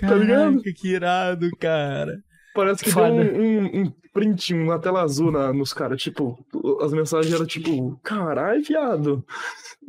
Tá 0.00 0.14
ligado? 0.14 0.50
Caraca, 0.56 0.72
que 0.74 0.88
irado, 0.88 1.50
cara. 1.58 2.18
Parece 2.54 2.84
que 2.84 2.90
Foda. 2.90 3.10
deu 3.24 3.34
um, 3.40 3.58
um, 3.64 3.82
um 3.82 3.92
print, 4.12 4.54
uma 4.54 4.78
tela 4.78 5.02
azul 5.02 5.30
na, 5.30 5.52
nos 5.52 5.72
caras, 5.74 6.00
tipo, 6.02 6.38
as 6.80 6.92
mensagens 6.92 7.32
eram 7.34 7.46
tipo, 7.46 7.98
carai, 8.02 8.60
viado. 8.60 9.24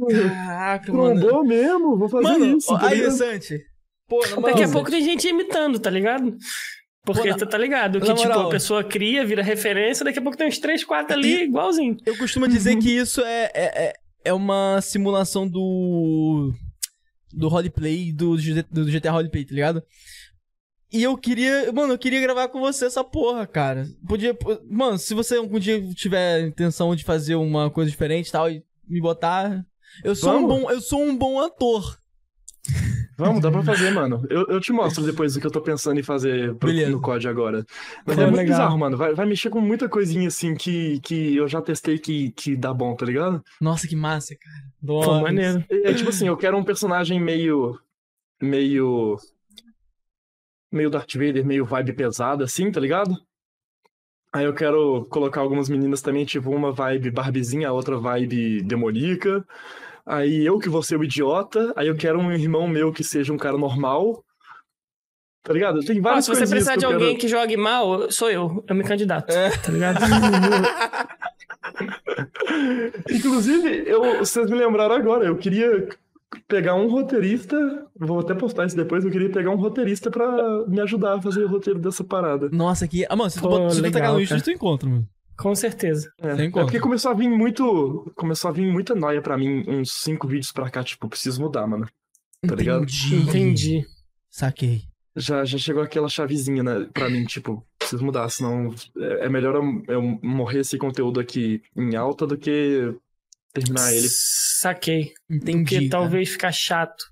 Caraca, 0.10 0.92
mano. 0.94 1.20
Trombou 1.20 1.46
mesmo, 1.46 1.98
vou 1.98 2.10
fazer 2.10 2.24
Mano, 2.28 2.58
isso. 2.58 2.78
tá 2.78 2.88
aí, 2.88 2.98
ligado? 2.98 3.12
Santi. 3.18 3.60
Pô, 4.08 4.20
Daqui 4.42 4.64
a 4.64 4.70
pouco 4.70 4.90
tem 4.90 5.02
gente 5.04 5.28
imitando, 5.28 5.80
tá 5.80 5.90
ligado? 5.90 6.38
Porque 7.06 7.24
Pô, 7.24 7.28
na- 7.30 7.38
tu 7.38 7.46
tá 7.48 7.58
ligado? 7.58 8.00
Que 8.02 8.08
na 8.08 8.16
tipo, 8.16 8.28
moral. 8.28 8.48
a 8.48 8.50
pessoa 8.50 8.84
cria, 8.84 9.26
vira 9.26 9.42
referência, 9.42 10.04
daqui 10.04 10.20
a 10.20 10.22
pouco 10.22 10.38
tem 10.38 10.48
uns 10.48 10.60
3, 10.60 10.84
4 10.84 11.14
ali, 11.16 11.44
igualzinho. 11.44 11.96
Eu 12.06 12.18
costumo 12.18 12.48
dizer 12.48 12.78
que 12.78 12.90
isso 12.90 13.22
é, 13.22 13.52
é, 13.54 13.94
é, 14.28 14.34
uma 14.34 14.80
simulação 14.82 15.48
do. 15.48 16.54
do 17.34 17.48
roleplay, 17.48 18.12
do, 18.12 18.36
do 18.72 18.86
GTA 18.86 19.12
Roleplay, 19.12 19.46
tá 19.46 19.54
ligado? 19.54 19.84
E 20.92 21.04
eu 21.04 21.18
queria. 21.18 21.72
Mano, 21.72 21.94
eu 21.94 21.98
queria 21.98 22.22
gravar 22.22 22.48
com 22.48 22.60
você 22.60 22.86
essa 22.86 23.04
porra, 23.04 23.46
cara. 23.46 23.88
Podia. 24.08 24.38
Mano, 24.70 24.98
se 24.98 25.14
você 25.14 25.36
algum 25.36 25.60
dia 25.60 25.82
tiver 25.94 26.48
intenção 26.48 26.96
de 26.96 27.04
fazer 27.04 27.36
uma 27.36 27.70
coisa 27.70 27.92
diferente 27.92 28.30
e 28.30 28.32
tal, 28.32 28.50
e 28.50 28.64
me 28.88 29.02
botar. 29.02 29.66
Eu 30.04 30.16
sou 30.16 30.32
um 30.32 30.48
Vamos. 30.48 30.62
bom. 30.62 30.72
Eu 30.72 30.82
sou 30.82 31.02
um 31.02 31.18
bom 31.18 31.40
ator. 31.40 31.98
Vamos, 33.18 33.42
dá 33.42 33.50
pra 33.50 33.64
fazer, 33.64 33.90
mano. 33.90 34.24
Eu, 34.30 34.46
eu 34.48 34.62
te 34.62 34.72
mostro 34.72 35.04
depois 35.04 35.36
o 35.36 35.40
que 35.40 35.48
eu 35.48 35.52
tô 35.52 35.60
pensando 35.60 36.00
em 36.00 36.04
fazer 36.04 36.54
pro- 36.56 36.72
no 36.72 37.02
COD 37.02 37.28
agora. 37.28 37.66
Mas 38.06 38.18
é 38.18 38.22
muito 38.26 38.38
legal. 38.38 38.58
bizarro, 38.58 38.78
mano. 38.78 38.96
Vai, 38.96 39.14
vai 39.16 39.26
mexer 39.26 39.50
com 39.50 39.60
muita 39.60 39.90
coisinha 39.90 40.28
assim 40.28 40.54
que, 40.54 41.00
que 41.00 41.36
eu 41.36 41.48
já 41.48 41.60
testei 41.62 41.98
que, 41.98 42.32
que 42.32 42.56
dá 42.56 42.72
bom, 42.72 42.96
tá 42.96 43.06
ligado? 43.06 43.44
Nossa, 43.60 43.88
que 43.88 43.96
massa, 43.96 44.36
cara. 44.36 44.56
Nossa. 44.82 45.22
maneiro. 45.22 45.66
É, 45.70 45.90
é 45.90 45.94
tipo 45.96 46.10
assim, 46.10 46.28
eu 46.28 46.38
quero 46.38 46.56
um 46.56 46.64
personagem 46.64 47.20
meio. 47.20 47.80
meio. 48.40 49.18
meio 50.72 50.90
Darth 50.90 51.14
Vader, 51.16 51.44
meio 51.46 51.66
vibe 51.66 51.94
pesada, 51.94 52.44
assim, 52.44 52.72
tá 52.72 52.80
ligado? 52.80 53.16
Aí 54.32 54.46
eu 54.46 54.54
quero 54.54 55.06
colocar 55.10 55.42
algumas 55.42 55.70
meninas 55.70 56.02
também, 56.02 56.26
tipo, 56.26 56.52
uma 56.52 56.72
vibe 56.72 57.10
Barbizinha, 57.12 57.70
a 57.70 57.74
outra 57.74 57.98
vibe 57.98 58.62
demoníaca. 58.62 59.44
Aí 60.08 60.46
eu 60.46 60.58
que 60.58 60.70
vou 60.70 60.82
ser 60.82 60.98
o 60.98 61.04
idiota, 61.04 61.74
aí 61.76 61.90
eu 61.90 61.98
quero 61.98 62.18
um 62.18 62.32
irmão 62.32 62.66
meu 62.66 62.94
que 62.94 63.04
seja 63.04 63.34
um 63.34 63.38
cara 63.38 63.58
normal. 63.58 64.24
Tá 65.44 65.54
ligado? 65.54 65.82
Tem 65.82 66.00
várias 66.00 66.24
se 66.26 66.32
você 66.32 66.48
precisar 66.48 66.74
que 66.74 66.80
de 66.80 66.86
eu 66.86 66.92
alguém 66.92 67.10
quero... 67.10 67.20
que 67.20 67.28
jogue 67.28 67.58
mal, 67.58 68.10
sou 68.10 68.32
eu. 68.32 68.64
Eu 68.68 68.76
me 68.76 68.86
candidato. 68.86 69.30
É. 69.32 69.50
Tá 69.50 69.72
ligado? 69.72 70.00
Inclusive, 73.12 73.84
eu, 73.86 74.20
vocês 74.20 74.50
me 74.50 74.58
lembraram 74.58 74.96
agora, 74.96 75.26
eu 75.26 75.38
queria 75.38 75.90
pegar 76.48 76.76
um 76.76 76.90
roteirista, 76.90 77.58
vou 77.96 78.20
até 78.20 78.34
postar 78.34 78.66
isso 78.66 78.76
depois, 78.76 79.04
eu 79.04 79.12
queria 79.12 79.30
pegar 79.30 79.52
um 79.52 79.58
roteirista 79.58 80.10
pra 80.10 80.66
me 80.68 80.80
ajudar 80.82 81.16
a 81.16 81.22
fazer 81.22 81.44
o 81.44 81.50
roteiro 81.50 81.80
dessa 81.80 82.04
parada. 82.04 82.50
Nossa, 82.52 82.88
que. 82.88 83.06
Ah, 83.10 83.16
mano, 83.16 83.30
se 83.30 83.42
tu, 83.42 83.48
Pô, 83.48 83.70
se 83.70 83.82
tu 83.82 83.84
tacar 83.84 84.02
legal, 84.02 84.14
no 84.14 84.22
Insta, 84.22 84.36
cara. 84.36 84.46
tu 84.46 84.52
encontra, 84.52 84.90
mano. 84.90 85.08
Com 85.38 85.54
certeza. 85.56 86.12
É, 86.20 86.36
Sem 86.36 86.48
é 86.48 86.52
porque 86.52 86.80
começou 86.80 87.12
a 87.12 87.14
vir 87.14 87.30
muito. 87.30 88.12
Começou 88.16 88.50
a 88.50 88.52
vir 88.52 88.66
muita 88.72 88.96
noia 88.96 89.22
pra 89.22 89.38
mim, 89.38 89.64
uns 89.68 89.92
cinco 89.92 90.28
vídeos 90.28 90.52
pra 90.52 90.70
cá, 90.70 90.84
tipo, 90.84 91.08
preciso 91.08 91.42
mudar, 91.42 91.68
mano. 91.68 91.88
Tá 92.48 92.56
ligado? 92.56 92.84
Entendi. 92.84 93.16
Entendi. 93.16 93.86
Saquei. 94.30 94.82
Já, 95.16 95.44
já 95.46 95.58
chegou 95.58 95.82
aquela 95.82 96.08
chavezinha, 96.10 96.62
né, 96.62 96.88
pra 96.94 97.10
mim, 97.10 97.26
tipo, 97.26 97.66
preciso 97.80 98.06
mudar, 98.06 98.30
senão 98.30 98.74
é, 98.98 99.26
é 99.26 99.30
melhor 99.30 99.56
eu, 99.88 100.02
morrer 100.22 100.60
esse 100.60 100.78
conteúdo 100.78 101.20
aqui 101.20 101.60
em 101.76 101.96
alta 101.96 102.28
do 102.28 102.38
que 102.38 102.94
terminar 103.52 103.92
ele. 103.94 104.08
Saquei. 104.10 105.14
Entendi. 105.28 105.58
Porque 105.64 105.76
cara. 105.78 105.90
talvez 105.90 106.30
ficar 106.30 106.52
chato, 106.52 107.04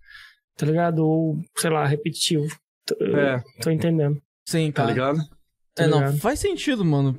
tá 0.56 0.68
ligado? 0.68 1.00
Ou, 1.00 1.40
sei 1.58 1.72
lá, 1.72 1.86
repetitivo. 1.88 2.46
T- 2.86 2.96
É, 3.02 3.44
Tô 3.64 3.72
entendendo. 3.72 4.22
Sim, 4.48 4.72
tá 4.72 4.84
cara. 4.84 4.94
ligado? 4.94 5.18
Tá 5.74 5.84
É, 5.86 5.88
não, 5.88 5.98
ligado? 5.98 6.18
faz 6.20 6.40
sentido, 6.40 6.86
mano. 6.86 7.12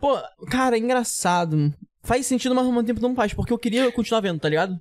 Pô, 0.00 0.18
cara, 0.50 0.76
é 0.76 0.78
engraçado. 0.78 1.74
Faz 2.02 2.26
sentido, 2.26 2.54
mas 2.54 2.64
ao 2.66 2.72
mesmo 2.72 2.86
tempo 2.86 3.00
não 3.02 3.14
faz, 3.14 3.34
porque 3.34 3.52
eu 3.52 3.58
queria 3.58 3.90
continuar 3.92 4.20
vendo, 4.20 4.40
tá 4.40 4.48
ligado? 4.48 4.80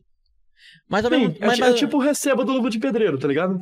Mas 0.87 1.03
Sim, 1.03 1.09
mesmo 1.11 1.35
é, 1.39 1.47
mas, 1.47 1.59
mas- 1.59 1.69
é 1.69 1.77
tipo 1.77 1.97
o 1.97 1.99
receba 2.01 2.45
do 2.45 2.51
Luva 2.53 2.69
de 2.69 2.79
Pedreiro, 2.79 3.17
tá 3.19 3.27
ligado? 3.27 3.61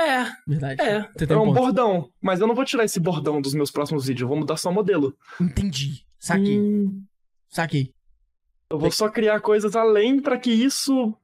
É, 0.00 0.24
Verdade. 0.48 0.80
é. 0.80 0.96
É 1.28 1.36
um 1.36 1.42
um 1.42 1.44
ponto. 1.46 1.54
bordão, 1.54 2.10
mas 2.22 2.40
eu 2.40 2.46
não 2.46 2.54
vou 2.54 2.64
tirar 2.64 2.84
esse 2.84 2.98
bordão 2.98 3.40
dos 3.40 3.52
meus 3.52 3.70
próximos 3.70 4.06
vídeos, 4.06 4.22
eu 4.22 4.28
vou 4.28 4.38
mudar 4.38 4.56
só 4.56 4.70
o 4.70 4.72
modelo. 4.72 5.14
Entendi. 5.38 6.06
Saquei. 6.18 6.58
Hum, 6.58 7.04
Saquei. 7.50 7.92
Eu 8.70 8.78
vou 8.78 8.90
só 8.90 9.08
criar 9.10 9.40
coisas 9.40 9.76
além 9.76 10.20
pra 10.20 10.38
que 10.38 10.50
isso 10.50 11.14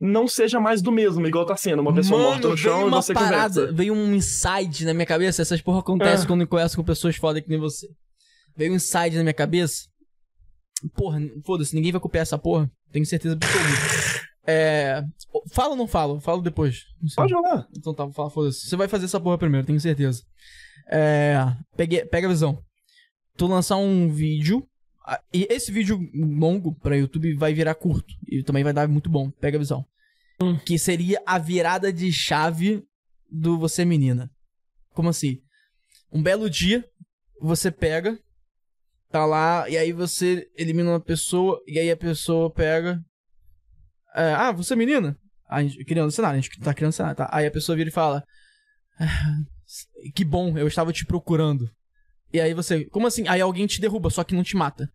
não 0.00 0.26
seja 0.28 0.58
mais 0.60 0.80
do 0.80 0.90
mesmo, 0.92 1.26
igual 1.26 1.44
tá 1.44 1.56
sendo. 1.56 1.80
Uma 1.80 1.94
pessoa 1.94 2.18
Mano, 2.18 2.30
morta 2.32 2.48
no 2.48 2.56
chão 2.56 2.74
veio 2.76 2.86
e 2.86 2.88
uma 2.88 3.02
você 3.02 3.12
parada, 3.14 3.54
conversa. 3.60 3.72
veio 3.72 3.94
um 3.94 4.14
insight 4.14 4.84
na 4.84 4.94
minha 4.94 5.06
cabeça. 5.06 5.42
Essas 5.42 5.60
porra 5.60 5.80
acontecem 5.80 6.24
Ah. 6.24 6.26
quando 6.26 6.40
eu 6.42 6.48
converso 6.48 6.76
com 6.76 6.84
pessoas 6.84 7.16
foda 7.16 7.40
que 7.42 7.48
nem 7.48 7.58
você. 7.58 7.88
Veio 8.58 8.72
um 8.72 8.76
insight 8.76 9.14
na 9.14 9.22
minha 9.22 9.32
cabeça. 9.32 9.86
Porra, 10.94 11.20
foda-se, 11.46 11.76
ninguém 11.76 11.92
vai 11.92 12.00
copiar 12.00 12.22
essa 12.22 12.36
porra. 12.36 12.68
Tenho 12.90 13.06
certeza 13.06 13.36
absoluta. 13.36 14.28
É. 14.44 15.04
Fala 15.52 15.70
ou 15.70 15.76
não 15.76 15.86
falo? 15.86 16.20
Falo 16.20 16.42
depois. 16.42 16.82
Pode 17.14 17.32
rolar. 17.32 17.68
Então 17.76 17.94
tá, 17.94 18.04
vou 18.04 18.12
falar, 18.12 18.30
foda-se. 18.30 18.66
Você 18.66 18.76
vai 18.76 18.88
fazer 18.88 19.04
essa 19.04 19.20
porra 19.20 19.38
primeiro, 19.38 19.64
tenho 19.64 19.78
certeza. 19.78 20.24
É. 20.90 21.36
Pegue, 21.76 22.04
pega 22.06 22.26
a 22.26 22.30
visão. 22.30 22.60
Tu 23.36 23.46
lançar 23.46 23.76
um 23.76 24.10
vídeo. 24.10 24.66
E 25.32 25.46
esse 25.48 25.70
vídeo 25.70 26.00
longo 26.12 26.74
pra 26.80 26.96
YouTube 26.96 27.34
vai 27.34 27.54
virar 27.54 27.76
curto. 27.76 28.12
E 28.26 28.42
também 28.42 28.64
vai 28.64 28.72
dar 28.72 28.88
muito 28.88 29.08
bom. 29.08 29.30
Pega 29.30 29.56
a 29.56 29.60
visão. 29.60 29.86
Hum. 30.42 30.58
Que 30.58 30.78
seria 30.78 31.22
a 31.24 31.38
virada 31.38 31.92
de 31.92 32.12
chave 32.12 32.82
do 33.30 33.56
Você 33.56 33.84
Menina. 33.84 34.28
Como 34.94 35.08
assim? 35.08 35.38
Um 36.10 36.20
belo 36.20 36.50
dia, 36.50 36.84
você 37.40 37.70
pega. 37.70 38.18
Tá 39.10 39.24
lá, 39.24 39.68
e 39.70 39.78
aí 39.78 39.92
você 39.92 40.46
elimina 40.56 40.90
uma 40.90 41.00
pessoa, 41.00 41.58
e 41.66 41.78
aí 41.78 41.90
a 41.90 41.96
pessoa 41.96 42.50
pega. 42.50 43.00
é, 44.14 44.34
ah, 44.34 44.52
você 44.52 44.74
é 44.74 44.76
menina? 44.76 45.16
A 45.48 45.62
gente, 45.62 45.82
criando 45.84 46.10
cenário, 46.10 46.38
a 46.38 46.40
gente 46.40 46.60
tá 46.60 46.74
criando 46.74 46.92
cenário, 46.92 47.16
tá? 47.16 47.28
Aí 47.32 47.46
a 47.46 47.50
pessoa 47.50 47.74
vira 47.76 47.88
e 47.88 47.92
fala: 47.92 48.22
"Ah, 49.00 49.36
Que 50.14 50.24
bom, 50.24 50.56
eu 50.58 50.68
estava 50.68 50.92
te 50.92 51.06
procurando. 51.06 51.70
E 52.32 52.40
aí 52.40 52.52
você, 52.52 52.84
como 52.86 53.06
assim? 53.06 53.26
Aí 53.28 53.40
alguém 53.40 53.66
te 53.66 53.80
derruba, 53.80 54.10
só 54.10 54.22
que 54.24 54.34
não 54.34 54.42
te 54.42 54.56
mata. 54.56 54.90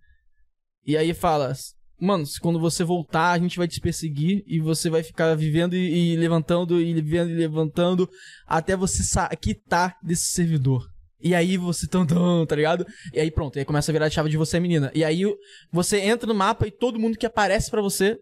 E 0.86 0.96
aí 0.96 1.14
fala: 1.14 1.54
Mano, 2.00 2.24
quando 2.42 2.60
você 2.60 2.84
voltar, 2.84 3.32
a 3.32 3.40
gente 3.40 3.58
vai 3.58 3.68
te 3.68 3.80
perseguir 3.80 4.44
e 4.46 4.60
você 4.60 4.90
vai 4.90 5.02
ficar 5.02 5.36
vivendo 5.36 5.74
e, 5.76 6.14
e 6.14 6.18
levantando 6.18 6.80
e 6.80 6.94
vivendo 6.94 7.32
e 7.32 7.34
levantando 7.34 8.08
até 8.46 8.76
você 8.76 9.02
quitar 9.42 9.98
desse 10.04 10.26
servidor. 10.26 10.93
E 11.24 11.34
aí 11.34 11.56
você 11.56 11.88
tão, 11.88 12.06
tão, 12.06 12.46
tá 12.46 12.56
ligado? 12.56 12.86
E 13.14 13.20
aí 13.20 13.32
pronto, 13.32 13.56
e 13.56 13.60
aí 13.60 13.66
começa 13.66 13.90
a 13.90 13.94
virar 13.94 14.08
a 14.08 14.10
chave 14.10 14.30
de 14.30 14.36
você 14.38 14.60
menina. 14.60 14.92
E 14.94 15.04
aí 15.06 15.24
você 15.72 16.00
entra 16.00 16.28
no 16.28 16.36
mapa 16.36 16.68
e 16.68 16.72
todo 16.72 17.00
mundo 17.00 17.18
que 17.18 17.26
aparece 17.26 17.72
pra 17.72 17.82
você 17.82 18.20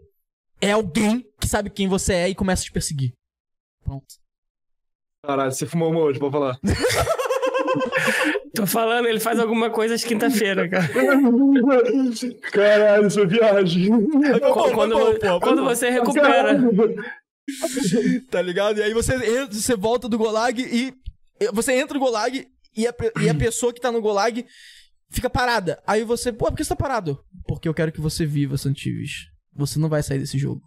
é 0.62 0.72
alguém 0.72 1.26
que 1.40 1.48
sabe 1.48 1.72
quem 1.72 1.88
você 1.88 2.14
é 2.14 2.30
e 2.30 2.36
começa 2.36 2.62
a 2.62 2.66
te 2.66 2.72
perseguir. 2.72 3.14
Pronto. 3.84 4.06
Caralho, 5.26 5.52
você 5.52 5.66
fumou 5.66 5.90
uma 5.92 6.02
hoje, 6.02 6.20
pode 6.20 6.32
falar. 6.32 6.60
Tô 8.54 8.68
falando, 8.68 9.08
ele 9.08 9.20
faz 9.20 9.40
alguma 9.40 9.70
coisa 9.70 9.96
às 9.96 10.04
quinta-feira, 10.04 10.70
cara. 10.70 10.88
Caralho, 12.52 13.08
isso 13.08 13.20
é 13.22 13.26
viagem. 13.26 13.90
Qu- 13.92 14.72
quando, 14.74 14.96
quando 15.40 15.64
você 15.64 15.90
recupera. 15.90 16.60
Tá 18.30 18.42
ligado? 18.42 18.80
E 18.80 18.84
aí 18.84 18.94
você 18.94 19.16
entra, 19.16 19.54
você 19.54 19.76
volta 19.76 20.08
do 20.10 20.18
Golag 20.18 20.62
e. 20.62 20.94
Você 21.54 21.74
entra 21.74 21.96
no 21.98 22.00
Golag 22.06 22.48
e 22.76 22.88
a, 22.88 22.94
e 23.22 23.30
a 23.30 23.36
pessoa 23.36 23.74
que 23.74 23.82
tá 23.82 23.92
no 23.92 24.02
Golag 24.02 24.46
fica 25.10 25.30
parada. 25.30 25.82
Aí 25.86 26.04
você, 26.04 26.32
pô, 26.32 26.46
por 26.46 26.56
que 26.58 26.64
você 26.64 26.70
tá 26.70 26.76
parado? 26.76 27.20
Porque 27.48 27.68
eu 27.68 27.74
quero 27.74 27.92
que 27.92 28.02
você 28.02 28.26
viva, 28.26 28.58
Santives. 28.58 29.28
Você 29.56 29.78
não 29.80 29.90
vai 29.90 30.02
sair 30.04 30.20
desse 30.20 30.38
jogo. 30.38 30.62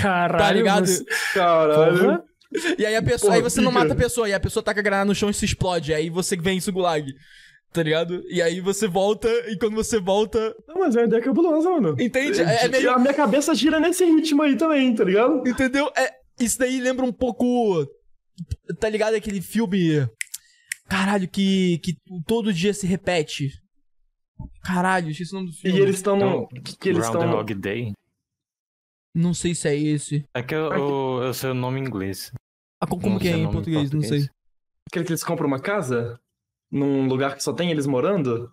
Caralho. 0.00 0.38
Tá 0.44 0.52
ligado? 0.52 0.86
você- 0.86 1.04
Caralho. 1.34 1.98
Porra. 1.98 2.24
E 2.78 2.86
aí 2.86 2.96
a 2.96 3.02
pessoa, 3.02 3.30
Porra, 3.32 3.36
aí 3.36 3.42
você 3.42 3.60
não 3.60 3.70
mata 3.72 3.92
a 3.92 3.96
pessoa, 3.96 4.28
e 4.28 4.32
a 4.32 4.40
pessoa 4.40 4.62
taca 4.62 4.80
a 4.80 4.82
granada 4.82 5.04
no 5.06 5.14
chão 5.14 5.28
e 5.28 5.34
se 5.34 5.44
explode. 5.44 5.92
Aí 5.92 6.08
você 6.08 6.36
vence 6.36 6.70
o 6.70 6.72
Gulag. 6.72 7.12
Tá 7.70 7.82
ligado? 7.82 8.22
E 8.30 8.40
aí 8.40 8.60
você 8.62 8.88
volta, 8.88 9.28
e 9.50 9.58
quando 9.58 9.74
você 9.74 10.00
volta. 10.00 10.54
Não, 10.66 10.78
mas 10.78 10.96
é 10.96 11.00
uma 11.00 11.06
ideia 11.06 11.22
cabulosa, 11.22 11.68
mano. 11.68 11.94
Entende? 12.00 12.40
É, 12.40 12.64
é 12.64 12.68
meio. 12.68 12.90
A 12.90 12.98
minha 12.98 13.12
cabeça 13.12 13.54
gira 13.54 13.78
nesse 13.78 14.04
ritmo 14.06 14.42
aí 14.42 14.56
também, 14.56 14.94
tá 14.94 15.04
ligado? 15.04 15.46
Entendeu? 15.46 15.92
É, 15.94 16.10
isso 16.40 16.58
daí 16.58 16.80
lembra 16.80 17.04
um 17.04 17.12
pouco. 17.12 17.86
Tá 18.80 18.88
ligado? 18.88 19.14
Aquele 19.14 19.42
filme. 19.42 20.08
Caralho, 20.88 21.28
que, 21.28 21.78
que 21.78 21.96
todo 22.26 22.52
dia 22.52 22.72
se 22.72 22.86
repete. 22.86 23.50
Caralho, 24.62 25.10
esqueci 25.10 25.32
o 25.32 25.38
nome 25.38 25.48
do 25.50 25.54
E 25.54 25.56
filme. 25.58 25.80
eles 25.80 25.96
estão 25.96 26.16
no. 26.16 26.48
Então, 26.50 26.62
Que 26.80 26.88
eles 26.88 27.04
estão. 27.04 27.20
Groundhog 27.20 27.54
Day. 27.54 27.92
Não 29.14 29.34
sei 29.34 29.54
se 29.54 29.68
é 29.68 29.76
esse. 29.76 30.24
É 30.34 30.42
que 30.42 30.54
eu, 30.54 30.72
eu, 30.72 31.22
eu 31.24 31.34
sei 31.34 31.50
o 31.50 31.54
nome 31.54 31.80
em 31.80 31.84
inglês. 31.84 32.32
Ah, 32.80 32.86
co- 32.86 32.98
como 32.98 33.14
Não 33.14 33.18
que 33.18 33.28
é 33.28 33.32
em 33.32 33.42
em 33.44 33.50
português? 33.50 33.90
Não 33.90 34.00
sei. 34.00 34.10
português. 34.20 34.30
Aquele 34.90 35.04
que 35.04 35.10
eles 35.12 35.24
compram 35.24 35.46
uma 35.48 35.58
casa? 35.60 36.18
Num 36.70 37.06
lugar 37.08 37.34
que 37.36 37.42
só 37.42 37.52
tem 37.52 37.70
eles 37.70 37.86
morando? 37.86 38.52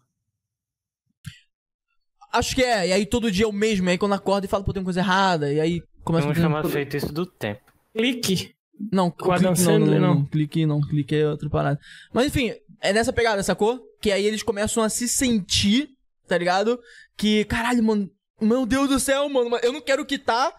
Acho 2.31 2.55
que 2.55 2.63
é. 2.63 2.87
E 2.87 2.93
aí 2.93 3.05
todo 3.05 3.31
dia 3.31 3.45
é 3.45 3.47
o 3.47 3.53
mesmo. 3.53 3.87
E 3.87 3.91
aí 3.91 3.97
quando 3.97 4.13
acorda 4.13 4.45
e 4.45 4.49
fala, 4.49 4.63
pô, 4.63 4.73
tem 4.73 4.81
uma 4.81 4.85
coisa 4.85 4.99
errada. 5.01 5.53
E 5.53 5.59
aí 5.59 5.81
começa 6.03 6.23
Vamos 6.25 6.39
a 6.39 6.41
chamar 6.41 6.65
feitiço 6.67 7.13
do 7.13 7.25
tempo. 7.25 7.61
Clique. 7.95 8.54
Não, 8.91 9.09
Com 9.09 9.31
Adam 9.31 9.53
clique, 9.53 9.65
não, 9.67 9.79
não, 9.79 9.85
Sandler, 9.85 10.01
não, 10.01 10.15
não. 10.15 10.25
Clique 10.25 10.65
não, 10.65 10.81
clique 10.81 11.15
é 11.15 11.27
outra 11.29 11.49
parada. 11.49 11.79
Mas 12.13 12.27
enfim, 12.27 12.53
é 12.81 12.91
nessa 12.93 13.13
pegada, 13.13 13.41
sacou? 13.43 13.79
Que 14.01 14.11
aí 14.11 14.25
eles 14.25 14.43
começam 14.43 14.83
a 14.83 14.89
se 14.89 15.07
sentir, 15.07 15.89
tá 16.27 16.37
ligado? 16.37 16.79
Que, 17.17 17.45
caralho, 17.45 17.83
mano, 17.83 18.09
meu 18.41 18.65
Deus 18.65 18.89
do 18.89 18.99
céu, 18.99 19.27
mano, 19.29 19.57
eu 19.63 19.71
não 19.71 19.81
quero 19.81 20.05
quitar. 20.05 20.53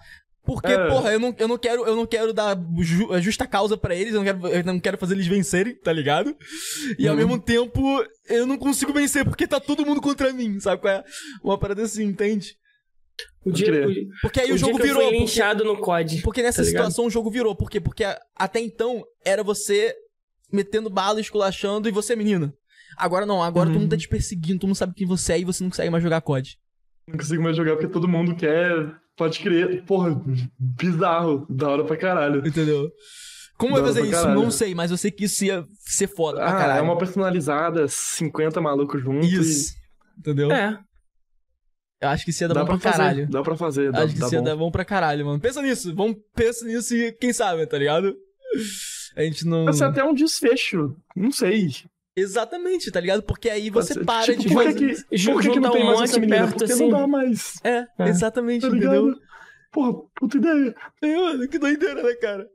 Porque, 0.45 0.71
É. 0.71 0.89
porra, 0.89 1.13
eu 1.13 1.19
não, 1.19 1.35
eu 1.41 1.49
não 1.49 1.59
quero, 1.59 1.85
eu 1.85 1.97
não 1.97 2.07
quero 2.07 2.33
dar 2.33 2.57
ju- 2.79 3.13
a 3.13 3.21
justa 3.21 3.49
causa 3.49 3.77
pra 3.77 3.97
eles, 3.97 4.15
eu 4.15 4.23
não, 4.23 4.25
quero, 4.25 4.47
eu 4.47 4.65
não 4.65 4.79
quero 4.79 4.97
fazer 4.97 5.15
eles 5.15 5.27
vencerem, 5.27 5.75
tá 5.75 5.93
ligado? 5.93 6.37
E 7.01 7.09
ao 7.09 7.15
Uhum. 7.15 7.19
mesmo 7.21 7.39
tempo, 7.43 7.83
eu 8.29 8.47
não 8.47 8.57
consigo 8.57 8.93
vencer, 8.93 9.25
porque 9.25 9.45
tá 9.49 9.59
todo 9.59 9.85
mundo 9.85 10.01
contra 10.01 10.33
mim, 10.33 10.61
sabe 10.61 10.81
qual 10.81 10.95
é? 10.95 11.05
Uma 11.43 11.59
parada 11.59 11.83
assim, 11.83 12.05
entende? 12.05 12.55
O 13.45 13.51
dia, 13.53 13.87
o, 13.87 13.93
Porque 14.23 14.41
aí 14.41 14.51
o, 14.51 14.55
o 14.55 14.59
jogo 14.59 14.77
virou. 14.79 15.03
eu 15.03 15.09
fui 15.27 15.27
porque- 15.27 15.63
no 15.65 15.77
COD. 15.79 16.23
porque 16.23 16.43
nessa 16.43 16.63
tá 16.63 16.67
ligado? 16.67 16.83
situação 16.83 17.07
o 17.07 17.11
jogo 17.11 17.31
virou. 17.31 17.55
Por 17.55 17.71
quê? 17.71 17.81
Porque 17.81 18.05
até 18.35 18.61
então 18.61 19.05
era 19.25 19.43
você 19.45 19.95
metendo 20.53 20.91
bala, 20.91 21.21
esculachando 21.21 21.89
e 21.89 21.93
você 21.93 22.13
é 22.15 22.17
menina. 22.17 22.53
Agora 22.99 23.25
não, 23.27 23.43
agora 23.43 23.69
todo 23.71 23.79
mundo 23.81 23.91
tá 23.91 23.97
te 23.97 24.09
perseguindo, 24.09 24.61
todo 24.61 24.69
mundo 24.69 24.77
sabe 24.77 24.95
quem 24.95 25.07
você 25.07 25.35
é 25.35 25.41
e 25.41 25.45
você 25.45 25.63
não 25.63 25.71
consegue 25.71 25.91
mais 25.91 26.03
jogar 26.03 26.21
COD. 26.23 26.59
Não 27.09 27.17
consigo 27.19 27.43
mais 27.43 27.57
jogar 27.57 27.73
porque 27.77 27.89
todo 27.93 28.09
mundo 28.09 28.35
quer. 28.35 28.73
Pode 29.17 29.39
crer. 29.39 29.85
Porra, 29.85 30.21
bizarro. 30.59 31.47
Da 31.49 31.69
hora 31.69 31.85
pra 31.85 31.97
caralho. 31.97 32.47
Entendeu? 32.47 32.91
Como 33.57 33.73
vai 33.75 33.83
fazer 33.83 34.03
isso? 34.03 34.11
caralho. 34.11 34.35
Não 34.41 34.51
sei, 34.51 34.75
mas 34.75 34.91
eu 34.91 34.97
sei 34.97 35.11
que 35.11 35.25
isso 35.25 35.45
ia 35.45 35.65
ser 35.79 36.09
foda 36.09 36.39
pra 36.39 36.49
Ah, 36.49 36.53
caralho. 36.53 36.79
é 36.81 36.83
uma 36.83 36.99
personalizada, 36.99 37.87
50 37.89 38.61
malucos 38.61 39.01
juntos. 39.03 39.31
Isso. 39.33 39.75
Entendeu? 40.19 40.51
É. 40.51 40.79
Eu 42.01 42.09
acho 42.11 42.25
que 42.25 42.31
isso 42.31 42.43
ia 42.45 42.49
dar 42.49 42.55
dá 42.55 42.61
bom 42.61 42.67
pra 42.67 42.79
pra 42.79 42.91
fazer. 42.93 43.03
caralho. 43.03 43.29
Dá 43.31 43.43
pra 43.43 43.57
fazer. 43.57 43.93
Dá, 43.93 44.03
acho 44.05 44.15
que 44.15 44.21
dá 44.21 44.27
isso 44.27 44.35
ia 44.35 44.41
bom. 44.41 44.45
dar 44.45 44.57
bom 44.57 44.71
pra 44.71 44.85
caralho, 44.85 45.25
mano. 45.27 45.41
Pensa 45.41 45.63
nisso. 45.63 45.95
Vamos, 45.95 46.17
pensa 46.35 46.65
nisso 46.67 46.95
e 46.95 47.13
quem 47.13 47.33
sabe, 47.33 47.67
tá 47.67 47.79
ligado? 47.79 48.15
A 49.17 49.23
gente 49.23 49.47
não. 49.47 49.65
Pode 49.65 49.79
ser 49.79 49.85
até 49.85 50.05
um 50.05 50.13
desfecho. 50.15 50.95
Não 51.17 51.31
sei. 51.33 51.69
Exatamente, 52.15 52.91
tá 52.91 52.99
ligado? 53.01 53.23
Porque 53.23 53.49
aí 53.51 53.69
você 53.71 54.03
para 54.05 54.25
tipo, 54.25 54.41
de 54.43 54.49
por 54.49 54.63
que 54.65 54.73
fazer. 54.73 55.05
que, 55.11 55.17
Ju- 55.17 55.33
por 55.33 55.43
que, 55.43 55.51
que 55.51 55.61
não 55.61 55.71
tem 55.71 55.83
um 55.83 55.87
mais 55.87 55.99
monte 56.01 56.09
essa 56.11 56.21
menina? 56.21 56.39
perto, 56.39 56.59
Porque 56.59 56.73
assim. 56.73 56.89
não 56.89 57.01
dá 57.01 57.07
mais. 57.07 57.53
É, 57.63 57.87
É. 57.99 58.09
exatamente, 58.09 58.63
Tá 58.63 58.69
entendeu? 58.69 59.07
ligado? 59.07 59.21
Porra, 59.73 59.93
puta 60.19 60.37
ideia. 60.39 60.75
É, 61.03 61.17
mano, 61.17 61.49
que 61.49 61.59
doideira, 61.59 62.03
né, 62.03 62.15
cara? 62.15 62.47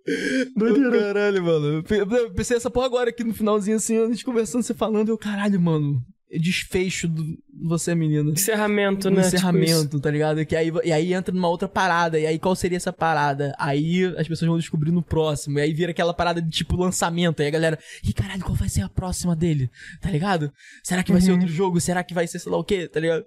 Doideira. 0.56 1.00
Caralho, 1.00 1.44
mano. 1.44 1.84
Eu 1.90 2.34
pensei 2.34 2.58
essa 2.58 2.72
porra 2.72 2.88
agora 2.88 3.10
aqui 3.12 3.24
no 3.24 3.34
finalzinho, 3.34 3.78
assim, 3.78 4.04
a 4.04 4.08
gente 4.08 4.26
conversando, 4.26 4.64
você 4.64 4.74
falando, 4.74 5.10
eu, 5.10 5.18
caralho, 5.18 5.60
mano. 5.62 6.02
Desfecho 6.40 7.08
do 7.08 7.38
Você 7.64 7.94
Menina. 7.94 8.32
Encerramento, 8.32 9.10
né? 9.10 9.24
Tipo 9.24 9.36
encerramento, 9.36 10.00
tá 10.00 10.10
ligado? 10.10 10.46
Que 10.46 10.56
aí, 10.56 10.72
e 10.84 10.92
aí 10.92 11.14
entra 11.14 11.34
numa 11.34 11.50
outra 11.50 11.68
parada. 11.68 12.20
E 12.20 12.26
aí 12.26 12.40
qual 12.40 12.56
seria 12.56 12.78
essa 12.78 12.94
parada? 12.94 13.54
Aí 13.60 14.06
as 14.18 14.28
pessoas 14.28 14.48
vão 14.48 14.58
descobrir 14.58 14.92
no 14.92 15.02
próximo. 15.02 15.60
E 15.60 15.62
aí 15.62 15.74
vira 15.74 15.92
aquela 15.92 16.14
parada 16.14 16.42
de 16.42 16.50
tipo 16.50 16.76
lançamento. 16.78 17.42
Aí 17.42 17.48
a 17.48 17.52
galera, 17.52 17.80
e 18.04 18.14
caralho, 18.14 18.44
qual 18.44 18.56
vai 18.56 18.70
ser 18.70 18.82
a 18.82 18.90
próxima 18.90 19.36
dele? 19.36 19.70
Tá 20.00 20.10
ligado? 20.10 20.52
Será 20.84 21.04
que 21.04 21.12
vai 21.12 21.22
ser 21.22 21.32
outro 21.32 21.48
jogo? 21.48 21.82
Será 21.82 22.04
que 22.04 22.14
vai 22.14 22.28
ser 22.28 22.40
sei 22.40 22.52
lá 22.52 22.58
o 22.58 22.64
quê? 22.64 22.88
Tá 22.88 23.00
ligado? 23.00 23.26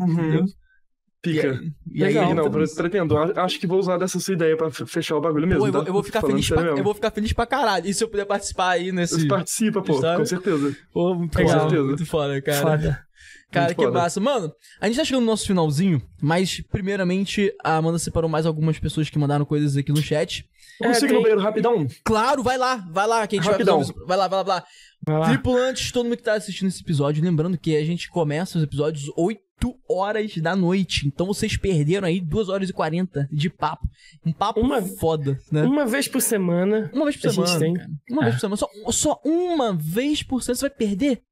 Uhum. 0.00 0.46
Pica. 1.22 1.60
E 1.92 2.02
aí, 2.02 2.12
Legal, 2.14 2.34
não, 2.34 2.50
pretendo. 2.50 3.16
Acho 3.16 3.60
que 3.60 3.66
vou 3.66 3.78
usar 3.78 3.96
dessa 3.96 4.18
sua 4.18 4.34
ideia 4.34 4.56
pra 4.56 4.70
fe- 4.72 4.84
fechar 4.86 5.16
o 5.16 5.20
bagulho 5.20 5.46
mesmo. 5.46 5.60
Pô, 5.60 5.68
eu, 5.68 5.72
vou, 5.72 5.82
tá? 5.82 5.88
eu 5.88 5.92
vou 5.92 6.02
ficar 6.02 6.20
Falando 6.20 6.34
feliz 6.34 6.48
pra, 6.48 6.62
mesmo. 6.62 6.78
eu 6.78 6.84
vou 6.84 6.94
ficar 6.94 7.10
feliz 7.12 7.32
pra 7.32 7.46
caralho. 7.46 7.86
E 7.88 7.94
se 7.94 8.02
eu 8.02 8.08
puder 8.08 8.24
participar 8.26 8.70
aí 8.70 8.90
nesse. 8.90 9.20
Você 9.20 9.28
participa, 9.28 9.80
pô, 9.82 10.00
Sabe? 10.00 10.18
com 10.18 10.26
certeza. 10.26 10.76
Pô, 10.92 11.14
muito 11.14 11.32
Com 11.32 11.38
legal. 11.38 11.60
certeza. 11.60 11.82
Muito 11.84 12.06
foda, 12.06 12.42
cara. 12.42 12.60
Foda. 12.60 13.06
Cara, 13.52 13.66
Muito 13.66 13.76
que 13.78 13.84
foda. 13.84 13.98
massa. 14.00 14.18
Mano, 14.20 14.52
a 14.80 14.86
gente 14.88 14.96
tá 14.96 15.04
chegando 15.04 15.20
no 15.24 15.30
nosso 15.30 15.46
finalzinho, 15.46 16.02
mas 16.20 16.60
primeiramente 16.72 17.54
a 17.62 17.76
Amanda 17.76 17.98
separou 17.98 18.28
mais 18.28 18.44
algumas 18.46 18.78
pessoas 18.78 19.08
que 19.10 19.18
mandaram 19.18 19.44
coisas 19.44 19.76
aqui 19.76 19.92
no 19.92 20.02
chat. 20.02 20.44
Eu 20.80 20.88
consigo 20.88 21.06
É, 21.06 21.08
ir 21.08 21.12
no 21.12 21.14
tem- 21.14 21.22
banheiro 21.22 21.40
rapidão? 21.40 21.86
Claro, 22.04 22.42
vai 22.42 22.58
lá, 22.58 22.76
vai 22.90 23.06
lá, 23.06 23.26
que 23.26 23.36
a 23.36 23.40
gente 23.42 23.50
Rapidão. 23.50 23.82
vai 23.82 23.86
um- 23.86 23.98
lá, 24.00 24.06
vai 24.06 24.16
lá, 24.16 24.28
vai 24.28 24.44
lá. 24.44 24.64
Vai 25.04 25.18
lá. 25.18 25.28
Tripulantes, 25.30 25.90
todo 25.92 26.04
mundo 26.04 26.16
que 26.16 26.22
tá 26.22 26.34
assistindo 26.34 26.68
esse 26.68 26.80
episódio, 26.82 27.22
lembrando 27.24 27.58
que 27.58 27.76
a 27.76 27.84
gente 27.84 28.08
começa 28.08 28.56
os 28.58 28.64
episódios 28.64 29.10
8 29.16 29.42
horas 29.88 30.36
da 30.38 30.54
noite. 30.56 31.06
Então 31.06 31.26
vocês 31.26 31.56
perderam 31.56 32.06
aí 32.06 32.20
2 32.20 32.48
horas 32.48 32.68
e 32.70 32.72
40 32.72 33.28
de 33.30 33.50
papo. 33.50 33.88
Um 34.24 34.32
papo 34.32 34.60
Uma- 34.60 34.80
foda, 34.82 35.38
né? 35.50 35.62
Uma 35.64 35.84
vez 35.86 36.06
por 36.08 36.20
semana. 36.22 36.88
Uma 36.94 37.04
vez 37.04 37.16
por 37.16 37.30
semana. 37.32 37.90
Uma 38.08 38.22
É. 38.22 38.24
vez 38.26 38.34
por 38.36 38.40
semana. 38.40 38.56
Só, 38.56 38.68
só 38.92 39.20
uma 39.24 39.72
vez 39.72 40.22
por 40.22 40.42
semana 40.42 40.56
você 40.56 40.68
vai 40.68 40.76
perder? 40.76 41.22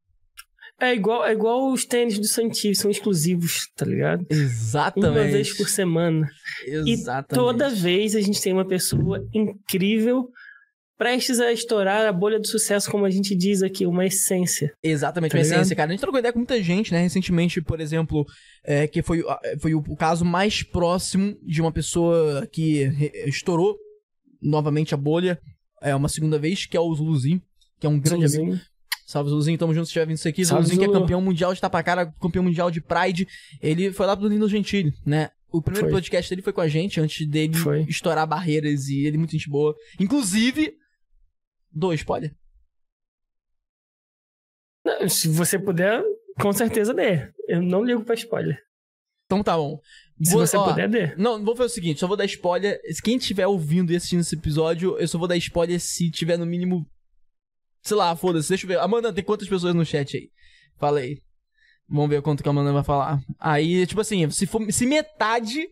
É 0.80 0.94
igual, 0.94 1.24
é 1.26 1.32
igual 1.32 1.70
os 1.70 1.84
tênis 1.84 2.18
do 2.18 2.26
Santi, 2.26 2.74
são 2.74 2.90
exclusivos, 2.90 3.68
tá 3.76 3.84
ligado? 3.84 4.26
Exatamente. 4.30 5.18
Uma 5.18 5.24
vez 5.24 5.56
por 5.56 5.68
semana. 5.68 6.26
Exatamente. 6.66 7.32
E 7.32 7.34
toda 7.34 7.68
vez 7.68 8.16
a 8.16 8.20
gente 8.20 8.40
tem 8.40 8.52
uma 8.52 8.66
pessoa 8.66 9.22
incrível, 9.34 10.30
prestes 10.96 11.38
a 11.38 11.52
estourar 11.52 12.06
a 12.06 12.12
bolha 12.12 12.38
do 12.38 12.46
sucesso, 12.46 12.90
como 12.90 13.04
a 13.04 13.10
gente 13.10 13.34
diz 13.34 13.62
aqui, 13.62 13.86
uma 13.86 14.06
essência. 14.06 14.72
Exatamente, 14.82 15.32
Tá 15.32 15.38
uma 15.38 15.42
ligado? 15.42 15.58
essência, 15.58 15.76
cara. 15.76 15.88
A 15.88 15.92
gente 15.92 16.00
trocou 16.00 16.18
ideia 16.18 16.32
com 16.32 16.38
muita 16.38 16.62
gente, 16.62 16.92
né? 16.92 17.02
Recentemente, 17.02 17.60
por 17.60 17.78
exemplo, 17.78 18.26
é, 18.64 18.86
que 18.86 19.02
foi, 19.02 19.22
foi 19.60 19.74
o, 19.74 19.82
caso 19.96 20.24
mais 20.24 20.62
próximo 20.62 21.36
de 21.42 21.60
uma 21.60 21.72
pessoa 21.72 22.46
que 22.50 22.90
estourou 23.26 23.76
novamente 24.42 24.94
a 24.94 24.96
bolha, 24.96 25.38
é 25.82 25.94
uma 25.94 26.08
segunda 26.08 26.38
vez, 26.38 26.64
que 26.64 26.76
é 26.76 26.80
o 26.80 26.94
Zuluzinho, 26.94 27.42
que 27.78 27.86
é 27.86 27.90
um 27.90 27.98
grande 27.98 28.36
amigo. 28.36 28.58
Salve, 29.10 29.28
Zuluzinho, 29.30 29.58
tamo 29.58 29.74
junto 29.74 29.86
se 29.86 29.90
estiver 29.90 30.06
vindo 30.06 30.16
isso 30.18 30.28
aqui. 30.28 30.44
Salve, 30.44 30.64
Zuluzinho, 30.66 30.88
que 30.88 30.96
é 30.96 31.00
campeão 31.00 31.20
mundial 31.20 31.52
de 31.52 31.60
tapacara, 31.60 32.06
campeão 32.20 32.44
mundial 32.44 32.70
de 32.70 32.80
Pride. 32.80 33.26
Ele 33.60 33.92
foi 33.92 34.06
lá 34.06 34.16
pro 34.16 34.28
Lindo 34.28 34.48
Gentili, 34.48 34.94
né? 35.04 35.30
O 35.50 35.60
primeiro 35.60 35.88
Foi. 35.88 35.96
podcast 35.96 36.30
dele 36.30 36.42
foi 36.42 36.52
com 36.52 36.60
a 36.60 36.68
gente, 36.68 37.00
antes 37.00 37.26
dele 37.26 37.56
Foi. 37.56 37.82
estourar 37.88 38.24
barreiras 38.24 38.86
e 38.86 39.04
ele 39.04 39.18
muito 39.18 39.32
gente 39.32 39.50
boa. 39.50 39.74
Inclusive, 39.98 40.74
dois, 41.72 41.98
spoiler. 41.98 42.32
Não, 44.84 45.08
Se 45.08 45.26
você 45.26 45.58
puder, 45.58 46.02
com 46.40 46.52
certeza 46.52 46.94
dê. 46.94 47.32
Eu 47.48 47.60
não 47.60 47.82
ligo 47.84 48.04
pra 48.04 48.14
spoiler. 48.14 48.58
Então 49.26 49.42
tá 49.42 49.56
bom. 49.56 49.80
Se 50.22 50.30
Vou- 50.32 50.46
você 50.46 50.56
ó, 50.56 50.68
puder, 50.68 50.88
dê. 50.88 51.16
Não, 51.16 51.44
vou 51.44 51.56
fazer 51.56 51.66
o 51.66 51.74
seguinte, 51.74 51.98
só 51.98 52.06
vou 52.06 52.16
dar 52.16 52.24
spoiler. 52.26 52.80
Quem 53.02 53.16
estiver 53.16 53.46
ouvindo 53.48 53.92
e 53.92 53.96
assistindo 53.96 54.20
esse 54.20 54.36
episódio, 54.36 54.96
eu 54.98 55.08
só 55.08 55.18
vou 55.18 55.26
dar 55.26 55.36
spoiler 55.36 55.80
se 55.80 56.10
tiver 56.12 56.36
no 56.38 56.46
mínimo. 56.46 56.88
Sei 57.82 57.96
lá, 57.96 58.14
foda-se, 58.16 58.48
deixa 58.48 58.64
eu 58.64 58.68
ver. 58.68 58.78
Amanda, 58.78 59.12
tem 59.12 59.24
quantas 59.24 59.48
pessoas 59.48 59.74
no 59.74 59.84
chat 59.84 60.16
aí? 60.16 60.30
Fala 60.78 61.00
aí. 61.00 61.20
Vamos 61.88 62.10
ver 62.10 62.22
quanto 62.22 62.42
que 62.42 62.48
a 62.48 62.52
Amanda 62.52 62.72
vai 62.72 62.84
falar. 62.84 63.20
Aí, 63.38 63.86
tipo 63.86 64.00
assim, 64.00 64.28
se 64.30 64.46
for. 64.46 64.70
Se 64.72 64.86
metade. 64.86 65.66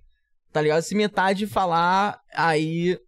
Tá 0.52 0.62
ligado? 0.62 0.82
Se 0.82 0.94
metade 0.94 1.46
falar, 1.46 2.18
aí. 2.34 2.98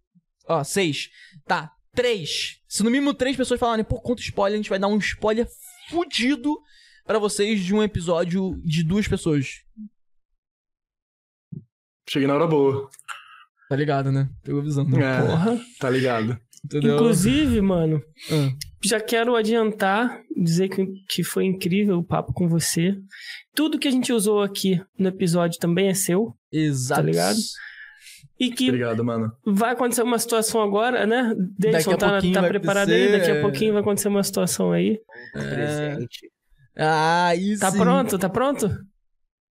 Ó, 0.47 0.63
seis. 0.63 1.09
Tá, 1.47 1.73
três. 1.95 2.61
Se 2.69 2.83
no 2.83 2.91
mínimo 2.91 3.15
três 3.15 3.37
pessoas 3.37 3.59
falarem, 3.59 3.85
pô, 3.85 4.01
conta 4.01 4.21
spoiler, 4.21 4.55
a 4.55 4.63
gente 4.63 4.71
vai 4.71 4.79
dar 4.79 4.89
um 4.89 4.99
spoiler 4.99 5.49
fudido 5.89 6.57
pra 7.05 7.19
vocês 7.19 7.61
de 7.65 7.75
um 7.75 7.83
episódio 7.83 8.61
de 8.65 8.85
duas 8.85 9.09
pessoas? 9.09 9.47
Cheguei 12.09 12.29
na 12.29 12.35
hora 12.35 12.47
boa. 12.47 12.89
Tá 13.69 13.77
ligado, 13.77 14.11
né? 14.13 14.29
Pegou 14.43 14.63
visão. 14.63 14.85
né? 14.85 14.99
É, 15.01 15.21
Porra. 15.23 15.61
tá 15.79 15.89
ligado. 15.91 16.39
Entendeu? 16.65 16.95
Inclusive, 16.97 17.61
mano, 17.61 18.03
Ah. 18.31 18.70
Já 18.83 19.01
quero 19.01 19.37
adiantar, 19.37 20.21
dizer 20.37 20.69
que, 20.69 20.87
foi 21.25 21.45
incrível 21.45 21.99
o 21.99 22.05
papo 22.05 22.33
com 22.33 22.49
você. 22.49 22.95
Tudo 23.55 23.79
que 23.79 23.89
a 23.89 23.91
gente 23.91 24.13
usou 24.13 24.43
aqui 24.43 24.81
no 24.99 25.09
episódio 25.09 25.59
também 25.59 25.89
é 25.89 25.95
seu. 25.95 26.35
Exato. 26.51 27.01
Tá 27.03 27.07
ligado? 27.07 27.39
E 28.39 28.51
que 28.51 28.69
Obrigado, 28.69 29.05
mano. 29.05 29.31
vai 29.47 29.73
acontecer 29.73 30.03
uma 30.03 30.19
situação 30.19 30.63
agora, 30.63 31.07
né? 31.07 31.35
Daqui 31.59 31.73
Davidson 31.73 31.91
a 31.93 31.97
tá, 31.97 32.21
tá 32.43 32.49
preparado 32.49 32.91
aí, 32.91 33.13
daqui 33.13 33.31
a 33.31 33.41
pouquinho 33.43 33.73
vai 33.75 33.83
acontecer 33.83 34.09
uma 34.09 34.23
situação 34.23 34.73
aí. 34.73 34.99
Presente. 35.33 36.31
Ah, 36.77 37.35
isso. 37.37 37.61
Tá 37.61 37.71
pronto? 37.71 38.19
Tá 38.19 38.29
pronto? 38.31 38.71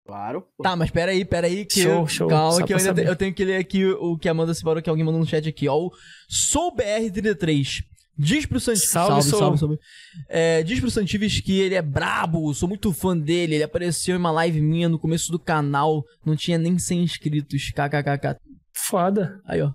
Claro. 0.08 0.44
pô. 0.58 0.64
Tá, 0.64 0.76
mas 0.76 0.90
pera 0.90 1.12
aí, 1.12 1.24
pera 1.24 1.46
aí. 1.46 1.66
Que 1.66 1.84
Show, 1.84 1.92
eu- 2.02 2.08
show. 2.08 2.28
Calma, 2.28 2.52
Só 2.54 2.66
que 2.66 2.74
eu, 2.74 2.78
ainda 2.78 2.94
te- 2.96 3.08
eu 3.08 3.16
tenho 3.16 3.32
que 3.32 3.46
ler 3.46 3.58
aqui 3.58 3.86
o 3.86 4.18
que 4.18 4.28
a 4.28 4.32
Amanda 4.32 4.56
separou, 4.56 4.82
que 4.82 4.90
alguém 4.90 5.06
mandou 5.06 5.20
no 5.22 5.28
chat 5.28 5.48
aqui, 5.48 5.68
ó. 5.68 5.76
O 5.76 5.92
SouBR33. 6.28 7.84
Diz 8.22 8.46
pro 8.46 8.60
Santives. 8.60 8.90
Salve, 8.90 9.24
Sou. 9.24 9.80
É, 10.28 10.62
diz 10.62 10.78
pro 10.82 10.92
Santives 10.92 11.40
que 11.40 11.58
ele 11.58 11.74
é 11.76 11.82
brabo, 11.82 12.54
sou 12.54 12.68
muito 12.68 12.92
fã 12.92 13.18
dele. 13.18 13.56
Ele 13.56 13.64
apareceu 13.64 14.14
em 14.16 14.20
uma 14.20 14.30
live 14.32 14.60
minha 14.62 14.90
no 14.90 15.00
começo 15.00 15.32
do 15.32 15.40
canal. 15.40 16.04
Não 16.26 16.36
tinha 16.36 16.58
nem 16.58 16.78
100 16.78 17.02
inscritos. 17.04 17.72
KKKK. 17.72 18.38
Foda. 18.74 19.40
Aí, 19.46 19.62
ó. 19.62 19.72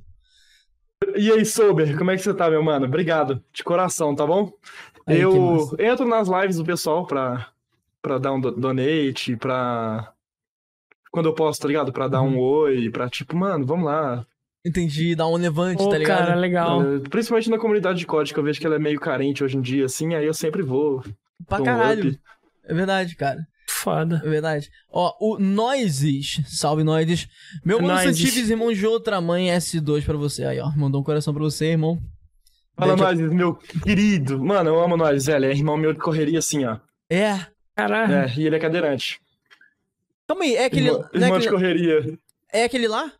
E 1.16 1.30
aí, 1.32 1.44
Sober, 1.46 1.96
como 1.96 2.10
é 2.10 2.16
que 2.16 2.22
você 2.22 2.34
tá, 2.34 2.50
meu 2.50 2.62
mano? 2.62 2.84
Obrigado, 2.86 3.42
de 3.52 3.64
coração, 3.64 4.14
tá 4.14 4.26
bom? 4.26 4.52
Aí, 5.06 5.20
eu 5.20 5.70
entro 5.78 6.06
nas 6.06 6.28
lives 6.28 6.56
do 6.56 6.64
pessoal 6.64 7.06
pra, 7.06 7.48
pra 8.02 8.18
dar 8.18 8.32
um 8.32 8.40
do- 8.40 8.52
donate, 8.52 9.36
pra. 9.36 10.12
Quando 11.10 11.26
eu 11.30 11.34
posso, 11.34 11.60
tá 11.60 11.68
ligado? 11.68 11.92
Pra 11.92 12.08
dar 12.08 12.20
Uhum. 12.22 12.36
um 12.36 12.38
oi, 12.40 12.90
pra 12.90 13.08
tipo, 13.08 13.36
mano, 13.36 13.64
vamos 13.64 13.84
lá. 13.86 14.26
Entendi, 14.64 15.14
dá 15.14 15.26
um 15.26 15.36
levante, 15.36 15.82
Ô, 15.82 15.88
tá 15.90 15.98
ligado? 15.98 16.18
cara, 16.26 16.34
legal. 16.34 16.82
Eh, 16.82 17.00
Principalmente 17.10 17.50
na 17.50 17.58
comunidade 17.58 17.98
de 17.98 18.06
código, 18.06 18.40
eu 18.40 18.44
vejo 18.44 18.58
que 18.58 18.66
ela 18.66 18.76
é 18.76 18.78
meio 18.78 18.98
carente 18.98 19.44
hoje 19.44 19.56
em 19.56 19.60
dia, 19.60 19.84
assim, 19.84 20.14
aí 20.14 20.24
eu 20.24 20.32
sempre 20.34 20.62
vou. 20.62 21.04
pra 21.46 21.60
caralho. 21.62 22.10
up. 22.10 22.20
É 22.66 22.72
verdade, 22.74 23.14
cara. 23.14 23.46
Foda. 23.68 24.22
É 24.24 24.28
verdade. 24.28 24.70
Ó, 24.90 25.12
o 25.20 25.38
Noises, 25.38 26.40
salve 26.46 26.82
Noises. 26.82 27.28
Meu 27.64 27.78
mano 27.82 27.94
Noises. 27.94 28.16
Santives, 28.18 28.48
irmão 28.48 28.72
de 28.72 28.86
outra 28.86 29.20
mãe, 29.20 29.48
S2 29.48 30.04
pra 30.04 30.16
você. 30.16 30.44
Aí, 30.44 30.58
ó, 30.60 30.70
mandou 30.74 31.00
um 31.02 31.04
coração 31.04 31.34
pra 31.34 31.42
você, 31.42 31.66
irmão. 31.66 32.00
Fala, 32.76 32.96
Deixa- 32.96 33.12
nós, 33.14 33.32
meu 33.32 33.54
querido. 33.84 34.42
Mano, 34.42 34.70
eu 34.70 34.80
amo 34.82 34.96
nós, 34.96 35.26
velho. 35.26 35.44
É 35.44 35.50
irmão 35.50 35.76
meu 35.76 35.92
de 35.92 35.98
correria, 35.98 36.38
assim, 36.38 36.64
ó. 36.64 36.78
É. 37.10 37.38
Caralho. 37.76 38.14
É, 38.14 38.34
e 38.36 38.46
ele 38.46 38.56
é 38.56 38.58
cadeirante. 38.58 39.20
Calma 40.26 40.44
aí, 40.44 40.56
é 40.56 40.64
aquele. 40.64 40.86
Irmão, 40.88 41.02
é, 41.12 41.16
irmão 41.18 41.38
de 41.38 41.46
aquele 41.48 41.50
correria. 41.50 42.18
é 42.52 42.64
aquele 42.64 42.88
lá? 42.88 43.12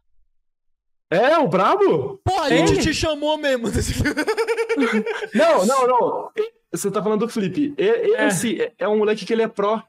É, 1.11 1.39
o 1.39 1.49
brabo? 1.49 2.21
Porra, 2.25 2.47
a 2.47 2.49
gente 2.49 2.81
te 2.81 2.95
chamou 2.95 3.39
mesmo. 3.39 3.69
Não, 5.35 5.65
não, 5.65 5.87
não. 5.87 6.31
Você 6.73 6.91
tá 6.91 7.01
falando 7.01 7.21
do 7.21 7.29
Flip. 7.29 7.73
Esse 7.77 8.61
é. 8.61 8.73
é 8.81 8.89
um 8.89 8.99
moleque 8.99 9.25
que 9.25 9.33
ele 9.33 9.43
é 9.43 9.49
pró 9.49 9.81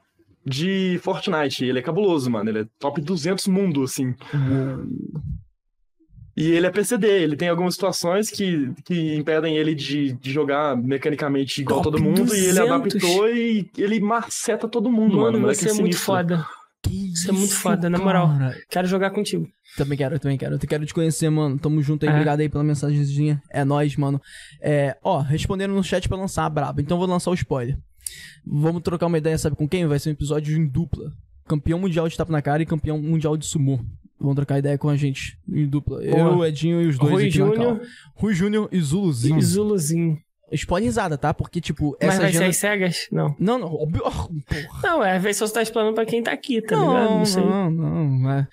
de 0.44 1.00
Fortnite. 1.02 1.64
Ele 1.64 1.80
é 1.80 1.82
cabuloso, 1.82 2.30
mano. 2.30 2.48
Ele 2.48 2.60
é 2.60 2.66
top 2.78 3.00
200 3.00 3.48
mundo, 3.48 3.82
assim. 3.82 4.14
E 6.36 6.52
ele 6.52 6.66
é 6.66 6.70
PCD. 6.70 7.08
Ele 7.08 7.36
tem 7.36 7.48
algumas 7.48 7.74
situações 7.74 8.30
que, 8.30 8.70
que 8.84 9.16
impedem 9.16 9.56
ele 9.56 9.74
de, 9.74 10.12
de 10.12 10.30
jogar 10.30 10.76
mecanicamente 10.76 11.62
igual 11.62 11.82
Top 11.82 11.96
todo 11.96 12.02
mundo. 12.04 12.32
E 12.34 12.38
ele 12.38 12.60
200? 12.60 12.70
adaptou 12.70 13.28
e 13.28 13.68
ele 13.76 13.98
maceta 13.98 14.68
todo 14.68 14.90
mundo, 14.90 15.16
mano. 15.16 15.40
Mano, 15.40 15.52
você 15.52 15.70
é 15.70 15.72
muito 15.72 15.96
sinistro. 15.96 16.46
Isso 16.90 17.28
é 17.28 17.32
muito 17.32 17.54
foda, 17.54 17.88
na 17.90 17.98
moral. 17.98 18.30
Quero 18.68 18.86
jogar 18.86 19.10
contigo. 19.10 19.48
Também 19.76 19.98
quero, 19.98 20.18
também 20.18 20.38
quero. 20.38 20.54
Eu 20.54 20.58
quero 20.58 20.86
te 20.86 20.94
conhecer, 20.94 21.28
mano. 21.28 21.58
Tamo 21.58 21.82
junto 21.82 22.04
aí. 22.04 22.08
É. 22.08 22.12
Obrigado 22.12 22.40
aí 22.40 22.48
pela 22.48 22.64
mensagenzinha. 22.64 23.42
É 23.50 23.64
nóis, 23.64 23.96
mano. 23.96 24.20
É, 24.60 24.96
ó, 25.02 25.20
respondendo 25.20 25.74
no 25.74 25.82
chat 25.84 26.08
pra 26.08 26.16
lançar 26.16 26.46
a 26.46 26.50
braba. 26.50 26.80
Então 26.80 26.96
eu 26.96 27.00
vou 27.00 27.08
lançar 27.08 27.30
o 27.30 27.34
spoiler. 27.34 27.78
Vamos 28.46 28.82
trocar 28.82 29.06
uma 29.06 29.18
ideia, 29.18 29.36
sabe 29.36 29.56
com 29.56 29.68
quem? 29.68 29.86
Vai 29.86 29.98
ser 29.98 30.10
um 30.10 30.12
episódio 30.12 30.56
em 30.56 30.66
dupla. 30.66 31.12
Campeão 31.46 31.78
mundial 31.78 32.08
de 32.08 32.16
tapa 32.16 32.32
na 32.32 32.42
cara 32.42 32.62
e 32.62 32.66
campeão 32.66 33.00
mundial 33.00 33.36
de 33.36 33.46
sumô. 33.46 33.80
Vamos 34.18 34.36
trocar 34.36 34.58
ideia 34.58 34.78
com 34.78 34.88
a 34.88 34.96
gente 34.96 35.38
em 35.48 35.66
dupla. 35.66 36.02
Eu, 36.02 36.44
Edinho 36.44 36.80
e 36.80 36.86
os 36.86 36.98
dois 36.98 37.12
Rui 37.12 37.22
aqui 37.24 37.30
Júnior. 37.32 37.80
Rui 38.14 38.34
Júnior 38.34 38.68
e 38.72 38.80
Zuluzinho. 38.80 39.38
e 39.38 39.42
Zuluzinho. 39.42 40.18
Spoilerizada, 40.52 41.18
tá? 41.18 41.34
Porque, 41.34 41.60
tipo, 41.60 41.96
Mas 42.00 42.10
essa 42.14 42.22
vai 42.22 42.30
ser 42.32 42.36
agenda... 42.38 42.50
as 42.50 42.56
cegas? 42.56 43.08
Não. 43.10 43.34
Não, 43.38 43.58
não. 43.58 43.74
óbvio- 43.74 44.02
oh, 44.04 44.10
porra. 44.46 44.80
Não, 44.82 45.04
é, 45.04 45.16
às 45.16 45.22
vezes 45.22 45.38
só 45.38 45.46
você 45.46 45.54
tá 45.54 45.62
explanando 45.62 45.94
pra 45.94 46.06
quem 46.06 46.22
tá 46.22 46.32
aqui, 46.32 46.62
tá 46.62 46.76
ligado? 46.76 46.92
Não, 47.10 47.18
Não 47.18 47.24
sei. 47.26 47.44
não, 47.44 47.70
não. 47.70 48.30
é- 48.32 48.48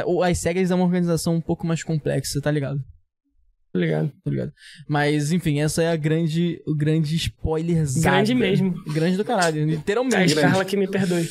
é- 0.00 0.04
o- 0.06 0.22
As 0.22 0.38
SEGAs 0.38 0.70
é 0.70 0.74
uma 0.74 0.84
organização 0.84 1.34
um 1.36 1.40
pouco 1.40 1.66
mais 1.66 1.82
complexa, 1.84 2.40
tá 2.40 2.50
ligado? 2.50 2.80
Tá 3.72 3.78
ligado? 3.78 4.10
Tá 4.24 4.30
ligado? 4.30 4.52
Mas, 4.88 5.30
enfim, 5.30 5.60
essa 5.60 5.82
é 5.82 5.90
a 5.92 5.96
grande, 5.96 6.60
o 6.66 6.74
grande 6.74 7.14
spoiler 7.16 7.84
Grande 8.00 8.34
mesmo. 8.34 8.74
Grande 8.92 9.16
do 9.16 9.24
caralho, 9.24 9.62
A 9.62 9.66
literalmente. 9.66 10.34
Carla 10.34 10.64
que 10.64 10.76
me 10.76 10.88
perdoe. 10.88 11.28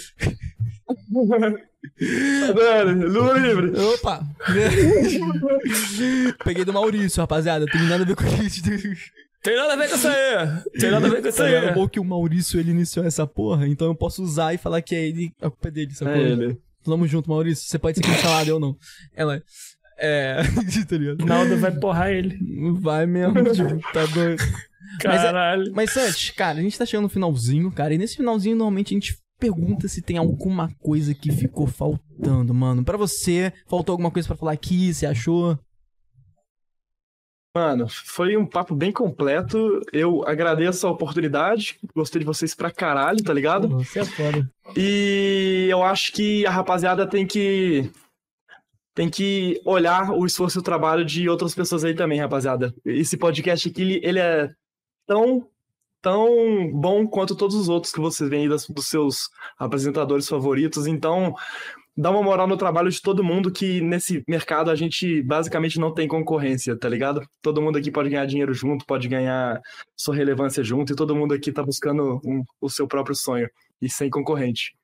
Mano, 2.56 3.08
Lula 3.08 3.38
livre. 3.40 3.74
Opa! 3.96 4.24
Peguei 6.46 6.64
do 6.64 6.72
Maurício, 6.74 7.22
rapaziada. 7.22 7.66
Tem 7.66 7.82
nada 7.84 8.04
a 8.04 8.06
ver 8.06 8.16
com 8.16 8.24
isso. 8.44 8.62
Tem 9.48 9.56
nada 9.56 9.74
a 9.74 9.76
ver 9.78 9.90
com 9.90 9.96
isso 9.96 10.08
aí. 10.10 10.62
Tem 10.78 10.92
nada 10.92 11.08
a 11.08 11.10
ver 11.10 11.22
com 11.22 11.28
isso 11.30 11.38
Tá 11.38 11.46
ligado? 11.46 11.64
É 11.64 11.70
aí. 11.70 11.74
bom 11.74 11.88
que 11.88 12.00
o 12.02 12.04
Maurício 12.04 12.60
ele 12.60 12.72
iniciou 12.72 13.06
essa 13.06 13.26
porra, 13.26 13.66
então 13.66 13.88
eu 13.88 13.96
posso 13.96 14.22
usar 14.22 14.54
e 14.54 14.58
falar 14.58 14.82
que 14.82 14.94
é 14.94 15.08
ele, 15.08 15.32
a 15.42 15.50
culpa 15.50 15.70
é 15.70 15.72
dele, 15.72 15.94
sacou? 15.94 16.14
É 16.14 16.20
ele. 16.20 16.58
Tamo 16.84 17.08
junto, 17.08 17.30
Maurício. 17.30 17.66
Você 17.66 17.80
pode 17.80 17.96
ser 17.98 18.04
cancelado, 18.04 18.50
eu 18.50 18.60
não. 18.60 18.76
Ela. 19.16 19.42
É. 19.98 20.42
tá 20.90 20.98
ligado? 20.98 21.26
Naldo 21.26 21.56
vai 21.58 21.72
porrar 21.72 22.10
ele. 22.12 22.38
Vai 22.82 23.06
mesmo, 23.06 23.42
tipo, 23.54 23.92
tá 23.94 24.06
doido. 24.08 24.44
Mas 25.06 25.22
é- 25.22 25.24
Caralho. 25.24 25.72
Mas 25.74 25.96
antes, 25.96 26.30
cara, 26.32 26.60
a 26.60 26.62
gente 26.62 26.78
tá 26.78 26.86
chegando 26.86 27.04
no 27.04 27.10
finalzinho, 27.10 27.72
cara, 27.72 27.94
e 27.94 27.98
nesse 27.98 28.18
finalzinho 28.18 28.58
normalmente 28.58 28.94
a 28.94 28.98
gente 28.98 29.18
pergunta 29.40 29.88
se 29.88 30.02
tem 30.02 30.18
alguma 30.18 30.70
coisa 30.80 31.14
que 31.14 31.32
ficou 31.32 31.68
faltando, 31.68 32.54
mano. 32.54 32.84
Pra 32.84 32.98
você, 32.98 33.54
faltou 33.68 33.94
alguma 33.94 34.12
coisa 34.12 34.28
pra 34.28 34.36
falar 34.38 34.52
aqui, 34.52 34.94
você 34.94 35.06
achou? 35.06 35.58
Mano, 37.58 37.88
foi 37.90 38.38
um 38.38 38.46
papo 38.46 38.76
bem 38.76 38.92
completo. 38.92 39.82
Eu 39.92 40.24
agradeço 40.28 40.86
a 40.86 40.92
oportunidade. 40.92 41.80
Gostei 41.96 42.20
de 42.20 42.26
vocês 42.26 42.54
pra 42.54 42.70
caralho, 42.70 43.24
tá 43.24 43.34
ligado? 43.34 43.68
Você 43.80 44.02
é 44.02 44.06
foda. 44.06 44.48
E 44.76 45.66
eu 45.68 45.82
acho 45.82 46.14
que 46.14 46.46
a 46.46 46.52
rapaziada 46.52 47.08
tem 47.08 47.26
que 47.26 47.90
tem 48.94 49.10
que 49.10 49.60
olhar 49.66 50.12
o 50.12 50.24
esforço 50.24 50.60
e 50.60 50.62
o 50.62 50.64
trabalho 50.64 51.04
de 51.04 51.28
outras 51.28 51.56
pessoas 51.56 51.84
aí 51.84 51.96
também, 51.96 52.20
rapaziada. 52.20 52.72
Esse 52.86 53.18
podcast 53.18 53.68
aqui, 53.70 53.82
ele- 53.82 54.02
ele 54.04 54.20
é 54.20 54.52
tão 55.08 55.48
tão 56.00 56.72
bom 56.74 57.08
quanto 57.08 57.36
todos 57.36 57.56
os 57.56 57.68
outros 57.70 57.92
que 57.92 58.00
vocês 58.00 58.30
veem 58.30 58.44
aí 58.44 58.50
das- 58.50 58.68
dos 58.68 58.88
seus 58.88 59.30
apresentadores 59.58 60.30
favoritos. 60.30 60.86
Então, 60.86 61.34
dá 61.98 62.12
uma 62.12 62.22
moral 62.22 62.48
no 62.48 62.56
trabalho 62.56 62.90
de 62.92 63.02
todo 63.02 63.24
mundo 63.24 63.52
que 63.52 63.82
nesse 63.82 64.22
mercado 64.28 64.70
a 64.70 64.76
gente 64.76 65.22
basicamente 65.24 65.80
não 65.80 65.92
tem 65.94 66.08
concorrência, 66.08 66.78
tá 66.78 66.88
ligado? 66.88 67.22
Todo 67.42 67.62
mundo 67.62 67.78
aqui 67.78 67.92
pode 67.92 68.10
ganhar 68.10 68.26
dinheiro 68.28 68.54
junto, 68.54 68.86
pode 68.86 69.08
ganhar 69.08 69.60
sua 69.98 70.16
relevância 70.16 70.64
junto 70.64 70.94
e 70.94 70.96
todo 70.96 71.16
mundo 71.16 71.34
aqui 71.34 71.52
tá 71.52 71.64
buscando 71.64 72.22
um- 72.24 72.44
o 72.62 72.70
seu 72.70 72.88
próprio 72.88 73.16
sonho 73.16 73.50
e 73.82 73.90
sem 73.90 74.10
concorrente. 74.10 74.76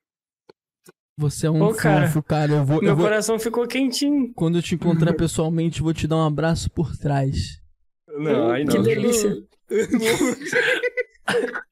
Você 1.15 1.45
é 1.45 1.51
um 1.51 1.61
Ô, 1.61 1.73
cara, 1.75 2.07
fofo, 2.07 2.23
cara. 2.23 2.51
Eu 2.53 2.65
vou, 2.65 2.77
eu 2.77 2.81
Meu 2.83 2.95
vou- 2.95 3.05
coração 3.05 3.37
ficou 3.37 3.67
quentinho. 3.67 4.33
Quando 4.33 4.57
eu 4.57 4.63
te 4.63 4.73
encontrar 4.73 5.13
pessoalmente, 5.13 5.79
eu 5.79 5.83
vou 5.83 5.93
te 5.93 6.07
dar 6.07 6.15
um 6.17 6.25
abraço 6.25 6.71
por 6.71 6.97
trás. 6.97 7.61
Não, 8.07 8.49
aí 8.51 8.65
Que 8.65 8.77
não. 8.77 8.83
delícia. 8.83 9.35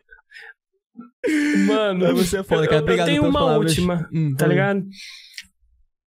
Mano, 1.67 2.15
Você 2.15 2.37
é 2.39 2.43
foda, 2.43 2.63
cara. 2.65 2.77
eu- 2.77 2.81
Obrigado 2.81 3.09
eu 3.09 3.13
tenho 3.15 3.23
uma 3.29 3.39
palavras. 3.39 3.71
última, 3.71 4.09
Hum, 4.13 4.35
tá 4.35 4.47
ligado? 4.47 4.83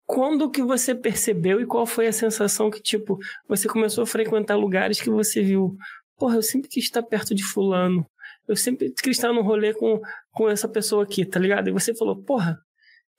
Quando 0.07 0.49
que 0.51 0.63
você 0.63 0.95
percebeu 0.95 1.61
e 1.61 1.67
qual 1.67 1.85
foi 1.85 2.07
a 2.07 2.13
sensação 2.13 2.71
que, 2.71 2.81
tipo, 2.81 3.19
você 3.49 3.67
começou 3.69 4.03
a 4.05 4.07
frequentar 4.07 4.55
lugares 4.57 5.01
que 5.01 5.11
você 5.11 5.43
viu? 5.43 5.77
Porra, 6.17 6.37
eu 6.37 6.43
sempre 6.43 6.69
quis 6.69 6.85
estar 6.85 7.03
perto 7.03 7.35
de 7.35 7.43
fulano. 7.43 8.07
Eu 8.47 8.55
sempre 8.57 8.93
quis 9.03 9.17
estar 9.17 9.33
num 9.33 9.43
rolê 9.43 9.75
com, 9.75 10.01
com 10.31 10.49
essa 10.49 10.69
pessoa 10.69 11.03
aqui, 11.03 11.25
tá 11.25 11.41
ligado? 11.41 11.69
E 11.69 11.73
você 11.73 11.93
falou, 11.95 12.17
porra, 12.23 12.57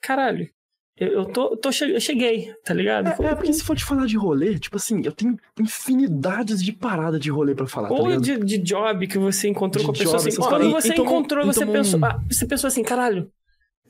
caralho, 0.02 0.50
eu, 0.96 1.08
eu 1.10 1.26
tô, 1.26 1.52
eu 1.52 1.58
tô 1.58 1.72
che- 1.72 1.92
eu 1.94 2.00
cheguei, 2.00 2.54
tá 2.64 2.74
ligado? 2.74 3.08
É, 3.22 3.26
é, 3.28 3.36
porque 3.36 3.52
se 3.52 3.64
for 3.64 3.76
te 3.76 3.84
falar 3.84 4.06
de 4.08 4.16
rolê, 4.16 4.58
tipo 4.58 4.78
assim, 4.78 5.02
eu 5.04 5.12
tenho 5.12 5.38
infinidades 5.60 6.64
de 6.64 6.72
parada 6.72 7.20
de 7.20 7.30
rolê 7.30 7.54
pra 7.54 7.68
falar, 7.68 7.90
tá 7.90 7.94
Ou 7.96 8.08
ligado? 8.08 8.22
de, 8.24 8.38
de 8.46 8.58
job 8.60 9.06
que 9.08 9.18
você 9.18 9.50
encontrou 9.50 9.82
De 9.82 9.86
com 9.88 9.92
a 9.92 9.98
pessoa 9.98 10.18
job, 10.18 10.30
assim. 10.30 10.38
Quando 10.42 10.72
você 10.72 10.88
E- 10.88 10.92
e 10.92 10.96
tomou- 10.96 11.14
encontrou, 11.14 11.44
e 11.44 11.48
você 11.48 11.60
tomou 11.60 11.74
pensou, 11.76 12.00
um- 12.00 12.06
ah, 12.06 12.24
você 12.30 12.48
pensou 12.48 12.68
assim, 12.70 12.82
caralho, 12.84 13.30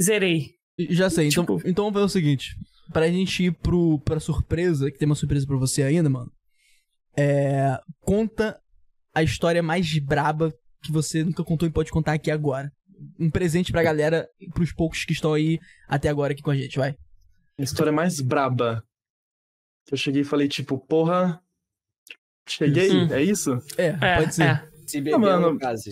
zerei. 0.01 0.51
Já 0.89 1.09
sei, 1.09 1.27
então, 1.27 1.43
Tipo- 1.45 1.61
então 1.67 1.85
vamos 1.85 1.93
fazer 1.93 2.05
o 2.05 2.09
seguinte. 2.09 2.55
Pra 2.91 3.09
gente 3.09 3.43
ir 3.45 3.51
pro, 3.51 3.99
pra 3.99 4.19
surpresa, 4.19 4.89
que 4.91 4.97
tem 4.97 5.05
uma 5.05 5.15
surpresa 5.15 5.45
pra 5.45 5.57
você 5.57 5.83
ainda, 5.83 6.09
mano. 6.09 6.31
É. 7.15 7.77
Conta 7.99 8.59
a 9.13 9.23
história 9.23 9.61
mais 9.63 9.97
braba 9.99 10.53
que 10.83 10.91
você 10.91 11.23
nunca 11.23 11.43
contou 11.43 11.67
e 11.67 11.71
pode 11.71 11.91
contar 11.91 12.13
aqui 12.13 12.29
agora. 12.31 12.71
um 13.19 13.29
presente 13.29 13.71
pra 13.71 13.83
galera, 13.83 14.27
pros 14.55 14.71
poucos 14.73 15.05
que 15.05 15.13
estão 15.13 15.33
aí 15.33 15.59
até 15.87 16.09
agora 16.09 16.33
aqui 16.33 16.41
com 16.41 16.49
a 16.49 16.55
gente, 16.55 16.79
vai. 16.79 16.95
A 17.57 17.61
história 17.61 17.91
mais 17.91 18.19
braba. 18.21 18.83
Eu 19.91 19.97
cheguei 19.97 20.21
e 20.21 20.25
falei, 20.25 20.47
tipo, 20.47 20.79
porra. 20.79 21.39
Cheguei, 22.49 22.89
Hum. 22.91 23.07
é 23.13 23.21
isso? 23.21 23.51
É, 23.77 23.87
É, 24.01 24.17
pode 24.17 24.33
ser. 24.35 24.43
é. 24.43 24.69
Se 24.87 24.99
beber 25.01 25.17
mano. 25.19 25.53
no 25.53 25.59
caso. 25.59 25.89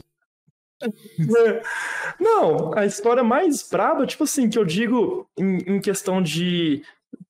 É. 0.85 1.61
Não, 2.19 2.73
a 2.77 2.85
história 2.85 3.23
mais 3.23 3.67
braba, 3.69 4.05
tipo 4.05 4.23
assim, 4.23 4.49
que 4.49 4.57
eu 4.57 4.65
digo 4.65 5.27
em, 5.38 5.57
em 5.75 5.80
questão 5.81 6.22
de. 6.22 6.81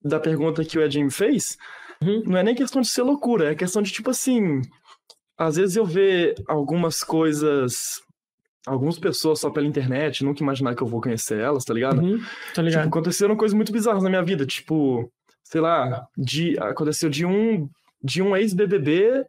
Da 0.03 0.19
pergunta 0.19 0.64
que 0.66 0.77
o 0.77 0.82
Edinho 0.82 1.09
fez, 1.11 1.58
Uhum. 2.01 2.24
não 2.25 2.38
é 2.38 2.43
nem 2.43 2.53
questão 2.56 2.82
de 2.82 2.88
ser 2.90 3.03
loucura, 3.03 3.51
é 3.51 3.56
questão 3.56 3.82
de, 3.82 3.92
tipo 3.92 4.09
assim. 4.09 4.61
Às 5.38 5.56
vezes 5.58 5.75
eu 5.75 5.85
ver 5.85 6.35
algumas 6.48 7.03
coisas. 7.03 8.01
Algumas 8.67 8.98
pessoas 8.98 9.40
só 9.40 9.50
pela 9.51 9.67
internet, 9.67 10.24
nunca 10.24 10.42
imaginar 10.42 10.74
que 10.75 10.82
eu 10.82 10.88
vou 10.88 11.00
conhecer 11.00 11.40
elas, 11.40 11.64
tá 11.64 11.72
ligado? 11.74 12.01
Uhum, 12.01 12.17
Tipo, 12.50 12.61
ligado. 12.61 12.88
aconteceram 12.88 13.35
coisas 13.38 13.53
muito 13.56 13.72
bizarras 13.72 14.01
na 14.01 14.09
minha 14.09 14.24
vida, 14.24 14.43
tipo, 14.43 15.08
sei 15.43 15.61
lá, 15.61 16.08
de, 16.17 16.58
aconteceu 16.59 17.08
de 17.09 17.25
um 17.25 17.69
de 18.03 18.22
um 18.24 18.35
ex-BBB 18.35 19.24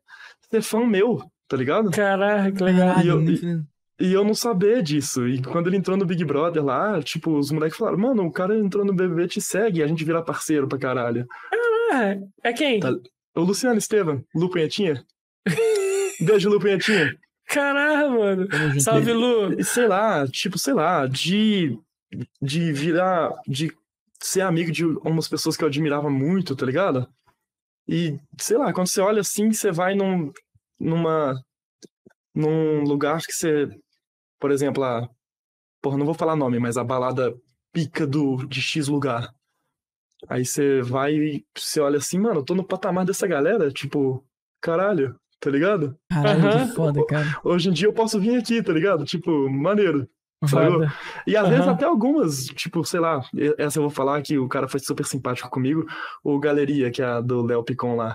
ser 0.51 0.63
fã 0.63 0.87
meu, 0.87 1.23
tá 1.49 1.57
ligado? 1.57 1.91
Caraca, 1.91 2.51
que 2.53 2.63
legal. 2.63 3.01
E 3.05 3.09
eu- 3.09 3.21
muito- 3.21 3.67
E 3.99 4.13
eu 4.13 4.23
não 4.23 4.35
saber 4.35 4.83
disso. 4.83 5.27
E 5.27 5.43
quando 5.43 5.69
ele 5.69 5.77
entrou 5.77 5.97
no 5.97 6.05
Big 6.05 6.23
Brother 6.25 6.63
lá, 6.63 7.03
tipo, 7.03 7.37
os 7.39 7.51
moleques 7.51 7.79
falaram, 7.79 7.99
mano, 7.99 8.25
o 8.25 8.33
cara 8.33 8.57
entrou 8.57 8.85
no 8.85 8.95
BBB, 8.95 9.27
te 9.27 9.41
segue, 9.41 9.81
e 9.81 9.83
a 9.83 9.87
gente 9.87 10.05
vira 10.05 10.23
parceiro 10.23 10.69
pra 10.69 10.79
caralho. 10.79 11.27
É, 11.93 12.51
é 12.51 12.53
quem? 12.53 12.81
Tá. 12.81 12.91
O 13.35 13.41
Luciano 13.41 13.79
Estevam, 13.79 14.23
Lu 14.35 14.51
Punhetinha. 14.51 15.05
Beijo, 16.21 16.51
Lu 16.51 16.61
Punhetinha. 16.61 17.17
Caraca, 17.47 18.11
mano. 18.11 18.49
Junto. 18.51 18.81
Salve, 18.81 19.13
Lu. 19.13 19.59
E 19.59 19.65
sei 19.65 19.87
lá, 19.87 20.27
tipo, 20.27 20.59
sei 20.59 20.75
lá, 20.75 21.07
de, 21.07 21.79
de 22.43 22.73
virar, 22.73 23.31
de 23.47 23.73
ser 24.21 24.43
amigo 24.43 24.73
de 24.73 24.85
umas 24.85 25.29
pessoas 25.29 25.57
que 25.57 25.65
eu 25.65 25.69
admirava 25.69 26.11
muito, 26.11 26.57
tá 26.57 26.67
ligado? 26.67 27.09
E, 27.89 28.19
sei 28.39 28.59
lá, 28.59 28.73
quando 28.73 28.89
você 28.89 29.01
olha 29.01 29.21
assim, 29.21 29.53
você 29.53 29.71
vai 29.71 29.95
num, 29.95 30.33
numa, 30.79 31.41
num 32.35 32.83
lugar 32.83 33.21
que 33.23 33.33
você, 33.33 33.69
por 34.39 34.51
exemplo, 34.51 34.85
a, 34.85 35.09
porra, 35.83 35.99
não 35.99 36.07
vou 36.07 36.15
falar 36.15 36.37
nome, 36.37 36.59
mas 36.59 36.77
a 36.77 36.85
balada 36.85 37.35
pica 37.73 38.07
do, 38.07 38.47
de 38.47 38.61
X 38.61 38.89
lugar. 38.89 39.33
Aí 40.29 40.45
você 40.45 40.81
vai 40.81 41.15
e 41.15 41.45
você 41.55 41.81
olha 41.81 41.99
assim, 41.99 42.19
mano, 42.19 42.41
eu 42.41 42.45
tô 42.45 42.55
no 42.55 42.65
patamar 42.65 43.05
dessa 43.05 43.27
galera, 43.27 43.71
tipo, 43.71 44.25
caralho, 44.61 45.15
tá 45.39 45.51
ligado? 45.51 45.97
Caralho, 46.11 46.49
Aham. 46.49 46.67
que 46.67 46.75
foda, 46.75 47.07
cara. 47.07 47.41
Hoje 47.45 47.69
em 47.69 47.73
dia 47.73 47.87
eu 47.89 47.93
posso 47.93 48.19
vir 48.19 48.39
aqui, 48.39 48.63
tá 48.63 48.73
ligado? 48.73 49.05
Tipo, 49.05 49.49
maneiro. 49.51 50.09
Foda. 50.49 50.93
E 51.27 51.37
às 51.37 51.49
vezes 51.49 51.65
Aham. 51.65 51.73
até 51.73 51.85
algumas, 51.85 52.47
tipo, 52.47 52.85
sei 52.85 53.01
lá, 53.01 53.23
essa 53.59 53.79
eu 53.79 53.83
vou 53.83 53.91
falar 53.91 54.21
que 54.23 54.39
o 54.39 54.49
cara 54.49 54.69
foi 54.69 54.81
super 54.81 55.05
simpático 55.05 55.51
comigo, 55.51 55.87
o 56.23 56.39
Galeria, 56.39 56.91
que 56.91 57.03
é 57.03 57.07
a 57.07 57.21
do 57.21 57.43
Léo 57.43 57.65
Picon 57.65 57.97
lá. 57.97 58.15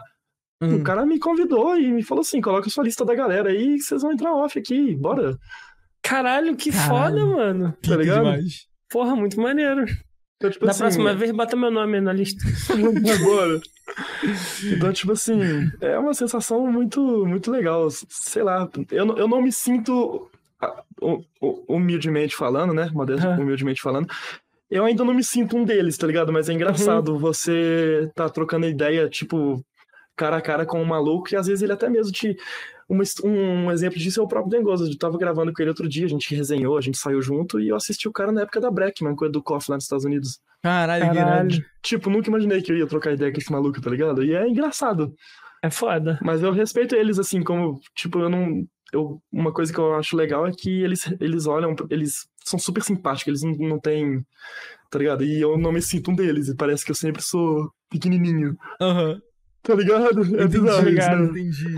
Hum. 0.62 0.76
O 0.76 0.84
cara 0.84 1.06
me 1.06 1.20
convidou 1.20 1.76
e 1.78 1.92
me 1.92 2.04
falou 2.04 2.22
assim: 2.22 2.40
coloca 2.40 2.70
sua 2.70 2.84
lista 2.84 3.04
da 3.04 3.16
galera 3.16 3.50
aí 3.50 3.78
que 3.78 3.82
vocês 3.82 4.02
vão 4.04 4.12
entrar 4.12 4.34
off 4.34 4.58
aqui, 4.58 4.96
bora. 4.96 5.38
Caralho, 6.12 6.56
que 6.58 6.72
Caralho. 6.72 6.90
foda, 7.20 7.26
mano. 7.26 7.74
Pica 7.82 7.96
ligado? 7.96 8.18
demais. 8.26 8.68
Porra, 8.90 9.16
muito 9.16 9.40
maneiro. 9.40 9.86
Então, 10.36 10.50
tipo 10.50 10.66
Da 10.66 10.72
assim, 10.72 10.80
próxima 10.82 11.14
vez, 11.14 11.32
bota 11.32 11.56
meu 11.56 11.72
nome 11.72 11.96
aí 11.96 12.02
na 12.02 12.12
lista. 12.12 12.44
Agora. 13.22 13.62
Então, 14.66 14.92
tipo 14.92 15.12
assim, 15.14 15.40
é 15.80 15.98
uma 15.98 16.14
sensação 16.14 16.68
muito, 16.72 17.26
muito 17.26 17.50
legal. 17.50 17.88
Sei 18.10 18.44
lá, 18.44 18.70
eu, 18.92 19.06
não- 19.06 19.18
eu 19.18 19.28
não 19.28 19.42
me 19.42 19.52
sinto, 19.52 20.30
ah, 20.62 20.84
hu- 21.02 21.24
hu- 21.42 21.64
humildemente 21.68 22.36
falando, 22.36 22.74
né? 22.74 22.90
Modesto, 22.94 23.26
Aham. 23.28 23.40
humildemente 23.42 23.82
falando. 23.82 24.08
Eu 24.70 24.84
ainda 24.86 25.04
não 25.04 25.14
me 25.14 25.24
sinto 25.24 25.56
um 25.58 25.64
deles, 25.64 25.98
tá 25.98 26.08
ligado? 26.08 26.32
Mas 26.34 26.50
é 26.50 26.54
engraçado 26.54 27.18
você 27.20 28.10
tá 28.16 28.28
trocando 28.30 28.66
ideia, 28.66 29.08
tipo, 29.10 29.64
cara 30.16 30.38
a 30.38 30.42
cara 30.42 30.66
com 30.66 30.82
um 30.82 30.86
maluco, 30.86 31.34
e 31.34 31.36
às 31.38 31.48
vezes 31.48 31.62
ele 31.62 31.74
até 31.74 31.90
mesmo 31.90 32.12
te. 32.12 32.36
Uma 32.92 33.04
um 33.24 33.72
exemplo 33.72 33.98
disso 33.98 34.20
é 34.20 34.24
o 34.24 34.28
próprio 34.28 34.52
Dengoso. 34.52 34.86
Eu 34.86 34.98
tava 34.98 35.18
gravando 35.18 35.54
com 35.54 35.62
ele 35.62 35.70
outro 35.70 35.88
dia, 35.88 36.06
a 36.06 36.10
gente 36.10 36.36
resenhou, 36.36 36.78
a 36.78 36.82
gente 36.82 36.98
saiu 36.98 37.22
junto, 37.22 37.60
e 37.60 37.70
eu 37.70 37.76
assisti 37.76 38.08
o 38.08 38.12
cara 38.12 38.32
na 38.32 38.42
época 38.42 38.60
da 38.60 38.70
Breckman, 38.70 39.16
com 39.16 39.24
o 39.24 39.28
Edu 39.28 39.42
Koff 39.42 39.70
lá 39.70 39.78
nos 39.78 39.86
Estados 39.86 40.04
Unidos. 40.06 40.40
Caralho. 40.62 41.06
Caralho. 41.06 41.66
Tipo, 41.82 42.10
nunca 42.10 42.30
imaginei 42.30 42.62
que 42.62 42.72
eu 42.72 42.78
ia 42.78 42.86
trocar 42.86 43.14
ideia 43.14 43.32
com 43.32 43.40
esse 43.40 43.52
maluco, 43.52 43.82
tá 43.82 43.90
ligado? 43.90 44.24
E 44.24 44.36
é 44.36 44.48
engraçado. 44.48 45.14
É 45.64 45.70
foda. 45.70 46.20
Mas 46.22 46.44
eu 46.44 46.52
respeito 46.52 46.96
eles, 46.96 47.18
assim, 47.18 47.42
como, 47.42 47.80
tipo, 47.96 48.20
eu 48.20 48.30
não. 48.30 48.64
Eu, 48.92 49.22
uma 49.32 49.54
coisa 49.54 49.72
que 49.72 49.80
eu 49.80 49.96
acho 49.96 50.18
legal 50.18 50.46
é 50.46 50.52
que 50.52 50.84
eles, 50.84 51.02
eles 51.20 51.48
olham, 51.48 51.74
eles 51.90 52.28
são 52.44 52.60
super 52.60 52.84
simpáticos, 52.84 53.42
eles 53.42 53.58
não, 53.58 53.70
não 53.70 53.80
têm. 53.80 54.22
Tá 54.90 55.00
ligado? 55.00 55.24
E 55.24 55.40
eu 55.40 55.58
não 55.58 55.72
me 55.72 55.82
sinto 55.82 56.12
um 56.12 56.16
deles, 56.16 56.50
e 56.50 56.56
parece 56.56 56.84
que 56.84 56.92
eu 56.92 56.96
sempre 56.96 57.22
sou 57.22 57.72
pequenininho. 57.90 58.58
Aham. 58.82 59.22
Tá 59.64 59.76
ligado? 59.76 60.22
É 60.22 60.44
Entendi, 60.44 60.60
bizarro 60.60 60.80
isso, 60.80 60.90
ligado. 60.90 61.20
né? 61.20 61.26
Entendi. 61.30 61.76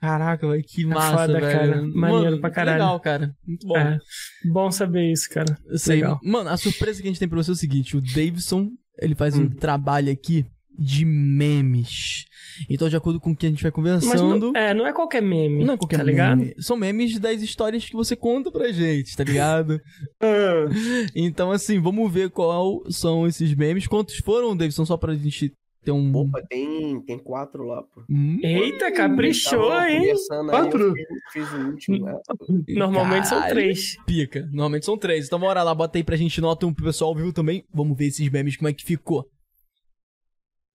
Caraca, 0.00 0.48
velho, 0.48 0.62
que 0.66 0.84
massa, 0.86 1.18
foda, 1.18 1.40
velho. 1.40 1.52
cara. 1.72 1.82
Maneiro 1.94 2.40
pra 2.40 2.50
que 2.50 2.56
caralho. 2.56 2.78
Legal, 2.78 3.00
cara. 3.00 3.34
Muito 3.46 3.66
bom. 3.66 3.76
É. 3.76 3.98
Bom 4.44 4.70
saber 4.70 5.10
isso, 5.12 5.28
cara. 5.30 5.56
Eu 5.66 5.78
sei. 5.78 5.96
Legal. 5.96 6.18
Mano, 6.22 6.50
a 6.50 6.56
surpresa 6.56 7.00
que 7.00 7.08
a 7.08 7.10
gente 7.10 7.18
tem 7.20 7.28
pra 7.28 7.42
você 7.42 7.50
é 7.50 7.54
o 7.54 7.56
seguinte: 7.56 7.96
o 7.96 8.00
Davidson, 8.00 8.70
ele 9.00 9.14
faz 9.14 9.36
um 9.38 9.42
Hum. 9.44 9.50
trabalho 9.50 10.12
aqui 10.12 10.44
de 10.76 11.04
memes. 11.04 12.24
Então, 12.68 12.88
de 12.88 12.96
acordo 12.96 13.20
com 13.20 13.30
o 13.32 13.36
que 13.36 13.46
a 13.46 13.48
gente 13.48 13.62
vai 13.62 13.70
Mas 13.70 13.74
conversando. 13.74 14.52
não, 14.52 14.60
é, 14.60 14.74
não 14.74 14.86
é 14.86 14.92
qualquer 14.92 15.22
meme. 15.22 15.64
Não 15.64 15.74
é 15.74 15.76
qualquer 15.76 15.98
tá 15.98 16.02
ligado? 16.02 16.38
meme. 16.38 16.54
São 16.58 16.76
memes 16.76 17.18
das 17.18 17.42
histórias 17.42 17.84
que 17.84 17.94
você 17.94 18.14
conta 18.16 18.50
pra 18.50 18.70
gente, 18.72 19.16
tá 19.16 19.24
ligado? 19.24 19.80
É. 20.20 20.64
então, 21.14 21.50
assim, 21.52 21.80
vamos 21.80 22.12
ver 22.12 22.30
qual 22.30 22.82
são 22.90 23.26
esses 23.26 23.54
memes. 23.54 23.86
Quantos 23.86 24.16
foram, 24.18 24.56
Davidson? 24.56 24.84
Só 24.84 24.96
pra 24.96 25.14
gente 25.14 25.52
ter 25.84 25.92
um. 25.92 26.14
Opa, 26.16 26.42
tem, 26.48 27.00
tem 27.02 27.18
quatro 27.18 27.64
lá, 27.64 27.82
pô. 27.82 28.02
Hum? 28.10 28.38
Eita, 28.42 28.90
caprichou, 28.92 29.68
Tava 29.68 29.90
hein? 29.90 29.98
conversando 30.00 30.50
aí, 30.50 30.56
Quatro? 30.62 30.94
fiz- 30.94 31.06
Fiz 31.32 31.52
o 31.52 31.56
último, 31.66 32.06
né? 32.06 32.18
Normalmente 32.76 33.28
são 33.28 33.38
Caralho. 33.38 33.54
três. 33.54 33.96
Pica. 34.06 34.40
Normalmente 34.46 34.86
são 34.86 34.96
três. 34.98 35.26
Então 35.26 35.38
bora 35.38 35.62
lá, 35.62 35.74
bota 35.74 35.98
aí 35.98 36.04
pra 36.04 36.16
gente 36.16 36.40
nota 36.40 36.66
um 36.66 36.72
pro 36.74 36.84
pessoal 36.86 37.10
ao 37.10 37.16
vivo 37.16 37.32
também. 37.32 37.64
Vamos 37.72 37.96
ver 37.96 38.06
esses 38.06 38.28
memes, 38.30 38.56
como 38.56 38.68
é 38.68 38.72
que 38.72 38.84
ficou. 38.84 39.28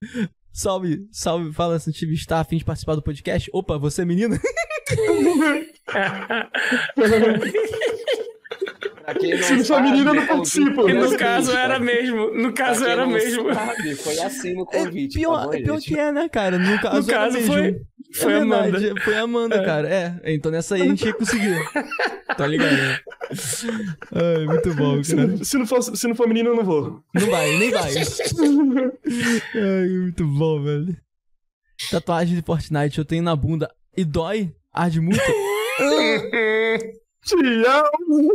Salve, 0.51 1.07
salve, 1.11 1.53
fala 1.53 1.77
se 1.79 1.91
time 1.93 2.13
está 2.15 2.39
a 2.39 2.43
fim 2.43 2.57
de 2.57 2.65
participar 2.65 2.95
do 2.95 3.03
podcast. 3.03 3.49
Opa, 3.53 3.77
você 3.77 4.01
é 4.01 4.05
menina? 4.05 4.37
Pra 9.09 9.19
quem 9.19 9.31
não 9.35 9.43
Se 9.43 9.51
não 9.53 9.59
for 9.59 9.65
sabe, 9.65 9.91
menina, 9.91 10.09
eu 10.11 10.13
não 10.13 10.27
participo. 10.27 10.75
convite 10.75 10.89
E 10.89 10.91
foi 10.91 10.93
no 10.99 11.05
assim, 11.05 11.17
caso 11.17 11.51
cara. 11.51 11.63
era 11.63 11.79
mesmo. 11.79 12.33
No 12.35 12.53
caso 12.53 12.85
era 12.85 13.05
mesmo. 13.07 13.53
sabe, 13.53 13.95
foi 13.95 14.19
assim 14.19 14.53
no 14.53 14.67
É, 14.71 14.83
convite. 14.85 15.13
pior, 15.19 15.39
tá 15.39 15.45
bom, 15.47 15.53
é 15.53 15.61
pior 15.61 15.75
gente? 15.79 15.87
que 15.93 15.99
é, 15.99 16.11
né, 16.11 16.29
cara? 16.29 16.57
No 16.59 16.79
caso, 16.81 16.97
No 17.01 17.05
caso 17.07 17.37
era 17.37 17.47
mesmo. 17.47 17.53
foi, 17.53 17.81
foi 18.13 18.33
é 18.33 18.35
a 18.35 18.39
verdade, 18.39 18.75
Amanda. 18.87 19.01
Foi 19.01 19.15
a 19.15 19.21
Amanda, 19.21 19.63
cara. 19.63 19.89
É, 19.89 20.19
então 20.33 20.51
nessa 20.51 20.75
aí 20.75 20.81
a 20.81 20.85
gente 20.85 21.05
ia 21.05 21.13
conseguir. 21.13 21.55
tá 22.37 22.45
ligado? 22.47 22.71
Ai, 24.13 24.45
muito 24.45 24.73
bom, 24.75 25.03
Se 25.03 25.15
cara. 25.15 25.27
não, 25.27 25.43
se, 25.43 25.57
não 25.57 25.65
for, 25.67 25.81
se 25.81 26.07
não 26.07 26.15
for 26.15 26.27
menino, 26.27 26.49
eu 26.49 26.55
não 26.55 26.63
vou. 26.63 27.01
Não 27.15 27.27
vai, 27.29 27.57
nem 27.57 27.71
vai. 27.71 27.91
Ai, 29.55 29.87
muito 29.89 30.25
bom, 30.25 30.61
velho. 30.63 30.95
Tatuagem 31.91 32.35
de 32.35 32.41
Fortnite 32.41 32.97
eu 32.99 33.05
tenho 33.05 33.23
na 33.23 33.35
bunda. 33.35 33.69
E 33.95 34.03
dói? 34.03 34.51
Arde 34.73 34.99
muito? 35.01 35.19
Te 37.29 37.63
amo. 37.67 38.29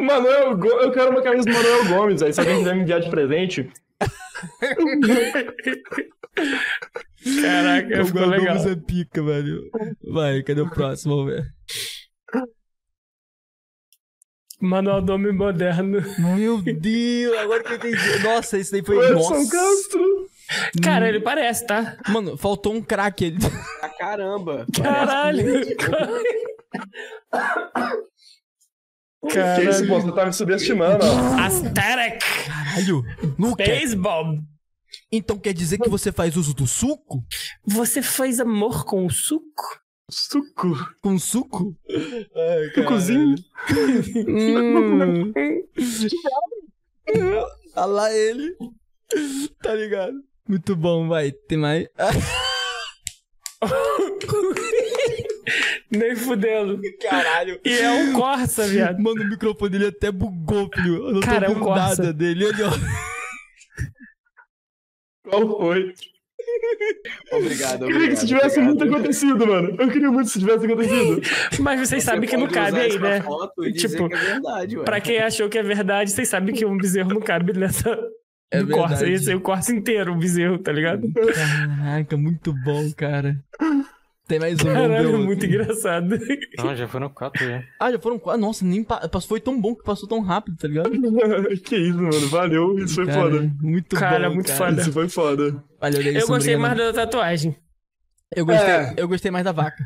Manuel, 0.00 0.56
Go- 0.56 0.80
eu 0.80 0.90
quero 0.92 1.10
uma 1.10 1.22
camisa 1.22 1.44
do 1.48 1.52
Manuel 1.52 1.84
Gomes, 1.88 2.22
aí 2.22 2.32
se 2.32 2.40
alguém 2.40 2.58
quiser 2.58 2.74
me 2.74 2.82
enviar 2.82 3.00
de 3.00 3.10
presente. 3.10 3.70
Caraca, 7.42 8.04
ficou 8.04 8.26
legal. 8.26 8.56
Gomes 8.56 8.66
é 8.70 8.76
pica, 8.76 9.22
velho. 9.22 9.70
Vai, 10.06 10.42
cadê 10.42 10.60
o 10.60 10.70
próximo? 10.70 11.16
Vamos 11.16 11.32
ver. 11.32 11.54
Manual 14.60 15.02
do 15.02 15.12
Homem 15.14 15.32
Moderno. 15.32 16.00
Meu 16.36 16.60
Deus, 16.62 17.36
agora 17.38 17.62
que 17.62 17.72
eu 17.72 17.76
entendi. 17.76 18.22
Nossa, 18.22 18.58
esse 18.58 18.72
daí 18.72 18.84
foi. 18.84 18.96
Edson 18.98 19.14
Nossa. 19.14 19.50
Castro. 19.50 20.24
Cara, 20.82 21.08
ele 21.08 21.20
parece, 21.20 21.66
tá? 21.66 21.96
Mano, 22.08 22.36
faltou 22.36 22.72
um 22.74 22.82
craque 22.82 23.26
ali. 23.26 23.38
Pra 23.80 23.88
caramba. 23.90 24.66
Caralho. 24.82 25.44
Que 29.30 29.38
isso, 29.38 29.86
Caralho. 29.86 29.88
Você 29.88 30.12
tá 30.12 30.26
me 30.26 30.32
subestimando. 30.32 31.04
Aesthetic. 31.40 32.20
Caralho. 32.46 33.02
Luca, 33.38 33.64
Baseball. 33.64 34.38
então 35.10 35.38
quer 35.38 35.54
dizer 35.54 35.78
que 35.78 35.88
você 35.88 36.12
faz 36.12 36.36
uso 36.36 36.52
do 36.54 36.66
suco? 36.66 37.24
Você 37.66 38.02
faz 38.02 38.38
amor 38.38 38.84
com 38.84 39.06
o 39.06 39.10
suco? 39.10 39.80
Suco. 40.10 40.76
Com 41.02 41.18
suco? 41.18 41.74
Ai, 41.90 42.70
Sucozinho. 42.74 43.34
Hum. 44.28 45.32
Olha 47.76 47.86
lá 47.86 48.12
ele. 48.12 48.54
Tá 49.62 49.74
ligado? 49.74 50.16
Muito 50.46 50.76
bom, 50.76 51.08
vai. 51.08 51.32
Tem 51.32 51.56
mais. 51.56 51.88
Nem 55.96 56.16
fudendo. 56.16 56.80
Caralho. 57.00 57.60
E 57.64 57.72
é 57.72 57.90
um 57.90 58.12
Corsa, 58.12 58.66
viado. 58.66 58.98
Mano, 59.00 59.22
o 59.22 59.28
microfone 59.28 59.70
dele 59.70 59.86
até 59.88 60.10
bugou, 60.12 60.68
filho. 60.74 61.08
Eu 61.08 61.12
não 61.14 61.20
Cara, 61.20 61.46
é 61.46 61.48
tô 61.48 61.52
um 61.52 61.54
vendo 61.54 61.64
Corsa. 61.64 62.02
nada 62.02 62.12
dele. 62.12 62.46
Olha, 62.46 62.68
ó. 62.68 62.72
Qual 65.30 65.58
foi? 65.58 65.94
Obrigado, 67.32 67.84
Eu 67.84 67.88
queria 67.88 68.08
que 68.08 68.14
isso 68.14 68.26
tivesse 68.26 68.60
muito 68.60 68.84
acontecido, 68.84 69.46
mano. 69.46 69.74
Eu 69.78 69.88
queria 69.88 70.10
muito 70.10 70.24
que 70.30 70.30
isso 70.30 70.40
tivesse 70.40 70.66
acontecido. 70.66 71.20
Mas 71.60 71.80
vocês 71.80 72.02
sabem 72.04 72.28
que 72.28 72.36
não 72.36 72.46
cabe 72.48 72.78
aí, 72.80 72.98
né? 72.98 73.20
Tipo, 73.76 74.08
que 74.08 74.14
é 74.14 74.18
verdade, 74.18 74.76
ué. 74.78 74.84
Pra 74.84 75.00
quem 75.00 75.18
achou 75.18 75.48
que 75.48 75.58
é 75.58 75.62
verdade, 75.62 76.10
vocês 76.10 76.28
sabem 76.28 76.54
que 76.54 76.64
um 76.66 76.76
bezerro 76.76 77.10
não 77.14 77.20
cabe 77.20 77.52
nessa. 77.58 77.98
É 78.50 78.62
do 78.62 78.68
Corsa. 78.68 78.96
verdade. 78.96 79.12
Ia 79.12 79.18
ser 79.18 79.34
o 79.36 79.40
Corsa 79.40 79.74
inteiro, 79.74 80.12
o 80.12 80.16
bezerro, 80.18 80.58
tá 80.58 80.70
ligado? 80.70 81.10
Caraca, 81.12 82.16
muito 82.16 82.52
bom, 82.62 82.92
cara. 82.96 83.36
Tem 84.26 84.38
mais 84.38 84.54
um. 84.60 84.64
Caralho, 84.64 85.08
outro. 85.10 85.22
muito 85.24 85.44
engraçado. 85.44 86.18
Não, 86.58 86.74
já 86.76 86.88
foram 86.88 87.10
quatro 87.10 87.44
já. 87.44 87.62
Ah, 87.78 87.92
já 87.92 87.98
foram 87.98 88.18
quatro. 88.18 88.40
Nossa, 88.40 88.64
nem 88.64 88.82
pa... 88.82 89.06
passou- 89.08 89.28
foi 89.28 89.40
tão 89.40 89.60
bom 89.60 89.74
que 89.74 89.84
passou 89.84 90.08
tão 90.08 90.20
rápido, 90.22 90.56
tá 90.56 90.66
ligado? 90.66 90.90
que 91.62 91.76
isso, 91.76 91.98
mano. 92.00 92.28
Valeu. 92.28 92.78
Isso 92.78 92.94
foi 92.94 93.06
Cara, 93.06 93.20
foda. 93.20 93.52
Muito 93.60 93.96
Cara, 93.96 94.28
bom. 94.28 94.34
muito 94.36 94.46
cara. 94.46 94.58
foda. 94.70 94.80
Isso 94.82 94.92
foi 94.92 95.08
foda. 95.10 95.62
Valeu, 95.80 96.02
Deison, 96.02 96.18
Eu 96.20 96.26
gostei 96.26 96.54
obrigado. 96.56 96.76
mais 96.78 96.94
da 96.94 97.02
tatuagem. 97.04 97.56
Eu 98.34 98.46
gostei, 98.46 98.70
É. 98.70 98.94
eu 98.96 99.06
gostei 99.08 99.30
mais 99.30 99.44
da 99.44 99.52
vaca. 99.52 99.84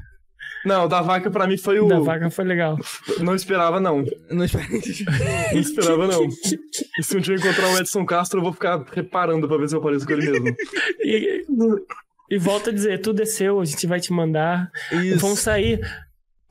Não, 0.64 0.84
o 0.86 0.88
da 0.88 1.00
vaca 1.02 1.30
pra 1.30 1.46
mim 1.46 1.56
foi 1.56 1.78
o. 1.80 1.86
Da 1.88 1.98
vaca 2.00 2.30
foi 2.30 2.44
legal. 2.44 2.76
Não 3.20 3.34
esperava, 3.34 3.80
não. 3.80 3.98
Não 4.30 4.38
Não 4.38 4.44
esperava, 5.60 6.06
não. 6.06 6.28
E 6.98 7.02
se 7.02 7.16
um 7.16 7.20
dia 7.20 7.34
eu 7.34 7.38
encontrar 7.38 7.68
o 7.74 7.78
Edson 7.78 8.04
Castro, 8.06 8.38
eu 8.38 8.44
vou 8.44 8.52
ficar 8.52 8.84
reparando 8.92 9.46
pra 9.48 9.56
ver 9.56 9.68
se 9.68 9.76
eu 9.76 9.80
pareço 9.80 10.06
com 10.06 10.12
ele 10.12 10.30
mesmo. 10.40 10.56
E, 12.30 12.36
volto 12.38 12.70
a 12.70 12.72
dizer, 12.72 13.00
tudo 13.00 13.22
é 13.22 13.24
seu, 13.26 13.60
a 13.60 13.64
gente 13.64 13.86
vai 13.86 14.00
te 14.00 14.12
mandar. 14.12 14.70
Isso. 14.92 15.18
Vão 15.18 15.34
sair 15.34 15.80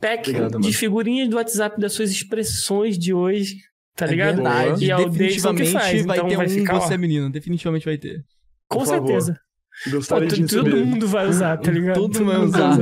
pack 0.01 0.29
Obrigado, 0.29 0.59
de 0.59 0.73
figurinhas 0.73 1.29
do 1.29 1.35
WhatsApp 1.37 1.79
das 1.79 1.93
suas 1.93 2.11
expressões 2.11 2.97
de 2.97 3.13
hoje, 3.13 3.55
tá 3.95 4.05
É 4.05 4.09
ligado? 4.09 4.35
verdade. 4.35 4.85
E 4.85 4.91
é 4.91 4.95
o 4.97 5.09
Definitivamente 5.09 5.71
faz, 5.71 6.05
vai 6.05 6.17
então 6.17 6.29
ter 6.29 6.35
vai 6.37 6.45
um 6.45 6.49
ficar, 6.49 6.75
ó, 6.77 6.79
Você 6.81 6.93
é 6.93 6.97
Menino. 6.97 7.31
Definitivamente 7.31 7.85
vai 7.85 7.97
ter. 7.97 8.23
Com 8.67 8.79
Por 8.79 8.87
favor. 8.87 9.07
certeza. 9.07 9.39
Pô, 9.85 9.91
Gostaria 9.91 10.27
de 10.27 10.43
tu- 10.45 10.55
todo 10.55 10.65
receber. 10.65 10.85
mundo 10.85 11.07
vai 11.07 11.27
usar, 11.27 11.57
tá 11.57 11.69
ligado? 11.71 11.95
Todo 11.95 12.19
mundo 12.19 12.25
vai 12.25 12.37
usar. 12.39 12.77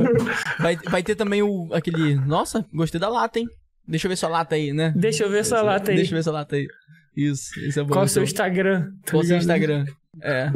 Vai, 0.58 0.76
vai 0.76 1.02
ter 1.02 1.14
também 1.14 1.42
o 1.42 1.68
aquele. 1.74 2.14
Nossa, 2.14 2.64
gostei 2.72 2.98
da 2.98 3.08
lata, 3.10 3.38
hein? 3.38 3.46
Deixa 3.86 4.06
eu 4.06 4.08
ver 4.08 4.16
sua 4.16 4.30
lata 4.30 4.54
aí, 4.54 4.72
né? 4.72 4.94
Deixa 4.96 5.24
eu 5.24 5.30
ver 5.30 5.38
essa 5.40 5.60
lata 5.60 5.90
aí. 5.90 5.96
Deixa 5.96 6.12
eu 6.12 6.16
ver 6.16 6.22
sua 6.22 6.32
lata 6.32 6.56
aí. 6.56 6.66
Isso, 7.14 7.60
isso 7.60 7.78
é 7.80 7.82
bom. 7.82 7.90
Qual 7.90 8.02
o 8.02 8.06
isso 8.06 8.14
seu 8.14 8.22
é 8.22 8.24
bom. 8.24 8.30
Instagram? 8.30 8.90
tá 9.04 9.10
Qual 9.12 9.22
o 9.22 9.26
seu? 9.26 9.36
Instagram? 9.36 9.84
É. 10.22 10.50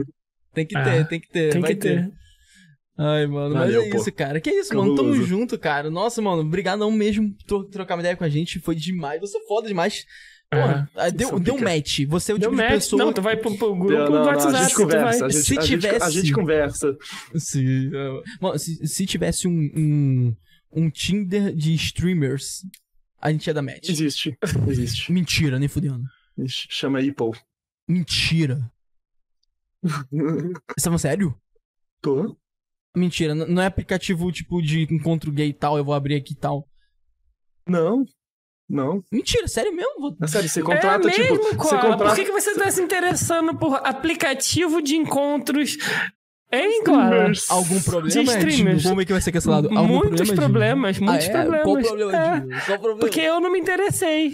Tem 0.55 0.67
que 0.67 0.77
Ah, 0.77 0.83
ter, 0.85 1.09
tem 1.09 1.20
que 1.20 1.28
ter. 1.28 1.52
Tem 1.52 1.60
vai 1.60 1.75
que 1.75 1.81
ter. 1.81 2.10
Ai, 2.99 3.27
mano, 3.27 3.55
Valeu, 3.55 3.78
mas 3.81 3.86
é 3.89 3.91
pô. 3.91 3.97
isso, 3.99 4.12
cara. 4.12 4.41
Que 4.41 4.51
isso, 4.51 4.75
mano. 4.75 4.94
Tamo 4.94 5.09
Cabuloso. 5.09 5.27
junto, 5.28 5.59
cara. 5.59 5.91
Nossa, 5.91 6.20
mano, 6.20 6.43
obrigadão 6.43 6.91
mesmo 6.91 7.35
por 7.47 7.65
trocar 7.65 7.94
uma 7.94 8.02
ideia 8.02 8.17
com 8.17 8.25
a 8.25 8.28
gente. 8.28 8.59
Foi 8.60 8.75
demais. 8.75 9.20
Você 9.20 9.39
é 9.39 9.47
foda 9.47 9.69
demais. 9.69 10.05
Pô, 10.51 10.59
Ah, 10.97 11.09
deu, 11.10 11.28
são 11.28 11.41
deu 11.41 11.55
pica. 11.55 11.65
match. 11.70 12.01
Você 12.09 12.33
é 12.33 12.35
o 12.35 12.39
Deu 12.39 12.51
tipo 12.51 12.60
de 12.60 12.69
match. 12.69 12.75
pessoa. 12.75 13.05
Não, 13.05 13.12
tu 13.12 13.23
vai 13.23 13.36
pro, 13.36 13.57
pro 13.57 13.75
grupo 13.75 13.93
Não, 13.93 14.05
do 14.07 14.10
não, 14.12 14.19
não, 14.20 14.27
WhatsApp. 14.27 14.57
a 14.57 14.62
gente 14.65 14.75
conversa. 14.75 15.19
vai- 15.20 15.28
A 15.28 15.33
gente, 15.33 15.44
Se 15.44 15.59
a 15.59 15.60
gente- 15.62 15.81
tivesse- 15.81 16.05
a 16.05 16.10
gente 16.10 16.33
conversa. 16.33 16.97
Sim. 17.36 17.91
é. 17.94 18.23
Mano, 18.41 18.59
se, 18.59 18.86
se 18.86 19.07
tivesse 19.07 19.47
um, 19.49 19.70
um, 19.77 20.36
um 20.73 20.91
Tinder 20.91 21.55
de 21.55 21.73
streamers, 21.75 22.67
a 23.20 23.31
gente 23.33 23.47
ia 23.47 23.55
dar 23.55 23.62
match. 23.62 23.89
Existe. 23.89 24.36
Existe. 24.69 25.10
Mentira, 25.12 25.59
nem 25.59 25.69
fudendo. 25.69 26.02
Chama 26.49 26.99
aí, 26.99 27.12
Paul. 27.15 27.35
Mentira. 27.89 28.60
Você 29.83 30.75
tá 30.77 30.83
falando 30.85 30.99
sério? 30.99 31.35
Tô. 32.02 32.36
Mentira, 32.97 33.35
não 33.35 33.62
é 33.62 33.67
aplicativo 33.67 34.31
tipo 34.33 34.60
de 34.60 34.83
encontro 34.93 35.31
gay 35.31 35.49
e 35.49 35.52
tal, 35.52 35.77
eu 35.78 35.85
vou 35.85 35.94
abrir 35.94 36.17
aqui 36.17 36.33
e 36.33 36.36
tal. 36.36 36.67
Não. 37.69 38.05
Não. 38.69 39.02
Mentira, 39.12 39.47
sério 39.49 39.75
mesmo? 39.75 40.01
Vou- 40.01 40.17
É 40.23 40.27
sério, 40.27 40.49
você 40.49 40.60
É 40.60 40.62
contrata, 40.62 41.07
mesmo, 41.07 41.23
tipo. 41.23 41.57
Você 41.59 41.77
contrata. 41.77 42.05
Por 42.05 42.15
que, 42.15 42.25
que 42.25 42.33
você 42.33 42.55
tá 42.55 42.70
se 42.70 42.81
interessando 42.83 43.57
por 43.57 43.75
aplicativo 43.85 44.81
de 44.81 44.97
encontros? 44.97 45.77
Hein? 46.52 46.78
Streamers. 46.78 47.49
Algum 47.51 47.81
problema, 47.81 48.10
De 48.25 48.28
streamers. 48.28 48.55
Edinho? 48.78 48.83
Como 48.83 49.01
é 49.01 49.05
que 49.05 49.12
vai 49.12 49.20
ser 49.20 49.31
cancelado? 49.33 49.69
Algum 49.69 49.86
Muitos 49.86 50.17
problema, 50.20 50.35
problemas, 50.36 50.99
muitos 50.99 51.27
Ah, 51.27 51.28
é? 51.28 51.33
problemas. 51.33 51.62
Qual 51.62 51.77
o 51.77 51.83
problema, 51.83 52.12
É? 52.17 52.41
Qual 52.41 52.78
o 52.78 52.81
problema? 52.81 52.99
Porque 53.01 53.20
eu 53.20 53.41
não 53.41 53.52
me 53.52 53.59
interessei. 53.60 54.33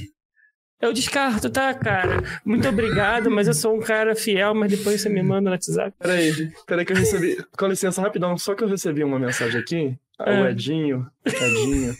Eu 0.80 0.92
descarto, 0.92 1.48
tá, 1.48 1.72
cara? 1.72 2.22
Muito 2.44 2.68
obrigado, 2.68 3.30
mas 3.30 3.46
eu 3.48 3.54
sou 3.54 3.76
um 3.76 3.80
cara 3.80 4.14
fiel, 4.14 4.54
mas 4.54 4.70
depois 4.70 5.00
você 5.00 5.08
me 5.08 5.22
manda 5.22 5.42
no 5.42 5.50
WhatsApp. 5.50 5.92
Peraí, 5.98 6.32
peraí 6.66 6.84
que 6.84 6.92
eu 6.92 6.96
recebi. 6.96 7.36
Com 7.56 7.66
licença, 7.66 8.02
rapidão, 8.02 8.36
só 8.36 8.54
que 8.54 8.62
eu 8.62 8.68
recebi 8.68 9.02
uma 9.02 9.18
mensagem 9.18 9.58
aqui. 9.60 9.96
Ah, 10.18 10.24
O 10.42 10.46
É. 10.46 10.50
Edinho, 10.50 11.06
Edinho, 11.24 11.94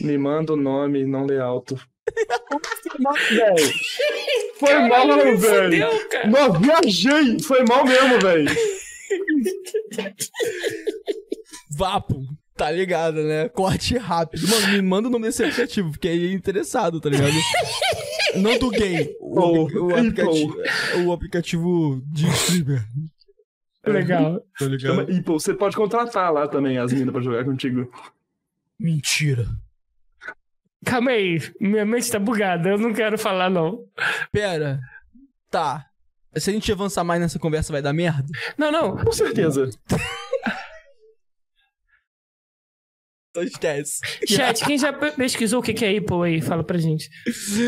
me 0.00 0.16
manda 0.16 0.52
o 0.52 0.56
nome, 0.56 1.04
não 1.04 1.26
lê 1.26 1.38
alto. 1.40 1.74
Véi, 3.30 3.72
Foi 4.58 4.78
mal, 4.88 5.06
me 5.06 5.34
velho. 5.36 5.86
Não, 6.30 6.52
viajei. 6.60 7.40
Foi 7.40 7.64
mal 7.64 7.84
mesmo, 7.84 8.18
velho. 8.20 8.50
Vapo, 11.70 12.22
tá 12.58 12.70
ligado, 12.70 13.22
né? 13.22 13.48
Corte 13.48 13.96
rápido. 13.96 14.46
Mano, 14.48 14.68
me 14.72 14.82
manda 14.82 15.08
o 15.08 15.10
nome 15.10 15.26
desse 15.26 15.42
aplicativo, 15.42 15.90
porque 15.92 16.08
aí 16.08 16.26
é 16.28 16.32
interessado, 16.32 17.00
tá 17.00 17.08
ligado? 17.08 17.32
Não 18.36 18.58
do 18.58 18.68
gay. 18.70 19.16
O, 19.20 19.40
Oh, 19.40 19.62
o, 19.86 19.94
aplicativo, 19.96 20.56
o 21.06 21.12
aplicativo 21.12 22.02
de 22.06 22.26
streamer. 22.28 22.84
Legal. 23.86 24.40
Tá 24.58 24.66
ligado? 24.66 24.80
Chama- 24.96 25.10
E, 25.10 25.20
você 25.22 25.54
pode 25.54 25.76
contratar 25.76 26.32
lá 26.32 26.46
também 26.48 26.76
as 26.78 26.92
minas 26.92 27.12
pra 27.12 27.22
jogar 27.22 27.44
contigo. 27.44 27.90
Mentira. 28.78 29.46
Calma 30.84 31.10
aí, 31.12 31.38
minha 31.60 31.84
mente 31.84 32.10
tá 32.10 32.18
bugada, 32.18 32.68
eu 32.70 32.78
não 32.78 32.92
quero 32.92 33.16
falar, 33.18 33.48
não. 33.50 33.84
Pera. 34.30 34.80
Tá. 35.50 35.86
Se 36.36 36.50
a 36.50 36.52
gente 36.52 36.70
avançar 36.70 37.02
mais 37.02 37.20
nessa 37.20 37.38
conversa, 37.38 37.72
vai 37.72 37.82
dar 37.82 37.92
merda? 37.92 38.26
Não, 38.56 38.70
não. 38.70 38.96
Com 38.96 39.12
certeza. 39.12 39.70
Então 43.38 43.42
esquece. 43.42 44.00
Chat, 44.26 44.64
quem 44.64 44.76
já 44.78 44.92
pe- 44.92 45.12
pesquisou 45.12 45.60
o 45.60 45.62
que 45.62 45.84
é 45.84 45.98
Apple 45.98 46.22
aí? 46.24 46.40
Fala 46.40 46.62
pra 46.64 46.78
gente. 46.78 47.08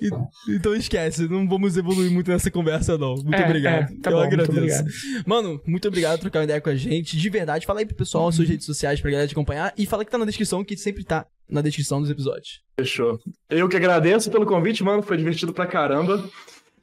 E- 0.00 0.10
Então 0.48 0.74
esquece, 0.74 1.28
não 1.28 1.48
vamos 1.48 1.76
evoluir 1.76 2.10
muito 2.10 2.30
nessa 2.30 2.50
conversa, 2.50 2.96
não. 2.98 3.14
Muito 3.14 3.34
É, 3.34 3.44
obrigado. 3.44 3.74
é, 3.92 3.96
tá 4.00 4.10
Eu 4.10 4.16
bom, 4.16 4.20
muito 4.26 4.34
agradeço. 4.42 4.80
obrigado. 4.82 5.24
Mano, 5.26 5.60
muito 5.66 5.88
obrigado 5.88 6.14
por 6.18 6.22
trocar 6.22 6.38
uma 6.40 6.44
ideia 6.44 6.60
com 6.60 6.70
a 6.70 6.74
gente. 6.76 7.16
De 7.16 7.28
verdade, 7.30 7.66
fala 7.66 7.80
aí 7.80 7.86
pro 7.86 7.96
pessoal 7.96 8.28
as 8.28 8.34
suas 8.34 8.46
Uhum. 8.48 8.52
redes 8.52 8.66
sociais 8.66 9.00
pra 9.00 9.10
galera 9.10 9.28
te 9.28 9.32
acompanhar. 9.32 9.72
E 9.76 9.86
fala 9.86 10.04
que 10.04 10.10
tá 10.10 10.18
na 10.18 10.24
descrição, 10.24 10.64
que 10.64 10.76
sempre 10.76 11.04
tá 11.04 11.26
na 11.48 11.60
descrição 11.62 12.00
dos 12.00 12.10
episódios. 12.10 12.60
Fechou. 12.78 13.18
Eu 13.48 13.68
que 13.68 13.76
agradeço 13.76 14.30
pelo 14.30 14.46
convite, 14.46 14.82
mano. 14.84 15.02
Foi 15.02 15.16
divertido 15.16 15.52
pra 15.52 15.66
caramba. 15.66 16.24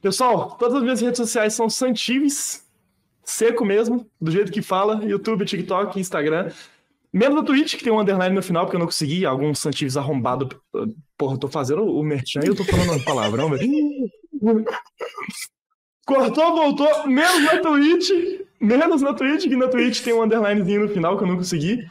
Pessoal, 0.02 0.56
todas 0.58 0.76
as 0.76 0.82
minhas 0.82 1.00
redes 1.00 1.16
sociais 1.16 1.54
são 1.54 1.68
Santives. 1.68 2.62
Seco 3.24 3.64
mesmo, 3.64 4.06
do 4.20 4.30
jeito 4.30 4.50
que 4.52 4.62
fala. 4.62 5.04
YouTube, 5.04 5.44
TikTok, 5.44 5.98
Instagram. 6.00 6.50
Menos 7.12 7.36
no 7.36 7.44
Twitch, 7.44 7.76
que 7.76 7.84
tem 7.84 7.92
um 7.92 8.00
underline 8.00 8.34
no 8.34 8.42
final, 8.42 8.64
porque 8.64 8.76
eu 8.76 8.80
não 8.80 8.86
consegui. 8.86 9.24
Alguns 9.24 9.58
Santives 9.58 9.96
arrombado. 9.96 10.48
Porra, 11.16 11.34
eu 11.34 11.38
tô 11.38 11.48
fazendo 11.48 11.84
o 11.84 12.02
merchan 12.02 12.40
e 12.44 12.48
eu 12.48 12.54
tô 12.54 12.64
falando 12.64 13.02
palavrão, 13.04 13.50
velho. 13.50 13.68
Cortou, 16.06 16.56
voltou. 16.56 17.06
Menos 17.06 17.44
na 17.44 17.58
Twitch. 17.58 18.10
Menos 18.60 19.02
na 19.02 19.14
Twitch, 19.14 19.44
que 19.44 19.56
na 19.56 19.68
Twitch 19.68 20.02
tem 20.02 20.12
um 20.12 20.22
underlinezinho 20.22 20.82
no 20.82 20.88
final 20.88 21.16
que 21.16 21.24
eu 21.24 21.28
não 21.28 21.36
consegui. 21.36 21.86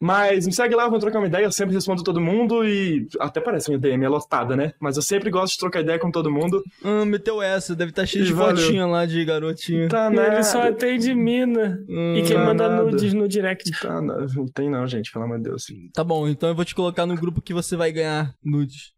Mas 0.00 0.46
me 0.46 0.52
segue 0.52 0.74
lá, 0.76 0.84
vamos 0.84 1.00
trocar 1.00 1.18
uma 1.18 1.26
ideia. 1.26 1.44
Eu 1.44 1.50
sempre 1.52 1.74
respondo 1.74 2.04
todo 2.04 2.20
mundo 2.20 2.64
e 2.64 3.06
até 3.18 3.40
parece 3.40 3.68
minha 3.68 3.80
DM 3.80 4.04
é 4.04 4.08
lotada, 4.08 4.54
né? 4.54 4.72
Mas 4.80 4.96
eu 4.96 5.02
sempre 5.02 5.28
gosto 5.28 5.54
de 5.54 5.58
trocar 5.58 5.80
ideia 5.80 5.98
com 5.98 6.10
todo 6.10 6.30
mundo. 6.30 6.62
Ah, 6.84 7.04
meteu 7.04 7.42
essa, 7.42 7.74
deve 7.74 7.90
estar 7.90 8.06
cheio 8.06 8.24
de 8.24 8.32
Valeu. 8.32 8.56
fotinha 8.56 8.86
lá 8.86 9.04
de 9.04 9.24
garotinha. 9.24 9.88
Tá 9.88 10.08
Ele 10.12 10.42
só 10.44 10.62
atende 10.68 11.12
mina. 11.14 11.78
Hum, 11.88 12.14
E 12.16 12.22
quem 12.22 12.36
tá 12.36 12.44
manda 12.44 12.68
nada. 12.68 12.84
nudes 12.84 13.12
no 13.12 13.26
direct. 13.26 13.70
Tá 13.80 14.00
nada. 14.00 14.26
Não 14.36 14.46
tem 14.46 14.70
não, 14.70 14.86
gente, 14.86 15.10
pelo 15.10 15.24
amor 15.24 15.38
de 15.38 15.44
Deus. 15.44 15.64
Tá 15.92 16.04
bom, 16.04 16.28
então 16.28 16.48
eu 16.48 16.54
vou 16.54 16.64
te 16.64 16.74
colocar 16.76 17.04
no 17.04 17.16
grupo 17.16 17.42
que 17.42 17.52
você 17.52 17.74
vai 17.76 17.90
ganhar 17.90 18.32
nudes. 18.44 18.92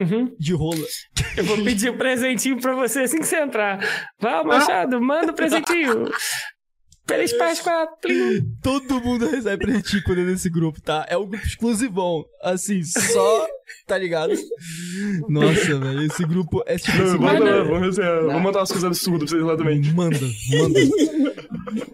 Uhum. 0.00 0.34
De 0.38 0.52
rola. 0.52 0.84
Eu 1.36 1.44
vou 1.44 1.62
pedir 1.62 1.90
um 1.90 1.96
presentinho 1.96 2.60
pra 2.60 2.74
você 2.74 3.00
assim 3.00 3.18
que 3.20 3.24
você 3.26 3.36
entrar. 3.36 3.78
Vá, 4.18 4.42
Machado, 4.42 5.00
manda 5.00 5.30
um 5.30 5.34
presentinho. 5.34 6.06
Feliz 7.12 7.32
Páscoa. 7.34 7.86
Plim. 8.00 8.56
Todo 8.62 9.00
mundo 9.00 9.28
recebe 9.28 9.64
pretinho 9.66 10.02
quando 10.04 10.20
é 10.20 10.24
nesse 10.24 10.48
grupo, 10.48 10.80
tá? 10.80 11.04
É 11.08 11.16
um 11.16 11.26
grupo 11.26 11.44
exclusivão. 11.46 12.24
Assim, 12.42 12.82
só. 12.84 13.46
Tá 13.86 13.98
ligado? 13.98 14.32
Nossa, 15.28 15.78
velho. 15.78 16.02
Esse 16.02 16.24
grupo 16.24 16.62
é 16.66 16.76
tipo. 16.78 16.96
Vamos, 16.96 17.10
grupo... 17.12 17.24
Manda- 17.24 17.64
vamos, 17.64 17.96
vamos 17.96 18.42
mandar 18.42 18.58
umas 18.60 18.70
coisas 18.72 18.84
absurdas 18.84 19.30
pra 19.30 19.38
vocês 19.38 19.50
lá 19.50 19.56
também. 19.56 19.80
Manda, 19.92 20.18
manda. 20.50 20.80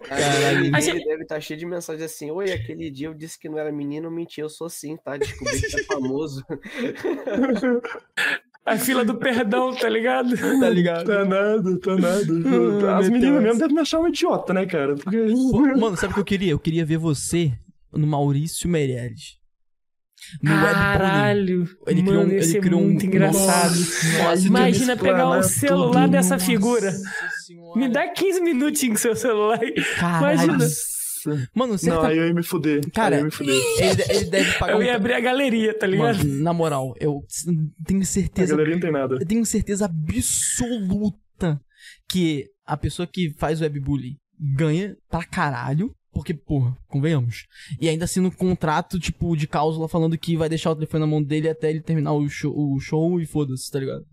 Caralho, 0.07 0.75
A 0.75 0.79
gente- 0.79 0.97
ele 0.97 1.05
deve 1.05 1.23
estar 1.23 1.39
cheio 1.39 1.59
de 1.59 1.65
mensagem 1.65 2.05
assim. 2.05 2.31
Oi, 2.31 2.51
aquele 2.51 2.89
dia 2.89 3.07
eu 3.07 3.13
disse 3.13 3.37
que 3.39 3.47
não 3.49 3.57
era 3.57 3.71
menino, 3.71 4.07
eu 4.07 4.11
menti, 4.11 4.41
eu 4.41 4.49
sou 4.49 4.69
sim, 4.69 4.97
tá? 4.97 5.17
Descobri 5.17 5.61
que 5.61 5.79
é 5.79 5.83
famoso. 5.83 6.43
A 8.65 8.77
fila 8.77 9.03
do 9.03 9.15
perdão, 9.15 9.73
tá 9.73 9.89
ligado? 9.89 10.35
Tá 10.59 10.69
ligado? 10.69 11.05
Tá 11.07 11.25
nada, 11.25 11.79
tá 11.79 11.95
nada. 11.95 12.25
Ah, 12.91 12.97
As 12.99 13.09
meninas 13.09 13.41
mesmo 13.41 13.59
devem 13.59 13.75
me 13.75 13.81
achar 13.81 13.99
um 13.99 14.07
idiota, 14.07 14.53
né, 14.53 14.65
cara? 14.65 14.95
Porque. 14.95 15.17
Mano, 15.77 15.97
sabe 15.97 16.11
o 16.11 16.13
que 16.15 16.19
eu 16.19 16.25
queria? 16.25 16.51
Eu 16.51 16.59
queria 16.59 16.85
ver 16.85 16.97
você 16.97 17.51
no 17.91 18.05
Maurício 18.05 18.69
Meirelles. 18.69 19.39
No. 20.43 20.51
Caralho. 20.51 21.67
Ele 21.87 22.01
criou, 22.03 22.17
Mano, 22.17 22.29
um- 22.29 22.33
ia 22.33 22.39
ele 22.43 22.59
criou 22.61 22.81
um 22.81 22.83
muito 22.85 23.05
engraçado. 23.05 23.73
Nossa, 24.23 24.45
Imagina 24.47 24.97
pegar 24.97 25.29
o 25.29 25.41
celular 25.43 26.03
tudo. 26.03 26.11
dessa 26.11 26.37
figura. 26.37 26.93
Me 27.75 27.87
dá 27.89 28.07
15 28.09 28.41
minutinhos 28.41 28.97
com 28.97 29.01
seu 29.01 29.15
celular. 29.15 29.59
Caralho. 29.97 30.43
Imagina. 30.43 30.67
Mano, 31.53 31.71
Não, 31.73 31.77
certa... 31.77 32.07
aí 32.07 32.17
eu 32.17 32.27
ia 32.27 32.33
me 32.33 32.43
fuder. 32.43 32.81
Cara, 32.91 33.15
aí 33.15 33.21
eu 33.21 33.23
ia 33.23 33.25
me 33.25 33.31
fuder. 33.31 33.55
ele, 33.79 34.03
ele 34.09 34.25
deve 34.25 34.57
pagar 34.57 34.73
Eu 34.73 34.79
um... 34.79 34.81
ia 34.83 34.95
abrir 34.95 35.13
a 35.13 35.19
galeria, 35.19 35.77
tá 35.77 35.87
ligado? 35.87 36.17
Mano, 36.17 36.43
na 36.43 36.53
moral, 36.53 36.93
eu 36.99 37.21
tenho 37.85 38.01
A 38.01 38.05
certeza 38.05 38.51
galeria 38.55 38.75
não 38.75 38.81
tem 38.81 38.91
nada. 38.91 39.15
Eu 39.15 39.25
tenho 39.25 39.45
certeza 39.45 39.85
absoluta 39.85 41.59
que 42.09 42.45
a 42.65 42.77
pessoa 42.77 43.07
que 43.07 43.33
faz 43.37 43.61
webbullying 43.61 44.15
ganha 44.55 44.95
pra 45.09 45.23
caralho. 45.23 45.91
Porque, 46.11 46.33
porra, 46.33 46.75
convenhamos. 46.87 47.45
E 47.79 47.87
ainda 47.87 48.05
assina 48.05 48.27
um 48.27 48.31
contrato, 48.31 48.99
tipo, 48.99 49.37
de 49.37 49.47
cláusula 49.47 49.87
falando 49.87 50.17
que 50.17 50.35
vai 50.35 50.49
deixar 50.49 50.71
o 50.71 50.75
telefone 50.75 51.01
na 51.01 51.07
mão 51.07 51.21
dele 51.23 51.47
até 51.47 51.69
ele 51.69 51.81
terminar 51.81 52.13
o 52.13 52.27
show, 52.27 52.51
o 52.51 52.79
show 52.79 53.21
e 53.21 53.27
foda-se, 53.27 53.69
tá 53.71 53.79
ligado? 53.79 54.03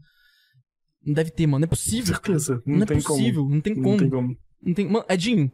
Não 1.03 1.15
deve 1.15 1.31
ter, 1.31 1.47
mano. 1.47 1.61
Não 1.61 1.65
é 1.65 1.69
possível. 1.69 2.15
Certeza. 2.15 2.63
Não, 2.67 2.79
Não, 2.79 2.87
tem 2.87 2.99
é 2.99 3.01
possível. 3.01 3.43
como. 3.43 3.55
Não 3.55 3.61
tem 3.63 3.75
Não 3.75 3.83
como. 3.83 3.97
tem 3.99 4.11
como. 4.11 4.37
Não 4.63 4.75
tem... 4.75 4.89
Mano, 4.91 5.07
Edinho, 5.09 5.51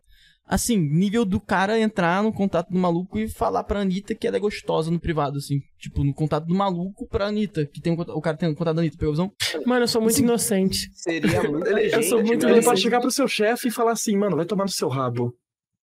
assim, 0.53 0.77
nível 0.77 1.25
do 1.25 1.41
cara 1.41 1.81
entrar 1.81 2.23
no 2.23 2.31
contato 2.31 2.69
do 2.71 2.79
maluco 2.79 3.19
e 3.19 3.27
falar 3.27 3.65
pra 3.65 3.81
Anitta 3.81 4.15
que 4.15 4.27
ela 4.27 4.37
é 4.37 4.41
gostosa 4.41 4.91
no 4.91 5.01
privado, 5.01 5.39
assim. 5.39 5.61
Tipo, 5.79 6.05
no 6.05 6.13
contato 6.13 6.45
do 6.47 6.55
maluco 6.55 7.09
pra 7.09 7.29
Anitta, 7.29 7.65
que 7.65 7.81
tem 7.81 7.93
um, 7.95 7.99
o 8.01 8.21
cara 8.21 8.37
tem 8.37 8.51
um 8.51 8.55
contato 8.55 8.77
da 8.77 8.83
Anitta, 8.83 8.99
pegou 8.99 9.13
a 9.13 9.15
visão? 9.15 9.33
Mano, 9.65 9.85
eu 9.85 9.89
sou 9.89 10.03
muito 10.03 10.19
inocente. 10.19 10.91
Seria 10.95 11.41
gente. 11.41 11.95
eu 11.95 12.03
sou 12.03 12.23
muito 12.23 12.47
Ele 12.47 12.57
né? 12.57 12.63
pode 12.63 12.83
chegar 12.83 13.01
pro 13.01 13.11
seu 13.11 13.27
chefe 13.27 13.69
e 13.69 13.71
falar 13.71 13.93
assim, 13.93 14.15
mano, 14.15 14.37
vai 14.37 14.45
tomar 14.45 14.65
no 14.65 14.71
seu 14.71 14.89
rabo. 14.89 15.35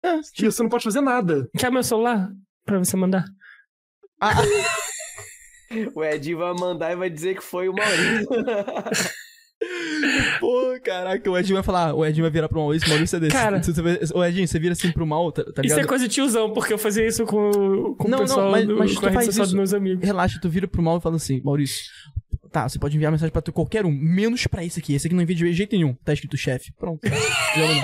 É, 0.03 0.19
E 0.39 0.45
você 0.45 0.61
não 0.61 0.69
pode 0.69 0.83
fazer 0.83 1.01
nada. 1.01 1.49
Quer 1.57 1.71
meu 1.71 1.81
celular? 1.83 2.29
Pra 2.63 2.77
você 2.77 2.95
mandar? 2.95 3.25
O 5.93 6.03
Ed 6.03 6.33
vai 6.33 6.53
mandar 6.55 6.91
e 6.91 6.95
vai 6.95 7.09
dizer 7.11 7.35
que 7.35 7.43
foi 7.43 7.69
o 7.69 7.73
Maurício. 7.73 8.27
Pô, 10.39 10.79
caraca, 10.83 11.29
o 11.29 11.37
Edinho 11.37 11.55
vai 11.55 11.63
falar, 11.63 11.93
o 11.93 12.05
Edinho 12.05 12.23
vai 12.23 12.31
virar 12.31 12.47
pro 12.47 12.59
Maurício, 12.59 12.87
o 12.87 12.91
Maurício 12.91 13.17
é 13.17 13.19
desse. 13.19 13.33
Cara. 13.33 13.61
Você 13.61 13.71
o 14.13 14.23
Edinho, 14.23 14.47
você 14.47 14.57
vira 14.59 14.71
assim 14.73 14.91
pro 14.91 15.05
mal, 15.05 15.31
tá, 15.31 15.43
tá 15.43 15.61
Isso 15.63 15.79
é 15.79 15.85
coisa 15.85 16.07
de 16.07 16.13
tiozão, 16.13 16.51
porque 16.53 16.71
eu 16.73 16.77
fazia 16.77 17.05
isso 17.05 17.25
com, 17.25 17.93
com 17.97 18.07
Não, 18.07 18.19
o 18.19 18.21
não, 18.21 18.27
pessoal 18.27 18.51
mas- 18.51 18.65
do, 18.67 18.77
mas 18.77 18.93
com 18.95 19.01
tu 19.01 19.07
a 19.07 19.11
faz 19.11 19.27
isso- 19.27 19.41
dos 19.41 19.53
meus 19.53 19.73
amigos. 19.73 20.05
Relaxa, 20.05 20.39
tu 20.41 20.49
vira 20.49 20.67
pro 20.67 20.81
mal 20.81 20.97
e 20.97 21.01
fala 21.01 21.17
assim, 21.17 21.41
Maurício, 21.43 21.83
tá, 22.51 22.67
você 22.69 22.79
pode 22.79 22.95
enviar 22.95 23.11
mensagem 23.11 23.31
pra 23.33 23.41
tu, 23.41 23.51
qualquer 23.51 23.85
um, 23.85 23.91
menos 23.91 24.47
pra 24.47 24.63
esse 24.63 24.79
aqui. 24.79 24.93
Esse 24.95 25.07
aqui 25.07 25.15
não 25.15 25.23
envia 25.23 25.35
de 25.35 25.53
jeito 25.53 25.75
nenhum. 25.75 25.93
Tá 26.05 26.13
escrito 26.13 26.37
chefe. 26.37 26.71
Pronto. 26.79 27.01
Já 27.09 27.67
mandou. 27.67 27.83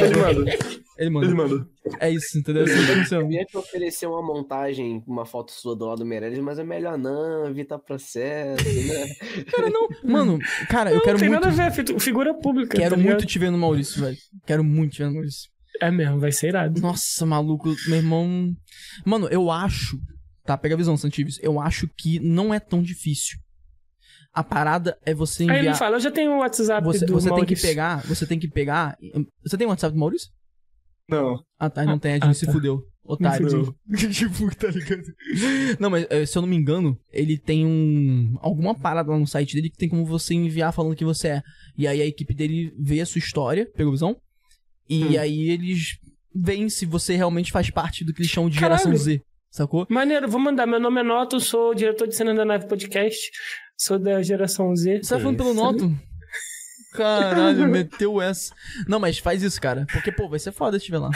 Ele 0.00 0.16
manda. 0.16 0.58
Ele 1.02 1.08
Ele 1.08 1.34
manda. 1.34 1.34
manda. 1.34 1.68
É 1.98 2.10
isso, 2.10 2.38
entendeu? 2.38 2.64
Assim. 2.64 3.14
Eu 3.16 3.30
ia 3.30 3.44
te 3.44 3.56
oferecer 3.56 4.06
uma 4.06 4.22
montagem, 4.22 5.02
uma 5.06 5.24
foto 5.26 5.50
sua 5.50 5.74
do 5.74 5.84
lado 5.86 5.98
do 5.98 6.06
Meirelles, 6.06 6.38
mas 6.38 6.58
é 6.58 6.64
melhor 6.64 6.96
não, 6.96 7.46
evitar 7.48 7.78
processo, 7.78 8.64
né? 8.64 9.44
Cara, 9.50 9.68
não. 9.68 9.88
Mano, 10.04 10.38
cara, 10.68 10.92
eu 10.92 11.00
quero 11.00 11.14
Não 11.14 11.20
tem 11.20 11.28
muito. 11.28 11.44
nada 11.46 11.66
a 11.66 11.68
ver, 11.70 11.84
fi- 11.86 11.98
figura 12.00 12.32
pública. 12.34 12.76
Quero 12.78 12.96
tá 12.96 13.02
muito 13.02 13.26
te 13.26 13.38
ver 13.38 13.50
no 13.50 13.58
Maurício, 13.58 14.00
velho. 14.00 14.16
Quero 14.46 14.62
muito 14.62 14.92
te 14.92 14.98
ver 14.98 15.06
no 15.08 15.14
Maurício. 15.14 15.50
É 15.80 15.90
mesmo, 15.90 16.20
vai 16.20 16.30
ser 16.30 16.48
irado. 16.48 16.80
Nossa, 16.80 17.26
maluco, 17.26 17.74
meu 17.88 17.96
irmão. 17.96 18.54
Mano, 19.04 19.26
eu 19.28 19.50
acho. 19.50 19.98
Tá, 20.44 20.56
pega 20.56 20.74
a 20.74 20.78
visão, 20.78 20.96
Santives. 20.96 21.38
Eu 21.42 21.60
acho 21.60 21.88
que 21.96 22.20
não 22.20 22.52
é 22.54 22.60
tão 22.60 22.82
difícil. 22.82 23.38
A 24.34 24.42
parada 24.42 24.96
é 25.04 25.12
você 25.12 25.42
Aí 25.42 25.48
ele 25.50 25.58
enviar. 25.58 25.76
fala, 25.76 25.96
eu 25.96 26.00
já 26.00 26.10
tenho 26.10 26.32
o 26.32 26.38
WhatsApp 26.38 26.84
Você, 26.86 27.04
do 27.04 27.12
você 27.12 27.28
tem 27.28 27.34
que 27.44 27.52
Maurício. 27.52 27.68
pegar. 27.68 27.96
Você 28.06 28.26
tem 28.26 28.38
que 28.38 28.48
pegar. 28.48 28.96
Você 29.44 29.56
tem 29.58 29.66
o 29.66 29.70
WhatsApp 29.70 29.92
do 29.94 29.98
Maurício? 30.00 30.30
Não. 31.08 31.42
Ah, 31.58 31.68
tá, 31.70 31.84
não 31.84 31.98
tem, 31.98 32.12
a 32.12 32.14
gente 32.14 32.24
ah, 32.28 32.34
se 32.34 32.46
tá. 32.46 32.52
fudeu. 32.52 32.82
Otário. 33.04 33.74
tipo, 34.12 34.54
tá 34.54 34.68
ligado? 34.68 35.02
Não, 35.80 35.90
mas 35.90 36.06
eh, 36.08 36.24
se 36.24 36.38
eu 36.38 36.42
não 36.42 36.48
me 36.48 36.56
engano, 36.56 36.96
ele 37.12 37.36
tem 37.36 37.66
um. 37.66 38.36
alguma 38.40 38.74
parada 38.74 39.10
lá 39.10 39.18
no 39.18 39.26
site 39.26 39.54
dele 39.56 39.70
que 39.70 39.76
tem 39.76 39.88
como 39.88 40.04
você 40.04 40.34
enviar 40.34 40.72
falando 40.72 40.94
que 40.94 41.04
você 41.04 41.28
é. 41.28 41.42
E 41.76 41.86
aí 41.86 42.00
a 42.00 42.06
equipe 42.06 42.32
dele 42.32 42.72
vê 42.78 43.00
a 43.00 43.06
sua 43.06 43.18
história, 43.18 43.68
pegou 43.74 43.92
visão? 43.92 44.16
E 44.88 45.04
Hum. 45.16 45.20
aí 45.20 45.50
eles 45.50 45.98
veem 46.34 46.68
se 46.68 46.86
você 46.86 47.16
realmente 47.16 47.50
faz 47.50 47.70
parte 47.70 48.04
do 48.04 48.12
que 48.14 48.20
eles 48.22 48.30
chamam 48.30 48.48
de 48.48 48.58
Caralho. 48.58 48.78
geração 48.78 48.96
Z. 48.96 49.20
Sacou? 49.50 49.86
Maneiro, 49.90 50.28
vou 50.28 50.40
mandar. 50.40 50.66
Meu 50.66 50.80
nome 50.80 51.00
é 51.00 51.02
Noto, 51.02 51.40
sou 51.40 51.74
diretor 51.74 52.06
de 52.06 52.14
cena 52.14 52.32
da 52.34 52.44
Nave 52.44 52.68
Podcast. 52.68 53.30
Sou 53.76 53.98
da 53.98 54.22
geração 54.22 54.74
Z. 54.76 55.02
Você 55.02 55.14
tá 55.14 55.20
falando 55.20 55.36
pelo 55.36 55.52
Noto? 55.54 55.92
Caralho, 56.92 57.68
meteu 57.68 58.20
essa. 58.20 58.54
Não, 58.86 58.98
mas 59.00 59.18
faz 59.18 59.42
isso, 59.42 59.60
cara. 59.60 59.86
Porque, 59.92 60.12
pô, 60.12 60.28
vai 60.28 60.38
ser 60.38 60.52
foda 60.52 60.72
se 60.78 60.82
estiver 60.82 60.98
lá. 60.98 61.10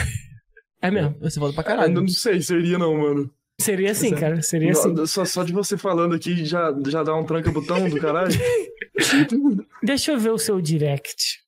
É 0.81 0.91
mesmo. 0.91 1.15
Vai 1.19 1.29
ser 1.31 1.39
foda 1.39 1.53
pra 1.53 1.61
Ah, 1.61 1.65
caralho. 1.65 1.93
não 1.93 2.07
sei, 2.07 2.41
seria 2.41 2.77
não, 2.77 2.95
mano. 2.97 3.29
Seria 3.59 3.91
assim, 3.91 4.13
cara. 4.13 4.41
Seria 4.41 4.71
assim. 4.71 4.93
Não, 4.93 5.07
Só, 5.07 5.25
só 5.25 5.43
de 5.43 5.51
você 5.51 5.75
falando 5.77 6.13
aqui 6.13 6.45
já, 6.45 6.71
já 6.87 7.01
dá 7.03 7.15
um 7.15 7.25
tranca-botão 7.25 7.89
do 7.89 7.99
caralho. 7.99 8.29
Deixa 9.83 10.11
eu 10.11 10.19
ver 10.19 10.31
o 10.31 10.37
seu 10.37 10.61
direct. 10.61 11.39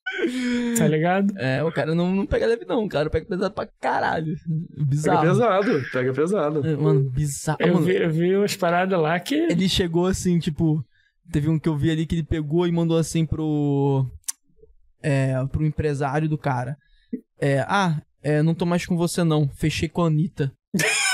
Tá 0.76 0.88
ligado? 0.88 1.32
É, 1.38 1.62
o 1.62 1.70
cara 1.70 1.94
não, 1.94 2.12
não 2.14 2.26
pega 2.26 2.46
leve, 2.46 2.64
não. 2.64 2.86
Cara 2.88 3.08
pega 3.08 3.26
pesado 3.26 3.54
pra 3.54 3.68
caralho. 3.80 4.34
Pega 4.36 4.84
Bizarro. 4.86 5.22
pesado, 5.28 5.82
pega 5.92 6.12
pesado. 6.12 6.66
É, 6.66 6.76
Mano, 6.76 7.08
bizarro. 7.10 7.58
Eu 7.60 7.74
Mano, 7.74 7.86
vi, 7.86 7.96
eu 7.96 8.10
vi 8.10 8.36
umas 8.36 8.56
paradas 8.56 8.98
lá 9.00 9.18
que. 9.20 9.34
ele 9.34 9.68
chegou 9.68 10.06
assim, 10.06 10.38
tipo. 10.38 10.84
Teve 11.32 11.48
um 11.48 11.60
que 11.60 11.68
eu 11.68 11.76
vi 11.76 11.92
ali 11.92 12.06
que 12.06 12.16
ele 12.16 12.24
pegou 12.24 12.66
e 12.66 12.72
mandou 12.72 12.98
assim 12.98 13.24
pro. 13.24 14.04
É, 15.02 15.34
pro 15.50 15.64
empresário 15.64 16.28
do 16.28 16.36
cara. 16.38 16.76
É, 17.40 17.60
ah, 17.68 18.00
é, 18.22 18.42
não 18.42 18.54
tô 18.54 18.66
mais 18.66 18.84
com 18.86 18.96
você 18.96 19.24
não. 19.24 19.48
Fechei 19.56 19.88
com 19.88 20.02
a 20.02 20.06
Anitta. 20.06 20.52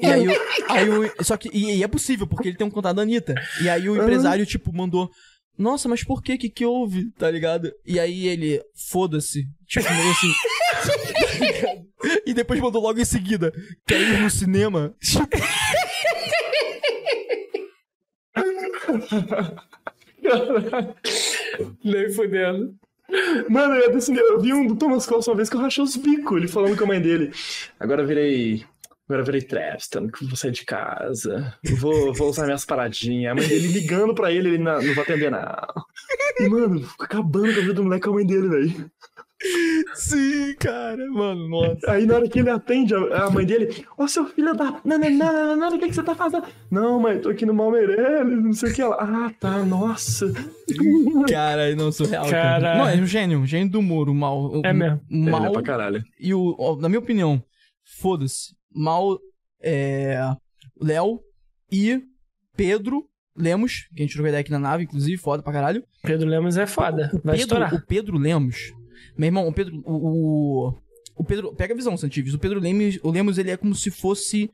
E 0.00 0.06
aí, 0.06 0.28
o- 0.28 0.32
aí 0.70 0.88
o, 0.88 1.24
só 1.24 1.36
que, 1.36 1.48
e, 1.52 1.78
e 1.78 1.82
é 1.82 1.88
possível, 1.88 2.24
porque 2.24 2.46
ele 2.50 2.56
tem 2.56 2.64
um 2.64 2.70
contato 2.70 2.94
da 2.94 3.02
Anitta. 3.02 3.34
E 3.60 3.68
aí 3.68 3.88
o 3.90 3.96
empresário, 4.00 4.46
tipo, 4.46 4.72
mandou, 4.72 5.10
nossa, 5.58 5.88
mas 5.88 6.04
por 6.04 6.22
que 6.22 6.38
que 6.38 6.48
que 6.48 6.64
houve, 6.64 7.10
tá 7.18 7.28
ligado? 7.28 7.72
E 7.84 7.98
aí 7.98 8.28
ele, 8.28 8.62
foda-se, 8.92 9.42
tipo, 9.66 9.88
assim. 9.88 10.32
e 12.24 12.32
depois 12.32 12.60
mandou 12.60 12.80
logo 12.80 13.00
em 13.00 13.04
seguida, 13.04 13.52
quer 13.88 14.00
ir 14.00 14.20
no 14.20 14.30
cinema? 14.30 14.94
Nem 21.84 22.10
fudendo. 22.12 22.74
Mano, 23.48 23.74
eu, 23.74 23.90
desse- 23.92 24.14
eu 24.14 24.38
vi 24.40 24.52
um 24.52 24.66
do 24.66 24.76
Thomas 24.76 25.06
Costa 25.06 25.30
uma 25.30 25.36
vez 25.36 25.48
que 25.48 25.56
eu 25.56 25.60
rachei 25.60 25.82
os 25.82 25.96
bicos, 25.96 26.36
ele 26.36 26.48
falando 26.48 26.76
com 26.76 26.84
a 26.84 26.88
mãe 26.88 27.00
dele. 27.00 27.32
Agora 27.80 28.04
virei. 28.04 28.64
Agora 29.08 29.24
virei 29.24 29.40
Trapston, 29.40 30.08
que 30.08 30.26
vou 30.26 30.36
sair 30.36 30.50
de 30.50 30.66
casa. 30.66 31.54
Vou, 31.78 32.12
vou 32.12 32.28
usar 32.28 32.44
minhas 32.44 32.66
paradinhas. 32.66 33.32
A 33.32 33.34
mãe 33.34 33.48
dele 33.48 33.68
ligando 33.68 34.14
pra 34.14 34.30
ele, 34.30 34.50
ele 34.50 34.58
não, 34.58 34.82
não 34.82 34.94
vou 34.94 35.02
atender, 35.02 35.30
não. 35.30 35.40
E, 36.38 36.46
mano, 36.48 36.86
acabando 37.00 37.54
com 37.54 37.58
a 37.60 37.62
vida 37.62 37.72
do 37.74 37.82
moleque 37.84 38.04
com 38.04 38.10
a 38.10 38.14
mãe 38.14 38.26
dele, 38.26 38.48
velho. 38.48 38.90
Sim, 39.94 40.54
cara, 40.58 41.06
mano, 41.10 41.48
nossa. 41.48 41.92
Aí 41.92 42.04
na 42.06 42.16
hora 42.16 42.28
que 42.28 42.40
ele 42.40 42.50
atende 42.50 42.94
a, 42.94 43.24
a 43.26 43.30
mãe 43.30 43.46
dele, 43.46 43.84
ô 43.96 44.08
seu 44.08 44.26
filho 44.26 44.52
da. 44.54 44.80
Não, 44.84 44.98
não, 44.98 45.10
não, 45.10 45.32
não, 45.32 45.56
não, 45.56 45.68
o 45.76 45.78
que, 45.78 45.88
que 45.88 45.94
você 45.94 46.02
tá 46.02 46.14
fazendo? 46.14 46.44
Não, 46.70 46.98
mãe, 47.00 47.20
tô 47.20 47.28
aqui 47.30 47.46
no 47.46 47.54
Malmeireles, 47.54 48.42
não 48.42 48.52
sei 48.52 48.70
o 48.70 48.74
que 48.74 48.82
ela. 48.82 48.96
Ah, 48.98 49.32
tá, 49.38 49.64
nossa. 49.64 50.32
Cara, 51.30 51.74
não, 51.76 51.92
surreal. 51.92 52.24
Cara. 52.28 52.60
Caralho. 52.60 52.78
Não, 52.78 52.88
é 52.88 52.96
um 52.96 53.06
gênio, 53.06 53.38
um 53.38 53.46
gênio 53.46 53.70
do 53.70 53.78
humor, 53.78 54.08
o 54.08 54.14
mal. 54.14 54.38
O, 54.46 54.62
É 54.64 54.72
mesmo. 54.72 55.00
Ele 55.10 55.30
mal 55.30 55.44
é 55.46 55.50
pra 55.52 55.62
caralho. 55.62 56.02
e 56.18 56.34
o. 56.34 56.56
ó, 56.58 56.76
na 56.76 56.88
minha 56.88 56.98
opinião, 56.98 57.42
foda-se. 58.00 58.54
Mal 58.74 59.18
é. 59.62 60.18
Léo 60.80 61.20
e 61.72 62.00
Pedro 62.56 63.04
Lemos, 63.36 63.86
que 63.94 64.02
a 64.02 64.04
gente 64.04 64.14
trocou 64.14 64.28
ideia 64.28 64.40
aqui 64.40 64.50
na 64.50 64.58
nave, 64.58 64.82
inclusive, 64.84 65.16
foda 65.16 65.42
pra 65.42 65.52
caralho. 65.52 65.84
Pedro 66.02 66.28
Lemos 66.28 66.56
é 66.56 66.66
foda. 66.66 67.08
Vai 67.24 67.36
Pedro, 67.36 67.40
estourar. 67.40 67.74
o 67.74 67.80
Pedro 67.86 68.18
Lemos. 68.18 68.72
Meu 69.16 69.26
irmão, 69.26 69.46
o 69.46 69.52
Pedro. 69.52 69.82
O, 69.84 70.68
o, 70.68 70.74
o 71.16 71.24
Pedro. 71.24 71.54
Pega 71.54 71.74
a 71.74 71.76
visão, 71.76 71.96
Santives. 71.96 72.34
O 72.34 72.38
Pedro 72.38 72.60
Lemos, 72.60 72.98
o 73.02 73.10
Lemos, 73.10 73.38
ele 73.38 73.50
é 73.50 73.56
como 73.56 73.74
se 73.74 73.90
fosse 73.90 74.50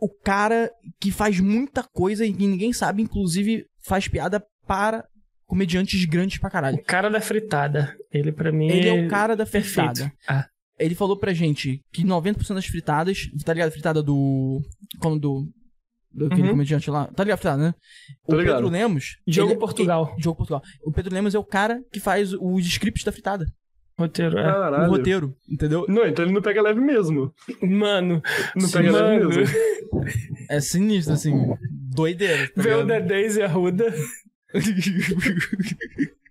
o 0.00 0.08
cara 0.08 0.70
que 1.00 1.12
faz 1.12 1.38
muita 1.38 1.84
coisa 1.84 2.26
e 2.26 2.32
que 2.32 2.46
ninguém 2.46 2.72
sabe, 2.72 3.02
inclusive 3.02 3.66
faz 3.80 4.08
piada 4.08 4.44
para 4.66 5.06
comediantes 5.46 6.04
grandes 6.06 6.38
pra 6.38 6.50
caralho. 6.50 6.78
O 6.78 6.84
cara 6.84 7.08
da 7.08 7.20
fritada. 7.20 7.94
Ele, 8.10 8.32
pra 8.32 8.50
mim. 8.50 8.68
Ele 8.68 8.88
é 8.88 9.04
o 9.04 9.08
cara 9.08 9.36
da 9.36 9.46
fritada. 9.46 10.12
Ah. 10.26 10.46
Ele 10.78 10.94
falou 10.94 11.16
pra 11.16 11.32
gente 11.32 11.80
que 11.92 12.02
90% 12.02 12.54
das 12.54 12.66
fritadas, 12.66 13.30
tá 13.44 13.52
ligado? 13.52 13.70
Fritada 13.70 14.02
do. 14.02 14.60
Como 14.98 15.18
do. 15.20 15.46
Do 16.14 16.26
aquele 16.26 16.42
Uhum. 16.42 16.48
comediante 16.50 16.90
lá. 16.90 17.06
Tá 17.06 17.24
ligado 17.24 17.34
a 17.34 17.38
fritada, 17.38 17.62
né? 17.62 17.74
Tô 18.26 18.36
o 18.36 18.38
ligado. 18.40 18.56
Pedro 18.56 18.70
Lemos. 18.70 19.16
Diogo 19.26 19.52
ele- 19.52 19.58
Portugal. 19.60 20.10
ele- 20.12 20.20
Diogo 20.22 20.36
Portugal. 20.36 20.62
O 20.84 20.92
Pedro 20.92 21.14
Lemos 21.14 21.34
é 21.34 21.38
o 21.38 21.44
cara 21.44 21.80
que 21.92 21.98
faz 22.00 22.32
os 22.34 22.66
scripts 22.66 23.04
da 23.04 23.12
fritada. 23.12 23.46
Roteiro, 23.98 24.38
é. 24.38 24.42
Caralho. 24.42 24.84
O 24.88 24.96
roteiro, 24.96 25.36
entendeu? 25.48 25.84
Não, 25.88 26.06
então 26.06 26.24
ele 26.24 26.34
não 26.34 26.42
pega 26.42 26.60
leve 26.62 26.80
mesmo. 26.80 27.32
Mano, 27.62 28.22
Não 28.56 28.66
Sim, 28.66 28.72
pega 28.78 28.90
leve 28.92 29.24
mano. 29.24 29.36
mesmo. 29.38 29.56
É 30.48 30.60
sinistro, 30.60 31.14
assim. 31.14 31.34
Doideira. 31.94 32.48
Tá 32.54 32.62
vê 32.62 32.74
o? 32.74 32.84
Dedez 32.84 33.36
e 33.36 33.42
a 33.42 33.46
Ruda. 33.48 33.92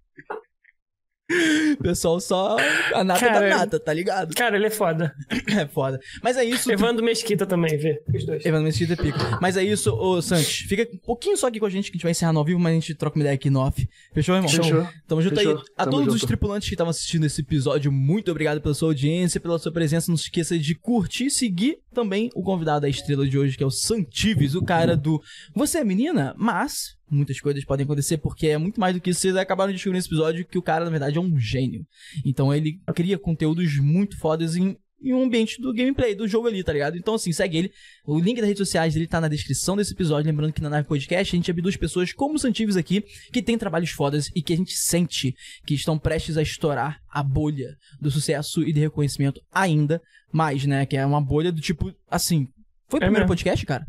Pessoal 1.81 2.19
só 2.19 2.57
a 2.93 3.03
nata 3.03 3.19
Cara, 3.19 3.39
da 3.49 3.57
nata, 3.57 3.79
tá 3.79 3.93
ligado? 3.93 4.33
Cara, 4.35 4.55
ele 4.55 4.67
é 4.67 4.69
foda. 4.69 5.13
É 5.51 5.65
foda. 5.67 5.99
Mas 6.23 6.37
é 6.37 6.45
isso. 6.45 6.71
Evandro 6.71 7.03
Mesquita 7.03 7.45
também, 7.45 7.77
vê. 7.77 8.01
Os 8.13 8.25
dois. 8.25 8.45
Evandro 8.45 8.65
Mesquita 8.65 8.93
é 8.93 8.95
pica. 8.95 9.37
Mas 9.41 9.57
é 9.57 9.63
isso, 9.63 9.91
ô 9.93 10.21
Santos. 10.21 10.47
Fica 10.47 10.87
um 10.93 10.97
pouquinho 10.97 11.35
só 11.35 11.47
aqui 11.47 11.59
com 11.59 11.65
a 11.65 11.69
gente, 11.69 11.91
que 11.91 11.95
a 11.95 11.97
gente 11.97 12.03
vai 12.03 12.11
encerrar 12.11 12.31
no 12.31 12.39
ao 12.39 12.45
vivo, 12.45 12.59
mas 12.59 12.71
a 12.71 12.75
gente 12.75 12.95
troca 12.95 13.17
uma 13.17 13.23
ideia 13.23 13.35
aqui 13.35 13.49
no 13.49 13.59
off. 13.59 13.87
Fechou, 14.13 14.35
irmão? 14.35 14.49
Fechou. 14.49 14.87
Tamo 15.07 15.21
junto 15.21 15.35
Fechou. 15.35 15.57
aí. 15.57 15.63
A 15.77 15.83
Tamo 15.85 15.97
todos 15.97 16.13
os 16.13 16.21
junto. 16.21 16.27
tripulantes 16.27 16.67
que 16.69 16.75
estavam 16.75 16.91
assistindo 16.91 17.25
esse 17.25 17.41
episódio, 17.41 17.91
muito 17.91 18.31
obrigado 18.31 18.61
pela 18.61 18.73
sua 18.73 18.89
audiência, 18.89 19.39
pela 19.41 19.59
sua 19.59 19.71
presença. 19.71 20.09
Não 20.09 20.17
se 20.17 20.23
esqueça 20.25 20.57
de 20.57 20.73
curtir 20.75 21.25
e 21.25 21.31
seguir 21.31 21.79
também 21.93 22.29
o 22.33 22.41
convidado 22.41 22.81
da 22.81 22.89
estrela 22.89 23.27
de 23.27 23.37
hoje, 23.37 23.57
que 23.57 23.63
é 23.63 23.67
o 23.67 23.71
Santives, 23.71 24.55
o 24.55 24.63
cara 24.63 24.95
do 24.95 25.21
Você 25.53 25.79
é 25.79 25.83
menina, 25.83 26.33
mas 26.37 26.95
muitas 27.11 27.39
coisas 27.39 27.63
podem 27.65 27.83
acontecer, 27.83 28.17
porque 28.17 28.47
é 28.47 28.57
muito 28.57 28.79
mais 28.79 28.95
do 28.95 29.01
que 29.01 29.09
isso. 29.09 29.19
Vocês 29.21 29.35
acabaram 29.35 29.71
de 29.71 29.75
descobrir 29.77 29.97
nesse 29.97 30.07
episódio 30.07 30.45
que 30.45 30.57
o 30.57 30.61
cara, 30.61 30.85
na 30.85 30.91
verdade, 30.91 31.17
é 31.17 31.21
um 31.21 31.37
gênio. 31.39 31.85
Então 32.25 32.53
ele 32.53 32.79
cria 32.95 33.17
conteúdos 33.19 33.77
muito 33.77 34.17
fodas 34.17 34.55
em 34.55 34.77
em 35.03 35.13
um 35.13 35.23
ambiente 35.23 35.59
do 35.59 35.73
gameplay, 35.73 36.13
do 36.13 36.27
jogo 36.27 36.47
ali, 36.47 36.63
tá 36.63 36.71
ligado? 36.71 36.95
Então, 36.95 37.15
assim, 37.15 37.33
segue 37.33 37.57
ele. 37.57 37.71
O 38.05 38.19
link 38.19 38.37
das 38.37 38.45
redes 38.45 38.59
sociais 38.59 38.93
dele 38.93 39.07
tá 39.07 39.19
na 39.19 39.27
descrição 39.27 39.75
desse 39.75 39.93
episódio. 39.93 40.29
Lembrando 40.29 40.53
que 40.53 40.61
na 40.61 40.69
Nave 40.69 40.87
Podcast 40.87 41.35
a 41.35 41.37
gente 41.37 41.49
abre 41.49 41.63
duas 41.63 41.75
pessoas 41.75 42.13
como 42.13 42.35
o 42.35 42.37
Santives 42.37 42.77
aqui, 42.77 43.03
que 43.33 43.41
tem 43.41 43.57
trabalhos 43.57 43.89
fodas 43.89 44.29
e 44.35 44.43
que 44.43 44.53
a 44.53 44.55
gente 44.55 44.77
sente 44.77 45.33
que 45.65 45.73
estão 45.73 45.97
prestes 45.97 46.37
a 46.37 46.43
estourar 46.43 46.99
a 47.09 47.23
bolha 47.23 47.75
do 47.99 48.11
sucesso 48.11 48.61
e 48.61 48.71
de 48.71 48.79
reconhecimento 48.79 49.41
ainda 49.51 49.99
mais, 50.31 50.67
né? 50.67 50.85
Que 50.85 50.97
é 50.97 51.03
uma 51.03 51.19
bolha 51.19 51.51
do 51.51 51.61
tipo, 51.61 51.91
assim. 52.07 52.47
Foi 52.87 52.99
o 52.99 53.01
É 53.01 53.05
primeiro 53.05 53.23
mesmo. 53.23 53.29
podcast, 53.29 53.65
cara? 53.65 53.83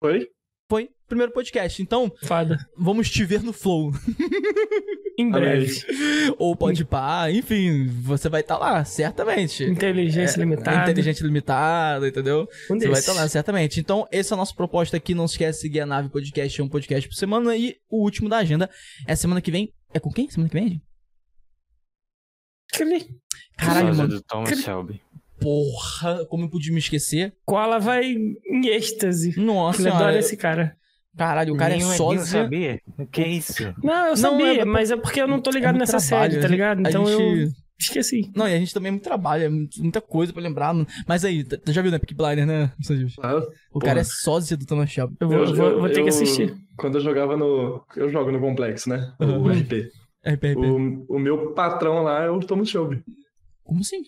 Foi? 0.00 0.28
Foi 0.68 0.84
o 0.84 0.88
primeiro 1.06 1.32
podcast. 1.32 1.82
Então, 1.82 2.10
Foda. 2.24 2.58
vamos 2.76 3.10
te 3.10 3.24
ver 3.24 3.42
no 3.42 3.52
Flow. 3.52 3.92
Em 5.18 5.30
breve. 5.30 5.84
Ou 6.38 6.56
pode 6.56 6.84
pá, 6.84 7.30
enfim, 7.30 7.86
você 7.86 8.28
vai 8.28 8.40
estar 8.40 8.58
lá, 8.58 8.84
certamente. 8.84 9.62
Inteligência 9.62 10.40
limitada. 10.40 10.90
Inteligente 10.90 11.22
limitada, 11.22 12.08
entendeu? 12.08 12.48
Um 12.70 12.74
Você 12.78 12.86
vai 12.86 12.94
desses. 12.94 13.08
estar 13.08 13.12
lá, 13.12 13.28
certamente. 13.28 13.78
Então, 13.78 14.08
essa 14.10 14.32
é 14.32 14.34
a 14.34 14.38
nossa 14.38 14.54
proposta 14.54 14.96
aqui. 14.96 15.14
Não 15.14 15.28
se 15.28 15.34
esquece 15.34 15.58
de 15.58 15.62
seguir 15.62 15.80
a 15.80 15.86
Nave 15.86 16.08
Podcast, 16.08 16.60
é 16.60 16.64
um 16.64 16.68
podcast 16.68 17.08
por 17.08 17.14
semana. 17.14 17.56
E 17.56 17.76
o 17.88 18.02
último 18.02 18.28
da 18.28 18.38
agenda 18.38 18.68
é 19.06 19.14
semana 19.14 19.40
que 19.40 19.52
vem. 19.52 19.72
É 19.92 20.00
com 20.00 20.10
quem? 20.10 20.28
Semana 20.28 20.48
que 20.48 20.58
vem? 20.58 20.82
Caralho, 23.56 23.94
mano. 23.94 24.08
do 24.08 24.22
Thomas 24.22 24.58
Shelby. 24.58 25.00
Porra, 25.44 26.24
como 26.26 26.44
eu 26.44 26.48
pude 26.48 26.72
me 26.72 26.78
esquecer? 26.78 27.34
Koala 27.44 27.78
vai 27.78 28.06
em 28.06 28.66
êxtase. 28.66 29.38
Nossa 29.38 29.80
Ele 29.82 29.88
adora 29.88 30.04
senhora. 30.04 30.18
esse 30.18 30.36
cara. 30.38 30.76
Caralho, 31.16 31.54
o 31.54 31.56
cara 31.56 31.74
é 31.74 31.76
Nem 31.76 31.84
o 31.86 31.92
Edinho 31.92 31.96
sósia. 31.98 32.42
sabia? 32.42 32.80
O 32.98 33.06
que 33.06 33.20
é 33.20 33.28
isso? 33.28 33.62
Não, 33.82 34.04
eu 34.06 34.08
Não, 34.10 34.16
sabia, 34.16 34.62
é- 34.62 34.64
mas 34.64 34.90
é 34.90 34.96
porque 34.96 35.20
eu 35.20 35.28
não 35.28 35.40
tô 35.40 35.50
É 35.50 35.52
ligado 35.52 35.76
muito 35.76 35.92
nessa 35.92 36.04
trabalho, 36.08 36.32
série, 36.32 36.42
tá 36.42 36.48
ligado? 36.48 36.80
Então 36.80 37.08
eu 37.08 37.36
gente- 37.36 37.52
esqueci. 37.78 38.32
Não, 38.34 38.48
e 38.48 38.54
a 38.54 38.58
gente 38.58 38.72
também 38.74 38.88
é 38.88 38.92
muito 38.92 39.04
trabalho, 39.04 39.44
é 39.44 39.48
muita 39.48 40.00
coisa 40.00 40.32
pra 40.32 40.42
lembrar. 40.42 40.74
Mas 41.06 41.24
aí, 41.24 41.44
tu 41.44 41.72
já 41.72 41.82
viu, 41.82 41.92
né? 41.92 41.98
Peak 41.98 42.14
Blinder, 42.14 42.46
né? 42.46 42.72
Ah, 43.22 43.42
O 43.72 43.78
cara 43.78 44.00
é 44.00 44.04
sósia 44.04 44.56
do 44.56 44.64
Thomas 44.66 44.90
Shelby. 44.90 45.14
Eu 45.20 45.28
vou, 45.28 45.38
eu 45.44 45.54
vou, 45.54 45.80
vou 45.82 45.88
ter 45.90 46.02
que 46.02 46.08
assistir. 46.08 46.52
Quando 46.76 46.96
eu 46.96 47.00
jogava 47.02 47.36
no. 47.36 47.84
Eu 47.96 48.08
jogo 48.08 48.32
no 48.32 48.40
Complexo, 48.40 48.88
né? 48.88 49.12
O 49.20 49.24
Uhum. 49.24 49.52
RP. 49.52 49.90
RPRP. 50.26 50.56
O, 50.66 51.16
o 51.16 51.18
meu 51.18 51.52
patrão 51.52 52.02
lá 52.02 52.24
é 52.24 52.30
o 52.30 52.40
Thomas 52.40 52.68
Shelby. 52.70 53.02
Como 53.62 53.80
assim? 53.80 54.02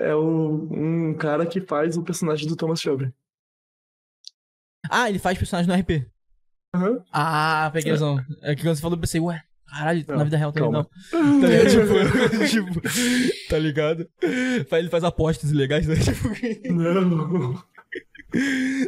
É 0.00 0.14
o, 0.14 0.66
um 0.72 1.14
cara 1.14 1.44
que 1.44 1.60
faz 1.60 1.96
o 1.96 2.02
personagem 2.02 2.48
do 2.48 2.56
Thomas 2.56 2.80
Shelby. 2.80 3.12
Ah, 4.90 5.08
ele 5.10 5.18
faz 5.18 5.36
personagem 5.38 5.70
no 5.70 5.78
RP. 5.78 6.06
Aham. 6.74 7.04
Ah, 7.12 7.70
peguei 7.72 7.90
a 7.92 7.94
visão. 7.94 8.18
É 8.42 8.54
que 8.54 8.62
quando 8.62 8.76
você 8.76 8.80
falou, 8.80 8.96
eu 8.96 9.00
pensei, 9.00 9.20
ué, 9.20 9.42
caralho, 9.68 10.04
Não, 10.08 10.16
na 10.16 10.24
vida 10.24 10.36
real 10.38 10.52
também 10.52 10.72
calma. 10.72 10.88
não. 11.12 11.40
Tá 11.40 11.46
ligado? 11.46 11.68
Tipo, 12.48 12.80
tipo, 12.80 13.48
tá 13.48 13.58
ligado? 13.58 14.08
Ele 14.22 14.88
faz 14.88 15.04
apostas 15.04 15.50
ilegais, 15.50 15.86
né? 15.86 15.96
Tipo, 16.00 16.72
Não. 16.72 17.62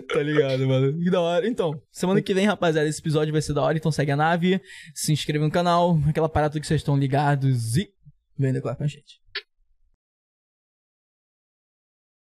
tá 0.08 0.22
ligado, 0.22 0.66
mano? 0.66 0.98
Que 0.98 1.10
da 1.10 1.20
hora. 1.20 1.46
Então, 1.46 1.78
semana 1.90 2.22
que 2.22 2.32
vem, 2.32 2.46
rapaziada, 2.46 2.88
esse 2.88 3.00
episódio 3.00 3.32
vai 3.32 3.42
ser 3.42 3.52
da 3.52 3.62
hora, 3.62 3.76
então 3.76 3.92
segue 3.92 4.12
a 4.12 4.16
nave, 4.16 4.62
se 4.94 5.12
inscreve 5.12 5.44
no 5.44 5.50
canal, 5.50 5.98
aquela 6.08 6.28
parada 6.28 6.58
que 6.58 6.66
vocês 6.66 6.80
estão 6.80 6.96
ligados 6.96 7.76
e 7.76 7.92
vem 8.38 8.52
decorar 8.52 8.76
com 8.76 8.84
a 8.84 8.86
gente. 8.86 9.20